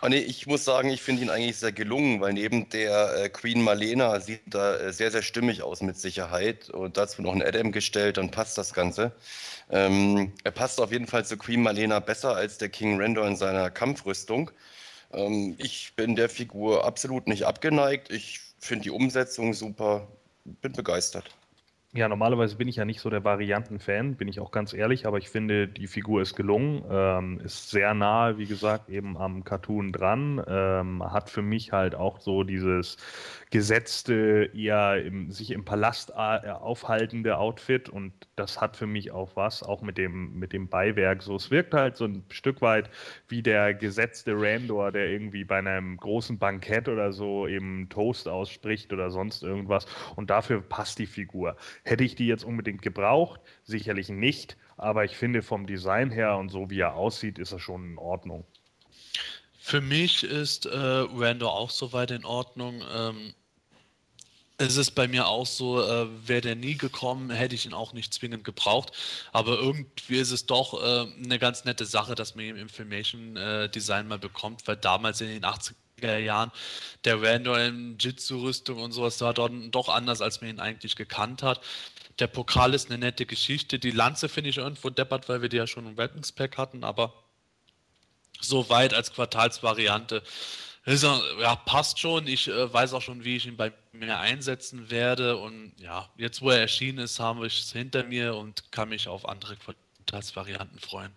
Oh 0.02 0.07
ich 0.07 0.45
muss 0.45 0.65
sagen, 0.65 0.90
ich 0.90 1.02
finde 1.02 1.22
ihn 1.22 1.30
eigentlich 1.30 1.56
sehr 1.57 1.72
gelungen, 1.72 2.19
weil 2.19 2.34
neben 2.34 2.68
der 2.68 3.15
äh, 3.15 3.30
Queen 3.30 3.61
Marlena 3.61 4.19
sieht 4.19 4.53
er 4.53 4.81
äh, 4.81 4.91
sehr, 4.91 5.10
sehr 5.10 5.22
stimmig 5.22 5.64
aus 5.64 5.81
mit 5.81 5.98
Sicherheit. 5.98 6.69
Und 6.69 6.98
dazu 6.98 7.22
noch 7.22 7.34
ein 7.34 7.41
Adam 7.41 7.72
gestellt, 7.72 8.18
dann 8.18 8.30
passt 8.30 8.57
das 8.57 8.73
Ganze. 8.73 9.14
Ähm, 9.69 10.34
er 10.44 10.52
passt 10.52 10.81
auf 10.81 10.91
jeden 10.91 11.07
Fall 11.07 11.23
zu 11.26 11.38
Queen 11.38 11.64
Marlena 11.64 12.02
besser 12.02 12.35
als 12.35 12.57
der 12.57 12.68
King 12.68 12.99
Randor 12.99 13.26
in 13.26 13.38
seiner 13.38 13.69
Kampfrüstung. 13.72 14.52
Ähm, 15.14 15.56
ich 15.57 15.94
bin 15.95 16.15
der 16.15 16.30
Figur 16.30 16.85
absolut 16.85 17.27
nicht 17.27 17.45
abgeneigt. 17.45 18.11
Ich 18.11 18.40
finde 18.60 18.84
die 18.84 18.91
Umsetzung 18.91 19.53
super, 19.53 20.07
bin 20.45 20.73
begeistert. 20.73 21.30
Ja, 21.95 22.10
normalerweise 22.10 22.56
bin 22.56 22.68
ich 22.68 22.78
ja 22.78 22.86
nicht 22.86 23.02
so 23.02 23.11
der 23.11 23.24
Varianten-Fan, 23.24 24.15
bin 24.15 24.28
ich 24.28 24.40
auch 24.40 24.49
ganz 24.49 24.74
ehrlich, 24.74 25.06
aber 25.06 25.20
ich 25.20 25.30
finde, 25.30 25.68
die 25.68 25.86
Figur 25.86 26.24
ist 26.24 26.36
gelungen, 26.36 26.84
ähm, 26.90 27.40
ist 27.41 27.70
sehr 27.70 27.94
nahe, 27.94 28.40
wie 28.40 28.48
gesagt, 28.48 28.90
eben 28.90 29.15
am 29.15 29.44
Cartoon 29.44 29.91
dran, 29.91 30.44
ähm, 30.48 31.03
hat 31.03 31.30
für 31.30 31.44
mich 31.44 31.72
halt 31.72 31.94
auch 31.94 32.20
so 32.20 32.44
dieses 32.44 32.98
gesetzte, 33.52 34.49
eher 34.56 35.03
im, 35.06 35.30
sich 35.30 35.52
im 35.52 35.65
Palast 35.65 36.10
äh, 36.18 36.49
aufhaltende 36.49 37.38
Outfit 37.38 37.90
und 37.90 38.11
das 38.36 38.60
hat 38.60 38.76
für 38.76 38.88
mich 38.88 39.11
auch 39.11 39.36
was, 39.36 39.61
auch 39.61 39.84
mit 39.84 39.99
dem, 39.99 40.40
mit 40.40 40.52
dem 40.52 40.70
Beiwerk 40.70 41.22
so. 41.22 41.36
Es 41.36 41.52
wirkt 41.52 41.76
halt 41.76 41.95
so 41.95 42.06
ein 42.06 42.26
Stück 42.32 42.64
weit 42.64 42.90
wie 43.28 43.44
der 43.44 43.76
gesetzte 43.76 44.34
Randor, 44.36 44.91
der 44.91 45.10
irgendwie 45.11 45.44
bei 45.44 45.60
einem 45.60 45.98
großen 45.98 46.40
Bankett 46.40 46.90
oder 46.90 47.11
so 47.14 47.48
eben 47.48 47.88
Toast 47.90 48.28
ausspricht 48.28 48.91
oder 48.91 49.11
sonst 49.11 49.44
irgendwas 49.44 49.86
und 50.15 50.32
dafür 50.32 50.60
passt 50.61 50.98
die 50.98 51.06
Figur. 51.06 51.56
Hätte 51.84 52.03
ich 52.03 52.15
die 52.15 52.27
jetzt 52.27 52.45
unbedingt 52.45 52.81
gebraucht? 52.81 53.41
Sicherlich 53.64 54.10
nicht, 54.10 54.57
aber 54.77 55.03
ich 55.03 55.15
finde 55.15 55.41
vom 55.41 55.68
Design 55.68 56.11
her 56.11 56.38
und 56.38 56.49
so 56.49 56.69
wie 56.69 56.80
er 56.80 56.95
aussieht, 56.95 57.39
ist 57.39 57.51
er 57.51 57.60
schon 57.60 57.91
in 57.91 57.97
Ordnung. 57.97 58.45
Für 59.60 59.81
mich 59.81 60.23
ist 60.23 60.65
äh, 60.65 60.77
Randor 60.77 61.53
auch 61.53 61.69
soweit 61.69 62.11
in 62.11 62.26
Ordnung. 62.26 62.84
Ähm, 62.93 63.34
es 64.57 64.77
ist 64.77 64.91
bei 64.91 65.07
mir 65.07 65.27
auch 65.27 65.45
so, 65.45 65.81
äh, 65.81 66.07
wäre 66.27 66.41
der 66.41 66.55
nie 66.55 66.76
gekommen, 66.76 67.30
hätte 67.30 67.55
ich 67.55 67.65
ihn 67.65 67.73
auch 67.73 67.93
nicht 67.93 68.14
zwingend 68.14 68.43
gebraucht. 68.43 68.91
Aber 69.31 69.57
irgendwie 69.60 70.18
ist 70.18 70.31
es 70.31 70.45
doch 70.45 70.81
äh, 70.81 71.07
eine 71.23 71.39
ganz 71.39 71.65
nette 71.65 71.85
Sache, 71.85 72.15
dass 72.15 72.35
man 72.35 72.45
ihn 72.45 72.51
im 72.51 72.64
Information 72.64 73.35
äh, 73.35 73.69
Design 73.69 74.07
mal 74.07 74.19
bekommt, 74.19 74.68
weil 74.68 74.77
damals 74.77 75.22
in 75.22 75.27
den 75.27 75.45
80er 76.03 76.17
Jahren 76.17 76.51
der 77.05 77.21
Randall 77.21 77.67
in 77.67 77.97
Jitsu-Rüstung 77.97 78.80
und 78.80 78.91
sowas 78.91 79.19
war 79.21 79.34
dann 79.34 79.71
doch 79.71 79.89
anders, 79.89 80.21
als 80.21 80.41
man 80.41 80.49
ihn 80.51 80.59
eigentlich 80.59 80.95
gekannt 80.95 81.43
hat. 81.43 81.61
Der 82.19 82.27
Pokal 82.27 82.73
ist 82.73 82.89
eine 82.89 82.99
nette 82.99 83.25
Geschichte. 83.25 83.80
Die 83.80 83.91
Lanze 83.91 84.30
finde 84.30 84.49
ich 84.49 84.57
irgendwo 84.57 84.89
deppert, 84.89 85.30
weil 85.30 85.41
wir 85.41 85.49
die 85.49 85.57
ja 85.57 85.67
schon 85.67 85.88
im 85.88 85.97
Weapons 85.97 86.31
Pack 86.31 86.57
hatten, 86.57 86.84
aber 86.84 87.13
so 88.39 88.69
weit 88.69 88.93
als 88.93 89.13
Quartalsvariante 89.13 90.23
ja, 90.85 91.55
passt 91.55 91.99
schon. 91.99 92.27
Ich 92.27 92.47
äh, 92.47 92.73
weiß 92.73 92.93
auch 92.93 93.01
schon, 93.01 93.23
wie 93.23 93.38
ich 93.38 93.45
ihn 93.45 93.57
bei 93.57 93.71
mir 93.93 94.19
einsetzen 94.19 94.91
werde. 94.91 95.38
Und 95.38 95.73
ja, 95.80 96.09
jetzt 96.17 96.41
wo 96.41 96.49
er 96.49 96.59
erschienen 96.59 96.99
ist, 96.99 97.19
habe 97.19 97.47
ich 97.47 97.61
es 97.61 97.71
hinter 97.71 98.03
mir 98.03 98.35
und 98.35 98.71
kann 98.71 98.89
mich 98.89 99.07
auf 99.07 99.27
andere 99.27 99.55
Quartalsvarianten 99.55 100.80
freuen. 100.80 101.11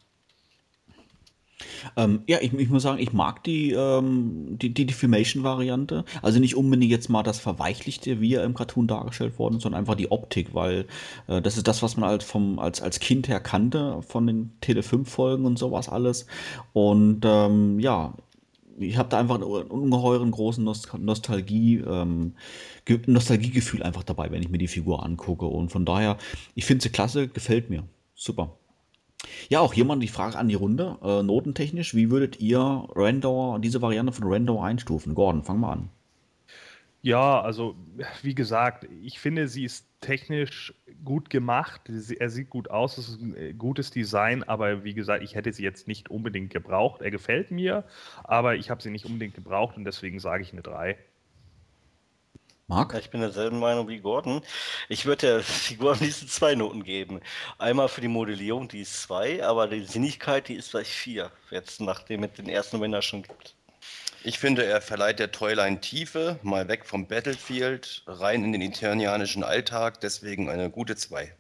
Ähm, 1.97 2.23
ja, 2.27 2.39
ich, 2.41 2.53
ich, 2.53 2.69
muss 2.69 2.83
sagen, 2.83 2.99
ich 2.99 3.13
mag 3.13 3.43
die, 3.45 3.73
ähm, 3.73 4.59
die, 4.59 4.75
die 4.75 4.87
Defamation-Variante. 4.87 6.05
Also 6.23 6.39
nicht 6.39 6.57
unbedingt 6.57 6.91
jetzt 6.91 7.09
mal 7.09 7.23
das 7.23 7.39
Verweichlichte, 7.39 8.21
wie 8.21 8.35
er 8.35 8.45
im 8.45 8.55
Cartoon 8.55 8.87
dargestellt 8.87 9.39
worden, 9.39 9.61
sondern 9.61 9.81
einfach 9.81 9.95
die 9.95 10.11
Optik, 10.11 10.55
weil 10.55 10.87
äh, 11.29 11.41
das 11.41 11.57
ist 11.57 11.67
das, 11.67 11.83
was 11.83 11.97
man 11.97 12.11
halt 12.11 12.23
vom, 12.23 12.59
als, 12.59 12.83
als 12.83 13.01
Kind 13.01 13.29
her 13.29 13.41
kannte 13.41 14.03
von 14.03 14.27
den 14.27 14.53
Tele5-Folgen 14.63 15.47
und 15.47 15.59
sowas 15.59 15.89
alles. 15.89 16.27
Und 16.73 17.23
ähm, 17.25 17.81
ja, 17.81 18.15
ich 18.79 18.99
habe 18.99 19.09
da 19.09 19.19
einfach 19.19 19.37
einen 19.37 19.45
ungeheuren 19.45 20.31
großen 20.31 20.63
Nostalgie, 20.63 21.77
ähm, 21.79 22.35
Nostalgiegefühl 23.07 23.83
einfach 23.83 24.03
dabei, 24.03 24.31
wenn 24.31 24.43
ich 24.43 24.51
mir 24.51 24.59
die 24.59 24.69
Figur 24.69 25.05
angucke. 25.05 25.47
Und 25.47 25.71
von 25.71 25.87
daher, 25.87 26.19
ich 26.55 26.67
finde 26.67 26.83
sie 26.83 26.91
klasse, 26.91 27.29
gefällt 27.29 27.71
mir. 27.71 27.85
Super. 28.15 28.57
Ja, 29.49 29.61
auch 29.61 29.73
hier 29.73 29.85
mal 29.85 29.99
die 29.99 30.09
Frage 30.09 30.39
an 30.39 30.49
die 30.49 30.55
Runde. 30.55 30.99
Äh, 31.03 31.23
notentechnisch, 31.23 31.95
wie 31.95 32.11
würdet 32.11 32.41
ihr 32.41 32.89
Randor, 32.95 33.59
diese 33.59 33.83
Variante 33.83 34.13
von 34.13 34.27
Randor 34.27 34.65
einstufen? 34.65 35.15
Gordon, 35.15 35.43
fang 35.43 35.61
mal 35.61 35.73
an. 35.73 35.89
Ja, 37.03 37.41
also 37.41 37.77
wie 38.23 38.35
gesagt, 38.35 38.89
ich 39.03 39.21
finde, 39.21 39.47
sie 39.47 39.65
ist 39.65 39.87
technisch 40.01 40.75
gut 41.05 41.31
gemacht. 41.31 41.83
Er 42.19 42.31
sieht 42.31 42.51
gut 42.51 42.69
aus, 42.69 42.99
es 42.99 43.09
ist 43.09 43.21
ein 43.21 43.37
äh, 43.37 43.53
gutes 43.53 43.93
Design, 43.93 44.43
aber 44.43 44.83
wie 44.83 44.95
gesagt, 44.95 45.23
ich 45.23 45.37
hätte 45.37 45.53
sie 45.53 45.63
jetzt 45.63 45.87
nicht 45.87 46.11
unbedingt 46.11 46.51
gebraucht. 46.51 47.03
Er 47.03 47.13
gefällt 47.13 47.53
mir, 47.53 47.85
aber 48.25 48.57
ich 48.57 48.71
habe 48.71 48.83
sie 48.83 48.91
nicht 48.91 49.05
unbedingt 49.05 49.35
gebraucht 49.35 49.77
und 49.77 49.85
deswegen 49.85 50.19
sage 50.19 50.43
ich 50.43 50.53
eine 50.53 50.63
3. 50.63 50.99
Marc? 52.69 52.95
ich 52.95 53.11
bin 53.11 53.21
derselben 53.21 53.61
Meinung 53.61 53.87
wie 53.87 54.01
Gordon. 54.01 54.43
Ich 54.89 55.07
würde 55.07 55.27
der 55.27 55.43
Figur 55.43 55.93
am 55.93 56.01
liebsten 56.01 56.27
zwei 56.27 56.57
Noten 56.57 56.83
geben. 56.83 57.21
Einmal 57.59 57.89
für 57.89 58.01
die 58.01 58.09
Modellierung, 58.09 58.67
die 58.67 58.81
ist 58.81 59.03
zwei, 59.03 59.45
aber 59.45 59.69
die 59.69 59.85
Sinnigkeit, 59.85 60.49
die 60.49 60.55
ist 60.55 60.71
vielleicht 60.71 60.91
vier. 60.91 61.31
Jetzt 61.51 61.81
nachdem 61.81 62.25
es 62.25 62.33
den 62.33 62.49
ersten 62.49 62.81
Winner 62.81 63.03
schon 63.03 63.23
gibt. 63.23 63.55
Ich 64.25 64.41
finde, 64.41 64.65
er 64.65 64.81
verleiht 64.81 65.21
der 65.21 65.31
Toyline 65.31 65.81
Tiefe, 65.81 66.41
mal 66.43 66.67
weg 66.67 66.87
vom 66.87 67.07
Battlefield, 67.07 68.03
rein 68.09 68.43
in 68.43 68.53
den 68.53 68.63
eternianischen 68.63 69.45
Alltag, 69.45 70.01
deswegen 70.01 70.51
eine 70.51 70.69
gute 70.69 70.97
2. 70.97 71.33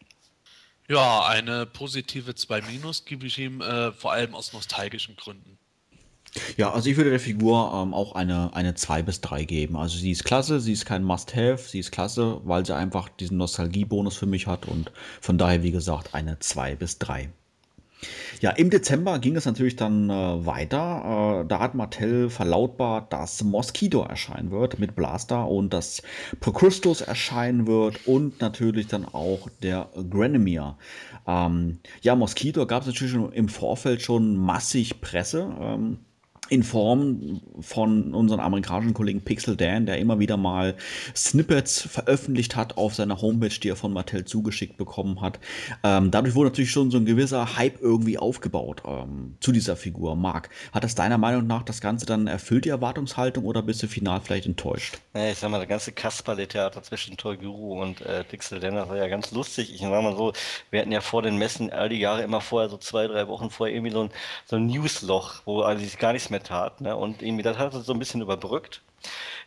Ja, 0.88 1.26
eine 1.26 1.66
positive 1.66 2.36
2 2.36 2.60
minus 2.62 3.04
gebe 3.04 3.26
ich 3.26 3.38
ihm, 3.38 3.60
äh, 3.60 3.90
vor 3.90 4.12
allem 4.12 4.36
aus 4.36 4.52
nostalgischen 4.52 5.16
Gründen. 5.16 5.58
Ja, 6.56 6.72
also 6.72 6.88
ich 6.90 6.96
würde 6.96 7.10
der 7.10 7.20
Figur 7.20 7.72
ähm, 7.74 7.94
auch 7.94 8.14
eine, 8.14 8.54
eine 8.54 8.74
2 8.74 9.02
bis 9.02 9.20
3 9.20 9.44
geben. 9.44 9.76
Also 9.76 9.98
sie 9.98 10.10
ist 10.10 10.24
klasse, 10.24 10.60
sie 10.60 10.72
ist 10.72 10.84
kein 10.84 11.02
Must-Have, 11.02 11.58
sie 11.68 11.78
ist 11.78 11.92
klasse, 11.92 12.40
weil 12.44 12.64
sie 12.66 12.74
einfach 12.74 13.08
diesen 13.08 13.36
Nostalgiebonus 13.36 14.16
für 14.16 14.26
mich 14.26 14.46
hat 14.46 14.66
und 14.66 14.92
von 15.20 15.38
daher, 15.38 15.62
wie 15.62 15.72
gesagt, 15.72 16.14
eine 16.14 16.38
2 16.38 16.76
bis 16.76 16.98
3. 16.98 17.30
Ja, 18.40 18.50
im 18.50 18.68
Dezember 18.68 19.18
ging 19.18 19.36
es 19.36 19.46
natürlich 19.46 19.76
dann 19.76 20.10
äh, 20.10 20.46
weiter. 20.46 21.42
Äh, 21.42 21.48
da 21.48 21.60
hat 21.60 21.74
Mattel 21.74 22.28
verlautbart, 22.28 23.12
dass 23.12 23.42
Mosquito 23.42 24.02
erscheinen 24.02 24.50
wird 24.50 24.78
mit 24.78 24.94
Blaster 24.94 25.48
und 25.48 25.72
dass 25.72 26.02
Procrustos 26.40 27.00
erscheinen 27.00 27.66
wird 27.66 28.06
und 28.06 28.40
natürlich 28.40 28.88
dann 28.88 29.06
auch 29.06 29.48
der 29.62 29.88
Granemir. 30.10 30.76
Ähm, 31.26 31.78
ja, 32.02 32.14
Mosquito 32.14 32.66
gab 32.66 32.82
es 32.82 32.88
natürlich 32.88 33.12
schon 33.12 33.32
im 33.32 33.48
Vorfeld 33.48 34.02
schon 34.02 34.36
massig 34.36 35.00
Presse. 35.00 35.50
Ähm, 35.58 35.98
in 36.48 36.62
Form 36.62 37.40
von 37.60 38.14
unseren 38.14 38.40
amerikanischen 38.40 38.94
Kollegen 38.94 39.22
Pixel 39.22 39.56
Dan, 39.56 39.86
der 39.86 39.98
immer 39.98 40.18
wieder 40.18 40.36
mal 40.36 40.76
Snippets 41.14 41.82
veröffentlicht 41.82 42.56
hat 42.56 42.76
auf 42.76 42.94
seiner 42.94 43.20
Homepage, 43.20 43.48
die 43.48 43.68
er 43.68 43.76
von 43.76 43.92
Mattel 43.92 44.24
zugeschickt 44.24 44.76
bekommen 44.76 45.20
hat. 45.20 45.38
Ähm, 45.82 46.10
dadurch 46.10 46.34
wurde 46.34 46.50
natürlich 46.50 46.70
schon 46.70 46.90
so 46.90 46.98
ein 46.98 47.04
gewisser 47.04 47.56
Hype 47.56 47.80
irgendwie 47.80 48.18
aufgebaut 48.18 48.82
ähm, 48.86 49.36
zu 49.40 49.52
dieser 49.52 49.76
Figur. 49.76 50.16
Marc, 50.16 50.50
hat 50.72 50.84
das 50.84 50.94
deiner 50.94 51.18
Meinung 51.18 51.46
nach 51.46 51.62
das 51.62 51.80
Ganze 51.80 52.06
dann 52.06 52.26
erfüllt, 52.26 52.64
die 52.64 52.70
Erwartungshaltung, 52.70 53.44
oder 53.44 53.62
bist 53.62 53.82
du 53.82 53.88
final 53.88 54.20
vielleicht 54.20 54.46
enttäuscht? 54.46 54.98
Ja, 55.14 55.30
ich 55.30 55.38
sag 55.38 55.50
mal, 55.50 55.58
der 55.58 55.66
ganze 55.66 55.92
Kasperle-Theater 55.92 56.82
zwischen 56.82 57.16
Toy 57.16 57.36
Guru 57.36 57.80
und 57.82 58.00
äh, 58.02 58.24
Pixel 58.24 58.60
Dan, 58.60 58.74
das 58.74 58.88
war 58.88 58.96
ja 58.96 59.08
ganz 59.08 59.30
lustig. 59.32 59.74
Ich 59.74 59.80
sag 59.80 59.90
mal 59.90 60.16
so, 60.16 60.32
wir 60.70 60.80
hatten 60.80 60.92
ja 60.92 61.00
vor 61.00 61.22
den 61.22 61.36
Messen 61.36 61.70
all 61.70 61.88
die 61.88 61.98
Jahre 61.98 62.22
immer 62.22 62.40
vorher, 62.40 62.68
so 62.68 62.76
zwei, 62.76 63.06
drei 63.06 63.28
Wochen 63.28 63.50
vorher, 63.50 63.74
irgendwie 63.74 63.92
so 63.92 64.02
ein, 64.04 64.10
so 64.44 64.56
ein 64.56 64.66
Newsloch, 64.66 65.42
wo 65.44 65.62
eigentlich 65.62 65.98
gar 65.98 66.12
nichts 66.12 66.30
mehr 66.30 66.35
mit 66.36 66.46
tat. 66.46 66.80
Ne? 66.80 66.96
Und 66.96 67.22
irgendwie, 67.22 67.42
das 67.42 67.58
hat 67.58 67.72
so 67.72 67.92
ein 67.92 67.98
bisschen 67.98 68.20
überbrückt. 68.20 68.82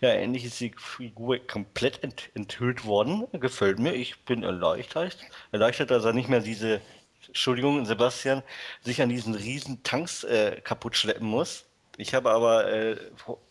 Ja, 0.02 0.10
endlich 0.10 0.46
ist 0.46 0.60
die 0.60 0.74
Figur 0.78 1.40
komplett 1.40 2.04
ent 2.04 2.30
enthüllt 2.34 2.86
worden. 2.86 3.28
Gefällt 3.34 3.80
mir. 3.80 3.94
Ich 3.94 4.20
bin 4.26 4.44
erleichtert. 4.44 5.18
Erleichtert, 5.52 5.92
dass 5.92 6.06
er 6.06 6.14
nicht 6.14 6.30
mehr 6.30 6.40
diese, 6.40 6.82
Entschuldigung, 7.28 7.86
Sebastian, 7.86 8.44
sich 8.82 9.02
an 9.02 9.10
diesen 9.10 9.36
riesen 9.36 9.84
Tanks 9.84 10.24
äh, 10.24 10.62
kaputt 10.64 10.96
schleppen 10.96 11.28
muss. 11.28 11.66
Ich 11.98 12.14
habe 12.14 12.32
aber 12.32 12.72
äh, 12.72 12.96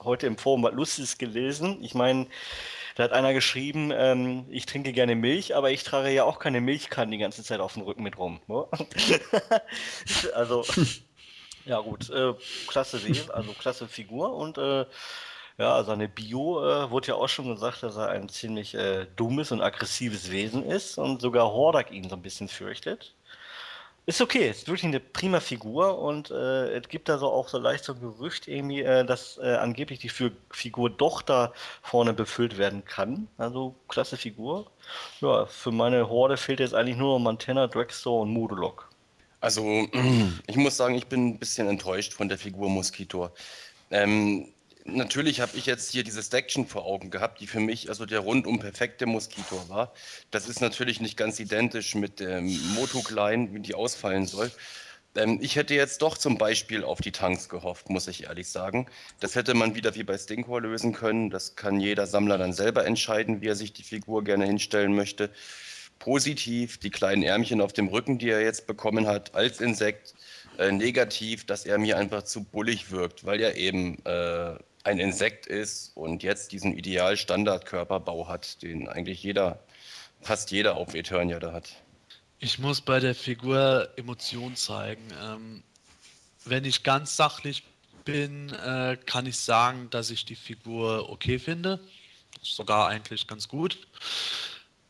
heute 0.01 0.27
im 0.27 0.39
Forum 0.39 0.63
was 0.63 0.73
Lustiges 0.73 1.19
gelesen. 1.19 1.79
Ich 1.83 1.95
meine, 1.95 2.27
da 2.97 3.05
hat 3.05 3.13
einer 3.13 3.35
geschrieben, 3.35 3.93
ähm, 3.95 4.47
ich 4.49 4.65
trinke 4.65 4.93
gerne 4.93 5.15
Milch, 5.17 5.55
aber 5.55 5.71
ich 5.71 5.85
trage 5.85 6.11
ja 6.11 6.25
auch 6.25 6.39
keine 6.39 6.63
Milchkannen 6.63 7.11
die 7.11 7.19
ganze 7.19 7.45
Zeit 7.45 7.61
auf 7.61 7.75
dem 7.75 7.83
Rücken 7.83 8.03
mit 8.03 8.17
rum. 8.17 8.41
Ne? 8.47 8.67
also 10.35 10.65
ja, 11.69 11.81
gut, 11.81 12.11
äh, 12.11 12.35
klasse 12.67 12.99
Serie, 12.99 13.33
also 13.35 13.53
klasse 13.53 13.87
Figur 13.89 14.35
und 14.35 14.59
äh, 14.59 14.87
ja, 15.59 15.83
seine 15.85 16.09
Bio 16.09 16.65
äh, 16.65 16.91
wurde 16.91 17.09
ja 17.09 17.15
auch 17.17 17.29
schon 17.29 17.49
gesagt, 17.49 17.83
dass 17.83 17.97
er 17.97 18.09
ein 18.11 18.29
ziemlich 18.29 18.75
äh, 18.75 19.07
dummes 19.17 19.53
und 19.53 19.61
aggressives 19.61 20.31
Wesen 20.31 20.65
ist 20.65 20.99
und 20.99 21.21
sogar 21.21 21.53
Hordak 21.53 21.91
ihn 21.93 22.09
so 22.09 22.17
ein 22.17 22.23
bisschen 22.23 22.49
fürchtet. 22.49 23.15
Ist 24.07 24.23
okay, 24.23 24.49
ist 24.51 24.67
wirklich 24.69 24.85
eine 24.85 25.01
prima 25.01 25.41
Figur 25.41 25.99
und 25.99 26.31
äh, 26.31 26.71
es 26.79 26.89
gibt 26.89 27.11
da 27.11 27.19
so 27.19 27.31
auch 27.31 27.49
so 27.49 27.59
leicht 27.59 27.85
so 27.85 27.93
ein 27.93 28.01
Gerücht 28.01 28.49
irgendwie, 28.49 28.81
äh, 28.83 29.05
dass 29.05 29.39
äh, 29.39 29.57
angeblich 29.57 29.99
die 29.99 30.09
Figur 30.51 30.89
doch 30.91 31.21
da 31.21 31.53
vorne 31.83 32.15
befüllt 32.15 32.57
werden 32.57 32.85
kann. 32.87 33.29
Also 33.37 33.75
klasse 33.89 34.17
Figur. 34.17 34.71
Ja, 35.21 35.45
für 35.47 35.73
meine 35.73 36.09
Horde 36.09 36.39
fehlt 36.39 36.61
jetzt 36.61 36.75
eigentlich 36.75 36.97
nur 36.97 37.19
noch 37.19 37.25
Montana, 37.25 37.67
Dragstore 37.67 38.23
und 38.23 38.31
Moodlock. 38.31 38.88
Also, 39.41 39.89
ich 40.47 40.57
muss 40.57 40.77
sagen, 40.77 40.95
ich 40.95 41.07
bin 41.07 41.29
ein 41.29 41.39
bisschen 41.39 41.69
enttäuscht 41.69 42.13
von 42.13 42.29
der 42.29 42.39
Figur 42.39 42.69
Mosquito. 42.69 43.31
Ähm, 43.91 44.49
natürlich 44.85 45.41
habe 45.41 45.57
ich 45.57 45.67
jetzt 45.67 45.91
hier 45.93 46.05
diese 46.05 46.23
Staction 46.23 46.67
vor 46.67 46.85
Augen 46.85 47.11
gehabt, 47.11 47.41
die 47.41 47.47
für 47.47 47.61
mich 47.61 47.89
also 47.89 48.07
der 48.07 48.21
rundum 48.21 48.59
perfekte 48.59 49.07
Moskito 49.07 49.69
war. 49.69 49.93
Das 50.31 50.49
ist 50.49 50.61
natürlich 50.61 51.01
nicht 51.01 51.17
ganz 51.17 51.39
identisch 51.41 51.95
mit 51.95 52.21
dem 52.21 52.47
Moto-Klein, 52.75 53.55
wie 53.55 53.61
die 53.61 53.75
ausfallen 53.75 54.27
soll. 54.27 54.51
Ähm, 55.15 55.39
ich 55.41 55.57
hätte 55.57 55.75
jetzt 55.75 56.03
doch 56.03 56.19
zum 56.19 56.39
Beispiel 56.39 56.85
auf 56.85 57.01
die 57.01 57.13
Tanks 57.13 57.49
gehofft, 57.49 57.91
muss 57.91 58.09
ich 58.09 58.25
ehrlich 58.25 58.49
sagen. 58.49 58.87
Das 59.21 59.35
hätte 59.35 59.55
man 59.55 59.75
wieder 59.75 59.95
wie 59.95 60.05
bei 60.05 60.19
Stinkor 60.19 60.61
lösen 60.61 60.93
können. 60.93 61.31
Das 61.31 61.57
kann 61.57 61.81
jeder 61.81 62.07
Sammler 62.07 62.39
dann 62.39 62.53
selber 62.53 62.87
entscheiden, 62.87 63.41
wie 63.41 63.49
er 63.49 63.57
sich 63.57 63.73
die 63.73 63.83
Figur 63.83 64.25
gerne 64.25 64.47
hinstellen 64.47 64.95
möchte. 64.95 65.31
Positiv 65.99 66.79
die 66.79 66.91
kleinen 66.91 67.23
Ärmchen 67.23 67.61
auf 67.61 67.73
dem 67.73 67.89
Rücken, 67.89 68.19
die 68.19 68.31
er 68.31 68.43
jetzt 68.43 68.67
bekommen 68.67 69.07
hat, 69.07 69.35
als 69.35 69.61
Insekt. 69.61 70.15
Äh, 70.59 70.73
negativ, 70.73 71.47
dass 71.47 71.65
er 71.65 71.79
mir 71.79 71.97
einfach 71.99 72.25
zu 72.25 72.43
bullig 72.43 72.91
wirkt, 72.91 73.25
weil 73.25 73.41
er 73.41 73.57
eben 73.57 74.05
äh, 74.05 74.57
ein 74.83 74.99
Insekt 74.99 75.47
ist 75.47 75.97
und 75.97 76.23
jetzt 76.25 76.51
diesen 76.51 76.77
Ideal-Standard-Körperbau 76.77 78.27
hat, 78.27 78.63
den 78.63 78.89
eigentlich 78.89 79.23
jeder, 79.23 79.61
fast 80.21 80.51
jeder 80.51 80.77
auf 80.77 80.95
Eternia 80.95 81.39
da 81.39 81.53
hat. 81.53 81.71
Ich 82.41 82.59
muss 82.59 82.81
bei 82.81 82.99
der 82.99 83.15
Figur 83.15 83.89
Emotion 83.97 84.57
zeigen. 84.57 85.03
Ähm, 85.23 85.63
wenn 86.45 86.65
ich 86.65 86.83
ganz 86.83 87.17
sachlich 87.17 87.63
bin, 88.05 88.51
äh, 88.51 88.97
kann 89.07 89.27
ich 89.27 89.37
sagen, 89.37 89.91
dass 89.91 90.11
ich 90.11 90.25
die 90.25 90.37
Figur 90.37 91.11
okay 91.11 91.39
finde. 91.39 91.79
Sogar 92.43 92.89
eigentlich 92.89 93.27
ganz 93.27 93.49
gut. 93.49 93.87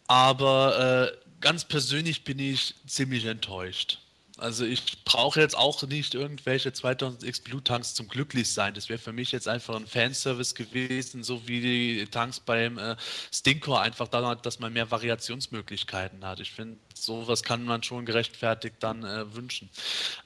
Aber 0.09 1.12
äh, 1.12 1.16
ganz 1.40 1.64
persönlich 1.64 2.24
bin 2.24 2.39
ich 2.39 2.74
ziemlich 2.86 3.26
enttäuscht. 3.26 3.98
Also 4.39 4.64
ich 4.64 5.05
brauche 5.05 5.40
jetzt 5.40 5.59
auch 5.59 5.82
nicht 5.82 6.14
irgendwelche 6.14 6.70
2000X 6.70 7.43
Blue 7.43 7.62
Tanks 7.62 7.94
zum 7.94 8.06
Glücklichsein. 8.06 8.72
Das 8.72 8.89
wäre 8.89 8.98
für 8.98 9.12
mich 9.12 9.32
jetzt 9.32 9.48
einfach 9.48 9.74
ein 9.74 9.86
Fanservice 9.86 10.55
gewesen, 10.55 11.24
so 11.24 11.48
wie 11.48 11.60
die 11.60 12.06
Tanks 12.06 12.39
beim 12.39 12.78
äh, 12.78 12.94
Stinkor 13.32 13.80
einfach 13.80 14.06
da, 14.06 14.36
dass 14.36 14.60
man 14.60 14.72
mehr 14.72 14.90
Variationsmöglichkeiten 14.93 16.24
hat. 16.24 16.39
Ich 16.39 16.52
finde, 16.52 16.78
sowas 16.94 17.43
kann 17.43 17.64
man 17.64 17.82
schon 17.82 18.06
gerechtfertigt 18.06 18.76
dann 18.78 19.02
äh, 19.05 19.35
wünschen. 19.35 19.70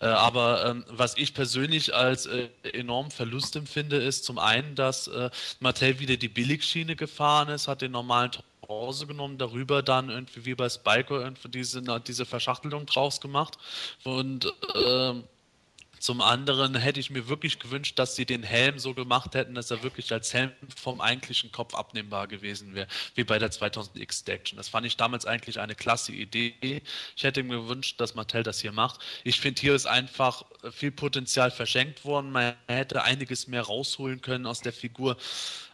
Äh, 0.01 0.07
aber 0.07 0.67
ähm, 0.67 0.85
was 0.89 1.17
ich 1.17 1.33
persönlich 1.33 1.95
als 1.95 2.27
äh, 2.27 2.49
enormen 2.75 3.11
Verlust 3.11 3.57
empfinde, 3.57 3.97
ist 3.97 4.25
zum 4.25 4.39
einen, 4.39 4.75
dass 4.75 5.09
äh, 5.09 5.31
Mattel 5.59 6.01
wieder 6.01 6.19
die 6.19 6.29
Billigschiene 6.29 6.97
gefahren 6.97 7.49
ist, 7.49 7.67
hat 7.67 7.81
den 7.81 7.93
normalen 7.93 8.33
Pause 8.63 9.07
genommen, 9.07 9.39
darüber 9.39 9.83
dann 9.83 10.09
irgendwie 10.09 10.45
wie 10.45 10.55
bei 10.55 10.69
Spyco 10.69 11.19
irgendwie 11.19 11.49
diese, 11.49 11.83
diese 12.01 12.25
Verschachtelung 12.25 12.87
draus 12.87 13.21
gemacht. 13.21 13.59
Und 14.05 14.47
äh, 14.75 15.15
zum 16.03 16.21
anderen 16.21 16.75
hätte 16.75 16.99
ich 16.99 17.11
mir 17.11 17.29
wirklich 17.29 17.61
gewünscht, 17.61 17.97
dass 17.97 18.17
sie 18.17 18.27
den 18.27 18.43
Helm 18.43 18.81
so 18.81 18.93
gemacht 18.93 19.37
hätten, 19.37 19.55
dass 19.55 19.71
er 19.71 19.85
wirklich 19.85 20.11
als 20.13 20.35
Helm 20.35 20.51
vom 20.77 21.01
eigentlichen 21.01 21.53
Kopf 21.53 21.75
abnehmbar 21.75 22.27
gewesen 22.27 22.75
wäre, 22.75 22.89
wie 23.15 23.23
bei 23.23 23.39
der 23.39 23.53
2000X 23.53 24.29
Action. 24.29 24.57
Das 24.57 24.69
fand 24.69 24.85
ich 24.85 24.97
damals 24.97 25.27
eigentlich 25.27 25.61
eine 25.61 25.77
klasse 25.77 26.11
Idee. 26.11 26.83
Ich 27.15 27.23
hätte 27.23 27.45
mir 27.45 27.59
gewünscht, 27.59 28.01
dass 28.01 28.17
Mattel 28.17 28.43
das 28.43 28.61
hier 28.61 28.73
macht. 28.73 29.01
Ich 29.23 29.41
finde, 29.41 29.61
hier 29.61 29.77
ist 29.77 29.87
einfach 29.87 30.45
viel 30.73 30.91
Potenzial 30.91 31.53
verschenkt 31.53 32.05
worden. 32.05 32.33
Man 32.33 32.57
hätte 32.67 33.05
einiges 33.05 33.47
mehr 33.47 33.63
rausholen 33.63 34.21
können 34.23 34.47
aus 34.47 34.61
der 34.61 34.73
Figur. 34.73 35.17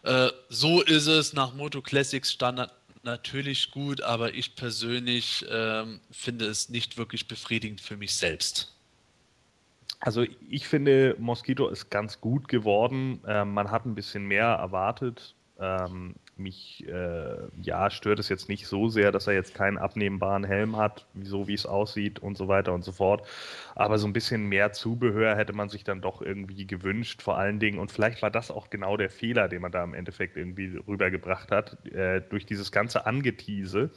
Äh, 0.02 0.28
so 0.50 0.82
ist 0.82 1.06
es 1.06 1.32
nach 1.32 1.54
Moto 1.54 1.80
Classics 1.80 2.32
Standard 2.32 2.70
natürlich 3.08 3.70
gut, 3.70 4.02
aber 4.02 4.34
ich 4.34 4.54
persönlich 4.54 5.44
ähm, 5.50 6.00
finde 6.10 6.46
es 6.46 6.68
nicht 6.68 6.96
wirklich 6.98 7.26
befriedigend 7.26 7.80
für 7.80 7.96
mich 7.96 8.14
selbst. 8.14 8.74
Also 10.00 10.24
ich 10.48 10.68
finde, 10.68 11.16
Mosquito 11.18 11.68
ist 11.68 11.90
ganz 11.90 12.20
gut 12.20 12.46
geworden. 12.48 13.20
Ähm, 13.26 13.52
man 13.52 13.70
hat 13.70 13.84
ein 13.84 13.94
bisschen 13.94 14.26
mehr 14.26 14.46
erwartet. 14.46 15.34
Ähm, 15.58 16.14
mich 16.38 16.86
äh, 16.88 17.48
ja, 17.60 17.90
stört 17.90 18.18
es 18.18 18.28
jetzt 18.28 18.48
nicht 18.48 18.66
so 18.66 18.88
sehr, 18.88 19.12
dass 19.12 19.26
er 19.26 19.34
jetzt 19.34 19.54
keinen 19.54 19.78
abnehmbaren 19.78 20.44
Helm 20.44 20.76
hat, 20.76 21.06
so 21.22 21.48
wie 21.48 21.54
es 21.54 21.66
aussieht 21.66 22.18
und 22.20 22.36
so 22.36 22.48
weiter 22.48 22.72
und 22.72 22.84
so 22.84 22.92
fort. 22.92 23.26
Aber 23.74 23.98
so 23.98 24.06
ein 24.06 24.12
bisschen 24.12 24.46
mehr 24.46 24.72
Zubehör 24.72 25.36
hätte 25.36 25.52
man 25.52 25.68
sich 25.68 25.84
dann 25.84 26.00
doch 26.00 26.22
irgendwie 26.22 26.66
gewünscht, 26.66 27.22
vor 27.22 27.38
allen 27.38 27.58
Dingen. 27.58 27.78
Und 27.78 27.92
vielleicht 27.92 28.22
war 28.22 28.30
das 28.30 28.50
auch 28.50 28.70
genau 28.70 28.96
der 28.96 29.10
Fehler, 29.10 29.48
den 29.48 29.62
man 29.62 29.72
da 29.72 29.84
im 29.84 29.94
Endeffekt 29.94 30.36
irgendwie 30.36 30.76
rübergebracht 30.86 31.50
hat, 31.50 31.84
äh, 31.86 32.20
durch 32.20 32.46
dieses 32.46 32.72
ganze 32.72 33.06
Angetease 33.06 33.90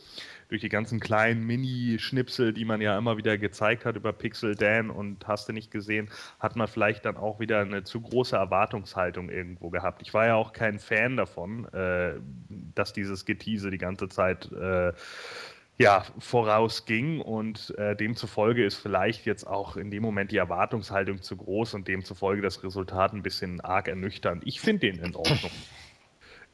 durch 0.52 0.62
die 0.62 0.70
ganzen 0.70 1.00
kleinen 1.00 1.46
Mini-Schnipsel, 1.46 2.52
die 2.52 2.66
man 2.66 2.82
ja 2.82 2.98
immer 2.98 3.16
wieder 3.16 3.38
gezeigt 3.38 3.86
hat 3.86 3.96
über 3.96 4.12
Pixel 4.12 4.54
Dan 4.54 4.90
und 4.90 5.26
hast 5.26 5.48
du 5.48 5.54
nicht 5.54 5.72
gesehen, 5.72 6.10
hat 6.42 6.58
man 6.58 6.68
vielleicht 6.68 7.06
dann 7.06 7.16
auch 7.16 7.40
wieder 7.40 7.62
eine 7.62 7.86
zu 7.86 8.02
große 8.02 8.36
Erwartungshaltung 8.36 9.30
irgendwo 9.30 9.70
gehabt. 9.70 10.02
Ich 10.02 10.14
war 10.14 10.26
ja 10.26 10.36
auch 10.36 10.52
kein 10.52 10.78
Fan 10.78 11.16
davon, 11.16 11.66
äh, 11.74 12.16
dass 12.76 12.92
dieses 12.92 13.24
Getease 13.24 13.72
die 13.72 13.78
ganze 13.78 14.10
Zeit 14.10 14.52
äh, 14.52 14.92
ja, 15.78 16.04
vorausging 16.20 17.22
und 17.22 17.74
äh, 17.78 17.96
demzufolge 17.96 18.66
ist 18.66 18.76
vielleicht 18.76 19.26
jetzt 19.26 19.48
auch 19.48 19.78
in 19.78 19.90
dem 19.90 20.04
Moment 20.04 20.34
die 20.34 20.38
Erwartungshaltung 20.38 21.22
zu 21.22 21.38
groß 21.38 21.76
und 21.76 21.88
demzufolge 21.88 22.42
das 22.42 22.62
Resultat 22.62 23.14
ein 23.14 23.24
bisschen 23.24 23.62
arg 23.62 23.88
ernüchternd. 23.88 24.44
Ich 24.46 24.60
finde 24.60 24.92
den 24.92 25.00
in 25.00 25.16
Ordnung. 25.16 25.52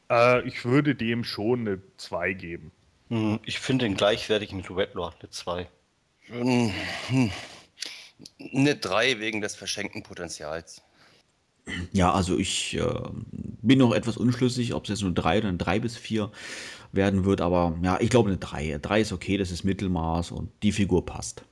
äh, 0.08 0.46
ich 0.46 0.64
würde 0.64 0.94
dem 0.94 1.24
schon 1.24 1.66
eine 1.66 1.82
2 1.96 2.32
geben. 2.34 2.70
Hm, 3.08 3.40
ich 3.44 3.58
finde 3.58 3.86
den 3.86 3.96
gleichwertig 3.96 4.52
mit 4.52 4.70
Redlord, 4.70 5.16
eine 5.20 5.30
2. 5.30 5.68
Eine 6.30 7.32
3 8.76 9.20
wegen 9.20 9.40
des 9.40 9.54
verschenkten 9.54 10.02
Potenzials. 10.02 10.82
Ja, 11.92 12.12
also 12.12 12.38
ich 12.38 12.76
äh, 12.76 12.84
bin 13.30 13.78
noch 13.78 13.92
etwas 13.92 14.16
unschlüssig, 14.16 14.74
ob 14.74 14.84
es 14.84 14.90
jetzt 14.90 15.02
nur 15.02 15.12
3 15.12 15.38
oder 15.38 15.48
eine 15.48 15.58
3 15.58 15.80
bis 15.80 15.96
4 15.96 16.30
werden 16.92 17.24
wird, 17.24 17.40
aber 17.40 17.76
ja, 17.82 17.98
ich 18.00 18.10
glaube 18.10 18.30
eine 18.30 18.38
3. 18.38 18.78
3 18.80 19.00
ist 19.00 19.12
okay, 19.12 19.36
das 19.36 19.50
ist 19.50 19.64
Mittelmaß 19.64 20.30
und 20.30 20.50
die 20.62 20.72
Figur 20.72 21.04
passt 21.04 21.44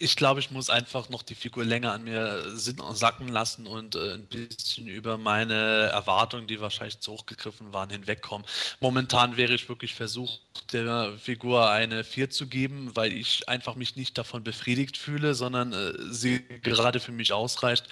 ich 0.00 0.14
glaube, 0.14 0.38
ich 0.38 0.52
muss 0.52 0.70
einfach 0.70 1.08
noch 1.08 1.24
die 1.24 1.34
Figur 1.34 1.64
länger 1.64 1.92
an 1.92 2.04
mir 2.04 2.44
sacken 2.56 3.28
lassen 3.28 3.66
und 3.66 3.96
äh, 3.96 4.14
ein 4.14 4.26
bisschen 4.26 4.86
über 4.86 5.18
meine 5.18 5.54
Erwartungen, 5.54 6.46
die 6.46 6.60
wahrscheinlich 6.60 7.00
zu 7.00 7.12
hoch 7.12 7.26
gegriffen 7.26 7.72
waren, 7.72 7.90
hinwegkommen. 7.90 8.46
Momentan 8.80 9.36
wäre 9.36 9.54
ich 9.54 9.68
wirklich 9.68 9.94
versucht, 9.94 10.40
der 10.72 11.12
Figur 11.18 11.68
eine 11.70 12.04
4 12.04 12.30
zu 12.30 12.46
geben, 12.46 12.94
weil 12.94 13.12
ich 13.12 13.48
einfach 13.48 13.74
mich 13.74 13.96
nicht 13.96 14.16
davon 14.16 14.44
befriedigt 14.44 14.96
fühle, 14.96 15.34
sondern 15.34 15.72
äh, 15.72 15.92
sie 16.12 16.44
gerade 16.62 17.00
für 17.00 17.12
mich 17.12 17.32
ausreicht. 17.32 17.86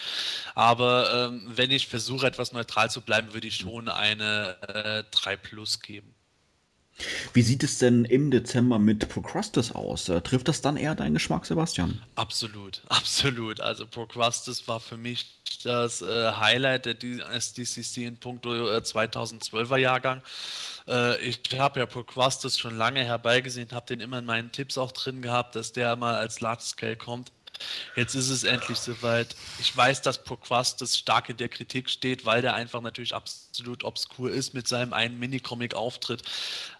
Aber 0.55 1.29
ähm, 1.29 1.43
wenn 1.57 1.73
ich 1.73 1.89
versuche, 1.89 2.27
etwas 2.27 2.53
neutral 2.53 2.89
zu 2.91 3.01
bleiben, 3.01 3.35
würde 3.35 3.49
ich 3.49 3.57
schon 3.57 3.89
eine 3.89 4.57
äh, 4.63 5.05
3 5.11 5.37
Plus 5.37 5.81
geben. 5.81 6.16
Wie 7.35 7.43
sieht 7.43 7.63
es 7.63 7.79
denn 7.79 8.05
im 8.05 8.31
Dezember 8.31 8.79
mit 8.79 9.09
Procrustes 9.09 9.73
aus? 9.73 10.09
Äh, 10.09 10.23
trifft 10.23 10.49
das 10.49 10.63
dann 10.63 10.77
eher 10.77 10.95
deinen 10.95 11.15
Geschmack, 11.15 11.45
Sebastian? 11.45 12.01
Absolut, 12.15 12.83
absolut. 12.89 13.61
Also 13.61 13.87
Procrustes 13.87 14.67
war 14.67 14.81
für 14.81 14.97
mich 14.97 15.27
das 15.63 16.03
äh, 16.03 16.33
Highlight 16.33 16.87
der 16.87 16.97
SDCC 17.33 17.99
in 17.99 18.17
puncto 18.17 18.71
äh, 18.71 18.79
2012er 18.79 19.77
Jahrgang. 19.77 20.23
Äh, 20.89 21.21
ich 21.21 21.41
habe 21.59 21.81
ja 21.81 21.87
Procrustes 21.87 22.59
schon 22.59 22.77
lange 22.77 23.05
herbeigesehen, 23.05 23.69
habe 23.73 23.87
den 23.87 24.01
immer 24.01 24.19
in 24.19 24.25
meinen 24.25 24.53
Tipps 24.53 24.79
auch 24.79 24.93
drin 24.93 25.23
gehabt, 25.23 25.55
dass 25.57 25.73
der 25.73 25.97
mal 25.97 26.15
als 26.15 26.41
Large 26.41 26.63
Scale 26.63 26.97
kommt. 26.97 27.31
Jetzt 27.95 28.15
ist 28.15 28.31
es 28.31 28.45
endlich 28.45 28.79
soweit. 28.79 29.35
Ich 29.59 29.77
weiß, 29.77 30.03
dass 30.03 30.23
Proquastus 30.23 30.97
stark 30.97 31.29
in 31.29 31.37
der 31.37 31.49
Kritik 31.49 31.89
steht, 31.91 32.25
weil 32.25 32.43
der 32.43 32.55
einfach 32.55 32.81
natürlich 32.81 33.15
absolut 33.15 33.85
obskur 33.85 34.31
ist 34.31 34.55
mit 34.55 34.69
seinem 34.69 34.93
einen 34.93 35.19
Minicomic-Auftritt. 35.19 36.23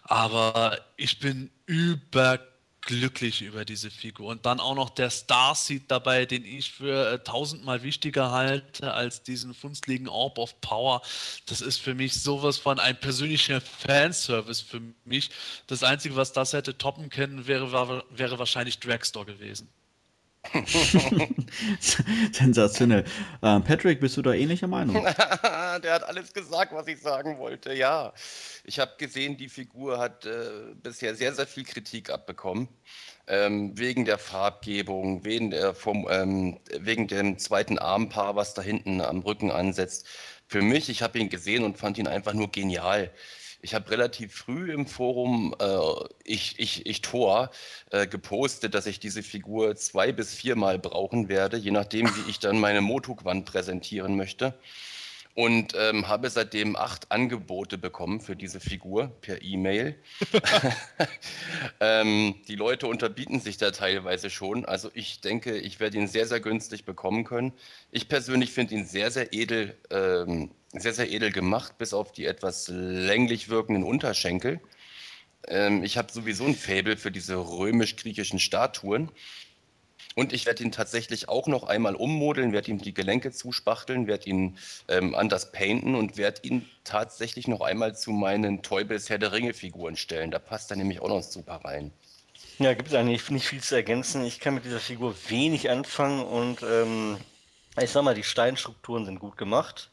Aber 0.03 0.79
ich 0.95 1.19
bin 1.19 1.49
überglücklich 1.65 3.41
über 3.41 3.65
diese 3.65 3.89
Figur. 3.91 4.27
Und 4.27 4.45
dann 4.45 4.59
auch 4.59 4.75
noch 4.75 4.89
der 4.89 5.09
Starseed 5.09 5.89
dabei, 5.89 6.25
den 6.25 6.45
ich 6.45 6.71
für 6.71 7.13
äh, 7.13 7.19
tausendmal 7.23 7.83
wichtiger 7.83 8.31
halte 8.31 8.93
als 8.93 9.23
diesen 9.23 9.53
funstligen 9.53 10.07
Orb 10.07 10.37
of 10.37 10.61
Power. 10.61 11.01
Das 11.47 11.61
ist 11.61 11.79
für 11.79 11.95
mich 11.95 12.21
sowas 12.21 12.57
von 12.57 12.79
ein 12.79 12.99
persönlicher 12.99 13.61
Fanservice 13.61 14.61
für 14.61 14.81
mich. 15.05 15.31
Das 15.67 15.83
Einzige, 15.83 16.15
was 16.15 16.31
das 16.31 16.53
hätte 16.53 16.77
toppen 16.77 17.09
können, 17.09 17.47
wäre, 17.47 18.03
wäre 18.09 18.39
wahrscheinlich 18.39 18.79
Dragstore 18.79 19.25
gewesen. 19.25 19.69
Sensationell. 22.31 23.03
Ähm, 23.41 23.63
Patrick, 23.63 23.99
bist 23.99 24.17
du 24.17 24.21
da 24.21 24.33
ähnlicher 24.33 24.67
Meinung? 24.67 24.95
Der 25.83 25.93
hat 25.93 26.03
alles 26.03 26.33
gesagt, 26.33 26.73
was 26.73 26.87
ich 26.87 26.99
sagen 26.99 27.37
wollte. 27.37 27.73
Ja, 27.73 28.13
ich 28.63 28.79
habe 28.79 28.91
gesehen, 28.97 29.37
die 29.37 29.49
Figur 29.49 29.99
hat 29.99 30.25
äh, 30.25 30.73
bisher 30.81 31.15
sehr, 31.15 31.33
sehr 31.33 31.47
viel 31.47 31.63
Kritik 31.63 32.09
abbekommen. 32.09 32.67
Ähm, 33.27 33.77
wegen 33.77 34.05
der 34.05 34.17
Farbgebung, 34.17 35.25
wegen, 35.25 35.51
der, 35.51 35.73
vom, 35.73 36.07
ähm, 36.09 36.59
wegen 36.79 37.07
dem 37.07 37.37
zweiten 37.37 37.77
Armpaar, 37.77 38.35
was 38.35 38.53
da 38.53 38.61
hinten 38.61 39.01
am 39.01 39.19
Rücken 39.19 39.51
ansetzt. 39.51 40.07
Für 40.47 40.61
mich, 40.61 40.89
ich 40.89 41.01
habe 41.01 41.19
ihn 41.19 41.29
gesehen 41.29 41.63
und 41.63 41.77
fand 41.77 41.97
ihn 41.97 42.07
einfach 42.07 42.33
nur 42.33 42.49
genial. 42.49 43.11
Ich 43.61 43.73
habe 43.73 43.89
relativ 43.91 44.33
früh 44.33 44.71
im 44.71 44.85
Forum 44.85 45.55
äh, 45.59 45.65
ich, 46.23 46.59
ich, 46.59 46.85
ich 46.85 47.01
Tor 47.01 47.49
äh, 47.91 48.07
gepostet, 48.07 48.73
dass 48.73 48.85
ich 48.85 48.99
diese 48.99 49.23
Figur 49.23 49.75
zwei 49.75 50.11
bis 50.11 50.33
viermal 50.33 50.79
brauchen 50.79 51.29
werde, 51.29 51.57
je 51.57 51.71
nachdem, 51.71 52.07
wie 52.07 52.29
ich 52.29 52.39
dann 52.39 52.59
meine 52.59 52.81
Motuk-Wand 52.81 53.45
präsentieren 53.45 54.15
möchte. 54.15 54.53
und 55.37 55.75
ähm, 55.77 56.07
habe 56.07 56.31
seitdem 56.31 56.75
acht 56.75 57.11
Angebote 57.11 57.77
bekommen 57.77 58.21
für 58.21 58.35
diese 58.35 58.59
Figur 58.59 59.09
per 59.21 59.43
E-Mail. 59.43 59.95
ähm, 61.79 62.33
die 62.47 62.55
Leute 62.55 62.87
unterbieten 62.87 63.39
sich 63.39 63.57
da 63.57 63.69
teilweise 63.69 64.31
schon. 64.31 64.65
Also 64.65 64.89
ich 64.95 65.21
denke, 65.21 65.55
ich 65.59 65.79
werde 65.79 65.97
ihn 65.99 66.07
sehr, 66.07 66.25
sehr 66.25 66.39
günstig 66.39 66.85
bekommen 66.85 67.23
können. 67.23 67.53
Ich 67.91 68.09
persönlich 68.09 68.51
finde 68.51 68.73
ihn 68.73 68.85
sehr, 68.85 69.11
sehr 69.11 69.31
edel, 69.31 69.77
ähm, 69.91 70.49
sehr, 70.73 70.93
sehr 70.93 71.09
edel 71.11 71.31
gemacht, 71.31 71.77
bis 71.77 71.93
auf 71.93 72.11
die 72.11 72.25
etwas 72.25 72.67
länglich 72.67 73.49
wirkenden 73.49 73.83
Unterschenkel. 73.83 74.59
Ähm, 75.47 75.83
ich 75.83 75.97
habe 75.97 76.11
sowieso 76.11 76.45
ein 76.45 76.55
Faible 76.55 76.97
für 76.97 77.11
diese 77.11 77.35
römisch-griechischen 77.35 78.39
Statuen. 78.39 79.11
Und 80.15 80.33
ich 80.33 80.47
werde 80.47 80.63
ihn 80.63 80.71
tatsächlich 80.71 81.29
auch 81.29 81.45
noch 81.47 81.63
einmal 81.63 81.93
ummodeln, 81.93 82.51
werde 82.51 82.71
ihm 82.71 82.79
die 82.79 82.93
Gelenke 82.93 83.31
zuspachteln, 83.31 84.07
werde 84.07 84.27
ihn 84.27 84.57
ähm, 84.87 85.13
anders 85.13 85.51
painten 85.51 85.93
und 85.93 86.17
werde 86.17 86.41
ihn 86.41 86.67
tatsächlich 86.83 87.47
noch 87.47 87.61
einmal 87.61 87.95
zu 87.95 88.11
meinen 88.11 88.63
Teubels 88.63 89.11
Herr 89.11 89.19
der 89.19 89.31
Ringe-Figuren 89.31 89.95
stellen. 89.95 90.31
Da 90.31 90.39
passt 90.39 90.71
er 90.71 90.77
nämlich 90.77 91.01
auch 91.01 91.09
noch 91.09 91.21
super 91.21 91.61
rein. 91.63 91.91
Ja, 92.57 92.73
gibt 92.73 92.89
es 92.89 92.95
eigentlich 92.95 93.29
nicht 93.29 93.45
viel 93.45 93.61
zu 93.61 93.75
ergänzen. 93.75 94.25
Ich 94.25 94.39
kann 94.39 94.55
mit 94.55 94.65
dieser 94.65 94.79
Figur 94.79 95.15
wenig 95.27 95.69
anfangen 95.69 96.25
und 96.25 96.63
ähm, 96.63 97.17
ich 97.79 97.91
sag 97.91 98.03
mal, 98.03 98.15
die 98.15 98.23
Steinstrukturen 98.23 99.05
sind 99.05 99.19
gut 99.19 99.37
gemacht. 99.37 99.91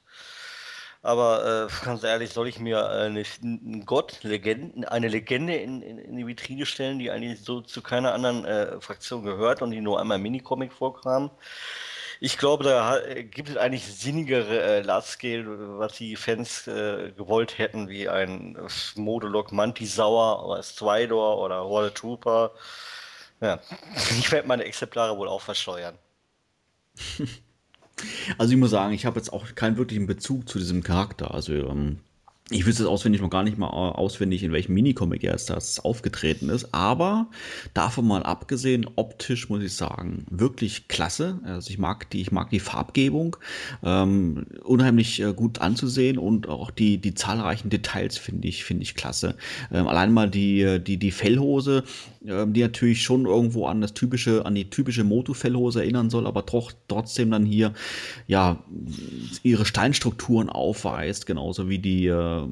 Aber 1.05 1.68
äh, 1.68 1.85
ganz 1.85 2.02
ehrlich, 2.02 2.31
soll 2.31 2.48
ich 2.48 2.59
mir 2.59 2.89
eine, 2.89 3.24
einen 3.43 3.85
Gott, 3.85 4.22
Legenden, 4.22 4.86
eine 4.86 5.09
Legende 5.09 5.55
in, 5.55 5.82
in, 5.82 5.98
in, 5.98 6.16
die 6.16 6.26
Vitrine 6.26 6.64
stellen, 6.64 6.98
die 6.98 7.10
eigentlich 7.10 7.43
so 7.43 7.60
zu 7.60 7.82
keiner 7.82 8.14
anderen 8.14 8.47
äh, 8.47 8.81
Fraktion 8.81 9.22
gehört 9.22 9.60
und 9.60 9.70
die 9.70 9.82
nur 9.82 10.01
einmal 10.01 10.18
Minicomic 10.18 10.72
vorkam? 10.72 11.31
Ich 12.20 12.39
glaube, 12.39 12.64
da 12.64 13.01
gibt 13.22 13.51
es 13.51 13.59
eigentlich 13.59 13.85
sinnigere 13.85 14.62
äh, 14.62 14.81
Large-Scale, 14.81 15.78
was 15.78 15.93
die 15.98 16.16
Fans 16.16 16.66
äh, 16.68 17.12
gewollt 17.14 17.59
hätten, 17.59 17.90
wie 17.90 18.09
ein 18.09 18.56
Modulok 18.94 19.52
Mantisauer 19.52 20.47
oder 20.47 20.62
Stridor 20.62 21.39
oder 21.39 21.64
Horde 21.64 21.93
Trooper. 21.93 22.52
Ja, 23.43 23.60
ich 24.18 24.32
werde 24.32 24.48
meine 24.48 24.64
Exemplare 24.64 25.18
wohl 25.18 25.28
auch 25.28 25.43
versteuern. 25.43 25.98
Also 28.38 28.52
ich 28.52 28.58
muss 28.58 28.70
sagen, 28.70 28.92
ich 28.92 29.06
habe 29.06 29.18
jetzt 29.18 29.32
auch 29.32 29.54
keinen 29.54 29.76
wirklichen 29.76 30.06
Bezug 30.06 30.48
zu 30.48 30.58
diesem 30.58 30.82
Charakter. 30.82 31.32
Also 31.32 31.52
ähm, 31.54 31.98
ich 32.50 32.66
wüsste 32.66 32.82
es 32.82 32.88
auswendig 32.88 33.22
noch 33.22 33.30
gar 33.30 33.42
nicht 33.42 33.56
mal 33.56 33.68
äh, 33.68 33.94
auswendig, 33.94 34.42
in 34.42 34.52
welchem 34.52 34.74
Minicomic 34.74 35.24
er 35.24 35.32
das 35.32 35.80
aufgetreten 35.80 36.50
ist. 36.50 36.74
Aber 36.74 37.28
davon 37.72 38.06
mal 38.06 38.22
abgesehen, 38.22 38.86
optisch 38.96 39.48
muss 39.48 39.62
ich 39.62 39.72
sagen, 39.72 40.26
wirklich 40.28 40.86
klasse. 40.88 41.40
Also 41.44 41.70
ich 41.70 41.78
mag 41.78 42.10
die, 42.10 42.20
ich 42.20 42.32
mag 42.32 42.50
die 42.50 42.60
Farbgebung, 42.60 43.38
ähm, 43.82 44.44
unheimlich 44.62 45.20
äh, 45.20 45.32
gut 45.32 45.62
anzusehen 45.62 46.18
und 46.18 46.46
auch 46.46 46.70
die, 46.70 46.98
die 46.98 47.14
zahlreichen 47.14 47.70
Details 47.70 48.18
finde 48.18 48.46
ich, 48.46 48.64
finde 48.64 48.82
ich 48.82 48.94
klasse. 48.94 49.36
Ähm, 49.72 49.88
allein 49.88 50.12
mal 50.12 50.28
die, 50.28 50.60
äh, 50.60 50.80
die, 50.80 50.98
die 50.98 51.12
Fellhose, 51.12 51.82
die 52.24 52.62
natürlich 52.62 53.02
schon 53.02 53.26
irgendwo 53.26 53.66
an 53.66 53.82
das 53.82 53.92
typische, 53.92 54.46
an 54.46 54.55
die 54.55 54.70
typische 54.70 55.05
Moto-Fellhose 55.05 55.82
erinnern 55.82 56.09
soll, 56.09 56.26
aber 56.26 56.42
doch, 56.42 56.72
trotzdem 56.88 57.30
dann 57.30 57.44
hier, 57.44 57.74
ja, 58.26 58.64
ihre 59.42 59.66
Steinstrukturen 59.66 60.48
aufweist, 60.48 61.26
genauso 61.26 61.68
wie 61.68 61.78
die, 61.78 62.06
äh, 62.06 62.48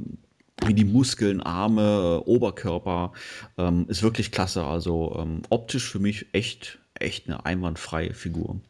wie 0.66 0.74
die 0.74 0.85
Muskeln, 0.85 1.40
Arme, 1.40 2.23
Oberkörper, 2.27 3.12
ähm, 3.57 3.86
ist 3.89 4.03
wirklich 4.03 4.31
klasse. 4.31 4.65
Also 4.65 5.16
ähm, 5.19 5.43
optisch 5.49 5.90
für 5.90 5.99
mich 5.99 6.27
echt, 6.32 6.78
echt 6.94 7.27
eine 7.27 7.47
einwandfreie 7.47 8.12
Figur. 8.12 8.61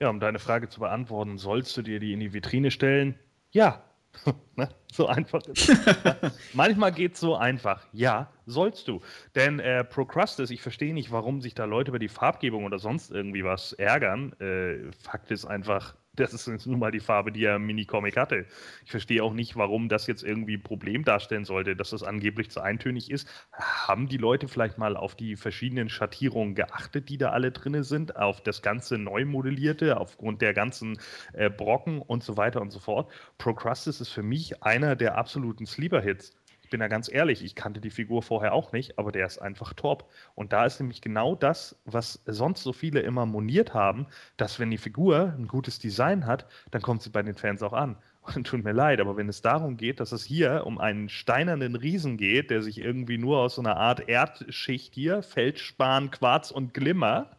Ja, 0.00 0.10
um 0.10 0.18
deine 0.18 0.40
Frage 0.40 0.68
zu 0.68 0.80
beantworten, 0.80 1.38
sollst 1.38 1.76
du 1.76 1.82
dir 1.82 2.00
die 2.00 2.12
in 2.12 2.18
die 2.18 2.32
Vitrine 2.32 2.70
stellen? 2.70 3.14
Ja. 3.52 3.82
Ne? 4.56 4.68
so 4.92 5.06
einfach 5.06 5.40
ist 5.44 5.70
es. 5.70 6.32
Manchmal 6.52 6.92
geht 6.92 7.14
es 7.14 7.20
so 7.20 7.34
einfach. 7.34 7.86
Ja, 7.94 8.30
sollst 8.46 8.88
du. 8.88 9.00
Denn 9.34 9.60
äh, 9.60 9.84
Procrustes, 9.84 10.50
ich 10.50 10.62
verstehe 10.62 10.94
nicht, 10.94 11.10
warum 11.10 11.40
sich 11.40 11.54
da 11.54 11.64
Leute 11.64 11.90
über 11.90 11.98
die 11.98 12.08
Farbgebung 12.08 12.64
oder 12.64 12.78
sonst 12.78 13.10
irgendwie 13.10 13.44
was 13.44 13.72
ärgern. 13.72 14.32
Äh, 14.40 14.92
Fakt 14.92 15.30
ist 15.30 15.44
einfach, 15.44 15.94
das 16.14 16.34
ist 16.34 16.66
nun 16.66 16.78
mal 16.78 16.90
die 16.90 17.00
Farbe, 17.00 17.32
die 17.32 17.44
er 17.44 17.56
im 17.56 17.66
Minicomic 17.66 18.16
hatte. 18.16 18.44
Ich 18.84 18.90
verstehe 18.90 19.22
auch 19.22 19.32
nicht, 19.32 19.56
warum 19.56 19.88
das 19.88 20.06
jetzt 20.06 20.22
irgendwie 20.22 20.56
ein 20.56 20.62
Problem 20.62 21.04
darstellen 21.04 21.44
sollte, 21.44 21.74
dass 21.74 21.90
das 21.90 22.02
angeblich 22.02 22.50
zu 22.50 22.60
eintönig 22.60 23.10
ist. 23.10 23.28
Haben 23.52 24.08
die 24.08 24.18
Leute 24.18 24.48
vielleicht 24.48 24.76
mal 24.76 24.96
auf 24.96 25.14
die 25.14 25.36
verschiedenen 25.36 25.88
Schattierungen 25.88 26.54
geachtet, 26.54 27.08
die 27.08 27.16
da 27.16 27.30
alle 27.30 27.50
drin 27.50 27.82
sind, 27.82 28.16
auf 28.16 28.42
das 28.42 28.60
ganze 28.60 28.98
Neumodellierte, 28.98 29.98
aufgrund 29.98 30.42
der 30.42 30.52
ganzen 30.52 30.98
äh, 31.32 31.48
Brocken 31.48 32.02
und 32.02 32.22
so 32.22 32.36
weiter 32.36 32.60
und 32.60 32.70
so 32.70 32.80
fort? 32.80 33.10
Procrustes 33.38 34.00
ist 34.00 34.10
für 34.10 34.22
mich 34.22 34.62
einer 34.62 34.96
der 34.96 35.16
absoluten 35.16 35.64
Sleeper-Hits 35.66 36.34
bin 36.72 36.80
da 36.80 36.88
ganz 36.88 37.12
ehrlich, 37.12 37.44
ich 37.44 37.54
kannte 37.54 37.80
die 37.80 37.90
Figur 37.90 38.22
vorher 38.22 38.52
auch 38.54 38.72
nicht, 38.72 38.98
aber 38.98 39.12
der 39.12 39.26
ist 39.26 39.38
einfach 39.38 39.74
top. 39.74 40.10
Und 40.34 40.52
da 40.52 40.66
ist 40.66 40.80
nämlich 40.80 41.00
genau 41.00 41.36
das, 41.36 41.80
was 41.84 42.20
sonst 42.26 42.62
so 42.62 42.72
viele 42.72 43.00
immer 43.00 43.26
moniert 43.26 43.74
haben, 43.74 44.06
dass 44.38 44.58
wenn 44.58 44.70
die 44.70 44.78
Figur 44.78 45.34
ein 45.38 45.46
gutes 45.46 45.78
Design 45.78 46.26
hat, 46.26 46.46
dann 46.72 46.82
kommt 46.82 47.02
sie 47.02 47.10
bei 47.10 47.22
den 47.22 47.36
Fans 47.36 47.62
auch 47.62 47.74
an. 47.74 47.96
Und 48.34 48.46
tut 48.46 48.64
mir 48.64 48.72
leid, 48.72 49.00
aber 49.00 49.16
wenn 49.16 49.28
es 49.28 49.42
darum 49.42 49.76
geht, 49.76 50.00
dass 50.00 50.12
es 50.12 50.24
hier 50.24 50.62
um 50.64 50.78
einen 50.78 51.08
steinernen 51.08 51.76
Riesen 51.76 52.16
geht, 52.16 52.50
der 52.50 52.62
sich 52.62 52.78
irgendwie 52.78 53.18
nur 53.18 53.38
aus 53.38 53.56
so 53.56 53.62
einer 53.62 53.76
Art 53.76 54.08
Erdschicht 54.08 54.94
hier, 54.94 55.22
Feldspan, 55.22 56.10
Quarz 56.10 56.50
und 56.50 56.72
Glimmer 56.72 57.36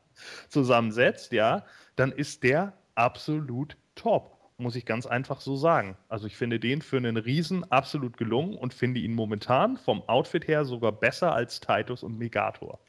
zusammensetzt, 0.50 1.32
ja, 1.32 1.66
dann 1.96 2.12
ist 2.12 2.44
der 2.44 2.74
absolut 2.96 3.78
top 3.96 4.33
muss 4.64 4.76
ich 4.76 4.86
ganz 4.86 5.06
einfach 5.06 5.42
so 5.42 5.56
sagen. 5.56 5.96
Also 6.10 6.26
ich 6.26 6.36
finde 6.36 6.60
den 6.60 6.82
für 6.82 6.98
einen 6.98 7.18
Riesen 7.18 7.70
absolut 7.72 8.18
gelungen 8.18 8.56
und 8.56 8.74
finde 8.74 9.00
ihn 9.00 9.14
momentan 9.14 9.78
vom 9.78 10.02
Outfit 10.10 10.48
her 10.48 10.66
sogar 10.66 10.92
besser 10.92 11.34
als 11.34 11.60
Titus 11.60 12.02
und 12.02 12.18
Megator. 12.18 12.80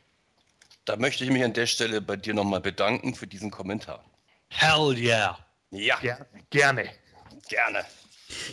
Da 0.86 0.96
möchte 0.96 1.24
ich 1.24 1.30
mich 1.30 1.44
an 1.44 1.52
der 1.52 1.66
Stelle 1.66 2.00
bei 2.00 2.16
dir 2.16 2.34
nochmal 2.34 2.60
bedanken 2.60 3.14
für 3.14 3.26
diesen 3.26 3.50
Kommentar. 3.50 4.04
Hell 4.48 4.96
yeah. 4.96 5.38
Ja. 5.70 5.98
Ger 6.00 6.26
gerne. 6.50 6.88
Gerne. 7.48 7.84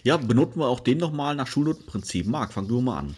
Ja, 0.03 0.17
benutzen 0.17 0.59
wir 0.59 0.67
auch 0.67 0.79
den 0.79 0.97
nochmal 0.97 1.35
nach 1.35 1.47
Schulnotenprinzip. 1.47 2.25
Marc, 2.25 2.53
fang 2.53 2.67
du 2.67 2.81
mal 2.81 2.99
an. 2.99 3.15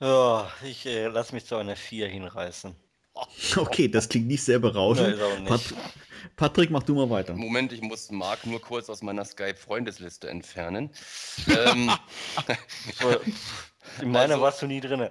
Ja, 0.00 0.50
ich 0.64 0.86
äh, 0.86 1.06
lasse 1.08 1.34
mich 1.34 1.46
zu 1.46 1.56
einer 1.56 1.76
4 1.76 2.08
hinreißen. 2.08 2.74
Okay, 3.56 3.88
das 3.88 4.08
klingt 4.08 4.28
nicht 4.28 4.44
sehr 4.44 4.60
berauschend. 4.60 5.18
Pat 5.46 5.60
Patrick, 6.36 6.70
mach 6.70 6.82
du 6.82 6.94
mal 6.94 7.10
weiter. 7.10 7.34
Moment, 7.34 7.72
ich 7.72 7.82
muss 7.82 8.10
Marc 8.10 8.46
nur 8.46 8.60
kurz 8.60 8.88
aus 8.88 9.02
meiner 9.02 9.24
Skype-Freundesliste 9.24 10.28
entfernen. 10.28 10.90
ähm, 11.48 11.90
In 14.00 14.10
meiner 14.10 14.34
also, 14.34 14.44
warst 14.44 14.62
du 14.62 14.66
nie 14.66 14.80
drin. 14.80 15.08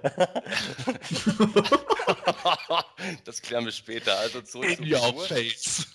das 3.24 3.42
klären 3.42 3.64
wir 3.64 3.72
später. 3.72 4.18
Also 4.18 4.40
zurück 4.42 4.78
In 4.78 4.92
your 4.92 5.26
face. 5.26 5.86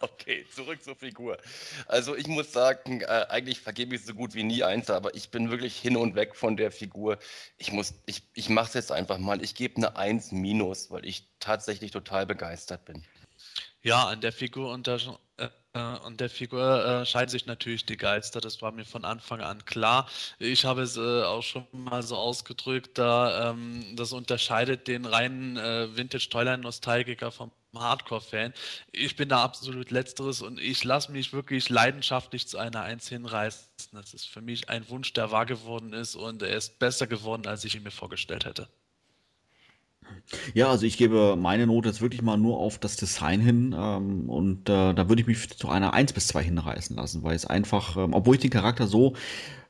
Okay, 0.00 0.46
zurück 0.54 0.80
zur 0.82 0.94
Figur. 0.94 1.38
Also 1.88 2.14
ich 2.14 2.28
muss 2.28 2.52
sagen, 2.52 3.00
äh, 3.00 3.26
eigentlich 3.28 3.60
vergebe 3.60 3.96
ich 3.96 4.04
so 4.04 4.14
gut 4.14 4.34
wie 4.34 4.44
nie 4.44 4.62
eins, 4.62 4.90
aber 4.90 5.14
ich 5.16 5.30
bin 5.30 5.50
wirklich 5.50 5.76
hin 5.76 5.96
und 5.96 6.14
weg 6.14 6.36
von 6.36 6.56
der 6.56 6.70
Figur. 6.70 7.18
Ich 7.56 7.72
muss, 7.72 7.94
ich, 8.06 8.22
ich 8.34 8.48
mache 8.48 8.68
es 8.68 8.74
jetzt 8.74 8.92
einfach 8.92 9.18
mal. 9.18 9.42
Ich 9.42 9.56
gebe 9.56 9.76
eine 9.76 9.96
1 9.96 10.30
minus, 10.30 10.92
weil 10.92 11.04
ich 11.04 11.28
tatsächlich 11.40 11.90
total 11.90 12.26
begeistert 12.26 12.84
bin. 12.84 13.04
Ja, 13.82 14.08
an 14.08 14.20
der 14.20 14.32
Figur 14.32 14.72
unter, 14.72 14.98
äh, 15.36 15.48
und 16.04 16.20
der 16.20 16.30
Figur 16.30 16.84
äh, 16.84 17.06
scheiden 17.06 17.30
sich 17.30 17.46
natürlich 17.46 17.86
die 17.86 17.96
Geister, 17.96 18.40
das 18.40 18.60
war 18.62 18.72
mir 18.72 18.84
von 18.84 19.04
Anfang 19.04 19.40
an 19.40 19.64
klar. 19.64 20.08
Ich 20.38 20.64
habe 20.64 20.82
es 20.82 20.96
äh, 20.96 21.22
auch 21.22 21.42
schon 21.42 21.66
mal 21.72 22.02
so 22.02 22.16
ausgedrückt, 22.16 22.98
da 22.98 23.50
ähm, 23.50 23.84
das 23.96 24.12
unterscheidet 24.12 24.88
den 24.88 25.04
reinen 25.04 25.56
äh, 25.56 25.96
Vintage-Toyline-Nostalgiker 25.96 27.30
vom 27.30 27.52
Hardcore-Fan. 27.76 28.52
Ich 28.92 29.14
bin 29.16 29.28
da 29.28 29.42
absolut 29.44 29.90
Letzteres 29.90 30.42
und 30.42 30.58
ich 30.58 30.82
lasse 30.84 31.12
mich 31.12 31.32
wirklich 31.32 31.68
leidenschaftlich 31.68 32.48
zu 32.48 32.58
einer 32.58 32.82
Eins 32.82 33.08
hinreißen. 33.08 33.68
Das 33.92 34.14
ist 34.14 34.28
für 34.28 34.40
mich 34.40 34.68
ein 34.68 34.88
Wunsch, 34.88 35.12
der 35.12 35.30
wahr 35.30 35.46
geworden 35.46 35.92
ist 35.92 36.16
und 36.16 36.42
er 36.42 36.56
ist 36.56 36.78
besser 36.78 37.06
geworden, 37.06 37.46
als 37.46 37.64
ich 37.64 37.76
ihn 37.76 37.82
mir 37.84 37.90
vorgestellt 37.90 38.44
hätte. 38.44 38.68
Ja, 40.54 40.68
also 40.70 40.84
ich 40.84 40.98
gebe 40.98 41.36
meine 41.36 41.66
Note 41.66 41.88
jetzt 41.88 42.02
wirklich 42.02 42.22
mal 42.22 42.36
nur 42.36 42.58
auf 42.58 42.78
das 42.78 42.96
Design 42.96 43.40
hin 43.40 43.74
ähm, 43.76 44.28
und 44.28 44.68
äh, 44.68 44.92
da 44.94 45.08
würde 45.08 45.22
ich 45.22 45.26
mich 45.26 45.48
zu 45.50 45.68
einer 45.68 45.94
1 45.94 46.12
bis 46.12 46.28
2 46.28 46.44
hinreißen 46.44 46.96
lassen, 46.96 47.22
weil 47.22 47.34
es 47.34 47.46
einfach, 47.46 47.96
ähm, 47.96 48.12
obwohl 48.12 48.34
ich 48.34 48.42
den 48.42 48.50
Charakter 48.50 48.86
so 48.86 49.14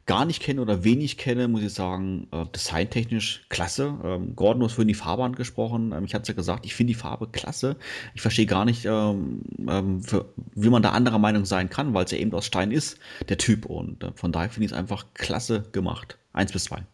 gar 0.08 0.24
nicht 0.24 0.42
kenne 0.42 0.62
oder 0.62 0.84
wenig 0.84 1.18
kenne, 1.18 1.48
muss 1.48 1.62
ich 1.62 1.74
sagen, 1.74 2.28
äh, 2.32 2.46
designtechnisch 2.46 3.44
klasse. 3.50 3.94
Ähm, 4.02 4.34
Gordon, 4.34 4.60
du 4.60 4.66
hast 4.66 4.72
vorhin 4.72 4.88
die 4.88 4.94
Farbe 4.94 5.22
angesprochen. 5.22 5.92
Ähm, 5.92 6.06
ich 6.06 6.14
hatte 6.14 6.32
ja 6.32 6.34
gesagt, 6.34 6.64
ich 6.64 6.74
finde 6.74 6.94
die 6.94 6.98
Farbe 6.98 7.28
klasse. 7.28 7.76
Ich 8.14 8.22
verstehe 8.22 8.46
gar 8.46 8.64
nicht, 8.64 8.86
ähm, 8.86 9.42
ähm 9.68 10.02
für, 10.02 10.32
wie 10.54 10.70
man 10.70 10.82
da 10.82 10.92
anderer 10.92 11.18
Meinung 11.18 11.44
sein 11.44 11.68
kann, 11.68 11.92
weil 11.92 12.06
es 12.06 12.10
ja 12.10 12.18
eben 12.18 12.32
aus 12.32 12.46
Stein 12.46 12.72
ist, 12.72 12.98
der 13.28 13.36
Typ. 13.36 13.66
Und 13.66 14.02
äh, 14.02 14.12
von 14.14 14.32
daher 14.32 14.48
finde 14.48 14.64
ich 14.64 14.72
es 14.72 14.78
einfach 14.78 15.04
klasse 15.12 15.64
gemacht. 15.72 16.18
1 16.32 16.52
bis 16.52 16.64
2. 16.64 16.84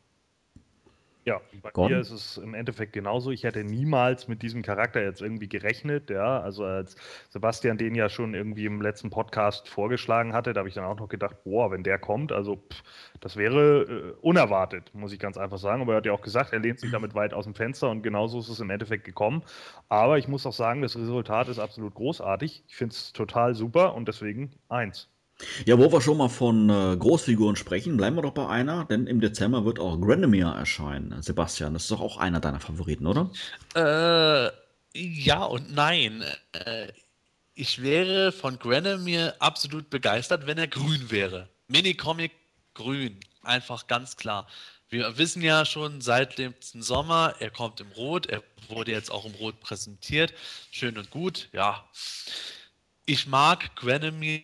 Ja, 1.27 1.41
bei 1.63 1.71
Gordon? 1.71 1.97
mir 1.97 2.01
ist 2.01 2.11
es 2.11 2.37
im 2.37 2.53
Endeffekt 2.53 2.93
genauso. 2.93 3.31
Ich 3.31 3.45
hätte 3.45 3.65
niemals 3.65 4.29
mit 4.29 4.43
diesem 4.43 4.61
Charakter 4.63 5.03
jetzt 5.03 5.23
irgendwie 5.23 5.49
gerechnet. 5.49 6.11
Ja, 6.11 6.41
also 6.41 6.65
als 6.65 6.97
Sebastian 7.31 7.79
den 7.79 7.95
ja 7.95 8.11
schon 8.11 8.35
irgendwie 8.35 8.67
im 8.67 8.83
letzten 8.83 9.09
Podcast 9.09 9.69
vorgeschlagen 9.71 10.35
hatte, 10.35 10.53
da 10.53 10.59
habe 10.59 10.69
ich 10.69 10.75
dann 10.75 10.85
auch 10.85 10.99
noch 10.99 11.09
gedacht, 11.09 11.43
boah, 11.45 11.71
wenn 11.71 11.83
der 11.83 11.99
kommt, 11.99 12.31
also 12.31 12.57
pff, 12.57 12.83
das 13.21 13.37
wäre 13.37 13.83
äh, 13.85 14.13
unerwartet, 14.21 14.95
muss 14.95 15.13
ich 15.13 15.19
ganz 15.19 15.39
einfach 15.39 15.59
sagen. 15.59 15.81
Aber 15.81 15.95
er 15.95 15.97
hat 15.99 16.07
ja 16.07 16.13
auch 16.13 16.21
gesagt, 16.21 16.53
er 16.53 16.59
lehnt 16.61 16.79
sich 16.81 16.91
damit 16.91 17.15
weit 17.15 17.33
aus 17.33 17.45
dem 17.45 17.55
Fenster 17.55 17.89
und 17.91 18.03
genauso 18.03 18.39
ist 18.41 18.49
es 18.51 18.61
im 18.61 18.69
Endeffekt 18.69 19.05
gekommen. 19.05 19.43
Aber 19.89 20.19
ich 20.19 20.29
muss 20.29 20.45
auch 20.47 20.53
sagen, 20.53 20.83
das 20.83 20.97
Resultat 20.97 21.49
ist 21.49 21.59
absolut 21.59 21.95
großartig. 21.95 22.65
Ich 22.69 22.77
finde 22.77 22.93
es 22.95 23.13
total 23.15 23.55
super 23.55 23.95
und 23.95 24.09
deswegen 24.09 24.53
eins. 24.69 25.14
Ja, 25.65 25.79
wo 25.79 25.91
wir 25.91 26.01
schon 26.01 26.19
mal 26.19 26.29
von 26.29 26.71
äh, 26.71 26.97
Großfiguren 26.97 27.57
sprechen, 27.57 27.97
bleiben 27.97 28.17
wir 28.17 28.23
doch 28.23 28.33
bei 28.33 28.47
einer, 28.47 28.85
denn 28.85 29.07
im 29.07 29.21
Dezember 29.21 29.65
wird 29.65 29.79
auch 29.79 30.01
Granomir 30.01 30.47
erscheinen. 30.47 31.21
Sebastian, 31.23 31.75
das 31.75 31.85
ist 31.85 31.91
doch 31.91 32.01
auch 32.01 32.19
einer 32.19 32.41
deiner 32.41 32.61
Favoriten, 32.61 33.07
oder? 33.07 33.31
Äh, 33.75 34.51
ja 34.95 35.43
und 35.45 35.75
nein. 35.75 36.25
Äh, 36.53 36.89
ich 37.55 37.83
wäre 37.83 38.33
von 38.33 38.59
Granomir 38.59 39.35
absolut 39.39 39.91
begeistert, 39.91 40.47
wenn 40.47 40.59
er 40.59 40.69
grün 40.69 41.11
wäre. 41.11 41.49
Minicomic 41.69 42.33
grün, 42.75 43.19
einfach 43.43 43.87
ganz 43.87 44.17
klar. 44.17 44.47
Wir 44.89 45.19
wissen 45.19 45.43
ja 45.43 45.65
schon 45.65 46.01
seit 46.01 46.39
dem 46.39 46.55
Sommer, 46.61 47.35
er 47.41 47.51
kommt 47.51 47.81
im 47.81 47.91
Rot, 47.93 48.27
er 48.27 48.43
wurde 48.69 48.93
jetzt 48.93 49.11
auch 49.11 49.25
im 49.25 49.35
Rot 49.35 49.61
präsentiert. 49.61 50.33
Schön 50.71 50.99
und 50.99 51.11
gut, 51.11 51.49
ja. 51.53 51.89
Ich 53.07 53.27
mag 53.27 53.77
Gwenamir 53.77 54.41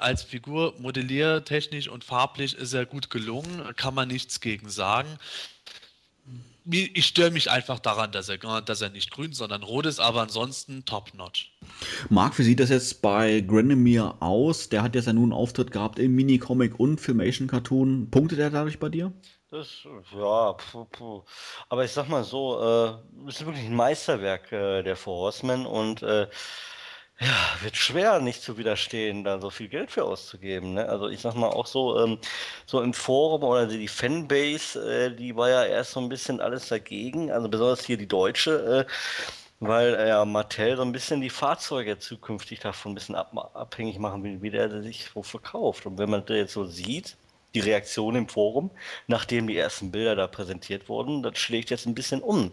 als 0.00 0.22
Figur, 0.22 0.74
modelliertechnisch 0.78 1.88
und 1.88 2.04
farblich 2.04 2.56
ist 2.56 2.72
er 2.72 2.86
gut 2.86 3.10
gelungen, 3.10 3.74
kann 3.74 3.92
man 3.92 4.06
nichts 4.06 4.40
gegen 4.40 4.70
sagen. 4.70 5.08
Ich 6.70 7.06
störe 7.06 7.32
mich 7.32 7.50
einfach 7.50 7.80
daran, 7.80 8.12
dass 8.12 8.28
er, 8.28 8.38
dass 8.62 8.80
er 8.80 8.90
nicht 8.90 9.10
grün, 9.10 9.32
sondern 9.32 9.64
rot 9.64 9.86
ist, 9.86 9.98
aber 9.98 10.22
ansonsten 10.22 10.84
top-notch. 10.84 11.50
Marc, 12.08 12.38
wie 12.38 12.44
sieht 12.44 12.60
das 12.60 12.70
jetzt 12.70 13.02
bei 13.02 13.40
Granomir 13.40 14.14
aus? 14.20 14.68
Der 14.68 14.84
hat 14.84 14.94
jetzt 14.94 15.06
ja 15.06 15.12
nun 15.12 15.24
einen 15.24 15.32
Auftritt 15.32 15.72
gehabt 15.72 15.98
im 15.98 16.14
Minicomic 16.14 16.78
und 16.78 17.00
Filmation-Cartoon. 17.00 18.10
Punktet 18.12 18.38
er 18.38 18.50
dadurch 18.50 18.78
bei 18.78 18.90
dir? 18.90 19.12
Das, 19.50 19.86
ja, 20.16 20.52
puh, 20.52 20.84
puh. 20.84 21.22
aber 21.68 21.84
ich 21.84 21.90
sag 21.90 22.08
mal 22.08 22.24
so, 22.24 22.60
äh, 22.60 23.28
ist 23.28 23.44
wirklich 23.44 23.66
ein 23.66 23.76
Meisterwerk 23.76 24.52
äh, 24.52 24.82
der 24.82 24.96
Four 24.96 25.16
Horsemen 25.18 25.66
und 25.66 26.02
äh, 26.02 26.28
ja, 27.24 27.62
wird 27.62 27.76
schwer, 27.76 28.20
nicht 28.20 28.42
zu 28.42 28.58
widerstehen, 28.58 29.24
da 29.24 29.40
so 29.40 29.48
viel 29.50 29.68
Geld 29.68 29.90
für 29.90 30.04
auszugeben. 30.04 30.74
Ne? 30.74 30.88
Also 30.88 31.08
ich 31.08 31.20
sag 31.20 31.34
mal 31.34 31.48
auch 31.48 31.66
so, 31.66 31.98
ähm, 31.98 32.18
so 32.66 32.82
im 32.82 32.92
Forum 32.92 33.42
oder 33.44 33.66
die 33.66 33.88
Fanbase, 33.88 35.06
äh, 35.06 35.16
die 35.16 35.34
war 35.34 35.48
ja 35.48 35.64
erst 35.64 35.92
so 35.92 36.00
ein 36.00 36.08
bisschen 36.10 36.40
alles 36.40 36.68
dagegen, 36.68 37.30
also 37.32 37.48
besonders 37.48 37.84
hier 37.84 37.96
die 37.96 38.08
deutsche, 38.08 38.86
äh, 38.88 38.92
weil 39.60 39.94
äh, 39.94 40.24
Mattel 40.26 40.76
so 40.76 40.82
ein 40.82 40.92
bisschen 40.92 41.20
die 41.22 41.30
Fahrzeuge 41.30 41.98
zukünftig 41.98 42.60
davon 42.60 42.92
ein 42.92 42.94
bisschen 42.94 43.14
ab 43.14 43.32
abhängig 43.54 43.98
machen 43.98 44.22
will, 44.22 44.42
wie 44.42 44.50
der 44.50 44.82
sich 44.82 45.08
so 45.14 45.22
verkauft. 45.22 45.86
Und 45.86 45.98
wenn 45.98 46.10
man 46.10 46.26
das 46.26 46.36
jetzt 46.36 46.52
so 46.52 46.66
sieht, 46.66 47.16
die 47.54 47.60
Reaktion 47.60 48.16
im 48.16 48.28
Forum, 48.28 48.70
nachdem 49.06 49.46
die 49.46 49.56
ersten 49.56 49.90
Bilder 49.92 50.16
da 50.16 50.26
präsentiert 50.26 50.88
wurden, 50.88 51.22
das 51.22 51.38
schlägt 51.38 51.70
jetzt 51.70 51.86
ein 51.86 51.94
bisschen 51.94 52.20
um. 52.20 52.50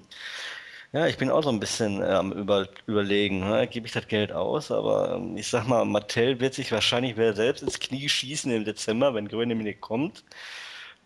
Ja, 0.94 1.08
ich 1.08 1.18
bin 1.18 1.30
auch 1.30 1.42
so 1.44 1.50
ein 1.50 1.60
bisschen 1.60 2.02
äh, 2.02 2.06
am 2.06 2.34
über, 2.34 2.68
überlegen, 2.86 3.40
ne? 3.40 3.66
gebe 3.68 3.88
ich 3.88 3.94
das 3.94 4.08
Geld 4.08 4.34
aus, 4.34 4.72
aber 4.72 5.16
ähm, 5.16 5.38
ich 5.38 5.48
sag 5.48 5.66
mal, 5.66 5.86
Mattel 5.86 6.42
wird 6.42 6.54
sich 6.54 6.70
wahrscheinlich 6.72 7.16
wieder 7.16 7.34
selbst 7.34 7.62
ins 7.64 7.80
Knie 7.80 8.10
schießen 8.10 8.52
im 8.52 8.66
Dezember, 8.66 9.14
wenn 9.14 9.30
Grönemine 9.30 9.74
kommt. 9.76 10.26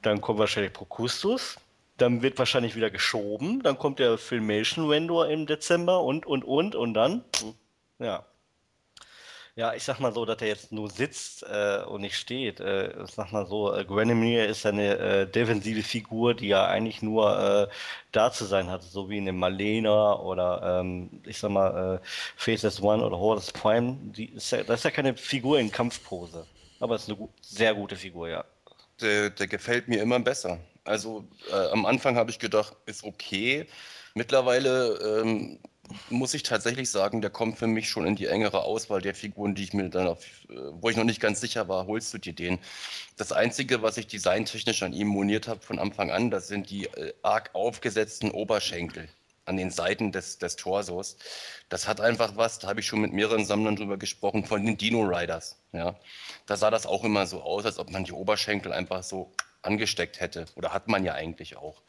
Dann 0.02 0.22
kommt 0.22 0.40
wahrscheinlich 0.40 0.74
Procustus, 0.74 1.58
dann 1.98 2.22
wird 2.24 2.40
wahrscheinlich 2.40 2.76
wieder 2.76 2.90
geschoben, 2.92 3.62
dann 3.64 3.78
kommt 3.78 4.00
der 4.00 4.18
Filmation 4.18 4.90
Vendor 4.90 5.28
im 5.30 5.46
Dezember 5.46 6.02
und, 6.04 6.26
und, 6.26 6.44
und, 6.44 6.76
und 6.76 6.94
dann, 6.96 7.24
ja. 8.00 8.26
Ja, 9.58 9.74
ich 9.74 9.84
sag 9.84 10.00
mal 10.01 10.14
so, 10.14 10.25
dass 10.25 10.42
er 10.42 10.50
jetzt 10.50 10.74
nur 10.74 10.90
sitzt 10.90 11.43
äh, 11.43 11.82
und 11.88 12.01
nicht 12.01 12.17
steht. 12.17 12.59
Äh, 12.59 13.01
ich 13.03 13.11
sag 13.11 13.32
mal 13.32 13.45
so, 13.48 13.74
äh, 13.74 13.85
Grenimir 13.85 14.45
ist 14.48 14.66
eine 14.66 14.98
äh, 14.98 15.27
defensive 15.32 15.82
Figur, 15.82 16.34
die 16.34 16.50
ja 16.50 16.66
eigentlich 16.67 17.01
nur 17.01 17.40
äh, 17.40 17.67
da 18.11 18.34
zu 18.34 18.43
sein 18.43 18.69
hat, 18.69 18.84
so 18.84 19.09
wie 19.09 19.17
eine 19.17 19.32
Malena 19.32 20.19
oder 20.19 20.82
ähm, 20.82 21.22
ich 21.25 21.38
sag 21.38 21.51
mal 21.51 22.01
äh, 22.03 22.08
Faceless 22.35 22.82
One 22.82 23.01
oder 23.06 23.17
Horus 23.17 23.50
Prime. 23.53 23.98
Die 24.11 24.25
ist 24.34 24.51
ja, 24.51 24.61
das 24.64 24.82
ist 24.82 24.84
ja 24.84 24.92
keine 24.92 25.16
Figur 25.16 25.58
in 25.58 25.72
Kampfpose, 25.72 26.45
aber 26.82 26.95
es 26.95 27.08
ist 27.08 27.17
eine 27.17 27.30
sehr 27.40 27.74
gute 27.75 27.95
Figur, 27.95 28.27
ja. 28.27 28.43
Der, 29.00 29.30
der 29.30 29.48
gefällt 29.48 29.88
mir 29.88 30.01
immer 30.01 30.19
besser. 30.19 30.59
Also 30.84 31.24
äh, 31.50 31.69
am 31.72 31.85
Anfang 31.85 32.17
habe 32.17 32.30
ich 32.30 32.40
gedacht, 32.40 32.75
ist 32.88 33.03
okay. 33.06 33.67
Mittlerweile 34.16 35.22
ähm, 35.22 35.59
muss 36.10 36.34
ich 36.34 36.44
tatsächlich 36.44 36.90
sagen, 36.90 37.22
der 37.22 37.30
kommt 37.30 37.58
für 37.58 37.68
mich 37.68 37.90
schon 37.90 38.06
in 38.06 38.16
die 38.16 38.28
engere 38.28 38.64
Auswahl 38.64 39.02
der 39.02 39.16
Figuren, 39.16 39.56
die 39.56 39.64
ich 39.64 39.74
mir 39.74 39.90
dann 39.90 40.08
auf, 40.08 40.24
äh, 40.50 40.56
wo 40.72 40.90
ich 40.90 40.98
noch 40.98 41.04
nicht 41.04 41.20
ganz 41.20 41.42
sicher 41.42 41.68
war, 41.68 41.88
holst 41.88 42.14
du 42.14 42.18
dir 42.18 42.34
den. 42.34 42.60
Das 43.18 43.32
Einzige, 43.32 43.82
was 43.82 43.98
ich 43.98 44.08
designtechnisch 44.08 44.84
an 44.84 44.94
ihm 44.94 45.08
moniert 45.08 45.48
habe 45.48 45.62
von 45.62 45.80
Anfang 45.80 46.12
an, 46.12 46.32
das 46.32 46.48
sind 46.48 46.70
die 46.70 46.86
äh, 46.86 47.14
arg 47.22 47.52
aufgesetzten 47.54 48.32
Oberschenkel 48.32 49.08
an 49.46 49.58
den 49.58 49.70
Seiten 49.72 50.12
des, 50.12 50.40
des 50.40 50.56
Torsos. 50.56 51.18
Das 51.70 51.88
hat 51.88 52.02
einfach 52.02 52.36
was, 52.36 52.60
da 52.60 52.68
habe 52.68 52.80
ich 52.80 52.88
schon 52.88 53.02
mit 53.02 53.14
mehreren 53.14 53.46
Sammlern 53.46 53.76
drüber 53.76 53.98
gesprochen, 53.98 54.46
von 54.46 54.66
den 54.66 54.78
Dino 54.78 55.04
Riders. 55.04 55.58
Ja. 55.72 55.96
Da 56.46 56.58
sah 56.58 56.72
das 56.72 56.86
auch 56.86 57.04
immer 57.04 57.28
so 57.28 57.42
aus, 57.42 57.66
als 57.66 57.80
ob 57.80 57.92
man 57.92 58.04
die 58.04 58.12
Oberschenkel 58.12 58.74
einfach 58.74 59.04
so 59.04 59.32
angesteckt 59.66 60.19
hätte. 60.19 60.45
Oder 60.56 60.74
hat 60.74 60.88
man 60.88 61.03
ja 61.03 61.14
eigentlich 61.14 61.58
auch. 61.58 61.82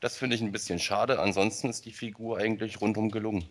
Das 0.00 0.16
finde 0.16 0.36
ich 0.36 0.42
ein 0.42 0.52
bisschen 0.52 0.78
schade. 0.78 1.18
Ansonsten 1.18 1.68
ist 1.68 1.84
die 1.84 1.92
Figur 1.92 2.38
eigentlich 2.38 2.80
rundum 2.80 3.10
gelungen. 3.10 3.48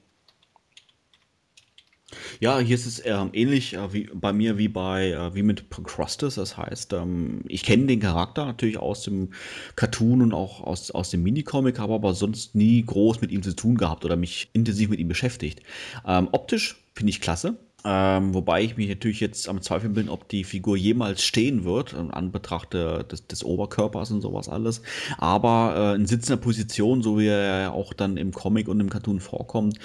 Ja, 2.39 2.59
hier 2.59 2.75
ist 2.75 2.85
es 2.85 3.06
ähm, 3.06 3.31
ähnlich 3.33 3.73
äh, 3.73 3.93
wie 3.93 4.09
bei 4.14 4.31
mir 4.31 4.57
wie 4.57 4.69
bei 4.69 5.11
äh, 5.11 5.35
wie 5.35 5.43
mit 5.43 5.69
Procrustes. 5.69 6.35
Das 6.35 6.56
heißt, 6.56 6.93
ähm, 6.93 7.41
ich 7.47 7.64
kenne 7.64 7.88
den 7.88 7.99
Charakter 7.99 8.45
natürlich 8.45 8.77
aus 8.77 9.03
dem 9.03 9.33
Cartoon 9.75 10.22
und 10.22 10.33
auch 10.33 10.61
aus, 10.61 10.91
aus 10.91 11.09
dem 11.09 11.23
Minicomic, 11.23 11.80
habe 11.80 11.95
aber 11.95 12.14
sonst 12.14 12.56
nie 12.56 12.85
groß 12.85 13.19
mit 13.19 13.31
ihm 13.31 13.43
zu 13.43 13.56
tun 13.56 13.75
gehabt 13.75 14.06
oder 14.06 14.15
mich 14.15 14.49
intensiv 14.53 14.89
mit 14.89 14.99
ihm 14.99 15.09
beschäftigt. 15.09 15.61
Ähm, 16.06 16.30
optisch 16.31 16.81
finde 16.93 17.09
ich 17.09 17.19
klasse. 17.19 17.57
Ähm, 17.85 18.33
wobei 18.33 18.64
ich 18.64 18.75
mich 18.75 18.89
natürlich 18.89 19.19
jetzt 19.19 19.47
am 19.47 19.61
Zweifeln 19.61 19.93
bin, 19.93 20.09
ob 20.09 20.27
die 20.27 20.43
Figur 20.43 20.75
jemals 20.75 21.23
stehen 21.23 21.64
wird, 21.64 21.93
in 21.93 22.11
Anbetracht 22.11 22.73
des, 22.73 23.27
des 23.27 23.43
Oberkörpers 23.43 24.11
und 24.11 24.22
sowas 24.22 24.49
alles. 24.49 24.81
Aber 25.17 25.93
äh, 25.93 25.95
in 25.95 26.07
sitzender 26.07 26.41
Position, 26.41 27.03
so 27.03 27.19
wie 27.19 27.27
er 27.27 27.73
auch 27.73 27.93
dann 27.93 28.17
im 28.17 28.31
Comic 28.31 28.67
und 28.67 28.80
im 28.80 28.89
Cartoon 28.89 29.19
vorkommt, 29.19 29.80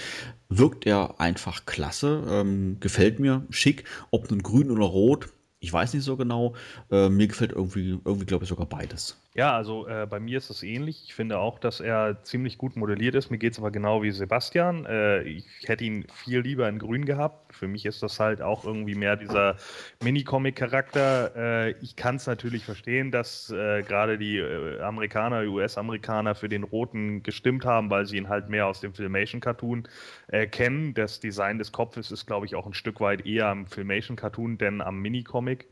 wirkt 0.49 0.87
er 0.87 1.21
einfach 1.21 1.67
klasse. 1.67 2.25
Ähm, 2.29 2.79
gefällt 2.81 3.21
mir 3.21 3.47
schick. 3.51 3.85
Ob 4.11 4.31
nun 4.31 4.43
grün 4.43 4.71
oder 4.71 4.85
rot, 4.87 5.29
ich 5.61 5.73
weiß 5.73 5.95
nicht 5.95 6.05
so 6.05 6.17
genau. 6.17 6.55
Äh, 6.91 7.09
mir 7.09 7.29
gefällt 7.29 7.53
irgendwie, 7.53 8.01
irgendwie 8.05 8.27
glaube 8.27 8.45
ich, 8.45 8.49
sogar 8.49 8.67
beides. 8.67 9.22
Ja, 9.35 9.57
also 9.57 9.87
äh, 9.87 10.07
bei 10.07 10.21
mir 10.21 10.37
ist 10.37 10.51
es 10.51 10.63
ähnlich. 10.63 11.05
Ich 11.07 11.15
finde 11.15 11.39
auch, 11.39 11.59
dass 11.59 11.81
er 11.81 12.23
ziemlich 12.23 12.59
gut 12.59 12.77
modelliert 12.77 13.15
ist. 13.15 13.31
Mir 13.31 13.39
geht 13.39 13.55
es 13.55 13.59
aber 13.59 13.71
genau 13.71 14.03
wie 14.03 14.11
Sebastian. 14.11 14.85
Äh, 14.85 15.23
ich 15.23 15.47
hätte 15.65 15.85
ihn 15.85 16.07
viel 16.13 16.41
lieber 16.41 16.69
in 16.69 16.79
grün 16.79 17.07
gehabt. 17.07 17.55
Für 17.55 17.67
mich 17.67 17.87
ist 17.87 18.03
das 18.03 18.21
halt 18.21 18.43
auch 18.43 18.67
irgendwie 18.67 18.95
mehr 18.95 19.17
dieser 19.17 19.57
Mini-Comic-Charakter. 20.03 21.35
Äh, 21.35 21.71
ich 21.81 21.97
kann 21.97 22.17
es 22.17 22.27
natürlich 22.27 22.67
verstehen, 22.67 23.11
dass 23.11 23.49
äh, 23.49 23.83
gerade 23.83 24.19
die 24.19 24.37
äh, 24.37 24.83
Amerikaner, 24.83 25.45
US-Amerikaner 25.45 26.35
für 26.35 26.51
den 26.51 26.63
Roten 26.63 27.23
gestimmt 27.23 27.65
haben, 27.65 27.89
weil 27.89 28.05
sie 28.05 28.19
ihn 28.19 28.29
halt 28.29 28.51
mehr 28.51 28.67
aus 28.67 28.81
dem 28.81 28.93
Filmation-Cartoon 28.93 29.89
äh, 30.29 30.47
kennen. 30.47 30.93
Das 30.93 31.21
Design 31.21 31.57
des 31.57 31.73
Kopfes 31.73 32.11
ist, 32.11 32.27
glaube 32.27 32.45
ich, 32.45 32.55
auch 32.55 32.67
ein 32.67 32.75
Stück 32.75 33.01
weit 33.01 33.25
eher 33.25 33.47
am 33.47 33.67
Filmation-Cartoon 33.67 34.59
denn 34.59 34.83
am 34.83 35.01
Mini-Comic. 35.01 35.69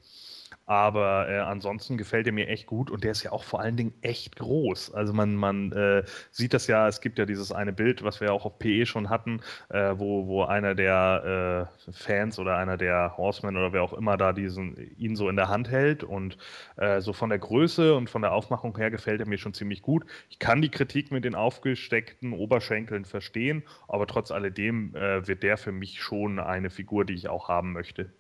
Aber 0.71 1.29
äh, 1.29 1.41
ansonsten 1.41 1.99
gefällt 1.99 2.29
er 2.29 2.33
mir 2.33 2.47
echt 2.47 2.67
gut 2.67 2.93
und 2.93 3.03
der 3.03 3.11
ist 3.11 3.25
ja 3.25 3.33
auch 3.33 3.43
vor 3.43 3.59
allen 3.59 3.77
Dingen 3.77 3.93
echt 4.03 4.37
groß. 4.37 4.95
Also 4.95 5.13
man, 5.13 5.35
man 5.35 5.73
äh, 5.73 6.05
sieht 6.31 6.55
das 6.55 6.69
ja, 6.69 6.87
es 6.87 7.01
gibt 7.01 7.19
ja 7.19 7.27
dieses 7.27 7.51
eine 7.51 7.73
Bild, 7.73 8.05
was 8.05 8.21
wir 8.21 8.33
auch 8.33 8.45
auf 8.45 8.61
PE 8.61 8.87
schon 8.87 9.11
hatten, 9.11 9.41
äh, 9.71 9.95
wo, 9.97 10.29
wo 10.29 10.45
einer 10.45 10.77
der 10.77 11.67
äh, 11.89 11.93
Fans 11.93 12.39
oder 12.39 12.57
einer 12.57 12.77
der 12.77 13.17
Horsemen 13.17 13.57
oder 13.57 13.73
wer 13.73 13.83
auch 13.83 13.93
immer 13.95 14.17
da 14.17 14.33
diesen, 14.33 14.77
ihn 14.97 15.17
so 15.17 15.29
in 15.29 15.35
der 15.35 15.49
Hand 15.49 15.71
hält. 15.71 16.05
Und 16.05 16.39
äh, 16.77 17.01
so 17.01 17.13
von 17.13 17.31
der 17.31 17.41
Größe 17.41 17.97
und 17.97 18.09
von 18.09 18.23
der 18.23 18.33
Aufmachung 18.33 18.77
her 18.77 18.93
gefällt 18.93 19.19
er 19.21 19.27
mir 19.27 19.39
schon 19.39 19.55
ziemlich 19.55 19.83
gut. 19.83 20.05
Ich 20.29 20.39
kann 20.39 20.63
die 20.63 20.71
Kritik 20.71 21.11
mit 21.11 21.25
den 21.25 21.35
aufgesteckten 21.35 22.33
Oberschenkeln 22.33 23.05
verstehen, 23.05 23.65
aber 23.89 24.07
trotz 24.07 24.31
alledem 24.31 24.95
äh, 24.95 25.27
wird 25.27 25.43
der 25.43 25.57
für 25.59 25.73
mich 25.73 26.01
schon 26.01 26.39
eine 26.39 26.71
Figur, 26.71 27.05
die 27.05 27.15
ich 27.15 27.29
auch 27.29 27.49
haben 27.49 27.73
möchte. 27.73 28.13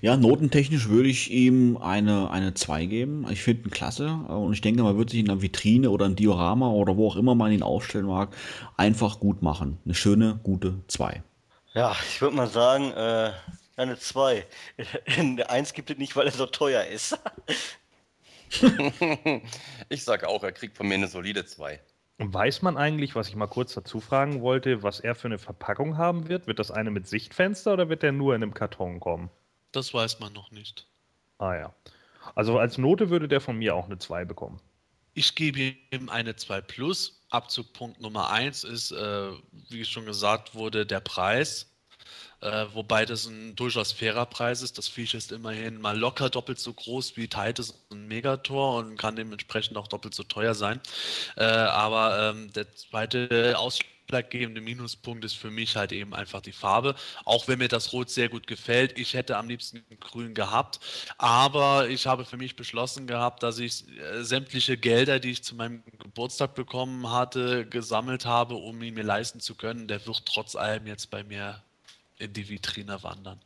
Ja, 0.00 0.16
notentechnisch 0.16 0.88
würde 0.88 1.08
ich 1.08 1.30
ihm 1.30 1.76
eine, 1.76 2.30
eine 2.30 2.54
2 2.54 2.86
geben. 2.86 3.26
Ich 3.30 3.42
finde 3.42 3.68
ihn 3.68 3.70
klasse 3.70 4.08
und 4.08 4.52
ich 4.52 4.60
denke, 4.60 4.82
man 4.82 4.96
wird 4.96 5.10
sich 5.10 5.20
in 5.20 5.30
einer 5.30 5.42
Vitrine 5.42 5.90
oder 5.90 6.06
ein 6.06 6.16
Diorama 6.16 6.70
oder 6.70 6.96
wo 6.96 7.08
auch 7.08 7.16
immer 7.16 7.34
man 7.34 7.52
ihn 7.52 7.62
aufstellen 7.62 8.06
mag, 8.06 8.34
einfach 8.76 9.20
gut 9.20 9.42
machen. 9.42 9.78
Eine 9.84 9.94
schöne, 9.94 10.40
gute 10.42 10.80
2. 10.88 11.22
Ja, 11.74 11.96
ich 12.08 12.20
würde 12.20 12.36
mal 12.36 12.48
sagen, 12.48 12.92
äh, 12.92 13.32
eine 13.76 13.98
2. 13.98 14.46
Eine 15.16 15.50
1 15.50 15.72
gibt 15.72 15.90
es 15.90 15.98
nicht, 15.98 16.16
weil 16.16 16.26
er 16.26 16.32
so 16.32 16.46
teuer 16.46 16.84
ist. 16.84 17.18
ich 19.88 20.04
sage 20.04 20.28
auch, 20.28 20.42
er 20.42 20.52
kriegt 20.52 20.76
von 20.76 20.88
mir 20.88 20.94
eine 20.94 21.08
solide 21.08 21.44
2. 21.44 21.80
Weiß 22.18 22.62
man 22.62 22.76
eigentlich, 22.76 23.14
was 23.14 23.28
ich 23.28 23.36
mal 23.36 23.46
kurz 23.46 23.74
dazu 23.74 24.00
fragen 24.00 24.40
wollte, 24.40 24.82
was 24.82 24.98
er 24.98 25.14
für 25.14 25.28
eine 25.28 25.38
Verpackung 25.38 25.96
haben 25.96 26.28
wird? 26.28 26.48
Wird 26.48 26.58
das 26.58 26.72
eine 26.72 26.90
mit 26.90 27.06
Sichtfenster 27.06 27.72
oder 27.72 27.88
wird 27.88 28.02
der 28.02 28.10
nur 28.10 28.34
in 28.34 28.42
einem 28.42 28.54
Karton 28.54 28.98
kommen? 28.98 29.30
Das 29.70 29.94
weiß 29.94 30.18
man 30.18 30.32
noch 30.32 30.50
nicht. 30.50 30.88
Ah 31.38 31.54
ja. 31.54 31.74
Also 32.34 32.58
als 32.58 32.76
Note 32.76 33.10
würde 33.10 33.28
der 33.28 33.40
von 33.40 33.56
mir 33.56 33.76
auch 33.76 33.86
eine 33.86 33.98
2 33.98 34.24
bekommen. 34.24 34.60
Ich 35.14 35.36
gebe 35.36 35.76
ihm 35.92 36.08
eine 36.08 36.34
2 36.34 36.60
Plus. 36.60 37.24
Abzugpunkt 37.30 38.00
Nummer 38.00 38.30
1 38.30 38.64
ist, 38.64 38.90
äh, 38.90 39.30
wie 39.68 39.84
schon 39.84 40.06
gesagt 40.06 40.54
wurde, 40.54 40.86
der 40.86 41.00
Preis. 41.00 41.70
Äh, 42.40 42.66
wobei 42.72 43.04
das 43.04 43.26
ein 43.26 43.56
durchaus 43.56 43.92
fairer 43.92 44.26
Preis 44.26 44.62
ist. 44.62 44.78
Das 44.78 44.88
Viech 44.88 45.14
ist 45.14 45.32
immerhin 45.32 45.80
mal 45.80 45.98
locker 45.98 46.30
doppelt 46.30 46.60
so 46.60 46.72
groß 46.72 47.16
wie 47.16 47.28
Titus 47.28 47.74
und 47.90 48.06
Megator 48.06 48.78
und 48.78 48.96
kann 48.96 49.16
dementsprechend 49.16 49.76
auch 49.76 49.88
doppelt 49.88 50.14
so 50.14 50.22
teuer 50.22 50.54
sein. 50.54 50.80
Äh, 51.36 51.44
aber 51.44 52.30
ähm, 52.30 52.52
der 52.52 52.72
zweite 52.74 53.58
ausschlaggebende 53.58 54.60
Minuspunkt 54.60 55.24
ist 55.24 55.34
für 55.34 55.50
mich 55.50 55.74
halt 55.74 55.90
eben 55.90 56.14
einfach 56.14 56.40
die 56.40 56.52
Farbe. 56.52 56.94
Auch 57.24 57.48
wenn 57.48 57.58
mir 57.58 57.68
das 57.68 57.92
Rot 57.92 58.08
sehr 58.08 58.28
gut 58.28 58.46
gefällt. 58.46 58.96
Ich 58.96 59.14
hätte 59.14 59.36
am 59.36 59.48
liebsten 59.48 59.84
Grün 59.98 60.34
gehabt. 60.34 60.78
Aber 61.18 61.88
ich 61.88 62.06
habe 62.06 62.24
für 62.24 62.36
mich 62.36 62.54
beschlossen 62.54 63.08
gehabt, 63.08 63.42
dass 63.42 63.58
ich 63.58 63.84
äh, 63.98 64.22
sämtliche 64.22 64.76
Gelder, 64.76 65.18
die 65.18 65.32
ich 65.32 65.42
zu 65.42 65.56
meinem 65.56 65.82
Geburtstag 65.98 66.54
bekommen 66.54 67.10
hatte, 67.10 67.66
gesammelt 67.66 68.26
habe, 68.26 68.54
um 68.54 68.80
ihn 68.80 68.94
mir 68.94 69.02
leisten 69.02 69.40
zu 69.40 69.56
können. 69.56 69.88
Der 69.88 70.06
wird 70.06 70.24
trotz 70.24 70.54
allem 70.54 70.86
jetzt 70.86 71.10
bei 71.10 71.24
mir 71.24 71.62
in 72.18 72.32
die 72.32 72.48
Vitrine 72.48 73.02
wandern. 73.02 73.40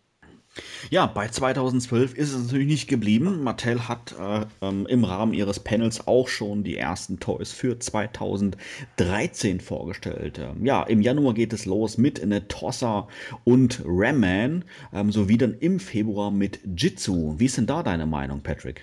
Ja, 0.90 1.06
bei 1.06 1.28
2012 1.28 2.14
ist 2.14 2.32
es 2.32 2.44
natürlich 2.44 2.66
nicht 2.66 2.88
geblieben. 2.88 3.42
Mattel 3.42 3.88
hat 3.88 4.14
äh, 4.18 4.44
ähm, 4.60 4.86
im 4.86 5.04
Rahmen 5.04 5.32
ihres 5.32 5.60
Panels 5.60 6.06
auch 6.06 6.28
schon 6.28 6.62
die 6.62 6.76
ersten 6.76 7.18
Toys 7.18 7.52
für 7.52 7.78
2013 7.78 9.60
vorgestellt. 9.60 10.38
Ähm, 10.38 10.66
ja, 10.66 10.82
im 10.82 11.00
Januar 11.00 11.32
geht 11.32 11.54
es 11.54 11.64
los 11.64 11.96
mit 11.96 12.24
Netossa 12.24 13.08
und 13.44 13.80
Ramman, 13.86 14.66
ähm, 14.92 15.10
sowie 15.10 15.38
dann 15.38 15.54
im 15.54 15.80
Februar 15.80 16.30
mit 16.30 16.60
Jitsu. 16.76 17.38
Wie 17.38 17.46
ist 17.46 17.56
denn 17.56 17.66
da 17.66 17.82
deine 17.82 18.04
Meinung, 18.04 18.42
Patrick? 18.42 18.82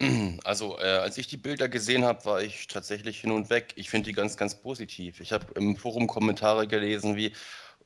Also, 0.44 0.78
äh, 0.78 0.82
als 0.82 1.18
ich 1.18 1.28
die 1.28 1.36
Bilder 1.36 1.68
gesehen 1.68 2.04
habe, 2.04 2.24
war 2.24 2.42
ich 2.42 2.66
tatsächlich 2.66 3.20
hin 3.20 3.30
und 3.30 3.50
weg. 3.50 3.72
Ich 3.76 3.90
finde 3.90 4.08
die 4.08 4.14
ganz, 4.14 4.36
ganz 4.36 4.60
positiv. 4.60 5.20
Ich 5.20 5.32
habe 5.32 5.46
im 5.54 5.76
Forum 5.76 6.08
Kommentare 6.08 6.66
gelesen 6.66 7.14
wie, 7.14 7.32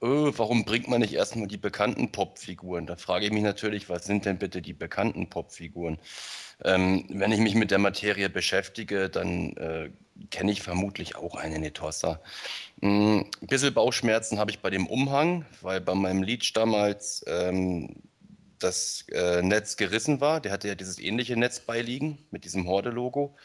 öh, 0.02 0.32
warum 0.36 0.64
bringt 0.64 0.88
man 0.88 1.00
nicht 1.00 1.14
erstmal 1.14 1.48
die 1.48 1.56
bekannten 1.56 2.12
Popfiguren? 2.12 2.86
Da 2.86 2.96
frage 2.96 3.26
ich 3.26 3.32
mich 3.32 3.42
natürlich, 3.42 3.88
was 3.88 4.04
sind 4.04 4.24
denn 4.24 4.38
bitte 4.38 4.62
die 4.62 4.72
bekannten 4.72 5.28
Popfiguren? 5.28 5.98
Ähm, 6.64 7.04
wenn 7.10 7.32
ich 7.32 7.40
mich 7.40 7.54
mit 7.54 7.70
der 7.70 7.78
Materie 7.78 8.30
beschäftige, 8.30 9.10
dann 9.10 9.56
äh, 9.56 9.90
kenne 10.30 10.52
ich 10.52 10.62
vermutlich 10.62 11.16
auch 11.16 11.34
eine 11.36 11.58
Netossa. 11.58 12.20
Ein 12.82 13.26
hm, 13.40 13.46
bisschen 13.46 13.74
Bauchschmerzen 13.74 14.38
habe 14.38 14.50
ich 14.50 14.60
bei 14.60 14.70
dem 14.70 14.86
Umhang, 14.86 15.44
weil 15.60 15.80
bei 15.80 15.94
meinem 15.94 16.22
Leech 16.22 16.52
damals 16.52 17.24
ähm, 17.26 17.96
das 18.58 19.04
äh, 19.12 19.42
Netz 19.42 19.76
gerissen 19.76 20.20
war. 20.20 20.40
Der 20.40 20.52
hatte 20.52 20.68
ja 20.68 20.74
dieses 20.74 20.98
ähnliche 20.98 21.36
Netz 21.36 21.60
beiliegen 21.60 22.18
mit 22.30 22.44
diesem 22.44 22.66
Horde-Logo. 22.66 23.36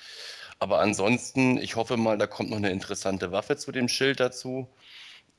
Aber 0.59 0.79
ansonsten, 0.79 1.57
ich 1.57 1.75
hoffe 1.75 1.97
mal, 1.97 2.17
da 2.17 2.27
kommt 2.27 2.51
noch 2.51 2.57
eine 2.57 2.69
interessante 2.69 3.31
Waffe 3.31 3.57
zu 3.57 3.71
dem 3.71 3.87
Schild 3.87 4.19
dazu. 4.19 4.67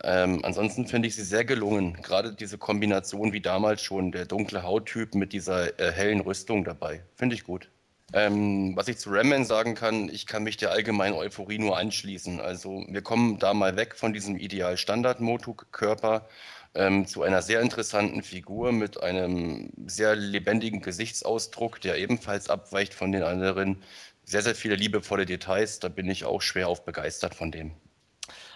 Ähm, 0.04 0.44
ansonsten 0.44 0.86
finde 0.86 1.08
ich 1.08 1.14
sie 1.14 1.22
sehr 1.22 1.44
gelungen. 1.44 1.94
Gerade 2.02 2.32
diese 2.34 2.58
Kombination 2.58 3.32
wie 3.32 3.40
damals 3.40 3.82
schon, 3.82 4.10
der 4.10 4.26
dunkle 4.26 4.62
Hauttyp 4.64 5.14
mit 5.14 5.32
dieser 5.32 5.78
äh, 5.78 5.92
hellen 5.92 6.20
Rüstung 6.20 6.64
dabei. 6.64 7.04
Finde 7.14 7.34
ich 7.36 7.44
gut. 7.44 7.70
Ähm, 8.14 8.76
was 8.76 8.88
ich 8.88 8.98
zu 8.98 9.10
Ramman 9.10 9.44
sagen 9.44 9.74
kann, 9.74 10.08
ich 10.08 10.26
kann 10.26 10.42
mich 10.42 10.56
der 10.58 10.72
allgemeinen 10.72 11.14
Euphorie 11.14 11.58
nur 11.58 11.78
anschließen. 11.78 12.40
Also 12.40 12.84
wir 12.88 13.02
kommen 13.02 13.38
da 13.38 13.54
mal 13.54 13.76
weg 13.76 13.94
von 13.96 14.12
diesem 14.12 14.36
ideal 14.36 14.76
standard 14.76 15.20
Motuk-Körper 15.20 16.28
ähm, 16.74 17.06
zu 17.06 17.22
einer 17.22 17.40
sehr 17.42 17.60
interessanten 17.60 18.22
Figur 18.22 18.72
mit 18.72 19.02
einem 19.02 19.70
sehr 19.86 20.16
lebendigen 20.16 20.82
Gesichtsausdruck, 20.82 21.80
der 21.80 21.96
ebenfalls 21.98 22.50
abweicht 22.50 22.92
von 22.92 23.12
den 23.12 23.22
anderen. 23.22 23.82
Sehr, 24.24 24.42
sehr 24.42 24.54
viele 24.54 24.74
liebevolle 24.76 25.26
Details. 25.26 25.78
Da 25.80 25.88
bin 25.88 26.10
ich 26.10 26.24
auch 26.24 26.42
schwer 26.42 26.68
auf 26.68 26.84
begeistert 26.84 27.34
von 27.34 27.50
dem. 27.50 27.72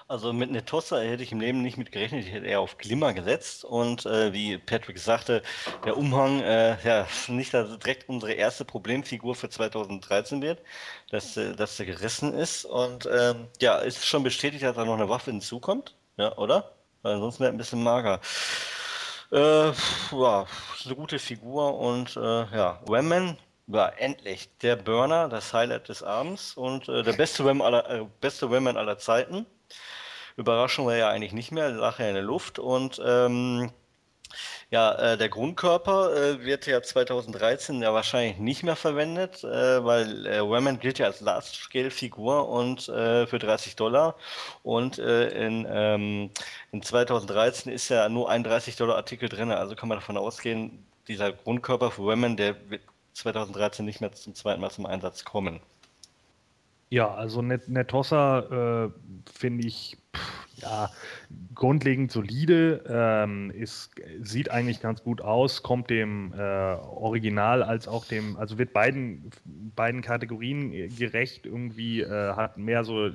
Also 0.09 0.33
mit 0.33 0.53
Netossa 0.53 1.01
hätte 1.01 1.25
ich 1.25 1.33
im 1.33 1.41
Leben 1.41 1.63
nicht 1.63 1.79
mit 1.79 1.91
gerechnet. 1.91 2.25
Ich 2.25 2.33
hätte 2.33 2.47
eher 2.47 2.61
auf 2.61 2.79
Glimmer 2.79 3.13
gesetzt. 3.13 3.65
Und 3.65 4.07
äh, 4.07 4.33
wie 4.33 4.57
Patrick 4.57 4.99
sagte, 4.99 5.43
der 5.85 5.97
Umhang, 5.97 6.41
äh, 6.43 6.77
ja, 6.85 7.07
nicht 7.29 7.53
dass 7.53 7.77
direkt 7.79 8.09
unsere 8.09 8.33
erste 8.33 8.65
Problemfigur 8.65 9.35
für 9.35 9.49
2013 9.49 10.43
wird, 10.43 10.63
dass, 11.11 11.37
äh, 11.37 11.57
dass 11.57 11.77
der 11.77 11.87
gerissen 11.87 12.35
ist. 12.35 12.65
Und 12.65 13.09
ähm, 13.13 13.49
ja, 13.61 13.79
ist 13.79 14.07
schon 14.07 14.23
bestätigt, 14.23 14.63
dass 14.63 14.77
da 14.77 14.85
noch 14.85 14.95
eine 14.95 15.09
Waffe 15.09 15.33
hinzukommt. 15.33 15.97
Ja, 16.19 16.37
oder? 16.37 16.73
Weil 17.03 17.19
sonst 17.19 17.41
wäre 17.41 17.51
ein 17.51 17.59
bisschen 17.59 17.83
mager. 17.83 18.21
Äh, 19.33 19.73
ja, 20.13 20.47
eine 20.85 20.95
gute 20.95 21.19
Figur 21.19 21.79
und 21.81 22.17
äh, 22.17 22.21
ja, 22.57 22.81
Wemman 22.87 23.37
war 23.67 23.99
endlich 24.01 24.49
der 24.59 24.77
Burner, 24.77 25.29
das 25.29 25.53
Highlight 25.53 25.89
des 25.89 26.03
Abends 26.05 26.57
und 26.57 26.89
äh, 26.89 27.03
der 27.03 27.13
beste 27.15 27.45
Wem 27.45 27.61
aller, 27.61 27.91
äh, 27.91 28.07
beste 28.21 28.51
Wemman 28.53 28.77
aller 28.77 28.99
Zeiten. 28.99 29.47
Überraschung 30.37 30.87
war 30.87 30.97
ja 30.97 31.09
eigentlich 31.11 31.33
nicht 31.33 31.53
mehr, 31.53 31.71
lag 31.71 31.99
ja 31.99 32.09
in 32.09 32.15
der 32.15 32.23
Luft. 32.23 32.59
Und 32.59 33.01
ähm, 33.05 33.71
ja, 34.71 34.93
äh, 34.95 35.17
der 35.17 35.29
Grundkörper 35.29 36.15
äh, 36.17 36.45
wird 36.45 36.67
ja 36.67 36.83
2013 36.83 37.83
ja 37.83 37.95
wahrscheinlich 37.95 38.39
nicht 38.39 38.63
mehr 38.63 38.77
verwendet, 38.77 39.45
äh, 39.45 39.85
weil 39.85 40.27
äh, 40.27 40.41
Women 40.43 40.81
gilt 40.81 40.99
ja 40.99 41.07
als 41.07 41.21
Last-Scale-Figur 41.21 42.49
und 42.49 42.89
äh, 42.89 43.27
für 43.27 43.39
30 43.39 43.77
Dollar. 43.77 44.17
Und 44.63 44.99
äh, 44.99 45.29
in, 45.47 45.67
ähm, 45.71 46.31
in 46.73 46.83
2013 46.83 47.73
ist 47.73 47.89
ja 47.89 48.09
nur 48.09 48.29
ein 48.31 48.45
30 48.45 48.77
Dollar 48.77 48.97
Artikel 48.97 49.29
drin, 49.29 49.53
also 49.53 49.77
kann 49.77 49.89
man 49.89 49.99
davon 49.99 50.17
ausgehen, 50.17 50.85
dieser 51.09 51.33
Grundkörper 51.33 51.91
für 51.93 52.03
Women, 52.03 52.37
der 52.37 52.57
wird 52.69 52.83
2013 53.15 53.85
nicht 53.85 54.01
mehr 54.01 54.13
zum 54.13 54.35
zweiten 54.35 54.61
Mal 54.61 54.71
zum 54.71 54.87
Einsatz 54.87 55.25
kommen. 55.25 55.61
Ja, 56.89 57.13
also 57.15 57.43
Net 57.43 57.69
Netossa 57.69 58.91
finde 59.27 59.67
ich 59.67 59.97
ja, 60.57 60.91
grundlegend 61.55 62.11
solide, 62.11 62.83
ähm, 62.89 63.51
ist, 63.51 63.91
sieht 64.23 64.51
eigentlich 64.51 64.81
ganz 64.81 65.03
gut 65.03 65.21
aus, 65.21 65.63
kommt 65.63 65.91
dem 65.91 66.33
äh, 66.33 66.41
Original 66.41 67.63
als 67.63 67.89
auch 67.89 68.07
dem, 68.07 68.37
also 68.37 68.57
wird 68.57 68.73
beiden, 68.73 69.31
beiden 69.45 70.01
Kategorien 70.01 70.71
gerecht, 70.97 71.45
irgendwie 71.45 72.01
äh, 72.01 72.33
hat 72.35 72.57
mehr 72.57 72.85
so, 72.85 73.11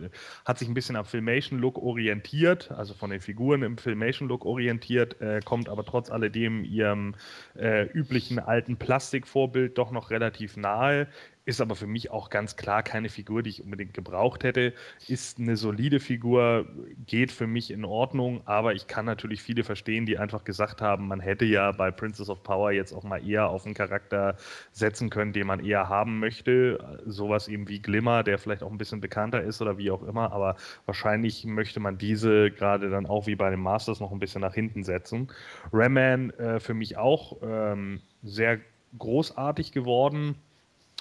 hat 0.46 0.60
sich 0.60 0.68
ein 0.68 0.74
bisschen 0.74 0.96
am 0.96 1.06
Filmation-Look 1.06 1.78
orientiert, 1.80 2.72
also 2.72 2.94
von 2.94 3.10
den 3.10 3.22
Figuren 3.22 3.64
im 3.64 3.78
Filmation-Look 3.78 4.46
orientiert, 4.46 5.20
äh, 5.22 5.40
kommt 5.44 5.68
aber 5.68 5.84
trotz 5.84 6.12
alledem 6.12 6.64
ihrem 6.64 7.16
äh, 7.56 7.86
üblichen 7.88 8.38
alten 8.38 8.78
Plastikvorbild 8.78 9.78
doch 9.78 9.92
noch 9.92 10.12
relativ 10.12 10.58
nahe, 10.58 11.08
ist 11.46 11.60
aber 11.60 11.76
für 11.76 11.88
mich 11.88 12.12
auch 12.12 12.30
ganz 12.30 12.56
klar 12.56 12.84
keine 12.84 13.10
Figur, 13.10 13.42
die 13.42 13.50
ich 13.50 13.64
unbedingt 13.64 13.94
gebraucht 13.94 14.44
hätte. 14.44 14.74
Ist 15.08 15.40
eine 15.40 15.58
solide 15.58 16.00
Figur, 16.00 16.68
geht 17.08 17.32
für 17.32 17.48
mich 17.48 17.72
in 17.72 17.84
Ordnung, 17.84 18.42
aber 18.46 18.74
ich 18.74 18.88
kann 18.88 19.06
natürlich 19.06 19.42
viele 19.42 19.64
verstehen, 19.64 20.06
die 20.06 20.20
einfach 20.20 20.44
gesagt 20.44 20.82
haben, 20.82 21.08
man 21.08 21.20
hätte 21.20 21.46
ja 21.46 21.72
bei 21.72 21.90
Princess 21.90 22.30
of 22.30 22.44
Power 22.44 22.72
jetzt 22.72 22.94
auch 22.94 23.04
mal 23.04 23.28
eher 23.28 23.50
auf 23.50 23.66
einen 23.66 23.74
Charakter 23.74 24.38
setzen 24.72 25.10
können, 25.10 25.34
den 25.34 25.48
man 25.48 25.66
eher 25.66 25.90
haben 25.90 26.20
möchte. 26.20 27.02
Sowas 27.08 27.48
eben 27.48 27.68
wie 27.68 27.82
Glimmer, 27.82 28.24
der 28.24 28.38
vielleicht 28.38 28.62
auch 28.62 28.72
ein 28.72 28.78
bisschen 28.78 29.02
bekannter 29.02 29.42
ist 29.42 29.62
oder 29.62 29.78
wie 29.80 29.90
auch 29.90 30.04
immer, 30.04 30.32
aber 30.32 30.58
wahrscheinlich 30.86 31.46
möchte 31.46 31.80
man 31.80 31.98
diese 31.98 32.52
gerade 32.52 32.90
dann 32.92 33.08
auch 33.08 33.26
wie 33.26 33.36
bei 33.36 33.50
den 33.50 33.62
Masters 33.62 34.00
noch 34.00 34.12
ein 34.12 34.20
bisschen 34.20 34.42
nach 34.42 34.54
hinten 34.54 34.84
setzen. 34.84 35.32
Ramman 35.74 36.30
äh, 36.32 36.60
für 36.60 36.76
mich 36.76 36.98
auch 36.98 37.38
ähm, 37.42 38.02
sehr 38.22 38.60
großartig 38.98 39.72
geworden 39.72 40.36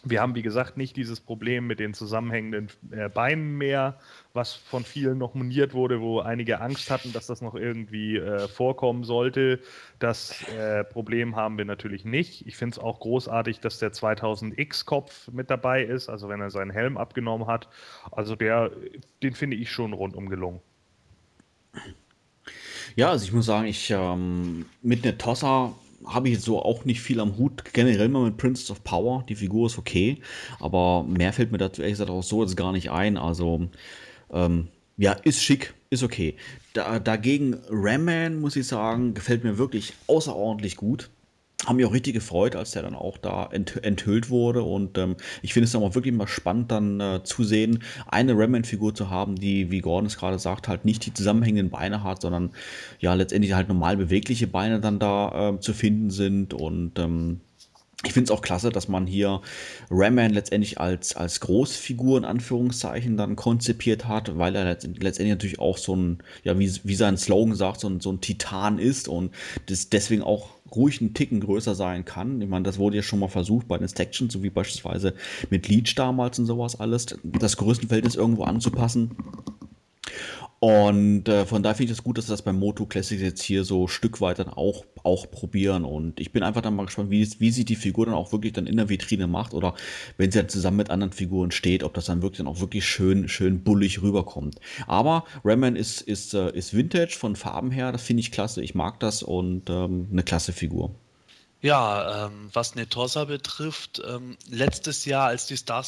wir 0.02 0.20
haben, 0.20 0.34
wie 0.34 0.42
gesagt, 0.42 0.76
nicht 0.76 0.96
dieses 0.96 1.20
Problem 1.20 1.66
mit 1.66 1.78
den 1.78 1.92
zusammenhängenden 1.92 2.70
äh, 2.90 3.08
Beinen 3.08 3.58
mehr, 3.58 3.98
was 4.32 4.54
von 4.54 4.84
vielen 4.84 5.18
noch 5.18 5.34
moniert 5.34 5.74
wurde, 5.74 6.00
wo 6.00 6.20
einige 6.20 6.60
Angst 6.60 6.90
hatten, 6.90 7.12
dass 7.12 7.26
das 7.26 7.42
noch 7.42 7.54
irgendwie 7.54 8.16
äh, 8.16 8.48
vorkommen 8.48 9.04
sollte. 9.04 9.60
Das 9.98 10.42
äh, 10.48 10.84
Problem 10.84 11.36
haben 11.36 11.58
wir 11.58 11.64
natürlich 11.64 12.04
nicht. 12.04 12.46
Ich 12.46 12.56
finde 12.56 12.74
es 12.74 12.78
auch 12.78 13.00
großartig, 13.00 13.60
dass 13.60 13.78
der 13.78 13.92
2000X-Kopf 13.92 15.28
mit 15.28 15.50
dabei 15.50 15.82
ist, 15.82 16.08
also 16.08 16.28
wenn 16.28 16.40
er 16.40 16.50
seinen 16.50 16.70
Helm 16.70 16.96
abgenommen 16.96 17.46
hat. 17.46 17.68
Also 18.10 18.36
der, 18.36 18.70
den 19.22 19.34
finde 19.34 19.56
ich 19.56 19.70
schon 19.70 19.92
rundum 19.92 20.30
gelungen. 20.30 20.60
Ja, 22.96 23.10
also 23.10 23.24
ich 23.24 23.32
muss 23.32 23.46
sagen, 23.46 23.66
ich 23.66 23.90
ähm, 23.90 24.66
mit 24.82 25.18
Tossa 25.18 25.72
habe 26.06 26.28
ich 26.28 26.40
so 26.40 26.62
auch 26.62 26.84
nicht 26.84 27.00
viel 27.00 27.20
am 27.20 27.36
Hut. 27.36 27.64
Generell 27.72 28.08
mal 28.08 28.24
mit 28.24 28.36
Princess 28.36 28.70
of 28.70 28.84
Power. 28.84 29.24
Die 29.28 29.34
Figur 29.34 29.66
ist 29.66 29.78
okay. 29.78 30.18
Aber 30.58 31.04
mehr 31.04 31.32
fällt 31.32 31.52
mir 31.52 31.58
dazu 31.58 31.82
ehrlich 31.82 31.94
gesagt 31.94 32.10
auch 32.10 32.22
so 32.22 32.42
jetzt 32.42 32.56
gar 32.56 32.72
nicht 32.72 32.90
ein. 32.90 33.16
Also, 33.16 33.68
ähm, 34.32 34.68
ja, 34.96 35.12
ist 35.12 35.42
schick, 35.42 35.74
ist 35.90 36.02
okay. 36.02 36.36
Da, 36.72 36.98
dagegen 36.98 37.56
Ramman, 37.70 38.40
muss 38.40 38.56
ich 38.56 38.66
sagen, 38.66 39.14
gefällt 39.14 39.44
mir 39.44 39.58
wirklich 39.58 39.94
außerordentlich 40.06 40.76
gut. 40.76 41.10
Haben 41.66 41.76
mich 41.76 41.86
auch 41.86 41.92
richtig 41.92 42.14
gefreut, 42.14 42.56
als 42.56 42.70
der 42.70 42.82
dann 42.82 42.94
auch 42.94 43.18
da 43.18 43.47
ent 43.52 43.82
enthüllt 43.84 44.30
wurde. 44.30 44.62
Und 44.62 44.97
ähm, 44.98 45.16
ich 45.42 45.52
finde 45.52 45.66
es 45.66 45.72
dann 45.72 45.82
auch 45.82 45.94
wirklich 45.94 46.14
mal 46.14 46.26
spannend, 46.26 46.70
dann 46.70 47.00
äh, 47.00 47.20
zu 47.22 47.44
sehen, 47.44 47.82
eine 48.06 48.36
Rayman-Figur 48.36 48.94
zu 48.94 49.10
haben, 49.10 49.36
die, 49.36 49.70
wie 49.70 49.80
Gordon 49.80 50.06
es 50.06 50.16
gerade 50.16 50.39
sagt, 50.39 50.68
halt 50.68 50.84
nicht 50.84 51.05
die 51.06 51.14
zusammenhängenden 51.14 51.70
Beine 51.70 52.02
hat, 52.02 52.22
sondern 52.22 52.50
ja 52.98 53.14
letztendlich 53.14 53.52
halt 53.52 53.68
normal 53.68 53.97
bewegliche 53.97 54.47
Beine 54.47 54.80
dann 54.80 54.98
da 54.98 55.50
äh, 55.50 55.60
zu 55.60 55.74
finden 55.74 56.10
sind. 56.10 56.55
Und 56.55 56.98
ähm, 56.98 57.40
ich 58.04 58.14
finde 58.14 58.32
es 58.32 58.36
auch 58.36 58.40
klasse, 58.40 58.70
dass 58.70 58.88
man 58.88 59.06
hier 59.06 59.42
Rayman 59.90 60.32
letztendlich 60.32 60.80
als, 60.80 61.16
als 61.16 61.40
Großfigur 61.40 62.16
in 62.16 62.24
Anführungszeichen 62.24 63.18
dann 63.18 63.36
konzipiert 63.36 64.08
hat, 64.08 64.38
weil 64.38 64.56
er 64.56 64.64
letztendlich 64.64 65.28
natürlich 65.28 65.58
auch 65.58 65.76
so 65.76 65.94
ein, 65.94 66.22
ja, 66.42 66.58
wie, 66.58 66.72
wie 66.84 66.94
sein 66.94 67.18
Slogan 67.18 67.54
sagt, 67.54 67.80
so 67.80 67.88
ein, 67.88 68.00
so 68.00 68.10
ein 68.10 68.22
Titan 68.22 68.78
ist 68.78 69.06
und 69.06 69.32
das 69.66 69.90
deswegen 69.90 70.22
auch 70.22 70.48
ruhig 70.74 71.00
einen 71.00 71.12
Ticken 71.12 71.40
größer 71.40 71.74
sein 71.74 72.06
kann. 72.06 72.40
Ich 72.40 72.48
meine, 72.48 72.62
das 72.62 72.78
wurde 72.78 72.96
ja 72.96 73.02
schon 73.02 73.18
mal 73.18 73.28
versucht 73.28 73.68
bei 73.68 73.76
den 73.76 73.88
Sections, 73.88 74.32
so 74.32 74.42
wie 74.42 74.50
beispielsweise 74.50 75.14
mit 75.50 75.68
Leech 75.68 75.94
damals 75.94 76.38
und 76.38 76.46
sowas 76.46 76.80
alles, 76.80 77.06
das 77.22 77.58
Größenverhältnis 77.58 78.14
irgendwo 78.14 78.44
anzupassen. 78.44 79.10
Und 80.62 81.26
äh, 81.26 81.47
von 81.47 81.62
daher 81.62 81.74
finde 81.74 81.86
ich 81.86 81.92
es 81.92 81.97
das 81.97 82.05
gut, 82.05 82.18
dass 82.18 82.26
sie 82.26 82.32
das 82.32 82.42
beim 82.42 82.58
Moto 82.58 82.84
Classics 82.84 83.22
jetzt 83.22 83.42
hier 83.42 83.64
so 83.64 83.89
Stück 83.89 84.20
weit 84.20 84.40
dann 84.40 84.50
auch, 84.50 84.84
auch 85.02 85.30
probieren. 85.30 85.86
Und 85.86 86.20
ich 86.20 86.32
bin 86.32 86.42
einfach 86.42 86.60
dann 86.60 86.76
mal 86.76 86.84
gespannt, 86.84 87.10
wie, 87.10 87.26
wie 87.39 87.50
sie 87.50 87.64
die 87.64 87.76
Figur 87.76 88.05
dann 88.05 88.14
auch 88.14 88.30
wirklich 88.32 88.52
dann 88.52 88.66
in 88.66 88.76
der 88.76 88.90
Vitrine 88.90 89.26
macht 89.26 89.55
oder 89.55 89.74
wenn 90.18 90.30
sie 90.30 90.39
dann 90.39 90.50
zusammen 90.50 90.76
mit 90.76 90.90
anderen 90.90 91.14
Figuren 91.14 91.50
steht, 91.50 91.82
ob 91.82 91.94
das 91.94 92.05
dann 92.05 92.20
wirklich 92.20 92.39
dann 92.39 92.47
auch 92.47 92.60
wirklich 92.60 92.84
schön, 92.84 93.26
schön 93.26 93.64
bullig 93.64 94.02
rüberkommt. 94.02 94.60
Aber 94.86 95.24
Rayman 95.44 95.76
ist, 95.76 96.02
ist, 96.02 96.34
äh, 96.34 96.50
ist 96.50 96.74
Vintage 96.76 97.16
von 97.18 97.36
Farben 97.36 97.70
her, 97.70 97.90
das 97.90 98.02
finde 98.02 98.20
ich 98.20 98.30
klasse. 98.30 98.62
Ich 98.62 98.74
mag 98.74 99.00
das 99.00 99.22
und 99.22 99.70
ähm, 99.70 100.08
eine 100.12 100.24
klasse 100.24 100.52
Figur. 100.52 100.94
Ja, 101.62 102.26
ähm, 102.26 102.50
was 102.52 102.74
Netosa 102.74 103.24
betrifft, 103.24 104.02
ähm, 104.06 104.36
letztes 104.50 105.06
Jahr, 105.06 105.28
als 105.28 105.47
die 105.47 105.56
Star 105.56 105.84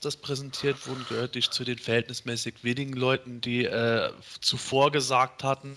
das 0.00 0.16
präsentiert 0.16 0.86
wurde, 0.86 1.04
gehörte 1.08 1.38
ich 1.38 1.50
zu 1.50 1.64
den 1.64 1.78
verhältnismäßig 1.78 2.62
wenigen 2.62 2.92
Leuten, 2.94 3.40
die 3.40 3.64
äh, 3.64 4.10
zuvor 4.40 4.92
gesagt 4.92 5.44
hatten, 5.44 5.76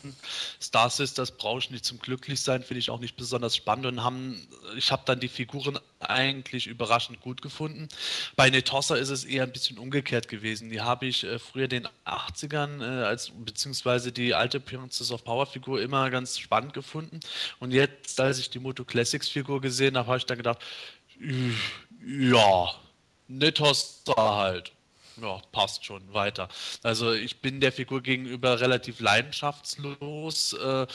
Star 0.61 0.90
Sisters 0.90 1.32
brauche 1.32 1.60
ich 1.60 1.72
nicht 1.72 1.86
zum 1.86 2.00
Glücklichsein, 2.00 2.64
finde 2.64 2.80
ich 2.80 2.90
auch 2.90 3.00
nicht 3.00 3.18
besonders 3.18 3.56
spannend 3.56 3.86
und 3.86 4.03
haben, 4.03 4.48
ich 4.77 4.92
habe 4.92 5.03
dann 5.06 5.19
die 5.19 5.27
Figuren 5.27 5.80
eigentlich 6.00 6.68
überraschend 6.68 7.22
gut 7.22 7.42
gefunden. 7.42 7.88
Bei 8.36 8.50
Netossa 8.50 8.95
ist 8.95 9.10
es 9.10 9.26
eher 9.26 9.44
ein 9.44 9.52
bisschen 9.52 9.77
umgekehrt 9.77 10.27
gewesen. 10.27 10.69
Die 10.69 10.82
habe 10.82 11.08
ich 11.08 11.24
äh, 11.24 11.40
früher 11.40 11.68
den 11.68 11.88
80ern, 12.06 12.82
äh, 12.82 13.06
als, 13.06 13.32
beziehungsweise 13.36 14.11
die 14.11 14.34
alte 14.34 14.60
Princess 14.60 15.11
of 15.11 15.24
Power 15.24 15.45
Figur 15.45 15.82
immer 15.82 16.10
ganz 16.10 16.38
spannend 16.38 16.74
gefunden 16.74 17.19
und 17.60 17.72
jetzt, 17.72 18.19
als 18.19 18.40
ich 18.40 18.50
die 18.50 18.60
Moto 18.60 18.86
Classics 18.86 19.27
Figur 19.27 19.61
gesehen 19.61 19.98
habe, 19.98 20.08
habe 20.08 20.18
ich 20.18 20.26
dann 20.26 20.38
gedacht, 20.38 20.60
ja, 22.06 22.69
Netosta 23.27 24.35
halt. 24.35 24.72
Ja, 25.22 25.41
passt 25.51 25.83
schon, 25.83 26.14
weiter. 26.14 26.47
Also 26.83 27.14
ich 27.14 27.41
bin 27.41 27.59
der 27.59 27.72
Figur 27.72 28.01
gegenüber 28.01 28.59
relativ 28.59 28.99
leidenschaftslos. 28.99 30.53
Äh, 30.53 30.85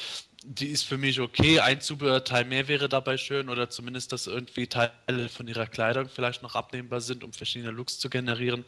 die 0.45 0.69
ist 0.69 0.85
für 0.85 0.99
mich 0.99 1.21
okay. 1.21 1.61
Ein 1.61 1.81
Zubehörteil 1.81 2.45
mehr 2.45 2.69
wäre 2.69 2.89
dabei 2.89 3.17
schön 3.17 3.49
oder 3.49 3.71
zumindest, 3.71 4.13
dass 4.13 4.27
irgendwie 4.27 4.67
Teile 4.67 5.29
von 5.29 5.47
ihrer 5.49 5.67
Kleidung 5.67 6.09
vielleicht 6.09 6.43
noch 6.43 6.55
abnehmbar 6.55 7.01
sind, 7.01 7.25
um 7.25 7.33
verschiedene 7.33 7.71
Looks 7.71 7.99
zu 7.99 8.11
generieren. 8.11 8.65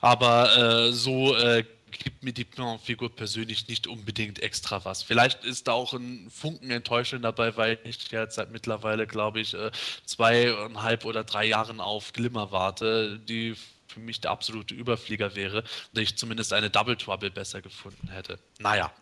Aber 0.00 0.56
äh, 0.56 0.92
so 0.92 1.34
äh, 1.36 1.64
gibt 1.90 2.22
mir 2.22 2.32
die 2.32 2.46
Figur 2.82 3.14
persönlich 3.14 3.68
nicht 3.68 3.86
unbedingt 3.86 4.42
extra 4.42 4.84
was. 4.84 5.02
Vielleicht 5.02 5.44
ist 5.44 5.68
da 5.68 5.72
auch 5.72 5.92
ein 5.92 6.30
Funken 6.30 6.70
Enttäuschung 6.70 7.22
dabei, 7.22 7.56
weil 7.56 7.78
ich 7.84 8.10
jetzt 8.10 8.36
seit 8.36 8.50
mittlerweile, 8.50 9.06
glaube 9.06 9.40
ich, 9.40 9.54
äh, 9.54 9.70
zweieinhalb 10.04 11.04
oder 11.04 11.24
drei 11.24 11.46
Jahren 11.46 11.80
auf 11.80 12.12
Glimmer 12.12 12.52
warte, 12.52 13.18
die 13.18 13.56
für 13.88 14.00
mich 14.00 14.20
der 14.20 14.30
absolute 14.30 14.74
Überflieger 14.74 15.34
wäre 15.34 15.64
und 15.92 16.00
ich 16.00 16.16
zumindest 16.16 16.52
eine 16.52 16.70
Double 16.70 16.96
Trouble 16.96 17.30
besser 17.30 17.62
gefunden 17.62 18.08
hätte. 18.08 18.38
Naja. 18.58 18.92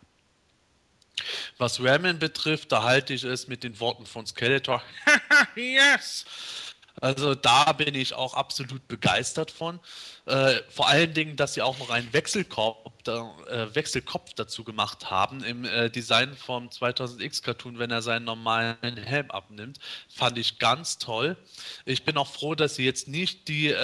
Was 1.59 1.83
Ramen 1.83 2.19
betrifft, 2.19 2.73
da 2.73 2.83
halte 2.83 3.15
ich 3.15 3.25
es 3.25 3.49
mit 3.49 3.65
den 3.65 3.81
Worten 3.81 4.05
von 4.05 4.27
Skeletor. 4.27 4.83
yes! 5.57 6.27
Also 7.01 7.35
da 7.35 7.73
bin 7.73 7.95
ich 7.95 8.15
auch 8.15 8.35
absolut 8.35 8.87
begeistert 8.89 9.51
von. 9.51 9.81
Äh, 10.25 10.61
vor 10.69 10.89
allen 10.89 11.13
Dingen, 11.15 11.37
dass 11.37 11.55
sie 11.55 11.63
auch 11.63 11.79
noch 11.79 11.91
einen 11.91 12.13
Wechselkopf, 12.13 12.79
äh, 13.07 13.75
Wechselkopf 13.75 14.35
dazu 14.35 14.65
gemacht 14.65 15.11
haben 15.11 15.45
im 15.45 15.65
äh, 15.65 15.91
Design 15.91 16.35
vom 16.37 16.69
2000X 16.69 17.43
Cartoon, 17.43 17.79
wenn 17.79 17.91
er 17.91 18.03
seinen 18.03 18.25
normalen 18.25 18.97
Helm 18.97 19.31
abnimmt. 19.31 19.79
Fand 20.09 20.39
ich 20.39 20.59
ganz 20.59 20.99
toll. 20.99 21.37
Ich 21.85 22.05
bin 22.05 22.17
auch 22.17 22.29
froh, 22.29 22.55
dass 22.55 22.77
sie 22.77 22.85
jetzt 22.85 23.09
nicht 23.09 23.49
die 23.49 23.75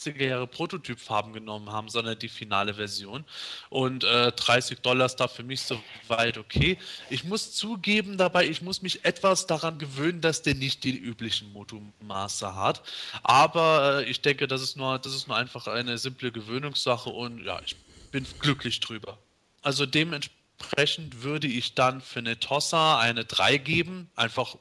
80er 0.00 0.24
Jahre 0.24 0.46
Prototypfarben 0.46 1.32
genommen 1.32 1.70
haben, 1.70 1.88
sondern 1.88 2.18
die 2.18 2.28
finale 2.28 2.74
Version. 2.74 3.24
Und 3.68 4.04
äh, 4.04 4.32
30 4.32 4.80
Dollar 4.80 5.06
ist 5.06 5.16
da 5.16 5.28
für 5.28 5.42
mich 5.42 5.62
soweit 5.62 6.38
okay. 6.38 6.78
Ich 7.10 7.24
muss 7.24 7.52
zugeben 7.52 8.16
dabei, 8.16 8.48
ich 8.48 8.62
muss 8.62 8.82
mich 8.82 9.04
etwas 9.04 9.46
daran 9.46 9.78
gewöhnen, 9.78 10.20
dass 10.20 10.42
der 10.42 10.54
nicht 10.54 10.84
die 10.84 10.96
üblichen 10.96 11.52
Motomaße 11.52 12.54
hat. 12.54 12.82
Aber 13.22 14.00
äh, 14.00 14.10
ich 14.10 14.22
denke, 14.22 14.48
das 14.48 14.62
ist 14.62 14.76
nur, 14.76 14.98
das 14.98 15.14
ist 15.14 15.28
nur 15.28 15.36
einfach 15.36 15.66
eine 15.66 15.98
simple 15.98 16.32
Gewöhnungssache 16.32 17.10
und 17.10 17.44
ja, 17.44 17.60
ich 17.64 17.76
bin 18.10 18.26
glücklich 18.40 18.80
drüber. 18.80 19.18
Also 19.62 19.86
dementsprechend 19.86 21.22
würde 21.22 21.46
ich 21.46 21.74
dann 21.74 22.00
für 22.00 22.20
eine 22.20 22.40
Tossa 22.40 22.98
eine 22.98 23.24
3 23.24 23.58
geben, 23.58 24.10
einfach 24.16 24.56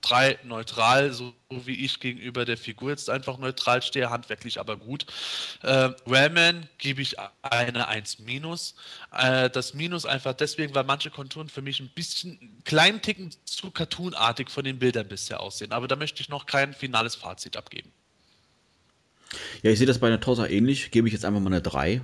3 0.00 0.38
neutral, 0.44 1.12
so 1.12 1.34
wie 1.50 1.84
ich 1.84 2.00
gegenüber 2.00 2.44
der 2.44 2.56
Figur 2.56 2.90
jetzt 2.90 3.10
einfach 3.10 3.38
neutral 3.38 3.82
stehe, 3.82 4.10
handwerklich 4.10 4.60
aber 4.60 4.76
gut. 4.76 5.06
Äh, 5.62 5.90
Rayman 6.06 6.68
gebe 6.78 7.02
ich 7.02 7.16
eine 7.42 7.88
1 7.88 8.20
minus. 8.20 8.74
Äh, 9.16 9.50
das 9.50 9.74
Minus 9.74 10.06
einfach 10.06 10.34
deswegen, 10.34 10.74
weil 10.74 10.84
manche 10.84 11.10
Konturen 11.10 11.48
für 11.48 11.62
mich 11.62 11.80
ein 11.80 11.90
bisschen 11.94 12.60
kleinen 12.64 13.02
Ticken 13.02 13.30
zu 13.44 13.70
cartoonartig 13.70 14.50
von 14.50 14.64
den 14.64 14.78
Bildern 14.78 15.08
bisher 15.08 15.40
aussehen. 15.40 15.72
Aber 15.72 15.88
da 15.88 15.96
möchte 15.96 16.20
ich 16.20 16.28
noch 16.28 16.46
kein 16.46 16.74
finales 16.74 17.14
Fazit 17.14 17.56
abgeben. 17.56 17.90
Ja, 19.62 19.70
ich 19.70 19.78
sehe 19.78 19.86
das 19.86 19.98
bei 19.98 20.08
einer 20.08 20.20
Tossa 20.20 20.46
ähnlich. 20.46 20.90
Gebe 20.90 21.08
ich 21.08 21.14
jetzt 21.14 21.24
einfach 21.24 21.40
mal 21.40 21.48
eine 21.48 21.62
3 21.62 22.02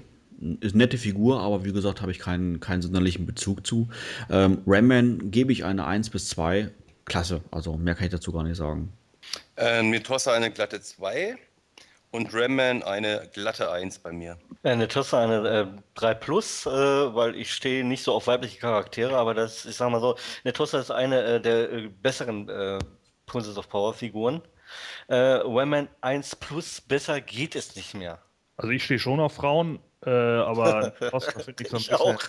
ist 0.60 0.74
eine 0.74 0.84
nette 0.84 0.98
Figur, 0.98 1.40
aber 1.40 1.64
wie 1.64 1.72
gesagt, 1.72 2.02
habe 2.02 2.12
ich 2.12 2.18
keinen, 2.18 2.60
keinen 2.60 2.82
sonderlichen 2.82 3.26
Bezug 3.26 3.66
zu. 3.66 3.88
Ähm, 4.30 4.58
Ramman 4.66 5.30
gebe 5.30 5.52
ich 5.52 5.64
eine 5.64 5.86
1 5.86 6.10
bis 6.10 6.28
2 6.28 6.70
klasse. 7.06 7.40
Also 7.50 7.76
mehr 7.76 7.94
kann 7.94 8.04
ich 8.04 8.12
dazu 8.12 8.32
gar 8.32 8.42
nicht 8.42 8.56
sagen. 8.56 8.92
Äh, 9.56 9.82
Mitossa 9.82 10.32
eine 10.32 10.50
glatte 10.50 10.80
2 10.80 11.38
und 12.10 12.32
Ramman 12.32 12.82
eine 12.82 13.28
glatte 13.32 13.70
1 13.70 14.00
bei 14.00 14.12
mir. 14.12 14.38
Eine 14.62 14.84
äh, 14.84 14.88
Tossa 14.88 15.22
eine 15.22 15.48
äh, 15.48 15.66
3 15.94 16.14
plus, 16.14 16.66
äh, 16.66 16.70
weil 16.70 17.34
ich 17.34 17.52
stehe 17.52 17.84
nicht 17.84 18.02
so 18.02 18.12
auf 18.12 18.26
weibliche 18.26 18.58
Charaktere, 18.58 19.16
aber 19.16 19.34
das, 19.34 19.64
ich 19.64 19.76
sag 19.76 19.90
mal 19.90 20.00
so, 20.00 20.16
eine 20.44 20.52
Tossa 20.52 20.78
ist 20.78 20.90
eine 20.90 21.22
äh, 21.22 21.40
der 21.40 21.72
äh, 21.72 21.88
besseren 21.88 22.48
äh, 22.48 22.78
Princess 23.26 23.56
of 23.56 23.68
Power 23.68 23.94
Figuren. 23.94 24.42
Äh, 25.08 25.16
Ramman 25.16 25.88
1 26.00 26.36
plus, 26.36 26.80
besser 26.80 27.20
geht 27.20 27.54
es 27.56 27.76
nicht 27.76 27.94
mehr. 27.94 28.20
Also 28.56 28.70
ich 28.70 28.84
stehe 28.84 28.98
schon 28.98 29.20
auf 29.20 29.34
Frauen, 29.34 29.78
aber 30.00 30.94
Tossa 31.10 31.40
finde 31.40 31.62
ich 31.62 31.68
so 31.68 31.76
ein 31.76 31.82
bisschen. 31.82 31.96
Auch. 31.96 32.22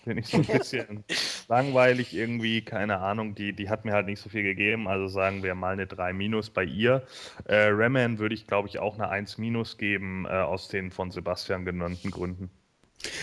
Finde 0.04 0.20
ich 0.20 0.28
so 0.28 0.38
ein 0.38 0.46
bisschen 0.46 1.04
langweilig 1.48 2.14
irgendwie, 2.14 2.62
keine 2.64 2.98
Ahnung, 3.00 3.34
die, 3.34 3.52
die 3.52 3.68
hat 3.68 3.84
mir 3.84 3.92
halt 3.92 4.06
nicht 4.06 4.20
so 4.20 4.30
viel 4.30 4.42
gegeben, 4.42 4.88
also 4.88 5.08
sagen 5.08 5.42
wir 5.42 5.54
mal 5.54 5.74
eine 5.74 5.86
3 5.86 6.12
minus 6.14 6.50
bei 6.50 6.64
ihr. 6.64 7.06
Äh, 7.44 7.68
Raman 7.70 8.18
würde 8.18 8.34
ich 8.34 8.46
glaube 8.46 8.68
ich 8.68 8.78
auch 8.78 8.94
eine 8.94 9.10
1 9.10 9.36
minus 9.38 9.76
geben, 9.76 10.24
äh, 10.26 10.30
aus 10.30 10.68
den 10.68 10.90
von 10.90 11.10
Sebastian 11.10 11.64
genannten 11.64 12.10
Gründen. 12.10 12.50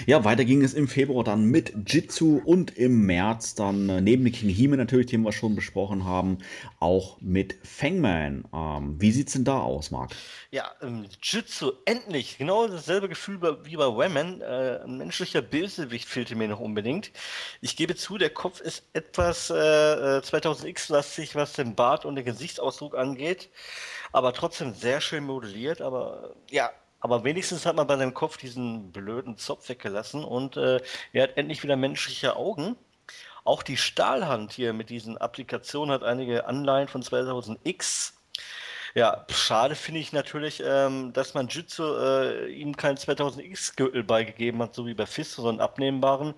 Ja, 0.07 0.23
weiter 0.23 0.43
ging 0.43 0.63
es 0.63 0.73
im 0.73 0.87
Februar 0.87 1.23
dann 1.23 1.45
mit 1.45 1.73
Jitsu 1.85 2.41
und 2.43 2.75
im 2.77 3.05
März 3.05 3.53
dann 3.53 3.89
äh, 3.89 4.01
neben 4.01 4.31
King 4.31 4.49
Hime 4.49 4.75
natürlich, 4.75 5.07
den 5.07 5.21
wir 5.21 5.31
schon 5.31 5.55
besprochen 5.55 6.03
haben, 6.03 6.39
auch 6.79 7.21
mit 7.21 7.55
Fangman. 7.63 8.45
Ähm, 8.53 8.95
wie 8.99 9.11
sieht's 9.11 9.33
denn 9.33 9.43
da 9.43 9.59
aus, 9.59 9.91
Marc? 9.91 10.15
Ja, 10.49 10.71
ähm, 10.81 11.05
Jitsu, 11.21 11.73
endlich. 11.85 12.37
Genau 12.39 12.67
dasselbe 12.67 13.07
Gefühl 13.07 13.39
wie 13.63 13.75
bei 13.75 13.85
Women. 13.85 14.41
Äh, 14.41 14.79
ein 14.83 14.97
menschlicher 14.97 15.43
Bösewicht 15.43 16.07
fehlte 16.07 16.35
mir 16.35 16.47
noch 16.47 16.59
unbedingt. 16.59 17.11
Ich 17.61 17.75
gebe 17.75 17.95
zu, 17.95 18.17
der 18.17 18.31
Kopf 18.31 18.61
ist 18.61 18.83
etwas 18.93 19.51
äh, 19.51 19.53
2000X-lastig, 19.53 21.35
was 21.35 21.53
den 21.53 21.75
Bart 21.75 22.05
und 22.05 22.15
den 22.15 22.25
Gesichtsausdruck 22.25 22.97
angeht. 22.97 23.49
Aber 24.11 24.33
trotzdem 24.33 24.73
sehr 24.73 25.01
schön 25.01 25.23
modelliert. 25.23 25.81
Aber 25.81 26.33
ja, 26.49 26.71
aber 26.99 27.23
wenigstens 27.23 27.65
hat 27.65 27.75
man 27.75 27.87
bei 27.87 27.97
seinem 27.97 28.13
Kopf 28.13 28.37
diesen 28.37 28.91
blöden 28.91 29.37
Zopf 29.37 29.69
weggelassen 29.69 30.23
und 30.23 30.57
äh, 30.57 30.81
er 31.13 31.23
hat 31.23 31.37
endlich 31.37 31.63
wieder 31.63 31.75
menschliche 31.75 32.35
Augen. 32.35 32.75
Auch 33.43 33.63
die 33.63 33.77
Stahlhand 33.77 34.51
hier 34.51 34.73
mit 34.73 34.89
diesen 34.89 35.17
Applikationen 35.17 35.93
hat 35.93 36.03
einige 36.03 36.47
Anleihen 36.47 36.87
von 36.87 37.01
2000X. 37.01 38.13
Ja, 38.95 39.25
schade 39.29 39.75
finde 39.75 39.99
ich 39.99 40.11
natürlich, 40.11 40.61
ähm, 40.65 41.13
dass 41.13 41.33
man 41.35 41.49
Jitsu 41.49 41.83
äh, 41.83 42.47
ihm 42.51 42.75
keinen 42.75 42.97
2000X-Gürtel 42.97 44.03
beigegeben 44.03 44.59
hat, 44.61 44.73
so 44.73 44.87
wie 44.87 44.95
bei 44.95 45.05
Fisto, 45.05 45.43
so 45.43 45.49
einen 45.49 45.59
abnehmbaren, 45.61 46.33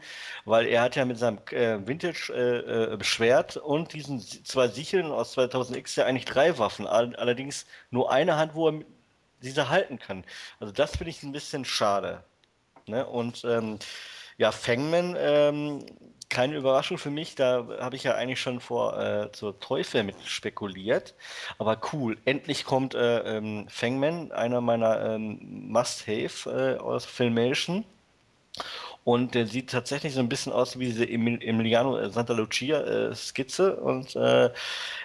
weil 0.46 0.68
er 0.68 0.82
hat 0.82 0.96
ja 0.98 1.06
mit 1.06 1.18
seinem 1.18 1.40
äh, 1.52 1.80
Vintage-Schwert 1.88 3.56
äh, 3.56 3.60
äh 3.60 3.62
und 3.62 3.94
diesen 3.94 4.20
zwei 4.20 4.68
Sicheln 4.68 5.12
aus 5.12 5.38
2000X 5.38 6.00
ja 6.00 6.06
eigentlich 6.06 6.26
drei 6.26 6.58
Waffen, 6.58 6.86
all 6.86 7.16
allerdings 7.16 7.66
nur 7.92 8.12
eine 8.12 8.36
Hand, 8.36 8.56
wo 8.56 8.70
er 8.70 8.84
diese 9.42 9.70
halten 9.70 10.00
kann. 10.00 10.24
Also 10.60 10.74
das 10.74 10.92
finde 10.92 11.12
ich 11.12 11.24
ein 11.24 11.32
bisschen 11.32 11.66
schade. 11.66 12.24
Ne? 12.88 13.06
Und 13.06 13.44
ähm, 13.46 13.80
ja, 14.38 14.52
Fangman, 14.52 15.16
ähm, 15.18 15.86
keine 16.30 16.56
Überraschung 16.56 16.98
für 16.98 17.10
mich, 17.10 17.36
da 17.36 17.68
habe 17.80 17.96
ich 17.96 18.04
ja 18.04 18.14
eigentlich 18.14 18.40
schon 18.40 18.60
vor 18.60 19.00
äh, 19.00 19.32
zur 19.32 19.60
Teufel 19.60 20.04
mit 20.04 20.16
spekuliert. 20.26 21.16
Aber 21.58 21.80
cool, 21.92 22.18
endlich 22.26 22.66
kommt 22.66 22.94
äh, 22.94 23.38
ähm, 23.38 23.68
Fangman, 23.68 24.32
einer 24.32 24.62
meiner 24.62 25.16
ähm, 25.16 25.40
Must-Have 25.70 26.78
äh, 26.78 26.80
aus 26.80 27.06
Filmation. 27.06 27.84
Und 29.04 29.34
der 29.34 29.48
sieht 29.48 29.70
tatsächlich 29.72 30.14
so 30.14 30.20
ein 30.20 30.30
bisschen 30.30 30.52
aus 30.52 30.78
wie 30.78 30.86
diese 30.86 31.08
Emiliano 31.08 31.98
äh, 31.98 32.10
Santa 32.10 32.34
Lucia 32.34 32.80
äh, 32.82 33.16
Skizze. 33.16 33.78
Und 33.78 34.16
äh, 34.16 34.52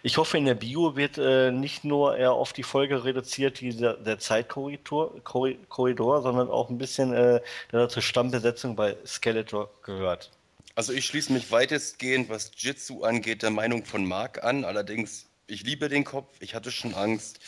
ich 0.03 0.19
hoffe, 0.19 0.37
in 0.37 0.45
der 0.45 0.55
Bio 0.55 0.97
wird 0.97 1.17
nicht 1.55 1.85
nur 1.85 2.17
eher 2.17 2.33
auf 2.33 2.53
die 2.53 2.63
Folge 2.63 3.05
reduziert, 3.05 3.61
die 3.61 3.75
der, 3.75 4.19
Zeitkorridor, 4.19 5.23
Korridor, 5.23 6.23
sondern 6.23 6.49
auch 6.49 6.69
ein 6.71 6.79
bisschen 6.79 7.13
der 7.13 7.89
zur 7.89 8.03
Stammbesetzung 8.03 8.77
bei 8.77 8.97
Skeletor 9.07 9.71
gehört. 9.83 10.31
Also 10.75 10.93
ich 10.93 11.07
schließe 11.07 11.33
mich 11.33 11.51
weitestgehend, 11.53 12.29
was 12.29 12.51
Jitsu 12.57 13.05
angeht, 13.05 13.43
der 13.43 13.51
Meinung 13.51 13.85
von 13.85 14.05
Mark 14.05 14.43
an. 14.43 14.65
Allerdings, 14.65 15.27
ich 15.47 15.63
liebe 15.63 15.89
den 15.89 16.05
Kopf. 16.05 16.35
Ich 16.41 16.55
hatte 16.55 16.73
schon 16.73 16.95
Angst, 16.95 17.39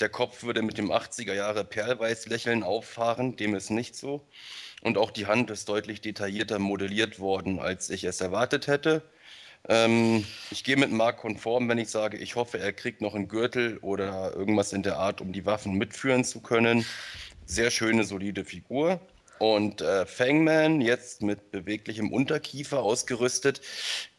der 0.00 0.08
Kopf 0.08 0.42
würde 0.42 0.62
mit 0.62 0.78
dem 0.78 0.90
80er 0.90 1.34
Jahre 1.34 1.64
Perlweiß-Lächeln 1.64 2.62
auffahren. 2.62 3.36
Dem 3.36 3.54
ist 3.54 3.70
nicht 3.70 3.96
so. 3.96 4.26
Und 4.82 4.98
auch 4.98 5.10
die 5.10 5.26
Hand 5.26 5.50
ist 5.50 5.68
deutlich 5.68 6.00
detaillierter 6.00 6.58
modelliert 6.58 7.20
worden, 7.20 7.60
als 7.60 7.90
ich 7.90 8.04
es 8.04 8.20
erwartet 8.20 8.66
hätte. 8.66 9.02
Ähm, 9.68 10.24
ich 10.50 10.64
gehe 10.64 10.76
mit 10.76 10.90
Marc 10.90 11.18
konform, 11.18 11.68
wenn 11.68 11.78
ich 11.78 11.88
sage, 11.88 12.16
ich 12.16 12.34
hoffe, 12.34 12.58
er 12.58 12.72
kriegt 12.72 13.00
noch 13.00 13.14
einen 13.14 13.28
Gürtel 13.28 13.78
oder 13.78 14.34
irgendwas 14.34 14.72
in 14.72 14.82
der 14.82 14.98
Art, 14.98 15.20
um 15.20 15.32
die 15.32 15.46
Waffen 15.46 15.74
mitführen 15.74 16.24
zu 16.24 16.40
können. 16.40 16.84
Sehr 17.46 17.70
schöne, 17.70 18.04
solide 18.04 18.44
Figur. 18.44 19.00
Und 19.38 19.80
äh, 19.80 20.06
Fangman 20.06 20.80
jetzt 20.80 21.22
mit 21.22 21.50
beweglichem 21.50 22.12
Unterkiefer 22.12 22.82
ausgerüstet. 22.82 23.60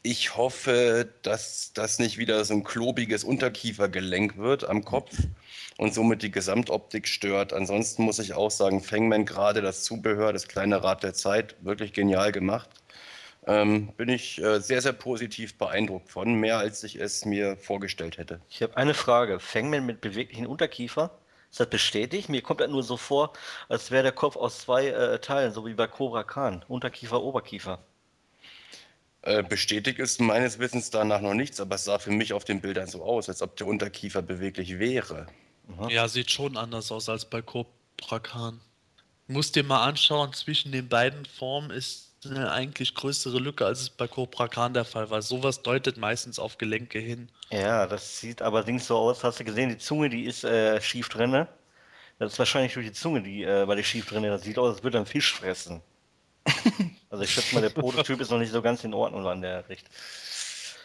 Ich 0.01 0.35
hoffe, 0.35 1.09
dass 1.21 1.71
das 1.73 1.99
nicht 1.99 2.17
wieder 2.17 2.43
so 2.43 2.53
ein 2.53 2.63
klobiges 2.63 3.23
Unterkiefergelenk 3.23 4.37
wird 4.37 4.67
am 4.67 4.83
Kopf 4.83 5.15
und 5.77 5.93
somit 5.93 6.21
die 6.21 6.31
Gesamtoptik 6.31 7.07
stört. 7.07 7.53
Ansonsten 7.53 8.03
muss 8.03 8.19
ich 8.19 8.33
auch 8.33 8.51
sagen, 8.51 8.81
Fangman 8.81 9.25
gerade 9.25 9.61
das 9.61 9.83
Zubehör, 9.83 10.33
das 10.33 10.47
kleine 10.47 10.83
Rad 10.83 11.03
der 11.03 11.13
Zeit, 11.13 11.55
wirklich 11.61 11.93
genial 11.93 12.31
gemacht. 12.31 12.69
Ähm, 13.45 13.91
bin 13.97 14.09
ich 14.09 14.41
äh, 14.41 14.59
sehr, 14.59 14.81
sehr 14.81 14.93
positiv 14.93 15.57
beeindruckt 15.57 16.09
von, 16.09 16.33
mehr 16.35 16.59
als 16.59 16.83
ich 16.83 16.95
es 16.95 17.25
mir 17.25 17.57
vorgestellt 17.57 18.17
hätte. 18.17 18.39
Ich 18.49 18.61
habe 18.61 18.77
eine 18.77 18.93
Frage. 18.93 19.39
Fangman 19.39 19.85
mit 19.85 19.99
beweglichen 19.99 20.47
Unterkiefer? 20.47 21.11
Ist 21.51 21.59
das 21.59 21.69
bestätigt? 21.69 22.29
Mir 22.29 22.41
kommt 22.41 22.61
das 22.61 22.69
nur 22.69 22.83
so 22.83 22.97
vor, 22.97 23.33
als 23.69 23.91
wäre 23.91 24.03
der 24.03 24.11
Kopf 24.11 24.37
aus 24.37 24.59
zwei 24.59 24.87
äh, 24.87 25.19
Teilen, 25.19 25.51
so 25.51 25.65
wie 25.65 25.73
bei 25.73 25.87
Cobra 25.87 26.23
Khan. 26.23 26.63
Unterkiefer, 26.67 27.21
Oberkiefer. 27.21 27.79
Äh, 29.21 29.43
bestätigt 29.43 29.99
ist 29.99 30.19
meines 30.19 30.59
Wissens 30.59 30.89
danach 30.89 31.21
noch 31.21 31.33
nichts, 31.33 31.59
aber 31.61 31.75
es 31.75 31.85
sah 31.85 31.99
für 31.99 32.11
mich 32.11 32.33
auf 32.33 32.43
den 32.43 32.59
Bildern 32.59 32.87
so 32.87 33.03
aus, 33.03 33.29
als 33.29 33.41
ob 33.41 33.55
der 33.55 33.67
Unterkiefer 33.67 34.21
beweglich 34.21 34.79
wäre. 34.79 35.27
Aha. 35.71 35.89
Ja, 35.89 36.07
sieht 36.07 36.31
schon 36.31 36.57
anders 36.57 36.91
aus 36.91 37.09
als 37.09 37.25
bei 37.25 37.41
Cobra 37.41 38.19
Khan. 38.19 38.59
Musst 39.27 39.55
dir 39.55 39.63
mal 39.63 39.85
anschauen, 39.85 40.33
zwischen 40.33 40.71
den 40.71 40.89
beiden 40.89 41.25
Formen 41.25 41.71
ist 41.71 42.13
eine 42.25 42.51
eigentlich 42.51 42.95
größere 42.95 43.39
Lücke, 43.39 43.65
als 43.65 43.81
es 43.81 43.89
bei 43.89 44.07
Cobra 44.07 44.47
Khan 44.47 44.73
der 44.73 44.85
Fall 44.85 45.09
war. 45.09 45.21
Sowas 45.21 45.61
deutet 45.61 45.97
meistens 45.97 46.39
auf 46.39 46.57
Gelenke 46.57 46.99
hin. 46.99 47.29
Ja, 47.49 47.87
das 47.87 48.19
sieht 48.19 48.41
allerdings 48.41 48.87
so 48.87 48.97
aus. 48.97 49.23
Hast 49.23 49.39
du 49.39 49.43
gesehen, 49.43 49.69
die 49.69 49.77
Zunge, 49.77 50.09
die 50.09 50.25
ist 50.25 50.43
äh, 50.43 50.81
schief 50.81 51.09
drin. 51.09 51.47
Das 52.19 52.33
ist 52.33 52.39
wahrscheinlich 52.39 52.73
durch 52.73 52.87
die 52.87 52.93
Zunge, 52.93 53.21
die 53.21 53.43
äh, 53.43 53.65
bei 53.65 53.75
der 53.75 53.83
schief 53.83 54.07
drin. 54.07 54.23
Das 54.23 54.43
sieht 54.43 54.57
aus, 54.57 54.75
als 54.75 54.83
würde 54.83 54.97
einen 54.97 55.07
Fisch 55.07 55.33
fressen. 55.33 55.81
also 57.09 57.23
ich 57.23 57.31
schätze 57.31 57.55
mal, 57.55 57.61
der 57.61 57.69
Prototyp 57.69 58.19
ist 58.19 58.31
noch 58.31 58.39
nicht 58.39 58.51
so 58.51 58.61
ganz 58.61 58.83
in 58.83 58.93
Ordnung 58.93 59.25
an 59.27 59.41
der 59.41 59.67
Richtung. 59.69 59.89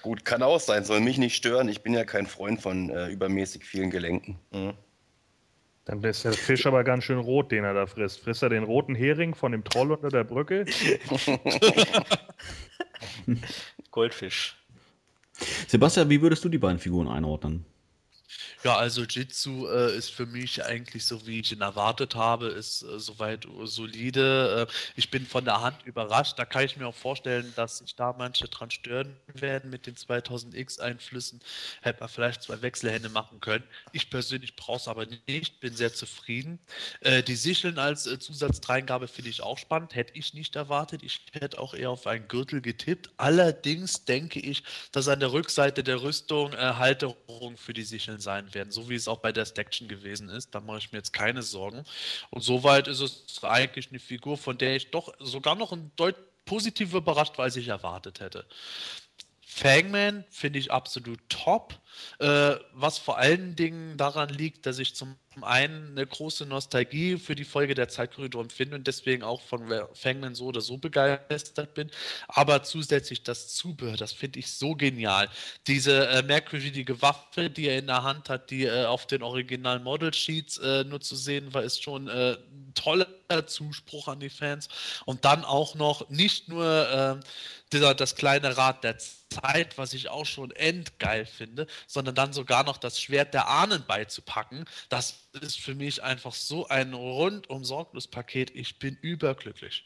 Gut, 0.03 0.25
kann 0.25 0.43
auch 0.43 0.61
sein, 0.61 0.85
soll 0.85 1.01
mich 1.01 1.19
nicht 1.19 1.35
stören. 1.35 1.69
Ich 1.69 1.83
bin 1.83 1.93
ja 1.93 2.05
kein 2.05 2.27
Freund 2.27 2.61
von 2.61 2.91
äh, 2.91 3.09
übermäßig 3.09 3.65
vielen 3.65 3.91
Gelenken. 3.91 4.39
Mhm. 4.53 4.75
Dann 5.85 6.05
ist 6.05 6.25
der 6.25 6.35
Fisch 6.35 6.67
aber 6.67 6.85
ganz 6.85 7.05
schön 7.05 7.19
rot, 7.19 7.51
den 7.51 7.65
er 7.65 7.73
da 7.73 7.87
frisst. 7.87 8.21
Frisst 8.21 8.43
er 8.43 8.51
den 8.51 8.63
roten 8.63 8.95
Hering 8.95 9.35
von 9.35 9.53
dem 9.53 9.65
Troll 9.65 9.91
unter 9.91 10.11
der 10.11 10.23
Brücke? 10.23 10.67
Goldfisch. 13.91 14.63
Sebastian, 15.67 16.11
wie 16.11 16.21
würdest 16.21 16.45
du 16.45 16.51
die 16.51 16.59
beiden 16.59 16.79
Figuren 16.79 17.09
einordnen? 17.09 17.65
Ja, 18.65 18.77
also 18.77 19.03
Jitsu 19.03 19.69
äh, 19.69 19.97
ist 19.97 20.11
für 20.11 20.27
mich 20.27 20.65
eigentlich 20.65 21.07
so, 21.07 21.25
wie 21.29 21.39
ich 21.39 21.53
ihn 21.53 21.61
erwartet 21.61 22.17
habe, 22.17 22.49
ist 22.49 22.83
äh, 22.83 22.99
soweit 22.99 23.47
solide. 23.63 24.67
Äh, 24.69 24.73
ich 24.97 25.13
bin 25.13 25.27
von 25.27 25.45
der 25.45 25.61
Hand 25.61 25.85
überrascht. 25.85 26.37
Da 26.41 26.45
kann 26.45 26.65
ich 26.65 26.77
mir 26.77 26.89
auch 26.89 26.95
vorstellen, 26.95 27.53
dass 27.55 27.79
sich 27.79 27.95
da 27.95 28.13
manche 28.19 28.49
dran 28.49 28.73
stören 28.73 29.17
werden 29.33 29.71
mit 29.71 29.87
den 29.87 29.95
2000X-Einflüssen. 29.95 31.41
Hätte 31.83 32.01
man 32.01 32.09
vielleicht 32.09 32.43
zwei 32.43 32.61
Wechselhände 32.61 33.09
machen 33.11 33.41
können. 33.41 33.63
Ich 33.93 34.11
persönlich 34.11 34.57
brauche 34.57 34.79
es 34.79 34.89
aber 34.89 35.07
nicht, 35.29 35.61
bin 35.61 35.77
sehr 35.77 35.95
zufrieden. 35.95 36.59
Äh, 37.01 37.23
die 37.23 37.37
Sicheln 37.37 37.79
als 37.79 38.09
äh, 38.09 38.19
Zusatzdreingabe 38.19 39.07
finde 39.07 39.31
ich 39.31 39.41
auch 39.41 39.59
spannend. 39.59 39.95
Hätte 39.95 40.15
ich 40.19 40.35
nicht 40.35 40.57
erwartet. 40.57 41.05
Ich 41.05 41.21
hätte 41.33 41.61
auch 41.61 41.75
eher 41.75 41.91
auf 41.91 42.09
einen 42.09 42.27
Gürtel 42.27 42.61
getippt. 42.61 43.11
Allerdings 43.19 44.05
denke 44.05 44.41
ich, 44.41 44.65
dass 44.91 45.07
an 45.07 45.21
der 45.21 45.33
Rückseite 45.33 45.85
der 45.85 46.03
Rüstung 46.03 46.53
äh, 46.55 46.57
Halterung 46.57 47.57
für 47.57 47.73
die 47.73 47.85
Sicheln 47.85 48.19
sein 48.19 48.48
werden, 48.55 48.71
so 48.71 48.89
wie 48.89 48.95
es 48.95 49.09
auch 49.09 49.19
bei 49.19 49.33
der 49.33 49.47
Staction 49.47 49.89
gewesen 49.89 50.29
ist. 50.29 50.55
Da 50.55 50.61
mache 50.61 50.79
ich 50.79 50.93
mir 50.93 50.99
jetzt 50.99 51.13
keine 51.13 51.43
Sorgen. 51.43 51.85
Und 52.31 52.43
soweit 52.43 52.89
ist 52.89 53.01
es 53.01 53.43
eigentlich 53.43 53.91
eine 53.91 53.99
Figur, 53.99 54.37
von 54.37 54.59
der 54.59 54.77
ich 54.77 54.91
doch 54.91 55.13
sogar 55.19 55.55
noch 55.55 55.73
ein 55.73 55.91
Deut 55.97 56.17
positiv 56.45 56.95
überrascht 56.95 57.37
war, 57.39 57.45
als 57.45 57.57
ich 57.57 57.69
erwartet 57.69 58.21
hätte. 58.21 58.47
Fangman 59.47 60.25
finde 60.31 60.59
ich 60.59 60.71
absolut 60.71 61.21
top, 61.29 61.79
äh, 62.19 62.57
was 62.73 62.99
vor 62.99 63.19
allen 63.19 63.57
Dingen 63.57 63.97
daran 63.97 64.29
liegt, 64.29 64.67
dass 64.67 64.79
ich 64.79 64.95
zum 64.95 65.17
einen 65.43 65.91
eine 65.91 66.07
große 66.07 66.47
Nostalgie 66.47 67.17
für 67.19 67.35
die 67.35 67.45
Folge 67.45 67.75
der 67.75 67.89
Zeitkorridor 67.89 68.43
empfinde 68.43 68.77
und 68.77 68.87
deswegen 68.87 69.23
auch 69.23 69.41
von 69.41 69.73
Fangman 69.95 70.35
so 70.35 70.47
oder 70.47 70.61
so 70.61 70.79
begeistert 70.79 71.75
bin, 71.75 71.91
aber 72.29 72.63
zusätzlich 72.63 73.23
das 73.23 73.55
Zubehör, 73.55 73.97
das 73.97 74.13
finde 74.13 74.39
ich 74.39 74.53
so 74.53 74.75
genial. 74.75 75.29
Diese 75.67 76.09
äh, 76.09 76.23
merkwürdige 76.23 77.01
Waffe, 77.03 77.51
die 77.51 77.69
er 77.69 77.79
in 77.79 77.87
der 77.87 78.03
Hand 78.03 78.29
hat, 78.29 78.51
die 78.51 78.65
äh, 78.65 78.85
auf 78.85 79.07
den 79.07 79.23
originalen 79.23 79.83
Model 79.83 80.13
Sheets 80.13 80.59
äh, 80.59 80.85
nur 80.85 81.01
zu 81.01 81.17
sehen 81.17 81.53
war, 81.55 81.63
ist 81.63 81.83
schon 81.83 82.09
äh, 82.09 82.33
ein 82.33 82.73
toller 82.75 83.07
Zuspruch 83.47 84.09
an 84.09 84.21
die 84.21 84.31
Fans 84.31 84.69
und 85.05 85.25
dann 85.25 85.45
auch 85.45 85.75
noch 85.75 86.09
nicht 86.09 86.49
nur 86.49 86.89
ähm, 86.91 87.21
dieser, 87.73 87.95
das 87.95 88.15
kleine 88.15 88.57
Rad 88.57 88.85
der 88.85 88.97
Zeit, 88.99 89.77
was 89.77 89.93
ich 89.93 90.09
auch 90.09 90.25
schon 90.25 90.51
endgeil 90.53 91.27
finde, 91.27 91.67
sondern 91.89 92.15
dann 92.15 92.33
sogar 92.33 92.63
noch 92.65 92.77
das 92.77 93.01
Schwert 93.01 93.35
der 93.35 93.49
Ahnen 93.49 93.83
beizupacken. 93.89 94.67
Das 94.91 95.29
ist 95.41 95.59
für 95.59 95.75
mich 95.75 96.05
einfach 96.05 96.35
so 96.35 96.69
ein 96.69 96.95
rundum 96.95 97.65
sorglos 97.65 98.07
Paket. 98.07 98.55
Ich 98.55 98.79
bin 98.79 98.97
überglücklich. 99.01 99.85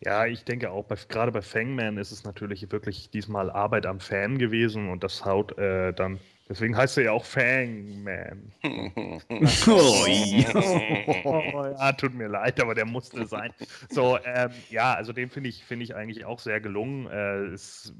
Ja, 0.00 0.26
ich 0.26 0.44
denke 0.44 0.70
auch, 0.70 0.84
bei, 0.84 0.96
gerade 0.96 1.32
bei 1.32 1.40
Fangman 1.40 1.96
ist 1.96 2.10
es 2.10 2.24
natürlich 2.24 2.70
wirklich 2.70 3.10
diesmal 3.10 3.50
Arbeit 3.50 3.86
am 3.86 4.00
Fan 4.00 4.38
gewesen 4.38 4.90
und 4.90 5.02
das 5.04 5.24
haut 5.24 5.56
äh, 5.56 5.94
dann 5.94 6.20
Deswegen 6.46 6.76
heißt 6.76 6.98
er 6.98 7.04
ja 7.04 7.12
auch 7.12 7.24
Fangman. 7.24 8.52
oh, 9.66 10.06
ja, 11.78 11.92
tut 11.92 12.12
mir 12.12 12.28
leid, 12.28 12.60
aber 12.60 12.74
der 12.74 12.84
musste 12.84 13.26
sein. 13.26 13.50
So, 13.88 14.18
ähm, 14.22 14.50
ja, 14.68 14.92
also 14.92 15.14
den 15.14 15.30
finde 15.30 15.48
ich, 15.48 15.64
find 15.64 15.82
ich 15.82 15.94
eigentlich 15.94 16.26
auch 16.26 16.38
sehr 16.38 16.60
gelungen. 16.60 17.06
Äh, 17.06 17.54
ist 17.54 17.94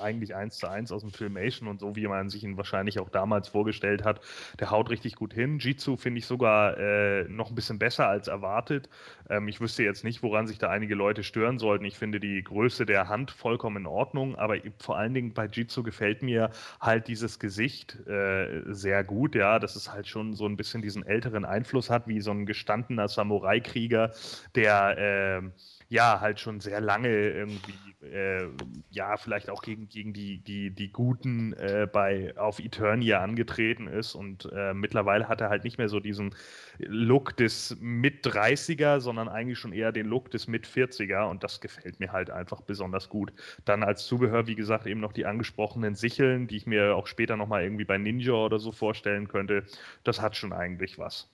eigentlich 0.00 0.34
eins 0.34 0.58
zu 0.58 0.66
eins 0.66 0.90
aus 0.90 1.02
dem 1.02 1.12
Filmation 1.12 1.68
und 1.68 1.78
so, 1.78 1.94
wie 1.94 2.08
man 2.08 2.30
sich 2.30 2.42
ihn 2.42 2.56
wahrscheinlich 2.56 2.98
auch 2.98 3.10
damals 3.10 3.46
vorgestellt 3.46 4.04
hat. 4.04 4.20
Der 4.58 4.72
haut 4.72 4.90
richtig 4.90 5.14
gut 5.14 5.32
hin. 5.32 5.60
Jitsu 5.60 5.96
finde 5.96 6.18
ich 6.18 6.26
sogar 6.26 6.76
äh, 6.76 7.28
noch 7.28 7.50
ein 7.50 7.54
bisschen 7.54 7.78
besser 7.78 8.08
als 8.08 8.26
erwartet. 8.26 8.88
Ähm, 9.28 9.48
ich 9.48 9.60
wüsste 9.60 9.82
jetzt 9.82 10.04
nicht, 10.04 10.22
woran 10.22 10.46
sich 10.46 10.58
da 10.58 10.70
einige 10.70 10.94
Leute 10.94 11.22
stören 11.22 11.58
sollten. 11.58 11.84
Ich 11.84 11.98
finde 11.98 12.20
die 12.20 12.42
Größe 12.42 12.86
der 12.86 13.08
Hand 13.08 13.30
vollkommen 13.30 13.78
in 13.78 13.86
Ordnung, 13.86 14.36
aber 14.36 14.56
vor 14.78 14.96
allen 14.96 15.14
Dingen 15.14 15.32
bei 15.32 15.46
Jitsu 15.46 15.82
gefällt 15.82 16.22
mir 16.22 16.50
halt 16.80 17.08
dieses 17.08 17.38
Gesicht 17.38 17.96
äh, 18.06 18.62
sehr 18.66 19.04
gut, 19.04 19.34
ja, 19.34 19.58
dass 19.58 19.76
es 19.76 19.92
halt 19.92 20.06
schon 20.06 20.34
so 20.34 20.46
ein 20.46 20.56
bisschen 20.56 20.82
diesen 20.82 21.04
älteren 21.04 21.44
Einfluss 21.44 21.90
hat, 21.90 22.08
wie 22.08 22.20
so 22.20 22.30
ein 22.30 22.46
gestandener 22.46 23.08
Samurai-Krieger, 23.08 24.12
der 24.54 24.98
äh, 24.98 25.42
ja 25.88 26.20
halt 26.20 26.40
schon 26.40 26.60
sehr 26.60 26.80
lange 26.80 27.08
irgendwie 27.08 27.74
äh, 28.04 28.46
ja 28.90 29.16
vielleicht 29.16 29.50
auch 29.50 29.62
gegen, 29.62 29.88
gegen 29.88 30.12
die, 30.12 30.38
die, 30.38 30.70
die 30.70 30.92
Guten 30.92 31.52
äh, 31.54 31.88
bei 31.90 32.36
auf 32.36 32.58
Eternia 32.58 33.20
angetreten 33.20 33.86
ist 33.86 34.14
und 34.14 34.48
äh, 34.52 34.74
mittlerweile 34.74 35.28
hat 35.28 35.40
er 35.40 35.50
halt 35.50 35.64
nicht 35.64 35.78
mehr 35.78 35.88
so 35.88 36.00
diesen 36.00 36.34
Look 36.78 37.36
des 37.36 37.76
Mit-30er, 37.80 39.00
sondern 39.00 39.28
eigentlich 39.28 39.58
schon 39.58 39.72
eher 39.72 39.92
den 39.92 40.06
Look 40.06 40.30
des 40.30 40.48
Mit-40er 40.48 41.28
und 41.28 41.44
das 41.44 41.60
gefällt 41.60 42.00
mir 42.00 42.12
halt 42.12 42.30
einfach 42.30 42.60
besonders 42.60 43.08
gut. 43.08 43.32
Dann 43.64 43.82
als 43.82 44.06
Zubehör, 44.06 44.46
wie 44.46 44.54
gesagt, 44.54 44.86
eben 44.86 45.00
noch 45.00 45.12
die 45.12 45.26
angesprochenen 45.26 45.94
Sicheln, 45.94 46.46
die 46.46 46.56
ich 46.56 46.66
mir 46.66 46.96
auch 46.96 47.06
später 47.06 47.36
nochmal 47.36 47.62
irgendwie 47.62 47.84
bei 47.84 47.98
Ninja 47.98 48.34
oder 48.34 48.58
so 48.58 48.72
vorstellen 48.72 49.28
könnte. 49.28 49.64
Das 50.02 50.20
hat 50.20 50.36
schon 50.36 50.52
eigentlich 50.52 50.98
was. 50.98 51.30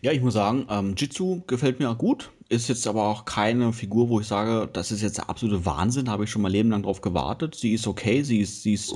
Ja, 0.00 0.12
ich 0.12 0.20
muss 0.20 0.34
sagen, 0.34 0.66
ähm, 0.70 0.94
Jitsu 0.96 1.42
gefällt 1.46 1.78
mir 1.78 1.90
auch 1.90 1.98
gut. 1.98 2.30
Ist 2.48 2.68
jetzt 2.68 2.86
aber 2.86 3.08
auch 3.08 3.24
keine 3.24 3.72
Figur, 3.72 4.08
wo 4.08 4.20
ich 4.20 4.28
sage, 4.28 4.68
das 4.72 4.92
ist 4.92 5.02
jetzt 5.02 5.18
der 5.18 5.28
absolute 5.28 5.66
Wahnsinn. 5.66 6.08
Habe 6.08 6.22
ich 6.22 6.30
schon 6.30 6.42
mein 6.42 6.52
Leben 6.52 6.70
lang 6.70 6.84
drauf 6.84 7.00
gewartet. 7.00 7.56
Sie 7.56 7.72
ist 7.72 7.88
okay, 7.88 8.22
sie 8.22 8.38
ist, 8.38 8.62
sie 8.62 8.74
ist 8.74 8.94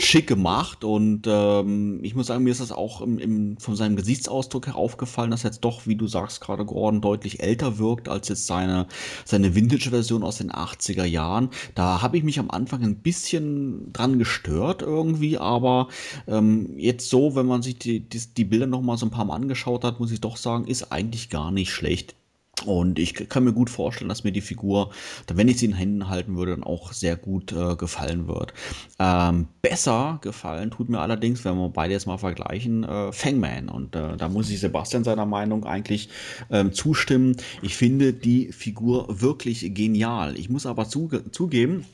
schick 0.00 0.26
gemacht 0.26 0.82
und 0.82 1.22
ähm, 1.28 2.00
ich 2.02 2.16
muss 2.16 2.26
sagen, 2.26 2.42
mir 2.42 2.50
ist 2.50 2.60
das 2.60 2.72
auch 2.72 3.00
im, 3.00 3.18
im, 3.20 3.56
von 3.58 3.76
seinem 3.76 3.94
Gesichtsausdruck 3.94 4.66
her 4.66 4.74
aufgefallen, 4.74 5.30
dass 5.30 5.44
jetzt 5.44 5.60
doch, 5.60 5.86
wie 5.86 5.94
du 5.94 6.08
sagst 6.08 6.40
gerade, 6.40 6.64
Gordon 6.64 7.00
deutlich 7.00 7.38
älter 7.40 7.78
wirkt 7.78 8.08
als 8.08 8.28
jetzt 8.30 8.48
seine, 8.48 8.88
seine 9.24 9.54
Vintage-Version 9.54 10.24
aus 10.24 10.38
den 10.38 10.50
80er 10.50 11.04
Jahren. 11.04 11.50
Da 11.76 12.02
habe 12.02 12.16
ich 12.16 12.24
mich 12.24 12.40
am 12.40 12.50
Anfang 12.50 12.82
ein 12.82 12.96
bisschen 12.96 13.92
dran 13.92 14.18
gestört 14.18 14.82
irgendwie, 14.82 15.38
aber 15.38 15.86
ähm, 16.26 16.76
jetzt 16.76 17.10
so, 17.10 17.36
wenn 17.36 17.46
man 17.46 17.62
sich 17.62 17.78
die, 17.78 18.00
die, 18.00 18.22
die 18.36 18.44
Bilder 18.44 18.66
noch 18.66 18.82
mal 18.82 18.96
so 18.96 19.06
ein 19.06 19.10
paar 19.10 19.24
Mal 19.24 19.36
angeschaut 19.36 19.84
hat, 19.84 20.00
muss 20.00 20.10
ich 20.10 20.20
doch 20.20 20.36
sagen, 20.36 20.66
ist 20.66 20.90
eigentlich 20.90 21.30
gar 21.30 21.52
nicht 21.52 21.70
schlecht. 21.70 22.16
Und 22.64 22.98
ich 22.98 23.14
kann 23.28 23.44
mir 23.44 23.52
gut 23.52 23.70
vorstellen, 23.70 24.08
dass 24.08 24.24
mir 24.24 24.32
die 24.32 24.40
Figur, 24.40 24.90
wenn 25.32 25.48
ich 25.48 25.58
sie 25.58 25.66
in 25.66 25.74
Händen 25.74 26.08
halten 26.08 26.36
würde, 26.36 26.52
dann 26.52 26.64
auch 26.64 26.92
sehr 26.92 27.16
gut 27.16 27.52
äh, 27.52 27.76
gefallen 27.76 28.28
wird. 28.28 28.52
Ähm, 28.98 29.48
besser 29.62 30.18
gefallen 30.22 30.70
tut 30.70 30.88
mir 30.88 31.00
allerdings, 31.00 31.44
wenn 31.44 31.56
wir 31.56 31.68
beide 31.68 31.92
jetzt 31.92 32.06
mal 32.06 32.18
vergleichen, 32.18 32.84
äh, 32.84 33.12
Fangman. 33.12 33.68
Und 33.68 33.94
äh, 33.96 34.16
da 34.16 34.28
muss 34.28 34.50
ich 34.50 34.60
Sebastian 34.60 35.04
seiner 35.04 35.26
Meinung 35.26 35.64
eigentlich 35.64 36.08
ähm, 36.50 36.72
zustimmen. 36.72 37.36
Ich 37.62 37.76
finde 37.76 38.12
die 38.12 38.52
Figur 38.52 39.20
wirklich 39.20 39.74
genial. 39.74 40.36
Ich 40.38 40.48
muss 40.48 40.66
aber 40.66 40.88
zuge 40.88 41.30
zugeben, 41.30 41.84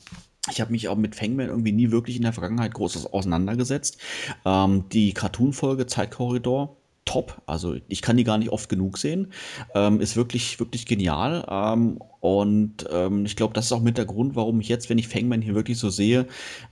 ich 0.51 0.61
habe 0.61 0.73
mich 0.73 0.89
auch 0.89 0.97
mit 0.97 1.15
Fangman 1.15 1.49
irgendwie 1.49 1.73
nie 1.73 1.91
wirklich 1.91 2.17
in 2.17 2.23
der 2.23 2.33
Vergangenheit 2.35 2.75
groß 2.75 3.07
auseinandergesetzt. 3.07 3.99
Ähm, 4.45 4.85
die 4.93 5.15
Cartoon-Folge 5.15 5.87
Zeitkorridor 5.87 6.77
top. 7.05 7.43
Also 7.47 7.77
ich 7.89 8.03
kann 8.03 8.17
die 8.17 8.25
gar 8.25 8.39
nicht 8.39 8.51
oft 8.51 8.69
genug 8.69 8.99
sehen. 8.99 9.33
Ähm, 9.75 10.01
ist 10.01 10.17
wirklich, 10.17 10.59
wirklich 10.61 10.87
genial. 10.87 11.47
Ähm, 11.49 11.99
und 12.21 12.87
ähm, 12.91 13.27
ich 13.27 13.37
glaube, 13.37 13.55
das 13.55 13.67
ist 13.67 13.73
auch 13.73 13.83
mit 13.83 13.99
der 13.99 14.07
Grund, 14.07 14.37
warum 14.37 14.61
ich 14.61 14.69
jetzt, 14.69 14.91
wenn 14.91 14.99
ich 14.99 15.09
Fangman 15.09 15.43
hier 15.43 15.55
wirklich 15.55 15.79
so 15.79 15.91
sehe, 15.91 16.27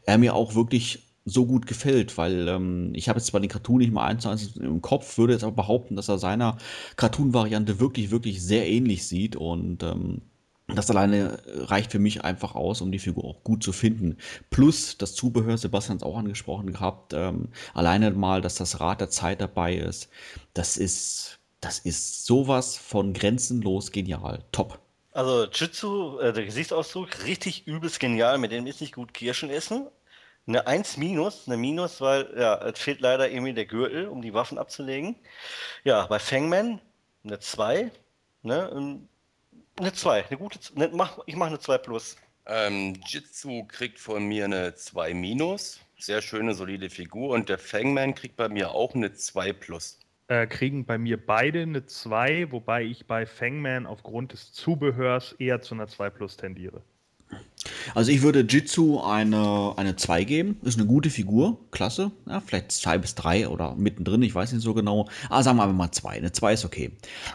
er 0.06 0.18
mir 0.18 0.34
auch 0.34 0.54
wirklich 0.54 1.12
so 1.24 1.46
gut 1.46 1.66
gefällt, 1.66 2.18
weil 2.18 2.48
ähm, 2.48 2.92
ich 2.94 3.08
habe 3.08 3.18
jetzt 3.18 3.26
zwar 3.26 3.40
den 3.40 3.50
Cartoon 3.50 3.78
nicht 3.78 3.92
mal 3.92 4.06
eins 4.06 4.22
zu 4.22 4.28
eins 4.28 4.56
im 4.56 4.82
Kopf, 4.82 5.18
würde 5.18 5.34
jetzt 5.34 5.44
aber 5.44 5.54
behaupten, 5.54 5.94
dass 5.94 6.08
er 6.08 6.18
seiner 6.18 6.58
Cartoon-Variante 6.96 7.78
wirklich, 7.78 8.10
wirklich 8.10 8.42
sehr 8.42 8.68
ähnlich 8.68 9.06
sieht 9.06 9.36
und 9.36 9.82
ähm, 9.84 10.22
das 10.74 10.90
alleine 10.90 11.42
reicht 11.46 11.92
für 11.92 11.98
mich 11.98 12.24
einfach 12.24 12.54
aus, 12.54 12.80
um 12.80 12.92
die 12.92 12.98
Figur 12.98 13.24
auch 13.24 13.42
gut 13.44 13.62
zu 13.62 13.72
finden. 13.72 14.16
Plus 14.50 14.98
das 14.98 15.14
Zubehör, 15.14 15.58
Sebastian 15.58 15.96
hat 15.98 16.02
es 16.02 16.06
auch 16.08 16.16
angesprochen 16.16 16.72
gehabt, 16.72 17.12
ähm, 17.14 17.48
alleine 17.74 18.10
mal, 18.12 18.40
dass 18.40 18.56
das 18.56 18.80
Rad 18.80 19.00
der 19.00 19.10
Zeit 19.10 19.40
dabei 19.40 19.74
ist, 19.74 20.08
das 20.54 20.76
ist, 20.76 21.38
das 21.60 21.78
ist 21.78 22.26
sowas 22.26 22.76
von 22.76 23.12
grenzenlos 23.12 23.92
genial. 23.92 24.44
Top. 24.52 24.78
Also 25.12 25.44
Jitsu, 25.44 26.18
äh, 26.18 26.32
der 26.32 26.44
Gesichtsausdruck, 26.44 27.24
richtig 27.24 27.66
übelst 27.66 28.00
genial, 28.00 28.38
mit 28.38 28.52
dem 28.52 28.66
ist 28.66 28.80
nicht 28.80 28.94
gut 28.94 29.12
Kirschen 29.14 29.50
essen. 29.50 29.88
Eine 30.46 30.66
1 30.66 30.96
minus, 30.96 31.46
eine 31.46 31.56
Minus, 31.56 32.00
weil 32.00 32.34
ja, 32.36 32.56
es 32.66 32.78
fehlt 32.78 33.00
leider 33.00 33.30
irgendwie 33.30 33.52
der 33.54 33.66
Gürtel, 33.66 34.08
um 34.08 34.22
die 34.22 34.34
Waffen 34.34 34.58
abzulegen. 34.58 35.16
Ja, 35.84 36.06
bei 36.06 36.18
Fangman 36.18 36.80
eine 37.24 37.38
2. 37.38 37.92
Ne? 38.42 38.98
Eine 39.82 39.92
2, 39.92 40.26
eine 40.28 40.38
gute. 40.38 40.60
Ne, 40.78 40.90
mach, 40.94 41.18
ich 41.26 41.34
mache 41.34 41.48
eine 41.48 41.58
2 41.58 41.78
plus. 41.78 42.16
Ähm, 42.46 43.00
Jitsu 43.04 43.64
kriegt 43.64 43.98
von 43.98 44.24
mir 44.24 44.44
eine 44.44 44.76
2 44.76 45.12
minus. 45.12 45.80
Sehr 45.98 46.22
schöne, 46.22 46.54
solide 46.54 46.88
Figur. 46.88 47.30
Und 47.30 47.48
der 47.48 47.58
Fangman 47.58 48.14
kriegt 48.14 48.36
bei 48.36 48.48
mir 48.48 48.70
auch 48.70 48.94
eine 48.94 49.12
2 49.12 49.52
plus. 49.52 49.98
Äh, 50.28 50.46
kriegen 50.46 50.84
bei 50.84 50.98
mir 50.98 51.16
beide 51.16 51.62
eine 51.62 51.84
2, 51.84 52.52
wobei 52.52 52.84
ich 52.84 53.08
bei 53.08 53.26
Fangman 53.26 53.86
aufgrund 53.86 54.34
des 54.34 54.52
Zubehörs 54.52 55.32
eher 55.40 55.60
zu 55.62 55.74
einer 55.74 55.88
2 55.88 56.10
plus 56.10 56.36
tendiere. 56.36 56.84
Also 57.94 58.10
ich 58.10 58.22
würde 58.22 58.40
Jitsu 58.40 59.00
eine, 59.00 59.74
eine 59.76 59.96
2 59.96 60.24
geben. 60.24 60.56
Ist 60.62 60.78
eine 60.78 60.86
gute 60.86 61.10
Figur, 61.10 61.58
klasse. 61.70 62.10
Ja, 62.26 62.40
vielleicht 62.40 62.72
2 62.72 62.98
bis 62.98 63.14
3 63.14 63.48
oder 63.48 63.74
mittendrin, 63.74 64.22
ich 64.22 64.34
weiß 64.34 64.52
nicht 64.52 64.62
so 64.62 64.74
genau. 64.74 65.08
Aber 65.26 65.36
ah, 65.36 65.42
sagen 65.42 65.58
wir 65.58 65.64
einfach 65.64 65.76
mal 65.76 65.92
2. 65.92 66.10
Eine 66.10 66.32
2 66.32 66.52
ist 66.52 66.64
okay. 66.64 66.92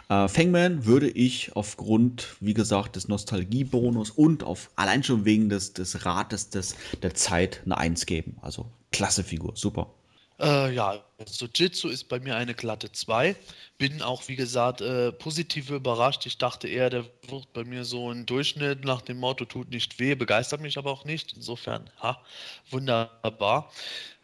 Äh, 0.08 0.28
Fangman 0.28 0.86
würde 0.86 1.08
ich 1.08 1.54
aufgrund, 1.56 2.36
wie 2.40 2.54
gesagt, 2.54 2.96
des 2.96 3.08
Nostalgiebonus 3.08 4.10
und 4.10 4.44
auf 4.44 4.70
allein 4.76 5.02
schon 5.02 5.24
wegen 5.24 5.48
des, 5.48 5.72
des 5.72 6.04
Rates 6.04 6.50
des, 6.50 6.74
der 7.02 7.14
Zeit 7.14 7.62
eine 7.64 7.78
1 7.78 8.06
geben. 8.06 8.36
Also 8.40 8.66
klasse 8.90 9.24
Figur, 9.24 9.52
super. 9.54 9.94
Äh, 10.40 10.72
ja, 10.72 11.04
also 11.18 11.46
Jitsu 11.52 11.88
ist 11.88 12.04
bei 12.08 12.20
mir 12.20 12.36
eine 12.36 12.54
glatte 12.54 12.92
2. 12.92 13.34
Bin 13.76 14.02
auch, 14.02 14.28
wie 14.28 14.36
gesagt, 14.36 14.80
äh, 14.80 15.10
positiv 15.10 15.70
überrascht. 15.70 16.26
Ich 16.26 16.38
dachte 16.38 16.68
eher, 16.68 16.90
der 16.90 17.04
wird 17.26 17.52
bei 17.52 17.64
mir 17.64 17.84
so 17.84 18.10
ein 18.12 18.24
Durchschnitt 18.24 18.84
nach 18.84 19.02
dem 19.02 19.18
Motto 19.18 19.44
tut 19.46 19.70
nicht 19.70 19.98
weh, 19.98 20.14
begeistert 20.14 20.60
mich 20.60 20.78
aber 20.78 20.92
auch 20.92 21.04
nicht. 21.04 21.32
Insofern, 21.32 21.90
ha, 22.00 22.22
wunderbar. 22.70 23.72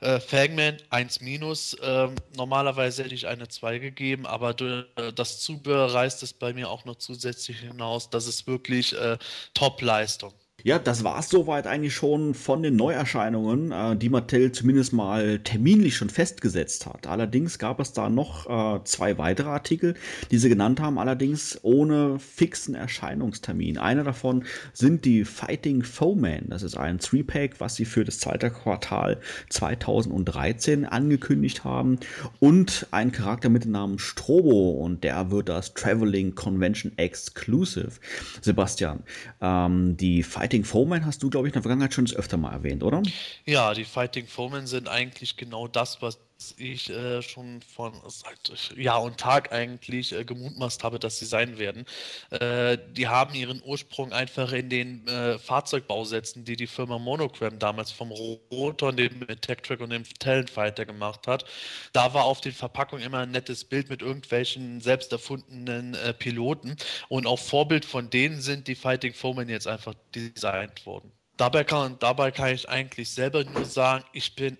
Äh, 0.00 0.20
Fangman 0.20 0.76
1 0.90 1.20
minus. 1.20 1.76
Ähm, 1.82 2.14
normalerweise 2.36 3.02
hätte 3.04 3.14
ich 3.14 3.26
eine 3.26 3.48
2 3.48 3.78
gegeben, 3.80 4.24
aber 4.26 4.54
äh, 4.60 5.12
das 5.12 5.40
Zubehör 5.40 5.94
reißt 5.94 6.22
es 6.22 6.32
bei 6.32 6.52
mir 6.52 6.70
auch 6.70 6.84
noch 6.84 6.96
zusätzlich 6.96 7.58
hinaus. 7.58 8.10
Das 8.10 8.26
ist 8.28 8.46
wirklich 8.46 8.92
äh, 8.96 9.18
Top-Leistung. 9.54 10.32
Ja, 10.66 10.78
das 10.78 11.04
war 11.04 11.18
es 11.18 11.28
soweit 11.28 11.66
eigentlich 11.66 11.92
schon 11.92 12.32
von 12.32 12.62
den 12.62 12.74
Neuerscheinungen, 12.74 13.70
äh, 13.70 13.96
die 13.96 14.08
Mattel 14.08 14.50
zumindest 14.50 14.94
mal 14.94 15.40
terminlich 15.40 15.94
schon 15.94 16.08
festgesetzt 16.08 16.86
hat. 16.86 17.06
Allerdings 17.06 17.58
gab 17.58 17.80
es 17.80 17.92
da 17.92 18.08
noch 18.08 18.78
äh, 18.78 18.82
zwei 18.84 19.18
weitere 19.18 19.50
Artikel, 19.50 19.92
die 20.30 20.38
sie 20.38 20.48
genannt 20.48 20.80
haben, 20.80 20.98
allerdings 20.98 21.58
ohne 21.60 22.18
fixen 22.18 22.74
Erscheinungstermin. 22.74 23.76
Einer 23.76 24.04
davon 24.04 24.44
sind 24.72 25.04
die 25.04 25.26
Fighting 25.26 25.82
Foeman. 25.82 26.46
Das 26.48 26.62
ist 26.62 26.78
ein 26.78 26.98
Three-Pack, 26.98 27.60
was 27.60 27.74
sie 27.74 27.84
für 27.84 28.04
das 28.04 28.18
zweite 28.18 28.50
Quartal 28.50 29.20
2013 29.50 30.86
angekündigt 30.86 31.64
haben. 31.64 31.98
Und 32.40 32.86
ein 32.90 33.12
Charakter 33.12 33.50
mit 33.50 33.64
dem 33.64 33.72
Namen 33.72 33.98
Strobo 33.98 34.70
und 34.70 35.04
der 35.04 35.30
wird 35.30 35.50
das 35.50 35.74
Traveling 35.74 36.34
Convention 36.34 36.92
Exclusive. 36.96 38.00
Sebastian, 38.40 39.02
ähm, 39.42 39.98
die 39.98 40.22
Fighting 40.22 40.53
Fighting 40.54 40.64
Foemen 40.64 41.04
hast 41.04 41.20
du, 41.20 41.30
glaube 41.30 41.48
ich, 41.48 41.50
in 41.50 41.54
der 41.54 41.62
Vergangenheit 41.62 41.94
schon 41.94 42.08
öfter 42.14 42.36
mal 42.36 42.52
erwähnt, 42.52 42.84
oder? 42.84 43.02
Ja, 43.44 43.74
die 43.74 43.84
Fighting 43.84 44.28
Foemen 44.28 44.68
sind 44.68 44.86
eigentlich 44.86 45.36
genau 45.36 45.66
das, 45.66 46.00
was 46.00 46.20
ich 46.58 46.90
äh, 46.90 47.22
schon 47.22 47.62
von 47.62 47.94
seit 48.08 48.76
Jahr 48.76 49.02
und 49.02 49.18
Tag 49.18 49.52
eigentlich 49.52 50.12
äh, 50.12 50.24
gemutmaßt 50.24 50.84
habe, 50.84 50.98
dass 50.98 51.18
sie 51.18 51.24
sein 51.24 51.58
werden. 51.58 51.86
Äh, 52.30 52.78
die 52.92 53.08
haben 53.08 53.34
ihren 53.34 53.62
Ursprung 53.64 54.12
einfach 54.12 54.52
in 54.52 54.68
den 54.68 55.06
äh, 55.06 55.38
Fahrzeugbausätzen, 55.38 56.44
die 56.44 56.56
die 56.56 56.66
Firma 56.66 56.98
Monogram 56.98 57.58
damals 57.58 57.90
vom 57.90 58.10
Rotor, 58.10 58.92
dem 58.92 59.26
Tech-Track 59.40 59.80
und 59.80 59.90
dem 59.90 60.04
Talent 60.18 60.50
Fighter 60.50 60.84
gemacht 60.84 61.26
hat. 61.26 61.44
Da 61.92 62.12
war 62.14 62.24
auf 62.24 62.40
den 62.40 62.52
Verpackungen 62.52 63.04
immer 63.04 63.20
ein 63.20 63.30
nettes 63.30 63.64
Bild 63.64 63.88
mit 63.88 64.02
irgendwelchen 64.02 64.80
selbst 64.80 65.12
erfundenen 65.12 65.94
äh, 65.94 66.12
Piloten 66.12 66.76
und 67.08 67.26
auch 67.26 67.38
Vorbild 67.38 67.84
von 67.84 68.10
denen 68.10 68.40
sind 68.40 68.68
die 68.68 68.74
Fighting 68.74 69.14
Foemen 69.14 69.48
jetzt 69.48 69.66
einfach 69.66 69.94
designt 70.14 70.84
worden. 70.86 71.12
Dabei 71.36 71.64
kann, 71.64 71.98
dabei 71.98 72.30
kann 72.30 72.54
ich 72.54 72.68
eigentlich 72.68 73.10
selber 73.10 73.44
nur 73.44 73.64
sagen, 73.64 74.04
ich 74.12 74.36
bin 74.36 74.56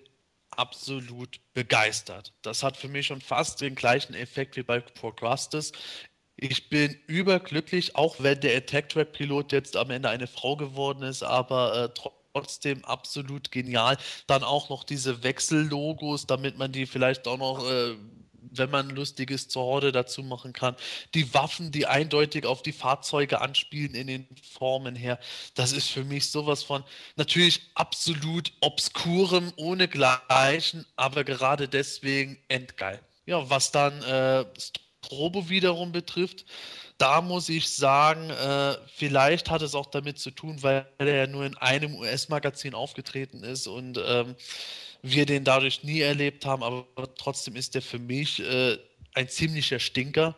absolut 0.57 1.39
begeistert. 1.53 2.33
Das 2.41 2.63
hat 2.63 2.77
für 2.77 2.87
mich 2.87 3.07
schon 3.07 3.21
fast 3.21 3.61
den 3.61 3.75
gleichen 3.75 4.13
Effekt 4.13 4.55
wie 4.57 4.63
bei 4.63 4.79
Procrustes. 4.79 5.71
Ich 6.37 6.69
bin 6.69 6.97
überglücklich, 7.07 7.95
auch 7.95 8.15
wenn 8.19 8.39
der 8.41 8.57
Attack 8.57 8.89
Track 8.89 9.13
Pilot 9.13 9.51
jetzt 9.53 9.77
am 9.77 9.89
Ende 9.89 10.09
eine 10.09 10.27
Frau 10.27 10.57
geworden 10.57 11.03
ist, 11.03 11.23
aber 11.23 11.85
äh, 11.85 12.11
trotzdem 12.33 12.83
absolut 12.83 13.51
genial. 13.51 13.97
Dann 14.27 14.43
auch 14.43 14.69
noch 14.69 14.83
diese 14.83 15.23
Wechsellogos, 15.23 16.27
damit 16.27 16.57
man 16.57 16.71
die 16.71 16.85
vielleicht 16.85 17.27
auch 17.27 17.37
noch 17.37 17.69
äh, 17.69 17.95
wenn 18.51 18.69
man 18.69 18.89
Lustiges 18.89 19.47
zur 19.47 19.63
Horde 19.63 19.91
dazu 19.91 20.23
machen 20.23 20.53
kann. 20.53 20.75
Die 21.13 21.33
Waffen, 21.33 21.71
die 21.71 21.87
eindeutig 21.87 22.45
auf 22.45 22.61
die 22.61 22.71
Fahrzeuge 22.71 23.41
anspielen 23.41 23.95
in 23.95 24.07
den 24.07 24.27
Formen 24.53 24.95
her. 24.95 25.19
Das 25.55 25.71
ist 25.71 25.89
für 25.89 26.03
mich 26.03 26.31
sowas 26.31 26.63
von 26.63 26.83
natürlich 27.15 27.61
absolut 27.75 28.51
obskurem, 28.61 29.51
ohne 29.55 29.87
Gleichen, 29.87 30.85
aber 30.95 31.23
gerade 31.23 31.67
deswegen 31.67 32.37
endgeil. 32.47 32.99
Ja, 33.25 33.49
was 33.49 33.71
dann 33.71 34.01
äh, 34.03 34.45
Strobo 35.05 35.49
wiederum 35.49 35.91
betrifft, 35.91 36.45
da 36.97 37.21
muss 37.21 37.49
ich 37.49 37.69
sagen, 37.69 38.29
äh, 38.29 38.75
vielleicht 38.87 39.49
hat 39.49 39.61
es 39.61 39.75
auch 39.75 39.87
damit 39.87 40.17
zu 40.17 40.31
tun, 40.31 40.63
weil 40.63 40.87
er 40.97 41.15
ja 41.15 41.27
nur 41.27 41.45
in 41.45 41.57
einem 41.57 41.95
US-Magazin 41.95 42.73
aufgetreten 42.73 43.43
ist 43.43 43.67
und 43.67 43.99
ähm, 44.05 44.35
wir 45.05 45.25
den 45.25 45.43
dadurch 45.43 45.83
nie 45.83 46.01
erlebt 46.01 46.45
haben, 46.45 46.63
aber 46.63 46.87
trotzdem 47.15 47.55
ist 47.55 47.75
der 47.75 47.81
für 47.81 47.99
mich 47.99 48.39
äh, 48.39 48.77
ein 49.13 49.29
ziemlicher 49.29 49.79
Stinker. 49.79 50.35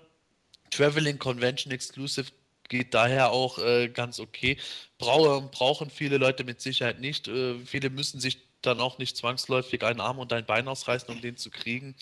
Traveling 0.72 1.18
Convention 1.18 1.72
Exclusive 1.72 2.32
geht 2.68 2.94
daher 2.94 3.32
auch 3.32 3.60
äh, 3.60 3.88
ganz 3.88 4.20
okay. 4.20 4.58
Brauchen, 4.98 5.50
brauchen 5.52 5.90
viele 5.90 6.18
Leute 6.18 6.44
mit 6.44 6.60
Sicherheit 6.60 7.00
nicht. 7.00 7.30
Äh, 7.30 7.56
viele 7.66 7.90
müssen 7.90 8.20
sich 8.20 8.40
dann 8.62 8.82
auch 8.82 8.98
nicht 8.98 9.16
zwangsläufig 9.16 9.84
einen 9.84 10.02
Arm 10.02 10.20
und 10.20 10.34
ein 10.34 10.46
Bein 10.46 10.68
ausreißen, 10.68 11.10
um 11.10 11.22
den 11.22 11.38
zu 11.38 11.50
kriegen. 11.50 11.96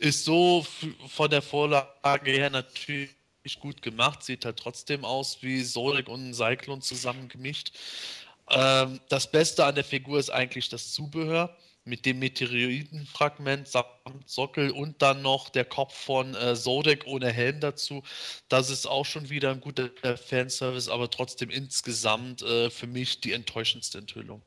Ist 0.00 0.24
so 0.24 0.66
von 1.06 1.30
der 1.30 1.42
Vorlage 1.42 2.32
her 2.32 2.50
natürlich 2.50 3.10
gut 3.60 3.82
gemacht, 3.82 4.24
sieht 4.24 4.44
halt 4.44 4.56
trotzdem 4.56 5.04
aus 5.04 5.42
wie 5.42 5.62
Sorik 5.62 6.08
und 6.08 6.34
Cyclone 6.34 6.80
zusammen 6.80 7.28
gemischt. 7.28 7.72
Ähm, 8.50 8.98
das 9.08 9.30
Beste 9.30 9.64
an 9.64 9.76
der 9.76 9.84
Figur 9.84 10.18
ist 10.18 10.30
eigentlich 10.30 10.68
das 10.68 10.92
Zubehör 10.92 11.56
mit 11.84 12.06
dem 12.06 12.18
Meteoritenfragment 12.18 13.68
samt 13.68 13.88
Sockel 14.26 14.70
und 14.70 15.02
dann 15.02 15.22
noch 15.22 15.48
der 15.48 15.64
Kopf 15.64 15.94
von 15.94 16.34
äh, 16.34 16.56
Sodek 16.56 17.06
ohne 17.06 17.32
Helm 17.32 17.60
dazu. 17.60 18.02
Das 18.48 18.70
ist 18.70 18.86
auch 18.86 19.06
schon 19.06 19.30
wieder 19.30 19.50
ein 19.50 19.60
guter 19.60 19.90
Fanservice, 20.16 20.88
aber 20.88 21.10
trotzdem 21.10 21.50
insgesamt 21.50 22.42
äh, 22.42 22.70
für 22.70 22.86
mich 22.86 23.20
die 23.20 23.32
enttäuschendste 23.32 23.98
Enthüllung. 23.98 24.42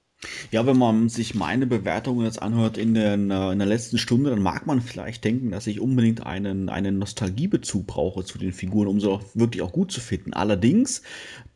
Ja, 0.52 0.66
wenn 0.66 0.78
man 0.78 1.10
sich 1.10 1.36
meine 1.36 1.68
Bewertung 1.68 2.24
jetzt 2.24 2.42
anhört 2.42 2.78
in, 2.78 2.94
den, 2.94 3.32
äh, 3.32 3.52
in 3.52 3.60
der 3.60 3.68
letzten 3.68 3.98
Stunde, 3.98 4.30
dann 4.30 4.42
mag 4.42 4.68
man 4.68 4.82
vielleicht 4.82 5.24
denken, 5.24 5.52
dass 5.52 5.68
ich 5.68 5.80
unbedingt 5.80 6.26
einen, 6.26 6.70
einen 6.70 7.00
Nostalgiebezug 7.00 7.88
brauche 7.88 8.24
zu 8.24 8.38
den 8.38 8.54
Figuren, 8.54 8.88
um 8.88 9.00
sie 9.00 9.20
wirklich 9.34 9.62
auch 9.62 9.72
gut 9.72 9.92
zu 9.92 10.00
finden. 10.00 10.34
Allerdings, 10.34 11.02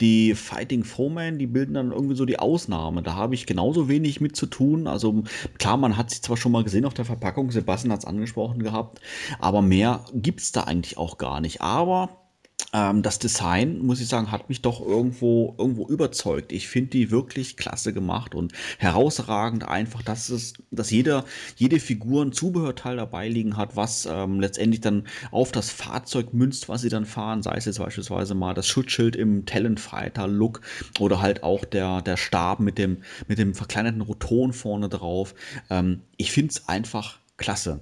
die 0.02 0.36
Fighting 0.36 0.84
Foreman, 0.84 1.38
die 1.38 1.48
bilden 1.48 1.74
dann 1.74 1.92
irgendwie 1.92 2.16
so 2.16 2.26
die 2.26 2.40
Ausnahme. 2.40 3.04
Da 3.04 3.16
habe 3.16 3.36
ich 3.36 3.46
genauso 3.46 3.90
wenig 3.90 4.22
mit 4.22 4.36
zu 4.36 4.46
tun. 4.46 4.88
Also 4.88 5.24
klar, 5.58 5.78
man 5.78 5.98
hat 5.98 6.10
sie 6.10 6.22
zwar 6.22 6.38
schon 6.38 6.52
mal 6.52 6.64
gesehen 6.64 6.86
auf 6.86 6.94
der 6.94 7.06
Verpackung, 7.06 7.52
Sebastian 7.52 7.92
hat 7.92 8.00
es 8.00 8.06
angesprochen 8.06 8.64
gehabt, 8.64 9.02
aber 9.40 9.62
mehr 9.62 10.06
gibt 10.14 10.42
es 10.42 10.52
da 10.52 10.64
eigentlich 10.64 10.98
auch 10.98 11.18
gar 11.18 11.42
nicht. 11.42 11.62
Aber 11.62 12.27
ähm, 12.74 13.02
das 13.02 13.20
Design, 13.20 13.80
muss 13.80 14.02
ich 14.02 14.08
sagen, 14.08 14.32
hat 14.32 14.50
mich 14.50 14.62
doch 14.62 14.82
irgendwo, 14.82 15.56
irgendwo 15.58 15.88
überzeugt. 15.88 16.52
Ich 16.52 16.68
finde 16.68 16.92
die 16.92 17.12
wirklich 17.12 17.56
klasse 17.56 17.94
gemacht 17.94 18.36
und 18.36 18.52
herausragend 18.78 19.68
einfach, 19.68 20.02
dass 20.02 20.30
es, 20.30 20.54
dass 20.72 20.92
jeder, 20.92 21.24
jede 21.56 21.80
Figur 21.80 22.26
ein 22.26 22.34
Zubehörteil 22.34 22.98
dabei 22.98 23.30
liegen 23.30 23.58
hat, 23.58 23.76
was 23.76 24.08
ähm, 24.10 24.40
letztendlich 24.40 24.82
dann 24.82 25.08
auf 25.32 25.52
das 25.52 25.70
Fahrzeug 25.70 26.34
münzt, 26.34 26.68
was 26.68 26.82
sie 26.82 26.90
dann 26.90 27.06
fahren, 27.06 27.42
sei 27.42 27.56
es 27.56 27.66
jetzt 27.66 27.80
beispielsweise 27.80 28.36
mal 28.36 28.54
das 28.54 28.68
Schutzschild 28.68 29.16
im 29.16 29.46
Talent 29.46 29.80
Fighter 29.80 30.28
Look 30.28 30.62
oder 31.00 31.22
halt 31.22 31.44
auch 31.44 31.64
der, 31.64 32.02
der 32.02 32.18
Stab 32.18 32.60
mit 32.60 32.78
dem, 32.78 33.04
mit 33.28 33.40
dem 33.40 33.54
verkleinerten 33.56 34.02
Roton 34.02 34.52
vorne 34.52 34.90
drauf. 34.90 35.36
Ähm, 35.70 36.02
ich 36.18 36.32
finde 36.32 36.52
es 36.52 36.68
einfach 36.68 37.20
klasse. 37.38 37.82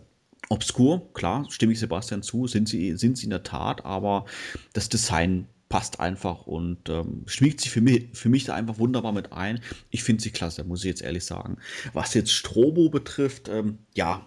Obskur, 0.49 1.11
klar, 1.13 1.45
stimme 1.49 1.73
ich 1.73 1.79
Sebastian 1.79 2.21
zu, 2.21 2.47
sind 2.47 2.69
sie, 2.69 2.95
sind 2.97 3.17
sie 3.17 3.25
in 3.25 3.31
der 3.31 3.43
Tat, 3.43 3.85
aber 3.85 4.25
das 4.73 4.89
Design 4.89 5.47
passt 5.69 5.99
einfach 5.99 6.45
und 6.45 6.89
ähm, 6.89 7.23
schmiegt 7.25 7.59
sich 7.61 7.71
für 7.71 7.81
mich, 7.81 8.09
für 8.13 8.29
mich 8.29 8.45
da 8.45 8.53
einfach 8.53 8.77
wunderbar 8.77 9.11
mit 9.11 9.33
ein. 9.33 9.59
Ich 9.89 10.03
finde 10.03 10.21
sie 10.21 10.29
klasse, 10.29 10.63
muss 10.63 10.81
ich 10.81 10.89
jetzt 10.89 11.01
ehrlich 11.01 11.25
sagen. 11.25 11.57
Was 11.93 12.13
jetzt 12.13 12.31
Strobo 12.31 12.89
betrifft, 12.89 13.49
ähm, 13.49 13.79
ja, 13.95 14.25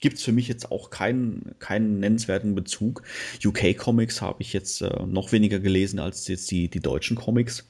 gibt 0.00 0.18
es 0.18 0.22
für 0.22 0.32
mich 0.32 0.46
jetzt 0.46 0.70
auch 0.70 0.90
keinen, 0.90 1.54
keinen 1.58 1.98
nennenswerten 1.98 2.54
Bezug. 2.54 3.02
UK-Comics 3.44 4.22
habe 4.22 4.40
ich 4.42 4.52
jetzt 4.52 4.80
äh, 4.82 5.06
noch 5.06 5.32
weniger 5.32 5.58
gelesen 5.58 5.98
als 5.98 6.28
jetzt 6.28 6.50
die, 6.50 6.68
die 6.68 6.80
deutschen 6.80 7.16
Comics. 7.16 7.64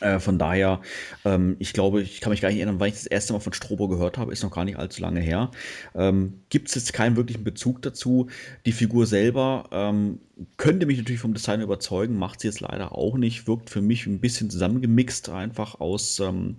Äh, 0.00 0.18
von 0.18 0.38
daher, 0.38 0.80
ähm, 1.24 1.56
ich 1.58 1.72
glaube, 1.72 2.00
ich 2.00 2.20
kann 2.20 2.30
mich 2.30 2.40
gar 2.40 2.48
nicht 2.48 2.58
erinnern, 2.58 2.80
weil 2.80 2.88
ich 2.88 2.94
das 2.94 3.06
erste 3.06 3.32
Mal 3.32 3.40
von 3.40 3.52
Strobo 3.52 3.88
gehört 3.88 4.18
habe, 4.18 4.32
ist 4.32 4.42
noch 4.42 4.50
gar 4.50 4.64
nicht 4.64 4.78
allzu 4.78 5.02
lange 5.02 5.20
her. 5.20 5.50
Ähm, 5.94 6.40
Gibt 6.48 6.68
es 6.68 6.74
jetzt 6.74 6.92
keinen 6.92 7.16
wirklichen 7.16 7.44
Bezug 7.44 7.82
dazu. 7.82 8.28
Die 8.66 8.72
Figur 8.72 9.06
selber 9.06 9.68
ähm, 9.72 10.20
könnte 10.56 10.86
mich 10.86 10.98
natürlich 10.98 11.20
vom 11.20 11.34
Design 11.34 11.60
überzeugen, 11.60 12.16
macht 12.16 12.40
sie 12.40 12.48
jetzt 12.48 12.60
leider 12.60 12.96
auch 12.96 13.16
nicht. 13.18 13.46
Wirkt 13.46 13.68
für 13.68 13.82
mich 13.82 14.06
ein 14.06 14.20
bisschen 14.20 14.48
zusammengemixt 14.50 15.28
einfach 15.28 15.80
aus, 15.80 16.18
ähm, 16.20 16.56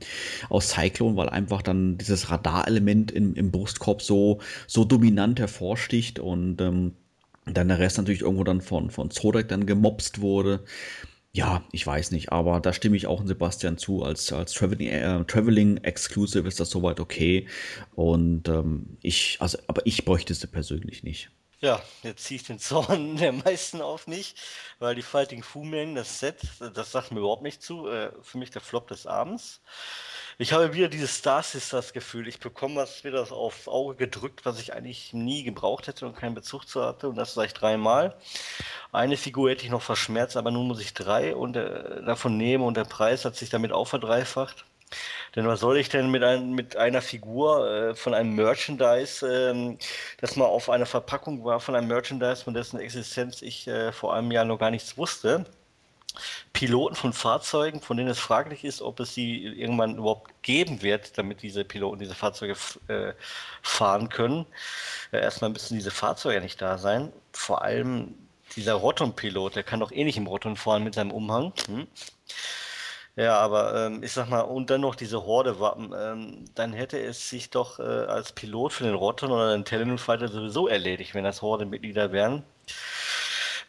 aus 0.50 0.70
Cyclone, 0.70 1.18
weil 1.18 1.30
einfach 1.30 1.62
dann 1.64 1.98
dieses 1.98 2.30
Radarelement 2.30 3.12
im, 3.12 3.34
im 3.34 3.52
Brustkorb 3.52 4.02
so, 4.02 4.40
so 4.68 4.86
dominant 4.86 5.40
hervorsticht 5.40 6.20
und 6.20 6.62
ähm, 6.62 6.94
dann 7.46 7.70
der 7.70 7.80
Rest 7.80 7.98
natürlich 7.98 8.22
irgendwo 8.22 8.44
dann 8.44 8.62
von, 8.62 8.92
von 8.92 9.10
Zodek 9.10 9.48
dann 9.48 9.66
gemobst 9.66 10.22
wurde. 10.22 10.64
Ja, 11.34 11.64
ich 11.72 11.88
weiß 11.88 12.12
nicht, 12.12 12.32
aber 12.32 12.60
da 12.60 12.74
stimme 12.74 12.98
ich 12.98 13.08
auch 13.08 13.26
Sebastian 13.26 13.78
zu. 13.78 14.04
Als, 14.04 14.34
als 14.34 14.54
Traveling, 14.54 14.88
äh, 14.90 15.24
Traveling 15.26 15.78
Exclusive 15.78 16.46
ist 16.46 16.60
das 16.60 16.70
soweit 16.70 17.00
okay. 17.00 17.48
Und 17.96 18.50
ähm, 18.50 18.98
ich, 19.02 19.38
also, 19.40 19.58
aber 19.68 19.86
ich 19.86 20.04
bräuchte 20.04 20.34
sie 20.34 20.48
persönlich 20.48 21.04
nicht. 21.04 21.32
Ja, 21.62 21.82
jetzt 22.04 22.26
ziehe 22.26 22.38
ich 22.38 22.46
den 22.46 22.60
Zorn 22.60 23.16
der 23.18 23.32
meisten 23.32 23.82
auf 23.82 24.08
mich, 24.08 24.36
weil 24.80 24.96
die 24.96 25.04
Fighting 25.04 25.42
Fu 25.42 25.64
Men, 25.64 25.96
das 25.96 26.20
Set, 26.20 26.42
das 26.74 26.92
sagt 26.92 27.12
mir 27.12 27.20
überhaupt 27.20 27.44
nicht 27.44 27.62
zu. 27.62 27.88
Äh, 27.88 28.12
für 28.22 28.38
mich 28.38 28.50
der 28.50 28.62
Flop 28.62 28.90
des 28.90 29.06
Abends. 29.06 29.62
Ich 30.42 30.54
habe 30.54 30.74
wieder 30.74 30.88
dieses 30.88 31.18
Star 31.18 31.44
Sisters 31.44 31.94
Gefühl. 31.94 32.28
Ich 32.28 32.40
bekomme 32.40 32.78
was 32.78 33.04
wieder 33.04 33.32
aufs 33.32 33.68
Auge 33.68 33.96
gedrückt, 33.96 34.44
was 34.44 34.60
ich 34.60 34.74
eigentlich 34.74 35.14
nie 35.14 35.44
gebraucht 35.44 35.86
hätte 35.86 36.08
und 36.08 36.16
keinen 36.16 36.34
Bezug 36.34 36.68
zu 36.68 36.84
hatte. 36.84 37.10
Und 37.10 37.16
das 37.16 37.36
sage 37.36 37.46
ich 37.46 37.54
dreimal. 37.54 38.16
Eine 38.92 39.18
Figur 39.18 39.52
hätte 39.52 39.66
ich 39.66 39.70
noch 39.70 39.84
verschmerzt, 39.84 40.36
aber 40.38 40.50
nun 40.50 40.68
muss 40.68 40.82
ich 40.82 40.96
drei 40.96 41.36
und, 41.36 41.58
äh, 41.58 42.04
davon 42.04 42.38
nehmen 42.38 42.64
und 42.64 42.76
der 42.76 42.86
Preis 42.86 43.24
hat 43.24 43.36
sich 43.36 43.52
damit 43.52 43.72
auch 43.72 43.88
verdreifacht. 43.88 44.66
Denn 45.36 45.46
was 45.48 45.60
soll 45.60 45.78
ich 45.78 45.90
denn 45.90 46.10
mit, 46.10 46.24
ein, 46.24 46.54
mit 46.54 46.76
einer 46.76 47.04
Figur 47.04 47.70
äh, 47.70 47.96
von 47.96 48.16
einem 48.16 48.34
Merchandise, 48.34 49.24
ähm, 49.52 49.78
das 50.22 50.38
mal 50.38 50.46
auf 50.46 50.72
einer 50.72 50.88
Verpackung 50.88 51.46
war, 51.46 51.60
von 51.60 51.76
einem 51.76 51.88
Merchandise, 51.88 52.44
von 52.44 52.56
dessen 52.56 52.80
Existenz 52.80 53.44
ich 53.44 53.68
äh, 53.68 53.92
vor 53.92 54.16
einem 54.16 54.32
Jahr 54.32 54.46
noch 54.46 54.58
gar 54.58 54.72
nichts 54.72 54.98
wusste? 54.98 55.46
Piloten 56.54 56.96
von 56.96 57.14
Fahrzeugen, 57.14 57.82
von 57.82 57.98
denen 57.98 58.10
es 58.10 58.20
fraglich 58.20 58.64
ist, 58.64 58.82
ob 58.82 59.00
es 59.00 59.14
sie 59.14 59.44
irgendwann 59.44 59.98
überhaupt 59.98 60.32
geben 60.42 60.82
wird, 60.82 61.18
damit 61.18 61.42
diese 61.42 61.64
Piloten 61.64 62.00
diese 62.00 62.16
Fahrzeuge 62.16 62.56
äh, 62.88 63.14
fahren 63.62 64.10
können. 64.10 64.46
Erstmal 65.12 65.50
müssen 65.50 65.76
diese 65.76 65.92
Fahrzeuge 65.92 66.42
nicht 66.42 66.62
da 66.62 66.78
sein. 66.78 67.12
Vor 67.32 67.62
allem 67.62 68.16
dieser 68.56 68.74
Roton-Pilot, 68.74 69.56
der 69.56 69.64
kann 69.64 69.80
doch 69.80 69.92
eh 69.92 70.04
nicht 70.04 70.18
im 70.18 70.28
Roton 70.28 70.56
fahren 70.56 70.84
mit 70.84 70.96
seinem 70.96 71.12
Umhang. 71.12 71.54
Hm? 71.68 71.88
Ja, 73.18 73.38
aber 73.38 73.88
ähm, 73.88 74.04
ich 74.04 74.14
sag 74.14 74.30
mal, 74.30 74.42
und 74.42 74.70
dann 74.70 74.82
noch 74.82 74.96
diese 74.96 75.26
Horde-Wappen, 75.26 75.94
ähm, 75.98 76.46
dann 76.56 76.72
hätte 76.72 76.98
es 77.00 77.30
sich 77.30 77.50
doch 77.50 77.80
äh, 77.80 77.84
als 77.84 78.32
Pilot 78.32 78.72
für 78.74 78.86
den 78.86 78.96
Roton 78.96 79.32
oder 79.32 79.52
den 79.52 79.66
Talon 79.66 79.98
Fighter 79.98 80.30
sowieso 80.30 80.68
erledigt, 80.68 81.14
wenn 81.14 81.26
das 81.26 81.42
Horde-Mitglieder 81.42 82.14
wären. 82.14 82.44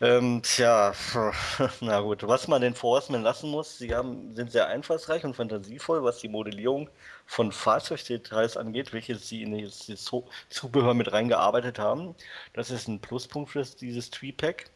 Ähm, 0.03 0.43
tja, 0.43 0.93
na 1.81 2.01
gut, 2.01 2.27
was 2.27 2.49
man 2.49 2.61
den 2.61 2.75
Forcemen 2.75 3.23
lassen 3.23 3.51
muss, 3.51 3.79
sie 3.79 3.95
haben, 3.95 4.35
sind 4.35 4.51
sehr 4.51 4.67
einfallsreich 4.67 5.25
und 5.25 5.35
fantasievoll, 5.35 6.03
was 6.03 6.19
die 6.19 6.29
Modellierung 6.29 6.91
von 7.25 7.53
Fahrzeugdetails 7.53 8.57
angeht, 8.57 8.93
welches 8.93 9.29
sie 9.29 9.43
in 9.45 9.57
das 9.57 10.11
Zubehör 10.51 10.95
mit 10.95 11.13
reingearbeitet 11.13 11.79
haben. 11.79 12.17
Das 12.53 12.71
ist 12.71 12.89
ein 12.89 13.01
Pluspunkt 13.01 13.51
für 13.51 13.63
dieses 13.65 14.11
Tree-Pack. 14.11 14.71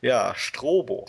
Ja, 0.00 0.34
Strobo 0.36 1.06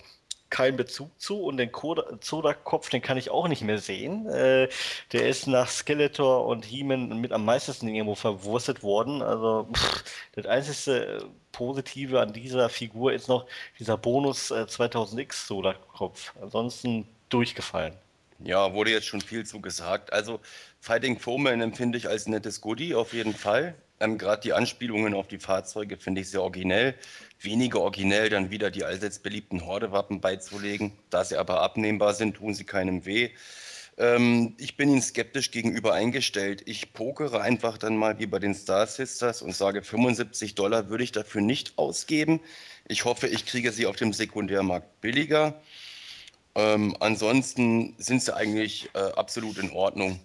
keinen 0.55 0.77
Bezug 0.77 1.09
zu 1.19 1.43
und 1.43 1.57
den 1.57 1.69
Zodak-Kopf, 1.73 2.89
den 2.89 3.01
kann 3.01 3.17
ich 3.17 3.29
auch 3.29 3.49
nicht 3.49 3.61
mehr 3.61 3.77
sehen. 3.77 4.25
Äh, 4.29 4.69
der 5.11 5.27
ist 5.27 5.47
nach 5.47 5.69
Skeletor 5.69 6.45
und 6.47 6.63
He-Man 6.63 7.19
mit 7.19 7.33
am 7.33 7.43
meisten 7.43 7.89
irgendwo 7.89 8.15
verwurstet 8.15 8.81
worden. 8.81 9.21
Also 9.21 9.67
pff, 9.73 10.03
das 10.33 10.45
einzige 10.45 11.25
Positive 11.51 12.21
an 12.21 12.31
dieser 12.31 12.69
Figur 12.69 13.11
ist 13.11 13.27
noch 13.27 13.47
dieser 13.79 13.97
Bonus 13.97 14.49
äh, 14.49 14.63
2000X 14.63 15.45
Zodak-Kopf. 15.47 16.33
Ansonsten 16.41 17.05
durchgefallen. 17.27 17.93
Ja, 18.39 18.73
wurde 18.73 18.91
jetzt 18.91 19.07
schon 19.07 19.19
viel 19.19 19.45
zu 19.45 19.59
gesagt. 19.59 20.13
Also 20.13 20.39
Fighting 20.79 21.19
Foreman 21.19 21.59
empfinde 21.59 21.97
ich 21.97 22.07
als 22.07 22.27
nettes 22.27 22.61
Goodie 22.61 22.95
auf 22.95 23.11
jeden 23.11 23.33
Fall. 23.33 23.75
Ähm, 23.99 24.17
Gerade 24.17 24.41
die 24.41 24.53
Anspielungen 24.53 25.13
auf 25.13 25.27
die 25.27 25.39
Fahrzeuge 25.39 25.97
finde 25.97 26.21
ich 26.21 26.29
sehr 26.29 26.41
originell. 26.41 26.95
Weniger 27.39 27.81
originell 27.81 28.29
dann 28.29 28.49
wieder 28.49 28.71
die 28.71 28.83
allseits 28.83 29.19
beliebten 29.19 29.65
Horde-Wappen 29.65 30.21
beizulegen. 30.21 30.91
Da 31.09 31.23
sie 31.23 31.37
aber 31.37 31.61
abnehmbar 31.61 32.13
sind, 32.13 32.35
tun 32.35 32.53
sie 32.53 32.65
keinem 32.65 33.05
weh. 33.05 33.31
Ähm, 33.97 34.55
ich 34.57 34.75
bin 34.75 34.89
ihnen 34.89 35.01
skeptisch 35.01 35.51
gegenüber 35.51 35.93
eingestellt. 35.93 36.63
Ich 36.65 36.93
pokere 36.93 37.41
einfach 37.41 37.77
dann 37.77 37.95
mal 37.95 38.19
wie 38.19 38.25
bei 38.25 38.39
den 38.39 38.53
Star 38.53 38.87
Sisters 38.87 39.41
und 39.41 39.55
sage, 39.55 39.83
75 39.83 40.55
Dollar 40.55 40.89
würde 40.89 41.03
ich 41.03 41.11
dafür 41.11 41.41
nicht 41.41 41.77
ausgeben. 41.77 42.41
Ich 42.87 43.05
hoffe, 43.05 43.27
ich 43.27 43.45
kriege 43.45 43.71
sie 43.71 43.85
auf 43.85 43.95
dem 43.95 44.11
Sekundärmarkt 44.13 45.01
billiger. 45.01 45.61
Ähm, 46.55 46.95
ansonsten 46.99 47.95
sind 47.97 48.21
sie 48.21 48.35
eigentlich 48.35 48.89
äh, 48.93 48.99
absolut 48.99 49.57
in 49.57 49.71
Ordnung. 49.71 50.19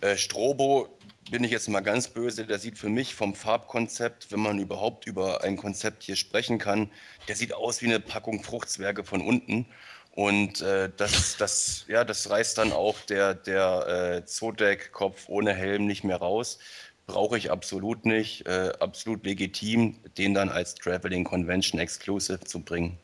Äh, 0.00 0.16
Strobo, 0.16 0.88
bin 1.30 1.44
ich 1.44 1.50
jetzt 1.50 1.68
mal 1.68 1.80
ganz 1.80 2.08
böse, 2.08 2.46
der 2.46 2.58
sieht 2.58 2.78
für 2.78 2.88
mich 2.88 3.14
vom 3.14 3.34
Farbkonzept, 3.34 4.30
wenn 4.30 4.40
man 4.40 4.58
überhaupt 4.58 5.06
über 5.06 5.42
ein 5.42 5.56
Konzept 5.56 6.02
hier 6.02 6.16
sprechen 6.16 6.58
kann, 6.58 6.90
der 7.28 7.36
sieht 7.36 7.54
aus 7.54 7.82
wie 7.82 7.86
eine 7.86 8.00
Packung 8.00 8.42
Fruchtzwerge 8.42 9.04
von 9.04 9.20
unten. 9.20 9.66
Und 10.12 10.60
äh, 10.60 10.90
das, 10.96 11.36
das, 11.38 11.86
ja, 11.88 12.04
das 12.04 12.30
reißt 12.30 12.58
dann 12.58 12.72
auch 12.72 13.00
der, 13.00 13.34
der 13.34 14.22
äh, 14.22 14.24
Zodec-Kopf 14.24 15.28
ohne 15.28 15.52
Helm 15.52 15.86
nicht 15.86 16.04
mehr 16.04 16.18
raus. 16.18 16.60
Brauche 17.06 17.36
ich 17.36 17.50
absolut 17.50 18.06
nicht. 18.06 18.46
Äh, 18.46 18.72
absolut 18.78 19.24
legitim, 19.26 19.96
den 20.16 20.34
dann 20.34 20.50
als 20.50 20.76
Traveling 20.76 21.24
Convention 21.24 21.80
Exclusive 21.80 22.40
zu 22.40 22.60
bringen. 22.60 22.96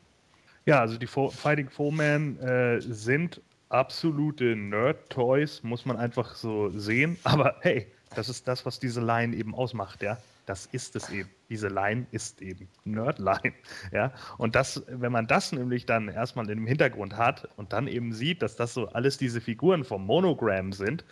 Ja, 0.65 0.79
also 0.79 0.97
die 0.97 1.07
Fo 1.07 1.29
Fighting 1.29 1.69
Foeman 1.69 2.39
äh, 2.39 2.79
sind 2.79 3.41
absolute 3.67 4.55
Nerd-Toys, 4.55 5.63
muss 5.63 5.85
man 5.85 5.97
einfach 5.97 6.35
so 6.35 6.69
sehen. 6.69 7.17
Aber 7.23 7.55
hey, 7.61 7.87
das 8.15 8.29
ist 8.29 8.47
das, 8.47 8.65
was 8.65 8.79
diese 8.79 9.01
Line 9.01 9.35
eben 9.35 9.55
ausmacht, 9.55 10.01
ja. 10.03 10.17
Das 10.45 10.65
ist 10.65 10.95
es 10.95 11.09
eben. 11.09 11.29
Diese 11.49 11.67
Line 11.67 12.07
ist 12.11 12.41
eben 12.41 12.67
Nerdline. 12.83 13.53
Ja? 13.91 14.11
Und 14.37 14.55
das, 14.55 14.83
wenn 14.87 15.11
man 15.11 15.27
das 15.27 15.51
nämlich 15.51 15.85
dann 15.85 16.07
erstmal 16.07 16.49
im 16.49 16.65
Hintergrund 16.65 17.15
hat 17.15 17.47
und 17.57 17.73
dann 17.73 17.87
eben 17.87 18.13
sieht, 18.13 18.41
dass 18.41 18.55
das 18.55 18.73
so 18.73 18.87
alles 18.89 19.17
diese 19.17 19.39
Figuren 19.39 19.83
vom 19.83 20.05
Monogramm 20.05 20.73
sind, 20.73 21.05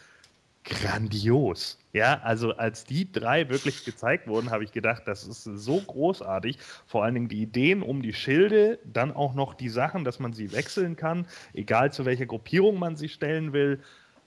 grandios. 0.65 1.77
Ja, 1.93 2.19
also 2.21 2.55
als 2.57 2.83
die 2.83 3.11
drei 3.11 3.49
wirklich 3.49 3.85
gezeigt 3.85 4.27
wurden, 4.27 4.51
habe 4.51 4.63
ich 4.63 4.71
gedacht, 4.71 5.03
das 5.05 5.25
ist 5.25 5.43
so 5.43 5.79
großartig. 5.79 6.57
Vor 6.85 7.03
allen 7.03 7.13
Dingen 7.13 7.29
die 7.29 7.41
Ideen 7.41 7.81
um 7.81 8.01
die 8.01 8.13
Schilde, 8.13 8.79
dann 8.83 9.11
auch 9.11 9.33
noch 9.33 9.53
die 9.53 9.69
Sachen, 9.69 10.03
dass 10.03 10.19
man 10.19 10.33
sie 10.33 10.51
wechseln 10.51 10.95
kann, 10.95 11.27
egal 11.53 11.93
zu 11.93 12.05
welcher 12.05 12.25
Gruppierung 12.25 12.77
man 12.77 12.97
sie 12.97 13.09
stellen 13.09 13.53
will. 13.53 13.79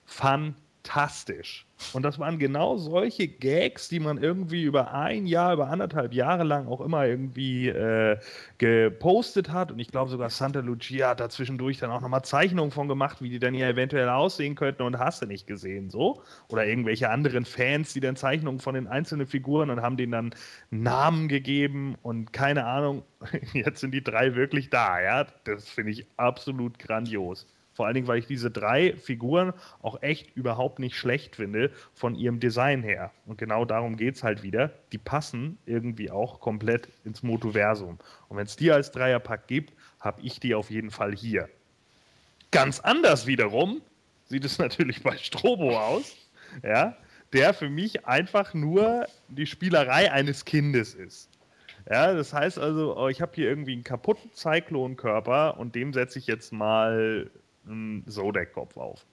Fantastisch 0.05 0.63
fantastisch. 0.83 1.65
Und 1.91 2.03
das 2.03 2.17
waren 2.17 2.39
genau 2.39 2.77
solche 2.77 3.27
Gags, 3.27 3.89
die 3.89 3.99
man 3.99 4.17
irgendwie 4.17 4.63
über 4.63 4.93
ein 4.93 5.25
Jahr, 5.25 5.53
über 5.53 5.67
anderthalb 5.67 6.13
Jahre 6.13 6.43
lang 6.43 6.67
auch 6.67 6.79
immer 6.79 7.05
irgendwie 7.05 7.67
äh, 7.67 8.17
gepostet 8.57 9.51
hat. 9.51 9.71
Und 9.71 9.79
ich 9.79 9.89
glaube 9.89 10.09
sogar 10.09 10.29
Santa 10.29 10.59
Lucia 10.61 11.09
hat 11.09 11.19
da 11.19 11.29
zwischendurch 11.29 11.79
dann 11.79 11.91
auch 11.91 11.99
nochmal 11.99 12.23
Zeichnungen 12.23 12.71
von 12.71 12.87
gemacht, 12.87 13.21
wie 13.21 13.29
die 13.29 13.39
dann 13.39 13.53
ja 13.53 13.67
eventuell 13.67 14.07
aussehen 14.07 14.55
könnten 14.55 14.83
und 14.83 14.97
hast 14.97 15.21
du 15.21 15.25
nicht 15.25 15.45
gesehen, 15.45 15.89
so. 15.89 16.21
Oder 16.47 16.65
irgendwelche 16.65 17.09
anderen 17.09 17.43
Fans, 17.43 17.91
die 17.93 17.99
dann 17.99 18.15
Zeichnungen 18.15 18.59
von 18.59 18.75
den 18.75 18.87
einzelnen 18.87 19.27
Figuren 19.27 19.69
und 19.69 19.81
haben 19.81 19.97
denen 19.97 20.11
dann 20.11 20.35
Namen 20.69 21.27
gegeben 21.27 21.95
und 22.01 22.31
keine 22.31 22.65
Ahnung, 22.65 23.03
jetzt 23.53 23.81
sind 23.81 23.91
die 23.91 24.03
drei 24.03 24.35
wirklich 24.35 24.69
da, 24.69 25.01
ja. 25.01 25.25
Das 25.43 25.67
finde 25.69 25.91
ich 25.91 26.05
absolut 26.15 26.79
grandios. 26.79 27.45
Vor 27.73 27.85
allen 27.87 27.95
Dingen, 27.95 28.07
weil 28.07 28.19
ich 28.19 28.27
diese 28.27 28.51
drei 28.51 28.95
Figuren 28.95 29.53
auch 29.81 30.01
echt 30.01 30.35
überhaupt 30.35 30.79
nicht 30.79 30.95
schlecht 30.95 31.35
finde 31.35 31.71
von 31.93 32.15
ihrem 32.15 32.39
Design 32.39 32.83
her. 32.83 33.11
Und 33.25 33.37
genau 33.37 33.65
darum 33.65 33.97
geht 33.97 34.15
es 34.15 34.23
halt 34.23 34.43
wieder. 34.43 34.71
Die 34.91 34.99
passen 34.99 35.57
irgendwie 35.65 36.11
auch 36.11 36.39
komplett 36.39 36.89
ins 37.03 37.23
Motoversum. 37.23 37.97
Und 38.29 38.37
wenn 38.37 38.45
es 38.45 38.55
die 38.55 38.71
als 38.71 38.91
Dreierpack 38.91 39.47
gibt, 39.47 39.73
habe 39.99 40.21
ich 40.21 40.39
die 40.39 40.53
auf 40.53 40.69
jeden 40.69 40.91
Fall 40.91 41.15
hier. 41.15 41.49
Ganz 42.51 42.79
anders 42.79 43.25
wiederum 43.25 43.81
sieht 44.25 44.45
es 44.45 44.57
natürlich 44.59 45.01
bei 45.01 45.17
Strobo 45.17 45.77
aus, 45.77 46.15
ja, 46.63 46.95
der 47.33 47.53
für 47.55 47.69
mich 47.69 48.05
einfach 48.05 48.53
nur 48.53 49.07
die 49.29 49.47
Spielerei 49.47 50.11
eines 50.11 50.45
Kindes 50.45 50.93
ist. 50.93 51.29
Ja, 51.89 52.13
das 52.13 52.31
heißt 52.31 52.59
also, 52.59 52.97
oh, 52.97 53.09
ich 53.09 53.21
habe 53.21 53.33
hier 53.35 53.49
irgendwie 53.49 53.73
einen 53.73 53.83
kaputten 53.83 54.31
Zyklon-Körper 54.31 55.57
und 55.57 55.75
dem 55.75 55.91
setze 55.91 56.19
ich 56.19 56.27
jetzt 56.27 56.53
mal 56.53 57.29
einen 57.67 58.07
Zodec-Kopf 58.07 58.77
auf. 58.77 59.05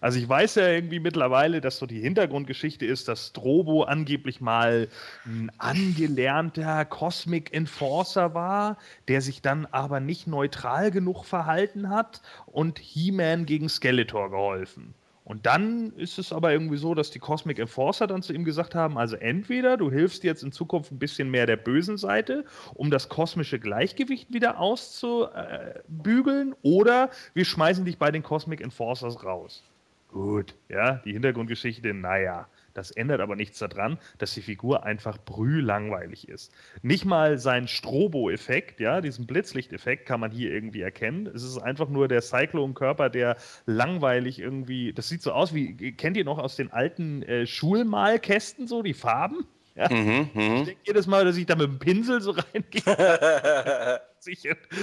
Also 0.00 0.18
ich 0.18 0.28
weiß 0.28 0.56
ja 0.56 0.68
irgendwie 0.68 1.00
mittlerweile, 1.00 1.60
dass 1.60 1.78
so 1.78 1.86
die 1.86 2.00
Hintergrundgeschichte 2.00 2.84
ist, 2.84 3.08
dass 3.08 3.28
Strobo 3.28 3.84
angeblich 3.84 4.40
mal 4.40 4.88
ein 5.24 5.50
angelernter 5.58 6.84
Cosmic 6.84 7.54
Enforcer 7.54 8.34
war, 8.34 8.76
der 9.08 9.22
sich 9.22 9.42
dann 9.42 9.66
aber 9.66 10.00
nicht 10.00 10.26
neutral 10.26 10.90
genug 10.90 11.24
verhalten 11.24 11.88
hat 11.88 12.20
und 12.46 12.78
He-Man 12.78 13.46
gegen 13.46 13.68
Skeletor 13.68 14.30
geholfen. 14.30 14.94
Und 15.30 15.46
dann 15.46 15.92
ist 15.92 16.18
es 16.18 16.32
aber 16.32 16.50
irgendwie 16.50 16.76
so, 16.76 16.92
dass 16.92 17.12
die 17.12 17.20
Cosmic 17.20 17.60
Enforcer 17.60 18.08
dann 18.08 18.20
zu 18.20 18.32
ihm 18.32 18.42
gesagt 18.42 18.74
haben, 18.74 18.98
also 18.98 19.14
entweder 19.14 19.76
du 19.76 19.88
hilfst 19.88 20.24
jetzt 20.24 20.42
in 20.42 20.50
Zukunft 20.50 20.90
ein 20.90 20.98
bisschen 20.98 21.30
mehr 21.30 21.46
der 21.46 21.56
bösen 21.56 21.98
Seite, 21.98 22.44
um 22.74 22.90
das 22.90 23.08
kosmische 23.08 23.60
Gleichgewicht 23.60 24.34
wieder 24.34 24.58
auszubügeln, 24.58 26.56
oder 26.62 27.10
wir 27.32 27.44
schmeißen 27.44 27.84
dich 27.84 27.96
bei 27.96 28.10
den 28.10 28.24
Cosmic 28.24 28.60
Enforcers 28.60 29.24
raus. 29.24 29.62
Gut, 30.08 30.56
ja, 30.68 30.94
die 31.04 31.12
Hintergrundgeschichte, 31.12 31.94
naja. 31.94 32.48
Das 32.74 32.90
ändert 32.90 33.20
aber 33.20 33.36
nichts 33.36 33.58
daran, 33.58 33.98
dass 34.18 34.34
die 34.34 34.42
Figur 34.42 34.84
einfach 34.84 35.18
brühlangweilig 35.18 36.28
ist. 36.28 36.52
Nicht 36.82 37.04
mal 37.04 37.38
sein 37.38 37.68
Strobo-Effekt, 37.68 38.80
ja, 38.80 39.00
diesen 39.00 39.26
Blitzlichteffekt 39.26 40.06
kann 40.06 40.20
man 40.20 40.30
hier 40.30 40.52
irgendwie 40.52 40.82
erkennen. 40.82 41.26
Es 41.26 41.42
ist 41.42 41.58
einfach 41.58 41.88
nur 41.88 42.08
der 42.08 42.22
Cyclone-Körper, 42.22 43.10
der 43.10 43.36
langweilig 43.66 44.38
irgendwie, 44.38 44.92
das 44.92 45.08
sieht 45.08 45.22
so 45.22 45.32
aus 45.32 45.54
wie, 45.54 45.92
kennt 45.92 46.16
ihr 46.16 46.24
noch 46.24 46.38
aus 46.38 46.56
den 46.56 46.72
alten 46.72 47.22
äh, 47.22 47.46
Schulmalkästen 47.46 48.66
so, 48.66 48.82
die 48.82 48.94
Farben? 48.94 49.46
Ja? 49.74 49.88
Mhm, 49.90 50.30
mhm. 50.34 50.40
ich 50.56 50.64
denke 50.64 50.80
jedes 50.84 51.06
Mal, 51.06 51.24
dass 51.24 51.36
ich 51.36 51.46
da 51.46 51.56
mit 51.56 51.66
dem 51.66 51.78
Pinsel 51.78 52.20
so 52.20 52.30
reingehe. 52.54 54.00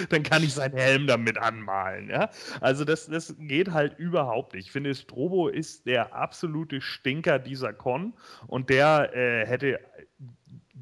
dann 0.09 0.23
kann 0.23 0.43
ich 0.43 0.53
seinen 0.53 0.77
Helm 0.77 1.07
damit 1.07 1.37
anmalen. 1.37 2.09
Ja? 2.09 2.29
Also 2.61 2.85
das, 2.85 3.07
das 3.07 3.35
geht 3.39 3.71
halt 3.71 3.97
überhaupt 3.99 4.53
nicht. 4.53 4.67
Ich 4.67 4.71
finde, 4.71 4.93
Strobo 4.95 5.47
ist 5.47 5.85
der 5.85 6.15
absolute 6.15 6.81
Stinker 6.81 7.39
dieser 7.39 7.73
Con 7.73 8.13
und 8.47 8.69
der 8.69 9.15
äh, 9.15 9.45
hätte 9.45 9.79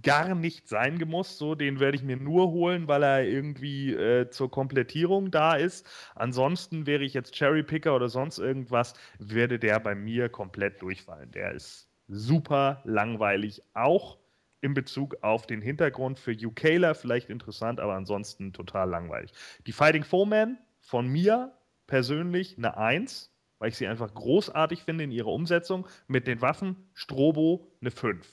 gar 0.03 0.35
nicht 0.35 0.67
sein 0.67 0.97
gemusst. 0.99 1.37
So, 1.37 1.55
den 1.55 1.79
werde 1.79 1.97
ich 1.97 2.03
mir 2.03 2.17
nur 2.17 2.51
holen, 2.51 2.87
weil 2.87 3.03
er 3.03 3.23
irgendwie 3.25 3.93
äh, 3.93 4.29
zur 4.29 4.51
Komplettierung 4.51 5.31
da 5.31 5.55
ist. 5.55 5.87
Ansonsten 6.15 6.85
wäre 6.85 7.03
ich 7.03 7.13
jetzt 7.13 7.35
Cherrypicker 7.35 7.95
oder 7.95 8.09
sonst 8.09 8.37
irgendwas, 8.37 8.93
würde 9.19 9.59
der 9.59 9.79
bei 9.79 9.95
mir 9.95 10.29
komplett 10.29 10.81
durchfallen. 10.81 11.31
Der 11.31 11.51
ist 11.51 11.89
super 12.07 12.81
langweilig, 12.85 13.63
auch 13.73 14.19
in 14.65 14.73
Bezug 14.73 15.17
auf 15.21 15.45
den 15.45 15.61
Hintergrund 15.61 16.17
für 16.17 16.35
UKler 16.35 16.95
vielleicht 16.95 17.29
interessant, 17.29 17.79
aber 17.79 17.93
ansonsten 17.93 18.51
total 18.51 18.89
langweilig. 18.89 19.31
Die 19.67 19.71
Fighting 19.71 20.03
Foeman 20.03 20.57
von 20.79 21.07
mir 21.07 21.53
persönlich 21.85 22.57
eine 22.57 22.75
1, 22.75 23.31
weil 23.59 23.69
ich 23.69 23.77
sie 23.77 23.85
einfach 23.85 24.11
großartig 24.11 24.81
finde 24.81 25.03
in 25.03 25.11
ihrer 25.11 25.27
Umsetzung. 25.27 25.87
Mit 26.07 26.25
den 26.25 26.41
Waffen 26.41 26.89
Strobo 26.95 27.71
eine 27.79 27.91
5. 27.91 28.27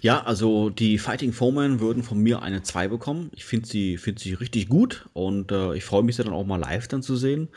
Ja, 0.00 0.22
also 0.22 0.70
die 0.70 0.98
Fighting 0.98 1.32
Foeman 1.32 1.80
würden 1.80 2.04
von 2.04 2.18
mir 2.18 2.42
eine 2.42 2.62
2 2.62 2.86
bekommen. 2.86 3.32
Ich 3.34 3.44
finde 3.44 3.68
sie, 3.68 3.98
find 3.98 4.20
sie 4.20 4.34
richtig 4.34 4.68
gut 4.68 5.08
und 5.12 5.50
äh, 5.50 5.74
ich 5.74 5.84
freue 5.84 6.04
mich, 6.04 6.14
sie 6.14 6.22
dann 6.22 6.34
auch 6.34 6.46
mal 6.46 6.56
live 6.56 6.86
dann 6.86 7.02
zu 7.02 7.16
sehen. 7.16 7.48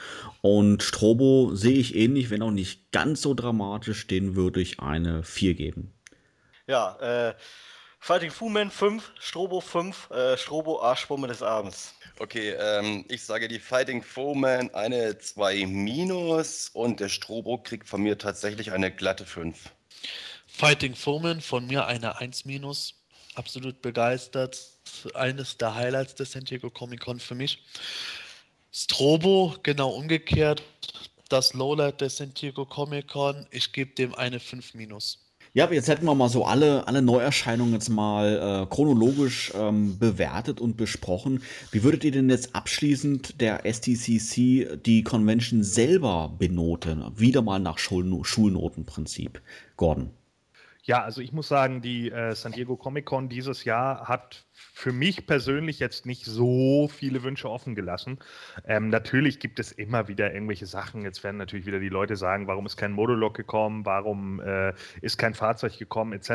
Und 0.42 0.82
Strobo 0.82 1.54
sehe 1.54 1.78
ich 1.78 1.96
ähnlich, 1.96 2.32
wenn 2.32 2.42
auch 2.42 2.52
nicht 2.52 2.92
ganz 2.92 3.22
so 3.22 3.36
dramatisch, 3.36 4.08
den 4.08 4.36
würde 4.36 4.60
ich 4.60 4.80
eine 4.80 5.22
4 5.22 5.54
geben. 5.54 5.92
Ja, 6.68 6.98
äh, 7.30 7.36
Fighting 8.06 8.30
Foeman 8.30 8.70
5, 8.70 9.14
Strobo 9.20 9.62
5, 9.62 10.12
äh, 10.12 10.38
Strobo 10.38 10.80
Arschbombe 10.80 11.28
des 11.28 11.42
Abends. 11.42 11.96
Okay, 12.20 12.52
ähm, 12.52 13.04
ich 13.10 13.24
sage 13.24 13.48
die 13.48 13.58
Fighting 13.58 14.04
Foeman 14.04 14.72
eine 14.76 15.18
2 15.18 15.66
minus 15.66 16.70
und 16.72 17.00
der 17.00 17.10
Strobo 17.10 17.58
kriegt 17.58 17.90
von 17.90 18.04
mir 18.04 18.20
tatsächlich 18.20 18.72
eine 18.72 18.92
glatte 18.92 19.26
5. 19.26 19.72
Fighting 20.46 20.94
Foeman 20.94 21.42
von 21.42 21.66
mir 21.66 21.88
eine 21.88 22.20
1 22.20 22.46
minus. 22.46 22.94
Absolut 23.34 23.82
begeistert. 23.82 24.60
Eines 25.16 25.58
der 25.58 25.74
Highlights 25.74 26.14
des 26.14 26.34
San 26.34 26.44
Diego 26.44 26.70
Comic 26.70 27.00
Con 27.00 27.20
für 27.20 27.34
mich. 27.34 27.64
Strobo, 28.72 29.56
genau 29.64 29.90
umgekehrt. 29.90 30.62
Das 31.30 31.56
Lowlight 31.56 32.02
des 32.02 32.18
San 32.18 32.36
Diego 32.36 32.68
Comic 32.68 33.08
Con. 33.08 33.48
Ich 33.50 33.74
gebe 33.74 33.96
dem 33.96 34.14
eine 34.14 34.40
5 34.40 34.76
minus. 34.76 35.25
Ja, 35.56 35.72
jetzt 35.72 35.88
hätten 35.88 36.06
wir 36.06 36.14
mal 36.16 36.28
so 36.28 36.44
alle, 36.44 36.86
alle 36.86 37.02
Neuerscheinungen 37.02 37.76
jetzt 37.76 37.88
mal 37.88 38.66
äh, 38.66 38.76
chronologisch 38.76 39.54
ähm, 39.56 39.98
bewertet 39.98 40.60
und 40.60 40.76
besprochen. 40.76 41.44
Wie 41.72 41.82
würdet 41.82 42.04
ihr 42.04 42.12
denn 42.12 42.30
jetzt 42.30 42.54
abschließend 42.54 43.40
der 43.40 43.62
STCC 43.64 44.78
die 44.86 45.04
Convention 45.06 45.64
selber 45.64 46.36
benoten? 46.38 47.06
Wieder 47.16 47.42
mal 47.42 47.60
nach 47.60 47.78
Schul 47.78 48.26
Schulnotenprinzip. 48.26 49.42
Gordon. 49.78 50.10
Ja, 50.84 51.04
also 51.04 51.22
ich 51.22 51.32
muss 51.32 51.48
sagen, 51.48 51.82
die 51.82 52.12
äh, 52.12 52.36
San 52.36 52.52
Diego 52.52 52.76
Comic 52.76 53.06
Con 53.06 53.30
dieses 53.30 53.64
Jahr 53.64 54.10
hat 54.10 54.44
für 54.56 54.94
mich 54.94 55.28
persönlich 55.28 55.80
jetzt 55.80 56.06
nicht 56.06 56.24
so 56.24 56.88
viele 56.88 57.24
Wünsche 57.24 57.50
offen 57.50 57.76
gelassen. 57.76 58.20
Ähm, 58.66 58.90
natürlich 58.90 59.40
gibt 59.40 59.60
es 59.60 59.74
immer 59.74 60.08
wieder 60.08 60.34
irgendwelche 60.34 60.66
Sachen. 60.66 61.04
Jetzt 61.04 61.24
werden 61.26 61.36
natürlich 61.36 61.66
wieder 61.66 61.80
die 61.80 61.90
Leute 61.90 62.16
sagen, 62.16 62.48
warum 62.48 62.66
ist 62.66 62.78
kein 62.78 62.94
Modulok 62.94 63.36
gekommen, 63.36 63.86
warum 63.86 64.40
äh, 64.40 64.74
ist 65.02 65.18
kein 65.18 65.34
Fahrzeug 65.34 65.78
gekommen, 65.78 66.14
etc. 66.14 66.30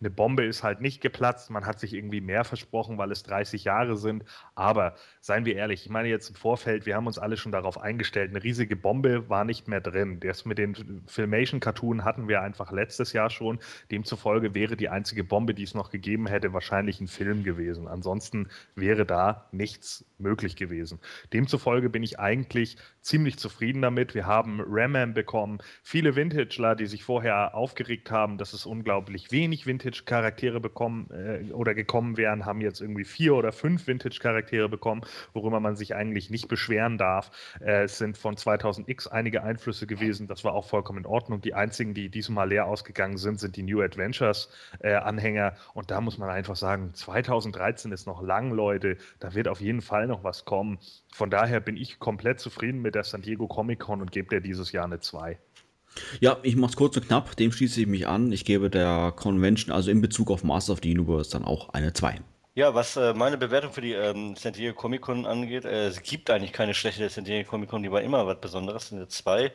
Eine 0.00 0.10
Bombe 0.10 0.44
ist 0.44 0.64
halt 0.64 0.80
nicht 0.80 1.00
geplatzt. 1.00 1.50
Man 1.50 1.64
hat 1.64 1.78
sich 1.78 1.94
irgendwie 1.94 2.20
mehr 2.20 2.44
versprochen, 2.44 2.98
weil 2.98 3.12
es 3.12 3.22
30 3.22 3.62
Jahre 3.62 3.96
sind. 3.96 4.24
Aber 4.56 4.96
seien 5.20 5.44
wir 5.44 5.54
ehrlich, 5.54 5.84
ich 5.84 5.90
meine 5.90 6.08
jetzt 6.08 6.30
im 6.30 6.34
Vorfeld, 6.34 6.84
wir 6.84 6.96
haben 6.96 7.06
uns 7.06 7.18
alle 7.18 7.36
schon 7.36 7.52
darauf 7.52 7.80
eingestellt, 7.80 8.30
eine 8.30 8.42
riesige 8.42 8.74
Bombe 8.74 9.28
war 9.28 9.44
nicht 9.44 9.68
mehr 9.68 9.80
drin. 9.80 10.18
Das 10.18 10.44
mit 10.44 10.58
den 10.58 11.04
Filmation-Cartoon 11.06 12.04
hatten 12.04 12.26
wir 12.26 12.42
einfach 12.42 12.72
letztes 12.72 13.12
Jahr 13.12 13.30
schon. 13.30 13.60
Demzufolge 13.92 14.54
wäre 14.54 14.76
die 14.76 14.88
einzige 14.88 15.22
Bombe, 15.22 15.54
die 15.54 15.62
es 15.62 15.74
noch 15.74 15.90
gegeben 15.90 16.26
hätte, 16.26 16.52
wahrscheinlich 16.52 17.00
ein 17.00 17.06
Film 17.06 17.44
gewesen. 17.44 17.51
Ansonsten 17.88 18.48
wäre 18.74 19.06
da 19.06 19.48
nichts 19.52 20.04
möglich 20.18 20.56
gewesen. 20.56 21.00
Demzufolge 21.32 21.90
bin 21.90 22.02
ich 22.02 22.18
eigentlich 22.18 22.76
ziemlich 23.02 23.36
zufrieden 23.36 23.82
damit. 23.82 24.14
Wir 24.14 24.26
haben 24.26 24.62
Ramman 24.64 25.12
bekommen, 25.12 25.58
viele 25.82 26.14
Vintageler, 26.14 26.76
die 26.76 26.86
sich 26.86 27.02
vorher 27.02 27.54
aufgeregt 27.54 28.10
haben, 28.10 28.38
dass 28.38 28.52
es 28.52 28.64
unglaublich 28.64 29.32
wenig 29.32 29.66
Vintage-Charaktere 29.66 30.60
bekommen 30.60 31.10
äh, 31.10 31.52
oder 31.52 31.74
gekommen 31.74 32.16
wären, 32.16 32.46
haben 32.46 32.60
jetzt 32.60 32.80
irgendwie 32.80 33.04
vier 33.04 33.34
oder 33.34 33.52
fünf 33.52 33.86
Vintage-Charaktere 33.86 34.68
bekommen, 34.68 35.02
worüber 35.32 35.58
man 35.58 35.74
sich 35.74 35.94
eigentlich 35.94 36.30
nicht 36.30 36.48
beschweren 36.48 36.96
darf. 36.96 37.30
Äh, 37.60 37.84
es 37.84 37.98
sind 37.98 38.16
von 38.16 38.36
2000X 38.36 39.08
einige 39.08 39.42
Einflüsse 39.42 39.86
gewesen, 39.86 40.28
das 40.28 40.44
war 40.44 40.54
auch 40.54 40.68
vollkommen 40.68 41.00
in 41.00 41.06
Ordnung. 41.06 41.40
Die 41.40 41.54
einzigen, 41.54 41.94
die 41.94 42.08
diesmal 42.08 42.48
leer 42.48 42.66
ausgegangen 42.66 43.16
sind, 43.16 43.40
sind 43.40 43.56
die 43.56 43.64
New 43.64 43.82
Adventures-Anhänger. 43.82 45.46
Äh, 45.48 45.52
und 45.74 45.90
da 45.90 46.00
muss 46.00 46.18
man 46.18 46.30
einfach 46.30 46.56
sagen, 46.56 46.94
2013 46.94 47.90
ist 47.90 48.06
noch 48.06 48.22
lang, 48.22 48.52
Leute. 48.52 48.96
Da 49.18 49.34
wird 49.34 49.48
auf 49.48 49.60
jeden 49.60 49.82
Fall 49.82 50.06
noch 50.06 50.22
was 50.22 50.44
kommen. 50.44 50.78
Von 51.12 51.30
daher 51.30 51.60
bin 51.60 51.76
ich 51.76 51.98
komplett 51.98 52.38
zufrieden 52.38 52.80
mit 52.80 52.91
der 52.94 53.04
San 53.04 53.22
Diego 53.22 53.46
Comic 53.46 53.80
Con 53.80 54.00
und 54.00 54.12
gebe 54.12 54.28
dir 54.28 54.40
dieses 54.40 54.72
Jahr 54.72 54.84
eine 54.84 55.00
2. 55.00 55.38
Ja, 56.20 56.38
ich 56.42 56.56
mache 56.56 56.70
es 56.70 56.76
kurz 56.76 56.96
und 56.96 57.06
knapp, 57.06 57.36
dem 57.36 57.52
schließe 57.52 57.82
ich 57.82 57.86
mich 57.86 58.06
an. 58.06 58.32
Ich 58.32 58.44
gebe 58.44 58.70
der 58.70 59.12
Convention, 59.14 59.74
also 59.74 59.90
in 59.90 60.00
Bezug 60.00 60.30
auf 60.30 60.44
Master 60.44 60.72
of 60.72 60.80
the 60.82 60.90
Universe, 60.90 61.30
dann 61.30 61.44
auch 61.44 61.70
eine 61.70 61.92
2. 61.92 62.20
Ja, 62.54 62.74
was 62.74 62.96
äh, 62.96 63.14
meine 63.14 63.38
Bewertung 63.38 63.72
für 63.72 63.80
die 63.80 63.94
ähm, 63.94 64.36
San 64.36 64.52
Diego 64.52 64.74
Comic 64.74 65.00
Con 65.00 65.24
angeht, 65.24 65.64
äh, 65.64 65.86
es 65.86 66.02
gibt 66.02 66.28
eigentlich 66.28 66.52
keine 66.52 66.74
schlechte 66.74 67.08
San 67.08 67.24
Diego 67.24 67.48
Comic 67.48 67.70
Con, 67.70 67.82
die 67.82 67.90
war 67.90 68.02
immer 68.02 68.26
was 68.26 68.42
Besonderes, 68.42 68.88
sind 68.88 69.10
zwei. 69.10 69.52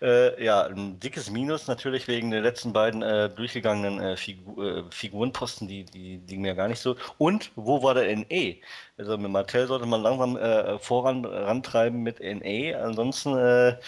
Äh, 0.00 0.42
ja, 0.42 0.64
ein 0.64 0.98
dickes 0.98 1.28
Minus 1.28 1.66
natürlich 1.66 2.08
wegen 2.08 2.30
den 2.30 2.42
letzten 2.42 2.72
beiden 2.72 3.02
äh, 3.02 3.28
durchgegangenen 3.28 4.00
äh, 4.00 4.16
Figu 4.16 4.62
äh, 4.62 4.84
Figurenposten, 4.90 5.68
die, 5.68 5.84
die 5.84 6.22
liegen 6.26 6.40
mir 6.40 6.54
gar 6.54 6.68
nicht 6.68 6.80
so. 6.80 6.96
Und 7.18 7.50
wo 7.56 7.82
war 7.82 7.92
der 7.92 8.16
NE? 8.16 8.56
Also 9.00 9.16
mit 9.16 9.30
Mattel 9.30 9.66
sollte 9.66 9.86
man 9.86 10.02
langsam 10.02 10.36
äh, 10.36 10.78
voran 10.78 11.24
rantreiben 11.24 12.02
mit 12.02 12.20
NE. 12.20 12.78
Ansonsten 12.78 13.34
äh, 13.34 13.78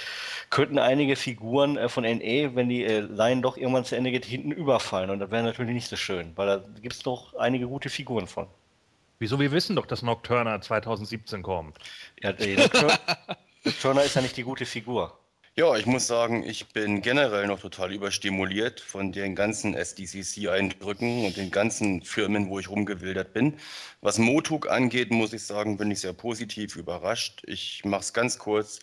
könnten 0.48 0.78
einige 0.78 1.16
Figuren 1.16 1.76
äh, 1.76 1.90
von 1.90 2.04
NE, 2.04 2.54
wenn 2.54 2.70
die 2.70 2.82
äh, 2.82 3.00
Line 3.00 3.42
doch 3.42 3.58
irgendwann 3.58 3.84
zu 3.84 3.94
Ende 3.94 4.10
geht, 4.10 4.24
hinten 4.24 4.52
überfallen. 4.52 5.10
Und 5.10 5.18
das 5.18 5.30
wäre 5.30 5.42
natürlich 5.42 5.74
nicht 5.74 5.88
so 5.88 5.96
schön, 5.96 6.32
weil 6.36 6.46
da 6.46 6.64
gibt 6.80 6.94
es 6.94 7.02
doch 7.02 7.34
einige 7.34 7.66
gute 7.66 7.90
Figuren 7.90 8.26
von. 8.26 8.46
Wieso? 9.18 9.38
Wir 9.38 9.52
wissen 9.52 9.76
doch, 9.76 9.84
dass 9.84 10.00
Nocturna 10.00 10.62
2017 10.62 11.42
kommt. 11.42 11.76
Ja, 12.22 12.32
Nocturna 13.64 14.00
ist 14.00 14.16
ja 14.16 14.22
nicht 14.22 14.38
die 14.38 14.44
gute 14.44 14.64
Figur. 14.64 15.18
Ja, 15.54 15.76
ich 15.76 15.84
muss 15.86 16.06
sagen, 16.06 16.42
ich 16.42 16.68
bin 16.72 17.00
generell 17.02 17.46
noch 17.46 17.60
total 17.60 17.92
überstimuliert 17.92 18.80
von 18.80 19.12
den 19.12 19.34
ganzen 19.34 19.74
SDCC-Eindrücken 19.74 21.24
und 21.26 21.36
den 21.36 21.50
ganzen 21.50 22.02
Firmen, 22.02 22.48
wo 22.48 22.58
ich 22.58 22.68
rumgewildert 22.70 23.32
bin. 23.34 23.58
Was 24.00 24.18
Motuk 24.18 24.68
angeht, 24.70 25.10
muss 25.10 25.32
ich 25.34 25.44
sagen, 25.44 25.76
bin 25.78 25.90
ich 25.90 26.00
sehr 26.00 26.12
positiv 26.14 26.76
überrascht. 26.76 27.42
Ich 27.46 27.84
mache 27.84 28.00
es 28.02 28.12
ganz 28.14 28.38
kurz. 28.38 28.80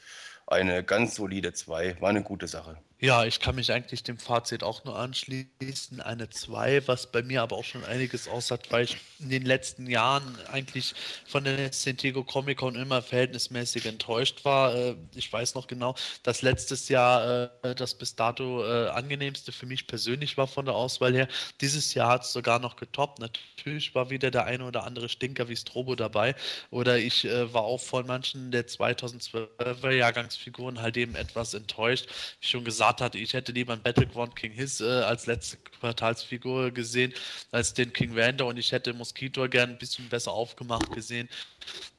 Eine 0.47 0.83
ganz 0.83 1.15
solide 1.15 1.53
2. 1.53 2.01
War 2.01 2.09
eine 2.09 2.23
gute 2.23 2.47
Sache. 2.47 2.77
Ja, 3.01 3.23
ich 3.23 3.39
kann 3.39 3.55
mich 3.55 3.71
eigentlich 3.71 4.03
dem 4.03 4.17
Fazit 4.17 4.61
auch 4.61 4.83
nur 4.83 4.99
anschließen. 4.99 6.01
Eine 6.01 6.29
2, 6.29 6.85
was 6.85 7.09
bei 7.09 7.23
mir 7.23 7.41
aber 7.41 7.55
auch 7.55 7.63
schon 7.63 7.85
einiges 7.85 8.27
aussagt, 8.27 8.73
weil 8.73 8.83
ich 8.83 8.97
in 9.19 9.29
den 9.29 9.45
letzten 9.45 9.87
Jahren 9.87 10.37
eigentlich 10.51 10.93
von 11.25 11.45
der 11.45 11.71
San 11.71 11.95
Diego 11.95 12.25
Comic 12.25 12.57
Con 12.57 12.75
immer 12.75 13.01
verhältnismäßig 13.01 13.85
enttäuscht 13.85 14.43
war. 14.43 14.75
Äh, 14.75 14.95
ich 15.15 15.31
weiß 15.31 15.55
noch 15.55 15.67
genau, 15.67 15.95
dass 16.23 16.41
letztes 16.41 16.89
Jahr 16.89 17.49
äh, 17.63 17.73
das 17.73 17.93
bis 17.97 18.17
dato 18.17 18.65
äh, 18.65 18.89
angenehmste 18.89 19.53
für 19.53 19.65
mich 19.65 19.87
persönlich 19.87 20.35
war 20.35 20.47
von 20.47 20.65
der 20.65 20.75
Auswahl 20.75 21.13
her. 21.13 21.29
Dieses 21.61 21.93
Jahr 21.93 22.09
hat 22.09 22.23
es 22.25 22.33
sogar 22.33 22.59
noch 22.59 22.75
getoppt. 22.75 23.19
Natürlich 23.19 23.95
war 23.95 24.09
wieder 24.09 24.29
der 24.29 24.43
eine 24.43 24.65
oder 24.65 24.83
andere 24.83 25.07
Stinker 25.07 25.47
wie 25.47 25.55
Strobo 25.55 25.95
dabei. 25.95 26.35
Oder 26.69 26.97
ich 26.97 27.23
war 27.23 27.61
auch 27.63 27.79
von 27.79 28.05
manchen 28.07 28.51
der 28.51 28.67
2012er 28.67 29.91
Jahrgangsfiguren 29.91 30.81
halt 30.81 30.97
eben 30.97 31.15
etwas 31.15 31.53
enttäuscht. 31.53 32.07
Wie 32.41 32.47
schon 32.47 32.65
gesagt, 32.65 32.88
hatte, 32.97 33.17
ich 33.17 33.33
hätte 33.33 33.51
lieber 33.51 33.73
einen 33.73 33.83
Battleground 33.83 34.35
King 34.35 34.51
Hiss 34.51 34.81
äh, 34.81 34.85
als 34.85 35.25
letzte 35.25 35.57
Quartalsfigur 35.79 36.71
gesehen, 36.71 37.13
als 37.51 37.73
den 37.73 37.93
King 37.93 38.17
Randa 38.17 38.45
und 38.45 38.57
ich 38.57 38.71
hätte 38.71 38.93
Mosquito 38.93 39.47
gern 39.47 39.71
ein 39.71 39.77
bisschen 39.77 40.09
besser 40.09 40.31
aufgemacht 40.31 40.91
gesehen. 40.91 41.29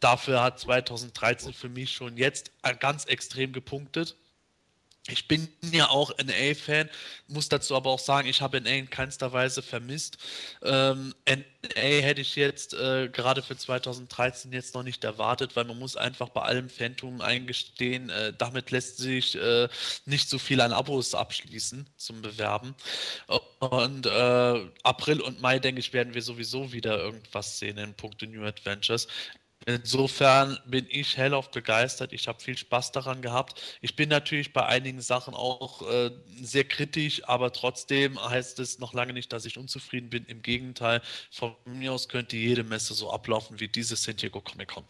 Dafür 0.00 0.42
hat 0.42 0.58
2013 0.58 1.52
für 1.52 1.68
mich 1.68 1.92
schon 1.92 2.16
jetzt 2.16 2.50
ganz 2.80 3.04
extrem 3.04 3.52
gepunktet. 3.52 4.16
Ich 5.08 5.26
bin 5.26 5.48
ja 5.72 5.88
auch 5.88 6.12
NA-Fan, 6.18 6.90
muss 7.26 7.48
dazu 7.48 7.74
aber 7.74 7.90
auch 7.90 7.98
sagen, 7.98 8.28
ich 8.28 8.42
habe 8.42 8.60
NA 8.60 8.70
in 8.70 8.90
keinster 8.90 9.32
Weise 9.32 9.62
vermisst. 9.62 10.18
Ähm, 10.62 11.14
NA 11.26 11.40
hätte 11.74 12.20
ich 12.20 12.36
jetzt 12.36 12.74
äh, 12.74 13.08
gerade 13.08 13.42
für 13.42 13.56
2013 13.56 14.52
jetzt 14.52 14.74
noch 14.74 14.82
nicht 14.82 15.02
erwartet, 15.02 15.56
weil 15.56 15.64
man 15.64 15.78
muss 15.78 15.96
einfach 15.96 16.28
bei 16.28 16.42
allem 16.42 16.68
Phantom 16.68 17.22
eingestehen, 17.22 18.10
äh, 18.10 18.34
damit 18.36 18.70
lässt 18.70 18.98
sich 18.98 19.36
äh, 19.36 19.68
nicht 20.04 20.28
so 20.28 20.38
viel 20.38 20.60
an 20.60 20.72
Abos 20.72 21.14
abschließen 21.14 21.88
zum 21.96 22.20
Bewerben. 22.20 22.74
Und 23.58 24.06
äh, 24.06 24.70
April 24.82 25.20
und 25.22 25.40
Mai, 25.40 25.58
denke 25.58 25.80
ich, 25.80 25.94
werden 25.94 26.12
wir 26.14 26.22
sowieso 26.22 26.72
wieder 26.72 26.98
irgendwas 26.98 27.58
sehen 27.58 27.78
in 27.78 27.94
puncto 27.94 28.26
New 28.26 28.44
Adventures. 28.44 29.08
Insofern 29.66 30.58
bin 30.66 30.86
ich 30.88 31.16
hellauf 31.18 31.50
begeistert. 31.50 32.12
Ich 32.14 32.28
habe 32.28 32.40
viel 32.40 32.56
Spaß 32.56 32.92
daran 32.92 33.20
gehabt. 33.20 33.60
Ich 33.82 33.94
bin 33.94 34.08
natürlich 34.08 34.52
bei 34.54 34.64
einigen 34.66 35.02
Sachen 35.02 35.34
auch 35.34 35.82
äh, 35.82 36.10
sehr 36.40 36.64
kritisch, 36.64 37.22
aber 37.28 37.52
trotzdem 37.52 38.18
heißt 38.18 38.58
es 38.58 38.78
noch 38.78 38.94
lange 38.94 39.12
nicht, 39.12 39.32
dass 39.32 39.44
ich 39.44 39.58
unzufrieden 39.58 40.08
bin. 40.10 40.24
Im 40.26 40.40
Gegenteil, 40.42 41.02
von 41.30 41.54
mir 41.66 41.92
aus 41.92 42.08
könnte 42.08 42.36
jede 42.36 42.64
Messe 42.64 42.94
so 42.94 43.10
ablaufen 43.12 43.60
wie 43.60 43.68
diese 43.68 43.96
San 43.96 44.16
Diego 44.16 44.40
Comic 44.40 44.68
Con. 44.68 44.84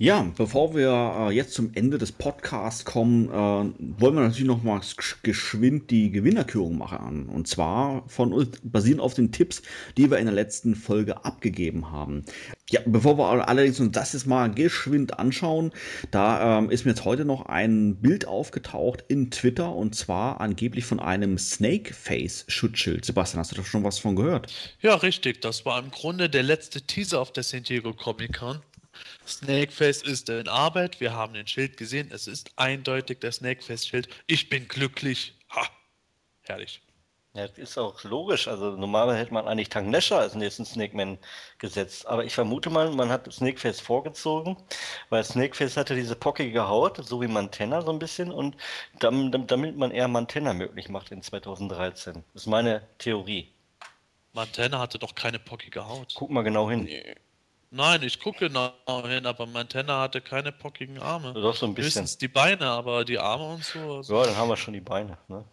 Ja, 0.00 0.30
bevor 0.36 0.76
wir 0.76 1.28
äh, 1.28 1.34
jetzt 1.34 1.54
zum 1.54 1.72
Ende 1.74 1.98
des 1.98 2.12
Podcasts 2.12 2.84
kommen, 2.84 3.30
äh, 3.30 3.32
wollen 3.32 4.14
wir 4.14 4.22
natürlich 4.22 4.44
noch 4.44 4.62
mal 4.62 4.80
geschwind 5.24 5.90
die 5.90 6.12
Gewinnerkürung 6.12 6.78
machen. 6.78 7.28
Und 7.28 7.48
zwar 7.48 8.08
von 8.08 8.48
basierend 8.62 9.00
auf 9.00 9.14
den 9.14 9.32
Tipps, 9.32 9.60
die 9.96 10.08
wir 10.08 10.18
in 10.18 10.26
der 10.26 10.34
letzten 10.36 10.76
Folge 10.76 11.24
abgegeben 11.24 11.90
haben. 11.90 12.24
Ja, 12.70 12.80
bevor 12.86 13.18
wir 13.18 13.48
allerdings 13.48 13.80
uns 13.80 13.90
das 13.90 14.12
jetzt 14.12 14.28
mal 14.28 14.48
geschwind 14.52 15.18
anschauen, 15.18 15.72
da 16.12 16.58
ähm, 16.58 16.70
ist 16.70 16.84
mir 16.84 16.92
jetzt 16.92 17.04
heute 17.04 17.24
noch 17.24 17.46
ein 17.46 17.96
Bild 17.96 18.24
aufgetaucht 18.24 19.04
in 19.08 19.32
Twitter 19.32 19.74
und 19.74 19.96
zwar 19.96 20.40
angeblich 20.40 20.84
von 20.84 21.00
einem 21.00 21.38
Snakeface-Schutzschild. 21.38 23.04
Sebastian, 23.04 23.40
hast 23.40 23.50
du 23.50 23.56
da 23.56 23.64
schon 23.64 23.82
was 23.82 23.98
von 23.98 24.14
gehört? 24.14 24.76
Ja, 24.80 24.94
richtig. 24.94 25.40
Das 25.40 25.64
war 25.64 25.82
im 25.82 25.90
Grunde 25.90 26.30
der 26.30 26.44
letzte 26.44 26.82
Teaser 26.82 27.20
auf 27.20 27.32
der 27.32 27.42
San 27.42 27.64
Diego 27.64 27.92
Comic 27.92 28.38
Con. 28.38 28.60
Snakeface 29.26 30.02
ist 30.02 30.28
in 30.28 30.48
Arbeit. 30.48 31.00
Wir 31.00 31.12
haben 31.12 31.34
den 31.34 31.46
Schild 31.46 31.76
gesehen. 31.76 32.10
Es 32.12 32.26
ist 32.26 32.50
eindeutig 32.56 33.20
der 33.20 33.32
Snakeface-Schild. 33.32 34.08
Ich 34.26 34.48
bin 34.48 34.68
glücklich. 34.68 35.34
Ha! 35.50 35.66
Herrlich. 36.42 36.80
Ja, 37.34 37.46
das 37.46 37.58
ist 37.58 37.78
auch 37.78 38.02
logisch. 38.04 38.48
Also 38.48 38.72
normalerweise 38.72 39.18
hätte 39.18 39.34
man 39.34 39.46
eigentlich 39.46 39.68
Tang 39.68 39.90
Nesher 39.90 40.18
als 40.18 40.34
nächsten 40.34 40.64
Snakeman 40.64 41.18
gesetzt. 41.58 42.06
Aber 42.06 42.24
ich 42.24 42.34
vermute 42.34 42.70
mal, 42.70 42.90
man 42.90 43.10
hat 43.10 43.32
Snakeface 43.32 43.80
vorgezogen, 43.80 44.56
weil 45.10 45.22
Snakeface 45.22 45.76
hatte 45.76 45.94
diese 45.94 46.16
pockige 46.16 46.66
Haut, 46.66 46.96
so 46.96 47.20
wie 47.20 47.28
Mantenna 47.28 47.82
so 47.82 47.92
ein 47.92 47.98
bisschen, 47.98 48.32
und 48.32 48.56
damit, 48.98 49.50
damit 49.50 49.76
man 49.76 49.90
eher 49.90 50.08
Mantenna 50.08 50.52
möglich 50.52 50.88
macht 50.88 51.12
in 51.12 51.22
2013. 51.22 52.24
Das 52.32 52.42
ist 52.42 52.46
meine 52.46 52.88
Theorie. 52.98 53.52
Mantenna 54.32 54.78
hatte 54.80 54.98
doch 54.98 55.14
keine 55.14 55.38
pockige 55.38 55.86
Haut. 55.86 56.14
Guck 56.16 56.30
mal 56.30 56.42
genau 56.42 56.68
hin. 56.68 56.84
Nee. 56.84 57.14
Nein, 57.70 58.02
ich 58.02 58.18
gucke 58.18 58.48
genau 58.48 58.72
hin, 59.06 59.26
aber 59.26 59.46
Montana 59.46 60.00
hatte 60.00 60.20
keine 60.20 60.52
pockigen 60.52 60.98
Arme. 60.98 61.34
Doch 61.34 61.54
so 61.54 61.66
ein 61.66 61.74
bisschen. 61.74 62.02
Höchstens 62.02 62.18
die 62.18 62.28
Beine, 62.28 62.66
aber 62.66 63.04
die 63.04 63.18
Arme 63.18 63.44
und 63.44 63.64
so. 63.64 63.96
Also 63.96 64.16
ja, 64.16 64.24
dann 64.24 64.36
haben 64.36 64.48
wir 64.48 64.56
schon 64.56 64.74
die 64.74 64.80
Beine. 64.80 65.18
Ne? 65.28 65.44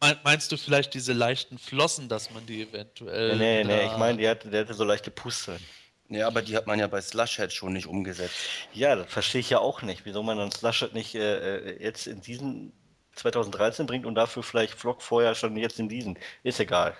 Meinst 0.24 0.50
du 0.50 0.56
vielleicht 0.56 0.94
diese 0.94 1.12
leichten 1.12 1.58
Flossen, 1.58 2.08
dass 2.08 2.32
man 2.32 2.44
die 2.44 2.62
eventuell. 2.62 3.36
Nee, 3.36 3.62
nee, 3.62 3.76
nee 3.76 3.86
ich 3.86 3.96
meine, 3.96 4.18
der 4.18 4.30
hatte 4.60 4.74
so 4.74 4.82
leichte 4.82 5.12
Pusteln. 5.12 5.60
Ja, 6.08 6.26
aber 6.26 6.42
die 6.42 6.56
hat 6.56 6.66
man 6.66 6.78
ja 6.78 6.88
bei 6.88 7.00
Slushhead 7.00 7.52
schon 7.52 7.72
nicht 7.72 7.86
umgesetzt. 7.86 8.34
Ja, 8.74 8.96
das 8.96 9.10
verstehe 9.10 9.40
ich 9.40 9.48
ja 9.48 9.60
auch 9.60 9.80
nicht, 9.82 10.04
wieso 10.04 10.22
man 10.22 10.38
dann 10.38 10.50
Slushhead 10.50 10.92
nicht 10.92 11.14
äh, 11.14 11.56
äh, 11.56 11.82
jetzt 11.82 12.06
in 12.08 12.20
diesem 12.20 12.72
2013 13.14 13.86
bringt 13.86 14.04
und 14.04 14.16
dafür 14.16 14.42
vielleicht 14.42 14.74
Flock 14.74 15.02
vorher 15.02 15.34
schon 15.34 15.56
jetzt 15.56 15.78
in 15.78 15.88
diesen. 15.88 16.18
Ist 16.42 16.58
egal. 16.58 16.96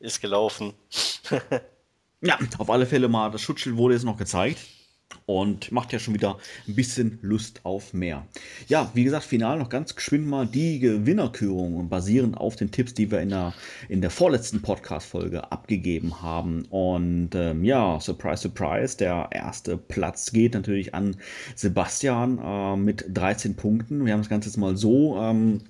Ist 0.00 0.20
gelaufen. 0.20 0.74
ja, 2.20 2.38
auf 2.58 2.70
alle 2.70 2.86
Fälle 2.86 3.08
mal, 3.08 3.30
das 3.30 3.42
Schutzschild 3.42 3.76
wurde 3.76 3.94
jetzt 3.94 4.04
noch 4.04 4.16
gezeigt 4.16 4.58
und 5.26 5.72
macht 5.72 5.92
ja 5.92 5.98
schon 5.98 6.14
wieder 6.14 6.38
ein 6.68 6.74
bisschen 6.74 7.18
Lust 7.22 7.60
auf 7.64 7.94
mehr. 7.94 8.26
Ja, 8.68 8.90
wie 8.94 9.04
gesagt, 9.04 9.24
final 9.24 9.58
noch 9.58 9.68
ganz 9.68 9.94
geschwind 9.94 10.26
mal 10.26 10.46
die 10.46 10.78
Gewinnerkürung 10.78 11.88
basierend 11.88 12.36
auf 12.36 12.56
den 12.56 12.70
Tipps, 12.70 12.94
die 12.94 13.10
wir 13.10 13.20
in 13.20 13.30
der, 13.30 13.54
in 13.88 14.00
der 14.00 14.10
vorletzten 14.10 14.62
Podcast-Folge 14.62 15.50
abgegeben 15.50 16.22
haben. 16.22 16.64
Und 16.70 17.30
ähm, 17.34 17.64
ja, 17.64 17.98
surprise, 18.00 18.42
surprise, 18.42 18.96
der 18.96 19.28
erste 19.30 19.76
Platz 19.76 20.32
geht 20.32 20.54
natürlich 20.54 20.94
an 20.94 21.16
Sebastian 21.54 22.38
äh, 22.38 22.76
mit 22.76 23.04
13 23.08 23.56
Punkten. 23.56 24.04
Wir 24.04 24.12
haben 24.12 24.20
das 24.20 24.28
Ganze 24.28 24.48
jetzt 24.48 24.58
mal 24.58 24.76
so 24.76 25.18
ähm, 25.18 25.62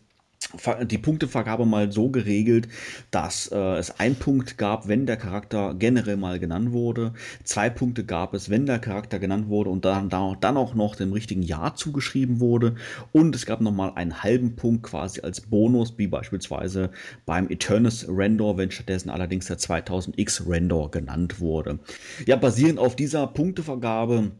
die 0.83 0.99
Punktevergabe 0.99 1.67
mal 1.67 1.91
so 1.91 2.11
geregelt, 2.11 2.69
dass 3.11 3.49
äh, 3.49 3.57
es 3.57 3.99
einen 3.99 4.17
Punkt 4.17 4.59
gab, 4.59 4.89
wenn 4.89 5.07
der 5.07 5.17
Charakter 5.17 5.75
generell 5.75 6.17
mal 6.17 6.39
genannt 6.39 6.73
wurde. 6.73 7.13
Zwei 7.45 7.71
Punkte 7.71 8.05
gab 8.05 8.35
es, 8.35 8.51
wenn 8.51 8.67
der 8.67 8.79
Charakter 8.79 9.19
genannt 9.19 9.49
wurde 9.49 9.71
und 9.71 9.85
dann, 9.85 10.09
dann 10.09 10.57
auch 10.57 10.75
noch 10.75 10.97
dem 10.97 11.13
richtigen 11.13 11.43
Jahr 11.43 11.75
zugeschrieben 11.75 12.41
wurde. 12.41 12.75
Und 13.13 13.35
es 13.35 13.47
gab 13.47 13.61
nochmal 13.61 13.93
einen 13.95 14.23
halben 14.23 14.57
Punkt 14.57 14.85
quasi 14.85 15.21
als 15.21 15.41
Bonus, 15.41 15.95
wie 15.97 16.07
beispielsweise 16.07 16.91
beim 17.27 17.49
Eternus 17.49 18.07
Render, 18.09 18.57
wenn 18.57 18.71
stattdessen 18.71 19.11
allerdings 19.11 19.47
der 19.47 19.59
2000X 19.59 20.49
Render 20.49 20.89
genannt 20.91 21.41
wurde. 21.41 21.79
Ja, 22.27 22.37
basierend 22.37 22.79
auf 22.79 22.97
dieser 22.97 23.27
Punktevergabe 23.27 24.33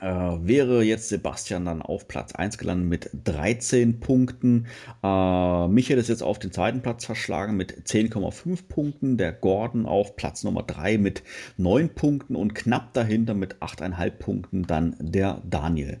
äh, 0.00 0.06
wäre 0.06 0.82
jetzt 0.82 1.08
Sebastian 1.08 1.64
dann 1.64 1.82
auf 1.82 2.08
Platz 2.08 2.34
1 2.34 2.58
gelandet 2.58 2.88
mit 2.88 3.10
13 3.24 4.00
Punkten. 4.00 4.66
Äh, 5.02 5.68
Michael 5.68 5.98
ist 5.98 6.08
jetzt 6.08 6.22
auf 6.22 6.38
den 6.38 6.52
zweiten 6.52 6.82
Platz 6.82 7.04
verschlagen 7.04 7.56
mit 7.56 7.86
10,5 7.86 8.68
Punkten. 8.68 9.16
Der 9.16 9.32
Gordon 9.32 9.86
auf 9.86 10.16
Platz 10.16 10.44
Nummer 10.44 10.62
3 10.62 10.98
mit 10.98 11.22
9 11.56 11.90
Punkten 11.94 12.36
und 12.36 12.54
knapp 12.54 12.92
dahinter 12.92 13.34
mit 13.34 13.56
8,5 13.56 14.10
Punkten 14.10 14.66
dann 14.66 14.96
der 15.00 15.42
Daniel. 15.44 16.00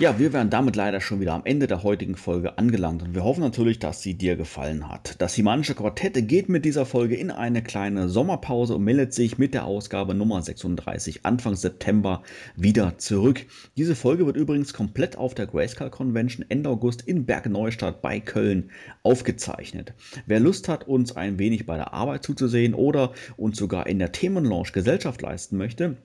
Ja, 0.00 0.18
wir 0.18 0.32
wären 0.32 0.50
damit 0.50 0.74
leider 0.74 1.00
schon 1.00 1.20
wieder 1.20 1.34
am 1.34 1.42
Ende 1.44 1.68
der 1.68 1.84
heutigen 1.84 2.16
Folge 2.16 2.58
angelangt 2.58 3.04
und 3.04 3.14
wir 3.14 3.22
hoffen 3.22 3.42
natürlich, 3.42 3.78
dass 3.78 4.02
sie 4.02 4.14
dir 4.14 4.34
gefallen 4.34 4.88
hat. 4.88 5.14
Das 5.20 5.36
Himanische 5.36 5.76
Quartett 5.76 6.26
geht 6.26 6.48
mit 6.48 6.64
dieser 6.64 6.84
Folge 6.84 7.14
in 7.14 7.30
eine 7.30 7.62
kleine 7.62 8.08
Sommerpause 8.08 8.74
und 8.74 8.82
meldet 8.82 9.14
sich 9.14 9.38
mit 9.38 9.54
der 9.54 9.66
Ausgabe 9.66 10.16
Nummer 10.16 10.42
36 10.42 11.24
Anfang 11.24 11.54
September 11.54 12.24
wieder 12.56 12.98
zurück. 12.98 13.46
Diese 13.76 13.94
Folge 13.94 14.26
wird 14.26 14.36
übrigens 14.36 14.72
komplett 14.72 15.16
auf 15.16 15.32
der 15.32 15.46
Grayscale 15.46 15.90
Convention 15.90 16.44
Ende 16.48 16.70
August 16.70 17.02
in 17.02 17.24
Bergneustadt 17.24 18.02
bei 18.02 18.18
Köln 18.18 18.70
aufgezeichnet. 19.04 19.94
Wer 20.26 20.40
Lust 20.40 20.68
hat, 20.68 20.88
uns 20.88 21.14
ein 21.14 21.38
wenig 21.38 21.66
bei 21.66 21.76
der 21.76 21.94
Arbeit 21.94 22.24
zuzusehen 22.24 22.74
oder 22.74 23.12
uns 23.36 23.58
sogar 23.58 23.86
in 23.86 24.00
der 24.00 24.10
Themenlaunch 24.10 24.72
Gesellschaft 24.72 25.22
leisten 25.22 25.56
möchte, 25.56 25.98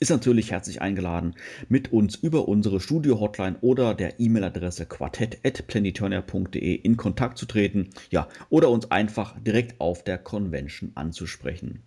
ist 0.00 0.10
natürlich 0.10 0.50
herzlich 0.50 0.80
eingeladen, 0.80 1.34
mit 1.68 1.92
uns 1.92 2.16
über 2.16 2.48
unsere 2.48 2.80
Studio-Hotline 2.80 3.56
oder 3.60 3.94
der 3.94 4.20
E-Mail-Adresse 4.20 4.86
quartett.planetonia.de 4.86 6.74
in 6.74 6.96
Kontakt 6.96 7.38
zu 7.38 7.46
treten, 7.46 7.90
ja, 8.10 8.28
oder 8.48 8.70
uns 8.70 8.90
einfach 8.90 9.38
direkt 9.40 9.80
auf 9.80 10.04
der 10.04 10.18
Convention 10.18 10.92
anzusprechen. 10.94 11.82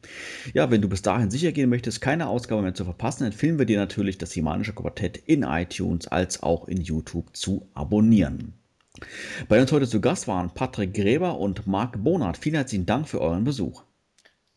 Ja, 0.54 0.72
wenn 0.72 0.82
du 0.82 0.90
bis 0.90 1.02
dahin 1.02 1.32
sicher 1.32 1.52
gehen 1.52 1.70
möchtest, 1.70 2.02
keine 2.02 2.28
Ausgabe 2.28 2.62
mehr 2.62 2.74
zu 2.74 2.84
verpassen, 2.84 3.26
empfehlen 3.26 3.60
wir 3.60 3.66
dir 3.66 3.78
natürlich, 3.78 4.18
das 4.18 4.34
Himanische 4.34 4.74
Quartett 4.74 5.18
in 5.18 5.44
iTunes 5.44 6.08
als 6.08 6.44
auch 6.44 6.68
in 6.68 6.82
YouTube 6.82 7.36
zu 7.36 7.70
abonnieren. 7.74 8.54
Bei 9.48 9.62
uns 9.62 9.72
heute 9.72 9.88
zu 9.88 10.02
Gast 10.02 10.28
waren 10.28 10.54
Patrick 10.54 10.94
Gräber 10.94 11.40
und 11.40 11.66
Marc 11.66 12.04
Bonat. 12.04 12.38
Vielen 12.38 12.56
herzlichen 12.56 12.86
Dank 12.86 13.08
für 13.08 13.22
euren 13.22 13.46
Besuch. 13.46 13.84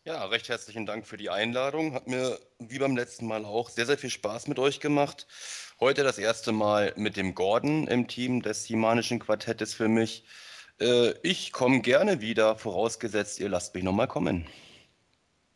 Ja, 0.07 0.23
recht 0.25 0.49
herzlichen 0.49 0.85
Dank 0.85 1.07
für 1.07 1.17
die 1.17 1.31
Einladung. 1.31 1.95
Hat 1.95 2.05
mir 2.05 2.37
wie 2.59 2.77
beim 2.77 2.95
letzten 2.95 3.25
Mal 3.25 3.43
auch 3.43 3.71
sehr, 3.71 3.87
sehr 3.87 3.97
viel 3.97 4.11
Spaß 4.11 4.47
mit 4.47 4.59
euch 4.59 4.79
gemacht. 4.79 5.25
Heute 5.79 6.03
das 6.03 6.19
erste 6.19 6.51
Mal 6.51 6.93
mit 6.95 7.17
dem 7.17 7.33
Gordon 7.33 7.87
im 7.87 8.07
Team 8.07 8.43
des 8.43 8.65
Himanischen 8.65 9.17
Quartettes 9.17 9.73
für 9.73 9.87
mich. 9.87 10.23
Äh, 10.79 11.13
ich 11.23 11.51
komme 11.51 11.81
gerne 11.81 12.21
wieder, 12.21 12.55
vorausgesetzt, 12.55 13.39
ihr 13.39 13.49
lasst 13.49 13.73
mich 13.73 13.83
nochmal 13.83 14.07
kommen. 14.07 14.45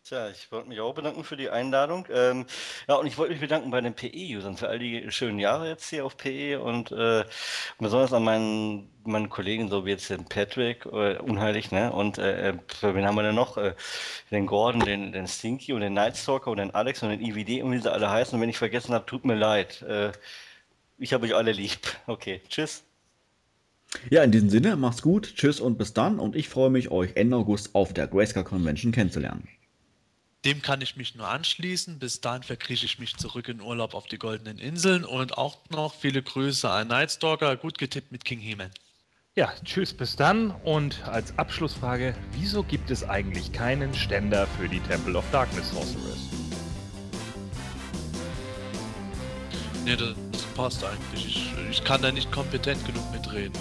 Tja, 0.10 0.28
ich 0.32 0.52
wollte 0.52 0.68
mich 0.68 0.80
auch 0.80 0.96
bedanken 0.96 1.24
für 1.24 1.38
die 1.38 1.52
Einladung. 1.52 2.08
Ähm, 2.12 2.48
ja, 2.88 2.96
und 2.96 3.06
ich 3.06 3.20
wollte 3.20 3.34
mich 3.34 3.42
bedanken 3.42 3.70
bei 3.70 3.80
den 3.80 3.94
PE-Usern 3.94 4.58
für 4.58 4.68
all 4.68 4.80
die 4.80 5.12
schönen 5.12 5.38
Jahre 5.38 5.68
jetzt 5.68 5.88
hier 5.88 6.04
auf 6.04 6.18
PE 6.18 6.60
und 6.60 6.92
äh, 6.92 7.26
besonders 7.78 8.12
an 8.12 8.24
meinen, 8.24 8.90
meinen 9.04 9.30
Kollegen, 9.30 9.70
so 9.70 9.86
wie 9.86 9.92
jetzt 9.92 10.10
den 10.10 10.26
Patrick, 10.26 10.88
äh, 10.88 11.20
unheilig, 11.20 11.70
ne? 11.70 11.94
Und 11.94 12.18
äh, 12.18 12.50
äh 12.50 12.58
wen 12.82 13.06
haben 13.06 13.14
wir 13.18 13.22
denn 13.22 13.36
noch? 13.36 13.58
Äh, 13.58 13.76
den 14.32 14.48
Gordon, 14.48 14.82
den, 14.82 15.12
den 15.12 15.28
Stinky 15.28 15.74
und 15.74 15.82
den 15.82 15.94
Nightstalker 15.94 16.50
und 16.50 16.58
den 16.58 16.74
Alex 16.74 17.04
und 17.04 17.10
den 17.10 17.22
EVD 17.22 17.62
und 17.62 17.72
wie 17.72 17.78
sie 17.78 17.92
alle 17.92 18.10
heißen. 18.10 18.34
Und 18.34 18.42
wenn 18.42 18.50
ich 18.50 18.58
vergessen 18.58 18.96
habe, 18.96 19.06
tut 19.06 19.26
mir 19.26 19.36
leid. 19.36 19.84
Äh, 19.84 20.12
ich 20.98 21.14
habe 21.14 21.28
euch 21.28 21.36
alle 21.36 21.52
lieb. 21.52 21.82
Okay, 22.08 22.42
tschüss. 22.50 22.84
Ja, 24.10 24.24
in 24.24 24.32
diesem 24.32 24.50
Sinne, 24.50 24.76
macht's 24.76 25.04
gut, 25.04 25.36
tschüss 25.36 25.60
und 25.60 25.78
bis 25.78 25.94
dann. 25.94 26.18
Und 26.18 26.36
ich 26.36 26.50
freue 26.50 26.72
mich, 26.72 26.90
euch 26.90 27.12
Ende 27.16 27.38
August 27.38 27.76
auf 27.76 27.94
der 27.94 28.08
Grayscale 28.08 28.44
Convention 28.44 28.92
kennenzulernen. 28.92 29.48
Dem 30.46 30.62
kann 30.62 30.80
ich 30.80 30.96
mich 30.96 31.16
nur 31.16 31.28
anschließen. 31.28 32.00
Bis 32.00 32.22
dahin 32.22 32.44
verkrieche 32.44 32.86
ich 32.86 32.98
mich 32.98 33.18
zurück 33.18 33.50
in 33.50 33.60
Urlaub 33.60 33.94
auf 33.94 34.08
die 34.08 34.18
Goldenen 34.18 34.58
Inseln 34.58 35.04
und 35.04 35.38
auch 35.38 35.58
noch 35.70 35.94
viele 35.94 36.24
Grüße 36.24 36.70
an 36.70 36.88
Nightstalker. 36.88 37.58
Gut 37.58 37.78
getippt 37.78 38.14
mit 38.14 38.24
King 38.24 38.40
He-Man. 38.40 38.72
Ja, 39.36 39.52
tschüss, 39.66 39.94
bis 39.94 40.16
dann. 40.16 40.52
Und 40.64 41.04
als 41.06 41.38
Abschlussfrage, 41.38 42.16
wieso 42.32 42.64
gibt 42.64 42.90
es 42.90 43.04
eigentlich 43.08 43.52
keinen 43.52 43.94
Ständer 43.94 44.48
für 44.58 44.70
die 44.70 44.80
Temple 44.80 45.18
of 45.18 45.26
Darkness 45.32 45.72
Sorceress? 45.72 46.30
Nee, 49.84 49.98
das, 49.98 50.16
das 50.32 50.42
passt 50.56 50.84
eigentlich. 50.86 51.26
Ich, 51.26 51.54
ich, 51.70 51.84
kann 51.84 52.02
da 52.02 52.12
nicht 52.12 52.32
kompetent 52.32 52.86
genug 52.86 53.12
mitreden. 53.12 53.58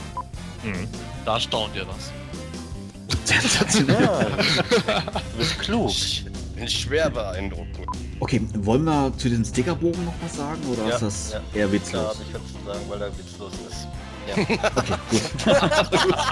Mhm. 0.63 0.87
Da 1.25 1.41
staunt 1.41 1.75
ihr 1.75 1.87
was. 1.89 2.13
Sensationell. 3.25 3.99
du 5.33 5.39
bist 5.39 5.59
klug 5.59 5.93
schwer 6.67 7.11
beeindruckt. 7.11 7.79
Okay, 8.21 8.41
wollen 8.55 8.85
wir 8.85 9.13
zu 9.17 9.29
den 9.29 9.45
Stickerbogen 9.45 10.05
noch 10.05 10.15
was 10.23 10.37
sagen 10.37 10.61
oder 10.71 10.89
ja, 10.89 10.95
ist 10.95 11.03
das 11.03 11.33
ja. 11.33 11.41
eher 11.55 11.71
witzlos? 11.71 12.17
Ja, 12.19 12.25
ich 12.27 12.33
kann 12.33 12.43
schon 12.51 12.67
sagen, 12.67 12.81
weil 12.89 13.03
er 13.03 13.19
witzlos 13.19 13.53
ist. 13.69 13.87
Ja. 14.27 14.35
okay, 14.35 14.59
gut. 15.11 16.25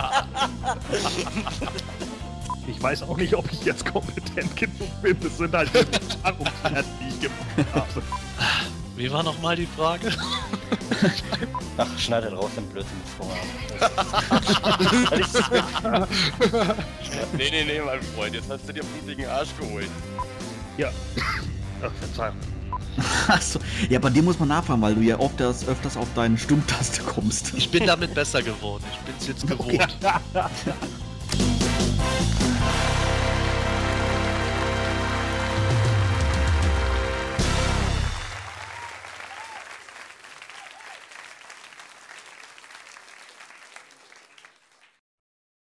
ich 2.67 2.83
weiß 2.83 3.03
auch 3.05 3.17
nicht, 3.17 3.35
ob 3.35 3.51
ich 3.53 3.65
jetzt 3.65 3.85
kompetent 3.87 4.57
genug 4.57 5.03
bin. 5.03 5.17
Das 5.21 5.39
sind 5.39 5.55
halt 5.55 5.71
die 5.73 5.79
Erfahrungswerte, 5.79 6.85
die 7.01 7.09
ich 7.09 7.21
gemacht 7.21 7.75
habe. 7.75 8.03
Wie 8.97 9.13
war 9.13 9.23
nochmal 9.23 9.55
die 9.57 9.67
Frage? 9.67 10.11
Ach, 11.77 11.99
schneidet 11.99 12.33
raus 12.33 12.51
den 12.57 12.67
Blödsinn 12.69 12.97
nee, 17.37 17.51
nee, 17.51 17.65
nee, 17.65 17.81
mein 17.85 18.01
Freund, 18.15 18.35
jetzt 18.35 18.49
hast 18.51 18.67
du 18.67 18.73
dir 18.73 18.83
blutigen 18.83 19.27
Arsch 19.27 19.51
geholt. 19.59 19.91
Ja. 20.79 20.91
Ach, 21.83 21.91
Verzeihung. 22.01 22.37
Achso, 23.29 23.61
ja, 23.91 23.99
bei 23.99 24.09
dir 24.09 24.23
muss 24.23 24.39
man 24.39 24.49
nachfragen, 24.49 24.81
weil 24.81 24.95
du 24.95 25.03
ja 25.03 25.19
oft 25.19 25.39
das, 25.39 25.69
öfters 25.69 25.99
auf 25.99 26.09
deine 26.15 26.39
Stummtaste 26.39 27.03
kommst. 27.03 27.53
Ich 27.55 27.71
bin 27.71 27.87
damit 27.87 28.15
besser 28.15 28.43
geworden. 28.43 28.85
Ich 28.91 28.99
bin's 29.01 29.27
jetzt 29.27 29.47
gewohnt. 29.47 29.75
Okay. 29.75 29.87